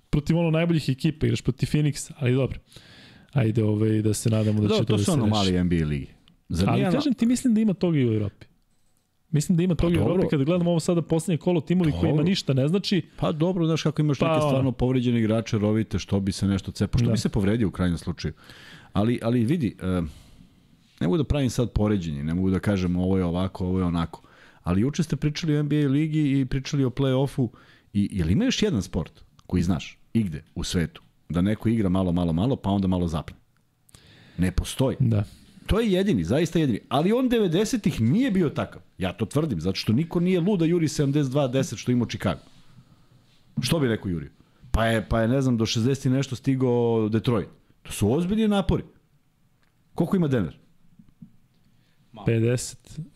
protiv 0.09 0.37
ono 0.37 0.51
najboljih 0.51 0.89
ekipa, 0.89 1.25
igraš 1.25 1.41
protiv 1.41 1.67
Phoenixa, 1.67 2.11
ali 2.17 2.33
dobro. 2.33 2.59
Ajde 3.33 3.63
ovaj, 3.63 4.01
da 4.01 4.13
se 4.13 4.29
nadamo 4.29 4.61
da, 4.61 4.67
Da, 4.67 4.73
će 4.73 4.79
to, 4.79 4.85
to 4.85 4.93
da 4.93 4.97
su 4.99 5.05
se 5.05 5.17
reši. 5.17 5.29
mali 5.29 5.63
NBA 5.63 5.85
ligi. 5.85 6.07
Zar 6.49 6.69
Ali 6.69 6.83
kažem 6.91 7.13
ti, 7.13 7.25
mislim 7.25 7.53
da 7.53 7.61
ima 7.61 7.73
toga 7.73 7.97
i 7.99 8.05
u 8.05 8.13
Evropi. 8.13 8.45
Mislim 9.31 9.57
da 9.57 9.63
ima 9.63 9.75
toga 9.75 9.95
i 9.95 9.97
u. 9.97 10.01
Evropi 10.01 10.27
kada 10.29 10.43
gledamo 10.43 10.69
ovo 10.69 10.79
sada 10.79 11.01
poslednje 11.01 11.37
kolo 11.37 11.61
timovi 11.61 11.91
kojima 11.91 12.09
Dobro. 12.09 12.23
ništa 12.23 12.53
ne 12.53 12.67
znači. 12.67 13.01
Pa 13.17 13.31
dobro, 13.31 13.65
znaš 13.65 13.83
kako 13.83 14.01
imaš 14.01 14.19
Pa, 14.19 14.27
neke 14.27 14.41
stvarno 14.41 14.71
povređene 14.71 15.19
igrače, 15.19 15.57
rovite, 15.57 15.99
što 15.99 16.19
bi 16.19 16.31
se 16.31 16.47
nešto 16.47 16.71
cepo, 16.71 16.97
što 16.97 17.05
Da. 17.05 17.11
bi 17.11 17.17
se 17.17 17.29
povredio 17.29 17.67
u 17.67 17.71
krajnjem 17.71 17.97
slučaju. 17.97 18.33
Ali, 18.93 19.19
ali 19.21 19.45
vidi, 19.45 19.75
e, 19.81 20.01
ne 21.03 21.07
mogu 21.07 21.17
da 21.17 21.23
pravim 21.23 21.49
sad 21.49 21.71
poređenje, 21.71 22.23
ne 22.23 22.33
mogu 22.33 22.49
da 22.49 22.59
kažem 22.59 22.95
ovo 22.95 23.17
je 23.17 23.25
ovako, 23.25 23.65
ovo 23.65 23.79
je 23.79 23.85
onako. 23.85 24.21
Ali 24.63 24.81
juče 24.81 25.03
ste 25.03 25.15
pričali 25.15 25.57
o 25.57 25.63
NBA 25.63 25.75
ligi 25.75 26.39
i 26.39 26.45
pričali 26.45 26.85
o 26.85 26.89
play-offu 26.89 27.47
i 27.93 28.09
je 28.11 28.25
li 28.25 28.33
ima 28.33 28.45
još 28.45 28.61
jedan 28.61 28.81
sport 28.81 29.23
koji 29.47 29.63
znaš, 29.63 29.97
igde 30.13 30.43
u 30.55 30.63
svetu, 30.63 31.01
da 31.29 31.41
neko 31.41 31.69
igra 31.69 31.89
malo, 31.89 32.11
malo, 32.11 32.33
malo, 32.33 32.55
pa 32.55 32.69
onda 32.69 32.87
malo 32.87 33.07
zapne? 33.07 33.35
Ne 34.37 34.51
postoji. 34.51 34.97
Da. 34.99 35.23
To 35.65 35.79
je 35.79 35.91
jedini, 35.91 36.23
zaista 36.23 36.59
jedini. 36.59 36.79
Ali 36.89 37.11
on 37.11 37.29
90-ih 37.29 38.01
nije 38.01 38.31
bio 38.31 38.49
takav. 38.49 38.81
Ja 38.97 39.13
to 39.13 39.25
tvrdim, 39.25 39.61
zato 39.61 39.75
što 39.75 39.93
niko 39.93 40.19
nije 40.19 40.39
lud 40.39 40.59
da 40.59 40.65
juri 40.65 40.87
72-10 40.87 41.77
što 41.77 41.91
ima 41.91 42.03
u 42.03 42.07
Chicago. 42.07 42.41
Što 43.61 43.79
bi 43.79 43.87
neko 43.87 44.09
jurio? 44.09 44.31
Pa 44.71 44.85
je, 44.85 45.05
pa 45.09 45.21
je, 45.21 45.27
ne 45.27 45.41
znam, 45.41 45.57
do 45.57 45.65
60 45.65 46.07
i 46.07 46.09
nešto 46.09 46.35
stigao 46.35 47.09
Detroit. 47.09 47.47
To 47.81 47.91
su 47.91 48.13
ozbiljni 48.13 48.47
napori. 48.47 48.83
Koliko 49.95 50.15
ima 50.15 50.27
Denver? 50.27 50.62
50. 52.27 52.75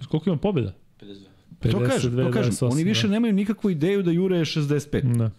Koliko 0.10 0.30
ima 0.30 0.38
pobjeda? 0.38 0.74
52. 1.02 1.72
to 1.72 1.80
kažem, 1.80 2.18
to 2.18 2.32
kažem. 2.32 2.52
28, 2.52 2.72
Oni 2.72 2.84
više 2.84 3.08
da. 3.08 3.14
nemaju 3.14 3.34
nikakvu 3.34 3.70
ideju 3.70 4.04
da 4.04 4.12
jure 4.12 4.40
65. 4.40 5.18
Da. 5.18 5.32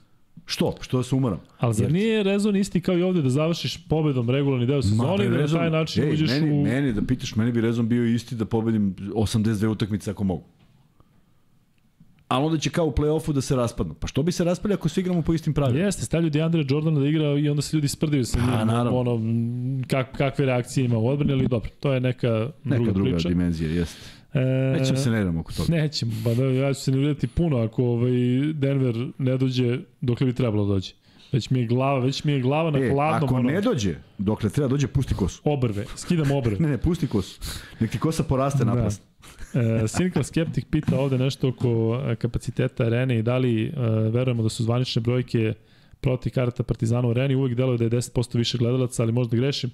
Što? 0.47 0.75
Što 0.81 1.03
se 1.03 1.15
umoram? 1.15 1.41
Ali 1.59 1.75
zar 1.75 1.93
nije 1.93 2.23
rezon 2.23 2.57
isti 2.57 2.81
kao 2.81 2.99
i 2.99 3.03
ovde 3.03 3.23
da 3.23 3.31
završiš 3.31 3.89
pobedom 3.89 4.31
regularni 4.31 4.67
deo 4.67 4.83
sezone 4.83 5.27
i 5.27 5.29
da 5.29 5.37
na 5.37 5.47
taj 5.47 5.71
način 5.71 6.05
ej, 6.05 6.13
uđeš 6.13 6.31
meni, 6.31 6.51
u... 6.51 6.63
Meni, 6.63 6.93
da 6.93 7.03
pitaš, 7.03 7.37
meni 7.37 7.53
bi 7.53 7.61
rezon 7.61 7.89
bio 7.89 8.05
isti 8.05 8.35
da 8.35 8.45
pobedim 8.45 8.97
82 8.99 9.67
utakmice 9.69 10.11
ako 10.11 10.25
mogu. 10.25 10.45
Ali 12.29 12.45
onda 12.45 12.59
će 12.59 12.71
kao 12.71 12.87
u 12.87 12.93
play-offu 12.93 13.33
da 13.33 13.41
se 13.41 13.57
raspadnu. 13.57 13.95
Pa 13.95 14.07
što 14.07 14.23
bi 14.23 14.33
se 14.33 14.45
raspali 14.45 14.75
ako 14.75 14.89
svi 14.89 15.01
igramo 15.01 15.23
po 15.23 15.35
istim 15.35 15.55
pravilima? 15.55 15.85
Jeste, 15.85 16.05
stavljaju 16.05 16.31
Deandre 16.31 16.65
Jordana 16.69 17.01
da 17.01 17.07
igra 17.07 17.25
i 17.39 17.49
onda 17.49 17.63
se 17.63 17.77
ljudi 17.77 17.89
sprdaju 17.89 18.25
sa 18.25 18.39
njim. 18.39 18.49
Pa, 18.49 18.65
naravno. 18.65 18.99
Ono, 18.99 19.21
kak, 19.87 20.17
kakve 20.17 20.47
reakcije 20.47 20.85
ima 20.85 20.99
u 20.99 21.09
odbrani, 21.09 21.33
ali 21.33 21.49
dobro, 21.49 21.71
to 21.81 21.93
je 21.93 22.01
neka, 22.01 22.51
Neka 22.65 22.77
druga, 22.83 22.93
druga 22.93 23.11
priča. 23.11 23.29
dimenzija, 23.29 23.71
jeste. 23.71 23.99
E, 24.35 24.41
Nećemo 24.79 24.99
se 24.99 25.11
ne 25.11 25.21
idemo 25.21 25.41
oko 25.41 25.53
toga. 25.53 25.73
Nećemo, 25.77 26.13
pa 26.25 26.35
da, 26.35 26.45
ja 26.45 26.75
ću 26.75 26.81
se 26.81 26.91
ne 26.91 26.99
vidjeti 26.99 27.27
puno 27.27 27.59
ako 27.59 27.85
ovaj 27.85 28.11
Denver 28.55 28.95
ne 29.19 29.37
dođe 29.37 29.79
dokle 30.01 30.27
bi 30.27 30.33
trebalo 30.33 30.67
da 30.67 30.73
dođe. 30.73 30.93
Već 31.33 31.51
mi 31.51 31.59
je 31.61 31.67
glava, 31.67 31.99
već 31.99 32.25
mi 32.25 32.33
je 32.33 32.41
glava 32.41 32.71
na 32.71 32.79
E, 32.79 32.91
hladnom 32.91 33.25
ako 33.25 33.35
ono, 33.35 33.51
ne 33.51 33.61
dođe, 33.61 33.95
dokle 34.19 34.51
treba 34.51 34.69
dođe, 34.69 34.87
pusti 34.87 35.15
kosu. 35.15 35.43
obrve, 35.45 35.85
skidam 35.97 36.31
obrve. 36.31 36.57
Ne, 36.65 36.69
ne, 36.69 36.79
pusti 36.79 37.07
kosu. 37.07 37.41
Nek 37.81 37.91
ti 37.91 37.99
kosa 37.99 38.23
poraste 38.23 38.65
Da. 38.65 38.75
naprast. 38.75 39.03
E, 39.55 40.23
Skeptic 40.25 40.65
pita 40.71 41.01
ovde 41.01 41.19
nešto 41.19 41.49
oko 41.49 42.03
e, 42.07 42.17
kapaciteta 42.17 42.85
arene 42.85 43.19
i 43.19 43.23
da 43.23 43.39
li 43.39 43.67
e, 43.67 43.71
verujemo 44.11 44.43
da 44.43 44.49
su 44.49 44.63
zvanične 44.65 45.03
brojke 45.03 45.55
proti 46.01 46.31
karata 46.31 46.63
Partizana 46.63 47.09
u 47.09 47.11
areni. 47.11 47.35
Uvijek 47.35 47.57
deluje 47.57 47.79
da 47.79 47.85
je 47.85 47.91
10% 47.91 48.37
više 48.37 48.59
gledalaca, 48.59 49.03
ali 49.03 49.13
možda 49.13 49.37
grešim. 49.37 49.71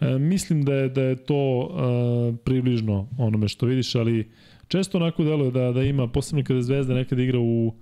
E, 0.00 0.18
mislim 0.18 0.64
da 0.64 0.74
je, 0.74 0.88
da 0.88 1.02
je 1.02 1.16
to 1.16 1.70
e, 1.70 2.36
približno 2.44 3.08
onome 3.18 3.48
što 3.48 3.66
vidiš, 3.66 3.94
ali 3.94 4.30
često 4.68 4.98
onako 4.98 5.24
deluje 5.24 5.50
da, 5.50 5.72
da 5.72 5.82
ima, 5.82 6.08
posebno 6.08 6.44
kada 6.44 6.62
Zvezda 6.62 6.94
nekada 6.94 7.22
igra 7.22 7.38
u 7.38 7.74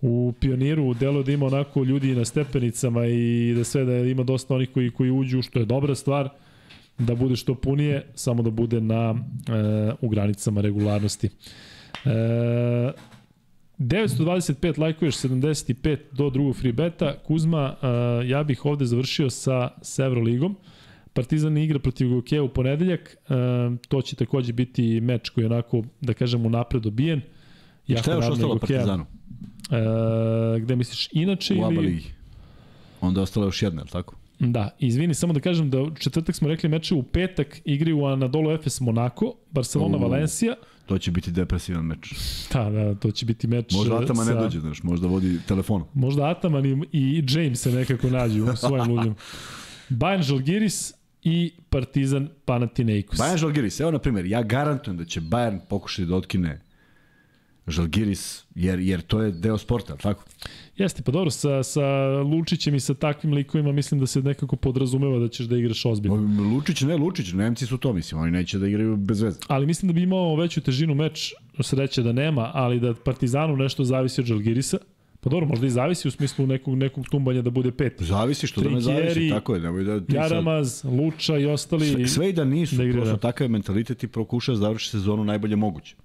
u 0.00 0.32
pioniru 0.40 0.94
deluje 0.94 1.24
da 1.24 1.32
ima 1.32 1.46
onako 1.46 1.84
ljudi 1.84 2.14
na 2.14 2.24
stepenicama 2.24 3.06
i 3.06 3.54
da 3.56 3.64
sve 3.64 3.84
da 3.84 3.96
ima 3.96 4.22
dosta 4.22 4.54
onih 4.54 4.70
koji 4.74 4.90
koji 4.90 5.10
uđu 5.10 5.42
što 5.42 5.58
je 5.58 5.64
dobra 5.64 5.94
stvar 5.94 6.28
da 6.98 7.14
bude 7.14 7.36
što 7.36 7.54
punije, 7.54 8.06
samo 8.14 8.42
da 8.42 8.50
bude 8.50 8.80
na 8.80 9.14
e, 9.14 9.92
u 10.00 10.08
granicama 10.08 10.60
regularnosti. 10.60 11.26
E, 12.04 12.92
925 13.78 14.78
lajkuješ 14.78 15.16
75 15.16 15.98
do 16.12 16.30
drugog 16.30 16.56
free 16.56 16.72
beta. 16.72 17.14
Kuzma, 17.26 17.76
e, 17.82 17.86
ja 18.28 18.42
bih 18.42 18.64
ovde 18.66 18.86
završio 18.86 19.30
sa, 19.30 19.70
sa 19.82 20.04
Euroligom. 20.04 20.56
Partizan 21.12 21.56
igra 21.56 21.78
protiv 21.78 22.08
Gokeja 22.08 22.42
u 22.42 22.48
ponedeljak. 22.48 23.16
E, 23.28 23.34
to 23.88 24.02
će 24.02 24.16
takođe 24.16 24.52
biti 24.52 25.00
meč 25.00 25.30
koji 25.30 25.44
je 25.44 25.46
onako, 25.46 25.82
da 26.00 26.14
kažem, 26.14 26.46
unapred 26.46 26.82
dobijen. 26.82 27.20
Šta 27.84 28.10
je 28.10 28.16
još 28.16 28.28
ostalo. 28.28 28.58
Partizanu? 28.58 29.06
E, 29.70 30.60
gde 30.60 30.76
misliš, 30.76 31.08
inače 31.12 31.54
U 31.54 31.72
ili... 31.72 31.86
ligi. 31.86 32.10
Onda 33.00 33.20
je 33.20 33.22
ostalo 33.22 33.46
još 33.46 33.62
jedna, 33.62 33.80
je 33.80 33.84
li 33.84 33.90
tako? 33.90 34.14
Da, 34.38 34.76
izvini, 34.78 35.14
samo 35.14 35.32
da 35.32 35.40
kažem 35.40 35.70
da 35.70 35.82
u 35.82 35.94
četvrtak 35.94 36.34
smo 36.34 36.48
rekli 36.48 36.68
meče 36.68 36.94
u 36.94 37.02
petak 37.02 37.60
igraju 37.64 38.04
Anadolu 38.04 38.50
Efes 38.50 38.80
Monaco, 38.80 39.34
Barcelona 39.50 39.96
U. 39.96 40.00
Valencija. 40.00 40.54
To 40.86 40.98
će 40.98 41.10
biti 41.10 41.30
depresivan 41.30 41.84
meč. 41.84 42.14
Da, 42.52 42.70
da, 42.70 42.94
to 42.94 43.10
će 43.10 43.26
biti 43.26 43.46
meč 43.46 43.74
Možda 43.74 43.94
e, 43.94 43.98
Atama 44.04 44.24
sa... 44.24 44.34
ne 44.34 44.40
dođe, 44.40 44.60
znaš, 44.60 44.82
možda 44.82 45.06
vodi 45.06 45.38
telefonom. 45.48 45.88
Možda 45.94 46.28
Ataman 46.28 46.66
i, 46.66 46.86
i 46.92 47.24
James 47.28 47.60
se 47.60 47.72
nekako 47.72 48.10
nađu 48.10 48.44
u 48.44 48.56
svojim 48.56 48.90
ludima. 48.92 49.14
Bayern 49.90 50.22
Žalgiris 50.22 50.94
i 51.22 51.52
Partizan 51.70 52.28
Panathinaikos. 52.44 53.18
Bayern 53.18 53.36
Žalgiris, 53.36 53.80
evo 53.80 53.90
na 53.90 53.98
primjer, 53.98 54.26
ja 54.26 54.42
garantujem 54.42 54.96
da 54.96 55.04
će 55.04 55.20
Bayern 55.20 55.60
pokušati 55.68 56.06
da 56.06 56.16
otkine 56.16 56.60
Žalgiris, 57.68 58.44
jer, 58.54 58.78
jer 58.78 59.00
to 59.00 59.20
je 59.22 59.32
deo 59.32 59.58
sporta, 59.58 59.96
tako? 59.96 60.24
Jeste, 60.76 61.02
pa 61.02 61.12
dobro, 61.12 61.30
sa, 61.30 61.62
sa 61.62 61.82
Lučićem 62.22 62.74
i 62.74 62.80
sa 62.80 62.94
takvim 62.94 63.32
likovima 63.32 63.72
mislim 63.72 64.00
da 64.00 64.06
se 64.06 64.22
nekako 64.22 64.56
podrazumeva 64.56 65.18
da 65.18 65.28
ćeš 65.28 65.46
da 65.46 65.56
igraš 65.56 65.84
ozbiljno. 65.84 66.16
Lučić, 66.44 66.80
ne 66.80 66.96
Lučić, 66.96 67.32
Nemci 67.32 67.66
su 67.66 67.78
to, 67.78 67.92
mislim, 67.92 68.20
oni 68.20 68.30
neće 68.30 68.58
da 68.58 68.66
igraju 68.68 68.96
bez 68.96 69.20
veze. 69.22 69.38
Ali 69.48 69.66
mislim 69.66 69.86
da 69.86 69.92
bi 69.92 70.02
imao 70.02 70.36
veću 70.36 70.60
težinu 70.60 70.94
meč, 70.94 71.34
sreće 71.60 72.02
da 72.02 72.12
nema, 72.12 72.50
ali 72.54 72.80
da 72.80 72.94
Partizanu 72.94 73.56
nešto 73.56 73.84
zavisi 73.84 74.20
od 74.20 74.26
Žalgirisa. 74.26 74.78
Pa 75.20 75.30
dobro, 75.30 75.46
možda 75.46 75.66
i 75.66 75.70
zavisi 75.70 76.08
u 76.08 76.10
smislu 76.10 76.46
nekog, 76.46 76.74
nekog 76.74 77.04
tumbanja 77.10 77.42
da 77.42 77.50
bude 77.50 77.70
pet. 77.72 78.02
Zavisi 78.02 78.46
što 78.46 78.60
da 78.60 78.70
ne 78.70 78.80
zavisi, 78.80 79.28
tako 79.30 79.54
je. 79.54 79.60
Nemoj 79.60 79.84
da 79.84 80.00
ti 80.00 80.12
sad- 80.12 80.14
Jaramaz, 80.14 80.84
Luča 80.84 81.38
i 81.38 81.46
ostali. 81.46 81.86
Sve, 81.86 82.06
sve 82.06 82.28
i 82.28 82.32
da 82.32 82.44
nisu, 82.44 82.76
da 82.76 82.92
prosto 82.92 83.16
takav 83.16 83.48
mentalitet 83.48 84.02
i 84.02 84.08
prokuša 84.08 84.52
da 84.52 84.58
završi 84.58 84.90
sezonu 84.90 85.24
najbolje 85.24 85.56
moguće. 85.56 85.96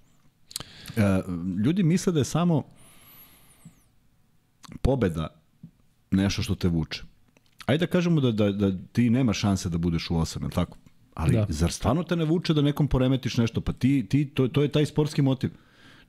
E, 0.97 1.21
ljudi 1.65 1.83
misle 1.83 2.13
da 2.13 2.19
je 2.19 2.25
samo 2.25 2.63
pobeda 4.81 5.27
nešto 6.11 6.41
što 6.41 6.55
te 6.55 6.67
vuče. 6.67 7.03
Ajde 7.65 7.85
da 7.85 7.91
kažemo 7.91 8.21
da, 8.21 8.31
da, 8.31 8.51
da 8.51 8.71
ti 8.91 9.09
nema 9.09 9.33
šanse 9.33 9.69
da 9.69 9.77
budeš 9.77 10.09
u 10.09 10.17
osam, 10.17 10.43
je 10.43 10.49
tako? 10.49 10.77
Ali 11.13 11.33
da. 11.33 11.45
zar 11.49 11.71
stvarno 11.71 12.03
te 12.03 12.15
ne 12.15 12.25
vuče 12.25 12.53
da 12.53 12.61
nekom 12.61 12.87
poremetiš 12.87 13.37
nešto? 13.37 13.61
Pa 13.61 13.73
ti, 13.73 14.05
ti 14.09 14.25
to, 14.25 14.47
to 14.47 14.61
je 14.61 14.71
taj 14.71 14.85
sportski 14.85 15.21
motiv. 15.21 15.51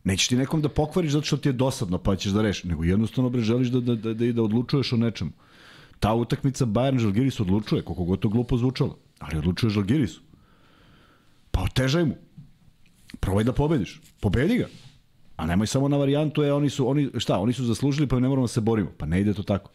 Nećeš 0.04 0.28
ti 0.28 0.36
nekom 0.36 0.62
da 0.62 0.68
pokvariš 0.68 1.12
zato 1.12 1.26
što 1.26 1.36
ti 1.36 1.48
je 1.48 1.52
dosadno 1.52 1.98
pa 1.98 2.16
ćeš 2.16 2.32
da 2.32 2.42
rešiš, 2.42 2.64
nego 2.64 2.84
jednostavno 2.84 3.30
bre 3.30 3.42
želiš 3.42 3.68
da, 3.68 3.80
da, 3.80 3.94
da, 3.94 4.14
da, 4.14 4.32
da 4.32 4.42
odlučuješ 4.42 4.92
o 4.92 4.96
nečemu. 4.96 5.30
Ta 6.00 6.14
utakmica 6.14 6.66
Bayern 6.66 6.98
Žalgiris 6.98 7.40
odlučuje, 7.40 7.82
koliko 7.82 8.04
god 8.04 8.20
to 8.20 8.28
glupo 8.28 8.56
zvučalo, 8.56 8.98
ali 9.18 9.38
odlučuje 9.38 9.70
Žalgirisu. 9.70 10.20
Pa 11.50 11.62
otežaj 11.62 12.04
mu. 12.04 12.14
Probaj 13.24 13.44
da 13.44 13.52
pobediš. 13.52 14.00
Pobedi 14.20 14.58
ga. 14.58 14.66
A 15.36 15.46
nemoj 15.46 15.66
samo 15.66 15.88
na 15.88 15.96
varijantu, 15.96 16.42
je, 16.42 16.52
oni 16.52 16.70
su, 16.70 16.88
oni, 16.88 17.08
šta, 17.18 17.38
oni 17.38 17.52
su 17.52 17.64
zaslužili, 17.64 18.06
pa 18.06 18.20
ne 18.20 18.28
moramo 18.28 18.44
da 18.44 18.48
se 18.48 18.60
borimo. 18.60 18.90
Pa 18.98 19.06
ne 19.06 19.20
ide 19.20 19.34
to 19.34 19.42
tako. 19.42 19.70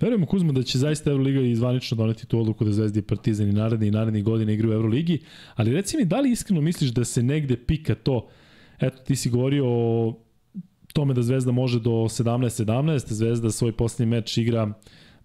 Verujemo 0.00 0.26
Kuzma 0.26 0.52
da 0.52 0.62
će 0.62 0.78
zaista 0.78 1.10
Euroliga 1.10 1.40
i 1.40 1.54
zvanično 1.54 1.96
doneti 1.96 2.26
tu 2.26 2.40
odluku 2.40 2.64
da 2.64 2.72
Zvezda 2.72 2.98
i 2.98 3.02
Partizan 3.02 3.48
i 3.48 3.52
naredne 3.52 3.86
i 3.86 3.90
naredne 3.90 4.22
godine 4.22 4.54
igraju 4.54 4.72
u 4.72 4.74
Euroligi, 4.74 5.18
ali 5.54 5.72
reci 5.72 5.96
mi 5.96 6.04
da 6.04 6.20
li 6.20 6.30
iskreno 6.30 6.60
misliš 6.60 6.90
da 6.90 7.04
se 7.04 7.22
negde 7.22 7.56
pika 7.56 7.94
to, 7.94 8.28
eto 8.80 9.02
ti 9.02 9.16
si 9.16 9.30
govorio 9.30 9.64
o 9.66 10.14
tome 10.92 11.14
da 11.14 11.22
Zvezda 11.22 11.52
može 11.52 11.80
do 11.80 11.90
17-17, 11.90 13.12
Zvezda 13.12 13.50
svoj 13.50 13.72
posljednji 13.72 14.10
meč 14.10 14.38
igra 14.38 14.72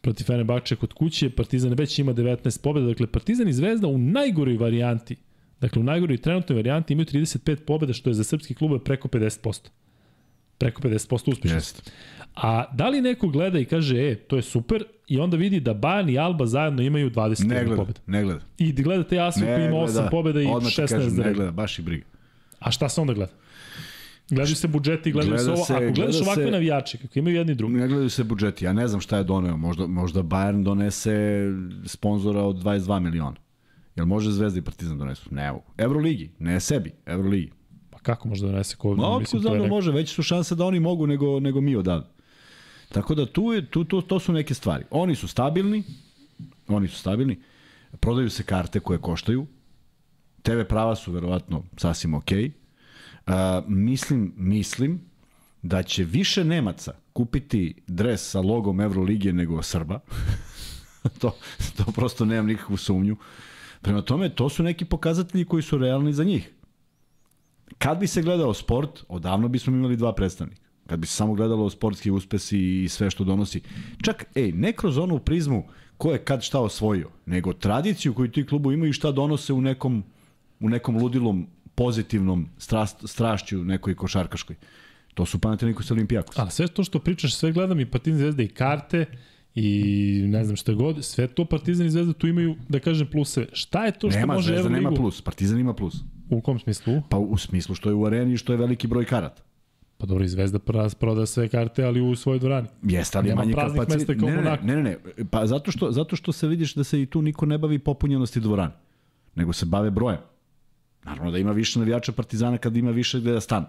protiv 0.02 0.26
Fenerbahče 0.26 0.76
kod 0.76 0.94
kuće, 0.94 1.30
Partizan 1.30 1.74
već 1.74 2.00
ima 2.00 2.14
19 2.14 2.62
pobjeda, 2.62 2.88
dakle 2.88 3.08
Partizan 3.08 3.48
i 3.48 3.54
Zvezda 3.54 3.88
u 3.88 3.98
najgoroj 3.98 4.58
varijanti, 4.58 5.16
dakle 5.62 5.80
u 5.80 5.84
najgoroj 5.84 6.18
trenutnoj 6.18 6.56
varijanti 6.56 6.94
imaju 6.94 7.06
35 7.06 7.56
pobjeda, 7.56 7.94
što 7.94 8.10
je 8.10 8.14
za 8.14 8.24
srpski 8.24 8.54
klub 8.54 8.82
preko 8.84 9.08
50%. 9.08 9.70
Preko 10.58 10.82
50% 10.82 11.14
uspešnosti. 11.14 11.48
Jeste. 11.48 11.92
A 12.36 12.66
da 12.74 12.90
li 12.90 13.02
neko 13.02 13.28
gleda 13.28 13.60
i 13.60 13.66
kaže, 13.66 13.98
e, 13.98 14.16
to 14.16 14.36
je 14.36 14.42
super, 14.42 14.84
i 15.08 15.20
onda 15.20 15.38
vidi 15.38 15.60
da 15.60 15.74
Bayern 15.74 16.12
i 16.12 16.20
Alba 16.20 16.46
zajedno 16.46 16.82
imaju 16.82 17.10
20 17.12 17.48
Ne 17.48 17.66
gleda, 17.66 17.76
pobjeda. 17.76 18.00
ne 18.08 18.24
gleda. 18.24 18.40
I 18.58 18.74
da 18.74 18.82
gleda 18.84 19.04
te 19.04 19.20
Asvel 19.20 19.56
koji 19.56 19.66
ima 19.66 19.76
8 19.78 20.10
pobjeda 20.12 20.42
i 20.42 20.46
Odmah 20.46 20.72
ti 20.72 20.82
16 20.82 20.88
kažem, 20.88 21.16
ne 21.16 21.34
gleda, 21.34 21.52
baš 21.52 21.80
i 21.80 21.82
briga. 21.82 22.06
A 22.60 22.72
šta 22.72 22.90
se 22.90 23.02
onda 23.02 23.14
gleda? 23.14 23.32
Gledaju 24.30 24.56
se 24.56 24.68
budžeti, 24.68 25.12
gledaju 25.12 25.36
Gleda 25.36 25.44
se 25.56 25.74
ovo. 25.74 25.80
Ako 25.80 25.94
gledaš 25.94 26.16
gleda 26.16 26.24
ovakve 26.24 26.46
se- 26.46 26.52
navijače, 26.52 26.98
kako 26.98 27.20
imaju 27.20 27.36
jedni 27.36 27.56
drugi. 27.56 27.74
Ne 27.74 27.88
gledaju 27.88 28.10
se 28.10 28.24
budžeti. 28.24 28.66
Ja 28.66 28.74
ne 28.74 28.88
znam 28.88 29.02
šta 29.02 29.18
je 29.18 29.24
doneo. 29.24 29.58
Možda, 29.58 29.88
možda 29.88 30.24
Bayern 30.24 30.64
donese 30.64 31.46
sponzora 31.86 32.42
od 32.42 32.56
22 32.56 33.00
miliona. 33.00 33.36
Jel 33.96 34.06
može 34.06 34.32
Zvezda 34.32 34.60
i 34.60 34.62
Partizan 34.62 34.98
donesu? 34.98 35.30
Ne 35.32 35.52
mogu. 35.52 35.64
Euroligi, 35.78 36.32
ne 36.40 36.60
sebi, 36.60 36.92
Euroligi. 37.06 37.52
Pa 37.90 38.00
kako 38.00 38.28
može 38.28 38.46
da 38.46 38.52
donese 38.52 38.76
ko? 38.76 38.96
Ma 38.96 39.20
mislim, 39.20 39.42
to 39.42 39.48
je 39.54 39.58
da 39.58 39.64
neko- 39.64 39.76
može, 39.76 39.92
veće 39.92 40.14
su 40.14 40.24
šanse 40.24 40.56
da 40.56 40.66
oni 40.66 40.80
mogu 40.80 41.08
nego, 41.08 41.40
nego 41.40 41.62
mi 41.62 41.76
odavde. 41.76 42.08
Tako 42.90 43.16
da 43.16 43.26
tu, 43.26 43.54
je, 43.54 43.66
tu, 43.66 43.86
tu, 43.86 44.02
to 44.02 44.20
su 44.20 44.34
neke 44.34 44.54
stvari. 44.54 44.86
Oni 44.92 45.16
su 45.16 45.28
stabilni, 45.28 45.84
oni 46.68 46.88
su 46.88 47.00
stabilni, 47.00 47.40
prodaju 48.00 48.30
se 48.30 48.44
karte 48.44 48.80
koje 48.80 49.00
koštaju, 49.00 49.46
TV 50.42 50.62
prava 50.70 50.96
su 50.96 51.12
verovatno 51.12 51.64
sasvim 51.78 52.14
okej. 52.14 52.52
Uh, 53.28 53.34
mislim, 53.68 54.34
mislim 54.38 55.02
da 55.62 55.84
će 55.84 56.04
više 56.04 56.44
Nemaca 56.44 56.94
kupiti 57.14 57.74
dres 57.88 58.30
sa 58.30 58.42
logom 58.42 58.82
Evroligije 58.82 59.34
nego 59.34 59.64
Srba. 59.64 60.00
to, 61.22 61.36
to 61.78 61.92
prosto 61.92 62.26
nemam 62.26 62.46
nikakvu 62.46 62.78
sumnju. 62.78 63.18
Prema 63.82 64.02
tome, 64.02 64.30
to 64.30 64.50
su 64.50 64.64
neki 64.64 64.86
pokazatelji 64.86 65.46
koji 65.46 65.64
su 65.64 65.78
realni 65.78 66.14
za 66.14 66.24
njih. 66.24 66.52
Kad 67.78 68.00
bi 68.00 68.08
se 68.08 68.22
gledao 68.22 68.54
sport, 68.54 69.04
odavno 69.08 69.48
bismo 69.48 69.76
imali 69.76 69.96
dva 69.96 70.14
predstavnika. 70.14 70.62
Kad 70.88 71.00
bi 71.00 71.08
se 71.08 71.14
samo 71.14 71.34
gledalo 71.34 71.70
sportski 71.70 72.12
uspesi 72.12 72.84
i 72.84 72.90
sve 72.90 73.10
što 73.10 73.24
donosi. 73.24 73.62
Čak, 74.04 74.26
ej, 74.36 74.52
ne 74.52 74.74
kroz 74.74 74.98
onu 74.98 75.20
prizmu 75.20 75.64
ko 75.98 76.12
je 76.12 76.24
kad 76.24 76.44
šta 76.44 76.60
osvojio, 76.60 77.10
nego 77.26 77.54
tradiciju 77.54 78.14
koju 78.14 78.32
ti 78.32 78.46
klubu 78.46 78.72
imaju 78.72 78.90
i 78.90 78.94
šta 78.94 79.12
donose 79.12 79.54
u 79.54 79.62
nekom, 79.62 80.04
u 80.60 80.70
nekom 80.70 80.98
ludilom 80.98 81.48
pozitivnom 81.76 82.48
strast, 82.58 82.98
strašću 83.08 83.64
nekoj 83.64 83.96
košarkaškoj. 83.96 84.56
To 85.14 85.26
su 85.26 85.40
Panathinaikos 85.40 85.90
i 85.90 85.94
Olimpijakos. 85.94 86.40
A 86.40 86.50
sve 86.50 86.68
to 86.68 86.84
što 86.84 87.00
pričaš, 87.00 87.36
sve 87.36 87.52
gledam 87.52 87.80
i 87.80 87.86
Partizan 87.86 88.20
i 88.20 88.22
Zvezda 88.22 88.44
i 88.44 88.48
karte 88.48 89.06
i 89.56 90.24
ne 90.28 90.44
znam 90.44 90.56
šta 90.56 90.74
god, 90.74 91.06
sve 91.06 91.28
to 91.28 91.46
Partizan 91.46 91.88
i 91.88 91.90
Zvezda 91.90 92.14
tu 92.14 92.28
imaju, 92.28 92.56
da 92.70 92.80
kažem, 92.80 93.08
pluseve. 93.08 93.48
Šta 93.54 93.86
je 93.86 93.92
to 93.92 94.12
što 94.12 94.20
Nema, 94.20 94.34
može 94.34 94.48
Zvezda 94.48 94.70
nema 94.70 94.78
Euroligu? 94.78 95.02
plus, 95.02 95.22
Partizan 95.22 95.60
ima 95.60 95.74
plus. 95.74 95.96
U 96.30 96.42
kom 96.42 96.60
smislu? 96.60 97.02
Pa 97.10 97.18
u 97.18 97.38
smislu 97.38 97.76
što 97.76 97.90
je 97.90 97.94
u 97.96 98.06
areni 98.06 98.34
i 98.34 98.38
što 98.38 98.54
je 98.54 98.58
veliki 98.58 98.88
broj 98.88 99.06
karata. 99.06 99.44
Pa 99.98 100.06
dobro, 100.06 100.24
i 100.24 100.28
Zvezda 100.28 100.60
proda 101.00 101.26
sve 101.26 101.48
karte, 101.48 101.84
ali 101.84 102.02
u 102.02 102.16
svojoj 102.16 102.40
dvorani. 102.40 102.68
Jeste, 102.84 103.18
ali 103.18 103.30
Nema 103.30 103.42
manje 103.42 103.54
praznih 103.54 103.82
kapacitet. 103.82 104.22
Ne, 104.22 104.32
ne, 104.32 104.58
ne, 104.64 104.76
ne, 104.76 104.84
ne, 104.84 104.98
pa 105.32 105.48
zato 105.48 105.72
što, 105.72 105.92
zato 105.92 106.16
što 106.16 106.32
se 106.32 106.48
vidiš 106.48 106.74
da 106.76 106.84
se 106.84 107.02
i 107.02 107.06
tu 107.06 107.22
niko 107.22 107.46
ne 107.46 107.58
bavi 107.58 107.80
popunjenosti 107.80 108.40
dvorane, 108.40 108.74
nego 109.36 109.54
se 109.54 109.66
bave 109.66 109.92
brojem. 109.92 110.20
Naravno 111.04 111.32
da 111.32 111.38
ima 111.38 111.52
više 111.52 111.80
navijača 111.80 112.12
Partizana 112.12 112.58
kad 112.58 112.78
ima 112.78 112.92
više 112.92 113.20
gde 113.20 113.32
da 113.32 113.40
stanu. 113.40 113.66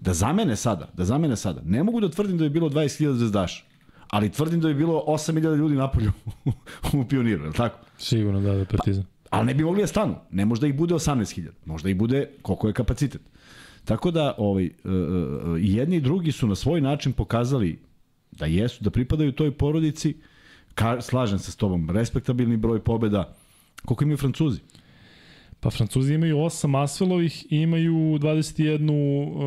Da 0.00 0.14
zamene 0.14 0.56
sada, 0.56 0.88
da 0.96 1.04
zamene 1.04 1.36
sada. 1.36 1.60
Ne 1.64 1.82
mogu 1.82 2.00
da 2.00 2.08
tvrdim 2.08 2.38
da 2.38 2.44
je 2.44 2.50
bilo 2.50 2.68
20.000 2.68 3.12
zvezdaša, 3.12 3.64
ali 4.10 4.30
tvrdim 4.30 4.60
da 4.60 4.68
je 4.68 4.74
bilo 4.74 5.04
8.000 5.06 5.56
ljudi 5.56 5.74
napolju 5.74 6.12
u 6.92 7.04
pioniru, 7.04 7.42
je 7.42 7.48
li 7.48 7.54
tako? 7.54 7.78
Sigurno 7.98 8.40
da, 8.40 8.54
da 8.54 8.64
Partizan. 8.64 9.04
Ali 9.30 9.46
ne 9.46 9.54
bi 9.54 9.64
mogli 9.64 9.80
da 9.80 9.86
stanu. 9.86 10.14
Ne 10.30 10.44
možda 10.44 10.66
ih 10.66 10.74
bude 10.76 10.94
18.000. 10.94 11.48
Možda 11.64 11.90
ih 11.90 11.96
bude 11.96 12.28
koliko 12.42 12.68
je 12.68 12.72
kapacitet. 12.72 13.20
Tako 13.84 14.10
da 14.10 14.34
ovaj, 14.38 14.64
e, 14.64 14.68
e, 14.68 15.60
i 15.60 15.74
jedni 15.74 15.96
i 15.96 16.00
drugi 16.00 16.32
su 16.32 16.46
na 16.46 16.54
svoj 16.54 16.80
način 16.80 17.12
pokazali 17.12 17.78
da 18.30 18.46
jesu, 18.46 18.84
da 18.84 18.90
pripadaju 18.90 19.32
toj 19.32 19.50
porodici. 19.50 20.16
Ka, 20.74 21.00
slažem 21.00 21.38
se 21.38 21.52
s 21.52 21.56
tobom, 21.56 21.90
respektabilni 21.90 22.56
broj 22.56 22.80
pobeda. 22.80 23.34
Koliko 23.84 24.04
imaju 24.04 24.16
Francuzi? 24.16 24.60
Pa 25.60 25.70
Francuzi 25.70 26.14
imaju 26.14 26.36
8 26.36 26.82
Asvelovih 26.82 27.46
i 27.52 27.56
imaju 27.56 27.94
21 27.94 28.90
uh, 28.90 29.40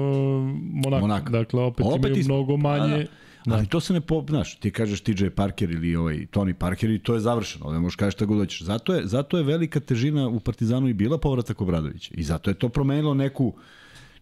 Monaka. 0.85 1.01
Monaka. 1.01 1.29
Dakle, 1.29 1.61
opet, 1.61 1.85
Opet 1.85 1.99
imaju 1.99 2.17
is- 2.17 2.25
mnogo 2.25 2.57
manje. 2.57 2.97
Da, 2.97 3.05
da. 3.47 3.55
Ali 3.55 3.67
to 3.67 3.79
se 3.79 3.93
ne 3.93 4.01
po, 4.01 4.25
znaš, 4.29 4.59
ti 4.59 4.71
kažeš 4.71 5.01
TJ 5.01 5.29
Parker 5.35 5.71
ili 5.71 5.95
ovaj 5.95 6.15
Tony 6.15 6.53
Parker 6.53 6.89
i 6.89 6.99
to 6.99 7.13
je 7.13 7.19
završeno. 7.19 7.65
Ovde 7.65 7.79
možeš 7.79 7.95
kažeš 7.95 8.13
šta 8.13 8.25
god 8.25 8.37
hoćeš. 8.37 8.61
Zato 8.61 8.93
je, 8.93 9.07
zato 9.07 9.37
je 9.37 9.43
velika 9.43 9.79
težina 9.79 10.27
u 10.27 10.39
Partizanu 10.39 10.87
i 10.87 10.93
bila 10.93 11.17
povratak 11.17 11.61
Obradovića. 11.61 12.13
I 12.17 12.23
zato 12.23 12.49
je 12.49 12.53
to 12.53 12.69
promenilo 12.69 13.13
neku, 13.13 13.53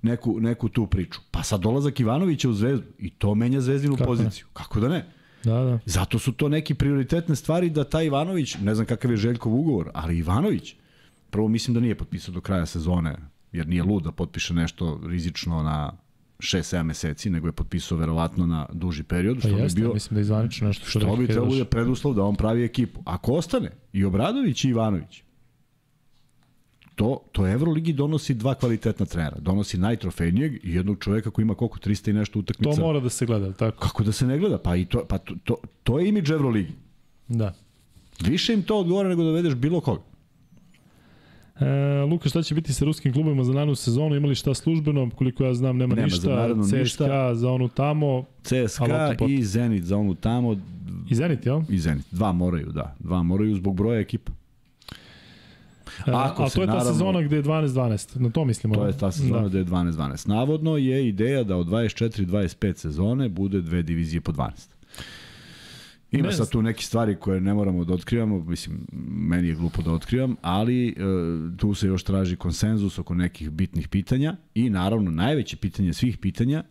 neku, 0.01 0.39
neku 0.39 0.69
tu 0.69 0.87
priču. 0.87 1.19
Pa 1.31 1.43
sad 1.43 1.61
dolazak 1.61 1.99
Ivanovića 1.99 2.49
u 2.49 2.53
Zvezdu 2.53 2.85
i 2.99 3.09
to 3.09 3.35
menja 3.35 3.61
Zvezdinu 3.61 3.95
Kako 3.97 4.15
ne? 4.15 4.17
poziciju. 4.17 4.45
Kako 4.53 4.79
da 4.79 4.87
ne? 4.87 5.05
Da, 5.43 5.63
da. 5.63 5.79
Zato 5.85 6.19
su 6.19 6.31
to 6.31 6.49
neki 6.49 6.73
prioritetne 6.73 7.35
stvari 7.35 7.69
da 7.69 7.83
taj 7.83 8.05
Ivanović, 8.05 8.57
ne 8.57 8.75
znam 8.75 8.87
kakav 8.87 9.11
je 9.11 9.17
Željkov 9.17 9.53
ugovor, 9.53 9.89
ali 9.93 10.17
Ivanović, 10.17 10.75
prvo 11.29 11.47
mislim 11.47 11.73
da 11.73 11.79
nije 11.79 11.97
potpisao 11.97 12.33
do 12.33 12.41
kraja 12.41 12.65
sezone, 12.65 13.15
jer 13.51 13.67
nije 13.67 13.83
lud 13.83 14.03
da 14.03 14.11
potpiše 14.11 14.53
nešto 14.53 15.01
rizično 15.07 15.63
na 15.63 16.04
6-7 16.39 16.83
meseci, 16.83 17.29
nego 17.29 17.47
je 17.47 17.51
potpisao 17.51 17.97
verovatno 17.97 18.45
na 18.47 18.65
duži 18.73 19.03
period, 19.03 19.35
Pa 19.35 19.47
što 19.47 19.55
bi 19.55 19.61
jeste, 19.61 19.79
bio 19.81 19.93
mislim 19.93 20.15
da 20.15 20.19
je 20.19 20.23
zvanično 20.23 20.67
nešto 20.67 20.85
što, 20.85 20.99
što 20.99 21.15
bi 21.15 21.27
trebalo 21.27 21.55
da 21.55 21.65
preduslov 21.65 22.13
da 22.13 22.23
on 22.23 22.35
pravi 22.35 22.63
ekipu. 22.63 23.01
Ako 23.05 23.33
ostane 23.33 23.71
i 23.93 24.05
Obradović 24.05 24.63
i 24.63 24.69
Ivanović, 24.69 25.23
to, 26.95 27.21
to 27.31 27.47
Euroligi 27.47 27.93
donosi 27.93 28.33
dva 28.33 28.55
kvalitetna 28.55 29.05
trenera. 29.05 29.37
Donosi 29.39 29.77
najtrofejnijeg 29.77 30.53
i 30.63 30.73
jednog 30.73 30.97
čoveka 30.99 31.31
koji 31.31 31.43
ima 31.43 31.55
koliko 31.55 31.79
300 31.79 32.09
i 32.09 32.13
nešto 32.13 32.39
utakmica. 32.39 32.75
To 32.75 32.81
mora 32.81 32.99
da 32.99 33.09
se 33.09 33.25
gleda, 33.25 33.53
tako? 33.53 33.79
Kako 33.79 34.03
da 34.03 34.11
se 34.11 34.27
ne 34.27 34.39
gleda? 34.39 34.57
Pa, 34.57 34.75
i 34.75 34.85
to, 34.85 35.05
pa 35.09 35.17
to, 35.17 35.35
to, 35.43 35.55
to 35.83 35.99
je 35.99 36.09
imidž 36.09 36.31
Euroligi. 36.31 36.73
Da. 37.27 37.53
Više 38.21 38.53
im 38.53 38.63
to 38.63 38.79
odgovara 38.79 39.09
nego 39.09 39.23
da 39.23 39.29
dovedeš 39.29 39.55
bilo 39.55 39.81
koga. 39.81 40.01
E, 41.57 41.65
Luka, 42.01 42.29
šta 42.29 42.41
će 42.41 42.55
biti 42.55 42.73
sa 42.73 42.85
ruskim 42.85 43.13
klubovima 43.13 43.43
za 43.43 43.53
narednu 43.53 43.75
sezonu? 43.75 44.15
Imali 44.15 44.35
šta 44.35 44.53
službeno? 44.53 45.09
Koliko 45.09 45.43
ja 45.43 45.53
znam, 45.53 45.77
nema, 45.77 45.95
Nema 45.95 46.07
za 46.09 46.15
ništa. 46.15 46.29
narednu 46.31 46.63
CSKA 46.63 46.77
ništa. 46.77 47.35
za 47.35 47.49
onu 47.49 47.67
tamo. 47.67 48.25
CSKA 48.43 48.83
A 48.85 49.25
i 49.29 49.43
Zenit 49.43 49.83
za 49.83 49.97
onu 49.97 50.15
tamo, 50.15 50.55
I 51.09 51.15
Zenit, 51.15 51.45
jel? 51.45 51.61
i 51.69 51.79
Zenit. 51.79 52.05
Dva 52.11 52.31
moraju, 52.31 52.65
da. 52.67 52.95
Dva 52.99 53.23
moraju 53.23 53.55
zbog 53.55 53.75
broja 53.75 53.99
ekipa. 53.99 54.31
E, 55.99 56.11
Ako 56.13 56.43
a 56.43 56.49
se 56.49 56.55
to 56.55 56.61
je 56.61 56.67
ta 56.67 56.71
naravno- 56.71 56.91
sezona 56.91 57.21
gde 57.21 57.35
je 57.35 57.43
12-12, 57.43 58.15
na 58.15 58.29
to 58.29 58.45
mislimo. 58.45 58.75
To 58.75 58.85
je 58.87 58.93
ta 58.93 59.11
sezona 59.11 59.41
Da. 59.41 59.49
da. 59.49 59.57
je 59.57 59.63
12-12. 59.63 60.27
Navodno 60.27 60.77
je 60.77 61.07
ideja 61.07 61.43
da 61.43 61.57
od 61.57 61.67
24-25 61.67 62.73
sezone 62.75 63.29
bude 63.29 63.61
dve 63.61 63.83
divizije 63.83 64.21
po 64.21 64.31
12. 64.31 64.74
Ima 66.11 66.31
sad 66.31 66.49
tu 66.49 66.61
neke 66.61 66.83
stvari 66.83 67.15
koje 67.15 67.41
ne 67.41 67.53
moramo 67.53 67.85
da 67.85 67.93
otkrivamo, 67.93 68.39
mislim, 68.39 68.87
meni 69.07 69.47
je 69.47 69.55
glupo 69.55 69.81
da 69.81 69.91
otkrivam, 69.91 70.35
ali 70.41 70.87
e, 70.87 70.93
tu 71.57 71.73
se 71.73 71.87
još 71.87 72.03
traži 72.03 72.35
konsenzus 72.35 72.99
oko 72.99 73.13
nekih 73.13 73.49
bitnih 73.49 73.87
pitanja 73.87 74.35
i 74.55 74.69
naravno 74.69 75.11
najveće 75.11 75.57
pitanje 75.57 75.93
svih 75.93 76.17
pitanja 76.17 76.63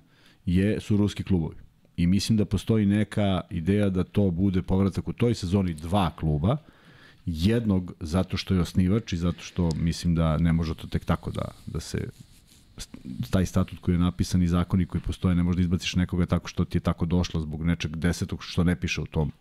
je, 0.46 0.80
su 0.80 0.96
ruski 0.96 1.24
klubovi. 1.24 1.56
I 1.96 2.06
mislim 2.06 2.38
da 2.38 2.44
postoji 2.44 2.86
neka 2.86 3.40
ideja 3.50 3.88
da 3.88 4.04
to 4.04 4.30
bude 4.30 4.62
povratak 4.62 5.08
u 5.08 5.12
toj 5.12 5.34
sezoni 5.34 5.74
dva 5.74 6.10
kluba, 6.16 6.56
jednog 7.26 7.92
zato 8.00 8.36
što 8.36 8.54
je 8.54 8.60
osnivač 8.60 9.12
i 9.12 9.16
zato 9.16 9.42
što 9.42 9.70
mislim 9.76 10.14
da 10.14 10.38
ne 10.38 10.52
može 10.52 10.74
to 10.74 10.86
tek 10.86 11.04
tako 11.04 11.30
da, 11.30 11.48
da 11.66 11.80
se 11.80 12.08
taj 13.30 13.46
statut 13.46 13.78
koji 13.78 13.94
je 13.94 13.98
napisan 13.98 14.42
i 14.42 14.48
zakoni 14.48 14.86
koji 14.86 15.02
postoje, 15.02 15.34
ne 15.34 15.42
možda 15.42 15.62
izbaciš 15.62 15.96
nekoga 15.96 16.26
tako 16.26 16.48
što 16.48 16.64
ti 16.64 16.76
je 16.78 16.80
tako 16.80 17.06
došlo 17.06 17.40
zbog 17.40 17.64
nečeg 17.64 17.96
desetog 17.96 18.42
što 18.42 18.64
ne 18.64 18.76
piše 18.76 19.00
u 19.00 19.06
tom 19.06 19.32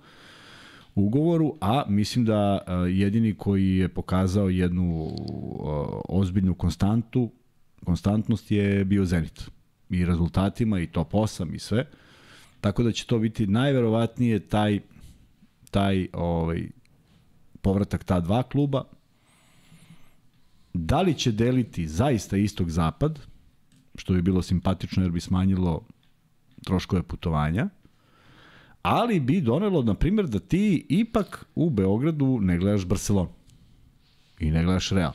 ugovoru, 0.95 1.55
a 1.61 1.83
mislim 1.87 2.25
da 2.25 2.59
jedini 2.89 3.33
koji 3.33 3.75
je 3.75 3.89
pokazao 3.89 4.49
jednu 4.49 5.15
ozbiljnu 6.09 6.53
konstantu, 6.53 7.31
konstantnost 7.85 8.51
je 8.51 8.85
bio 8.85 9.05
Zenit. 9.05 9.49
I 9.89 10.05
rezultatima, 10.05 10.79
i 10.79 10.87
top 10.87 11.11
8 11.11 11.55
i 11.55 11.59
sve. 11.59 11.85
Tako 12.61 12.83
da 12.83 12.91
će 12.91 13.05
to 13.05 13.19
biti 13.19 13.47
najverovatnije 13.47 14.39
taj 14.39 14.79
taj 15.73 16.07
ovaj 16.13 16.69
povratak 17.61 18.03
ta 18.03 18.19
dva 18.19 18.43
kluba. 18.43 18.83
Da 20.73 21.01
li 21.01 21.13
će 21.13 21.31
deliti 21.31 21.87
zaista 21.87 22.37
istog 22.37 22.69
zapad, 22.69 23.19
što 23.95 24.13
bi 24.13 24.21
bilo 24.21 24.41
simpatično 24.41 25.03
jer 25.03 25.11
bi 25.11 25.19
smanjilo 25.19 25.85
troškove 26.63 27.03
putovanja, 27.03 27.69
ali 28.81 29.19
bi 29.19 29.41
donelo, 29.41 29.83
na 29.83 29.93
primjer, 29.93 30.27
da 30.27 30.39
ti 30.39 30.85
ipak 30.89 31.45
u 31.55 31.69
Beogradu 31.69 32.39
ne 32.41 32.57
gledaš 32.57 32.85
Barcelonu 32.85 33.29
i 34.39 34.51
ne 34.51 34.63
gledaš 34.63 34.89
Real. 34.89 35.13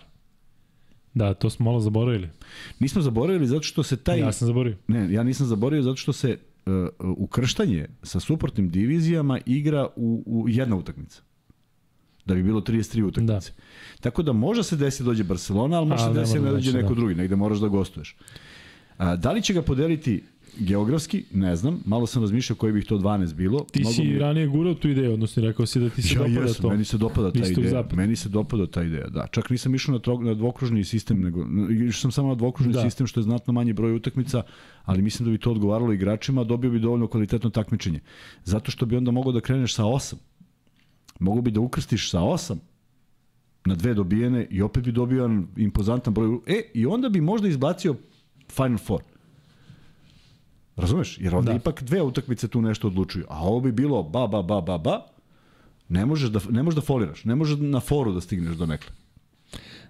Da, 1.14 1.34
to 1.34 1.50
smo 1.50 1.64
malo 1.64 1.80
zaboravili. 1.80 2.28
Nismo 2.78 3.02
zaboravili 3.02 3.46
zato 3.46 3.62
što 3.62 3.82
se 3.82 3.96
taj... 3.96 4.18
Ja 4.18 4.32
sam 4.32 4.46
zaboravio. 4.46 4.78
Ne, 4.88 5.12
ja 5.12 5.22
nisam 5.22 5.46
zaboravio 5.46 5.82
zato 5.82 5.96
što 5.96 6.12
se 6.12 6.38
uh, 6.66 6.72
ukrštanje 7.16 7.88
sa 8.02 8.20
suprotnim 8.20 8.70
divizijama 8.70 9.38
igra 9.46 9.88
u, 9.96 10.22
u 10.26 10.48
jedna 10.48 10.76
utakmica. 10.76 11.22
Da 12.28 12.34
bi 12.34 12.42
bilo 12.42 12.60
33 12.62 13.02
utakmice. 13.02 13.50
Da. 13.50 13.62
Tako 14.00 14.22
da 14.22 14.32
može 14.34 14.62
se 14.62 14.76
desi 14.76 15.02
dođe 15.02 15.24
Barcelona, 15.24 15.76
ali 15.76 15.88
može 15.88 16.02
se 16.02 16.08
ne 16.08 16.14
desi 16.14 16.34
da 16.34 16.40
ne 16.40 16.46
da 16.46 16.52
dođe 16.52 16.72
neko 16.72 16.88
da. 16.88 16.94
drugi, 16.94 17.14
negde 17.14 17.36
moraš 17.36 17.58
da 17.58 17.68
gostuješ. 17.70 18.16
A, 18.98 19.16
da 19.16 19.32
li 19.32 19.42
će 19.42 19.54
ga 19.54 19.62
podeliti 19.62 20.22
geografski, 20.58 21.24
ne 21.32 21.56
znam, 21.56 21.80
malo 21.86 22.06
sam 22.06 22.22
razmišljao 22.22 22.56
koji 22.56 22.72
bih 22.72 22.84
to 22.84 22.96
12 22.96 23.34
bilo. 23.34 23.60
Ti 23.62 23.80
Mnogo 23.80 23.92
si 23.92 24.04
mi- 24.04 24.18
ranije 24.18 24.46
gurao 24.48 24.74
tu 24.74 24.88
ideju, 24.88 25.12
odnosno 25.12 25.42
rekao 25.42 25.66
si 25.66 25.80
da 25.80 25.88
ti 25.90 26.02
se 26.02 26.14
Ja 26.14 26.18
dopada 26.18 26.40
jesam, 26.40 26.62
to. 26.62 26.68
meni 26.68 26.84
se 26.84 26.98
dopada 26.98 27.32
ta 27.32 27.38
Istog 27.40 27.58
ideja. 27.58 27.70
zapada. 27.72 27.96
Meni 27.96 28.16
se 28.16 28.28
dopada 28.28 28.66
ta 28.66 28.82
ideja, 28.82 29.08
da. 29.08 29.26
Čak 29.28 29.50
nisam 29.50 29.74
išao 29.74 29.92
na, 29.92 30.00
trog, 30.00 30.24
na 30.24 30.34
dvokružni 30.34 30.84
sistem, 30.84 31.20
nego 31.20 31.46
išao 31.80 32.00
sam 32.00 32.12
samo 32.12 32.28
na 32.28 32.34
dvokružni 32.34 32.72
Da. 32.72 32.78
da. 32.78 32.84
sistem 32.84 33.06
što 33.06 33.20
je 33.20 33.24
znatno 33.24 33.52
manji 33.52 33.72
broj 33.72 33.94
utakmica, 33.94 34.42
ali 34.84 35.02
mislim 35.02 35.24
da 35.24 35.32
bi 35.32 35.38
to 35.38 35.50
odgovaralo 35.50 35.92
igračima, 35.92 36.44
dobio 36.44 36.70
bi 36.70 36.80
dovoljno 36.80 37.06
kvalitetno 37.06 37.50
takmičenje. 37.50 38.00
Zato 38.44 38.70
što 38.70 38.86
bi 38.86 38.96
onda 38.96 39.10
mogao 39.10 39.32
da 39.32 39.40
kreneš 39.40 39.74
sa 39.74 39.84
8. 39.84 40.14
Mogu 41.18 41.40
bi 41.40 41.50
da 41.50 41.60
ukrstiš 41.60 42.10
sa 42.10 42.18
8 42.20 42.56
na 43.64 43.74
dve 43.74 43.94
dobijene 43.94 44.46
i 44.50 44.62
opet 44.62 44.84
bi 44.84 44.92
dobio 44.92 45.22
jedan 45.22 45.46
impozantan 45.56 46.14
broj. 46.14 46.38
E, 46.46 46.62
i 46.74 46.86
onda 46.86 47.08
bi 47.08 47.20
možda 47.20 47.48
izbacio 47.48 47.94
Final 48.48 48.78
Four. 48.78 49.02
Razumeš? 50.76 51.18
Jer 51.18 51.34
onda 51.34 51.46
Da. 51.46 51.52
da. 51.52 51.56
ipak 51.60 51.82
dve 51.82 52.02
utakmice 52.02 52.48
tu 52.48 52.62
nešto 52.62 52.86
odlučuju. 52.86 53.24
A 53.28 53.42
ovo 53.42 53.60
bi 53.60 53.72
bilo 53.72 54.02
ba, 54.02 54.26
ba, 54.26 54.42
ba, 54.42 54.60
ba, 54.60 54.78
ba, 54.78 55.06
ne 55.88 56.06
možeš 56.06 56.30
da, 56.30 56.40
ne 56.50 56.62
možeš 56.62 56.76
da 56.76 56.82
foliraš, 56.82 57.24
ne 57.24 57.34
možeš 57.34 57.58
na 57.60 57.80
foru 57.80 58.12
da 58.12 58.20
stigneš 58.20 58.56
do 58.56 58.66
nekle. 58.66 58.92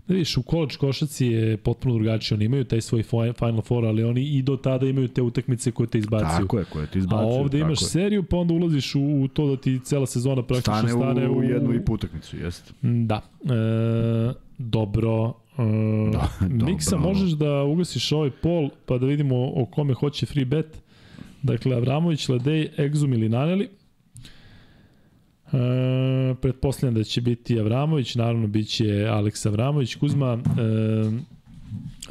Da 0.08 0.14
vidiš, 0.14 0.36
u 0.36 0.42
college 0.42 0.74
košaci 0.76 1.26
je 1.26 1.56
potpuno 1.56 1.94
drugačije. 1.94 2.36
Oni 2.36 2.44
imaju 2.44 2.64
taj 2.64 2.80
svoj 2.80 3.02
fi- 3.02 3.32
Final 3.34 3.60
Four, 3.60 3.84
ali 3.84 4.04
oni 4.04 4.22
i 4.28 4.42
do 4.42 4.56
tada 4.56 4.86
imaju 4.86 5.08
te 5.08 5.22
utakmice 5.22 5.70
koje 5.70 5.86
te 5.86 5.98
izbacuju. 5.98 6.28
Tako 6.38 6.58
je, 6.58 6.64
koje 6.64 6.84
A 6.84 6.88
izbacuju. 6.94 7.28
ovde 7.30 7.58
imaš 7.58 7.82
je. 7.82 7.86
seriju, 7.86 8.22
pa 8.22 8.36
onda 8.36 8.54
ulaziš 8.54 8.94
u, 8.94 9.00
u 9.00 9.28
to 9.28 9.46
da 9.46 9.56
ti 9.56 9.80
cela 9.80 10.06
sezona 10.06 10.42
praktično 10.42 10.74
Stane, 10.74 10.90
stane, 10.90 11.28
u, 11.28 11.42
jednu 11.42 11.74
i 11.74 11.84
po 11.84 11.92
utakmicu, 11.92 12.36
jeste. 12.36 12.72
Da. 12.82 13.20
E, 13.44 14.32
dobro. 14.58 15.32
E, 15.58 15.62
Da, 16.42 16.64
Miksa, 16.64 16.90
dobro. 16.90 17.08
možeš 17.08 17.30
da 17.30 17.62
ugasiš 17.62 18.12
ovaj 18.12 18.30
pol, 18.32 18.70
pa 18.86 18.98
da 18.98 19.06
vidimo 19.06 19.36
o 19.54 19.66
kome 19.66 19.94
hoće 19.94 20.26
free 20.26 20.44
bet. 20.44 20.82
Dakle, 21.42 21.76
Avramović, 21.76 22.28
Ledej, 22.28 22.68
Exum 22.78 23.14
ili 23.14 23.28
Naneli. 23.28 23.68
E, 25.52 26.34
pretpostavljam 26.34 26.94
da 26.94 27.04
će 27.04 27.20
biti 27.20 27.60
Avramović, 27.60 28.14
naravno 28.14 28.46
bit 28.46 28.68
će 28.68 29.06
Aleks 29.10 29.46
Avramović. 29.46 29.94
Kuzma, 29.94 30.32
e, 30.34 31.10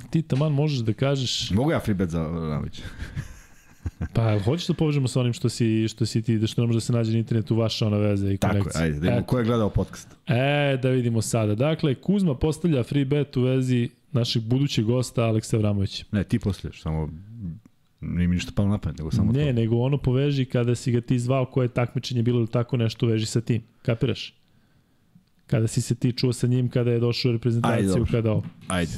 ti 0.10 0.22
taman 0.22 0.54
možeš 0.54 0.80
da 0.80 0.94
kažeš, 0.94 1.52
Mogu 1.52 1.72
ja 1.72 1.80
free 1.80 1.96
bet 1.96 2.10
za 2.10 2.24
Ravić? 2.24 2.82
pa 4.14 4.40
hoćeš 4.40 4.68
da 4.68 4.74
povežemo 4.74 5.08
sa 5.08 5.20
onim 5.20 5.34
što 5.34 5.50
si, 5.50 5.88
što 5.88 6.06
si 6.06 6.22
ti, 6.22 6.38
da 6.38 6.48
što 6.48 6.62
ne 6.62 6.68
može 6.68 6.78
da 6.78 6.82
se 6.82 6.94
nađe 6.94 7.12
na 7.12 7.18
internetu 7.18 7.56
vaša 7.56 7.88
ona 7.88 7.98
veza 7.98 8.32
i 8.32 8.38
Tako 8.38 8.54
konekcija. 8.54 8.84
ajde, 8.84 9.00
da 9.00 9.12
Eto. 9.14 9.24
ko 9.26 9.38
je 9.40 9.46
gledao 9.46 9.70
podcast? 9.70 10.08
E, 10.28 10.78
da 10.82 10.90
vidimo 10.90 11.22
sada. 11.22 11.56
Dakle, 11.56 11.96
Kuzma 11.96 12.36
postavlja 12.36 12.84
free 12.84 13.06
bet 13.06 13.38
u 13.38 13.42
vezi 13.42 13.90
našeg 14.12 14.44
budućeg 14.44 14.86
gosta 14.86 15.24
Aleksa 15.24 15.58
Vramovića. 15.58 16.06
Ne, 16.12 16.24
ti 16.24 16.40
postavljaš, 16.40 16.82
samo 16.82 17.10
nije 18.02 18.28
mi 18.28 18.36
ništa 18.36 18.52
palo 18.56 18.70
na 18.70 18.78
pamet, 18.78 18.98
nego 18.98 19.12
samo 19.12 19.32
Ne, 19.32 19.46
to. 19.46 19.54
nego 19.54 19.78
ono 19.78 19.98
poveži 19.98 20.46
kada 20.46 20.76
si 20.76 20.92
ga 20.92 21.02
ti 21.02 21.20
zvao 21.20 21.46
koje 21.46 21.66
je 21.66 21.70
takmičenje 21.70 22.24
bilo 22.24 22.40
ili 22.40 22.48
tako 22.48 22.78
nešto 22.78 23.08
veži 23.08 23.26
sa 23.26 23.42
tim. 23.42 23.62
Kapiraš? 23.82 24.34
Kada 25.48 25.68
si 25.68 25.82
se 25.82 25.96
ti 25.96 26.14
čuo 26.14 26.34
sa 26.34 26.48
njim, 26.48 26.70
kada 26.70 26.92
je 26.92 27.00
došao 27.00 27.30
u 27.30 27.32
Ajde, 27.32 27.38
reprezentaciju, 27.38 27.88
dobro. 27.90 28.06
kada 28.12 28.32
ovo. 28.32 28.44
Ajde. 28.68 28.92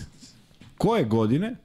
Koje 0.77 1.05
godine 1.05 1.55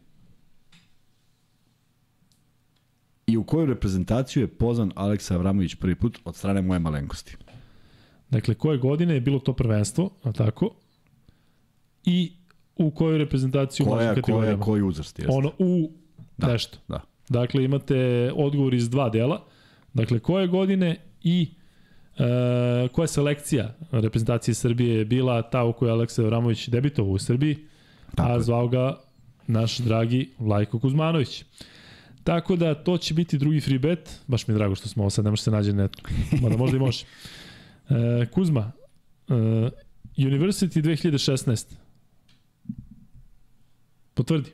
i 3.27 3.37
u 3.37 3.45
koju 3.45 3.67
reprezentaciju 3.67 4.43
je 4.43 4.47
pozvan 4.49 4.93
Aleksa 4.95 5.35
Avramović 5.35 5.75
prvi 5.75 5.95
put 5.95 6.19
od 6.25 6.37
strane 6.37 6.63
moje 6.63 6.79
malenkosti? 6.81 7.37
Dakle, 8.31 8.55
koje 8.55 8.79
godine 8.79 9.15
je 9.15 9.21
bilo 9.21 9.39
to 9.39 9.53
prvenstvo, 9.53 10.11
a 10.23 10.33
tako? 10.33 10.71
I 12.05 12.33
u 12.77 12.91
kojoj 12.91 13.19
reprezentaciju 13.19 13.87
u 13.87 13.91
Koja, 13.91 13.99
koja, 13.99 14.15
kategorijama? 14.15 14.63
koji 14.63 14.83
uzrast 14.83 15.19
jeste? 15.19 15.33
Ono 15.33 15.53
u 15.59 15.91
Da. 16.37 16.47
nešto. 16.47 16.79
Da. 16.89 17.01
Dakle, 17.29 17.65
imate 17.65 18.31
odgovor 18.37 18.75
iz 18.75 18.91
dva 18.91 19.09
dela. 19.09 19.45
Dakle, 19.95 20.19
koje 20.19 20.47
godine 20.47 20.97
i 21.23 21.49
e, 22.19 22.89
koja 22.93 23.07
selekcija 23.07 23.75
reprezentacije 23.91 24.55
Srbije 24.55 24.99
je 24.99 25.05
bila 25.05 25.43
ta 25.43 25.65
u 25.65 25.73
kojoj 25.73 25.91
je 25.91 25.93
Aleksa 25.93 26.23
Vramović 26.23 26.69
debitovao 26.69 27.13
u 27.13 27.19
Srbiji, 27.19 27.59
Tako 28.15 28.33
a 28.33 28.41
zvao 28.41 28.69
ga 28.69 29.01
naš 29.47 29.79
dragi 29.79 30.31
Vlajko 30.39 30.79
Kuzmanović. 30.79 31.45
Tako 32.25 32.57
da 32.57 32.75
to 32.75 32.99
će 32.99 33.15
biti 33.15 33.39
drugi 33.39 33.61
free 33.61 33.79
bet. 33.79 34.21
Baš 34.27 34.49
mi 34.49 34.55
je 34.55 34.59
drago 34.59 34.75
što 34.75 34.89
smo 34.89 35.03
ovo 35.03 35.11
sad, 35.11 35.25
ne 35.25 35.31
može 35.31 35.43
se 35.43 35.51
nađe 35.51 35.73
na 35.73 35.83
netu. 35.83 36.03
Mada 36.43 36.57
možda 36.57 36.77
i 36.77 36.81
može. 36.81 37.05
E, 37.89 38.27
Kuzma, 38.27 38.73
e, 39.29 39.35
University 40.17 40.83
2016. 40.83 41.75
Potvrdi. 44.15 44.51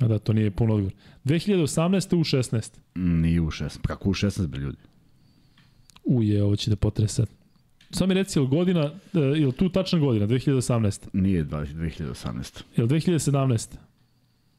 A 0.00 0.08
da, 0.08 0.18
to 0.18 0.32
nije 0.32 0.50
pun 0.50 0.70
odgovor. 0.70 0.92
2018. 1.24 2.16
u 2.16 2.24
16. 2.24 2.78
Nije 2.94 3.40
u 3.40 3.50
16. 3.50 3.78
Kako 3.86 4.10
u 4.10 4.14
16 4.14 4.46
bre 4.46 4.60
ljudi? 4.60 4.78
Uje, 6.04 6.42
ovo 6.44 6.56
će 6.56 6.70
da 6.70 6.76
potresa. 6.76 7.26
Samo 7.90 8.08
mi 8.08 8.14
reci, 8.14 8.38
je 8.38 8.42
li 8.42 8.48
godina, 8.48 8.92
e, 9.14 9.18
je 9.18 9.46
li 9.46 9.52
tu 9.52 9.68
tačna 9.68 9.98
godina, 9.98 10.26
2018. 10.26 11.08
Nije 11.12 11.44
20 11.44 11.74
2018. 11.74 12.62
Je 12.76 12.84
li 12.84 12.88
2017. 12.88 13.76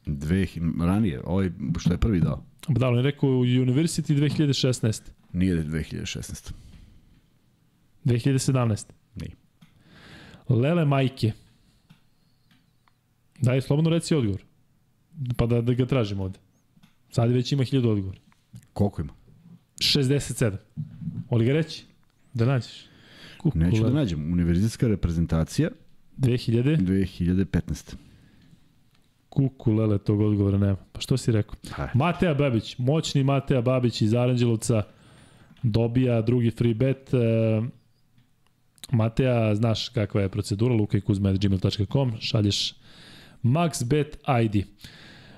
Dve, 0.05 0.47
ranije, 0.79 1.21
ovaj 1.25 1.49
što 1.79 1.93
je 1.93 1.97
prvi 1.97 2.19
dao. 2.19 2.43
Da, 2.67 2.87
on 2.87 2.95
je 2.95 3.01
rekao 3.01 3.29
u 3.29 3.43
University 3.43 4.13
2016. 4.13 5.01
Nije 5.33 5.63
2016. 5.63 6.51
2017. 8.05 8.85
Nije. 9.15 9.31
Lele 10.49 10.85
Majke. 10.85 11.31
Daj, 13.41 13.61
slobodno 13.61 13.89
reci 13.89 14.15
odgovor. 14.15 14.48
Pa 15.37 15.45
da, 15.45 15.61
da 15.61 15.73
ga 15.73 15.85
tražimo 15.85 16.23
ovde. 16.23 16.39
Sad 17.11 17.31
već 17.31 17.51
ima 17.51 17.63
1000 17.63 17.87
odgovor. 17.87 18.19
Koliko 18.73 19.01
ima? 19.01 19.13
67. 19.77 20.55
Oli 21.29 21.45
ga 21.45 21.53
reći? 21.53 21.85
Da 22.33 22.45
nađeš. 22.45 22.85
Kuku, 23.37 23.57
Neću 23.57 23.83
da 23.83 23.89
nađem. 23.89 24.33
Univerzitetska 24.33 24.87
reprezentacija 24.87 25.69
2000. 26.17 26.77
2015. 26.77 27.95
Kuku, 29.29 29.73
lele, 29.73 29.97
tog 29.97 30.19
odgovora 30.21 30.57
nema. 30.57 30.75
Pa 30.91 31.01
što 31.01 31.17
si 31.17 31.31
rekao? 31.31 31.55
Ha. 31.71 31.89
Mateja 31.93 32.33
Babić, 32.33 32.77
moćni 32.77 33.23
Mateja 33.23 33.61
Babić 33.61 34.01
iz 34.01 34.13
Aranđelovca, 34.13 34.83
dobija 35.63 36.21
drugi 36.21 36.51
free 36.51 36.73
bet. 36.73 37.13
E, 37.13 37.17
Mateja, 38.91 39.55
znaš 39.55 39.89
kakva 39.89 40.21
je 40.21 40.29
procedura, 40.29 40.75
lukajkuzma.gmail.com, 40.75 42.13
šalješ 42.19 42.73
maxbet 43.43 44.17
ID. 44.45 44.65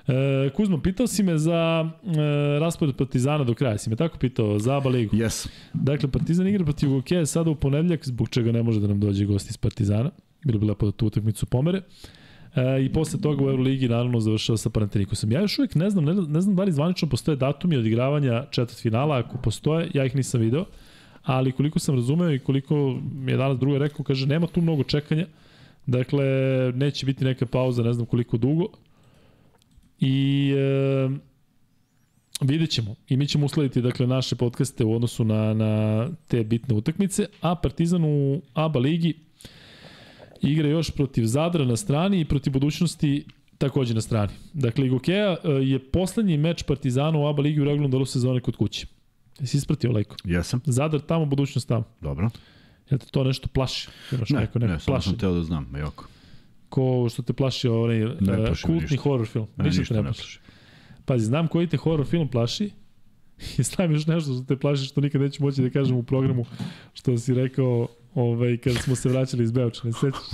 E, 0.08 0.50
Kuzmo, 0.54 0.82
pitao 0.82 1.06
si 1.06 1.22
me 1.22 1.38
za 1.38 1.90
e, 2.04 2.58
raspored 2.60 2.96
Partizana 2.96 3.44
do 3.44 3.54
kraja, 3.54 3.78
si 3.78 3.90
me 3.90 3.96
tako 3.96 4.18
pitao, 4.18 4.58
za 4.58 4.76
ABA 4.76 4.90
ligu. 4.90 5.16
Yes. 5.16 5.48
Dakle, 5.74 6.10
Partizan 6.10 6.46
igra 6.46 6.64
protiv 6.64 6.90
Gokeja 6.90 7.26
sada 7.26 7.50
u 7.50 7.54
ponedljak, 7.54 8.06
zbog 8.06 8.28
čega 8.28 8.52
ne 8.52 8.62
može 8.62 8.80
da 8.80 8.86
nam 8.86 9.00
dođe 9.00 9.24
gost 9.24 9.50
iz 9.50 9.56
Partizana. 9.56 10.10
Bilo 10.44 10.58
bi 10.58 10.66
lepo 10.66 10.86
da 10.86 10.92
tu 10.92 11.06
utakmicu 11.06 11.46
pomere. 11.46 11.82
E, 12.54 12.84
I 12.84 12.92
posle 12.92 13.20
toga 13.20 13.44
u 13.44 13.48
Euroligi 13.48 13.88
naravno 13.88 14.20
završava 14.20 14.56
sa 14.56 14.70
Panatinikosom. 14.70 15.32
Ja 15.32 15.40
još 15.40 15.58
uvijek 15.58 15.74
ne 15.74 15.90
znam, 15.90 16.04
ne, 16.04 16.14
ne 16.14 16.40
znam 16.40 16.56
da 16.56 16.64
li 16.64 16.72
zvanično 16.72 17.08
postoje 17.08 17.36
datumi 17.36 17.76
odigravanja 17.76 18.44
četvrt 18.50 18.80
finala, 18.80 19.18
ako 19.18 19.38
postoje, 19.38 19.90
ja 19.94 20.04
ih 20.04 20.16
nisam 20.16 20.40
video, 20.40 20.64
ali 21.22 21.52
koliko 21.52 21.78
sam 21.78 21.94
razumeo 21.94 22.30
i 22.30 22.38
koliko 22.38 22.98
mi 23.14 23.32
je 23.32 23.36
danas 23.36 23.58
druga 23.58 23.78
rekao, 23.78 24.04
kaže 24.04 24.26
nema 24.26 24.46
tu 24.46 24.60
mnogo 24.60 24.82
čekanja, 24.82 25.26
dakle 25.86 26.24
neće 26.74 27.06
biti 27.06 27.24
neka 27.24 27.46
pauza, 27.46 27.82
ne 27.82 27.92
znam 27.92 28.06
koliko 28.06 28.36
dugo. 28.36 28.66
I 30.04 30.52
e, 30.56 31.08
vidjet 32.40 32.70
ćemo. 32.70 32.94
I 33.08 33.16
mi 33.16 33.26
ćemo 33.26 33.46
uslediti 33.46 33.82
dakle, 33.82 34.06
naše 34.06 34.36
podcaste 34.36 34.84
u 34.84 34.94
odnosu 34.94 35.24
na, 35.24 35.54
na 35.54 36.08
te 36.28 36.44
bitne 36.44 36.74
utakmice, 36.74 37.26
a 37.40 37.54
Partizan 37.54 38.04
u 38.04 38.42
ABA 38.54 38.78
ligi 38.78 39.14
igra 40.42 40.68
još 40.68 40.90
protiv 40.90 41.24
Zadra 41.24 41.64
na 41.64 41.76
strani 41.76 42.20
i 42.20 42.24
protiv 42.24 42.52
budućnosti 42.52 43.24
takođe 43.58 43.94
na 43.94 44.00
strani. 44.00 44.32
Dakle, 44.52 44.86
Igokeja 44.86 45.36
e, 45.44 45.48
je 45.50 45.78
poslednji 45.78 46.36
meč 46.36 46.62
Partizana 46.62 47.18
u 47.18 47.26
ABA 47.26 47.42
ligi 47.42 47.60
u 47.60 47.64
regularnom 47.64 47.90
delu 47.90 48.06
sezone 48.06 48.40
kod 48.40 48.56
kuće. 48.56 48.86
Jesi 49.40 49.56
ispratio 49.56 49.92
Lejko? 49.92 50.16
Jesam. 50.24 50.60
Zadar 50.64 51.00
tamo, 51.00 51.26
budućnost 51.26 51.68
tamo. 51.68 51.84
Dobro. 52.00 52.30
Jel 52.90 52.98
te 52.98 53.06
to 53.06 53.24
nešto 53.24 53.48
plaši? 53.48 53.88
Imaš 54.12 54.30
Ne, 54.30 54.40
neko, 54.40 54.58
ne, 54.58 54.66
neko 54.66 54.80
samo 54.80 54.94
plaši? 54.94 55.08
sam 55.08 55.18
teo 55.18 55.34
da 55.34 55.42
znam, 55.42 55.76
Joko. 55.76 56.04
Ko 56.72 57.08
što 57.10 57.22
te 57.22 57.32
plaši 57.32 57.68
onaj 57.68 57.98
Ne 57.98 58.06
uh, 58.06 58.60
kultni 58.62 58.80
ništa. 58.80 59.02
horror 59.02 59.26
film. 59.26 59.46
Ne, 59.56 59.64
ništa, 59.64 59.80
ništa 59.80 59.94
te 59.94 60.00
ne 60.00 60.02
ne 60.02 60.08
plaši. 60.08 60.20
plaši. 60.20 60.40
Pazi, 61.04 61.24
znam 61.24 61.48
koji 61.48 61.66
te 61.66 61.76
horror 61.76 62.06
film 62.06 62.28
plaši 62.28 62.70
i 63.58 63.62
znam 63.62 63.92
još 63.92 64.06
nešto 64.06 64.34
što 64.34 64.44
te 64.44 64.56
plaši 64.56 64.84
što 64.84 65.00
nikad 65.00 65.20
neću 65.20 65.42
moći 65.42 65.62
da 65.62 65.70
kažem 65.70 65.96
u 65.96 66.02
programu 66.02 66.44
što 66.94 67.18
si 67.18 67.34
rekao 67.34 67.88
ovaj, 68.14 68.56
kada 68.56 68.78
smo 68.78 68.96
se 68.96 69.08
vraćali 69.08 69.44
iz 69.44 69.52
Beoča, 69.52 69.80
ne 69.84 69.92
sećaš? 69.92 70.28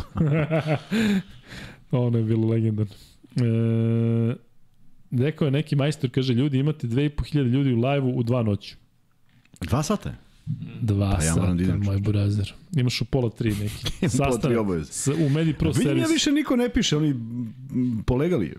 ono 1.91 2.19
je 2.19 2.25
bilo 2.25 2.49
legendarno. 2.49 2.95
E, 3.37 4.35
rekao 5.11 5.45
je 5.45 5.51
neki 5.51 5.77
majstor, 5.77 6.11
kaže, 6.11 6.35
ljudi, 6.35 6.59
imate 6.59 6.87
2500 6.87 7.43
ljudi 7.43 7.73
u 7.73 7.77
live-u 7.77 8.19
u 8.19 8.23
dva 8.23 8.43
noću. 8.43 8.77
Dva 9.61 9.83
sata? 9.83 10.15
Dva 10.81 11.11
Pa 11.11 11.25
ja 11.25 11.35
sata, 11.35 11.47
da 11.47 11.63
idem, 11.63 11.81
moj 11.81 11.99
burazer. 11.99 12.55
Imaš 12.73 13.01
u 13.01 13.05
pola 13.05 13.31
tri 13.31 13.51
neki. 13.53 14.09
Pola 14.19 14.39
tri 14.39 14.57
obaveze. 14.57 14.93
s- 14.93 15.07
U 15.09 15.29
Medi 15.29 15.53
Pro 15.53 15.69
Vidim 15.69 15.83
servis. 15.83 16.03
ja 16.03 16.09
više 16.09 16.33
niko 16.33 16.57
ne 16.57 16.69
piše, 16.69 16.97
oni 16.97 17.15
polegali. 18.05 18.55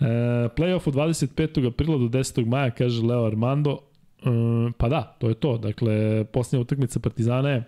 E, 0.00 0.04
playoff 0.48 0.86
od 0.86 0.94
25. 0.94 1.66
aprila 1.66 1.98
do 1.98 2.04
10. 2.04 2.46
maja, 2.46 2.70
kaže 2.70 3.02
Leo 3.02 3.24
Armando. 3.24 3.78
E, 4.18 4.22
pa 4.72 4.88
da, 4.88 5.16
to 5.18 5.28
je 5.28 5.34
to. 5.34 5.58
Dakle, 5.58 6.24
posljednja 6.24 6.62
utakmica 6.62 7.00
Partizana 7.00 7.48
je 7.50 7.64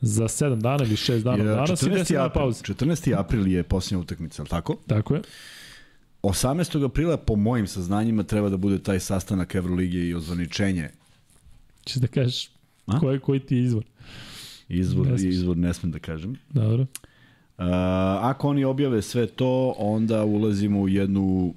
za 0.00 0.24
7 0.24 0.56
dana 0.56 0.84
ili 0.84 0.96
6 0.96 1.22
dana 1.22 1.36
Je, 1.36 1.50
od 1.50 1.56
danas 1.56 1.82
i 1.82 1.86
10 1.86 1.90
14. 1.90 2.12
dana 2.12 2.24
april, 2.24 2.42
pauze. 2.42 2.62
14. 2.64 3.14
april 3.16 3.48
je 3.48 3.62
posljednja 3.62 4.00
utakmica, 4.00 4.42
ali 4.42 4.48
tako? 4.48 4.76
Tako 4.86 5.14
je. 5.14 5.22
18. 6.22 6.84
aprila, 6.84 7.16
po 7.16 7.36
mojim 7.36 7.66
saznanjima, 7.66 8.22
treba 8.22 8.48
da 8.48 8.56
bude 8.56 8.78
taj 8.78 9.00
sastanak 9.00 9.54
Evrolige 9.54 9.98
i 9.98 10.14
ozvaničenje. 10.14 10.88
Češ 11.88 11.96
da 11.96 12.06
kažeš 12.06 12.50
A? 12.86 13.00
koji, 13.00 13.20
koji 13.20 13.40
ti 13.40 13.56
je 13.56 13.62
izvor. 13.64 13.84
Izvor, 14.68 15.06
Ne 15.06 15.18
smiješ. 15.18 15.34
izvor 15.34 15.56
ne 15.56 15.74
smem 15.74 15.92
da 15.92 15.98
kažem. 15.98 16.36
Dobro. 16.50 16.82
Uh, 16.82 17.64
ako 18.22 18.48
oni 18.48 18.64
objave 18.64 19.02
sve 19.02 19.26
to, 19.26 19.74
onda 19.78 20.24
ulazimo 20.24 20.80
u 20.80 20.88
jednu 20.88 21.54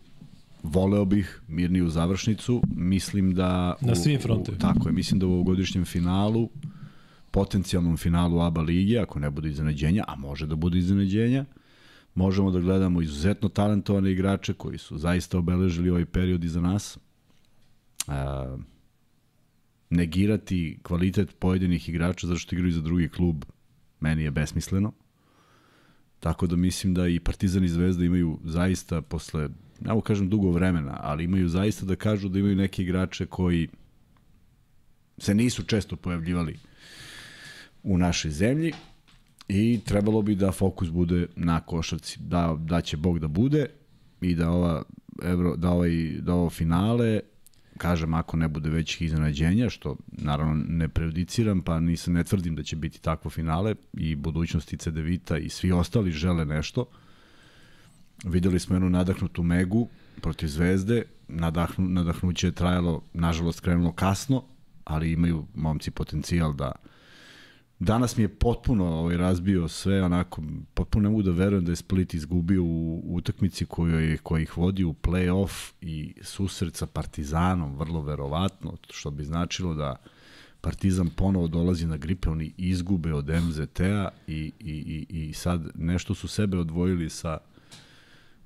voleo 0.64 1.06
bih 1.06 1.42
mirniju 1.48 1.90
završnicu. 1.90 2.62
Mislim 2.76 3.34
da... 3.36 3.76
Na 3.82 3.96
svim 3.96 4.20
frontovima. 4.20 4.62
Tako 4.62 4.90
je, 4.90 4.94
mislim 4.94 5.20
da 5.20 5.28
u 5.28 5.34
ovogodišnjem 5.34 5.86
finalu, 5.86 6.50
potencijalnom 7.32 7.98
finalu 7.98 8.40
ABA 8.42 8.62
lige, 8.62 9.00
ako 9.00 9.20
ne 9.20 9.30
bude 9.30 9.50
iznenađenja, 9.50 10.04
a 10.08 10.16
može 10.16 10.48
da 10.48 10.56
bude 10.56 10.78
iznenađenja, 10.78 11.46
možemo 12.16 12.52
da 12.52 12.60
gledamo 12.60 13.02
izuzetno 13.02 13.50
talentovane 13.50 14.12
igrače 14.12 14.54
koji 14.54 14.78
su 14.78 14.98
zaista 14.98 15.38
obeležili 15.38 15.90
ovaj 15.90 16.06
period 16.06 16.44
iza 16.44 16.62
nas. 16.62 16.98
Uh, 18.08 18.14
negirati 19.92 20.80
kvalitet 20.84 21.40
pojedinih 21.40 21.90
igrača 21.90 22.28
zato 22.28 22.40
što 22.40 22.56
igraju 22.56 22.72
za 22.72 22.82
drugi 22.82 23.10
klub 23.10 23.46
meni 24.00 24.24
je 24.24 24.32
besmisleno. 24.32 24.94
Tako 26.20 26.48
da 26.48 26.56
mislim 26.56 26.94
da 26.94 27.08
i 27.08 27.20
Partizan 27.20 27.64
i 27.64 27.68
Zvezda 27.68 28.06
imaju 28.06 28.40
zaista 28.44 29.02
posle, 29.02 29.50
mogu 29.80 30.02
kažem 30.02 30.30
dugo 30.30 30.52
vremena, 30.52 30.98
ali 31.02 31.24
imaju 31.24 31.50
zaista 31.50 31.86
da 31.86 31.96
kažu 31.96 32.30
da 32.30 32.40
imaju 32.40 32.56
neke 32.56 32.82
igrače 32.82 33.26
koji 33.26 33.68
se 35.18 35.36
nisu 35.36 35.64
često 35.64 35.96
pojavljivali 35.96 36.58
u 37.84 37.98
našoj 37.98 38.32
zemlji 38.32 38.74
i 39.48 39.80
trebalo 39.86 40.22
bi 40.22 40.36
da 40.36 40.52
fokus 40.52 40.90
bude 40.90 41.28
na 41.36 41.60
košarci. 41.60 42.20
Da, 42.20 42.58
da 42.60 42.82
će 42.82 42.98
Bog 42.98 43.20
da 43.20 43.28
bude 43.28 43.66
i 44.22 44.36
da 44.36 44.50
ova 44.50 44.84
Evro, 45.24 45.56
da, 45.56 45.70
ovaj, 45.70 45.92
da 46.20 46.34
ovo 46.34 46.50
finale 46.50 47.20
kažem 47.82 48.14
ako 48.14 48.38
ne 48.38 48.48
bude 48.48 48.70
većih 48.70 49.02
iznenađenja, 49.02 49.70
što 49.70 49.96
naravno 50.08 50.64
ne 50.68 50.90
prejudiciram, 50.90 51.62
pa 51.62 51.80
nisam, 51.80 52.14
ne 52.14 52.24
tvrdim 52.24 52.56
da 52.56 52.64
će 52.64 52.76
biti 52.76 53.02
takvo 53.02 53.32
finale 53.32 53.76
i 53.94 54.16
budućnosti 54.16 54.78
Cedevita 54.78 55.38
i 55.38 55.50
svi 55.50 55.72
ostali 55.72 56.12
žele 56.12 56.46
nešto. 56.46 56.86
Videli 58.24 58.60
smo 58.60 58.76
jednu 58.76 58.90
nadahnutu 58.90 59.44
Megu 59.44 59.88
protiv 60.22 60.48
Zvezde, 60.48 61.04
Nadahnu, 61.28 61.88
nadahnuće 61.88 62.48
je 62.48 62.52
trajalo, 62.52 63.02
nažalost 63.14 63.60
krenulo 63.60 63.92
kasno, 63.92 64.44
ali 64.84 65.12
imaju 65.12 65.46
momci 65.56 65.92
potencijal 65.92 66.54
da 66.54 66.72
Danas 67.82 68.18
mi 68.18 68.24
je 68.24 68.28
potpuno 68.28 68.86
ovaj, 68.86 69.18
razbio 69.18 69.68
sve, 69.68 70.04
onako, 70.04 70.42
potpuno 70.74 71.04
ne 71.04 71.10
mogu 71.10 71.22
da 71.22 71.32
verujem 71.32 71.66
da 71.66 71.72
je 71.72 71.76
Split 71.76 72.14
izgubio 72.14 72.64
u, 72.64 73.04
utakmici 73.06 73.66
koju 73.66 74.00
je, 74.00 74.18
koja 74.18 74.42
ih 74.42 74.58
vodi 74.58 74.84
u 74.84 74.94
play-off 74.94 75.72
i 75.82 76.14
susret 76.22 76.76
sa 76.76 76.86
Partizanom, 76.86 77.76
vrlo 77.76 78.02
verovatno, 78.02 78.78
što 78.90 79.12
bi 79.12 79.24
značilo 79.24 79.74
da 79.74 79.96
Partizan 80.62 81.10
ponovo 81.10 81.48
dolazi 81.48 81.88
na 81.88 81.98
gripe, 81.98 82.30
oni 82.30 82.54
izgube 82.58 83.14
od 83.14 83.30
MZT-a 83.30 84.10
i, 84.28 84.52
i, 84.60 85.06
i, 85.10 85.30
i 85.30 85.34
sad 85.34 85.62
nešto 85.76 86.16
su 86.16 86.28
sebe 86.28 86.58
odvojili 86.58 87.10
sa 87.10 87.38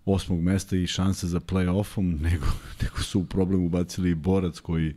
osmog 0.06 0.41
mesta 0.41 0.78
i 0.78 0.88
šanse 0.88 1.28
za 1.28 1.40
play-offom, 1.40 2.20
nego, 2.30 2.45
nego 2.82 2.98
su 2.98 3.20
u 3.20 3.26
problem 3.26 3.66
ubacili 3.66 4.10
i 4.10 4.16
Borac 4.16 4.60
koji 4.60 4.95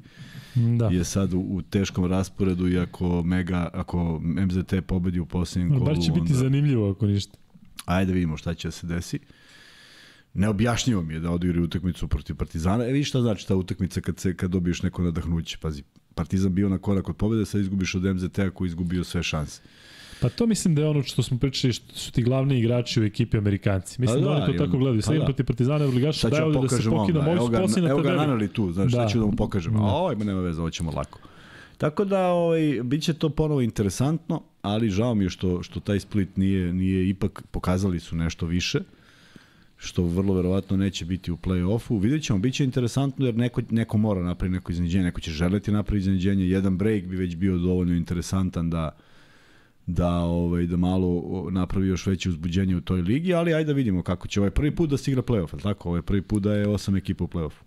Da. 0.79 0.87
je 0.87 1.05
sad 1.05 1.35
u, 1.35 1.39
u 1.39 1.63
teškom 1.63 2.05
rasporedu 2.05 2.69
i 2.69 2.79
ako 2.79 3.23
Mega, 3.23 3.71
ako 3.73 4.21
MZT 4.21 4.75
pobedi 4.87 5.21
u 5.21 5.27
posljednjem 5.27 5.73
kolu, 5.73 5.85
Bar 5.85 5.97
će 5.97 6.11
biti 6.11 6.21
onda, 6.21 6.35
zanimljivo 6.35 6.91
ako 6.91 7.07
ništa. 7.07 7.39
ajde 7.85 8.07
da 8.07 8.15
vidimo 8.15 8.37
šta 8.37 8.55
će 8.55 8.69
da 8.69 8.73
se 8.73 8.87
desi. 8.87 9.19
Neobjašnjivo 10.35 11.03
mi 11.03 11.15
je 11.15 11.21
da 11.21 11.31
odigraju 11.31 11.65
utakmicu 11.65 12.09
protiv 12.09 12.37
Partizana. 12.37 12.85
E, 12.85 12.93
vidiš 12.93 13.09
šta 13.09 13.21
znači 13.21 13.49
ta 13.49 13.57
utakmica 13.57 14.01
kad, 14.01 14.19
se, 14.19 14.37
kad 14.37 14.51
dobiješ 14.51 14.83
neko 14.83 15.03
nadahnuće. 15.03 15.59
Pazi, 15.61 15.83
Partizan 16.15 16.55
bio 16.55 16.69
na 16.69 16.79
korak 16.79 17.09
od 17.09 17.17
pobede, 17.17 17.47
sad 17.47 17.61
izgubiš 17.61 17.95
od 17.95 18.03
MZT-a 18.03 18.51
koji 18.51 18.67
izgubio 18.67 19.05
sve 19.05 19.23
šanse. 19.23 19.63
Pa 20.21 20.29
to 20.29 20.47
mislim 20.47 20.75
da 20.75 20.83
je 20.83 20.89
ono 20.89 21.03
što 21.03 21.23
smo 21.23 21.39
pričali, 21.39 21.73
što 21.73 21.95
su 21.95 22.13
ti 22.13 22.23
glavni 22.23 22.59
igrači 22.59 23.01
u 23.01 23.05
ekipi 23.05 23.39
Amerikanci. 23.39 24.01
Mislim 24.01 24.25
Pa 24.25 24.31
da, 24.31 24.31
da, 24.31 24.37
oni 24.37 24.47
to 24.47 24.55
i 24.55 24.67
tako 24.67 24.79
gledaju. 24.79 25.01
pa 25.01 25.07
Sad 25.07 25.15
im 25.15 25.21
da. 25.21 25.25
protiv 25.25 25.47
Partizana 25.47 26.13
Sad 26.13 26.31
ću 26.33 26.37
daju 26.37 26.53
vam 26.53 26.63
da 26.63 26.69
se 26.69 26.91
moji 26.91 27.37
Evo 27.37 27.47
su 27.47 27.53
posljednji 27.53 27.83
na 27.83 27.91
evo 27.91 28.03
ga 28.03 28.11
nanali 28.11 28.49
tu, 28.49 28.73
znaš, 28.73 28.93
Da. 28.93 29.03
da. 29.03 29.09
ću 29.09 29.19
da 29.19 29.25
mu 29.25 29.33
pokažem. 29.33 29.73
Da. 29.73 29.79
A 29.79 29.83
ovaj, 29.83 30.17
ma 30.17 30.25
nema 30.25 30.41
veze, 30.41 30.61
ovo 30.61 30.71
ćemo 30.71 30.91
lako. 30.91 31.19
Tako 31.79 32.05
da, 32.05 32.27
ovaj, 32.27 32.81
bit 32.83 33.03
će 33.03 33.15
to 33.15 33.29
ponovo 33.29 33.61
interesantno, 33.61 34.43
ali 34.63 34.91
žao 34.91 35.15
mi 35.15 35.25
je 35.25 35.31
što, 35.31 35.63
što 35.63 35.81
taj 35.81 36.01
split 36.01 36.37
nije, 36.37 36.73
nije 36.73 37.09
ipak, 37.09 37.43
pokazali 37.51 38.01
su 38.01 38.17
nešto 38.17 38.47
više, 38.47 38.81
što 39.77 40.03
vrlo 40.03 40.35
verovatno 40.35 40.77
neće 40.77 41.05
biti 41.05 41.33
u 41.33 41.37
play-offu. 41.37 42.03
Vidjet 42.03 42.23
ćemo, 42.23 42.39
bit 42.39 42.55
će 42.55 42.65
interesantno 42.65 43.27
jer 43.27 43.35
neko, 43.37 43.63
neko 43.71 43.99
mora 43.99 44.23
napraviti 44.23 44.55
neko 44.55 44.73
iznenađenje, 44.73 45.05
neko 45.05 45.21
će 45.21 45.31
želeti 45.31 45.73
napraviti 45.73 46.03
iznenađenje, 46.03 46.49
jedan 46.49 46.79
break 46.79 47.05
bi 47.05 47.17
već 47.17 47.37
bio 47.37 47.59
dovoljno 47.59 47.95
interesantan 47.95 48.71
da 48.71 48.97
da 49.89 50.19
ovaj 50.19 50.67
da 50.67 50.77
malo 50.77 51.23
napravi 51.51 51.89
još 51.89 52.07
veće 52.07 52.29
uzbuđenje 52.29 52.77
u 52.77 52.81
toj 52.81 53.01
ligi, 53.01 53.35
ali 53.35 53.55
ajde 53.55 53.67
da 53.67 53.73
vidimo 53.73 54.03
kako 54.03 54.29
će 54.29 54.41
ovaj 54.41 54.51
prvi 54.51 54.75
put 54.75 54.91
da 54.91 54.97
se 54.97 55.11
igra 55.11 55.23
plej-of, 55.23 55.55
al 55.55 55.61
tako? 55.61 55.89
Ovaj 55.89 56.03
prvi 56.03 56.23
put 56.23 56.43
da 56.43 56.55
je 56.55 56.69
osam 56.69 56.97
ekipa 56.97 57.25
u 57.25 57.29
plej-ofu. 57.29 57.63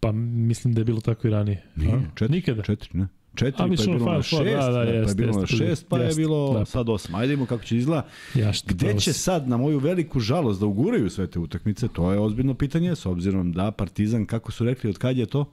Pa 0.00 0.12
mislim 0.12 0.74
da 0.74 0.80
je 0.80 0.84
bilo 0.84 1.00
tako 1.00 1.26
i 1.26 1.30
ranije. 1.30 1.62
Nije, 1.76 2.10
četiri, 2.14 2.36
Nikada. 2.36 2.62
četiri, 2.62 2.88
ne. 2.92 3.08
Četiri, 3.34 3.62
A, 3.62 3.66
pa 3.66 3.72
je 3.72 3.76
bilo 3.76 3.92
na 3.92 3.98
Final 3.98 4.22
šest, 4.22 4.36
Four, 4.36 4.44
da, 4.44 4.68
da, 4.68 4.84
pa 4.84 5.10
je 5.10 5.14
bilo 5.14 5.32
na 5.32 5.40
jeste, 5.40 5.56
šest, 5.56 5.86
pa 5.88 5.98
je 5.98 6.14
bilo 6.14 6.58
da. 6.58 6.64
sad 6.64 6.88
osam. 6.88 7.14
Ajde 7.14 7.30
vidimo 7.30 7.46
kako 7.46 7.64
će 7.64 7.76
izgleda. 7.76 8.06
Ja 8.34 8.52
Gde 8.66 8.98
će 8.98 9.12
sad, 9.12 9.48
na 9.48 9.56
moju 9.56 9.78
veliku 9.78 10.20
žalost, 10.20 10.60
da 10.60 10.66
uguraju 10.66 11.10
sve 11.10 11.26
te 11.26 11.38
utakmice, 11.38 11.88
to 11.88 12.12
je 12.12 12.18
ozbiljno 12.18 12.54
pitanje, 12.54 12.96
s 12.96 13.06
obzirom 13.06 13.52
da 13.52 13.70
Partizan, 13.70 14.26
kako 14.26 14.52
su 14.52 14.64
rekli, 14.64 14.90
od 14.90 14.98
kad 14.98 15.16
je 15.16 15.26
to? 15.26 15.44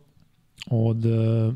Od... 0.67 1.05
Uh, 1.05 1.53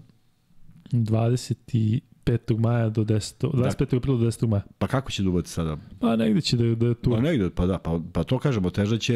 25. 2.25 2.59
maja 2.59 2.89
do 2.89 3.03
10. 3.03 3.47
25. 3.51 3.97
aprila 3.97 4.17
do 4.17 4.25
10. 4.25 4.47
maja. 4.47 4.63
Pa 4.77 4.87
kako 4.87 5.11
će 5.11 5.23
dubati 5.23 5.49
sada? 5.49 5.77
Pa 5.99 6.15
negde 6.15 6.41
će 6.41 6.57
da, 6.57 6.75
da 6.75 6.87
je 6.87 6.93
tu. 6.93 7.09
Pa 7.09 7.19
negde, 7.19 7.49
pa 7.49 7.65
da, 7.65 7.77
pa, 7.77 7.99
pa 8.13 8.23
to 8.23 8.39
kažemo, 8.39 8.69
teža 8.69 8.97
će 8.97 9.15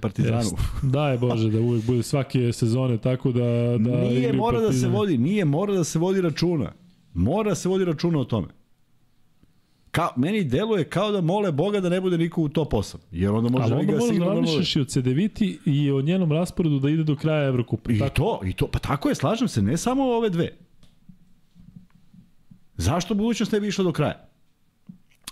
Partizanu. 0.00 0.38
Jest. 0.38 0.54
Daje 0.82 1.18
Bože 1.18 1.50
da 1.50 1.60
uvek 1.60 1.84
bude 1.86 2.02
svake 2.02 2.52
sezone 2.52 2.98
tako 2.98 3.32
da... 3.32 3.44
da 3.78 4.00
nije 4.00 4.32
mora 4.32 4.60
da 4.60 4.66
se 4.66 4.66
Partizan. 4.66 4.92
vodi, 4.92 5.18
nije 5.18 5.44
mora 5.44 5.74
da 5.74 5.84
se 5.84 5.98
vodi 5.98 6.20
računa. 6.20 6.72
Mora 7.14 7.48
da 7.48 7.54
se 7.54 7.68
vodi 7.68 7.84
računa 7.84 8.18
o 8.18 8.24
tome. 8.24 8.48
Ka, 9.90 10.08
meni 10.16 10.44
deluje 10.44 10.84
kao 10.84 11.12
da 11.12 11.20
mole 11.20 11.52
Boga 11.52 11.80
da 11.80 11.88
ne 11.88 12.00
bude 12.00 12.18
niko 12.18 12.42
u 12.42 12.48
top 12.48 12.72
8. 12.72 12.96
Jer 13.12 13.30
onda 13.30 13.50
može 13.50 13.64
Ali 13.64 13.72
onda 13.72 13.80
Liga 13.80 13.92
moraš 13.92 14.08
da 14.08 14.12
sigurno... 14.12 14.34
razmišljaš 14.34 14.76
i 14.76 14.80
o 14.80 14.84
Cedeviti 14.84 15.58
i 15.64 15.90
o 15.90 16.00
njenom 16.00 16.32
rasporedu 16.32 16.78
da 16.78 16.90
ide 16.90 17.04
do 17.04 17.16
kraja 17.16 17.48
Evrokupa. 17.48 17.92
I 17.92 17.98
Tako, 17.98 18.14
to, 18.14 18.40
i 18.44 18.52
to, 18.52 18.66
pa 18.66 18.78
tako 18.78 19.08
je, 19.08 19.14
slažem 19.14 19.48
se, 19.48 19.62
ne 19.62 19.76
samo 19.76 20.04
ove 20.04 20.30
dve. 20.30 20.67
Zašto 22.78 23.14
budućnost 23.14 23.52
ne 23.52 23.60
bi 23.60 23.68
išla 23.68 23.84
do 23.84 23.92
kraja? 23.92 24.28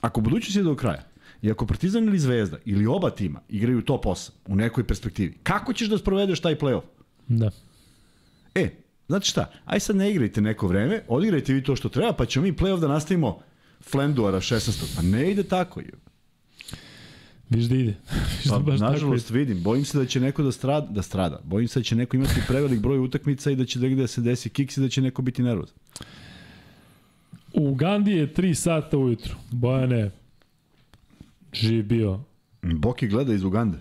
Ako 0.00 0.20
budućnost 0.20 0.56
ide 0.56 0.64
do 0.64 0.76
kraja, 0.76 1.04
i 1.42 1.50
ako 1.50 1.66
Partizan 1.66 2.04
ili 2.04 2.18
Zvezda, 2.18 2.58
ili 2.64 2.86
oba 2.86 3.10
tima, 3.10 3.40
igraju 3.48 3.82
top 3.82 4.04
8 4.04 4.30
u 4.46 4.56
nekoj 4.56 4.86
perspektivi, 4.86 5.38
kako 5.42 5.72
ćeš 5.72 5.88
da 5.88 5.98
sprovedeš 5.98 6.40
taj 6.40 6.58
play-off? 6.58 6.82
da. 7.28 7.50
E, 8.54 8.70
znate 9.08 9.26
šta, 9.26 9.50
aj 9.64 9.80
sad 9.80 9.96
ne 9.96 10.10
igrajte 10.10 10.40
neko 10.40 10.66
vreme, 10.66 11.02
odigrajte 11.08 11.52
vi 11.52 11.62
to 11.62 11.76
što 11.76 11.88
treba, 11.88 12.12
pa 12.12 12.26
ćemo 12.26 12.42
mi 12.42 12.52
play-off 12.52 12.80
da 12.80 12.88
nastavimo 12.88 13.40
Flenduara 13.80 14.40
16. 14.40 14.96
Pa 14.96 15.02
ne 15.02 15.30
ide 15.30 15.42
tako. 15.42 15.80
je. 15.80 15.92
Viš 17.50 17.64
da 17.64 17.74
ide. 17.74 17.94
Viš 18.38 18.50
Pa, 18.50 18.58
da 18.58 18.62
baš 18.62 18.80
nažalost 18.80 19.26
tako 19.26 19.38
vidim, 19.38 19.62
bojim 19.62 19.84
se 19.84 19.98
da 19.98 20.06
će 20.06 20.20
neko 20.20 20.42
da 20.42 20.52
strada, 20.52 20.86
da 20.90 21.02
strada. 21.02 21.40
Bojim 21.44 21.68
se 21.68 21.80
da 21.80 21.84
će 21.84 21.96
neko 21.96 22.16
imati 22.16 22.40
prevelik 22.48 22.80
broj 22.80 22.98
utakmica 22.98 23.50
i 23.50 23.56
da 23.56 23.64
će 23.64 23.78
da 23.78 24.06
se 24.06 24.20
desi 24.20 24.48
kiks 24.48 24.76
i 24.76 24.80
da 24.80 24.88
će 24.88 25.02
neko 25.02 25.22
biti 25.22 25.42
nervozan. 25.42 25.76
U 27.56 27.70
Ugandi 27.70 28.12
je 28.12 28.34
3 28.34 28.54
sata 28.54 28.98
ujutru. 28.98 29.34
Bojane, 29.50 30.10
živ 31.52 31.84
bio. 31.84 32.20
Boki 32.62 33.08
gleda 33.08 33.34
iz 33.34 33.44
Ugande. 33.44 33.78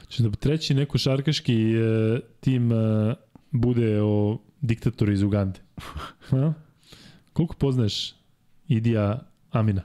Znači 0.00 0.22
da 0.22 0.30
treći 0.30 0.74
neko 0.74 0.98
šarkaški 0.98 1.72
e, 1.72 2.20
tim 2.40 2.72
e, 2.72 3.14
bude 3.50 4.02
o 4.02 4.38
diktatoru 4.60 5.12
iz 5.12 5.22
Ugande. 5.22 5.60
Ha? 6.30 6.52
Koliko 7.32 7.54
poznaješ 7.54 8.14
Idija 8.68 9.20
Amina? 9.50 9.82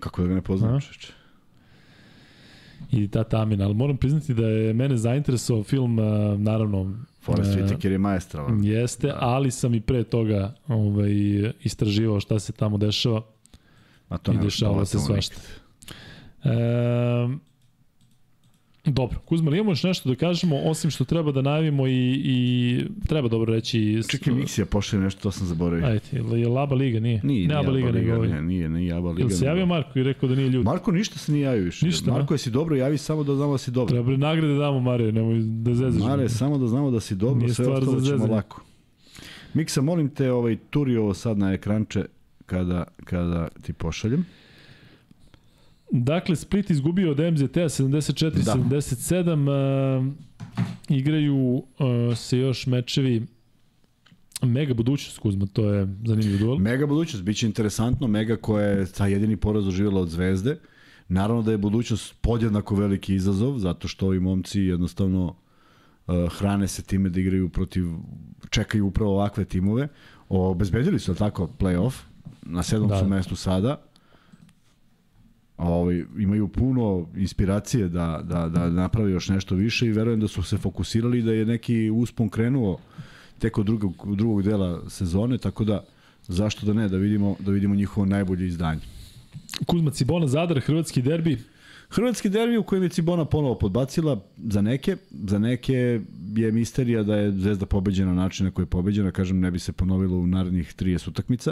Kako 0.00 0.22
da 0.22 0.28
ga 0.28 0.34
ne 0.34 0.42
poznam, 0.42 0.74
A? 0.74 0.80
čeče. 0.80 1.12
i 2.92 3.08
tata 3.08 3.42
Amina, 3.42 3.64
ali 3.64 3.74
moram 3.74 3.96
priznati 3.96 4.34
da 4.34 4.48
je 4.48 4.74
mene 4.74 4.96
zainteresovao 4.96 5.64
film, 5.64 5.98
e, 5.98 6.02
naravno, 6.38 7.04
Forrest 7.20 7.56
e, 7.56 7.62
Whitaker 7.62 7.90
je 7.90 7.98
maestra. 7.98 8.44
ono. 8.44 8.64
Jeste, 8.64 9.06
da. 9.06 9.18
ali 9.20 9.50
sam 9.50 9.74
i 9.74 9.80
pre 9.80 10.04
toga 10.04 10.54
ovaj, 10.68 11.12
istraživao 11.62 12.20
šta 12.20 12.38
se 12.38 12.52
tamo 12.52 12.78
dešava. 12.78 13.22
A 14.08 14.18
to 14.18 14.32
i 14.32 14.36
ne 14.36 14.42
dešavalo 14.42 14.84
se 14.84 14.98
svašta. 14.98 15.36
E, 16.44 16.50
dobro, 18.92 19.18
Kuzma, 19.24 19.50
ali 19.50 19.58
imamo 19.58 19.70
još 19.70 19.82
nešto 19.82 20.08
da 20.08 20.14
kažemo, 20.14 20.56
osim 20.56 20.90
što 20.90 21.04
treba 21.04 21.32
da 21.32 21.42
najavimo 21.42 21.86
i, 21.86 22.22
i 22.24 22.80
treba 23.08 23.28
dobro 23.28 23.54
reći... 23.54 24.02
Čekaj, 24.10 24.34
Miksija 24.34 24.66
pošle 24.66 24.98
nešto, 24.98 25.20
to 25.20 25.30
sam 25.30 25.46
zaboravio. 25.46 25.86
Ajde, 25.86 26.00
je 26.12 26.48
li 26.48 26.58
Aba 26.58 26.74
Liga, 26.74 27.00
nije? 27.00 27.20
Nije, 27.24 27.48
ne 27.48 27.54
nije 27.54 27.58
Aba 27.58 27.70
Liga, 27.70 27.92
nego 27.92 28.14
ovaj. 28.14 28.28
nije, 28.28 28.42
nije, 28.42 28.68
nije 28.68 28.94
Aba 28.94 29.10
Liga. 29.10 29.22
Jel 29.22 29.30
se 29.30 29.44
javio 29.44 29.66
Marko 29.66 29.98
i 29.98 30.02
rekao 30.02 30.28
da 30.28 30.34
nije 30.34 30.48
ljud? 30.48 30.64
Marko 30.64 30.92
ništa 30.92 31.18
se 31.18 31.32
nije 31.32 31.42
javio 31.42 31.64
više. 31.64 31.86
Ništa, 31.86 32.10
Marko, 32.10 32.34
jesi 32.34 32.50
dobro, 32.50 32.76
javi 32.76 32.98
samo 32.98 33.24
da 33.24 33.34
znamo 33.34 33.52
da 33.52 33.58
si 33.58 33.70
dobro. 33.70 33.94
Treba 33.94 34.16
nagrade 34.16 34.54
damo, 34.54 34.80
Mare, 34.80 35.12
nemoj 35.12 35.38
da 35.42 35.74
zezaš. 35.74 36.02
Mare, 36.02 36.28
samo 36.28 36.58
da 36.58 36.66
znamo 36.66 36.90
da 36.90 37.00
si 37.00 37.14
dobro, 37.14 37.40
Nije 37.40 37.54
sve 37.54 37.68
ostalo 37.68 38.00
ćemo 38.00 38.26
lako. 38.26 38.62
Miksa, 39.54 39.80
molim 39.82 40.08
te, 40.08 40.32
ovaj, 40.32 40.56
turi 40.70 40.96
ovo 40.96 41.14
sad 41.14 41.38
na 41.38 41.52
ekranče 41.52 42.04
kada, 42.46 42.84
kada 43.04 43.48
ti 43.62 43.72
pošaljem. 43.72 44.26
Dakle, 45.92 46.36
Split 46.36 46.70
izgubio 46.70 47.10
od 47.10 47.18
MZT-a 47.18 47.60
74-77. 47.68 49.98
Uh, 49.98 50.06
igraju 50.88 51.36
uh, 51.36 51.62
se 52.16 52.38
još 52.38 52.66
mečevi 52.66 53.26
Mega 54.42 54.74
budućnost, 54.74 55.18
Kuzma, 55.18 55.46
to 55.46 55.72
je 55.72 55.88
zanimljiv 56.04 56.38
duel. 56.38 56.56
Mega 56.58 56.86
budućnost, 56.86 57.24
bit 57.24 57.36
će 57.36 57.46
interesantno. 57.46 58.06
Mega 58.06 58.36
koja 58.36 58.66
je 58.66 58.86
ta 58.86 59.06
jedini 59.06 59.36
poraz 59.36 59.64
doživjela 59.64 60.00
od 60.00 60.08
Zvezde. 60.08 60.58
Naravno 61.08 61.42
da 61.42 61.50
je 61.50 61.58
budućnost 61.58 62.14
podjednako 62.20 62.74
veliki 62.74 63.14
izazov, 63.14 63.58
zato 63.58 63.88
što 63.88 64.06
ovi 64.06 64.20
momci 64.20 64.60
jednostavno 64.60 65.34
uh, 66.06 66.14
hrane 66.38 66.68
se 66.68 66.82
time 66.82 67.08
da 67.08 67.20
igraju 67.20 67.48
protiv, 67.48 67.84
čekaju 68.50 68.86
upravo 68.86 69.12
ovakve 69.12 69.44
timove. 69.44 69.88
Obezbedili 70.28 70.98
su, 70.98 71.14
tako, 71.14 71.50
play-off 71.58 71.94
na 72.42 72.62
sedmom 72.62 72.88
Da. 72.88 72.94
da. 72.94 73.00
su 73.00 73.08
mestu 73.08 73.36
sada. 73.36 73.82
Ovaj, 75.60 76.04
imaju 76.18 76.48
puno 76.48 77.06
inspiracije 77.16 77.88
da, 77.88 78.20
da, 78.24 78.48
da 78.48 78.70
naprave 78.70 79.10
još 79.10 79.28
nešto 79.28 79.54
više 79.54 79.86
i 79.86 79.92
verujem 79.92 80.20
da 80.20 80.28
su 80.28 80.42
se 80.42 80.58
fokusirali 80.58 81.22
da 81.22 81.32
je 81.32 81.46
neki 81.46 81.90
uspon 81.90 82.28
krenuo 82.28 82.78
tek 83.38 83.58
od 83.58 83.66
drugog, 83.66 84.16
drugog 84.16 84.42
dela 84.42 84.90
sezone, 84.90 85.38
tako 85.38 85.64
da 85.64 85.84
zašto 86.28 86.66
da 86.66 86.72
ne, 86.72 86.88
da 86.88 86.96
vidimo, 86.96 87.36
da 87.38 87.50
vidimo 87.50 87.74
njihovo 87.74 88.06
najbolje 88.06 88.46
izdanje. 88.46 88.80
Kuzma 89.66 89.90
Cibona, 89.90 90.26
Zadar, 90.26 90.60
hrvatski 90.60 91.02
derbi. 91.02 91.38
Hrvatski 91.90 92.28
derbi 92.28 92.56
u 92.56 92.62
kojem 92.62 92.82
je 92.82 92.88
Cibona 92.88 93.24
ponovo 93.24 93.58
podbacila 93.58 94.20
za 94.36 94.62
neke, 94.62 94.96
za 95.10 95.38
neke 95.38 96.00
je 96.36 96.52
misterija 96.52 97.02
da 97.02 97.16
je 97.16 97.32
Zvezda 97.32 97.66
pobeđena 97.66 98.14
na 98.14 98.22
način 98.22 98.46
na 98.46 98.52
koji 98.52 98.62
je 98.62 98.70
pobeđena, 98.70 99.10
kažem 99.10 99.40
ne 99.40 99.50
bi 99.50 99.58
se 99.58 99.72
ponovilo 99.72 100.16
u 100.16 100.26
narednih 100.26 100.74
30 100.78 101.08
utakmica. 101.08 101.50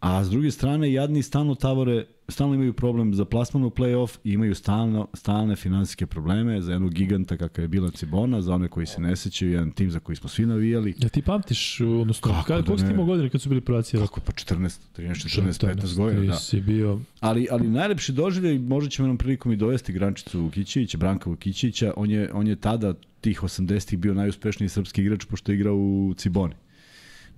A 0.00 0.24
s 0.24 0.30
druge 0.30 0.50
strane, 0.50 0.92
jadni 0.92 1.22
stalno 1.22 1.54
tavore, 1.54 2.06
stalno 2.28 2.54
imaju 2.54 2.72
problem 2.72 3.14
za 3.14 3.24
plasman 3.24 3.64
u 3.64 3.70
play-off 3.70 4.18
i 4.24 4.32
imaju 4.32 4.54
stalno, 4.54 5.08
stalne 5.14 5.56
finansijske 5.56 6.06
probleme 6.06 6.60
za 6.60 6.72
jednog 6.72 6.94
giganta 6.94 7.36
kakav 7.36 7.64
je 7.64 7.68
bila 7.68 7.90
Cibona, 7.90 8.42
za 8.42 8.54
one 8.54 8.68
koji 8.68 8.86
se 8.86 9.00
ne 9.00 9.16
sećaju, 9.16 9.52
jedan 9.52 9.70
tim 9.70 9.90
za 9.90 10.00
koji 10.00 10.16
smo 10.16 10.28
svi 10.28 10.46
navijali. 10.46 10.94
Ja 10.98 11.08
ti 11.08 11.22
pamtiš, 11.22 11.80
odnosno, 11.80 12.32
Kako 12.32 12.46
kada, 12.46 12.60
da 12.60 12.66
koliko 12.66 12.84
ne? 12.84 12.92
imao 12.92 13.04
godina 13.04 13.28
kad 13.28 13.40
su 13.40 13.48
bili 13.48 13.60
prvaci? 13.60 13.96
Kako 13.96 14.20
pa 14.20 14.32
14, 14.32 14.80
13, 14.96 15.40
14, 15.42 15.66
15 15.66 15.96
godina, 15.96 16.26
da. 16.26 16.36
si 16.36 16.60
bio... 16.60 17.00
Ali, 17.20 17.48
ali 17.50 17.68
najlepši 17.68 18.12
doživljaj, 18.12 18.58
možda 18.58 18.90
ćemo 18.90 19.06
jednom 19.06 19.18
prilikom 19.18 19.52
i 19.52 19.56
dovesti 19.56 19.92
Grančicu 19.92 20.40
Vukićevića, 20.40 20.98
Branka 20.98 21.30
Vukićevića, 21.30 21.92
on 21.96 22.10
je, 22.10 22.32
on 22.32 22.46
je 22.46 22.56
tada, 22.56 22.94
tih 23.20 23.42
80-ih, 23.42 23.98
bio 23.98 24.14
najuspešniji 24.14 24.68
srpski 24.68 25.02
igrač, 25.02 25.24
pošto 25.24 25.52
je 25.52 25.56
igrao 25.56 25.76
u 25.76 26.14
Ciboni. 26.16 26.54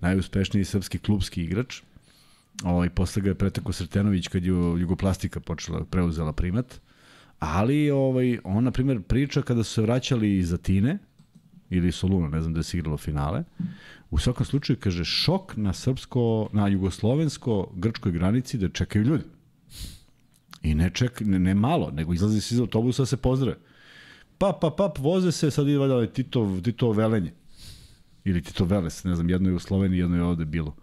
Najuspešniji 0.01 0.65
srpski 0.65 0.99
klubski 0.99 1.43
igrač. 1.43 1.83
Ovaj, 2.65 2.91
posle 2.91 3.23
ga 3.23 3.29
je 3.29 3.35
pretako 3.35 3.73
Sretenović 3.73 4.29
kad 4.29 4.45
je 4.45 4.51
Jugoplastika 4.81 5.41
počela, 5.41 5.85
preuzela 5.85 6.33
primat. 6.33 6.81
Ali 7.39 7.91
ovaj, 7.91 8.39
on, 8.45 8.65
na 8.65 8.71
primjer, 8.71 9.03
priča 9.03 9.43
kada 9.43 9.65
su 9.65 9.73
se 9.73 9.83
vraćali 9.83 10.39
iz 10.39 10.53
Atine, 10.53 10.99
ili 11.71 11.93
Soluna, 11.93 12.29
ne 12.29 12.41
znam 12.41 12.55
da 12.55 12.63
se 12.63 12.79
igralo 12.79 12.97
finale. 12.97 13.45
U 14.11 14.19
svakom 14.19 14.47
slučaju, 14.47 14.77
kaže, 14.81 15.05
šok 15.05 15.57
na 15.57 15.73
srpsko, 15.73 16.49
na 16.53 16.69
jugoslovensko-grčkoj 16.69 18.13
granici 18.13 18.59
da 18.59 18.69
čekaju 18.69 19.05
ljudi. 19.05 19.25
I 20.63 20.75
ne 20.75 20.91
ček, 20.91 21.21
ne, 21.21 21.39
ne 21.39 21.55
malo, 21.55 21.91
nego 21.91 22.15
izlazi 22.15 22.41
se 22.41 22.55
iz 22.55 22.61
autobusa 22.61 23.03
da 23.03 23.07
se 23.07 23.17
pozdrave. 23.17 23.57
Pap, 24.39 24.61
pap, 24.61 24.77
pap, 24.77 24.99
voze 24.99 25.33
se, 25.33 25.51
sad 25.51 25.69
ide 25.69 25.79
valjda 25.79 25.95
ovaj 25.95 26.13
Tito, 26.13 26.61
Tito 26.65 26.93
Velenje. 26.93 27.33
Ili 28.25 28.43
Tito 28.43 28.65
Veles, 28.65 29.05
ne 29.05 29.15
znam, 29.15 29.31
jedno 29.31 29.49
je 29.49 29.55
u 29.55 29.59
Sloveniji, 29.59 29.99
jedno 29.99 30.17
je 30.17 30.23
ovde 30.23 30.45
bilo. 30.45 30.77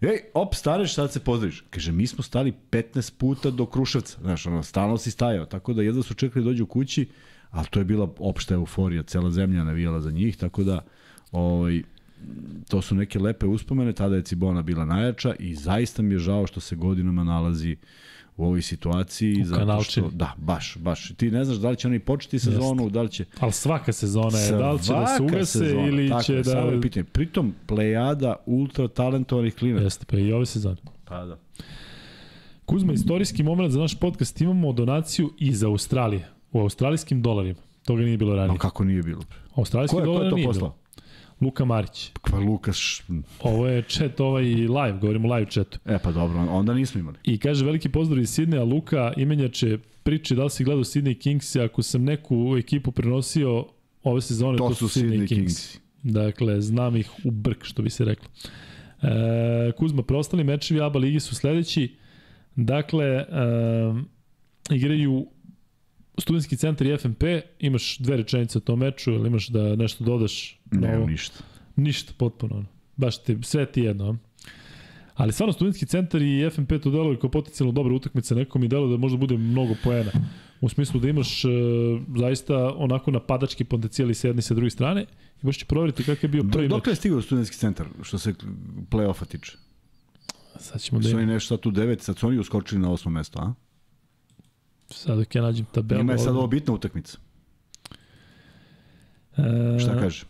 Ej, 0.00 0.20
op, 0.34 0.54
staneš, 0.54 0.94
sad 0.94 1.12
se 1.12 1.20
pozdraviš. 1.20 1.64
Kaže, 1.70 1.92
mi 1.92 2.06
smo 2.06 2.22
stali 2.22 2.52
15 2.70 3.12
puta 3.18 3.50
do 3.50 3.66
Kruševca. 3.66 4.18
Znaš, 4.20 4.46
ono, 4.46 4.62
stalno 4.62 4.98
si 4.98 5.10
stajao. 5.10 5.46
Tako 5.46 5.72
da 5.72 5.82
jedva 5.82 6.02
su 6.02 6.14
čekali 6.14 6.44
da 6.44 6.50
dođu 6.50 6.66
kući, 6.66 7.08
ali 7.50 7.66
to 7.70 7.78
je 7.78 7.84
bila 7.84 8.08
opšta 8.18 8.54
euforija. 8.54 9.02
Cela 9.02 9.30
zemlja 9.30 9.64
navijala 9.64 10.00
za 10.00 10.10
njih, 10.10 10.36
tako 10.36 10.62
da 10.62 10.84
ovaj, 11.32 11.82
to 12.68 12.82
su 12.82 12.94
neke 12.94 13.18
lepe 13.18 13.46
uspomene. 13.46 13.92
Tada 13.92 14.16
je 14.16 14.22
Cibona 14.22 14.62
bila 14.62 14.84
najjača 14.84 15.34
i 15.38 15.54
zaista 15.54 16.02
mi 16.02 16.14
je 16.14 16.18
žao 16.18 16.46
što 16.46 16.60
se 16.60 16.76
godinama 16.76 17.24
nalazi 17.24 17.76
u 18.40 18.44
ovoj 18.44 18.62
situaciji. 18.62 19.42
U 19.42 19.44
zato 19.44 19.60
što, 19.60 19.66
kanalčini. 19.66 20.08
da, 20.12 20.34
baš, 20.38 20.76
baš. 20.76 21.12
Ti 21.16 21.30
ne 21.30 21.44
znaš 21.44 21.58
da 21.58 21.70
li 21.70 21.76
će 21.76 21.88
oni 21.88 21.98
početi 21.98 22.38
sezonu, 22.38 22.90
da 22.90 23.02
li 23.02 23.10
će... 23.10 23.24
Ali 23.40 23.52
svaka 23.52 23.92
sezona 23.92 24.38
je, 24.38 24.52
da 24.52 24.72
li 24.72 24.82
će 24.82 24.92
da 24.92 25.06
se 25.06 25.22
ugase 25.22 25.46
sezona, 25.46 25.86
ili 25.86 26.08
tako 26.08 26.22
će 26.22 26.34
da... 26.34 26.44
Samo 26.44 26.70
je 26.70 26.80
pitanje. 26.80 27.04
Pritom, 27.04 27.54
plejada 27.66 28.36
ultra 28.46 28.88
talentovanih 28.88 29.54
klinaca. 29.54 29.84
Jeste, 29.84 30.04
pa 30.08 30.18
i 30.18 30.32
ove 30.32 30.46
sezone. 30.46 30.76
Pa 31.04 31.24
da. 31.24 31.38
Kuzma, 32.64 32.92
istorijski 32.92 33.42
moment 33.42 33.72
za 33.72 33.80
naš 33.80 33.94
podcast 33.94 34.40
imamo 34.40 34.72
donaciju 34.72 35.32
iz 35.38 35.64
Australije, 35.64 36.28
u 36.52 36.60
australijskim 36.60 37.22
dolarima. 37.22 37.60
Toga 37.84 38.02
nije 38.02 38.16
bilo 38.16 38.34
ranije. 38.34 38.52
No 38.52 38.58
kako 38.58 38.84
nije 38.84 39.02
bilo? 39.02 39.22
Australijski 39.54 39.94
Ko 39.94 40.00
je, 40.00 40.06
ko 40.06 40.12
dolar 40.12 40.24
je 40.24 40.30
to 40.30 40.36
nije 40.36 40.46
poslao? 40.46 40.74
Luka 41.40 41.64
Marić. 41.64 42.12
Pa 42.30 42.38
Lukas... 42.38 42.76
Š- 42.76 43.02
Ovo 43.40 43.66
je 43.66 43.82
chat 43.82 44.20
ovaj 44.20 44.44
live, 44.44 44.98
govorimo 45.00 45.34
live 45.34 45.50
chatu. 45.50 45.78
E 45.86 45.98
pa 45.98 46.12
dobro, 46.12 46.38
onda 46.40 46.74
nismo 46.74 47.00
imali. 47.00 47.16
I 47.24 47.38
kaže 47.38 47.64
veliki 47.64 47.88
pozdrav 47.88 48.22
iz 48.22 48.30
Sidneja, 48.30 48.64
Luka, 48.64 49.12
imenjače 49.16 49.78
priče 50.02 50.34
da 50.34 50.44
li 50.44 50.50
si 50.50 50.64
gledao 50.64 50.84
Sydney 50.84 51.18
Kings, 51.18 51.56
ako 51.56 51.82
sam 51.82 52.04
neku 52.04 52.56
ekipu 52.58 52.92
prenosio 52.92 53.66
ove 54.02 54.20
sezone, 54.20 54.58
To, 54.58 54.74
su 54.74 54.88
Sydney 54.88 55.28
Kings. 55.28 55.78
Dakle, 56.02 56.60
znam 56.60 56.96
ih 56.96 57.10
u 57.24 57.30
brk, 57.30 57.64
što 57.64 57.82
bi 57.82 57.90
se 57.90 58.04
reklo. 58.04 58.28
E, 59.02 59.08
Kuzma, 59.72 60.02
preostali 60.02 60.44
mečevi 60.44 60.80
ABA 60.80 60.98
ligi 60.98 61.20
su 61.20 61.34
sledeći. 61.34 61.94
Dakle, 62.56 63.06
e, 63.06 63.24
igraju 64.70 65.26
studentski 66.20 66.56
centar 66.56 66.86
i 66.86 66.98
FNP, 66.98 67.22
imaš 67.58 67.98
dve 67.98 68.16
rečenice 68.16 68.58
o 68.58 68.60
tom 68.60 68.78
meču, 68.78 69.10
ili 69.12 69.28
imaš 69.28 69.48
da 69.48 69.76
nešto 69.76 70.04
dodaš? 70.04 70.60
na 70.70 70.80
Nemam 70.80 70.96
ovo? 70.96 71.10
ništa. 71.10 71.38
Ništa, 71.76 72.12
potpuno. 72.18 72.56
ono. 72.56 72.66
Baš 72.96 73.22
ti, 73.22 73.38
sve 73.42 73.66
ti 73.72 73.80
jedno. 73.80 74.16
Ali 75.14 75.32
stvarno, 75.32 75.52
studentski 75.52 75.86
centar 75.86 76.22
i 76.22 76.50
FNP 76.50 76.68
to 76.82 76.90
deluju 76.90 77.18
kao 77.18 77.30
potencijalno 77.30 77.72
dobra 77.72 77.94
utakmica, 77.94 78.34
neko 78.34 78.58
mi 78.58 78.68
deluje 78.68 78.90
da 78.90 78.96
možda 78.96 79.18
bude 79.18 79.36
mnogo 79.36 79.74
poena. 79.84 80.10
U 80.60 80.68
smislu 80.68 81.00
da 81.00 81.08
imaš 81.08 81.44
e, 81.44 81.48
zaista 82.16 82.74
onako 82.76 83.10
napadački 83.10 83.64
potencijal 83.64 84.10
i 84.10 84.14
sa 84.14 84.26
jedne 84.26 84.40
i 84.40 84.42
sa 84.42 84.54
druge 84.54 84.70
strane 84.70 85.02
i 85.42 85.46
baš 85.46 85.58
će 85.58 85.64
proveriti 85.64 86.04
kakav 86.04 86.24
je 86.24 86.28
bio 86.28 86.42
Do, 86.42 86.50
prvi 86.52 86.68
dok 86.68 86.86
je 86.86 86.90
meč. 86.90 86.98
stigao 86.98 87.22
studentski 87.22 87.56
centar, 87.56 87.86
što 88.02 88.18
se 88.18 88.34
play-offa 88.90 89.24
tiče? 89.26 89.56
Sad 90.58 90.80
ćemo 90.80 91.00
da 91.00 91.08
Su 91.08 91.16
oni 91.16 91.26
nešto 91.26 91.48
sad 91.56 91.60
tu 91.60 91.70
devet, 91.70 92.02
sad 92.02 92.18
su 92.18 92.26
oni 92.26 92.38
uskočili 92.38 92.80
na 92.80 92.90
osmo 92.90 93.10
mesto, 93.10 93.38
a? 93.38 93.54
Sad 94.90 95.18
dok 95.18 95.34
ja 95.34 95.42
nađem 95.42 95.64
tabelu. 95.64 95.98
Njima 95.98 96.12
je 96.12 96.18
sad 96.18 96.36
ovo 96.36 96.46
bitna 96.46 96.74
utakmica. 96.74 97.18
E, 99.36 99.78
Šta 99.80 100.00
kaže? 100.00 100.24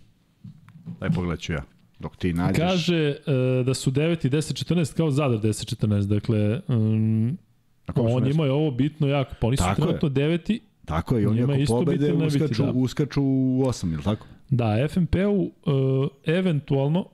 Daj 1.00 1.10
pogledat 1.10 1.40
ću 1.40 1.52
ja. 1.52 1.62
Dok 1.98 2.16
ti 2.16 2.32
nađeš. 2.32 2.56
Kaže 2.56 3.16
e, 3.26 3.64
da 3.64 3.74
su 3.74 3.90
9 3.90 4.26
i 4.26 4.30
10 4.30 4.74
14 4.74 4.96
kao 4.96 5.10
Zadar 5.10 5.38
10 5.38 5.86
14. 5.86 6.06
Dakle, 6.06 6.60
um, 6.68 7.38
on 7.96 8.22
njima 8.22 8.44
je 8.44 8.52
ovo 8.52 8.70
bitno 8.70 9.08
jako. 9.08 9.34
Pa 9.40 9.46
oni 9.46 9.56
su 9.56 9.64
trenutno 9.76 10.08
9 10.08 10.58
Tako 10.84 11.16
je, 11.16 11.22
i 11.22 11.26
oni 11.26 11.42
ako 11.42 11.72
pobede, 11.72 12.12
biti, 12.12 12.26
uskaču, 12.26 12.62
da. 12.62 12.72
uskaču 12.72 13.22
u 13.24 13.64
osam, 13.66 13.92
ili 13.92 14.02
tako? 14.02 14.26
Da, 14.48 14.88
FNP-u 14.88 15.42
uh, 15.42 16.08
eventualno 16.24 17.06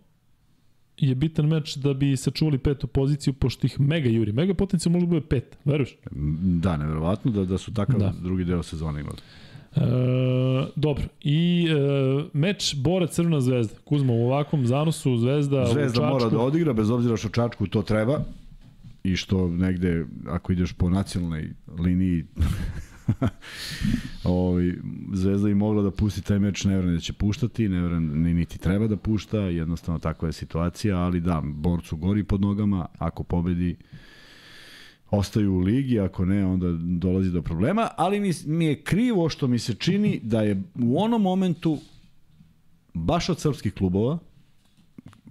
je 0.98 1.14
bitan 1.14 1.46
meč 1.46 1.76
da 1.76 1.94
bi 1.94 2.16
sačuvali 2.16 2.58
petu 2.58 2.86
poziciju, 2.86 3.32
pošto 3.32 3.66
ih 3.66 3.80
mega 3.80 4.08
juri. 4.08 4.32
Mega 4.32 4.54
potencijal 4.54 4.92
može 4.92 5.06
da 5.06 5.10
bude 5.10 5.26
pet, 5.26 5.58
veruješ? 5.64 5.96
Da, 6.60 6.76
neverovatno 6.76 7.30
da, 7.32 7.44
da 7.44 7.58
su 7.58 7.74
takav 7.74 7.98
Da. 8.00 8.12
drugi 8.22 8.44
deo 8.44 8.62
sezone 8.62 9.00
imali. 9.00 9.16
E, 9.76 9.80
dobro, 10.76 11.04
i 11.20 11.68
e, 11.70 11.74
meč 12.32 12.74
Bora 12.76 13.06
Crvena 13.06 13.40
zvezda. 13.40 13.74
Kuzma, 13.84 14.12
u 14.12 14.22
ovakvom 14.26 14.66
zanosu 14.66 15.16
Zvezda, 15.16 15.66
Zvezda 15.72 16.02
u 16.02 16.06
mora 16.06 16.28
da 16.28 16.38
odigra, 16.38 16.72
bez 16.72 16.90
obzira 16.90 17.16
što 17.16 17.28
Čačku 17.28 17.66
to 17.66 17.82
treba 17.82 18.20
i 19.04 19.16
što 19.16 19.48
negde, 19.48 20.06
ako 20.28 20.52
ideš 20.52 20.72
po 20.72 20.90
nacionalnoj 20.90 21.50
liniji, 21.78 22.24
ovaj, 24.24 24.72
Zvezda 25.12 25.48
i 25.48 25.54
mogla 25.54 25.82
da 25.82 25.90
pusti 25.90 26.22
taj 26.22 26.38
meč, 26.38 26.64
ne 26.64 26.74
verujem 26.74 26.96
da 26.96 27.00
će 27.00 27.12
puštati, 27.12 27.68
ne 27.68 27.80
verujem 27.80 28.22
ni 28.22 28.34
niti 28.34 28.58
treba 28.58 28.86
da 28.86 28.96
pušta, 28.96 29.38
jednostavno 29.38 29.98
takva 29.98 30.28
je 30.28 30.32
situacija, 30.32 30.98
ali 30.98 31.20
da, 31.20 31.42
borcu 31.44 31.96
gori 31.96 32.24
pod 32.24 32.40
nogama, 32.40 32.86
ako 32.98 33.22
pobedi, 33.22 33.76
ostaju 35.10 35.52
u 35.52 35.58
ligi, 35.58 36.00
ako 36.00 36.24
ne, 36.24 36.46
onda 36.46 36.72
dolazi 36.80 37.30
do 37.30 37.42
problema, 37.42 37.88
ali 37.96 38.20
mi, 38.20 38.32
mi 38.46 38.64
je 38.64 38.82
krivo 38.82 39.28
što 39.28 39.46
mi 39.46 39.58
se 39.58 39.74
čini 39.74 40.20
da 40.22 40.42
je 40.42 40.62
u 40.74 41.02
onom 41.02 41.22
momentu 41.22 41.78
baš 42.94 43.28
od 43.28 43.40
srpskih 43.40 43.74
klubova, 43.74 44.18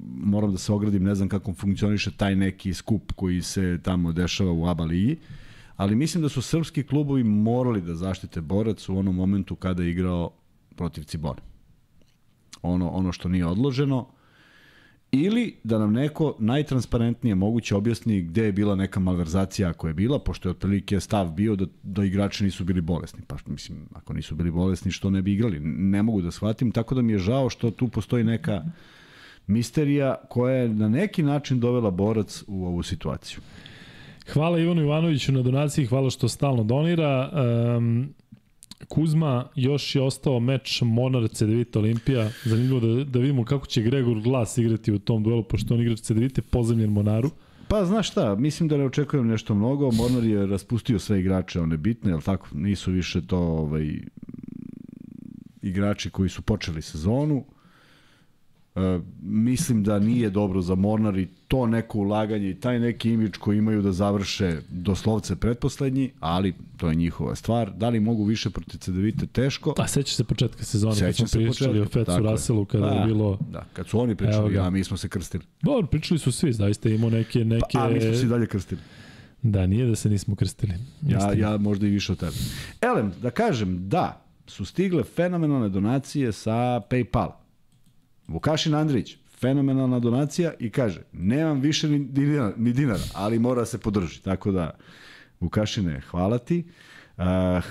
moram 0.10 0.52
da 0.52 0.58
se 0.58 0.74
ogradim, 0.74 1.04
ne 1.04 1.16
znam 1.16 1.30
kako 1.30 1.54
funkcioniše 1.54 2.12
taj 2.12 2.36
neki 2.36 2.74
skup 2.74 3.12
koji 3.12 3.42
se 3.42 3.80
tamo 3.84 4.12
dešava 4.12 4.52
u 4.52 4.68
ABA 4.68 4.84
ligi, 4.84 5.18
ali 5.78 5.96
mislim 5.96 6.24
da 6.24 6.30
su 6.30 6.42
srpski 6.42 6.84
klubovi 6.84 7.24
morali 7.24 7.82
da 7.82 7.96
zaštite 7.96 8.42
borac 8.42 8.90
u 8.90 8.98
onom 8.98 9.16
momentu 9.16 9.56
kada 9.56 9.84
je 9.84 9.90
igrao 9.90 10.32
protiv 10.76 11.04
Cibona. 11.04 11.42
Ono, 12.62 12.90
ono 12.90 13.12
što 13.12 13.30
nije 13.30 13.46
odloženo, 13.46 14.08
ili 15.12 15.56
da 15.64 15.80
nam 15.80 15.94
neko 15.94 16.36
najtransparentnije 16.40 17.36
moguće 17.36 17.76
objasni 17.76 18.22
gde 18.22 18.46
je 18.46 18.52
bila 18.52 18.76
neka 18.76 19.00
malverzacija 19.00 19.70
ako 19.70 19.88
je 19.88 19.94
bila, 19.94 20.20
pošto 20.20 20.50
je 20.50 20.52
otprilike 20.52 21.00
stav 21.00 21.32
bio 21.32 21.56
da, 21.56 21.66
da 21.84 22.04
igrači 22.04 22.44
nisu 22.44 22.64
bili 22.64 22.82
bolesni. 22.82 23.22
Pa 23.28 23.36
mislim, 23.46 23.78
ako 23.94 24.14
nisu 24.14 24.36
bili 24.36 24.52
bolesni, 24.52 24.92
što 24.92 25.10
ne 25.10 25.22
bi 25.22 25.34
igrali? 25.34 25.60
Ne 25.60 26.04
mogu 26.04 26.22
da 26.22 26.32
shvatim, 26.32 26.72
tako 26.72 26.96
da 26.96 27.02
mi 27.02 27.14
je 27.14 27.20
žao 27.20 27.50
što 27.50 27.72
tu 27.72 27.88
postoji 27.88 28.24
neka 28.24 28.64
misterija 29.48 30.16
koja 30.30 30.56
je 30.56 30.70
na 30.70 30.90
neki 30.90 31.24
način 31.24 31.60
dovela 31.60 31.92
borac 31.92 32.44
u 32.48 32.66
ovu 32.66 32.84
situaciju. 32.84 33.40
Hvala 34.34 34.60
Ivanu 34.60 34.82
Ivanoviću 34.82 35.32
na 35.32 35.42
donaciji, 35.42 35.86
hvala 35.86 36.10
što 36.10 36.28
stalno 36.28 36.64
donira. 36.64 37.32
Um, 37.78 38.14
Kuzma, 38.88 39.48
još 39.56 39.96
je 39.96 40.02
ostao 40.02 40.40
meč 40.40 40.82
Monar 40.82 41.28
Cedevita 41.28 41.80
Olimpija. 41.80 42.30
Zanimljivo 42.46 42.80
da, 42.80 43.04
da 43.04 43.20
vidimo 43.20 43.46
kako 43.46 43.68
će 43.68 43.82
Gregor 43.82 44.22
Glas 44.22 44.58
igrati 44.58 44.92
u 44.92 45.00
tom 45.00 45.24
duelu, 45.24 45.44
pošto 45.44 45.74
on 45.74 45.82
igrač 45.82 46.00
Cedevite 46.00 46.42
pozemljen 46.42 46.90
Monaru. 46.90 47.30
Pa 47.68 47.86
znaš 47.86 48.12
šta, 48.12 48.36
mislim 48.36 48.70
da 48.70 48.78
ne 48.78 48.86
očekujem 48.86 49.28
nešto 49.28 49.56
mnogo. 49.56 49.92
Mornar 49.92 50.24
je 50.24 50.46
raspustio 50.46 51.00
sve 51.00 51.20
igrače, 51.20 51.62
one 51.62 51.78
bitne, 51.78 52.12
jel 52.12 52.22
tako? 52.22 52.48
Nisu 52.54 52.92
više 52.92 53.28
to 53.28 53.38
ovaj, 53.38 54.00
igrači 55.62 56.10
koji 56.10 56.30
su 56.30 56.42
počeli 56.42 56.82
sezonu. 56.82 57.46
E, 58.76 59.00
mislim 59.22 59.84
da 59.84 60.00
nije 60.00 60.30
dobro 60.30 60.62
za 60.62 60.76
Mornar 60.76 61.18
i 61.18 61.28
to 61.48 61.66
neko 61.66 61.98
ulaganje 61.98 62.50
i 62.50 62.56
taj 62.56 62.80
neki 62.80 63.12
imidž 63.12 63.38
koji 63.38 63.58
imaju 63.58 63.82
da 63.82 63.92
završe 63.92 64.58
doslovce 64.70 65.36
pretposlednji, 65.36 66.12
ali 66.20 66.54
to 66.78 66.90
je 66.90 66.96
njihova 66.96 67.36
stvar. 67.36 67.72
Da 67.74 67.90
li 67.90 68.00
mogu 68.00 68.24
više 68.24 68.50
protiv 68.50 68.78
CDVite? 68.78 69.26
Teško. 69.28 69.74
A 69.78 69.88
seća 69.88 70.16
se 70.16 70.24
početka 70.24 70.64
sezone, 70.64 71.00
kad 71.00 71.16
smo 71.16 71.28
se 71.28 71.38
pričali 71.38 71.80
početka, 71.80 72.00
o 72.00 72.06
Fecu 72.06 72.26
je. 72.26 72.32
Russellu, 72.32 72.66
kada 72.66 72.88
je 72.88 73.00
Da, 73.00 73.06
bilo... 73.06 73.40
Da, 73.52 73.66
kad 73.74 73.88
su 73.88 74.00
oni 74.00 74.16
pričali, 74.16 74.54
ga. 74.54 74.60
ja, 74.60 74.70
mi 74.70 74.84
smo 74.84 74.98
se 74.98 75.10
krstili. 75.10 75.44
Dobro, 75.62 75.88
pričali 75.88 76.20
su 76.20 76.32
svi, 76.32 76.54
zaista 76.54 76.90
imao 76.90 77.10
neke... 77.10 77.46
neke... 77.46 77.66
Pa, 77.74 77.86
a 77.86 77.90
mi 77.90 78.02
smo 78.02 78.14
se 78.14 78.26
dalje 78.26 78.48
krstili. 78.48 78.82
Da, 79.42 79.68
nije 79.68 79.86
da 79.86 79.96
se 79.96 80.10
nismo 80.10 80.36
krstili. 80.36 80.74
Ja, 81.08 81.34
ja 81.34 81.58
možda 81.58 81.88
i 81.88 81.90
više 81.90 82.12
od 82.12 82.20
tebe. 82.20 82.32
Elem, 82.82 83.12
da 83.22 83.30
kažem, 83.30 83.90
da, 83.90 84.22
su 84.48 84.66
stigle 84.66 85.04
fenomenalne 85.04 85.70
donacije 85.70 86.32
sa 86.32 86.82
Paypal. 86.90 87.45
Vukašin 88.28 88.76
Andrić, 88.76 89.18
fenomenalna 89.40 90.00
donacija 90.00 90.54
i 90.60 90.70
kaže, 90.70 91.02
nemam 91.14 91.60
više 91.60 91.90
ni 91.90 92.00
dinara, 92.00 92.54
ni 92.58 92.74
dinara 92.74 93.04
ali 93.14 93.40
mora 93.40 93.66
se 93.66 93.78
podrži. 93.78 94.22
Tako 94.22 94.52
da, 94.52 94.78
Vukašine, 95.40 96.02
hvala 96.02 96.38
ti. 96.38 96.66
Uh, 97.18 97.24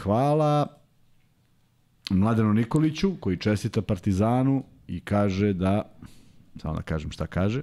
hvala 0.02 0.66
Mladenu 2.10 2.52
Nikoliću, 2.52 3.16
koji 3.20 3.36
čestita 3.36 3.82
Partizanu 3.82 4.64
i 4.86 5.00
kaže 5.00 5.52
da, 5.52 5.92
samo 6.62 6.74
da 6.74 6.82
kažem 6.82 7.10
šta 7.10 7.26
kaže, 7.26 7.62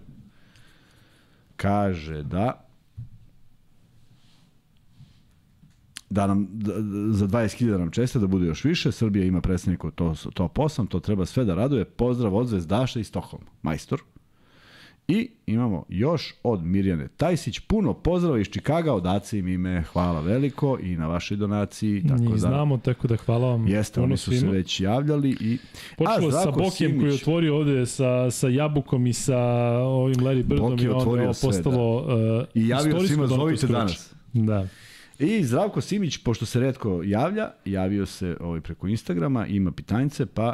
kaže 1.55 2.23
da 2.23 2.60
da 6.11 6.27
nam 6.27 6.47
da, 6.51 6.73
da- 6.73 6.81
za 7.13 7.27
20.000 7.27 7.77
nam 7.77 7.91
česte 7.91 8.19
da 8.19 8.27
bude 8.27 8.45
još 8.45 8.63
više. 8.63 8.91
Srbija 8.91 9.25
ima 9.25 9.41
predstavnika 9.41 9.87
u 9.87 9.91
to, 9.91 10.13
top 10.33 10.57
8, 10.57 10.87
to 10.87 10.99
treba 10.99 11.25
sve 11.25 11.45
da 11.45 11.55
raduje. 11.55 11.85
Pozdrav 11.85 12.35
od 12.35 12.47
Zvezdaša 12.47 12.99
iz 12.99 13.07
Stokholma, 13.07 13.45
majstor. 13.61 14.01
I 15.07 15.29
imamo 15.45 15.85
još 15.89 16.33
od 16.43 16.63
Mirjane 16.63 17.07
Tajsić, 17.07 17.59
puno 17.59 17.93
pozdrava 17.93 18.39
iz 18.39 18.47
Čikaga, 18.47 18.93
od 18.93 19.05
Aci 19.07 19.37
im 19.39 19.47
ime, 19.47 19.83
hvala 19.83 20.21
veliko 20.21 20.77
i 20.81 20.95
na 20.97 21.07
vašoj 21.07 21.37
donaciji. 21.37 22.03
Tako 22.03 22.21
Njih 22.21 22.31
da, 22.31 22.37
znamo, 22.37 22.77
tako 22.77 23.07
da 23.07 23.15
hvala 23.15 23.47
vam. 23.47 23.67
Jeste, 23.67 24.01
oni 24.01 24.17
su 24.17 24.31
se 24.31 24.37
svima. 24.37 24.51
već 24.53 24.79
javljali. 24.79 25.29
I, 25.31 25.57
Počelo 25.97 26.25
je 26.25 26.31
sa 26.33 26.51
Bokijem 26.51 26.71
koji 26.91 27.07
je 27.07 27.11
Simić- 27.11 27.21
otvorio 27.21 27.57
ovde 27.57 27.85
sa, 27.85 28.31
sa 28.31 28.47
Jabukom 28.47 29.07
i 29.07 29.13
sa 29.13 29.37
ovim 29.79 30.15
Larry 30.15 30.43
Birdom 30.43 30.69
Boki 30.69 30.83
i 30.83 30.89
onda 30.89 31.21
je 31.21 31.33
sve, 31.33 31.49
postalo 31.49 31.95
uh, 31.97 32.03
I 32.53 32.67
javio 32.67 32.87
istorijsko 32.89 33.07
svima, 33.07 33.27
zovite 33.27 33.67
danas. 33.67 34.13
Da. 34.33 34.67
I 35.21 35.43
Zdravko 35.43 35.81
Simić, 35.81 36.17
pošto 36.17 36.45
se 36.45 36.59
redko 36.59 37.03
javlja, 37.03 37.51
javio 37.65 38.05
se 38.05 38.37
ovaj 38.39 38.61
preko 38.61 38.87
Instagrama, 38.87 39.47
ima 39.47 39.71
pitanjce, 39.71 40.25
pa 40.25 40.53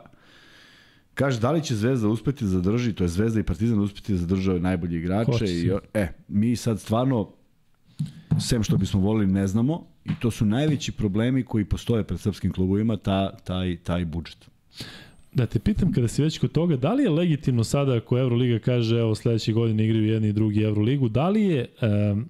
kaže 1.14 1.40
da 1.40 1.52
li 1.52 1.64
će 1.64 1.76
Zvezda 1.76 2.08
uspeti 2.08 2.44
da 2.44 2.50
zadrži, 2.50 2.94
to 2.94 3.04
je 3.04 3.08
Zvezda 3.08 3.40
i 3.40 3.44
Partizan 3.44 3.80
uspeti 3.80 4.12
da 4.12 4.18
zadrže 4.18 4.60
najbolje 4.60 4.98
igrače. 4.98 5.46
I, 5.46 5.72
e, 5.94 6.08
mi 6.28 6.56
sad 6.56 6.80
stvarno, 6.80 7.30
sem 8.40 8.64
što 8.64 8.78
bismo 8.78 9.00
volili, 9.00 9.32
ne 9.32 9.48
znamo 9.48 9.88
i 10.06 10.12
to 10.20 10.32
su 10.32 10.46
najveći 10.46 10.92
problemi 10.92 11.44
koji 11.44 11.66
postoje 11.66 12.04
pred 12.04 12.20
srpskim 12.20 12.54
klubovima, 12.54 12.98
ta, 12.98 13.38
taj, 13.38 13.78
taj 13.78 14.06
budžet. 14.06 14.50
Da 15.34 15.46
te 15.46 15.60
pitam 15.60 15.94
kada 15.94 16.08
si 16.08 16.22
već 16.22 16.40
kod 16.40 16.52
toga, 16.52 16.76
da 16.76 16.94
li 16.94 17.04
je 17.04 17.10
legitimno 17.10 17.64
sada 17.64 17.96
ako 17.96 18.18
Euroliga 18.18 18.60
kaže 18.60 19.00
evo 19.00 19.16
sledeće 19.16 19.54
godine 19.54 19.86
igraju 19.86 20.06
jedni 20.06 20.28
i 20.28 20.34
drugi 20.34 20.62
Euroligu, 20.62 21.10
da 21.10 21.30
li 21.30 21.44
je 21.44 21.68
um, 22.12 22.30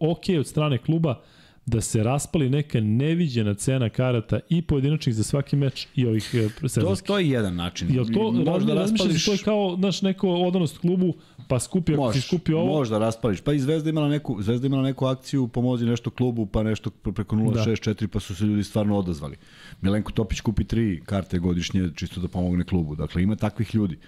ok 0.00 0.24
od 0.38 0.46
strane 0.46 0.78
kluba 0.78 1.22
da 1.68 1.80
se 1.80 2.02
raspali 2.02 2.50
neka 2.50 2.80
neviđena 2.80 3.54
cena 3.54 3.88
karata 3.88 4.40
i 4.48 4.62
pojedinačnih 4.62 5.14
za 5.14 5.22
svaki 5.22 5.56
meč 5.56 5.86
i 5.94 6.06
ovih 6.06 6.30
e, 6.34 6.48
To, 6.60 6.68
sezonskih? 6.68 7.06
to 7.06 7.18
je 7.18 7.28
jedan 7.30 7.56
način. 7.56 7.94
Jel 7.94 8.04
to, 8.14 8.30
možda 8.30 8.74
razmišljaš 8.74 9.12
da 9.12 9.24
to 9.24 9.32
je 9.32 9.38
kao, 9.38 9.76
znaš, 9.78 10.02
neko 10.02 10.28
odanost 10.28 10.78
klubu, 10.78 11.14
pa 11.48 11.60
skupi, 11.60 11.94
ako 11.94 12.12
si 12.12 12.20
skupi 12.20 12.52
ovo, 12.52 12.66
možda 12.66 12.98
raspališ. 12.98 13.40
Pa 13.40 13.52
i 13.52 13.58
Zvezda 13.58 13.90
imala 13.90 14.08
neku, 14.08 14.42
Zvezda 14.42 14.66
imala 14.66 14.82
neku 14.82 15.06
akciju, 15.06 15.48
pomozi 15.48 15.84
nešto 15.86 16.10
klubu, 16.10 16.46
pa 16.46 16.62
nešto 16.62 16.90
preko 16.90 17.36
064, 17.36 18.06
pa 18.06 18.20
su 18.20 18.34
se 18.34 18.44
ljudi 18.44 18.64
stvarno 18.64 18.98
odazvali. 18.98 19.36
Milenko 19.80 20.12
Topić 20.12 20.40
kupi 20.40 20.64
tri 20.64 21.02
karte 21.04 21.38
godišnje 21.38 21.90
čisto 21.96 22.20
da 22.20 22.28
pomogne 22.28 22.64
klubu. 22.64 22.94
Dakle, 22.94 23.22
ima 23.22 23.36
takvih 23.36 23.74
ljudi. 23.74 23.98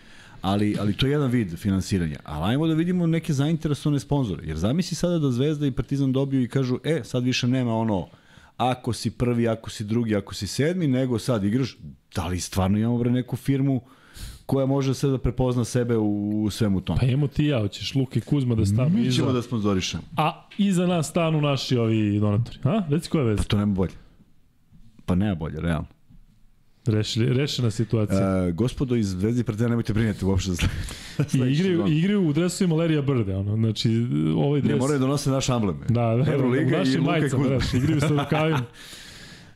Ali, 0.43 0.77
ali 0.81 0.93
to 0.93 1.07
je 1.07 1.12
jedan 1.12 1.31
vid 1.31 1.57
finansiranja. 1.59 2.17
Ali 2.25 2.51
ajmo 2.51 2.67
da 2.67 2.75
vidimo 2.75 3.07
neke 3.07 3.33
zainteresovane 3.33 4.01
sponzore. 4.01 4.43
Jer 4.47 4.57
zamisli 4.57 4.94
sada 4.97 5.19
da 5.19 5.31
Zvezda 5.31 5.67
i 5.67 5.70
Partizan 5.70 6.12
dobiju 6.12 6.43
i 6.43 6.49
kažu, 6.49 6.78
e, 6.85 7.01
sad 7.05 7.25
više 7.25 7.49
nema 7.49 7.75
ono, 7.77 8.07
ako 8.57 8.93
si 8.93 9.10
prvi, 9.10 9.49
ako 9.49 9.70
si 9.70 9.85
drugi, 9.85 10.17
ako 10.17 10.35
si 10.35 10.47
sedmi, 10.47 10.86
nego 10.86 11.19
sad 11.19 11.44
igraš, 11.44 11.77
da 12.15 12.27
li 12.27 12.41
stvarno 12.41 12.78
imamo 12.78 12.99
bre 12.99 13.10
neku 13.10 13.36
firmu 13.36 13.81
koja 14.47 14.67
može 14.67 14.94
sve 14.94 15.10
da 15.10 15.19
prepozna 15.19 15.65
sebe 15.65 15.97
u, 15.97 16.43
u 16.44 16.51
svemu 16.51 16.81
tome. 16.81 17.01
Pa 17.01 17.07
imamo 17.07 17.27
ti 17.27 17.44
ja, 17.44 17.60
hoćeš 17.60 17.94
Luka 17.94 18.19
i 18.19 18.23
Kuzma 18.23 18.55
da 18.55 18.67
stanu 18.67 18.91
Mi 18.91 19.01
iza. 19.01 19.17
ćemo 19.17 19.33
da 19.33 19.43
sponzorišemo. 19.43 20.02
A 20.17 20.47
iza 20.59 20.86
nas 20.86 21.09
stanu 21.09 21.41
naši 21.41 21.77
ovi 21.77 22.20
donatori. 22.20 22.59
A? 22.65 22.83
Reci 22.89 23.10
koja 23.10 23.23
je 23.23 23.28
veza? 23.28 23.43
To 23.43 23.59
nema 23.59 23.75
bolje. 23.75 23.93
Pa 25.07 25.15
nema 25.15 25.35
bolje, 25.35 25.60
realno. 25.60 25.86
Rešili, 26.91 27.35
rešena 27.35 27.70
situacija. 27.70 28.47
E, 28.49 28.52
gospodo 28.52 28.97
iz 28.97 29.09
Zvezdi 29.09 29.44
Partizana 29.44 29.69
nemojte 29.69 29.93
brinjati 29.93 30.25
uopšte 30.25 30.51
za 30.52 30.62
I 31.35 31.52
igraju, 31.52 31.86
igraju 31.86 32.28
u 32.28 32.33
dresovima 32.33 32.77
Lerija 32.77 33.02
Brde, 33.02 33.36
ono, 33.36 33.57
znači 33.57 34.07
ovaj 34.36 34.60
dres... 34.60 34.73
Ne 34.73 34.78
moraju 34.78 34.99
da 34.99 35.07
nose 35.07 35.31
naš 35.31 35.49
amblem. 35.49 35.77
Da, 35.89 36.17
da, 36.17 36.33
Euroliga 36.33 36.83
u 36.83 36.86
i 36.86 36.97
Luka 36.97 37.10
majicama, 37.10 37.44
Kuzma. 37.44 37.78
igraju 37.78 38.01
sa 38.01 38.09
rukavima. 38.09 38.62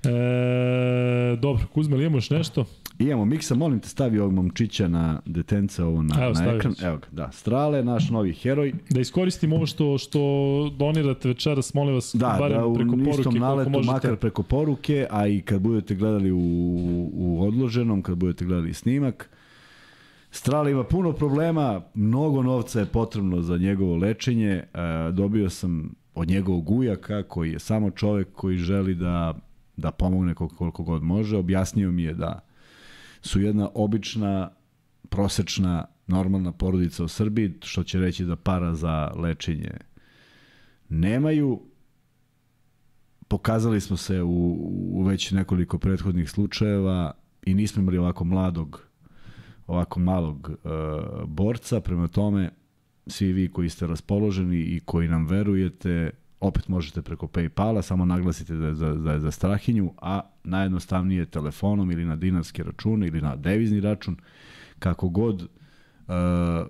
E, 0.06 1.36
dobro, 1.36 1.66
Kuzma, 1.72 1.96
ili 1.96 2.04
imamo 2.04 2.16
još 2.16 2.30
nešto? 2.30 2.64
Imamo 2.98 3.24
Miksa, 3.24 3.54
molim 3.54 3.80
te 3.80 3.88
stavi 3.88 4.18
ovog 4.18 4.32
momčića 4.32 4.88
na 4.88 5.20
detenca 5.26 5.86
ovo 5.86 6.02
na, 6.02 6.24
Evo, 6.24 6.32
na 6.32 6.52
ekran. 6.52 6.74
Evo 6.82 6.96
ga, 6.96 7.06
da. 7.12 7.30
Strale, 7.32 7.84
naš 7.84 8.10
novi 8.10 8.32
heroj. 8.32 8.72
Da 8.90 9.00
iskoristim 9.00 9.52
ovo 9.52 9.66
što 9.66 9.98
što 9.98 10.20
donirate 10.78 11.28
večeras, 11.28 11.74
molim 11.74 11.94
vas, 11.94 12.14
Da, 12.14 12.36
barem 12.38 12.58
da 12.58 12.66
u 12.66 12.74
preko 12.74 12.90
poruke, 12.90 13.10
istom 13.10 13.24
koliko 13.24 13.46
naletu, 13.46 13.70
možete. 13.70 13.92
makar 13.92 14.16
preko 14.16 14.42
poruke, 14.42 15.06
a 15.10 15.26
i 15.26 15.40
kad 15.40 15.60
budete 15.60 15.94
gledali 15.94 16.32
u, 16.32 16.38
u 17.14 17.42
odloženom, 17.46 18.02
kad 18.02 18.16
budete 18.16 18.44
gledali 18.44 18.74
snimak. 18.74 19.30
Strale 20.30 20.70
ima 20.70 20.84
puno 20.84 21.12
problema, 21.12 21.82
mnogo 21.94 22.42
novca 22.42 22.80
je 22.80 22.86
potrebno 22.86 23.40
za 23.42 23.56
njegovo 23.56 23.96
lečenje. 23.96 24.50
E, 24.50 24.66
dobio 25.12 25.50
sam 25.50 25.94
od 26.14 26.28
njegovog 26.28 26.70
ujaka, 26.70 27.22
koji 27.22 27.52
je 27.52 27.58
samo 27.58 27.90
čovek 27.90 28.28
koji 28.32 28.56
želi 28.56 28.94
da, 28.94 29.34
da 29.76 29.90
pomogne 29.90 30.34
koliko, 30.34 30.56
koliko 30.56 30.82
god 30.82 31.02
može. 31.02 31.36
Objasnio 31.36 31.90
mi 31.90 32.02
je 32.02 32.14
da 32.14 32.40
su 33.24 33.40
jedna 33.40 33.68
obična, 33.74 34.50
prosečna, 35.08 35.84
normalna 36.06 36.52
porodica 36.52 37.04
u 37.04 37.08
Srbiji, 37.08 37.54
što 37.62 37.82
će 37.82 37.98
reći 37.98 38.24
da 38.24 38.36
para 38.36 38.74
za 38.74 39.12
lečenje 39.16 39.70
nemaju. 40.88 41.62
Pokazali 43.28 43.80
smo 43.80 43.96
se 43.96 44.22
u, 44.22 44.56
u 44.92 45.02
već 45.02 45.30
nekoliko 45.30 45.78
prethodnih 45.78 46.30
slučajeva 46.30 47.12
i 47.46 47.54
nismo 47.54 47.82
imali 47.82 47.98
ovako 47.98 48.24
mladog, 48.24 48.88
ovako 49.66 50.00
malog 50.00 50.50
e, 50.50 50.68
borca, 51.26 51.80
prema 51.80 52.08
tome 52.08 52.50
svi 53.06 53.32
vi 53.32 53.48
koji 53.48 53.68
ste 53.68 53.86
raspoloženi 53.86 54.56
i 54.56 54.80
koji 54.80 55.08
nam 55.08 55.26
verujete, 55.26 56.10
opet 56.40 56.68
možete 56.68 57.02
preko 57.02 57.26
Paypala, 57.26 57.82
samo 57.82 58.04
naglasite 58.04 58.54
da 58.54 58.66
je 58.66 58.74
za, 58.74 58.94
da 58.94 59.12
je 59.12 59.20
za 59.20 59.30
Strahinju, 59.30 59.92
a 60.02 60.20
najjednostavnije 60.44 61.26
telefonom 61.26 61.90
ili 61.90 62.04
na 62.04 62.16
dinarski 62.16 62.62
račun 62.62 63.04
ili 63.04 63.20
na 63.20 63.36
devizni 63.36 63.80
račun, 63.80 64.16
kako 64.78 65.08
god, 65.08 65.42
uh, 65.42 65.48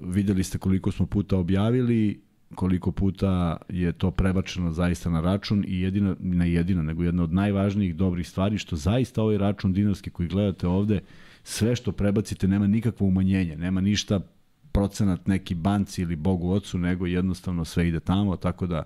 videli 0.03 0.45
ste 0.45 0.59
koliko 0.59 0.93
smo 0.93 1.07
puta 1.07 1.37
objavili, 1.37 2.25
koliko 2.55 2.93
puta 2.93 3.57
je 3.69 3.93
to 3.93 4.11
prebačeno 4.11 4.73
zaista 4.73 5.11
na 5.11 5.21
račun 5.21 5.65
i 5.69 5.81
jedina, 5.81 6.17
ne 6.21 6.53
jedina, 6.53 6.83
nego 6.83 7.05
jedna 7.05 7.23
od 7.23 7.33
najvažnijih 7.33 7.97
dobrih 7.97 8.29
stvari, 8.29 8.59
što 8.59 8.77
zaista 8.77 9.23
ovaj 9.23 9.39
račun 9.39 9.73
dinarski 9.73 10.11
koji 10.11 10.29
gledate 10.29 10.67
ovde, 10.67 11.01
sve 11.43 11.77
što 11.77 11.93
prebacite 11.93 12.49
nema 12.49 12.67
nikakvo 12.67 13.07
umanjenje, 13.07 13.57
nema 13.57 13.81
ništa 13.81 14.21
procenat 14.73 15.27
neki 15.27 15.55
banci 15.55 16.03
ili 16.03 16.17
Bogu 16.17 16.51
ocu, 16.51 16.79
nego 16.79 17.07
jednostavno 17.07 17.65
sve 17.65 17.89
ide 17.89 18.01
tamo, 18.01 18.37
tako 18.37 18.67
da 18.67 18.83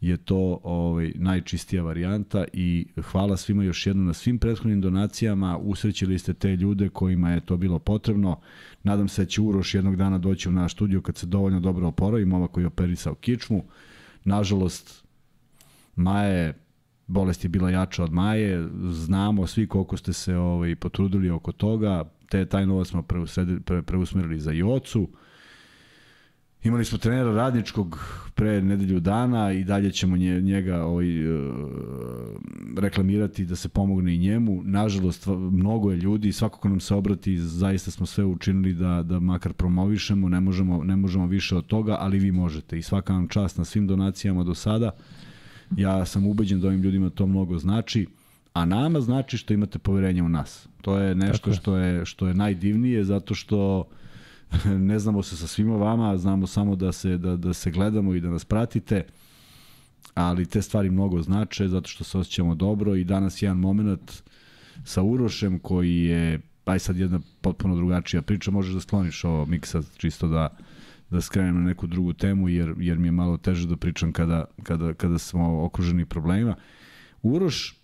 je 0.00 0.16
to 0.16 0.60
ovaj 0.62 1.12
najčistija 1.14 1.82
varijanta 1.82 2.44
i 2.52 2.86
hvala 3.02 3.36
svima 3.36 3.64
još 3.64 3.86
jednom 3.86 4.06
na 4.06 4.14
svim 4.14 4.38
prethodnim 4.38 4.80
donacijama, 4.80 5.58
usrećili 5.58 6.18
ste 6.18 6.34
te 6.34 6.56
ljude 6.56 6.88
kojima 6.88 7.30
je 7.30 7.40
to 7.40 7.56
bilo 7.56 7.78
potrebno. 7.78 8.40
Nadam 8.82 9.08
se 9.08 9.22
da 9.22 9.26
će 9.26 9.40
Uroš 9.40 9.74
jednog 9.74 9.96
dana 9.96 10.18
doći 10.18 10.48
u 10.48 10.52
naš 10.52 10.72
studio 10.72 11.00
kad 11.00 11.16
se 11.16 11.26
dovoljno 11.26 11.60
dobro 11.60 11.88
oporavi, 11.88 12.24
momak 12.24 12.50
koji 12.50 12.62
je 12.62 12.68
operisao 12.68 13.14
kičmu. 13.14 13.64
Nažalost, 14.24 15.04
Maja 15.96 16.28
je 16.28 16.54
bolest 17.08 17.44
je 17.44 17.48
bila 17.48 17.70
jača 17.70 18.04
od 18.04 18.12
Maje, 18.12 18.68
znamo 18.90 19.46
svi 19.46 19.66
koliko 19.66 19.96
ste 19.96 20.12
se 20.12 20.36
ovaj, 20.36 20.76
potrudili 20.76 21.30
oko 21.30 21.52
toga, 21.52 22.04
te 22.28 22.46
taj 22.46 22.66
novac 22.66 22.88
smo 22.88 23.02
preusmerili 23.86 24.40
za 24.40 24.52
Jocu. 24.52 25.08
Imali 26.68 26.84
smo 26.84 26.98
trenera 26.98 27.32
radničkog 27.32 27.98
pre 28.34 28.62
nedelju 28.62 29.00
dana 29.00 29.52
i 29.52 29.64
dalje 29.64 29.92
ćemo 29.92 30.16
nje, 30.16 30.40
njega 30.40 30.84
ovaj, 30.84 31.22
e, 31.22 31.50
reklamirati 32.78 33.44
da 33.44 33.56
se 33.56 33.68
pomogne 33.68 34.14
i 34.14 34.18
njemu. 34.18 34.62
Nažalost, 34.64 35.26
mnogo 35.26 35.90
je 35.90 35.96
ljudi, 35.96 36.32
svako 36.32 36.58
ko 36.58 36.68
nam 36.68 36.80
se 36.80 36.94
obrati, 36.94 37.38
zaista 37.38 37.90
smo 37.90 38.06
sve 38.06 38.24
učinili 38.24 38.72
da, 38.74 39.02
da 39.02 39.20
makar 39.20 39.52
promovišemo, 39.52 40.28
ne 40.28 40.40
možemo, 40.40 40.84
ne 40.84 40.96
možemo 40.96 41.26
više 41.26 41.56
od 41.56 41.66
toga, 41.66 41.96
ali 42.00 42.18
vi 42.18 42.32
možete 42.32 42.78
i 42.78 42.82
svaka 42.82 43.12
vam 43.12 43.28
čast 43.28 43.58
na 43.58 43.64
svim 43.64 43.86
donacijama 43.86 44.44
do 44.44 44.54
sada. 44.54 44.90
Ja 45.76 46.04
sam 46.04 46.26
ubeđen 46.26 46.60
da 46.60 46.68
ovim 46.68 46.82
ljudima 46.82 47.10
to 47.10 47.26
mnogo 47.26 47.58
znači, 47.58 48.06
a 48.52 48.64
nama 48.64 49.00
znači 49.00 49.36
što 49.36 49.54
imate 49.54 49.78
poverenje 49.78 50.22
u 50.22 50.28
nas. 50.28 50.68
To 50.80 50.98
je 50.98 51.14
nešto 51.14 51.50
je. 51.50 51.56
što 51.56 51.76
je 51.76 52.04
što 52.04 52.28
je 52.28 52.34
najdivnije 52.34 53.04
zato 53.04 53.34
što 53.34 53.88
ne 54.90 54.98
znamo 54.98 55.22
se 55.22 55.36
sa 55.36 55.46
svima 55.46 55.76
vama, 55.76 56.18
znamo 56.18 56.46
samo 56.46 56.76
da 56.76 56.92
se 56.92 57.18
da 57.18 57.36
da 57.36 57.52
se 57.52 57.70
gledamo 57.70 58.14
i 58.14 58.20
da 58.20 58.30
nas 58.30 58.44
pratite. 58.44 59.06
Ali 60.14 60.46
te 60.46 60.62
stvari 60.62 60.90
mnogo 60.90 61.22
znače 61.22 61.68
zato 61.68 61.88
što 61.88 62.04
se 62.04 62.18
osjećamo 62.18 62.54
dobro 62.54 62.94
i 62.94 63.04
danas 63.04 63.42
jedan 63.42 63.56
moment 63.56 64.22
sa 64.84 65.02
Urošem 65.02 65.58
koji 65.58 65.96
je 65.96 66.40
aj 66.64 66.78
sad 66.78 66.96
jedna 66.96 67.20
potpuno 67.40 67.76
drugačija 67.76 68.22
priča, 68.22 68.50
možeš 68.50 68.74
da 68.74 68.80
skloniš 68.80 69.24
ovo 69.24 69.46
miksa 69.46 69.82
čisto 69.96 70.28
da 70.28 70.56
da 71.10 71.20
skrenem 71.20 71.54
na 71.54 71.60
neku 71.60 71.86
drugu 71.86 72.12
temu 72.12 72.48
jer, 72.48 72.74
jer 72.78 72.98
mi 72.98 73.08
je 73.08 73.12
malo 73.12 73.36
teže 73.36 73.68
da 73.68 73.76
pričam 73.76 74.12
kada, 74.12 74.44
kada, 74.62 74.94
kada 74.94 75.18
smo 75.18 75.64
okruženi 75.64 76.06
problemima. 76.06 76.56
Uroš 77.22 77.76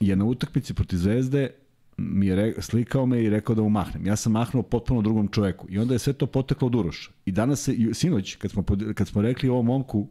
je 0.00 0.16
na 0.16 0.24
utakmici 0.24 0.74
protiv 0.74 0.96
Zvezde 0.96 1.50
mi 1.98 2.26
je 2.26 2.36
re, 2.36 2.54
slikao 2.58 3.06
me 3.06 3.22
i 3.22 3.30
rekao 3.30 3.54
da 3.54 3.62
mu 3.62 3.70
mahnem. 3.70 4.06
Ja 4.06 4.16
sam 4.16 4.32
mahnuo 4.32 4.62
potpuno 4.62 5.02
drugom 5.02 5.28
čoveku 5.28 5.66
i 5.70 5.78
onda 5.78 5.94
je 5.94 5.98
sve 5.98 6.12
to 6.12 6.26
poteklo 6.26 6.66
od 6.66 6.74
Uroša. 6.74 7.10
I 7.26 7.32
danas 7.32 7.60
se, 7.60 7.76
sinoć, 7.92 8.34
kad 8.34 8.50
smo, 8.50 8.64
kad 8.94 9.08
smo 9.08 9.22
rekli 9.22 9.48
ovom 9.48 9.66
momku 9.66 10.06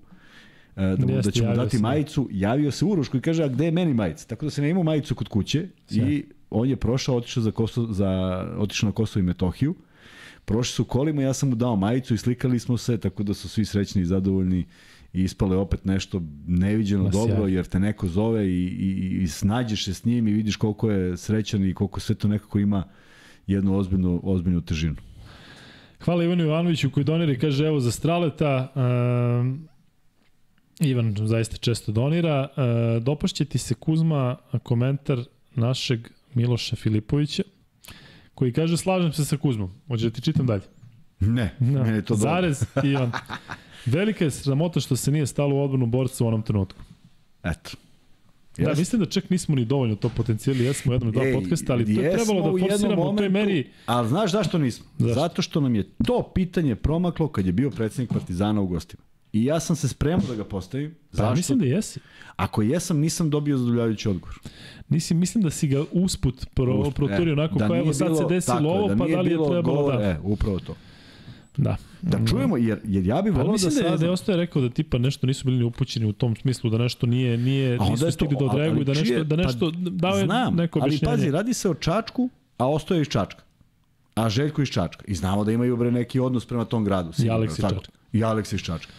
e, 0.75 0.81
da, 0.81 1.05
mu, 1.05 1.21
da 1.21 1.31
ćemo 1.31 1.47
javio 1.49 1.63
dati 1.63 1.77
se. 1.77 1.81
majicu, 1.81 2.29
javio 2.31 2.71
se 2.71 2.85
Uroš 2.85 3.09
koji 3.09 3.21
kaže, 3.21 3.43
a 3.43 3.47
gde 3.47 3.65
je 3.65 3.71
meni 3.71 3.93
majica? 3.93 4.27
Tako 4.27 4.45
da 4.45 4.49
se 4.49 4.61
ne 4.61 4.69
imao 4.69 4.83
majicu 4.83 5.15
kod 5.15 5.27
kuće 5.27 5.67
i 5.89 6.25
on 6.49 6.69
je 6.69 6.75
prošao, 6.75 7.15
otišao, 7.15 7.43
za 7.43 7.51
Kosovo, 7.51 7.93
za, 7.93 8.09
otišao 8.57 8.87
na 8.87 8.93
Kosovo 8.93 9.19
i 9.19 9.25
Metohiju. 9.25 9.75
Prošli 10.45 10.73
su 10.73 10.85
kolima, 10.85 11.21
ja 11.21 11.33
sam 11.33 11.49
mu 11.49 11.55
dao 11.55 11.75
majicu 11.75 12.13
i 12.13 12.17
slikali 12.17 12.59
smo 12.59 12.77
se, 12.77 12.97
tako 12.97 13.23
da 13.23 13.33
su 13.33 13.49
svi 13.49 13.65
srećni 13.65 14.01
i 14.01 14.05
zadovoljni 14.05 14.65
i 15.13 15.23
ispalo 15.23 15.53
je 15.53 15.59
opet 15.59 15.85
nešto 15.85 16.21
neviđeno 16.47 17.03
Ma, 17.03 17.09
dobro, 17.09 17.47
jer 17.47 17.65
te 17.65 17.79
neko 17.79 18.07
zove 18.07 18.47
i, 18.47 18.65
i, 18.65 19.19
i 19.23 19.27
snađeš 19.27 19.85
se 19.85 19.93
s 19.93 20.05
njim 20.05 20.27
i 20.27 20.31
vidiš 20.33 20.55
koliko 20.55 20.91
je 20.91 21.17
srećan 21.17 21.65
i 21.65 21.73
koliko 21.73 21.99
sve 21.99 22.15
to 22.15 22.27
nekako 22.27 22.59
ima 22.59 22.83
jednu 23.47 23.77
ozbiljnu, 23.77 24.21
ozbiljnu 24.23 24.61
težinu. 24.61 24.95
Hvala 25.99 26.23
Ivanu 26.23 26.43
Jovanoviću 26.43 26.89
koji 26.91 27.03
donira 27.03 27.39
kaže 27.39 27.65
evo 27.65 27.79
za 27.79 27.91
Straleta. 27.91 28.71
Um, 29.41 29.67
Ivan 30.79 31.15
zaista 31.25 31.57
često 31.57 31.91
donira. 31.91 32.47
Uh, 32.57 33.03
dopašće 33.03 33.45
ti 33.45 33.57
se 33.57 33.73
Kuzma 33.73 34.37
komentar 34.63 35.19
našeg 35.55 36.07
Miloša 36.33 36.75
Filipovića 36.75 37.43
koji 38.33 38.53
kaže 38.53 38.77
slažem 38.77 39.13
se 39.13 39.25
sa 39.25 39.37
Kuzmom. 39.37 39.71
Hoće 39.87 40.03
da 40.03 40.09
ti 40.09 40.21
čitam 40.21 40.45
dalje. 40.45 40.63
Ne, 41.19 41.55
Da. 41.59 41.83
meni 41.83 41.95
je 41.97 42.01
to 42.01 42.15
dobro. 42.15 42.29
Zarez 42.29 42.65
Ivan. 42.83 43.11
Velika 43.85 44.25
je 44.25 44.31
sramota 44.31 44.79
što 44.79 44.95
se 44.95 45.11
nije 45.11 45.27
stalo 45.27 45.55
u 45.55 45.63
odbranu 45.63 45.85
borca 45.85 46.23
u 46.23 46.27
onom 46.27 46.41
trenutku. 46.41 46.81
Eto. 47.43 47.71
Da, 48.57 48.63
Jeste. 48.63 48.81
mislim 48.81 48.99
da 49.01 49.05
čak 49.05 49.29
nismo 49.29 49.55
ni 49.55 49.65
dovoljno 49.65 49.95
to 49.95 50.09
potencijali, 50.09 50.63
jesmo 50.65 50.91
u 50.91 50.95
jednom 50.95 51.11
dva 51.11 51.23
Ej, 51.23 51.33
podcasta, 51.33 51.73
ali 51.73 51.95
to 51.95 52.01
je 52.01 52.11
trebalo 52.11 52.39
u 52.39 52.59
da 52.59 52.65
forsiramo 52.67 52.93
u 52.93 53.05
toj 53.05 53.05
momentu, 53.05 53.33
meri. 53.33 53.69
Ali 53.85 54.07
znaš 54.07 54.31
zašto 54.31 54.57
nismo? 54.57 54.85
Zašto? 54.97 55.13
Zato 55.21 55.41
što 55.41 55.61
nam 55.61 55.75
je 55.75 55.83
to 56.05 56.31
pitanje 56.35 56.75
promaklo 56.75 57.27
kad 57.27 57.45
je 57.45 57.51
bio 57.51 57.69
predsednik 57.69 58.09
Partizana 58.13 58.61
u 58.61 58.67
gostima. 58.67 59.03
I 59.33 59.45
ja 59.45 59.59
sam 59.59 59.75
se 59.75 59.87
spremao 59.87 60.27
da 60.27 60.35
ga 60.35 60.43
postavim. 60.43 60.95
Pa 61.11 61.17
Zašto? 61.17 61.35
mislim 61.35 61.59
da 61.59 61.65
jesi. 61.65 61.99
Ako 62.35 62.61
jesam, 62.61 62.99
nisam 62.99 63.29
dobio 63.29 63.57
zadovoljavajući 63.57 64.09
odgovor. 64.09 64.39
Nisi, 64.89 65.13
mislim 65.13 65.43
da 65.43 65.49
si 65.49 65.67
ga 65.67 65.83
usput 65.91 66.45
pro, 66.53 66.75
Usput, 66.79 66.95
proturio 66.95 67.33
onako 67.33 67.59
da 67.59 67.67
kao 67.67 67.77
evo 67.77 67.93
sad 67.93 68.07
bilo- 68.07 68.17
se 68.17 68.25
desilo 68.35 68.69
ovo, 68.69 68.87
pa 68.97 69.05
nije 69.05 69.15
da 69.15 69.21
li 69.21 69.31
je 69.31 69.37
trebalo 69.37 69.61
govora, 69.61 69.97
da... 69.97 70.03
E, 70.03 70.19
upravo 70.23 70.59
to. 70.59 70.75
Da. 71.57 71.75
Da 72.01 72.19
čujemo, 72.25 72.57
jer, 72.57 72.79
jer 72.83 73.05
ja 73.05 73.21
bih 73.21 73.33
Pa 73.33 73.37
volao 73.37 73.47
da 73.47 73.51
mislim 73.53 73.73
da, 73.75 73.89
je, 73.89 73.97
da 73.97 74.05
je 74.05 74.11
ostaje 74.11 74.37
rekao 74.37 74.61
da 74.61 74.69
tipa 74.69 74.97
nešto 74.97 75.27
nisu 75.27 75.45
bili 75.45 75.57
ni 75.57 75.63
upućeni 75.63 76.05
u 76.05 76.13
tom 76.13 76.35
smislu 76.35 76.69
da 76.69 76.77
nešto 76.77 77.05
nije 77.07 77.37
nije 77.37 77.79
nisu 77.79 78.05
to- 78.05 78.11
stigli 78.11 78.35
da 78.35 78.45
ali 78.45 78.49
odreaguju 78.49 78.83
da 78.83 78.93
nešto 78.93 79.23
da 79.23 79.35
pa 79.35 79.43
nešto 79.43 79.71
dao 79.71 80.17
je 80.17 80.25
Znam, 80.25 80.55
neko 80.55 80.79
ali 80.81 80.99
pazi, 80.99 81.31
radi 81.31 81.53
se 81.53 81.69
o 81.69 81.73
Čačku, 81.73 82.29
a 82.57 82.69
ostoje 82.69 83.01
iz 83.01 83.07
Čačka. 83.07 83.41
a 84.15 84.29
Željko 84.29 84.61
iz 84.61 84.67
Čačka. 84.67 85.03
I 85.07 85.15
znamo 85.15 85.43
da 85.43 85.51
imaju 85.51 85.77
bre 85.77 85.91
neki 85.91 86.19
odnos 86.19 86.45
prema 86.45 86.65
tom 86.65 86.83
gradu. 86.83 87.11
Sigurno, 87.13 87.35
Aleks 87.35 87.53
iz? 87.53 87.61
Čačka. 87.61 87.91
I 88.13 88.23
Aleks 88.23 88.53
iz 88.53 88.61
Čačka. 88.61 88.91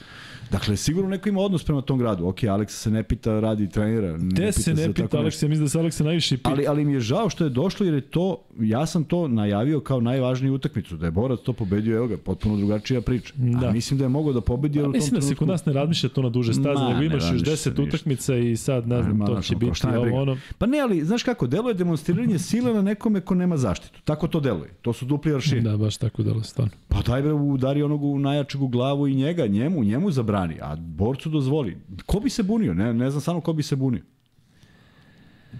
Dakle, 0.50 0.76
sigurno 0.76 1.10
neko 1.10 1.28
ima 1.28 1.40
odnos 1.40 1.64
prema 1.64 1.82
tom 1.82 1.98
gradu. 1.98 2.26
Ok, 2.26 2.44
Aleksa 2.44 2.76
se 2.76 2.90
ne 2.90 3.02
pita, 3.02 3.40
radi 3.40 3.68
trenera. 3.68 4.16
Ne 4.16 4.34
Te 4.34 4.52
se 4.52 4.74
ne 4.74 4.92
pita. 4.92 5.18
Aleksa, 5.18 5.48
mislim 5.48 5.64
da 5.64 5.68
se 5.68 5.78
Aleksa 5.78 6.04
najviše 6.04 6.36
pita. 6.36 6.50
Ali, 6.50 6.66
ali 6.66 6.84
mi 6.84 6.92
je 6.92 7.00
žao 7.00 7.30
što 7.30 7.44
je 7.44 7.50
došlo 7.50 7.86
jer 7.86 7.94
je 7.94 8.00
to, 8.00 8.42
ja 8.60 8.86
sam 8.86 9.04
to 9.04 9.28
najavio 9.28 9.80
kao 9.80 10.00
najvažniju 10.00 10.54
utakmicu, 10.54 10.96
da 10.96 11.06
je 11.06 11.10
Borac 11.10 11.40
to 11.40 11.52
pobedio, 11.52 11.96
evo 11.96 12.06
ga, 12.06 12.16
potpuno 12.16 12.56
drugačija 12.56 13.00
priča. 13.00 13.34
Da. 13.36 13.68
A 13.68 13.72
mislim 13.72 13.98
da 13.98 14.04
je 14.04 14.08
mogao 14.08 14.32
da 14.32 14.40
pobedi, 14.40 14.80
Pa, 14.80 14.88
mislim 14.88 15.14
da 15.14 15.20
se 15.20 15.34
kod 15.34 15.48
nas 15.48 15.66
ne 15.66 15.72
razmišlja 15.72 16.08
to 16.08 16.22
na 16.22 16.28
duže 16.28 16.54
staze, 16.54 16.84
nego 16.84 16.98
ne 16.98 17.06
imaš 17.06 17.14
još 17.14 17.24
razmišlja 17.24 17.56
se 17.56 17.70
10 17.70 17.78
ništa. 17.78 17.96
utakmica 17.96 18.36
i 18.36 18.56
sad, 18.56 18.88
ne 18.88 19.02
znam, 19.02 19.26
to 19.26 19.40
će 19.40 19.56
biti 19.56 19.86
ovo 19.86 20.22
ono. 20.22 20.36
Pa 20.58 20.66
ne, 20.66 20.80
ali 20.80 21.04
znaš 21.04 21.22
kako, 21.22 21.46
deluje 21.46 21.74
demonstriranje 21.74 22.38
sile 22.48 22.74
na 22.74 22.82
nekome 22.82 23.20
ko 23.20 23.34
nema 23.34 23.56
zaštitu. 23.56 24.00
Tako 24.04 24.28
to 24.28 24.40
deluje. 24.40 24.70
To 24.82 24.92
su 24.92 25.04
dupli 25.04 25.34
aršini. 25.34 25.60
Da, 25.60 25.76
baš 25.76 25.96
tako 25.96 26.22
delo, 26.22 26.42
stvarno. 26.42 26.72
Pa 26.88 27.02
daj 27.02 27.22
bre, 27.22 27.32
udari 27.32 27.82
onog 27.82 28.04
u 28.04 28.18
najjačeg 28.18 28.62
u 28.62 28.68
glavu 28.68 29.08
i 29.08 29.14
njega, 29.14 29.46
njemu, 29.46 29.84
njemu 29.84 30.10
zabrani, 30.38 30.58
a 30.60 30.76
borcu 30.76 31.28
dozvoli. 31.28 31.76
Ko 32.06 32.20
bi 32.20 32.30
se 32.30 32.42
bunio? 32.42 32.74
Ne, 32.74 32.94
ne 32.94 33.10
znam 33.10 33.20
samo 33.20 33.40
ko 33.40 33.52
bi 33.52 33.62
se 33.62 33.76
bunio. 33.76 34.02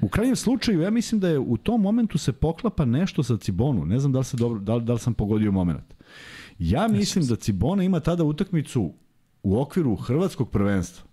U 0.01 0.09
krajnjem 0.09 0.37
slučaju, 0.37 0.81
ja 0.81 0.91
mislim 0.91 1.21
da 1.21 1.29
je 1.29 1.39
u 1.39 1.57
tom 1.57 1.81
momentu 1.81 2.19
se 2.19 2.33
poklapa 2.33 2.85
nešto 2.85 3.23
sa 3.23 3.37
Cibonu. 3.37 3.87
Ne 3.87 3.99
znam 3.99 4.13
da 4.13 4.19
li, 4.19 4.25
se 4.25 4.37
dobro, 4.37 4.61
da 4.61 4.75
li, 4.75 4.85
da 4.85 4.93
li 4.93 4.99
sam 4.99 5.15
pogodio 5.15 5.53
moment. 5.53 5.95
Ja 6.59 6.89
mislim 6.89 7.27
da 7.27 7.37
Cibona 7.37 7.83
ima 7.83 8.01
tada 8.01 8.25
utakmicu 8.25 8.93
u 9.43 9.61
okviru 9.61 9.97
hrvatskog 9.97 10.51
prvenstva 10.51 11.05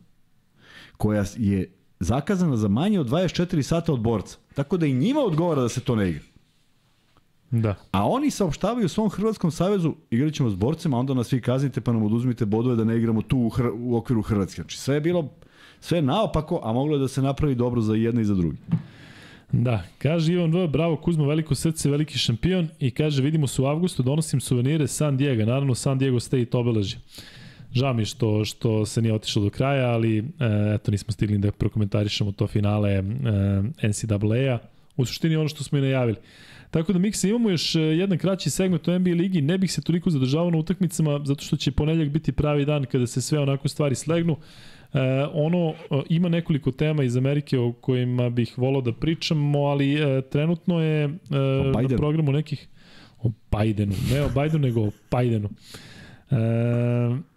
koja 0.97 1.23
je 1.37 1.73
zakazana 1.99 2.57
za 2.57 2.67
manje 2.67 2.99
od 2.99 3.07
24 3.07 3.61
sata 3.61 3.93
od 3.93 3.99
borca. 3.99 4.37
Tako 4.55 4.77
da 4.77 4.85
i 4.85 4.93
njima 4.93 5.19
odgovara 5.19 5.61
da 5.61 5.69
se 5.69 5.81
to 5.81 5.95
ne 5.95 6.09
igra. 6.09 6.34
Da. 7.51 7.75
A 7.91 8.09
oni 8.09 8.32
saopštavaju 8.32 8.90
svom 8.90 9.09
Hrvatskom 9.09 9.51
savezu, 9.51 9.93
igrat 10.09 10.33
ćemo 10.33 10.49
s 10.49 10.56
borcima, 10.56 10.99
onda 10.99 11.14
nas 11.14 11.27
svi 11.27 11.41
kaznite 11.41 11.82
pa 11.82 11.93
nam 11.93 12.03
oduzmite 12.03 12.45
bodove 12.45 12.75
da 12.75 12.83
ne 12.83 12.98
igramo 12.98 13.22
tu 13.22 13.38
u, 13.38 13.49
Hr 13.49 13.65
u 13.75 13.95
okviru 13.95 14.22
Hrvatske. 14.22 14.61
Znači 14.61 14.77
sve 14.77 14.95
je 14.95 15.01
bilo, 15.01 15.30
sve 15.80 15.98
je 15.98 16.01
naopako, 16.01 16.59
a 16.64 16.74
moglo 16.74 16.95
je 16.95 16.99
da 16.99 17.07
se 17.07 17.22
napravi 17.22 17.56
dobro 17.56 17.82
za 17.82 17.95
jedne 17.95 18.22
i 18.22 18.25
za 18.25 18.35
drugi. 18.35 18.57
Da, 19.51 19.83
kaže 19.98 20.33
Ivan 20.33 20.51
V, 20.51 20.67
bravo 20.67 20.98
Kuzmo, 20.98 21.25
veliko 21.25 21.56
srce, 21.56 21.90
veliki 21.90 22.17
šampion 22.17 22.67
i 22.80 22.91
kaže 22.91 23.22
vidimo 23.22 23.48
se 23.48 23.61
u 23.61 23.65
avgustu, 23.65 24.03
donosim 24.03 24.41
suvenire 24.41 24.88
San 24.88 25.17
Diego, 25.17 25.45
naravno 25.45 25.75
San 25.75 25.98
Diego 25.98 26.19
State 26.19 26.57
obeleži. 26.57 26.98
Žao 27.72 27.93
mi 27.93 28.06
što, 28.06 28.45
što 28.45 28.85
se 28.85 29.01
nije 29.01 29.14
otišlo 29.14 29.43
do 29.43 29.49
kraja, 29.49 29.90
ali 29.90 30.17
e, 30.17 30.24
eto 30.75 30.91
nismo 30.91 31.11
stigli 31.11 31.38
da 31.38 31.51
prokomentarišemo 31.51 32.32
to 32.32 32.48
finale 32.48 32.91
e, 32.91 33.01
NCAA-a. 33.88 34.74
U 34.98 35.06
suštini 35.06 35.35
ono 35.35 35.48
što 35.48 35.64
smo 35.64 35.77
i 35.77 35.82
najavili. 35.82 36.17
Tako 36.72 36.93
da 36.93 36.99
Miksa 36.99 37.27
imamo 37.27 37.49
još 37.49 37.75
e, 37.75 37.80
jedan 37.80 38.17
kraći 38.17 38.49
segment 38.49 38.88
u 38.88 38.99
NBA 38.99 39.09
ligi, 39.09 39.41
ne 39.41 39.57
bih 39.57 39.72
se 39.72 39.82
toliko 39.82 40.09
zadržavao 40.09 40.51
na 40.51 40.57
utakmicama 40.57 41.22
zato 41.24 41.43
što 41.43 41.57
će 41.57 41.72
ponedeljak 41.72 42.09
biti 42.09 42.32
pravi 42.32 42.65
dan 42.65 42.85
kada 42.85 43.07
se 43.07 43.22
sve 43.22 43.40
onako 43.40 43.67
stvari 43.67 43.95
slegnu. 43.95 44.38
E, 44.93 44.99
ono, 45.33 45.69
e, 45.69 46.01
ima 46.09 46.30
nekoliko 46.30 46.72
tema 46.72 47.03
iz 47.03 47.15
Amerike 47.15 47.59
o 47.59 47.74
kojima 47.74 48.30
bih 48.30 48.57
volao 48.57 48.82
da 48.82 48.93
pričamo, 48.93 49.59
ali 49.59 49.93
e, 49.93 50.22
trenutno 50.22 50.82
je 50.82 51.03
e, 51.03 51.09
na 51.90 51.98
programu 51.98 52.32
nekih 52.32 52.67
o 53.22 53.32
Bidenu, 53.51 53.93
ne 54.11 54.22
o 54.22 54.30
Bidenu, 54.30 54.59
nego 54.59 54.82
o 54.82 54.91
Bidenu. 55.11 55.49
E, 56.32 57.34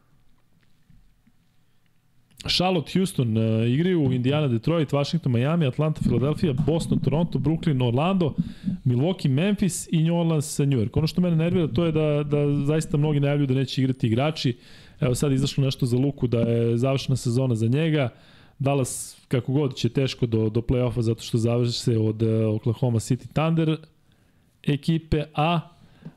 Charlotte, 2.49 2.99
Houston 2.99 3.37
uh, 3.37 3.69
igraju 3.69 4.13
Indiana, 4.13 4.49
Detroit, 4.49 4.93
Washington, 4.93 5.33
Miami, 5.33 5.67
Atlanta, 5.67 6.01
Philadelphia, 6.01 6.53
Boston, 6.53 6.99
Toronto, 6.99 7.39
Brooklyn, 7.39 7.89
Orlando, 7.89 8.35
Milwaukee, 8.85 9.29
Memphis 9.29 9.89
i 9.93 10.03
New 10.03 10.17
Orleans, 10.17 10.59
New 10.59 10.79
York. 10.79 10.97
Ono 10.99 11.07
što 11.07 11.21
mene 11.21 11.37
nervira 11.37 11.67
to 11.67 11.85
je 11.85 11.93
da, 11.93 12.23
da 12.23 12.65
zaista 12.65 12.97
mnogi 12.97 13.21
najavljuju 13.21 13.47
da 13.47 13.55
neće 13.55 13.83
igrati 13.83 14.07
igrači. 14.07 14.57
Evo 15.01 15.15
sad 15.15 15.33
izašlo 15.33 15.65
nešto 15.65 15.87
za 15.87 15.97
Luku 15.97 16.27
da 16.27 16.39
je 16.39 16.77
završena 16.77 17.17
sezona 17.17 17.55
za 17.55 17.67
njega. 17.67 18.09
Dallas 18.59 19.21
kako 19.29 19.53
god 19.53 19.75
će 19.77 19.89
teško 19.89 20.27
do, 20.27 20.49
do 20.49 20.61
play-offa 20.61 21.01
zato 21.01 21.23
što 21.23 21.39
završi 21.39 21.73
se 21.73 21.99
od 21.99 22.23
uh, 22.23 22.55
Oklahoma 22.55 22.99
City 22.99 23.27
Thunder 23.33 23.77
ekipe, 24.63 25.25
a 25.35 25.61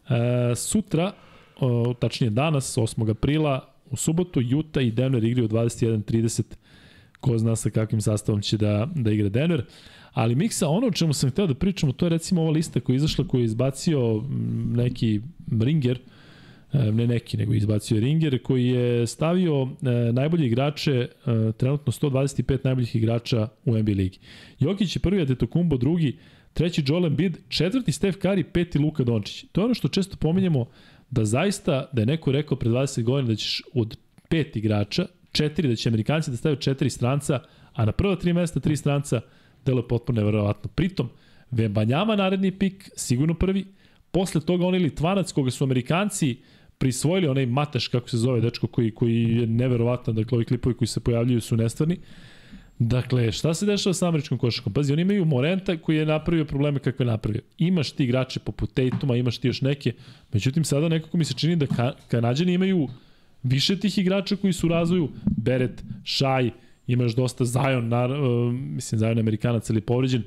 e, 0.10 0.56
sutra, 0.56 1.12
o, 1.60 1.94
tačnije 2.00 2.30
danas, 2.30 2.78
8. 2.78 3.12
aprila, 3.12 3.71
u 3.92 3.96
subotu, 3.96 4.42
Utah 4.58 4.84
i 4.84 4.92
Denver 4.92 5.24
igraju 5.24 5.46
u 5.46 5.50
21.30. 5.50 6.44
Ko 7.20 7.38
zna 7.38 7.56
sa 7.56 7.70
kakvim 7.70 8.02
sastavom 8.02 8.42
će 8.42 8.58
da, 8.58 8.88
da 8.96 9.12
igra 9.12 9.30
Denver. 9.30 9.66
Ali 10.14 10.36
Miksa, 10.36 10.68
ono 10.68 10.88
o 10.88 10.92
čemu 10.92 11.14
sam 11.14 11.30
hteo 11.30 11.48
da 11.48 11.54
pričamo, 11.54 11.92
to 11.92 12.06
je 12.06 12.10
recimo 12.10 12.42
ova 12.42 12.52
lista 12.52 12.80
koja 12.80 12.94
je 12.94 12.98
izašla, 12.98 13.28
koju 13.28 13.42
je 13.42 13.46
izbacio 13.46 14.18
mm, 14.18 14.74
neki 14.76 15.22
Ringer, 15.62 16.00
e, 16.74 16.92
ne 16.92 17.08
neki, 17.08 17.38
nego 17.38 17.54
izbacio 17.54 17.96
je 17.96 18.02
Ringer, 18.02 18.44
koji 18.44 18.68
je 18.68 19.08
stavio 19.08 19.64
e, 19.64 20.14
najbolje 20.14 20.48
igrače, 20.48 20.92
e, 20.92 21.08
trenutno 21.58 21.94
125 21.94 22.58
najboljih 22.64 22.96
igrača 22.96 23.48
u 23.66 23.78
NBA 23.78 23.92
ligi. 23.92 24.20
Jokić 24.60 24.96
je 24.96 25.00
prvi, 25.00 25.22
Adetokumbo 25.22 25.78
drugi, 25.78 26.18
treći 26.54 26.84
Joel 26.88 27.06
Embiid, 27.06 27.38
četvrti 27.50 27.92
Steph 27.92 28.18
Curry, 28.18 28.44
peti 28.44 28.80
Luka 28.80 29.04
Dončić. 29.04 29.46
To 29.52 29.62
je 29.62 29.66
ono 29.66 29.74
što 29.74 29.88
često 29.88 30.18
pominjemo, 30.18 30.66
da 31.12 31.26
zaista, 31.26 31.90
da 31.92 32.02
je 32.02 32.06
neko 32.06 32.32
rekao 32.32 32.58
pre 32.58 32.70
20 32.70 33.04
godina 33.04 33.28
da 33.28 33.36
ćeš 33.36 33.62
od 33.74 33.98
pet 34.30 34.56
igrača, 34.56 35.06
četiri, 35.32 35.68
da 35.68 35.76
će 35.76 35.90
Amerikanci 35.90 36.32
da 36.32 36.38
stavaju 36.38 36.60
četiri 36.60 36.90
stranca, 36.90 37.40
a 37.74 37.86
na 37.86 37.92
prva 37.92 38.16
tri 38.16 38.34
mesta 38.34 38.60
tri 38.60 38.78
stranca, 38.78 39.22
delo 39.66 39.80
je 39.80 39.88
potpuno 39.88 40.22
neverovatno. 40.22 40.70
Pritom, 40.76 41.10
Vembanjama 41.52 42.16
naredni 42.16 42.52
pik, 42.52 42.90
sigurno 42.96 43.34
prvi, 43.34 43.66
posle 44.12 44.42
toga 44.42 44.66
onaj 44.66 44.80
Litvanac 44.80 45.32
koga 45.32 45.52
su 45.52 45.64
Amerikanci 45.64 46.38
prisvojili, 46.78 47.28
onaj 47.28 47.46
Mateš, 47.46 47.88
kako 47.88 48.10
se 48.10 48.18
zove, 48.18 48.42
dečko 48.42 48.68
koji, 48.68 48.92
koji 48.92 49.24
je 49.24 49.48
neverovatan, 49.48 50.16
dakle 50.16 50.36
ovi 50.36 50.46
klipovi 50.46 50.76
koji 50.76 50.88
se 50.88 51.00
pojavljuju 51.00 51.42
su 51.42 51.58
nestvarni. 51.58 51.98
Dakle, 52.84 53.32
šta 53.32 53.54
se 53.54 53.66
dešava 53.66 53.94
sa 53.94 54.08
američkom 54.08 54.38
košarkom? 54.38 54.74
Pazi, 54.74 54.94
oni 54.94 55.02
imaju 55.02 55.26
Morenta 55.26 55.78
koji 55.78 55.98
je 55.98 56.06
napravio 56.06 56.46
probleme 56.46 56.80
kakve 56.80 57.04
je 57.04 57.08
napravio. 57.08 57.42
Imaš 57.58 57.92
ti 57.92 58.04
igrače 58.04 58.40
poput 58.40 58.74
Tatuma, 58.74 59.16
imaš 59.16 59.38
ti 59.38 59.48
još 59.48 59.62
neke, 59.62 59.94
međutim 60.34 60.64
sada 60.64 60.90
nekako 60.90 61.18
mi 61.18 61.26
se 61.26 61.34
čini 61.34 61.56
da 61.56 61.68
ka, 61.68 61.94
Kanadjani 62.08 62.54
imaju 62.54 62.88
više 63.44 63.80
tih 63.80 63.98
igrača 63.98 64.36
koji 64.36 64.54
su 64.54 64.68
u 64.68 64.70
razvoju, 64.70 65.10
Beret, 65.38 65.84
Šaj, 66.04 66.50
imaš 66.88 67.16
dosta 67.16 67.46
Zion, 67.46 67.88
na, 67.88 68.06
uh, 68.06 68.54
mislim 68.54 69.00
Zion 69.00 69.20
Amerikanac 69.20 69.70
ali 69.70 69.82
povređen, 69.82 70.24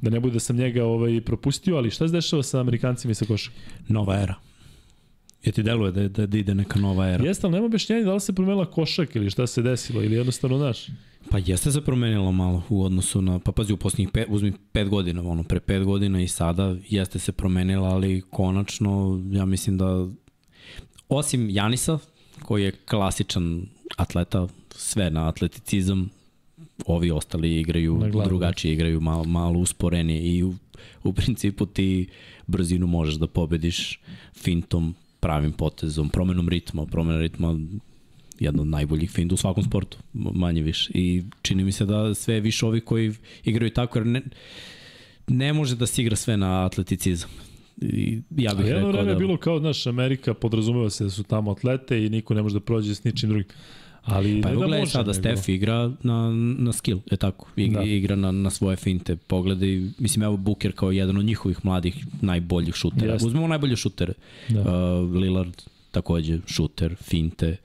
da 0.00 0.10
ne 0.10 0.20
bude 0.20 0.32
da 0.32 0.40
sam 0.40 0.56
njega 0.56 0.84
ovaj, 0.84 1.20
propustio, 1.20 1.76
ali 1.76 1.90
šta 1.90 2.08
se 2.08 2.12
dešava 2.12 2.42
sa 2.42 2.60
Amerikancima 2.60 3.12
i 3.12 3.14
sa 3.14 3.24
košarkom? 3.24 3.62
Nova 3.88 4.20
era. 4.20 4.34
Je 5.44 5.52
ti 5.52 5.62
deluje 5.62 5.92
da, 5.92 6.08
da, 6.08 6.26
da 6.26 6.38
ide 6.38 6.54
neka 6.54 6.78
nova 6.78 7.08
era? 7.08 7.24
Jeste, 7.24 7.46
ali 7.46 7.54
nema 7.54 7.66
objašnjenja 7.66 8.04
da 8.04 8.14
li 8.14 8.20
se 8.20 8.32
promenila 8.32 8.70
košak 8.70 9.16
ili 9.16 9.30
šta 9.30 9.46
se 9.46 9.62
desilo, 9.62 10.02
ili 10.02 10.16
jednostavno, 10.16 10.58
znaš, 10.58 10.86
Pa 11.30 11.38
jeste 11.38 11.72
se 11.72 11.80
promenilo 11.80 12.32
malo 12.32 12.62
u 12.68 12.84
odnosu 12.84 13.22
na, 13.22 13.38
pa 13.38 13.52
pazi, 13.52 13.72
u 13.72 13.76
posljednjih 13.76 14.08
pet, 14.12 14.26
uzmi 14.30 14.52
pet 14.72 14.88
godina, 14.88 15.22
ono, 15.22 15.42
pre 15.42 15.60
pet 15.60 15.84
godina 15.84 16.22
i 16.22 16.28
sada 16.28 16.76
jeste 16.88 17.18
se 17.18 17.32
promenila, 17.32 17.88
ali 17.88 18.22
konačno, 18.30 19.22
ja 19.30 19.44
mislim 19.44 19.78
da, 19.78 20.06
osim 21.08 21.50
Janisa, 21.50 21.98
koji 22.42 22.62
je 22.62 22.72
klasičan 22.72 23.66
atleta, 23.96 24.48
sve 24.70 25.10
na 25.10 25.28
atleticizam, 25.28 26.10
ovi 26.86 27.10
ostali 27.10 27.60
igraju 27.60 28.02
drugačije, 28.24 28.72
igraju 28.72 29.00
malo, 29.00 29.24
malo 29.24 29.58
usporenije 29.58 30.36
i 30.36 30.42
u, 30.42 30.54
u 31.02 31.12
principu 31.12 31.66
ti 31.66 32.08
brzinu 32.46 32.86
možeš 32.86 33.14
da 33.14 33.26
pobediš 33.26 34.00
fintom, 34.34 34.94
pravim 35.24 35.52
potezom, 35.52 36.08
promenom 36.08 36.48
ritma, 36.48 36.86
promena 36.86 37.20
ritma 37.20 37.56
jedna 38.40 38.62
od 38.62 38.68
najboljih 38.68 39.10
finta 39.10 39.34
u 39.34 39.36
svakom 39.36 39.64
sportu, 39.64 39.98
manje 40.12 40.62
više. 40.62 40.90
I 40.94 41.22
čini 41.42 41.64
mi 41.64 41.72
se 41.72 41.86
da 41.86 42.14
sve 42.14 42.40
više 42.40 42.66
ovi 42.66 42.80
koji 42.80 43.14
igraju 43.44 43.70
tako, 43.70 43.98
jer 43.98 44.06
ne, 44.06 44.22
ne 45.28 45.52
može 45.52 45.76
da 45.76 45.86
se 45.86 46.02
igra 46.02 46.16
sve 46.16 46.36
na 46.36 46.66
atleticizam. 46.66 47.30
I 47.80 48.20
ja 48.36 48.54
bih 48.54 48.64
A 48.64 48.68
jedno 48.68 48.74
rekao 48.74 48.90
vreme 48.90 49.04
da... 49.04 49.10
je 49.10 49.16
bilo 49.16 49.36
kao, 49.36 49.58
znaš, 49.58 49.86
Amerika 49.86 50.34
podrazumeva 50.34 50.90
se 50.90 51.04
da 51.04 51.10
su 51.10 51.22
tamo 51.22 51.50
atlete 51.50 52.04
i 52.04 52.10
niko 52.10 52.34
ne 52.34 52.42
može 52.42 52.54
da 52.54 52.60
prođe 52.60 52.94
s 52.94 53.04
ničim 53.04 53.28
drugim. 53.28 53.48
Ali 54.04 54.42
Pa 54.42 54.48
ne 54.48 54.56
da 54.56 54.66
može, 54.66 54.92
sada, 54.92 55.12
nego- 55.12 55.20
Steph 55.20 55.48
igra 55.48 55.92
na, 56.02 56.30
na 56.58 56.72
skill, 56.72 56.98
je 57.10 57.16
tako, 57.16 57.46
I, 57.56 57.68
Da. 57.68 57.82
igra 57.82 58.16
na, 58.16 58.30
na 58.32 58.50
svoje 58.50 58.76
finte, 58.76 59.16
pogledaj, 59.16 59.68
mislim 59.98 60.22
evo 60.22 60.36
Booker 60.36 60.72
kao 60.72 60.90
jedan 60.90 61.16
od 61.18 61.24
njihovih 61.24 61.64
mladih 61.64 62.06
najboljih 62.20 62.74
šutera. 62.74 63.12
Jeste. 63.12 63.26
Uzmemo 63.26 63.48
najbolje 63.48 63.76
šutere. 63.76 64.12
Da. 64.48 64.60
Uh, 64.60 65.12
Lillard 65.12 65.62
takođe 65.90 66.38
šuter, 66.46 66.94
finte. 66.96 67.56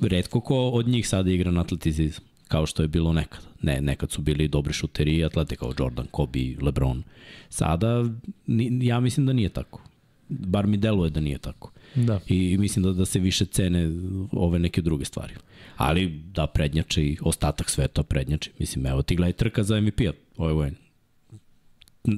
Redko 0.00 0.40
ko 0.40 0.68
od 0.68 0.88
njih 0.88 1.08
sada 1.08 1.30
igra 1.30 1.50
na 1.50 1.60
atletizizam, 1.60 2.24
kao 2.48 2.66
što 2.66 2.82
je 2.82 2.88
bilo 2.88 3.12
nekada. 3.12 3.46
Ne, 3.62 3.80
nekad 3.80 4.10
su 4.10 4.22
bili 4.22 4.48
dobri 4.48 4.72
šuteri 4.72 5.16
i 5.16 5.24
atlete 5.24 5.56
kao 5.56 5.72
Jordan, 5.78 6.06
Kobe, 6.10 6.54
LeBron. 6.62 7.02
Sada 7.48 8.04
ni, 8.46 8.86
ja 8.86 9.00
mislim 9.00 9.26
da 9.26 9.32
nije 9.32 9.48
tako. 9.48 9.80
Bar 10.28 10.66
mi 10.66 10.76
deluje 10.76 11.10
da 11.10 11.20
nije 11.20 11.38
tako. 11.38 11.70
Da. 11.94 12.20
I 12.28 12.56
mislim 12.58 12.82
da, 12.82 12.92
da 12.92 13.04
se 13.04 13.18
više 13.18 13.44
cene 13.44 13.90
ove 14.32 14.58
neke 14.58 14.82
druge 14.82 15.04
stvari. 15.04 15.32
Ali 15.82 16.08
da 16.08 16.46
prednjače 16.46 17.02
i 17.02 17.16
ostatak 17.22 17.70
sveta 17.70 18.02
prednjači. 18.02 18.50
Mislim, 18.58 18.86
evo 18.86 19.02
ti 19.02 19.16
gledaj 19.16 19.32
trka 19.32 19.62
za 19.62 19.80
MVP-a 19.80 20.12
ove 20.36 20.70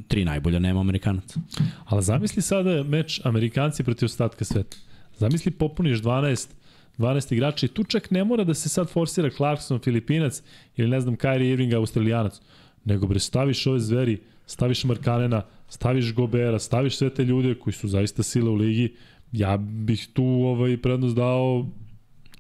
tri 0.09 0.25
najbolja 0.25 0.59
nema 0.59 0.81
Amerikanaca. 0.81 1.41
Ali 1.85 2.03
zamisli 2.03 2.43
sada 2.43 2.83
meč 2.83 3.21
Amerikanci 3.25 3.85
protiv 3.85 4.07
ostatka 4.07 4.45
sveta. 4.45 4.77
Zamisli 5.19 5.51
popuniš 5.51 5.99
12 5.99 6.49
12 6.99 7.33
igrača 7.33 7.67
i 7.67 7.69
tu 7.69 7.85
čak 7.85 8.11
ne 8.11 8.25
mora 8.25 8.45
da 8.45 8.55
se 8.55 8.69
sad 8.69 8.91
forsira 8.91 9.31
Clarkson, 9.31 9.81
Filipinac 9.81 10.43
ili 10.77 10.89
ne 10.89 11.01
znam 11.01 11.17
Kyrie 11.17 11.53
Irving, 11.53 11.73
Australijanac, 11.73 12.41
nego 12.85 13.07
bre 13.07 13.19
staviš 13.19 13.67
ove 13.67 13.81
zveri, 13.81 14.21
staviš 14.47 14.85
Markanena, 14.85 15.43
staviš 15.69 16.15
Gobera, 16.15 16.59
staviš 16.59 16.97
sve 16.97 17.11
te 17.11 17.25
ljude 17.25 17.55
koji 17.55 17.75
su 17.75 17.89
zaista 17.89 18.23
sile 18.23 18.51
u 18.51 18.55
ligi, 18.55 18.95
ja 19.33 19.57
bih 19.57 20.09
tu 20.13 20.25
ovaj 20.25 20.77
prednost 20.77 21.17
dao 21.17 21.67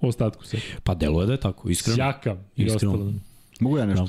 ostatku 0.08 0.44
sveta. 0.44 0.66
Pa 0.82 0.94
deluje 0.94 1.26
da 1.26 1.32
je 1.32 1.40
tako, 1.40 1.68
iskreno. 1.68 1.96
Sjakam 1.96 2.38
i 2.56 2.62
Iskreno. 2.64 2.92
ostalo. 2.92 3.12
Mogu 3.60 3.78
ja 3.78 3.86
nešto? 3.86 4.08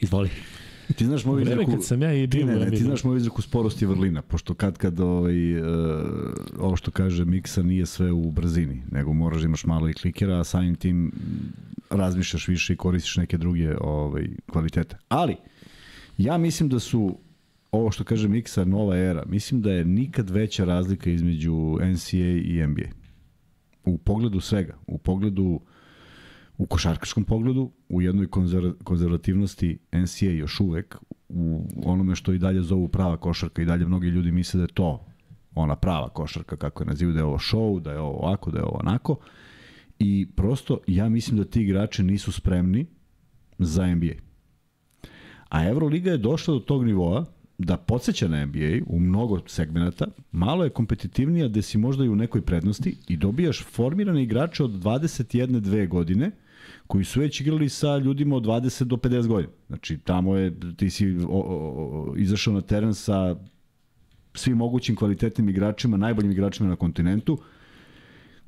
Izvoli. 0.00 0.30
Ti 0.96 1.06
znaš 1.06 1.24
moju 1.24 1.36
Vreme 1.36 1.52
izreku... 1.52 1.70
kad 1.70 1.84
sam 1.84 2.02
ja 2.02 2.14
i 2.14 2.30
Ti 2.30 2.36
bio 2.36 2.46
ne, 2.46 2.56
u 2.56 2.60
ne, 2.60 2.70
ti 2.70 2.76
znaš 2.76 3.04
moju 3.04 3.16
izreku 3.16 3.42
sporost 3.42 3.82
je 3.82 3.88
vrlina, 3.88 4.22
pošto 4.22 4.54
kad 4.54 4.78
kad 4.78 5.00
ovaj, 5.00 5.60
uh, 5.60 5.66
ovo 6.58 6.76
što 6.76 6.90
kaže 6.90 7.24
Miksa 7.24 7.62
nije 7.62 7.86
sve 7.86 8.12
u 8.12 8.30
brzini, 8.30 8.82
nego 8.90 9.12
moraš 9.12 9.40
da 9.40 9.44
imaš 9.44 9.64
malo 9.64 9.88
i 9.88 9.92
klikera, 9.92 10.40
a 10.40 10.44
samim 10.44 10.74
tim 10.74 11.12
razmišljaš 11.90 12.48
više 12.48 12.72
i 12.72 12.76
koristiš 12.76 13.16
neke 13.16 13.38
druge 13.38 13.76
ovaj, 13.80 14.28
kvalitete. 14.46 14.96
Ali, 15.08 15.36
ja 16.18 16.38
mislim 16.38 16.68
da 16.68 16.78
su 16.78 17.18
ovo 17.72 17.90
što 17.90 18.04
kaže 18.04 18.28
Miksa 18.28 18.64
nova 18.64 18.96
era, 18.96 19.24
mislim 19.26 19.62
da 19.62 19.72
je 19.72 19.84
nikad 19.84 20.30
veća 20.30 20.64
razlika 20.64 21.10
između 21.10 21.78
NCAA 21.82 22.40
i 22.44 22.66
NBA. 22.66 22.99
U 23.90 23.98
pogledu 23.98 24.40
svega, 24.40 24.74
u 24.86 24.98
pogledu 24.98 25.60
u 26.58 26.66
košarkaškom 26.66 27.24
pogledu, 27.24 27.70
u 27.88 28.02
jednoj 28.02 28.26
konzer, 28.26 28.72
konzervativnosti 28.84 29.78
NCAA 29.92 30.30
još 30.30 30.60
uvek, 30.60 30.96
u 31.28 31.64
onome 31.84 32.14
što 32.14 32.32
i 32.32 32.38
dalje 32.38 32.62
zovu 32.62 32.88
prava 32.88 33.16
košarka 33.16 33.62
i 33.62 33.64
dalje 33.64 33.86
mnogi 33.86 34.08
ljudi 34.08 34.32
misle 34.32 34.58
da 34.58 34.64
je 34.64 34.74
to 34.74 35.06
ona 35.54 35.76
prava 35.76 36.08
košarka, 36.08 36.56
kako 36.56 36.82
je 36.82 36.86
nazivaju, 36.86 37.14
da 37.14 37.20
je 37.20 37.24
ovo 37.24 37.38
show, 37.38 37.80
da 37.80 37.92
je 37.92 38.00
ovo 38.00 38.18
ovako, 38.18 38.50
da 38.50 38.58
je 38.58 38.64
ovo 38.64 38.78
onako. 38.80 39.16
I 39.98 40.28
prosto 40.36 40.78
ja 40.86 41.08
mislim 41.08 41.38
da 41.38 41.44
ti 41.44 41.62
igrači 41.62 42.02
nisu 42.02 42.32
spremni 42.32 42.86
za 43.58 43.94
NBA. 43.94 44.14
A 45.48 45.68
Euroliga 45.68 46.10
je 46.10 46.18
došla 46.18 46.54
do 46.54 46.60
tog 46.60 46.84
nivoa 46.84 47.24
da 47.64 47.76
podsjeća 47.76 48.28
na 48.28 48.46
NBA 48.46 48.78
u 48.86 49.00
mnogo 49.00 49.40
segmenata, 49.46 50.06
malo 50.32 50.64
je 50.64 50.70
kompetitivnija 50.70 51.48
gde 51.48 51.62
si 51.62 51.78
možda 51.78 52.04
i 52.04 52.08
u 52.08 52.16
nekoj 52.16 52.42
prednosti 52.42 52.96
i 53.08 53.16
dobijaš 53.16 53.64
formirane 53.64 54.22
igrače 54.22 54.64
od 54.64 54.70
21-2 54.70 55.88
godine 55.88 56.30
koji 56.86 57.04
su 57.04 57.20
već 57.20 57.40
igrali 57.40 57.68
sa 57.68 57.98
ljudima 57.98 58.36
od 58.36 58.42
20 58.42 58.84
do 58.84 58.96
50 58.96 59.26
godina. 59.26 59.52
Znači, 59.66 59.98
tamo 59.98 60.36
je, 60.36 60.54
ti 60.76 60.90
si 60.90 61.16
o, 61.16 61.26
o, 61.28 62.10
o, 62.10 62.16
izašao 62.16 62.54
na 62.54 62.60
teren 62.60 62.94
sa 62.94 63.36
svim 64.34 64.56
mogućim 64.56 64.96
kvalitetnim 64.96 65.48
igračima, 65.48 65.96
najboljim 65.96 66.32
igračima 66.32 66.68
na 66.68 66.76
kontinentu, 66.76 67.38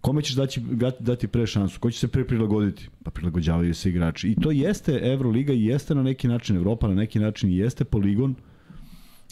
kome 0.00 0.22
ćeš 0.22 0.34
dati, 0.34 0.60
dati 1.00 1.28
pre 1.28 1.46
šansu? 1.46 1.80
Ko 1.80 1.90
će 1.90 1.98
se 1.98 2.08
pre 2.08 2.26
prilagoditi? 2.26 2.88
Pa 3.02 3.10
prilagođavaju 3.10 3.74
se 3.74 3.88
igrači. 3.88 4.28
I 4.28 4.34
to 4.34 4.50
jeste 4.50 5.00
Euroliga 5.02 5.52
i 5.52 5.64
jeste 5.64 5.94
na 5.94 6.02
neki 6.02 6.28
način 6.28 6.56
Evropa, 6.56 6.88
na 6.88 6.94
neki 6.94 7.18
način 7.18 7.50
jeste 7.50 7.84
poligon 7.84 8.34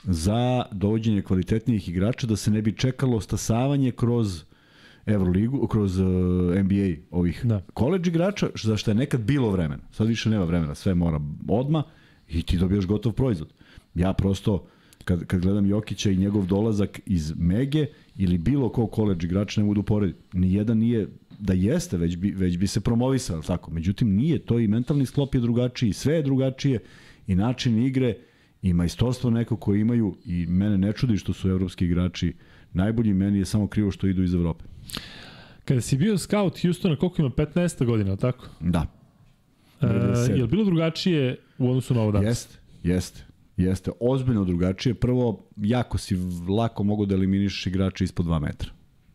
za 0.04 0.64
dovođenje 0.72 1.22
kvalitetnijih 1.22 1.88
igrača 1.88 2.26
da 2.26 2.36
se 2.36 2.50
ne 2.50 2.62
bi 2.62 2.76
čekalo 2.76 3.20
stasavanje 3.20 3.90
kroz 3.90 4.44
Euroligu, 5.06 5.66
kroz 5.66 5.98
uh, 5.98 6.06
NBA 6.62 7.00
ovih 7.10 7.40
Da. 7.44 7.60
koleđ 7.74 8.08
igrača, 8.08 8.48
za 8.62 8.76
što 8.76 8.90
je 8.90 8.94
nekad 8.94 9.20
bilo 9.20 9.50
vremena. 9.50 9.82
Sad 9.92 10.06
više 10.06 10.30
nema 10.30 10.44
vremena, 10.44 10.74
sve 10.74 10.94
mora 10.94 11.20
odma 11.48 11.82
i 12.28 12.42
ti 12.42 12.58
dobijaš 12.58 12.86
gotov 12.86 13.12
proizvod. 13.12 13.48
Ja 13.94 14.12
prosto, 14.12 14.66
kad, 15.04 15.24
kad 15.26 15.40
gledam 15.40 15.66
Jokića 15.66 16.10
i 16.10 16.16
njegov 16.16 16.46
dolazak 16.46 17.00
iz 17.06 17.32
Mege 17.36 17.86
ili 18.16 18.38
bilo 18.38 18.68
ko 18.68 18.86
koleđ 18.86 19.24
igrača 19.24 19.60
ne 19.60 19.64
mogu 19.64 19.74
da 19.74 19.80
uporedim. 19.80 20.16
Nijedan 20.32 20.78
nije 20.78 21.08
da 21.38 21.52
jeste, 21.52 21.96
već 21.96 22.16
bi, 22.16 22.30
već 22.30 22.58
bi 22.58 22.66
se 22.66 22.80
promovisao, 22.80 23.42
tako? 23.42 23.70
Međutim, 23.70 24.14
nije, 24.14 24.38
to 24.38 24.58
i 24.58 24.68
mentalni 24.68 25.06
sklop 25.06 25.34
je 25.34 25.40
drugačiji, 25.40 25.92
sve 25.92 26.14
je 26.14 26.22
drugačije 26.22 26.78
i 27.26 27.34
način 27.34 27.82
igre 27.82 28.14
i 28.62 28.72
majstorstvo 28.72 29.30
neko 29.30 29.56
koje 29.56 29.80
imaju 29.80 30.16
i 30.24 30.47
mene 30.47 30.78
ne 30.78 30.92
čudi 30.92 31.16
što 31.16 31.32
su 31.32 31.50
evropski 31.50 31.84
igrači 31.84 32.34
najbolji, 32.72 33.14
meni 33.14 33.39
je 33.39 33.44
samo 33.44 33.66
krivo 33.66 33.90
što 33.90 34.06
idu 34.06 34.22
iz 34.22 34.34
Evrope. 34.34 34.64
Kada 35.64 35.80
si 35.80 35.97
bio 35.97 36.18
scout 36.18 36.62
Houstona, 36.62 36.97
koliko 36.97 37.22
ima? 37.22 37.30
15. 37.30 37.84
godina, 37.84 38.16
tako? 38.16 38.47
Da. 38.60 38.86
E, 39.80 39.86
97. 39.86 40.36
je 40.36 40.42
li 40.42 40.48
bilo 40.48 40.64
drugačije 40.64 41.36
u 41.58 41.68
odnosu 41.68 41.94
na 41.94 42.00
ovo 42.00 42.12
danas? 42.12 42.28
Jeste, 42.28 42.58
jeste. 42.82 43.24
Jeste, 43.56 43.90
ozbiljno 44.00 44.44
drugačije. 44.44 44.94
Prvo, 44.94 45.44
jako 45.56 45.98
si 45.98 46.16
lako 46.48 46.84
mogu 46.84 47.06
da 47.06 47.14
eliminišeš 47.14 47.66
igrače 47.66 48.05
ispod 48.05 48.26
2 48.26 48.40
metra. 48.40 48.70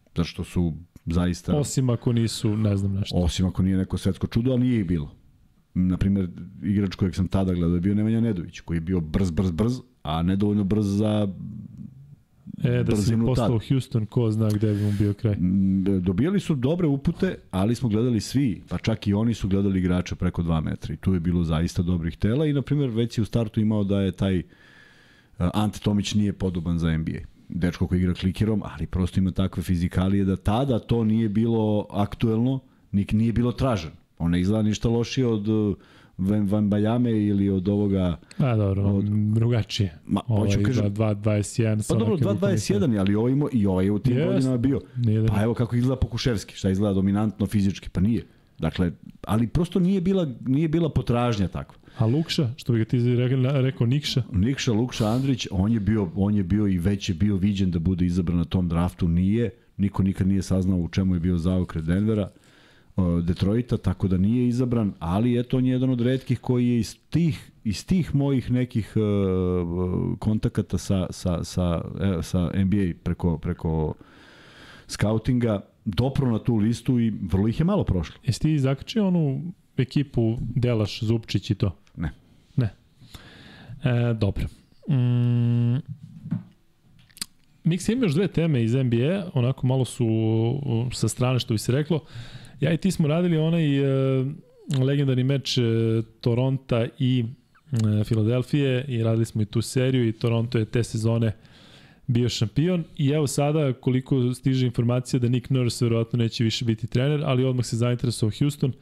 Zato 0.06 0.24
što 0.24 0.44
su 0.44 0.74
zaista... 1.06 1.56
Osim 1.56 1.90
ako 1.90 2.14
nisu, 2.14 2.58
ne 2.58 2.78
znam 2.78 2.94
nešto. 2.94 3.16
Osim 3.18 3.46
ako 3.46 3.64
nije 3.64 3.78
neko 3.78 3.98
svetsko 3.98 4.28
čudo, 4.28 4.52
ali 4.52 4.62
nije 4.62 4.80
ih 4.80 4.86
bilo. 4.86 5.12
Naprimer, 5.76 6.30
igrač 6.64 6.96
kojeg 6.96 7.16
sam 7.16 7.28
tada 7.28 7.54
gledao 7.54 7.76
je 7.76 7.82
bio 7.82 7.96
Nemanja 7.96 8.22
Nedović, 8.22 8.60
koji 8.60 8.78
je 8.78 8.82
bio 8.82 9.00
brz, 9.00 9.32
brz, 9.32 9.52
brz, 9.52 9.80
a 10.04 10.24
nedovoljno 10.24 10.64
brz 10.64 10.86
za 10.86 11.28
E, 12.64 12.84
da 12.84 12.96
si 12.96 13.18
postao. 13.26 13.60
Houston, 13.70 14.06
ko 14.06 14.32
zna 14.32 14.50
gde 14.50 14.74
bi 14.74 14.84
mu 14.84 14.92
bio 15.00 15.14
kraj. 15.14 15.34
M, 15.34 15.84
Dobijali 16.02 16.40
su 16.40 16.56
dobre 16.56 16.88
upute, 16.88 17.36
ali 17.52 17.76
smo 17.76 17.90
gledali 17.90 18.22
svi, 18.22 18.62
pa 18.70 18.78
čak 18.78 19.08
i 19.08 19.14
oni 19.14 19.34
su 19.34 19.48
gledali 19.48 19.80
igrača 19.80 20.16
preko 20.16 20.44
2 20.44 20.64
metra 20.64 20.94
i 20.94 20.98
tu 20.98 21.14
je 21.14 21.20
bilo 21.20 21.44
zaista 21.44 21.82
dobrih 21.82 22.18
tela 22.18 22.46
i 22.46 22.54
na 22.54 22.62
primjer 22.62 22.90
već 22.90 23.18
je 23.18 23.22
u 23.22 23.26
startu 23.26 23.60
imao 23.60 23.84
da 23.84 24.02
je 24.02 24.12
taj 24.12 24.40
uh, 24.40 24.44
Ante 25.54 25.80
Tomić 25.80 26.14
nije 26.14 26.34
podoban 26.34 26.80
za 26.80 26.98
NBA. 26.98 27.20
Dečko 27.50 27.88
koji 27.88 28.00
igra 28.00 28.14
klikerom, 28.14 28.62
ali 28.66 28.88
prosto 28.88 29.20
ima 29.20 29.32
takve 29.32 29.64
fizikalije 29.64 30.26
da 30.26 30.36
tada 30.36 30.80
to 30.80 31.04
nije 31.04 31.30
bilo 31.30 31.88
aktuelno, 31.90 32.60
nik 32.92 33.14
nije 33.14 33.34
bilo 33.34 33.52
tražen. 33.52 33.92
On 34.18 34.32
ne 34.32 34.40
izgleda 34.42 34.64
ništa 34.64 34.90
lošije 34.90 35.28
od 35.28 35.48
uh, 35.48 35.76
Van 36.18 36.48
Van 36.48 36.70
Bajame 36.70 37.12
ili 37.12 37.50
od 37.50 37.68
ovoga 37.68 38.18
A, 38.38 38.56
dobro, 38.56 38.84
Od- 38.84 39.06
drugačije. 39.34 39.98
Ma, 40.08 40.22
ovaj, 40.28 40.48
hoću 40.48 40.60
kažem- 40.66 40.94
2.21. 40.94 41.90
Pa 41.90 41.96
dobro, 41.96 42.18
2.21 42.18 42.94
je, 42.94 43.00
ali 43.00 43.16
ovaj 43.16 43.32
ima, 43.32 43.46
i 43.52 43.66
ovaj 43.66 43.86
je 43.86 43.92
u 43.92 44.00
tim 44.00 44.18
Jeste. 44.18 44.34
godinama 44.34 44.58
bio. 44.58 44.82
Nije 44.98 45.22
da 45.22 45.28
Pa 45.28 45.44
evo 45.44 45.54
kako 45.54 45.76
izgleda 45.76 46.00
Pokuševski, 46.00 46.56
šta 46.56 46.70
izgleda 46.70 46.94
dominantno 46.94 47.46
fizički, 47.46 47.90
pa 47.90 48.02
nije. 48.02 48.26
Dakle, 48.60 48.92
ali 49.22 49.48
prosto 49.48 49.80
nije 49.80 50.02
bila, 50.02 50.28
nije 50.46 50.68
bila 50.68 50.90
potražnja 50.90 51.48
takva. 51.48 51.76
A 51.98 52.06
Lukša, 52.06 52.50
što 52.56 52.74
bi 52.74 52.80
ga 52.80 52.86
ti 52.86 53.16
rekao, 53.16 53.62
rekao 53.62 53.88
Nikša, 53.88 54.24
Nikša 54.32 54.74
Lukša 54.74 55.08
Andrić, 55.08 55.48
on 55.52 55.72
je 55.72 55.80
bio, 55.80 56.10
on 56.16 56.36
je 56.36 56.44
bio 56.44 56.68
i 56.68 56.78
već 56.78 57.10
je 57.10 57.16
bio 57.16 57.36
viđen 57.36 57.72
da 57.72 57.80
bude 57.80 58.06
izabran 58.06 58.38
na 58.38 58.46
tom 58.46 58.70
draftu, 58.70 59.08
nije. 59.08 59.50
Niko 59.78 60.04
nikad 60.04 60.28
nije 60.28 60.42
saznao 60.42 60.80
u 60.80 60.90
čemu 60.90 61.14
je 61.16 61.20
bio 61.20 61.38
zaokret 61.38 61.86
Denvera, 61.86 62.30
Detroita, 63.24 63.78
tako 63.78 64.08
da 64.08 64.18
nije 64.18 64.48
izabran, 64.48 64.94
ali 65.00 65.40
eto 65.40 65.58
on 65.58 65.66
je 65.66 65.72
jedan 65.72 65.90
od 65.90 66.02
redkih 66.02 66.40
koji 66.40 66.68
je 66.68 66.80
iz 66.80 66.98
tih, 67.10 67.52
iz 67.64 67.86
tih 67.86 68.16
mojih 68.16 68.52
nekih 68.52 68.94
uh, 68.96 70.18
kontakata 70.20 70.78
sa, 70.78 71.08
sa, 71.10 71.44
sa, 71.44 71.82
e, 72.00 72.24
sa 72.24 72.52
NBA 72.56 72.94
preko, 73.04 73.38
preko 73.38 73.94
scoutinga 74.88 75.62
dopro 75.86 76.32
na 76.32 76.40
tu 76.40 76.56
listu 76.56 77.00
i 77.00 77.10
vrlo 77.10 77.48
ih 77.48 77.60
je 77.60 77.66
malo 77.66 77.84
prošlo. 77.84 78.16
jesi 78.24 78.40
ti 78.40 78.60
zakačio 78.60 79.08
onu 79.08 79.54
ekipu 79.78 80.38
Delaš, 80.40 81.04
Zupčić 81.04 81.52
i 81.52 81.56
to? 81.56 81.76
Ne. 81.98 82.12
Ne. 82.56 82.76
E, 83.84 84.14
dobro. 84.14 84.46
Mm, 84.90 85.82
Miksa 87.64 87.92
ima 87.92 88.06
još 88.06 88.14
dve 88.14 88.28
teme 88.28 88.64
iz 88.64 88.74
NBA, 88.74 89.30
onako 89.34 89.68
malo 89.68 89.86
su 89.86 90.06
uh, 90.06 90.94
sa 90.94 91.08
strane 91.08 91.40
što 91.40 91.54
bi 91.54 91.58
se 91.58 91.72
reklo. 91.72 92.00
Ja 92.60 92.74
i 92.74 92.78
ti 92.78 92.92
smo 92.92 93.08
radili 93.08 93.38
onaj 93.38 93.80
uh, 93.80 94.28
legendarni 94.82 95.24
meč 95.24 95.58
uh, 95.58 95.64
Toronta 96.22 96.88
i 97.00 97.26
uh, 97.72 98.06
Filadelfije 98.06 98.86
i 98.88 99.04
radili 99.04 99.26
smo 99.26 99.42
i 99.42 99.46
tu 99.46 99.62
seriju 99.62 100.08
i 100.08 100.12
Toronto 100.12 100.58
je 100.58 100.66
te 100.66 100.84
sezone 100.84 101.32
bio 102.08 102.30
šampion 102.30 102.84
i 102.98 103.10
evo 103.10 103.28
sada 103.28 103.74
koliko 103.74 104.34
stiže 104.34 104.66
informacija 104.66 105.20
da 105.20 105.30
Nick 105.30 105.50
Nurse 105.50 105.86
verovatno 105.86 106.18
neće 106.18 106.44
više 106.44 106.66
biti 106.66 106.88
trener, 106.88 107.22
ali 107.26 107.44
odmah 107.44 107.66
se 107.66 107.78
zainteresovao 107.78 108.32
Houston. 108.40 108.74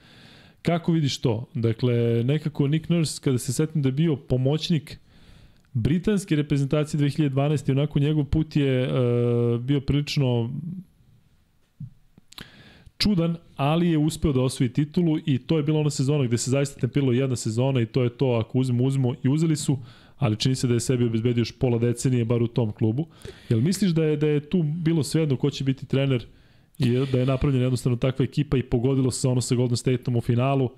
Kako 0.61 0.91
vidiš 0.91 1.17
to? 1.17 1.45
Dakle, 1.53 2.23
nekako 2.23 2.67
Nick 2.67 2.89
Nurse, 2.89 3.21
kada 3.23 3.37
se 3.37 3.53
setim 3.53 3.81
da 3.81 3.89
je 3.89 3.93
bio 3.93 4.15
pomoćnik 4.15 4.99
britanske 5.73 6.35
reprezentacije 6.35 7.01
2012. 7.01 7.71
onako 7.71 7.99
njegov 7.99 8.25
put 8.25 8.55
je 8.55 8.87
uh, 8.87 9.61
bio 9.61 9.81
prilično 9.81 10.49
čudan, 13.03 13.35
ali 13.55 13.89
je 13.89 13.97
uspeo 13.97 14.33
da 14.33 14.41
osvoji 14.41 14.73
titulu 14.73 15.17
i 15.25 15.37
to 15.37 15.57
je 15.57 15.63
bila 15.63 15.79
ona 15.79 15.89
sezona 15.89 16.25
gde 16.25 16.37
se 16.37 16.51
zaista 16.51 16.79
tempiralo 16.79 17.11
jedna 17.11 17.35
sezona 17.35 17.81
i 17.81 17.85
to 17.85 18.03
je 18.03 18.09
to 18.09 18.31
ako 18.31 18.59
uzmu, 18.59 18.83
uzmu 18.83 19.15
i 19.23 19.29
uzeli 19.29 19.55
su, 19.55 19.77
ali 20.17 20.35
čini 20.35 20.55
se 20.55 20.67
da 20.67 20.73
je 20.73 20.79
sebi 20.79 21.05
obezbedio 21.05 21.41
još 21.41 21.51
pola 21.51 21.77
decenije 21.77 22.25
bar 22.25 22.43
u 22.43 22.47
tom 22.47 22.71
klubu. 22.71 23.07
Jel 23.49 23.61
misliš 23.61 23.91
da 23.91 24.03
je, 24.03 24.17
da 24.17 24.27
je 24.27 24.49
tu 24.49 24.63
bilo 24.63 25.03
svejedno 25.03 25.37
ko 25.37 25.49
će 25.49 25.63
biti 25.63 25.85
trener 25.85 26.25
i 26.79 26.89
da 27.11 27.19
je 27.19 27.25
napravljena 27.25 27.63
jednostavno 27.63 27.97
takva 27.97 28.25
ekipa 28.25 28.57
i 28.57 28.63
pogodilo 28.63 29.11
se 29.11 29.27
ono 29.27 29.41
sa 29.41 29.55
Golden 29.55 29.77
Stateom 29.77 30.15
u 30.15 30.21
finalu 30.21 30.69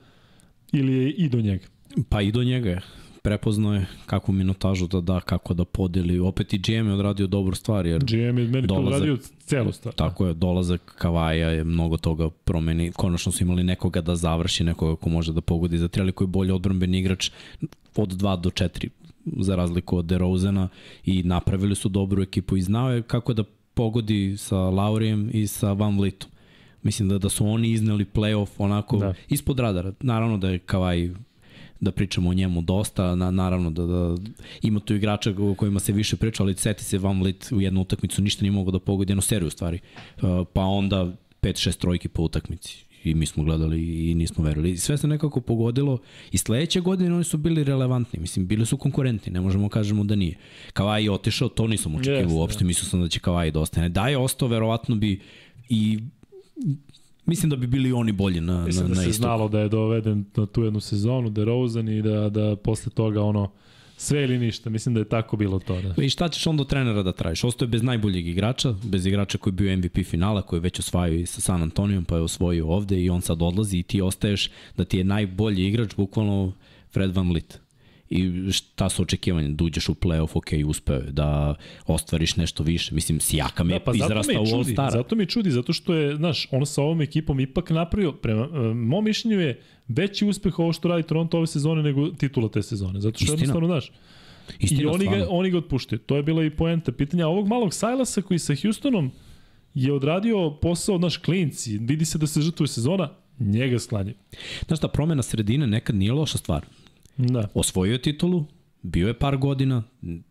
ili 0.74 0.94
je 0.94 1.12
i 1.12 1.30
do 1.30 1.42
njega? 1.42 1.66
Pa 2.10 2.22
i 2.22 2.32
do 2.32 2.44
njega 2.44 2.70
je. 2.70 2.82
Prepoznao 3.26 3.74
je 3.74 3.86
kakvu 4.06 4.34
minutažu 4.34 4.88
da 4.88 5.02
da, 5.02 5.20
kako 5.20 5.54
da 5.54 5.66
podeli. 5.66 6.20
Opet 6.20 6.54
i 6.54 6.58
GM 6.58 6.88
je 6.88 6.94
odradio 6.94 7.28
dobru 7.28 7.56
stvar, 7.56 7.86
jer 7.86 8.04
GM 8.04 8.18
je 8.18 8.32
meni 8.32 8.68
Dolazak- 8.68 9.00
radio 9.00 9.18
celu 9.40 9.72
stvar. 9.72 9.94
Tako 9.94 10.28
je, 10.28 10.34
dolazak 10.34 10.82
Kavaja 10.98 11.50
je 11.50 11.64
mnogo 11.64 11.98
toga 11.98 12.30
promeni. 12.30 12.92
Konačno 12.92 13.32
su 13.32 13.44
imali 13.44 13.64
nekoga 13.64 14.02
da 14.02 14.16
završi, 14.16 14.64
nekoga 14.64 14.96
ko 14.96 15.10
može 15.10 15.34
da 15.34 15.42
pogodi 15.42 15.78
za 15.78 15.88
tri, 15.88 16.02
ali 16.02 16.12
koji 16.12 16.26
je 16.26 16.30
bolji 16.30 16.52
odbranbeni 16.52 17.00
igrač 17.00 17.32
od 17.96 18.10
2 18.10 18.42
do 18.42 18.50
4 18.50 18.90
za 19.26 19.56
razliku 19.56 19.98
od 19.98 20.06
DeRozana 20.06 20.70
i 21.06 21.24
napravili 21.24 21.76
su 21.76 21.90
dobru 21.90 22.22
ekipu 22.24 22.58
i 22.58 22.62
znao 22.62 22.92
je 22.92 23.02
kako 23.02 23.34
da 23.34 23.44
pogodi 23.74 24.36
sa 24.38 24.58
Laurijem 24.58 25.30
i 25.34 25.48
sa 25.48 25.74
Van 25.74 25.98
Vlitom. 25.98 26.30
Mislim 26.84 27.10
da, 27.10 27.18
da 27.18 27.30
su 27.30 27.48
oni 27.48 27.72
izneli 27.72 28.06
playoff 28.14 28.50
onako 28.58 28.98
da. 28.98 29.14
ispod 29.30 29.60
radara. 29.60 29.94
Naravno 30.00 30.38
da 30.38 30.50
je 30.50 30.60
Kavaj 30.60 31.10
da 31.86 31.92
pričamo 31.92 32.30
o 32.30 32.34
njemu 32.34 32.62
dosta, 32.62 33.16
na, 33.16 33.32
naravno 33.32 33.70
da, 33.70 33.86
da 33.86 34.16
ima 34.62 34.80
tu 34.80 34.96
igrača 34.96 35.34
o 35.40 35.54
kojima 35.54 35.80
se 35.80 35.94
više 35.94 36.16
priča, 36.16 36.44
ali 36.44 36.56
seti 36.58 36.84
se 36.84 36.98
Van 36.98 37.20
Vliet 37.20 37.52
u 37.52 37.62
jednu 37.62 37.82
utakmicu 37.82 38.22
ništa 38.22 38.42
nije 38.44 38.52
mogao 38.52 38.72
da 38.72 38.80
pogodi, 38.80 39.12
jednu 39.12 39.22
seriju 39.22 39.48
u 39.48 39.52
stvari. 39.52 39.80
Uh, 40.18 40.48
pa 40.54 40.62
onda 40.62 41.14
5-6 41.42 41.78
trojki 41.78 42.08
po 42.08 42.24
utakmici 42.24 42.86
i 43.04 43.16
mi 43.16 43.26
smo 43.26 43.44
gledali 43.44 44.10
i 44.10 44.16
nismo 44.16 44.44
verovali. 44.44 44.72
I 44.72 44.78
sve 44.78 44.98
se 44.98 45.08
nekako 45.08 45.42
pogodilo 45.42 46.00
i 46.32 46.38
sledeće 46.38 46.82
godine 46.82 47.16
oni 47.16 47.24
su 47.24 47.38
bili 47.38 47.64
relevantni, 47.64 48.20
mislim, 48.20 48.48
bili 48.48 48.66
su 48.66 48.78
konkurentni, 48.78 49.32
ne 49.34 49.42
možemo 49.42 49.70
kažemo 49.70 50.04
da 50.04 50.16
nije. 50.16 50.38
Kavaj 50.74 51.04
je 51.04 51.12
otišao, 51.12 51.50
to 51.50 51.68
nisam 51.68 51.96
očekivao 51.96 52.22
Jeste, 52.22 52.36
uopšte, 52.36 52.66
mislio 52.66 52.90
sam 52.90 53.02
da 53.02 53.08
će 53.08 53.20
Kavaj 53.20 53.52
da 53.52 53.60
ostane. 53.60 53.90
Da 53.90 54.08
je 54.08 54.18
ostao, 54.18 54.48
verovatno 54.48 54.96
bi 54.96 55.20
i 55.70 56.00
mislim 57.26 57.50
da 57.50 57.56
bi 57.56 57.68
bili 57.68 57.92
oni 57.94 58.12
bolji 58.12 58.42
na, 58.42 58.54
na, 58.60 58.66
Mislim 58.66 58.88
da 58.88 58.96
na 58.96 59.02
se 59.02 59.10
istoku. 59.10 59.24
znalo 59.24 59.48
da 59.48 59.60
je 59.60 59.70
doveden 59.70 60.26
na 60.36 60.46
tu 60.46 60.64
jednu 60.64 60.80
sezonu, 60.80 61.30
da 61.30 61.44
Rosen 61.44 61.90
i 61.90 62.02
da, 62.02 62.30
da 62.30 62.56
posle 62.56 62.92
toga 62.92 63.22
ono 63.22 63.52
sve 63.98 64.24
ili 64.24 64.38
ništa. 64.38 64.70
Mislim 64.70 64.94
da 64.96 65.02
je 65.02 65.10
tako 65.10 65.38
bilo 65.38 65.60
to. 65.60 65.82
Da. 65.82 66.04
I 66.04 66.10
šta 66.10 66.30
ćeš 66.30 66.48
onda 66.48 66.62
od 66.62 66.70
trenera 66.70 67.04
da 67.04 67.12
tražiš? 67.12 67.44
Ostaje 67.44 67.70
bez 67.70 67.84
najboljeg 67.84 68.28
igrača, 68.28 68.76
bez 68.84 69.06
igrača 69.06 69.38
koji 69.38 69.52
je 69.52 69.56
bio 69.56 69.78
MVP 69.78 70.06
finala, 70.06 70.42
koji 70.42 70.58
je 70.58 70.62
već 70.62 70.80
osvajao 70.80 71.16
i 71.16 71.26
sa 71.26 71.42
San 71.42 71.62
Antonijom, 71.62 72.06
pa 72.06 72.16
je 72.16 72.22
osvojio 72.22 72.68
ovde 72.68 73.02
i 73.04 73.10
on 73.10 73.22
sad 73.22 73.42
odlazi 73.42 73.78
i 73.78 73.84
ti 73.84 74.02
ostaješ 74.02 74.50
da 74.78 74.86
ti 74.86 74.98
je 74.98 75.04
najbolji 75.04 75.68
igrač 75.68 75.96
bukvalno 75.96 76.52
Fred 76.92 77.16
Van 77.16 77.30
Vliet. 77.30 77.65
I 78.18 78.52
šta 78.52 78.90
su 78.90 79.02
očekivanja? 79.02 79.50
Da 79.50 79.64
uđeš 79.64 79.90
u 79.90 79.94
playoff, 79.94 80.30
ok, 80.34 80.70
uspeo 80.70 80.96
je, 80.96 81.12
da 81.12 81.56
ostvariš 81.86 82.36
nešto 82.36 82.64
više. 82.64 82.96
Mislim, 82.96 83.20
Sijakam 83.20 83.70
je 83.70 83.80
Da, 83.80 83.86
pa 83.86 83.92
me 83.92 83.98
izrastao 83.98 84.42
u 84.42 84.46
čudi, 84.46 84.58
All-Stara. 84.58 84.92
zato 84.92 85.16
mi 85.16 85.24
i 85.24 85.28
čudi, 85.28 85.52
zato 85.52 85.74
što 85.74 85.94
je, 85.94 86.16
znaš, 86.16 86.48
on 86.52 86.66
sa 86.66 86.82
ovom 86.82 87.02
ekipom 87.02 87.40
ipak 87.40 87.70
napravio, 87.70 88.12
prema 88.12 88.48
uh, 88.48 88.76
mom 88.76 89.04
mišljenju 89.06 89.40
je 89.40 89.62
veći 89.88 90.26
uspeh 90.26 90.60
ovo 90.60 90.74
što 90.74 90.88
radi 90.88 91.04
Toronto 91.04 91.38
ove 91.38 91.48
sezone 91.48 91.84
nego 91.84 92.10
titula 92.10 92.50
te 92.50 92.64
sezone. 92.64 93.02
Zato 93.02 93.18
što 93.18 93.24
Istina. 93.24 93.34
jednostavno, 93.34 93.68
znaš, 93.68 93.92
Istina, 94.60 94.82
I 94.82 94.86
oni 94.86 95.06
ga, 95.06 95.28
oni 95.30 95.50
ga 95.50 95.58
otpuštaju. 95.58 96.00
To 96.00 96.16
je 96.16 96.24
bila 96.24 96.44
i 96.44 96.50
poenta. 96.50 96.92
Pitanja 96.92 97.28
ovog 97.28 97.48
malog 97.48 97.74
Silasa 97.74 98.22
koji 98.22 98.40
sa 98.40 98.54
Houstonom 98.62 99.12
je 99.74 99.94
odradio 99.94 100.58
posao 100.62 100.98
naš 100.98 101.18
klinci. 101.18 101.78
Vidi 101.78 102.06
se 102.06 102.18
da 102.18 102.28
se 102.28 102.42
žrtvuje 102.42 102.68
sezona, 102.68 103.10
njega 103.40 103.80
sklanje. 103.80 104.14
Znaš 104.68 104.80
šta, 104.80 104.88
promena 104.88 105.24
sredine 105.24 105.68
nekad 105.68 105.96
nije 105.96 106.14
loša 106.14 106.38
stvar. 106.38 106.66
Da. 107.18 107.48
osvojio 107.54 107.98
titulu, 107.98 108.46
bio 108.82 109.08
je 109.08 109.20
par 109.20 109.38
godina, 109.38 109.84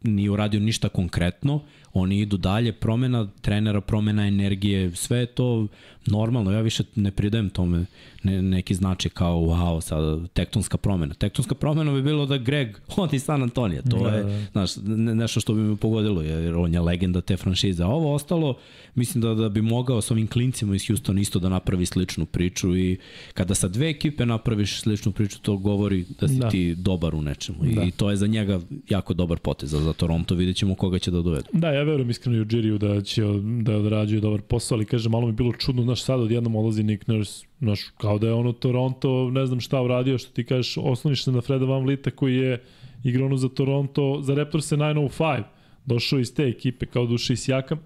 nije 0.03 0.31
uradio 0.31 0.61
ništa 0.61 0.89
konkretno, 0.89 1.63
oni 1.95 2.19
idu 2.21 2.37
dalje, 2.37 2.73
promena 2.73 3.29
trenera, 3.41 3.81
promena 3.81 4.27
energije, 4.27 4.97
sve 4.97 5.19
je 5.19 5.27
to 5.27 5.67
normalno, 6.07 6.53
ja 6.53 6.61
više 6.61 6.83
ne 6.95 7.11
pridajem 7.11 7.51
tome 7.51 7.85
ne, 8.23 8.43
neki 8.43 8.75
značaj 8.75 9.11
kao 9.11 9.37
wow, 9.41 9.81
sad 9.81 10.29
tektonska 10.33 10.77
promena. 10.77 11.15
Tektonska 11.15 11.55
promena 11.55 11.93
bi 11.93 12.03
bilo 12.03 12.27
da 12.27 12.37
Greg 12.39 12.69
odi 12.97 13.19
San 13.19 13.43
Antonija, 13.43 13.83
to 13.83 13.97
Da, 13.99 14.05
da, 14.05 14.11
da. 14.11 14.17
je 14.17 14.47
znaš, 14.53 14.71
ne, 14.85 15.15
nešto 15.15 15.41
što 15.41 15.55
bi 15.55 15.61
me 15.61 15.77
pogodilo, 15.77 16.23
jer 16.23 16.55
on 16.57 16.75
je 16.75 16.81
legenda 16.81 17.21
te 17.21 17.37
franšize. 17.37 17.83
A 17.83 17.87
ovo 17.87 18.15
ostalo, 18.15 18.57
mislim 18.95 19.23
da, 19.23 19.35
da 19.35 19.49
bi 19.49 19.63
mogao 19.63 20.01
s 20.01 20.11
ovim 20.11 20.27
klincima 20.27 20.75
iz 20.75 20.87
Houston 20.87 21.19
isto 21.19 21.39
da 21.39 21.49
napravi 21.49 21.87
sličnu 21.87 22.27
priču 22.27 22.77
i 22.77 22.99
kada 23.35 23.55
sa 23.55 23.69
dve 23.69 23.89
ekipe 23.91 24.27
napraviš 24.27 24.81
sličnu 24.81 25.13
priču, 25.13 25.39
to 25.41 25.57
govori 25.57 26.05
da 26.21 26.29
si 26.29 26.35
Da. 26.39 26.51
ti 26.51 26.75
dobar 26.75 27.15
u 27.15 27.23
nečemu. 27.23 27.59
Da. 27.75 27.83
I 27.83 27.91
to 27.91 28.11
je 28.11 28.17
za 28.17 28.27
njega 28.27 28.61
jako 28.89 29.15
dobar 29.15 29.39
potez, 29.39 29.71
za 29.71 29.93
Toronto 29.93 30.35
vidjet 30.35 30.57
ćemo 30.57 30.75
koga 30.75 30.99
će 30.99 31.11
da 31.11 31.23
dovede. 31.23 31.49
Da, 31.53 31.71
ja 31.71 31.84
verujem 31.85 32.11
iskreno 32.11 32.39
i 32.39 32.41
u 32.41 32.45
Džiriju 32.45 32.79
da 32.79 33.01
će 33.01 33.23
da 33.63 33.77
odrađuje 33.77 34.21
dobar 34.21 34.41
posao, 34.41 34.77
ali 34.77 34.85
kaže 34.85 35.09
malo 35.09 35.23
mi 35.23 35.29
je 35.29 35.33
bilo 35.33 35.53
čudno, 35.53 35.83
znaš, 35.83 36.03
sad 36.03 36.21
odjednom 36.21 36.57
odlazi 36.57 36.83
Nick 36.83 37.07
Nurse, 37.07 37.47
znaš, 37.59 37.81
kao 37.99 38.19
da 38.19 38.27
je 38.27 38.33
ono 38.33 38.53
Toronto, 38.53 39.31
ne 39.31 39.47
znam 39.47 39.61
šta 39.61 39.83
uradio, 39.83 40.19
što 40.19 40.33
ti 40.33 40.45
kažeš, 40.45 40.77
osloniš 40.77 41.25
se 41.25 41.33
na 41.33 41.41
Freda 41.41 41.65
Van 41.65 41.83
Vlita 41.83 42.11
koji 42.11 42.37
je 42.37 42.63
igrao 43.05 43.27
ono 43.27 43.37
za 43.37 43.49
Toronto, 43.49 44.19
za 44.23 44.35
Raptors 44.35 44.73
905, 44.73 45.43
došao 45.87 46.19
iz 46.19 46.35
te 46.35 46.43
ekipe 46.43 46.87
kao 46.87 47.07
duše 47.07 47.33
i 47.33 47.37
sjakam, 47.37 47.81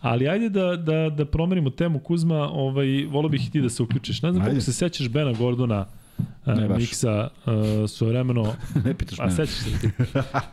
Ali 0.00 0.28
ajde 0.28 0.48
da, 0.48 0.76
da, 0.76 1.10
da 1.10 1.24
promenimo 1.24 1.70
temu 1.70 1.98
Kuzma, 1.98 2.48
ovaj, 2.52 3.04
volio 3.04 3.28
bih 3.28 3.48
i 3.48 3.50
ti 3.50 3.60
da 3.60 3.68
se 3.68 3.82
uključiš. 3.82 4.22
Ne 4.22 4.32
znam 4.32 4.42
Ajde. 4.42 4.54
kako 4.54 4.64
se 4.64 4.72
sećaš 4.72 5.08
Bena 5.08 5.32
Gordona, 5.32 5.78
Ne 5.78 5.86
ne, 6.46 6.68
baš. 6.68 6.78
Miksa, 6.80 7.28
uh, 7.46 7.90
svojevremeno 7.90 8.54
ne 8.84 8.94
pitaš 8.94 9.18
A 9.18 9.22
mene. 9.22 9.36
sećaš 9.36 9.54
se 9.54 9.78
ti. 9.80 9.88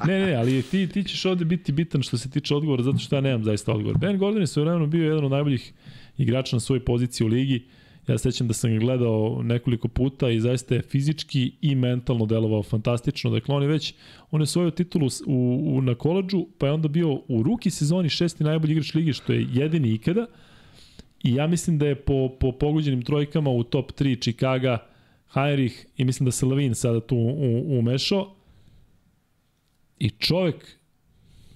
Ne, 0.08 0.20
ne, 0.20 0.36
ali 0.36 0.62
ti, 0.62 0.88
ti 0.88 1.04
ćeš 1.04 1.26
ovde 1.26 1.46
biti 1.46 1.72
bitan 1.72 2.02
što 2.02 2.18
se 2.18 2.30
tiče 2.30 2.56
odgovora, 2.56 2.84
zato 2.84 2.98
što 2.98 3.16
ja 3.16 3.22
nemam 3.22 3.44
zaista 3.44 3.72
odgovor. 3.72 3.98
Ben 3.98 4.18
Gordon 4.18 4.42
je 4.42 4.48
svojevremeno 4.48 4.88
bio 4.88 5.04
jedan 5.04 5.26
od 5.26 5.32
najboljih 5.32 5.74
igrača 6.18 6.56
na 6.56 6.60
svojoj 6.60 6.86
poziciji 6.86 7.26
u 7.26 7.28
ligi. 7.28 7.66
Ja 8.08 8.18
se 8.18 8.32
sećam 8.32 8.48
da 8.48 8.54
sam 8.54 8.74
ga 8.74 8.80
gledao 8.80 9.42
nekoliko 9.44 9.88
puta 9.88 10.30
i 10.30 10.40
zaista 10.40 10.76
je 10.76 10.82
fizički 10.82 11.52
i 11.62 11.76
mentalno 11.76 12.26
delovao 12.26 12.64
fantastično. 12.64 13.32
Dakle, 13.32 13.56
on 13.56 13.62
je 13.62 13.68
već, 13.68 13.94
on 14.32 14.42
je 14.42 14.48
svoju 14.48 14.72
titulu 14.72 15.08
u, 15.26 15.64
u, 15.66 15.82
na 15.82 15.96
koleđu, 15.96 16.48
pa 16.58 16.66
je 16.66 16.72
onda 16.72 16.88
bio 16.88 17.14
u 17.28 17.44
ruki 17.44 17.70
sezoni 17.70 18.10
šesti 18.10 18.44
najbolji 18.44 18.72
igrač 18.72 18.94
lige, 18.94 19.14
što 19.14 19.34
je 19.34 19.48
jedini 19.54 19.94
ikada. 19.94 20.26
I 21.24 21.36
ja 21.36 21.48
mislim 21.48 21.78
da 21.78 21.88
je 21.88 21.96
po, 21.96 22.30
po 22.40 22.52
pogođenim 22.52 23.02
trojkama 23.02 23.50
u 23.50 23.64
top 23.64 23.92
3 23.92 24.22
Chicago, 24.22 24.78
Heinrich 25.36 25.76
i 25.98 26.06
mislim 26.06 26.26
da 26.26 26.32
se 26.32 26.46
Lavin 26.46 26.76
sada 26.76 27.00
tu 27.00 27.18
umešao. 27.68 28.36
I 30.00 30.10
čovek 30.10 30.80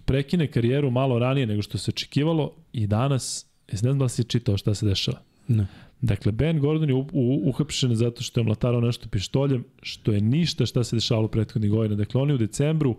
prekine 0.06 0.48
karijeru 0.48 0.92
malo 0.92 1.20
ranije 1.20 1.48
nego 1.48 1.62
što 1.62 1.78
se 1.78 1.92
očekivalo 1.92 2.56
i 2.74 2.88
danas, 2.88 3.46
ne 3.72 3.78
znam 3.78 3.98
da 4.00 4.04
li 4.04 4.10
si 4.10 4.24
čitao 4.24 4.58
šta 4.58 4.74
se 4.74 4.86
dešava. 4.86 5.22
Ne. 5.48 5.68
Dakle, 6.02 6.32
Ben 6.32 6.60
Gordon 6.60 6.90
je 6.90 6.96
u, 6.96 7.08
u, 7.14 7.50
uhapšen 7.50 7.96
zato 7.96 8.24
što 8.24 8.40
je 8.40 8.44
mlatarao 8.44 8.82
nešto 8.82 9.10
pištoljem, 9.10 9.64
što 9.82 10.12
je 10.12 10.22
ništa 10.22 10.66
šta 10.66 10.84
se 10.84 10.96
dešavalo 10.96 11.28
prethodnih 11.28 11.72
godina. 11.72 11.96
Dakle, 11.96 12.22
on 12.22 12.30
je 12.30 12.36
u 12.36 12.38
decembru 12.38 12.96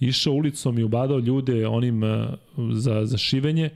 išao 0.00 0.32
ulicom 0.32 0.78
i 0.78 0.82
ubadao 0.82 1.18
ljude 1.18 1.66
onim 1.66 2.02
uh, 2.02 2.10
za, 2.72 3.06
za 3.06 3.18
šivenje, 3.18 3.70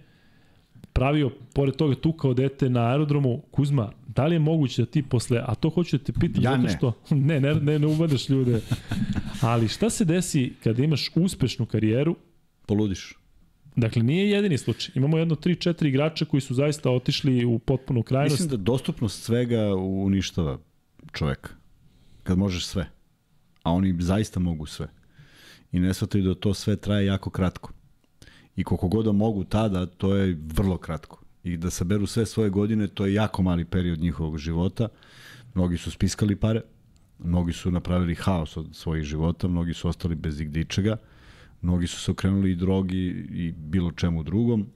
pravio, 0.95 1.31
pored 1.55 1.77
toga, 1.77 1.95
tukao 1.95 2.35
dete 2.35 2.69
na 2.71 2.91
aerodromu. 2.91 3.43
Kuzma, 3.51 3.93
da 4.07 4.27
li 4.27 4.35
je 4.35 4.39
moguće 4.39 4.83
da 4.83 4.87
ti 4.87 5.03
posle, 5.03 5.43
a 5.47 5.55
to 5.55 5.71
hoću 5.71 5.99
da 5.99 6.05
te 6.05 6.13
pitam, 6.13 6.43
Ja 6.43 6.57
zato 6.57 6.77
što, 6.77 6.93
ne, 7.29 7.41
ne, 7.41 7.55
ne, 7.55 7.79
ne 7.79 7.87
ubadaš 7.87 8.29
ljude, 8.29 8.61
ali 9.41 9.69
šta 9.69 9.91
se 9.91 10.05
desi 10.05 10.53
kada 10.65 10.85
imaš 10.85 11.11
uspešnu 11.15 11.67
karijeru, 11.67 12.17
Poludiš. 12.67 13.19
Dakle, 13.77 14.03
nije 14.03 14.31
jedini 14.31 14.59
slučaj. 14.59 14.93
Imamo 14.95 15.19
jedno 15.19 15.35
3-4 15.35 15.87
igrača 15.87 16.25
koji 16.25 16.41
su 16.41 16.55
zaista 16.55 16.91
otišli 16.91 17.45
u 17.45 17.59
potpunu 17.59 18.03
krajnost. 18.03 18.33
Mislim 18.33 18.49
da 18.49 18.57
dostupnost 18.57 19.23
svega 19.23 19.75
uništava 19.77 20.59
čoveka. 21.13 21.51
Kad 22.23 22.39
možeš 22.39 22.67
sve. 22.67 22.91
A 23.63 23.73
oni 23.73 23.97
zaista 23.99 24.41
mogu 24.41 24.67
sve. 24.67 24.89
I 25.73 25.81
ne 25.81 25.95
shvataju 25.95 26.25
da 26.25 26.35
to 26.35 26.55
sve 26.55 26.77
traje 26.77 27.07
jako 27.07 27.31
kratko. 27.31 27.73
I 28.57 28.65
koliko 28.65 28.89
god 28.89 29.05
da 29.05 29.13
mogu 29.13 29.45
tada, 29.45 29.87
to 29.87 30.15
je 30.15 30.39
vrlo 30.55 30.77
kratko. 30.77 31.21
I 31.45 31.57
da 31.57 31.71
saberu 31.71 32.07
sve 32.07 32.27
svoje 32.27 32.51
godine, 32.51 32.89
to 32.89 33.07
je 33.07 33.15
jako 33.15 33.43
mali 33.43 33.65
period 33.65 33.99
njihovog 34.01 34.39
života. 34.39 34.89
Mnogi 35.55 35.79
su 35.79 35.91
spiskali 35.91 36.37
pare, 36.37 36.61
mnogi 37.19 37.53
su 37.53 37.71
napravili 37.71 38.15
haos 38.15 38.57
od 38.57 38.67
svojih 38.73 39.05
života, 39.05 39.49
mnogi 39.49 39.75
su 39.75 39.89
ostali 39.89 40.15
bez 40.15 40.41
igde 40.41 40.61
ičega, 40.61 40.97
mnogi 41.63 41.87
su 41.87 42.01
se 42.01 42.11
okrenuli 42.11 42.51
i 42.51 42.57
drogi 42.57 43.27
i 43.31 43.53
bilo 43.53 43.93
čemu 43.93 44.23
drugom, 44.23 44.67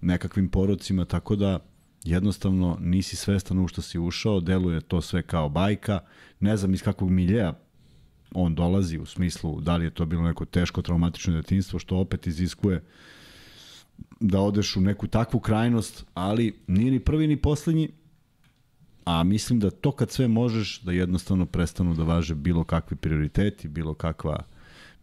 nekakvim 0.00 0.48
porocima, 0.48 1.04
tako 1.04 1.36
da 1.36 1.58
jednostavno 2.04 2.76
nisi 2.80 3.16
svestan 3.16 3.58
u 3.58 3.68
što 3.68 3.82
si 3.82 3.98
ušao, 3.98 4.40
deluje 4.40 4.80
to 4.80 5.00
sve 5.00 5.22
kao 5.22 5.48
bajka, 5.48 6.00
ne 6.40 6.56
znam 6.56 6.74
iz 6.74 6.82
kakvog 6.82 7.10
miljeja 7.10 7.54
on 8.34 8.54
dolazi 8.54 8.98
u 8.98 9.06
smislu 9.06 9.60
da 9.60 9.76
li 9.76 9.84
je 9.84 9.90
to 9.90 10.06
bilo 10.06 10.22
neko 10.22 10.44
teško 10.44 10.82
traumatično 10.82 11.34
detinstvo 11.34 11.78
što 11.78 11.96
opet 11.96 12.26
iziskuje 12.26 12.82
da 14.20 14.40
odeš 14.40 14.76
u 14.76 14.80
neku 14.80 15.06
takvu 15.06 15.40
krajnost, 15.40 16.04
ali 16.14 16.58
nije 16.66 16.90
ni 16.90 17.00
prvi 17.00 17.26
ni 17.26 17.36
poslednji, 17.36 17.88
a 19.04 19.24
mislim 19.24 19.60
da 19.60 19.70
to 19.70 19.92
kad 19.92 20.10
sve 20.10 20.28
možeš 20.28 20.80
da 20.80 20.92
jednostavno 20.92 21.46
prestanu 21.46 21.94
da 21.94 22.02
važe 22.02 22.34
bilo 22.34 22.64
kakvi 22.64 22.96
prioriteti, 22.96 23.68
bilo 23.68 23.94
kakva 23.94 24.44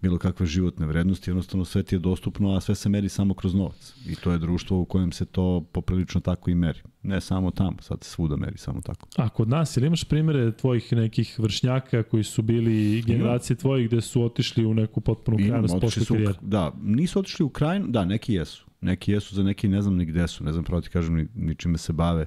bilo 0.02 0.18
kakve 0.18 0.45
životne 0.45 0.86
vrednosti, 0.86 1.30
jednostavno 1.30 1.66
sve 1.66 1.84
ti 1.84 1.95
je 1.95 2.00
dostupno, 2.00 2.56
a 2.56 2.61
sve 2.61 2.76
se 2.76 2.90
meri 2.90 3.10
samo 3.10 3.34
kroz 3.34 3.53
novac. 3.53 3.94
I 4.08 4.16
to 4.16 4.32
je 4.32 4.38
društvo 4.38 4.80
u 4.80 4.86
kojem 4.86 5.11
se 5.11 5.26
to 5.26 5.66
poprilično 5.72 6.22
tako 6.22 6.52
i 6.52 6.56
meri. 6.56 6.80
Ne 7.03 7.22
samo 7.22 7.52
tamo, 7.52 7.78
sad 7.82 8.03
se 8.03 8.10
svuda 8.10 8.36
meri 8.36 8.58
samo 8.58 8.82
tako. 8.82 9.08
A 9.18 9.30
kod 9.30 9.50
nas, 9.50 9.78
ili 9.78 9.88
imaš 9.88 10.03
primere 10.03 10.52
tvojih 10.52 10.94
nekih 10.94 11.40
vršnjaka 11.40 12.03
koji 12.03 12.24
su 12.24 12.42
bili 12.42 13.02
generacije 13.02 13.58
tvojih 13.58 13.88
gde 13.88 14.02
su 14.02 14.24
otišli 14.24 14.66
u 14.66 14.74
neku 14.74 15.02
potpunu 15.02 15.38
krajnost 15.38 15.76
posle 15.82 16.06
karijere? 16.06 16.34
da, 16.42 16.74
nisu 16.82 17.20
otišli 17.20 17.45
u 17.45 17.50
krajinu, 17.50 17.88
da, 17.88 18.06
neki 18.06 18.34
jesu. 18.34 18.70
Neki 18.82 19.11
jesu, 19.11 19.35
za 19.35 19.43
neki 19.43 19.68
ne 19.68 19.82
znam 19.82 19.95
ni 19.95 20.06
gde 20.06 20.27
su, 20.27 20.43
ne 20.43 20.53
znam 20.53 20.64
pravo 20.64 20.82
ti 20.82 20.90
kažem 20.90 21.16
ni, 21.16 21.27
ni 21.35 21.56
čime 21.56 21.77
se 21.77 21.93
bave, 21.93 22.26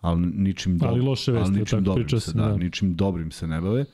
ali 0.00 0.26
ničim, 0.26 0.78
Ali 0.82 1.00
loše 1.00 1.32
vesti, 1.32 1.50
ali 1.50 1.60
ničim 1.60 1.84
dobrim 1.84 2.06
priča 2.06 2.20
se, 2.20 2.30
se, 2.30 2.38
da, 2.38 2.46
da. 2.46 2.56
ničim 2.56 2.94
dobrim 2.94 3.30
se 3.30 3.46
ne 3.46 3.60
bave. 3.60 3.84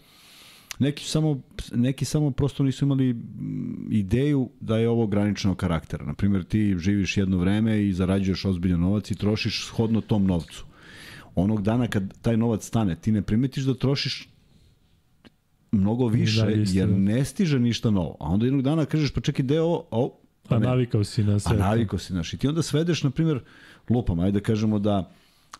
Neki 0.78 1.05
samo, 1.05 1.41
neki 1.75 2.05
samo 2.05 2.31
prosto 2.31 2.62
nisu 2.62 2.85
imali 2.85 3.12
mm, 3.12 3.89
ideju 3.91 4.51
da 4.61 4.78
je 4.78 4.89
ovo 4.89 5.03
ograničenog 5.03 5.57
karaktera. 5.57 6.05
Naprimjer, 6.05 6.45
ti 6.45 6.77
živiš 6.78 7.17
jedno 7.17 7.39
vreme 7.39 7.87
i 7.87 7.93
zarađuješ 7.93 8.45
ozbiljan 8.45 8.81
novac 8.81 9.11
i 9.11 9.15
trošiš 9.15 9.67
shodno 9.67 10.01
tom 10.01 10.27
novcu. 10.27 10.65
Onog 11.35 11.62
dana 11.62 11.89
kad 11.89 12.20
taj 12.23 12.37
novac 12.37 12.67
stane, 12.67 12.97
ti 12.97 13.12
ne 13.12 13.23
primetiš 13.23 13.65
da 13.65 13.75
trošiš 13.75 14.28
mnogo 15.73 16.07
više, 16.07 16.41
Da, 16.41 16.51
jer 16.51 16.89
ne 16.89 17.25
stiže 17.25 17.59
ništa 17.59 17.91
novo. 17.91 18.17
A 18.20 18.25
onda 18.28 18.47
jednog 18.47 18.62
dana 18.62 18.85
kažeš, 18.85 19.11
pa 19.11 19.20
čekaj, 19.20 19.45
deo 19.45 19.83
o, 19.91 20.20
pa 20.49 20.57
A 20.57 20.59
ne. 20.59 20.67
navikao 20.67 21.05
si 21.05 21.25
na 21.25 21.39
sve. 21.39 21.57
A 21.57 21.59
to. 21.59 21.65
naviko 21.65 21.99
si, 21.99 22.12
znaš. 22.12 22.35
I 22.35 22.36
ti 22.36 22.49
onda 22.49 22.62
svedeš, 22.62 23.02
na 23.02 23.10
primjer, 23.10 23.41
lupam, 23.89 24.20
ajde 24.20 24.41
da 24.41 24.44
kažemo 24.44 24.78
da 24.78 25.10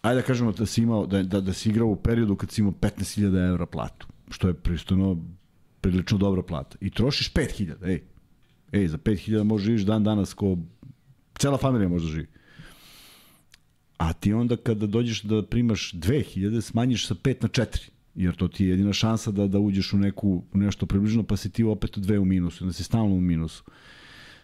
ajde 0.03 0.21
da 0.21 0.27
kažemo 0.27 0.53
da 0.53 0.67
si 0.67 0.83
imao, 0.83 1.07
da, 1.07 1.23
da, 1.23 1.41
da 1.41 1.53
si 1.53 1.69
igrao 1.69 1.89
u 1.89 1.97
periodu 1.97 2.37
kad 2.37 2.51
si 2.51 2.61
imao 2.61 2.73
15.000 2.73 3.49
evra 3.49 3.67
platu, 3.67 4.07
što 4.31 4.49
je 4.49 4.55
pristojno 4.55 5.25
prilično 5.81 6.19
dobra 6.19 6.43
plata. 6.43 6.77
I 6.81 6.91
trošiš 6.91 7.33
5.000, 7.33 7.89
ej. 7.89 8.03
Ej, 8.73 8.89
za 8.89 8.99
5.000 8.99 9.43
možeš 9.43 9.67
živiš 9.67 9.83
dan 9.83 10.05
danas 10.05 10.35
ko 10.35 10.59
cela 11.39 11.59
familija 11.59 11.89
može 11.89 12.05
da 12.05 12.13
živi. 12.13 12.27
A 13.99 14.13
ti 14.13 14.33
onda 14.33 14.57
kada 14.57 14.87
dođeš 14.87 15.23
da 15.23 15.43
primaš 15.43 15.93
2000, 15.93 16.61
smanjiš 16.61 17.07
sa 17.07 17.15
5 17.15 17.43
na 17.43 17.49
4 17.49 17.91
jer 18.15 18.37
to 18.37 18.49
ti 18.49 18.65
je 18.65 18.71
jedina 18.71 18.93
šansa 18.93 19.31
da 19.31 19.47
da 19.47 19.59
uđeš 19.59 19.93
u 19.93 19.99
neku 19.99 20.43
u 20.53 20.59
nešto 20.59 20.87
približno 20.87 21.23
pa 21.23 21.37
si 21.37 21.51
ti 21.51 21.65
opet 21.65 21.99
dve 21.99 22.19
u 22.19 22.25
minusu, 22.25 22.65
da 22.65 22.73
si 22.73 22.85
stalno 22.85 23.15
u 23.15 23.21
minusu. 23.21 23.65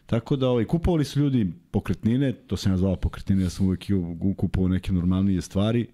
Tako 0.07 0.36
da 0.36 0.49
ovaj, 0.49 0.65
kupovali 0.65 1.05
su 1.05 1.20
ljudi 1.20 1.52
pokretnine, 1.70 2.33
to 2.33 2.57
sam 2.57 2.73
ja 2.73 2.97
pokretnine, 2.97 3.42
ja 3.42 3.50
sam 3.50 3.66
uvek 3.66 3.84
kupovao 4.36 4.68
neke 4.68 4.92
normalnije 4.92 5.41
stvari. 5.41 5.86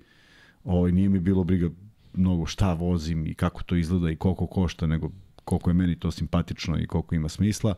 Ovaj, 0.65 0.93
nije 0.93 1.09
mi 1.09 1.21
bilo 1.21 1.45
briga 1.45 1.71
mnogo 2.13 2.47
šta 2.47 2.73
vozim 2.73 3.27
i 3.27 3.35
kako 3.35 3.63
to 3.63 3.77
izgleda 3.77 4.11
i 4.11 4.17
koliko 4.17 4.47
košta, 4.47 4.87
nego 4.87 5.11
koliko 5.45 5.71
je 5.71 5.75
meni 5.75 5.99
to 5.99 6.11
simpatično 6.11 6.79
i 6.79 6.87
koliko 6.87 7.15
ima 7.15 7.29
smisla. 7.29 7.75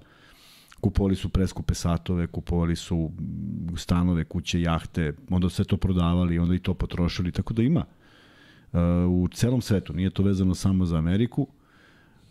Kupovali 0.81 1.17
su 1.17 1.29
preskupe 1.29 1.75
satove, 1.75 2.27
kupovali 2.27 2.77
su 2.77 3.11
stanove, 3.77 4.25
kuće, 4.25 4.61
jahte, 4.61 5.13
onda 5.31 5.49
sve 5.49 5.65
to 5.65 5.77
prodavali, 5.77 6.39
onda 6.39 6.55
i 6.55 6.59
to 6.59 6.75
potrošili, 6.75 7.33
tako 7.33 7.55
da 7.55 7.63
ima. 7.63 7.85
Uh, 8.73 8.79
u 9.09 9.29
celom 9.29 9.61
svetu, 9.61 9.93
nije 9.93 10.11
to 10.11 10.23
vezano 10.23 10.55
samo 10.55 10.85
za 10.87 10.99
Ameriku, 10.99 11.47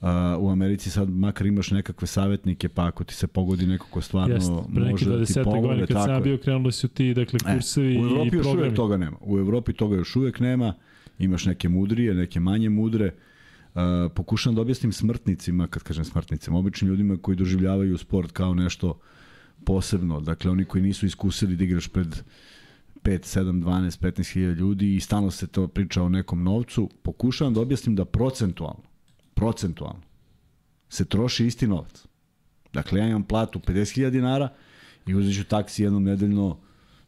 Uh, 0.02 0.08
u 0.40 0.50
Americi 0.50 0.90
sad 0.90 1.10
makar 1.10 1.48
imaš 1.48 1.72
nekakve 1.72 2.08
savjetnike, 2.08 2.70
pa 2.70 2.86
ako 2.88 3.04
ti 3.04 3.14
se 3.16 3.28
pogodi 3.28 3.68
neko 3.68 3.88
ko 3.92 4.02
stvarno 4.02 4.36
Jeste, 4.36 4.52
može 4.70 5.06
da 5.06 5.26
ti 5.26 5.34
20 5.34 5.44
pomogne, 5.44 5.62
godine 5.62 5.88
kad 5.88 5.98
sam 6.04 6.10
ja 6.14 6.20
bio 6.20 6.38
krenuli 6.38 6.72
su 6.72 6.88
ti 6.88 7.14
dakle 7.14 7.40
kursevi 7.40 7.96
E, 7.96 8.00
u 8.00 8.02
i 8.02 8.12
Evropi 8.12 8.36
još 8.36 8.44
programi. 8.44 8.62
uvek 8.62 8.76
toga 8.76 8.98
nema. 8.98 9.18
U 9.22 9.40
Evropi 9.40 9.74
toga 9.74 9.96
još 9.96 10.16
uvek 10.16 10.40
nema. 10.40 10.74
Imaš 11.20 11.46
neke 11.46 11.70
mudrije, 11.70 12.14
neke 12.14 12.40
manje 12.40 12.70
mudre. 12.70 13.14
Uh, 13.74 13.82
pokušam 14.16 14.56
da 14.56 14.62
objasnim 14.62 14.92
smrtnicima, 14.92 15.68
kad 15.68 15.84
kažem 15.84 16.06
smrtnicima, 16.06 16.58
običnim 16.58 16.90
ljudima 16.90 17.18
koji 17.18 17.38
doživljavaju 17.38 17.98
sport 17.98 18.32
kao 18.32 18.54
nešto 18.54 19.00
posebno. 19.66 20.20
Dakle, 20.20 20.52
oni 20.52 20.66
koji 20.66 20.84
nisu 20.84 21.06
iskusili 21.06 21.56
da 21.56 21.64
igraš 21.64 21.88
pred 21.88 22.24
5, 23.04 23.40
7, 23.40 23.64
12, 23.64 24.02
15 24.02 24.34
hiljada 24.34 24.54
ljudi 24.60 24.96
i 24.96 25.00
stalno 25.00 25.32
se 25.32 25.48
to 25.48 25.68
priča 25.68 26.04
o 26.04 26.10
nekom 26.10 26.44
novcu, 26.44 26.90
pokušavam 27.04 27.54
da 27.54 27.62
objasnim 27.62 27.96
da 27.96 28.06
procentualno, 28.06 28.84
procentualno, 29.42 30.02
se 30.90 31.06
troši 31.06 31.46
isti 31.46 31.68
novac. 31.68 32.06
Dakle, 32.74 33.00
ja 33.00 33.08
imam 33.08 33.24
platu 33.24 33.60
50.000 33.60 34.10
dinara 34.10 34.50
i 35.08 35.16
uzet 35.16 35.36
ću 35.36 35.44
taksi 35.44 35.84
jednom 35.84 36.04
nedeljno 36.04 36.58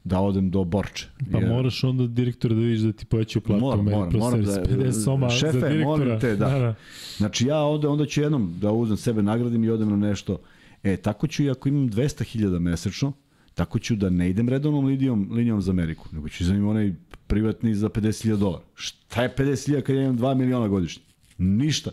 da 0.03 0.19
odem 0.19 0.49
do 0.49 0.63
Borče. 0.63 1.07
Pa 1.31 1.37
Jer- 1.37 1.49
moraš 1.49 1.83
onda 1.83 2.07
direktora 2.07 2.55
da 2.55 2.61
vidiš 2.61 2.79
da 2.79 2.91
ti 2.91 3.05
povećaju 3.05 3.43
platu. 3.43 3.61
Moram, 3.61 3.85
meni 3.85 3.97
moram, 3.97 4.09
prosto 4.09 4.29
moram 4.29 4.45
da- 4.45 4.63
50 4.63 5.03
soma 5.03 5.29
šefe, 5.29 5.59
za 5.59 5.67
direktora. 5.69 5.85
molim 5.85 6.19
te, 6.19 6.35
da. 6.35 6.49
da, 6.49 6.59
da. 6.59 6.75
Znači 7.17 7.45
ja 7.47 7.63
onda, 7.63 7.89
onda 7.89 8.05
ću 8.05 8.21
jednom 8.21 8.53
da 8.61 8.71
uzem 8.71 8.97
sebe, 8.97 9.21
nagradim 9.23 9.63
i 9.63 9.69
odem 9.69 9.89
na 9.89 10.07
nešto. 10.07 10.37
E, 10.83 10.97
tako 10.97 11.27
ću 11.27 11.43
i 11.43 11.49
ako 11.49 11.69
imam 11.69 11.89
200.000 11.89 12.59
mesečno, 12.59 13.13
tako 13.53 13.79
ću 13.79 13.95
da 13.95 14.09
ne 14.09 14.29
idem 14.29 14.49
redovnom 14.49 14.85
linijom, 14.85 15.29
linijom 15.31 15.61
za 15.61 15.71
Ameriku, 15.71 16.09
nego 16.11 16.29
ću 16.29 16.45
za 16.45 16.53
onaj 16.53 16.93
privatni 17.27 17.75
za 17.75 17.89
50.000 17.89 18.37
dolara. 18.37 18.63
Šta 18.75 19.23
je 19.23 19.35
50.000 19.37 19.81
kad 19.81 19.95
ja 19.95 20.01
imam 20.03 20.17
2 20.17 20.35
miliona 20.35 20.67
godišnje? 20.67 21.03
Ništa. 21.37 21.91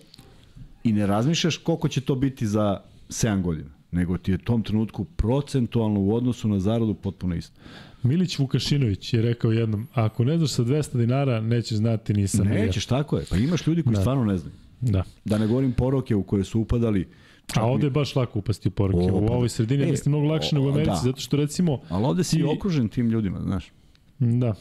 I 0.84 0.92
ne 0.92 1.06
razmišljaš 1.06 1.56
koliko 1.56 1.88
će 1.88 2.00
to 2.00 2.14
biti 2.14 2.46
za 2.46 2.80
7 3.08 3.42
godina, 3.42 3.70
nego 3.90 4.18
ti 4.18 4.30
je 4.30 4.34
u 4.34 4.38
tom 4.38 4.62
trenutku 4.62 5.04
procentualno 5.06 6.00
u 6.00 6.14
odnosu 6.14 6.48
na 6.48 6.58
zaradu 6.58 6.94
potpuno 6.94 7.34
isto. 7.34 7.60
Milić 8.02 8.38
Vukašinović 8.38 9.14
je 9.14 9.22
rekao 9.22 9.52
jednom, 9.52 9.86
ako 9.94 10.24
ne 10.24 10.38
znaš 10.38 10.50
sa 10.50 10.62
200 10.62 10.96
dinara, 10.96 11.40
nećeš 11.40 11.78
znati 11.78 12.14
ni 12.14 12.28
sa. 12.28 12.44
Nećeš, 12.44 12.86
tako 12.86 13.16
je. 13.18 13.24
Pa 13.30 13.36
imaš 13.36 13.66
ljudi 13.66 13.82
koji 13.82 13.94
Da. 13.94 14.00
stvarno 14.00 14.24
ne 14.24 14.38
znaju. 14.38 14.54
Da. 14.80 15.02
Da 15.24 15.38
ne 15.38 15.46
govorim 15.46 15.72
poroke 15.72 16.14
u 16.14 16.22
koje 16.22 16.44
su 16.44 16.60
upadali. 16.60 17.08
čak 17.46 17.56
A 17.56 17.66
ovde 17.66 17.86
je 17.86 17.90
baš 17.90 18.16
lako 18.16 18.38
upasti 18.38 18.68
u 18.68 18.72
poruke. 18.72 19.12
U 19.12 19.26
pa 19.26 19.32
ovoj 19.32 19.44
da. 19.44 19.48
sredini, 19.48 19.82
E, 19.82 19.86
mislim, 19.86 20.12
mnogo 20.12 20.26
lakše 20.26 20.48
o, 20.48 20.54
nego 20.54 20.66
u 20.66 20.72
Americi, 20.72 20.90
da. 20.90 20.96
zato 20.96 21.20
što 21.20 21.36
recimo, 21.36 21.80
Ali 21.88 22.04
ovde 22.04 22.24
si 22.24 22.36
Ti- 22.36 22.44
okružen 22.46 22.88
tim 22.88 23.08
ljudima, 23.08 23.40
znaš. 23.40 23.72
da, 24.18 24.54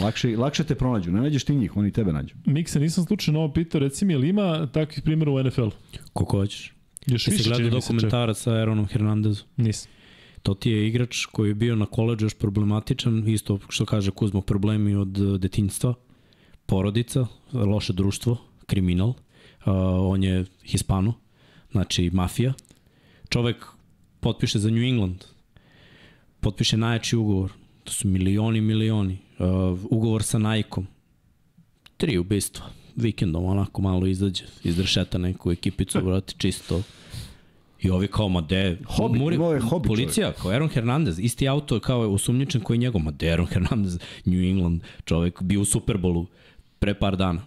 Lakše, 0.00 0.36
lakše 0.36 0.64
te 0.64 0.74
pronađu. 0.74 1.12
Ne 1.12 1.20
nađeš 1.20 1.44
ti 1.44 1.54
njih, 1.54 1.76
oni 1.76 1.92
tebe 1.92 2.12
nađu. 2.12 2.34
Miksa, 2.44 2.78
nisam 2.78 3.04
slučajno 3.04 3.40
ovo 3.40 3.52
pitao, 3.52 3.78
reci 3.78 4.04
mi, 4.04 4.12
je 4.12 4.18
li 4.18 4.28
ima 4.28 4.66
takvih 4.66 5.02
primjera 5.02 5.30
u 5.30 5.42
NFL-u? 5.42 5.70
Koliko 6.12 6.36
hoćeš. 6.36 6.72
Još 7.06 7.24
Ti 7.24 7.30
si 7.30 7.36
više 7.36 7.50
gledao 7.50 7.70
dokumentarac 7.70 8.38
sa 8.38 8.52
Aaronom 8.52 8.86
Hernandezom. 8.86 9.46
Nisam. 9.56 9.90
To 10.42 10.54
ti 10.54 10.70
je 10.70 10.88
igrač 10.88 11.26
koji 11.26 11.50
je 11.50 11.54
bio 11.54 11.76
na 11.76 11.86
koleđu 11.86 12.26
još 12.26 12.34
problematičan, 12.34 13.28
isto 13.28 13.58
što 13.68 13.84
kaže 13.86 14.10
Kuzmo, 14.10 14.40
problemi 14.40 14.94
od 14.94 15.18
eh, 15.18 15.38
detinjstva, 15.38 15.94
porodica, 16.66 17.26
loše 17.52 17.92
društvo, 17.92 18.36
kriminal, 18.66 19.08
uh, 19.08 19.16
on 20.00 20.22
je 20.22 20.44
Hispano, 20.64 21.14
znači 21.70 22.10
mafija. 22.12 22.52
Čovek 23.28 23.66
potpiše 24.20 24.58
za 24.58 24.70
New 24.70 24.82
England, 24.82 25.24
potpiše 26.40 26.76
najjači 26.76 27.16
ugovor, 27.16 27.52
to 27.84 27.92
su 27.92 28.08
milioni, 28.08 28.60
milioni, 28.60 29.18
uh, 29.42 29.78
ugovor 29.90 30.22
sa 30.22 30.38
Nike-om, 30.38 30.86
tri 31.96 32.18
ubistva, 32.18 32.64
vikendom 32.96 33.44
onako 33.44 33.82
malo 33.82 34.06
izađe, 34.06 34.44
izdršeta 34.64 35.18
neku 35.18 35.52
ekipicu, 35.52 36.00
vrati 36.06 36.34
čisto, 36.38 36.82
I 37.82 37.90
ovi 37.90 38.06
kao, 38.08 38.28
ma 38.28 38.40
de, 38.40 38.78
Hobi, 38.86 39.18
imao 39.34 39.52
je 39.52 39.60
hobi 39.60 39.88
policija, 39.88 40.32
kao 40.32 40.50
Aaron 40.50 40.68
Hernandez, 40.68 41.18
isti 41.18 41.48
auto 41.48 41.80
kao 41.80 42.02
je 42.02 42.08
osumnjičen 42.08 42.60
koji 42.60 42.76
je 42.76 42.78
njegov, 42.78 43.02
ma 43.02 43.10
de 43.10 43.30
Aaron 43.30 43.46
Hernandez, 43.46 43.98
New 44.24 44.44
England, 44.50 44.82
čovek 45.04 45.42
bio 45.42 45.60
u 45.60 45.64
Superbolu 45.64 46.26
pre 46.78 46.94
par 46.94 47.16
dana. 47.16 47.42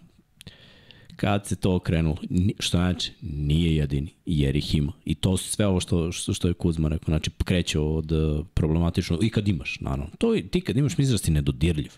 Kad 1.16 1.48
se 1.48 1.56
to 1.56 1.76
okrenulo, 1.76 2.18
što 2.60 2.77
znači, 2.77 3.11
nije 3.22 3.76
jedini, 3.76 4.08
jer 4.26 4.56
ih 4.56 4.76
ima. 4.76 4.92
I 5.06 5.16
to 5.16 5.38
su 5.38 5.50
sve 5.50 5.68
ovo 5.68 5.80
što, 5.80 6.11
što, 6.11 6.34
što 6.34 6.48
je 6.48 6.53
Kuzma 6.53 6.88
rekao, 6.88 7.06
znači 7.06 7.32
kreće 7.45 7.80
od 7.80 8.11
uh, 8.11 8.45
problematično, 8.53 9.19
i 9.22 9.30
kad 9.30 9.48
imaš, 9.48 9.80
naravno. 9.80 10.08
To, 10.18 10.35
i- 10.35 10.48
ti 10.48 10.61
kad 10.61 10.77
imaš, 10.77 10.98
misliš 10.98 11.11
da 11.19 11.26
si 11.26 11.32
nedodirljiv 11.32 11.92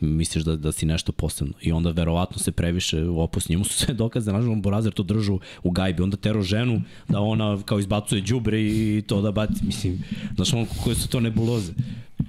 misliš 0.00 0.44
da, 0.44 0.56
da 0.56 0.72
si 0.72 0.86
nešto 0.86 1.12
posebno. 1.12 1.54
I 1.60 1.72
onda 1.72 1.90
verovatno 1.90 2.38
se 2.38 2.52
previše 2.52 3.02
opus 3.04 3.48
njemu 3.48 3.64
su 3.64 3.74
sve 3.84 3.94
dokaze, 3.94 4.32
nažalost 4.32 4.62
Borazer 4.62 4.92
to 4.92 5.02
držu 5.02 5.38
u 5.62 5.70
gajbi, 5.70 6.02
onda 6.02 6.16
tero 6.16 6.42
ženu 6.42 6.82
da 7.08 7.20
ona 7.20 7.62
kao 7.64 7.78
izbacuje 7.78 8.20
đubre 8.20 8.62
i 8.62 9.02
to 9.06 9.22
da 9.22 9.32
baci, 9.32 9.64
mislim, 9.66 10.04
znaš 10.34 10.52
on 10.54 10.66
koje 10.84 10.96
su 10.96 11.08
to 11.08 11.20
nebuloze. 11.20 11.72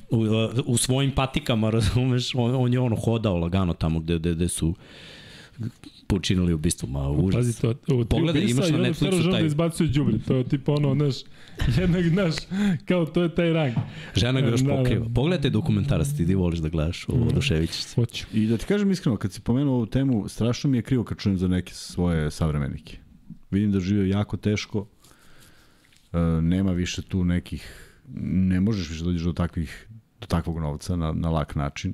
U, 0.09 0.25
u 0.65 0.77
svojim 0.77 1.11
patikama, 1.11 1.69
razumeš, 1.79 2.35
on, 2.35 2.55
on 2.55 2.73
je 2.73 2.79
ono 2.79 2.95
hodao 2.95 3.37
lagano 3.37 3.73
tamo 3.73 3.99
gde, 3.99 4.19
gde, 4.19 4.33
gde 4.33 4.47
su 4.49 4.73
počinili 6.15 6.53
ubistvo, 6.53 6.89
ma 6.89 7.09
užas. 7.09 7.39
Pazi 7.39 7.61
to, 7.61 7.95
u, 7.95 8.05
Pogledaj, 8.05 8.41
imaš 8.41 8.69
na 8.69 8.77
Netflixu 8.77 9.31
taj... 9.31 9.41
Da 9.41 9.47
izbacuje 9.47 9.89
đubre, 9.89 10.19
to 10.27 10.35
je 10.35 10.43
tipa 10.43 10.71
ono, 10.71 10.95
znaš, 10.95 11.15
jednak, 11.81 12.05
znaš, 12.07 12.33
kao 12.85 13.05
to 13.05 13.23
je 13.23 13.35
taj 13.35 13.53
rang. 13.53 13.73
Žena 14.15 14.41
ga 14.41 14.47
još 14.47 14.61
Da, 14.61 14.67
da. 14.67 14.77
pokriva. 14.77 15.05
Pogledaj 15.15 15.49
dokumentarac, 15.49 16.07
ti 16.17 16.25
ti 16.27 16.35
voliš 16.35 16.59
da 16.59 16.69
gledaš, 16.69 17.05
odušević 17.09 17.71
se. 17.71 17.95
Hoću. 17.95 18.25
I 18.33 18.47
da 18.47 18.57
ti 18.57 18.65
kažem 18.65 18.91
iskreno, 18.91 19.17
kad 19.17 19.33
si 19.33 19.41
pomenuo 19.41 19.75
ovu 19.75 19.85
temu, 19.85 20.27
strašno 20.29 20.69
mi 20.69 20.77
je 20.77 20.81
krivo 20.81 21.03
kad 21.03 21.17
čujem 21.17 21.37
za 21.37 21.47
neke 21.47 21.73
svoje 21.73 22.31
savremenike. 22.31 22.97
Vidim 23.51 23.71
da 23.71 23.79
žive 23.79 24.09
jako 24.09 24.37
teško, 24.37 24.87
e, 26.13 26.19
nema 26.41 26.71
više 26.71 27.01
tu 27.01 27.25
nekih, 27.25 27.93
ne 28.23 28.59
možeš 28.59 28.89
više 28.89 29.03
da 29.03 29.05
dođeš 29.05 29.23
do 29.23 29.33
takvih 29.33 29.87
do 30.23 30.27
takvog 30.27 30.59
novca 30.59 30.95
na, 30.95 31.11
na 31.11 31.29
lak 31.29 31.55
način. 31.55 31.93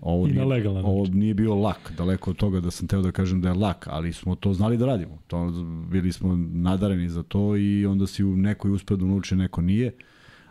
Ovo 0.00 0.26
I 0.26 0.30
na 0.30 0.34
nije, 0.34 0.46
legalan 0.46 0.84
Ovo 0.84 1.06
nije 1.06 1.34
bio 1.34 1.54
lak, 1.54 1.92
daleko 1.96 2.30
od 2.30 2.36
toga 2.36 2.60
da 2.60 2.70
sam 2.70 2.88
teo 2.88 3.02
da 3.02 3.12
kažem 3.12 3.40
da 3.40 3.48
je 3.48 3.54
lak, 3.54 3.86
ali 3.90 4.12
smo 4.12 4.34
to 4.34 4.54
znali 4.54 4.76
da 4.76 4.86
radimo. 4.86 5.18
To, 5.26 5.52
bili 5.90 6.12
smo 6.12 6.36
nadareni 6.52 7.08
za 7.08 7.22
to 7.22 7.56
i 7.56 7.86
onda 7.86 8.06
si 8.06 8.24
u 8.24 8.36
nekoj 8.36 8.70
uspeo 8.70 8.96
da 8.96 9.06
nauči, 9.06 9.36
neko 9.36 9.62
nije. 9.62 9.92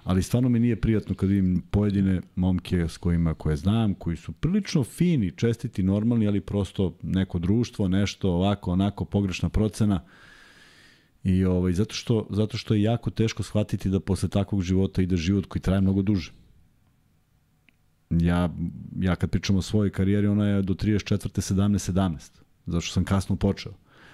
Ali 0.04 0.24
stvarno 0.24 0.50
mi 0.50 0.60
nije 0.60 0.76
prijatno 0.76 1.16
kad 1.16 1.30
vidim 1.30 1.64
pojedine 1.72 2.22
momke 2.36 2.88
s 2.88 2.98
kojima 2.98 3.34
koje 3.34 3.56
znam, 3.56 3.94
koji 3.94 4.18
su 4.18 4.32
prilično 4.32 4.84
fini, 4.84 5.32
čestiti, 5.32 5.84
normalni, 5.84 6.28
ali 6.28 6.42
prosto 6.42 6.94
neko 7.04 7.40
društvo, 7.40 7.88
nešto 7.88 8.32
ovako, 8.32 8.72
onako, 8.72 9.06
pogrešna 9.06 9.50
procena. 9.50 10.04
I 11.24 11.46
ovaj, 11.46 11.74
zato, 11.74 11.94
što, 11.94 12.28
zato 12.30 12.58
što 12.58 12.74
je 12.74 12.82
jako 12.82 13.10
teško 13.10 13.44
shvatiti 13.44 13.90
da 13.90 14.00
posle 14.00 14.30
takvog 14.30 14.62
života 14.62 15.02
ide 15.02 15.16
život 15.16 15.46
koji 15.46 15.62
traje 15.62 15.82
mnogo 15.82 16.02
duže. 16.02 16.32
Ja, 18.10 18.50
ja 19.00 19.16
kad 19.16 19.30
pričam 19.30 19.56
o 19.56 19.62
svojoj 19.62 19.90
karijeri, 19.92 20.28
ona 20.28 20.48
je 20.48 20.62
do 20.62 20.74
34. 20.74 21.54
17, 21.54 21.92
17. 21.92 22.30
Zato 22.66 22.82
što 22.82 22.94
sam 22.94 23.04
kasno 23.06 23.36
počeo. 23.36 23.74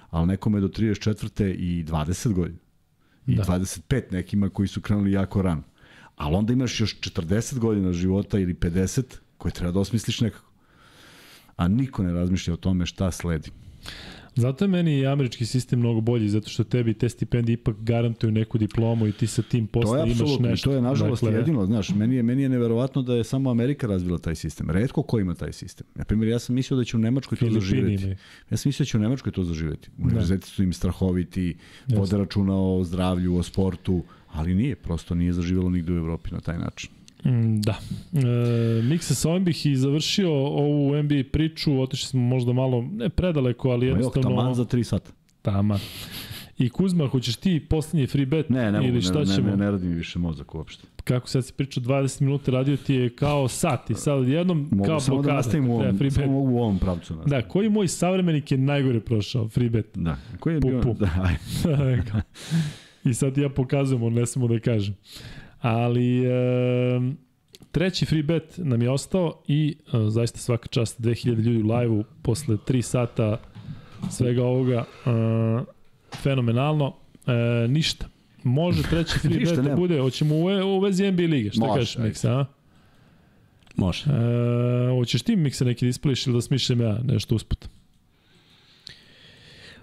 Ali 0.10 0.28
nekome 0.28 0.58
je 0.58 0.62
do 0.62 0.68
34. 0.68 1.54
i 1.54 1.84
20 1.84 2.34
godina. 2.34 2.60
I 3.28 3.36
Da. 3.36 3.44
da. 3.44 3.60
25 3.60 4.12
nekima 4.12 4.50
koji 4.50 4.68
su 4.68 4.82
krenuli 4.82 5.12
jako 5.12 5.42
rano. 5.42 5.64
Ali 6.16 6.36
onda 6.36 6.54
imaš 6.54 6.80
još 6.80 7.00
40 7.00 7.60
godina 7.60 7.94
života 7.94 8.40
ili 8.40 8.54
50 8.54 9.04
koje 9.38 9.52
treba 9.52 9.72
da 9.72 9.80
osmisliš 9.80 10.22
nekako. 10.22 10.52
A 11.56 11.68
niko 11.68 12.04
ne 12.04 12.14
razmišlja 12.14 12.54
o 12.54 12.58
tome 12.58 12.86
šta 12.86 13.12
sledi. 13.12 13.52
Zato 14.36 14.64
je 14.66 14.70
meni 14.70 15.00
i 15.00 15.06
američki 15.06 15.46
sistem 15.46 15.80
mnogo 15.80 16.02
bolji, 16.02 16.30
zato 16.30 16.50
što 16.50 16.64
tebi 16.64 16.94
te 16.94 17.10
stipendije 17.10 17.54
ipak 17.54 17.76
garantuju 17.80 18.32
neku 18.32 18.58
diplomu 18.58 19.08
i 19.08 19.12
ti 19.12 19.28
sa 19.28 19.42
tim 19.42 19.68
To 19.68 19.72
posle 19.82 20.00
je 20.00 20.04
imaš 20.06 20.12
apsolutno, 20.12 20.50
nešto. 20.50 20.70
to 20.70 20.76
je 20.76 20.82
nažalost 20.82 21.24
Dakle, 21.24 21.40
jedino, 21.40 21.66
znaš, 21.66 21.90
meni 21.90 22.16
je, 22.16 22.24
meni 22.24 22.44
je 22.44 22.50
neverovatno 22.50 23.02
da 23.02 23.16
je 23.16 23.24
samo 23.24 23.52
Amerika 23.52 23.88
razvila 23.88 24.18
taj 24.18 24.36
sistem. 24.36 24.70
Redko 24.70 25.04
ko 25.04 25.20
ima 25.20 25.34
taj 25.34 25.54
sistem. 25.54 25.88
Na 25.96 26.04
primjer, 26.04 26.30
ja 26.30 26.40
sam 26.40 26.56
mislio 26.56 26.78
da 26.78 26.84
će 26.84 26.98
u 26.98 27.00
Nemačkoj 27.00 27.38
to 27.38 27.46
Filipini 27.46 27.62
zaživeti. 27.62 28.04
imaju. 28.04 28.18
Ja 28.52 28.58
sam 28.58 28.70
mislio 28.70 28.84
da 28.84 28.88
će 28.88 28.98
u 28.98 29.02
Nemačkoj 29.02 29.32
to 29.32 29.44
zaživeti. 29.44 29.90
Univerziteti 29.98 30.48
su 30.48 30.64
im 30.64 30.74
strahoviti, 30.74 31.56
vode 31.88 32.18
računa 32.18 32.54
o 32.56 32.84
zdravlju, 32.84 33.36
o 33.36 33.44
sportu, 33.44 34.04
ali 34.32 34.56
nije, 34.56 34.76
prosto 34.76 35.16
nije 35.16 35.34
zaživelo 35.34 35.70
nigde 35.70 35.94
u 35.94 35.98
Evropi 35.98 36.30
na 36.32 36.40
taj 36.40 36.58
način. 36.60 36.90
Mm, 37.26 37.62
Da. 37.62 37.76
E, 38.14 38.20
Miksa, 38.84 39.16
sa 39.16 39.30
ovim 39.30 39.44
bih 39.46 39.66
i 39.66 39.76
završio 39.76 40.32
ovu 40.34 41.04
NBA 41.04 41.24
priču, 41.32 41.82
otišli 41.82 42.08
smo 42.08 42.22
možda 42.22 42.54
malo, 42.54 42.82
ne 42.92 43.10
predaleko, 43.10 43.70
ali 43.70 43.86
Ma 43.86 43.90
jok, 43.90 43.98
jednostavno... 43.98 44.30
taman 44.30 44.56
za 44.56 44.66
3 44.66 44.84
sata. 44.84 45.12
Tama. 45.42 45.80
I 46.58 46.70
Kuzma, 46.70 47.08
hoćeš 47.08 47.36
ti 47.36 47.60
poslednji 47.60 48.08
free 48.08 48.26
bet 48.26 48.50
Ne, 48.50 48.72
ne, 48.72 48.78
ili 48.80 48.92
ne, 48.92 49.02
šta 49.02 49.20
ne, 49.20 49.26
ćemo? 49.26 49.50
ne, 49.50 49.58
ne, 49.58 49.72
radi 49.72 49.88
mi 49.88 49.96
više 49.96 50.20
mozak 50.20 50.56
uopšte. 50.56 50.88
Kako 51.04 51.28
sad 51.30 51.46
si 51.46 51.54
pričao 51.54 51.84
20 51.84 52.22
minuta, 52.22 52.52
radio 52.52 52.78
ti 52.78 52.94
je 52.96 53.10
kao 53.10 53.48
sat 53.48 53.90
i 53.90 53.96
sad 53.96 54.28
jednom 54.28 54.68
Mogu 54.72 54.84
kao 54.86 55.00
samo 55.00 55.16
da 55.16 55.22
blokada. 55.22 55.36
nastavim 55.36 55.64
u 55.64 55.68
treba 55.70 55.84
ovom, 55.84 55.98
free 55.98 56.10
bet. 56.10 56.14
samo 56.16 56.32
mogu 56.32 56.52
u 56.52 56.58
ovom 56.58 56.80
pravcu. 56.80 57.14
nastaviti. 57.16 57.30
Da, 57.30 57.50
koji 57.50 57.70
moj 57.70 57.88
savremenik 57.88 58.52
je 58.52 58.58
najgore 58.58 59.00
prošao 59.00 59.50
free 59.50 59.70
bet? 59.70 59.86
Da. 59.96 60.18
Koji 60.40 60.54
je 60.54 60.62
Pu, 60.62 60.68
bio? 60.70 60.82
Da. 60.94 61.30
I 63.06 63.14
sad 63.14 63.38
ja 63.38 63.50
pokazujem, 63.50 64.04
on 64.04 64.14
ne 64.14 64.26
samo 64.26 64.48
da 64.48 64.60
kažem. 64.60 64.96
Ali 65.64 66.26
e, 66.26 66.32
treći 67.72 68.06
free 68.06 68.24
bet 68.24 68.54
nam 68.58 68.82
je 68.82 68.90
ostao 68.92 69.44
i 69.48 69.76
e, 69.94 70.10
zaista 70.10 70.40
svaka 70.40 70.68
čast 70.68 71.02
2000 71.02 71.28
ljudi 71.28 71.64
u 71.64 71.68
live-u 71.76 72.04
posle 72.22 72.58
3 72.68 72.82
sata 72.82 73.38
svega 74.12 74.44
ovoga 74.44 74.86
e, 75.06 75.10
fenomenalno. 76.16 76.96
E, 77.28 77.68
ništa. 77.68 78.06
Može 78.44 78.84
treći 78.84 79.20
free 79.20 79.38
Ništa, 79.40 79.56
bet 79.56 79.66
da 79.66 79.76
bude, 79.76 80.00
hoćemo 80.00 80.36
u, 80.36 80.44
u 80.78 80.80
vezi 80.80 81.12
NBA 81.12 81.24
lige, 81.24 81.52
šta 81.52 81.60
Može, 81.60 81.74
kažeš. 81.80 81.98
Miksa, 81.98 82.32
a? 82.40 82.46
Može. 83.76 84.04
E, 84.10 84.90
hoćeš 84.90 85.22
ti 85.22 85.36
Miksa 85.36 85.66
neki 85.66 85.86
da 85.86 85.90
ispliš 85.90 86.28
ili 86.28 86.36
da 86.36 86.42
smišljam 86.42 86.82
ja 86.82 87.00
nešto 87.04 87.36
usput? 87.36 87.70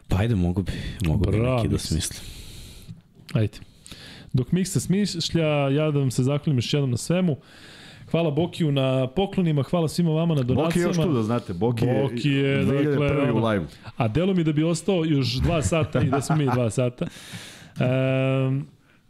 Pa 0.09 0.17
ajde, 0.17 0.35
mogu 0.35 0.63
bi, 0.63 0.73
mogu 1.07 1.31
bi 1.31 1.37
Bravo, 1.39 1.57
neki 1.57 1.69
da 1.69 1.73
mislim. 1.73 2.01
smislim. 2.01 2.23
Ajde. 3.33 3.70
Dok 4.33 4.53
Miksa 4.53 4.81
smišlja, 4.81 5.69
ja 5.69 5.91
da 5.91 5.99
vam 5.99 6.11
se 6.11 6.23
zahvalim 6.23 6.59
još 6.59 6.75
jednom 6.75 6.91
na 6.91 6.97
svemu. 6.97 7.37
Hvala 8.11 8.31
Bokiju 8.31 8.73
na 8.73 9.07
poklonima, 9.07 9.63
hvala 9.63 9.89
svima 9.89 10.11
vama 10.11 10.35
na 10.35 10.43
Boki 10.43 10.53
je 10.53 10.57
donacijama. 10.57 10.89
još 10.89 10.97
tu 10.97 11.13
da 11.13 11.23
znate, 11.23 11.53
Boki, 11.53 11.87
Boki 12.03 12.31
je, 12.31 12.49
je 12.49 12.65
dakle, 12.65 13.09
2001. 13.09 13.23
ono, 13.23 13.41
u 13.41 13.47
live. 13.47 13.67
A 13.97 14.09
delo 14.09 14.35
mi 14.35 14.45
da 14.45 14.53
bi 14.53 14.65
ostao 14.65 15.05
još 15.05 15.35
dva 15.35 15.63
sata 15.63 16.01
i 16.01 16.11
da 16.11 16.21
smo 16.21 16.37
mi 16.37 16.45
dva 16.45 16.71
sata. 16.71 17.07
Um, 17.81 18.67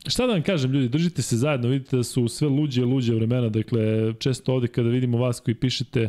šta 0.09 0.27
da 0.27 0.33
vam 0.33 0.43
kažem, 0.43 0.73
ljudi, 0.73 0.89
držite 0.89 1.23
se 1.23 1.37
zajedno, 1.37 1.69
vidite 1.69 1.97
da 1.97 2.03
su 2.03 2.29
sve 2.29 2.49
luđe 2.49 2.81
i 2.81 2.85
luđe 2.85 3.15
vremena, 3.15 3.49
dakle, 3.49 4.15
često 4.19 4.55
ovde 4.55 4.69
kada 4.69 4.89
vidimo 4.89 5.19
vas 5.19 5.41
koji 5.41 5.55
pišete 5.55 6.09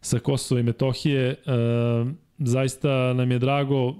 sa 0.00 0.18
Kosova 0.18 0.60
i 0.60 0.64
Metohije, 0.64 1.34
um, 1.46 2.16
zaista 2.38 3.12
nam 3.12 3.30
je 3.30 3.38
drago 3.38 3.94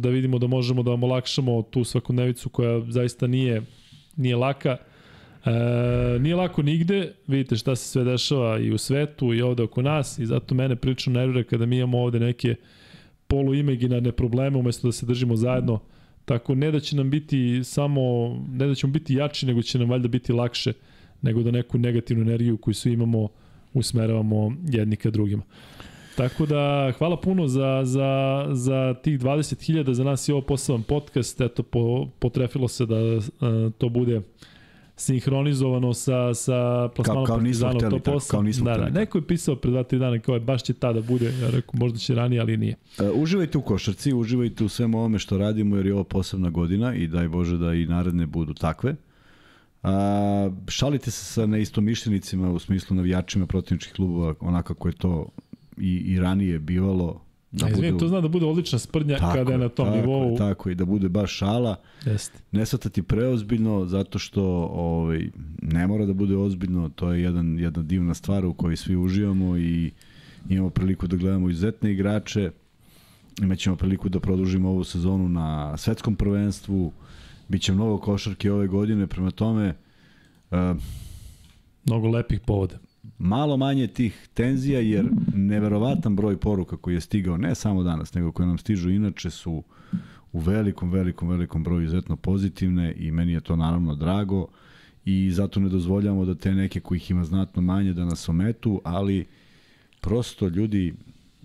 da 0.00 0.08
vidimo 0.08 0.38
da 0.38 0.46
možemo 0.46 0.82
da 0.82 0.90
vam 0.90 1.02
olakšamo 1.02 1.62
tu 1.62 1.84
svakodnevicu 1.84 2.48
koja 2.48 2.80
zaista 2.88 3.26
nije, 3.26 3.62
nije 4.16 4.36
laka. 4.36 4.76
E, 5.44 6.18
nije 6.18 6.36
lako 6.36 6.62
nigde, 6.62 7.12
vidite 7.26 7.56
šta 7.56 7.76
se 7.76 7.88
sve 7.88 8.04
dešava 8.04 8.58
i 8.58 8.72
u 8.72 8.78
svetu 8.78 9.34
i 9.34 9.42
ovde 9.42 9.62
oko 9.62 9.82
nas 9.82 10.18
i 10.18 10.26
zato 10.26 10.54
mene 10.54 10.76
prilično 10.76 11.12
nervira 11.12 11.44
kada 11.44 11.66
mi 11.66 11.76
imamo 11.76 11.98
ovde 11.98 12.20
neke 12.20 12.54
poluimaginarne 13.26 14.12
probleme 14.12 14.58
umesto 14.58 14.88
da 14.88 14.92
se 14.92 15.06
držimo 15.06 15.36
zajedno. 15.36 15.80
Tako 16.24 16.54
ne 16.54 16.70
da 16.70 16.80
će 16.80 16.96
nam 16.96 17.10
biti 17.10 17.64
samo, 17.64 18.02
ne 18.50 18.66
da 18.66 18.74
ćemo 18.74 18.92
biti 18.92 19.14
jači, 19.14 19.46
nego 19.46 19.62
će 19.62 19.78
nam 19.78 19.90
valjda 19.90 20.08
biti 20.08 20.32
lakše 20.32 20.72
nego 21.22 21.42
da 21.42 21.50
neku 21.50 21.78
negativnu 21.78 22.22
energiju 22.22 22.56
koju 22.56 22.74
svi 22.74 22.92
imamo 22.92 23.28
usmeravamo 23.74 24.56
jedni 24.68 24.96
ka 24.96 25.10
drugima. 25.10 25.42
Tako 26.16 26.46
da, 26.46 26.92
hvala 26.98 27.20
puno 27.20 27.46
za, 27.46 27.80
za, 27.84 28.44
za 28.52 28.94
tih 29.02 29.20
20.000, 29.20 29.92
za 29.92 30.04
nas 30.04 30.28
je 30.28 30.34
ovo 30.34 30.42
poseban 30.42 30.82
podcast, 30.82 31.40
eto, 31.40 31.62
po, 31.62 32.06
potrefilo 32.18 32.68
se 32.68 32.86
da 32.86 32.96
uh, 32.96 33.22
to 33.78 33.88
bude 33.88 34.20
sinhronizovano 34.96 35.94
sa, 35.94 36.34
sa 36.34 36.88
plasmanom 36.94 37.24
Kao- 37.24 37.34
kao 37.34 37.40
nismo 37.40 37.72
top 37.72 38.02
tako, 38.02 38.18
8. 38.18 38.30
kao 38.30 38.42
nismo 38.42 38.64
da, 38.64 38.76
da, 38.76 38.88
neko 38.90 39.18
je 39.18 39.26
pisao 39.26 39.56
pre 39.56 39.70
2-3 39.70 39.98
dana 39.98 40.18
kao 40.18 40.34
je 40.34 40.40
baš 40.40 40.62
će 40.62 40.72
tada 40.72 41.00
bude, 41.00 41.26
ja 41.42 41.50
rekao 41.50 41.74
možda 41.74 41.98
će 41.98 42.14
ranije, 42.14 42.40
ali 42.40 42.56
nije. 42.56 42.76
Uh, 42.98 43.22
uživajte 43.22 43.58
u 43.58 43.62
košarci, 43.62 44.14
uživajte 44.14 44.64
u 44.64 44.68
svemu 44.68 44.98
ovome 44.98 45.18
što 45.18 45.38
radimo 45.38 45.76
jer 45.76 45.86
je 45.86 45.94
ovo 45.94 46.04
posebna 46.04 46.50
godina 46.50 46.94
i 46.94 47.06
daj 47.06 47.28
Bože 47.28 47.56
da 47.56 47.74
i 47.74 47.86
naredne 47.86 48.26
budu 48.26 48.54
takve. 48.54 48.96
A, 49.82 50.50
šalite 50.68 51.10
se 51.10 51.24
sa 51.24 51.46
neistomišljenicima 51.46 52.50
u 52.50 52.58
smislu 52.58 52.96
navijačima 52.96 53.46
protivničkih 53.46 53.94
klubova, 53.94 54.34
onako 54.40 54.74
kako 54.74 54.88
je 54.88 54.94
to 54.94 55.28
i, 55.78 55.96
i 55.96 56.20
ranije 56.20 56.58
bivalo. 56.58 57.22
Da 57.52 57.68
Izvini, 57.68 57.98
to 57.98 58.08
zna 58.08 58.20
da 58.20 58.28
bude 58.28 58.46
odlična 58.46 58.78
sprdnja 58.78 59.18
Tako 59.18 59.34
kada 59.34 59.52
je 59.52 59.58
na 59.58 59.68
tom 59.68 59.86
tako 59.86 59.96
nivou. 59.96 60.36
Tako 60.38 60.70
i 60.70 60.74
da 60.74 60.84
bude 60.84 61.08
baš 61.08 61.32
šala. 61.32 61.76
Jeste. 62.04 62.38
Ne 62.52 62.66
shvatati 62.66 63.02
preozbiljno 63.02 63.86
zato 63.86 64.18
što 64.18 64.42
ovaj, 64.72 65.30
ne 65.62 65.86
mora 65.86 66.06
da 66.06 66.12
bude 66.12 66.36
ozbiljno, 66.36 66.88
to 66.88 67.12
je 67.12 67.22
jedan, 67.22 67.58
jedna 67.58 67.82
divna 67.82 68.14
stvar 68.14 68.46
u 68.46 68.54
kojoj 68.54 68.76
svi 68.76 68.96
uživamo 68.96 69.56
i 69.56 69.90
imamo 70.48 70.70
priliku 70.70 71.06
da 71.06 71.16
gledamo 71.16 71.50
izuzetne 71.50 71.92
igrače, 71.92 72.50
imaćemo 73.42 73.76
priliku 73.76 74.08
da 74.08 74.20
produžimo 74.20 74.68
ovu 74.68 74.84
sezonu 74.84 75.28
na 75.28 75.76
svetskom 75.76 76.16
prvenstvu, 76.16 76.92
Biće 77.48 77.72
mnogo 77.72 77.98
košarke 77.98 78.52
ove 78.52 78.66
godine, 78.66 79.06
prema 79.06 79.30
tome 79.30 79.74
uh, 80.50 80.58
Mnogo 81.86 82.08
lepih 82.08 82.40
povoda. 82.40 82.78
Malo 83.18 83.56
manje 83.56 83.86
tih 83.86 84.28
tenzija, 84.34 84.80
jer 84.80 85.08
neverovatan 85.34 86.16
broj 86.16 86.36
poruka 86.36 86.76
koji 86.76 86.94
je 86.94 87.00
stigao, 87.00 87.36
ne 87.36 87.54
samo 87.54 87.82
danas, 87.82 88.14
nego 88.14 88.32
koje 88.32 88.46
nam 88.46 88.58
stižu 88.58 88.90
inače 88.90 89.30
su 89.30 89.62
u 90.32 90.38
velikom, 90.38 90.90
velikom, 90.90 91.28
velikom 91.28 91.62
broju 91.62 91.82
izuzetno 91.82 92.16
pozitivne 92.16 92.94
i 92.96 93.10
meni 93.10 93.32
je 93.32 93.40
to 93.40 93.56
naravno 93.56 93.94
drago 93.94 94.46
i 95.04 95.30
zato 95.30 95.60
ne 95.60 95.68
dozvoljamo 95.68 96.24
da 96.24 96.34
te 96.34 96.54
neke 96.54 96.80
kojih 96.80 97.10
ima 97.10 97.24
znatno 97.24 97.62
manje 97.62 97.92
da 97.92 98.04
nas 98.04 98.28
ometu, 98.28 98.80
ali 98.84 99.26
prosto 100.00 100.48
ljudi 100.48 100.94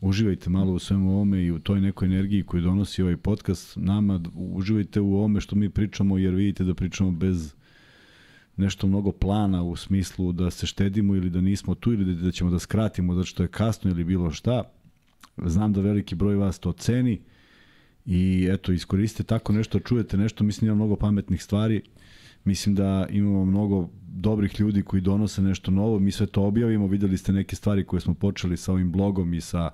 uživajte 0.01 0.50
malo 0.50 0.74
u 0.74 0.80
svemu 0.80 1.11
ovome 1.11 1.43
i 1.43 1.51
u 1.51 1.59
toj 1.59 1.82
nekoj 1.82 2.06
energiji 2.06 2.43
koju 2.43 2.61
donosi 2.61 3.01
ovaj 3.01 3.17
podcast 3.17 3.77
nama, 3.77 4.19
uživajte 4.35 5.00
u 5.01 5.16
ovome 5.16 5.41
što 5.41 5.56
mi 5.56 5.69
pričamo 5.69 6.17
jer 6.17 6.33
vidite 6.33 6.64
da 6.64 6.74
pričamo 6.74 7.11
bez 7.11 7.53
nešto 8.61 8.88
mnogo 8.88 9.11
plana 9.11 9.64
u 9.64 9.75
smislu 9.75 10.31
da 10.31 10.51
se 10.51 10.65
štedimo 10.65 11.15
ili 11.15 11.30
da 11.30 11.41
nismo 11.41 11.75
tu 11.75 11.93
ili 11.93 12.15
da 12.15 12.31
ćemo 12.31 12.51
da 12.51 12.59
skratimo 12.59 13.15
zato 13.15 13.25
što 13.25 13.43
je 13.43 13.49
kasno 13.49 13.91
ili 13.91 14.03
bilo 14.03 14.31
šta. 14.31 14.64
Znam 15.45 15.73
da 15.73 15.81
veliki 15.81 16.15
broj 16.15 16.35
vas 16.35 16.59
to 16.59 16.72
ceni 16.72 17.22
i 18.06 18.48
eto, 18.51 18.72
iskoristite 18.72 19.23
tako 19.23 19.53
nešto, 19.53 19.80
čujete 19.80 20.17
nešto, 20.17 20.43
mislim 20.43 20.69
da 20.69 20.75
mnogo 20.75 20.95
pametnih 20.95 21.43
stvari, 21.43 21.81
mislim 22.43 22.75
da 22.75 23.07
imamo 23.09 23.45
mnogo 23.45 23.90
dobrih 24.14 24.59
ljudi 24.59 24.81
koji 24.81 25.01
donose 25.01 25.41
nešto 25.41 25.72
novo, 25.72 25.99
mi 25.99 26.11
sve 26.11 26.25
to 26.25 26.43
objavimo, 26.43 26.88
videli 26.88 27.17
ste 27.17 27.33
neke 27.33 27.56
stvari 27.56 27.85
koje 27.85 28.01
smo 28.01 28.14
počeli 28.14 28.57
sa 28.57 28.72
ovim 28.72 28.91
blogom 28.91 29.33
i 29.33 29.41
sa 29.41 29.69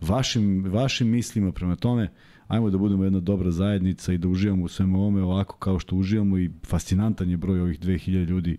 vašim, 0.00 0.64
vašim 0.64 1.08
mislima. 1.08 1.52
Prema 1.52 1.76
tome, 1.76 2.10
ajmo 2.48 2.70
da 2.70 2.78
budemo 2.78 3.04
jedna 3.04 3.20
dobra 3.20 3.50
zajednica 3.50 4.12
i 4.12 4.18
da 4.18 4.28
uživamo 4.28 4.64
u 4.64 4.68
svemu 4.68 5.00
ovome 5.00 5.22
ovako 5.22 5.56
kao 5.56 5.78
što 5.78 5.96
uživamo 5.96 6.38
i 6.38 6.50
fascinantan 6.66 7.30
je 7.30 7.36
broj 7.36 7.60
ovih 7.60 7.80
2000 7.80 8.24
ljudi 8.24 8.56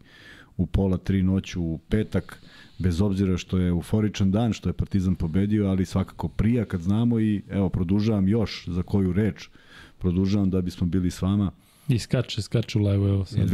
u 0.58 0.66
pola 0.66 0.98
tri 0.98 1.24
noću 1.24 1.62
u 1.62 1.78
petak, 1.78 2.44
bez 2.80 3.02
obzira 3.02 3.38
što 3.38 3.58
je 3.58 3.68
euforičan 3.68 4.32
dan, 4.32 4.54
što 4.54 4.70
je 4.70 4.74
Partizan 4.74 5.16
pobedio, 5.16 5.68
ali 5.68 5.86
svakako 5.86 6.28
prija 6.28 6.66
kad 6.66 6.82
znamo 6.82 7.20
i 7.20 7.42
evo, 7.50 7.70
produžavam 7.70 8.28
još 8.28 8.68
za 8.68 8.84
koju 8.84 9.14
reč, 9.14 9.50
produžavam 9.98 10.50
da 10.50 10.62
bismo 10.62 10.88
bili 10.88 11.12
s 11.12 11.22
vama. 11.22 11.52
I 11.88 12.00
skače, 12.00 12.42
skače 12.42 12.80
u 12.80 12.82
live, 12.82 13.10
evo 13.10 13.26
sad. 13.26 13.50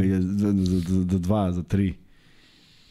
Za, 0.86 1.18
dva, 1.18 1.52
za 1.52 1.62
tri. 1.62 1.94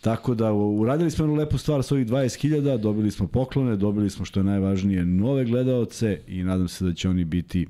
Tako 0.02 0.36
da 0.36 0.53
uradili 0.53 1.11
smo 1.11 1.26
jednu 1.26 1.36
lepu 1.36 1.58
stvar 1.58 1.84
sa 1.84 1.95
ovih 1.95 2.08
20.000, 2.08 2.78
dobili 2.78 3.11
smo 3.11 3.28
poklone, 3.28 3.76
dobili 3.76 4.10
smo 4.10 4.26
što 4.26 4.40
je 4.40 4.44
najvažnije 4.44 5.06
nove 5.06 5.45
gledaoce 5.45 6.19
i 6.28 6.44
nadam 6.44 6.68
se 6.68 6.86
da 6.86 6.94
će 6.94 7.10
oni 7.10 7.26
biti 7.26 7.68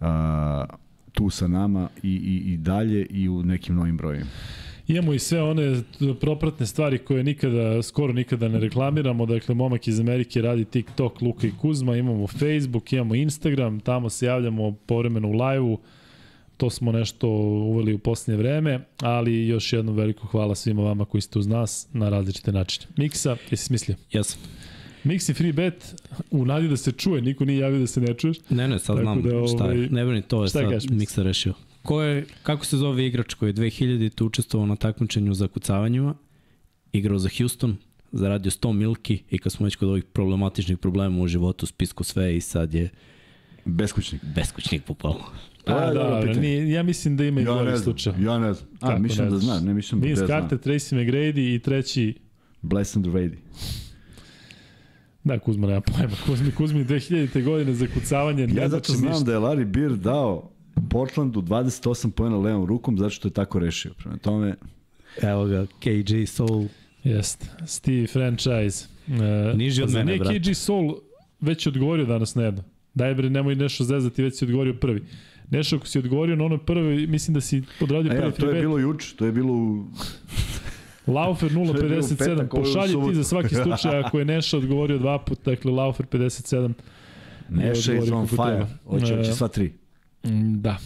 a, 0.00 0.64
tu 1.12 1.30
sa 1.30 1.48
nama 1.48 1.88
i, 2.02 2.10
i, 2.10 2.52
i 2.52 2.56
dalje 2.56 3.06
i 3.10 3.28
u 3.28 3.42
nekim 3.42 3.74
novim 3.74 3.96
brojima. 3.96 4.26
Imamo 4.88 5.14
i 5.14 5.18
sve 5.18 5.42
one 5.42 5.82
propratne 6.20 6.66
stvari 6.66 6.98
koje 6.98 7.24
nikada, 7.24 7.82
skoro 7.82 8.12
nikada 8.12 8.48
ne 8.48 8.58
reklamiramo, 8.58 9.26
dakle 9.26 9.54
momak 9.54 9.88
iz 9.88 10.00
Amerike 10.00 10.42
radi 10.42 10.64
TikTok, 10.64 11.20
Luka 11.20 11.46
i 11.46 11.52
Kuzma, 11.60 11.96
imamo 11.96 12.26
Facebook, 12.26 12.92
imamo 12.92 13.14
Instagram, 13.14 13.80
tamo 13.80 14.10
se 14.10 14.26
javljamo 14.26 14.72
povremeno 14.86 15.28
u 15.28 15.32
live-u, 15.32 15.78
to 16.60 16.70
smo 16.70 16.92
nešto 16.92 17.28
uveli 17.28 17.94
u 17.94 17.98
posljednje 17.98 18.36
vreme, 18.36 18.80
ali 19.00 19.46
još 19.46 19.72
jednom 19.72 19.96
veliko 19.96 20.26
hvala 20.26 20.54
svima 20.54 20.82
vama 20.82 21.04
koji 21.04 21.20
ste 21.20 21.38
uz 21.38 21.46
nas 21.46 21.88
na 21.92 22.08
različite 22.08 22.52
načine. 22.52 22.86
Miksa, 22.96 23.36
jesi 23.50 23.64
smislio? 23.64 23.96
Jesam. 24.12 24.40
Mix 25.04 25.30
i 25.30 25.34
free 25.34 25.52
bet, 25.52 25.94
u 26.30 26.44
nadi 26.44 26.68
da 26.68 26.76
se 26.76 26.92
čuje, 26.92 27.22
niko 27.22 27.44
nije 27.44 27.58
javio 27.58 27.80
da 27.80 27.86
se 27.86 28.00
ne 28.00 28.14
čuješ. 28.14 28.36
Ne, 28.50 28.68
ne, 28.68 28.78
sad 28.78 28.98
znam 28.98 29.22
da, 29.22 29.28
šta 29.46 29.64
ovaj, 29.64 29.78
je. 29.78 29.88
Ne 29.90 30.04
brini, 30.04 30.22
to 30.22 30.42
je 30.42 30.48
šta 30.48 30.58
sad 30.58 30.70
kažeš, 30.70 30.90
Miksa 30.90 31.22
rešio. 31.22 31.54
Ko 31.82 32.02
je, 32.02 32.26
kako 32.42 32.66
se 32.66 32.76
zove 32.76 33.06
igrač 33.06 33.34
koji 33.34 33.48
je 33.48 33.54
2000 33.54 34.24
učestvovao 34.24 34.66
na 34.66 34.76
takmičenju 34.76 35.34
za 35.34 35.48
kucavanjima, 35.48 36.14
igrao 36.92 37.18
za 37.18 37.28
Houston, 37.38 37.76
zaradio 38.12 38.50
100 38.50 38.72
milki 38.72 39.22
i 39.30 39.38
kad 39.38 39.52
smo 39.52 39.64
već 39.64 39.76
kod 39.76 39.88
ovih 39.88 40.04
problematičnih 40.04 40.78
problema 40.78 41.22
u 41.22 41.28
životu, 41.28 41.66
spisku 41.66 42.04
sve 42.04 42.36
i 42.36 42.40
sad 42.40 42.74
je 42.74 42.90
Beskućnik. 43.64 44.24
beskućnik 44.24 44.84
popalo. 44.84 45.32
To 45.64 45.72
je 45.72 45.78
A, 45.80 45.94
da, 45.94 46.20
pitanje. 46.20 46.40
nije, 46.40 46.70
ja 46.70 46.82
mislim 46.82 47.16
da 47.16 47.24
ima 47.24 47.40
i 47.40 47.44
Ja 47.44 47.52
znam, 47.54 47.78
slučaja. 47.78 48.16
ja 48.18 48.38
ne 48.38 48.52
znam. 48.52 48.68
A, 48.74 48.86
Kako 48.88 49.00
mislim 49.00 49.24
ne 49.24 49.30
da 49.30 49.38
znam, 49.38 49.64
ne 49.64 49.74
mislim 49.74 50.00
da 50.00 50.06
Vince 50.06 50.20
ne 50.20 50.26
znam. 50.26 50.40
Carter, 50.40 50.58
Tracy 50.60 50.94
McGrady 50.96 51.54
i 51.54 51.58
treći 51.58 52.14
Blessed 52.62 52.96
and 52.98 53.14
Rady. 53.14 53.36
Da, 55.24 55.38
Kuzma 55.38 55.66
nema 55.66 55.80
pojma. 55.80 56.12
Kuzmi, 56.26 56.52
Kuzmi 56.52 56.84
2000. 56.84 57.44
godine 57.44 57.74
za 57.74 57.86
kucavanje 57.88 58.42
Ja 58.42 58.48
znači 58.48 58.68
zato 58.70 58.92
znam 58.92 59.10
ništa. 59.10 59.24
da 59.24 59.32
je 59.32 59.38
Larry 59.38 59.64
Bird 59.64 60.00
dao 60.00 60.50
Portlandu 60.90 61.42
28 61.42 62.10
pojena 62.10 62.38
levom 62.38 62.64
rukom 62.66 62.98
zato 62.98 63.10
što 63.10 63.28
je 63.28 63.32
tako 63.32 63.58
rešio. 63.58 63.92
Prema 63.94 64.16
tome, 64.16 64.54
Evo 65.22 65.44
ga, 65.44 65.66
KJ 65.80 66.24
Soul. 66.26 66.64
Jeste. 67.04 67.46
Steve 67.66 68.06
Franchise. 68.06 68.86
E, 69.08 69.56
Niži 69.56 69.82
od 69.82 69.88
pa 69.88 69.98
mene, 69.98 70.16
brate. 70.18 70.40
KG 70.40 70.54
Soul 70.54 70.94
već 71.40 71.66
odgovorio 71.66 72.04
danas 72.06 72.34
na 72.34 72.42
jedno. 72.42 72.62
Daj 72.94 73.14
bre, 73.14 73.30
nemoj 73.30 73.54
nešto 73.54 73.84
zezati, 73.84 74.22
već 74.22 74.38
si 74.38 74.44
odgovorio 74.44 74.74
prvi. 74.74 75.02
Nešto 75.50 75.76
ako 75.76 75.86
si 75.86 75.98
odgovorio 75.98 76.36
na 76.36 76.44
ono 76.44 76.58
prvi, 76.58 77.06
mislim 77.06 77.34
da 77.34 77.40
si 77.40 77.62
odradio 77.80 78.10
prvi 78.10 78.24
ja, 78.24 78.30
to 78.30 78.46
je 78.46 78.52
bet. 78.52 78.62
bilo 78.62 78.78
juče, 78.78 79.16
to 79.16 79.26
je 79.26 79.32
bilo 79.32 79.52
u... 79.52 79.84
Laufer 81.06 81.50
To 81.54 81.60
je 81.60 81.88
bilo 81.88 81.98
u 81.98 82.02
057, 82.02 82.18
petak, 82.18 82.54
ovo 82.54 82.66
je 82.66 82.70
u 82.70 82.74
pošalji 82.74 83.08
ti 83.08 83.14
za 83.14 83.24
svaki 83.24 83.54
slučaj 83.54 83.98
ako 83.98 84.18
je 84.18 84.24
Neša 84.24 84.56
odgovorio 84.56 84.98
dva 84.98 85.18
puta, 85.18 85.50
dakle 85.50 85.72
Laufer 85.72 86.06
57. 86.06 86.72
Neša 87.48 87.94
is 87.94 88.10
on 88.10 88.26
fire. 88.26 88.66
Hoće, 88.86 89.16
hoće 89.16 89.30
E, 89.30 89.34
sva 89.34 89.48
tri. 89.48 89.72
Mm, 90.24 90.60
Da. 90.60 90.76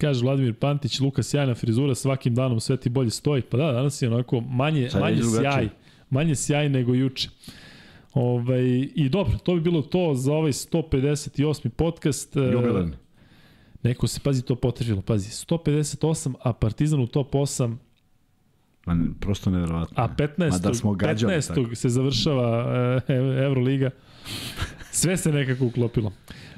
Kaže 0.00 0.24
Vladimir 0.24 0.54
Pantić, 0.54 1.00
Luka 1.00 1.22
sjajna 1.22 1.54
frizura, 1.54 1.94
svakim 1.94 2.34
danom 2.34 2.60
sve 2.60 2.76
ti 2.76 2.88
bolje 2.88 3.10
stoji. 3.10 3.42
Pa 3.42 3.56
da, 3.56 3.72
danas 3.72 4.02
je 4.02 4.08
onako 4.08 4.40
manje, 4.40 4.90
Sad 4.90 5.00
je 5.00 5.04
manje 5.04 5.22
sjaj. 5.40 5.68
Manje 6.10 6.34
sjaj 6.34 6.68
nego 6.68 6.94
juče. 6.94 7.28
Ovaj, 8.14 8.88
I 8.94 9.08
dobro, 9.08 9.38
to 9.38 9.54
bi 9.54 9.60
bilo 9.60 9.82
to 9.82 10.14
za 10.14 10.32
ovaj 10.32 10.52
158. 10.52 11.68
podcast. 11.68 12.36
Jubilarni. 12.36 12.92
Neko 13.84 14.06
se, 14.06 14.20
pazi, 14.20 14.42
to 14.42 14.56
potrebilo, 14.56 15.02
pazi, 15.02 15.30
158, 15.30 16.34
a 16.42 16.52
Partizan 16.52 17.00
u 17.00 17.06
top 17.06 17.34
8, 17.34 17.76
Ma, 18.86 18.96
prosto 19.20 19.50
nevjerovatno. 19.50 19.94
a 20.02 20.08
15. 20.08 20.50
Ma 20.50 20.58
da 20.58 20.74
smo 20.74 20.94
gađali 20.94 21.34
15. 21.34 21.48
tako. 21.48 21.74
se 21.74 21.88
završava 21.88 22.66
e, 23.08 23.12
Euroliga. 23.44 23.90
Sve 24.90 25.16
se 25.16 25.32
nekako 25.32 25.66
uklopilo. 25.66 26.12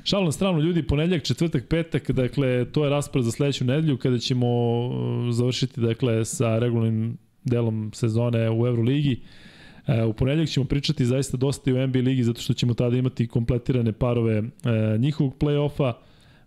Šal 0.05 0.25
na 0.25 0.33
stranu 0.33 0.61
ljudi, 0.61 0.87
ponedljak, 0.87 1.23
četvrtak, 1.23 1.69
petak, 1.69 2.11
dakle, 2.11 2.65
to 2.73 2.85
je 2.85 2.91
raspored 2.91 3.25
za 3.25 3.31
sledeću 3.31 3.65
nedelju 3.65 3.99
kada 3.99 4.19
ćemo 4.19 4.47
e, 4.47 5.33
završiti 5.33 5.81
dakle, 5.81 6.25
sa 6.25 6.59
regularnim 6.59 7.19
delom 7.45 7.91
sezone 7.95 8.51
u 8.51 8.67
Euroligi. 8.67 9.21
E, 9.87 10.05
u 10.05 10.13
ponedljak 10.13 10.49
ćemo 10.49 10.67
pričati 10.67 11.07
zaista 11.07 11.37
dosta 11.37 11.71
i 11.71 11.73
u 11.73 11.87
NBA 11.87 11.99
ligi 11.99 12.25
zato 12.25 12.41
što 12.41 12.55
ćemo 12.55 12.75
tada 12.75 12.97
imati 12.97 13.27
kompletirane 13.27 13.93
parove 13.93 14.37
e, 14.37 14.43
njihovog 14.99 15.35
play-offa. 15.41 15.93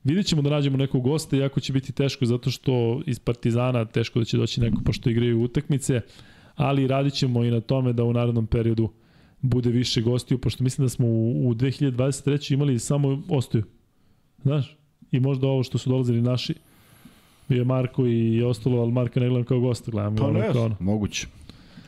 Vidjet 0.04 0.26
ćemo 0.26 0.42
da 0.42 0.50
nađemo 0.50 0.78
nekog 0.78 1.04
gosta, 1.04 1.38
iako 1.38 1.60
će 1.60 1.74
biti 1.74 1.92
teško 1.92 2.26
zato 2.26 2.52
što 2.52 3.02
iz 3.06 3.20
Partizana 3.20 3.86
teško 3.86 4.20
da 4.20 4.26
će 4.26 4.38
doći 4.38 4.62
neko 4.62 4.82
pošto 4.86 5.10
igraju 5.10 5.44
utakmice, 5.44 6.02
ali 6.56 6.88
radit 6.88 7.14
ćemo 7.14 7.44
i 7.44 7.52
na 7.52 7.62
tome 7.62 7.94
da 7.94 8.04
u 8.04 8.14
narednom 8.14 8.48
periodu 8.48 8.90
bude 9.42 9.70
više 9.70 10.02
gostiju, 10.02 10.38
pošto 10.38 10.64
mislim 10.64 10.86
da 10.86 10.90
smo 10.90 11.08
u, 11.08 11.50
u 11.50 11.54
2023. 11.54 12.54
imali 12.54 12.80
samo 12.80 13.24
ostaju. 13.30 13.64
Znaš? 14.44 14.78
I 15.12 15.20
možda 15.20 15.48
ovo 15.48 15.64
što 15.64 15.78
su 15.78 15.90
dolazili 15.90 16.22
naši, 16.22 16.54
bio 17.50 17.66
Marko 17.66 18.08
i 18.08 18.44
ostalo, 18.44 18.82
ali 18.82 18.92
Marka 18.92 19.20
ne 19.20 19.28
gledam 19.28 19.46
kao 19.46 19.60
gosta, 19.60 19.92
gledam 19.92 20.16
Pa 20.16 20.32
ne, 20.32 20.50
ono. 20.50 20.76
moguće. 20.80 21.28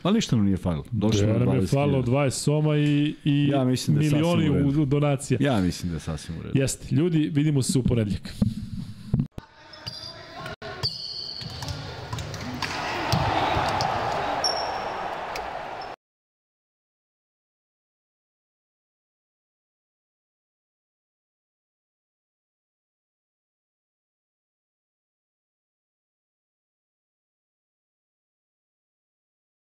Ali 0.02 0.14
ništa 0.14 0.36
nam 0.36 0.44
nije 0.44 0.56
falilo. 0.56 0.84
Došlo 0.92 1.20
Ja, 1.20 1.32
na 1.32 1.44
nam 1.44 1.54
je 1.54 1.60
20.000. 1.62 1.70
falilo 1.70 2.02
20 2.02 2.30
soma 2.30 2.76
i, 2.76 3.14
i 3.24 3.48
Ja 3.48 3.64
mislim 3.64 3.96
da 3.96 4.02
milioni 4.02 4.50
u 4.50 4.82
u 4.82 4.84
donacija. 4.84 5.38
Ja 5.40 5.60
mislim 5.60 5.90
da 5.90 5.96
je 5.96 6.00
sasvim 6.00 6.38
u 6.38 6.42
redu. 6.42 6.58
Jeste. 6.58 6.94
Ljudi, 6.94 7.30
vidimo 7.34 7.62
se 7.62 7.78
u 7.78 7.82
ponedljak. 7.82 8.34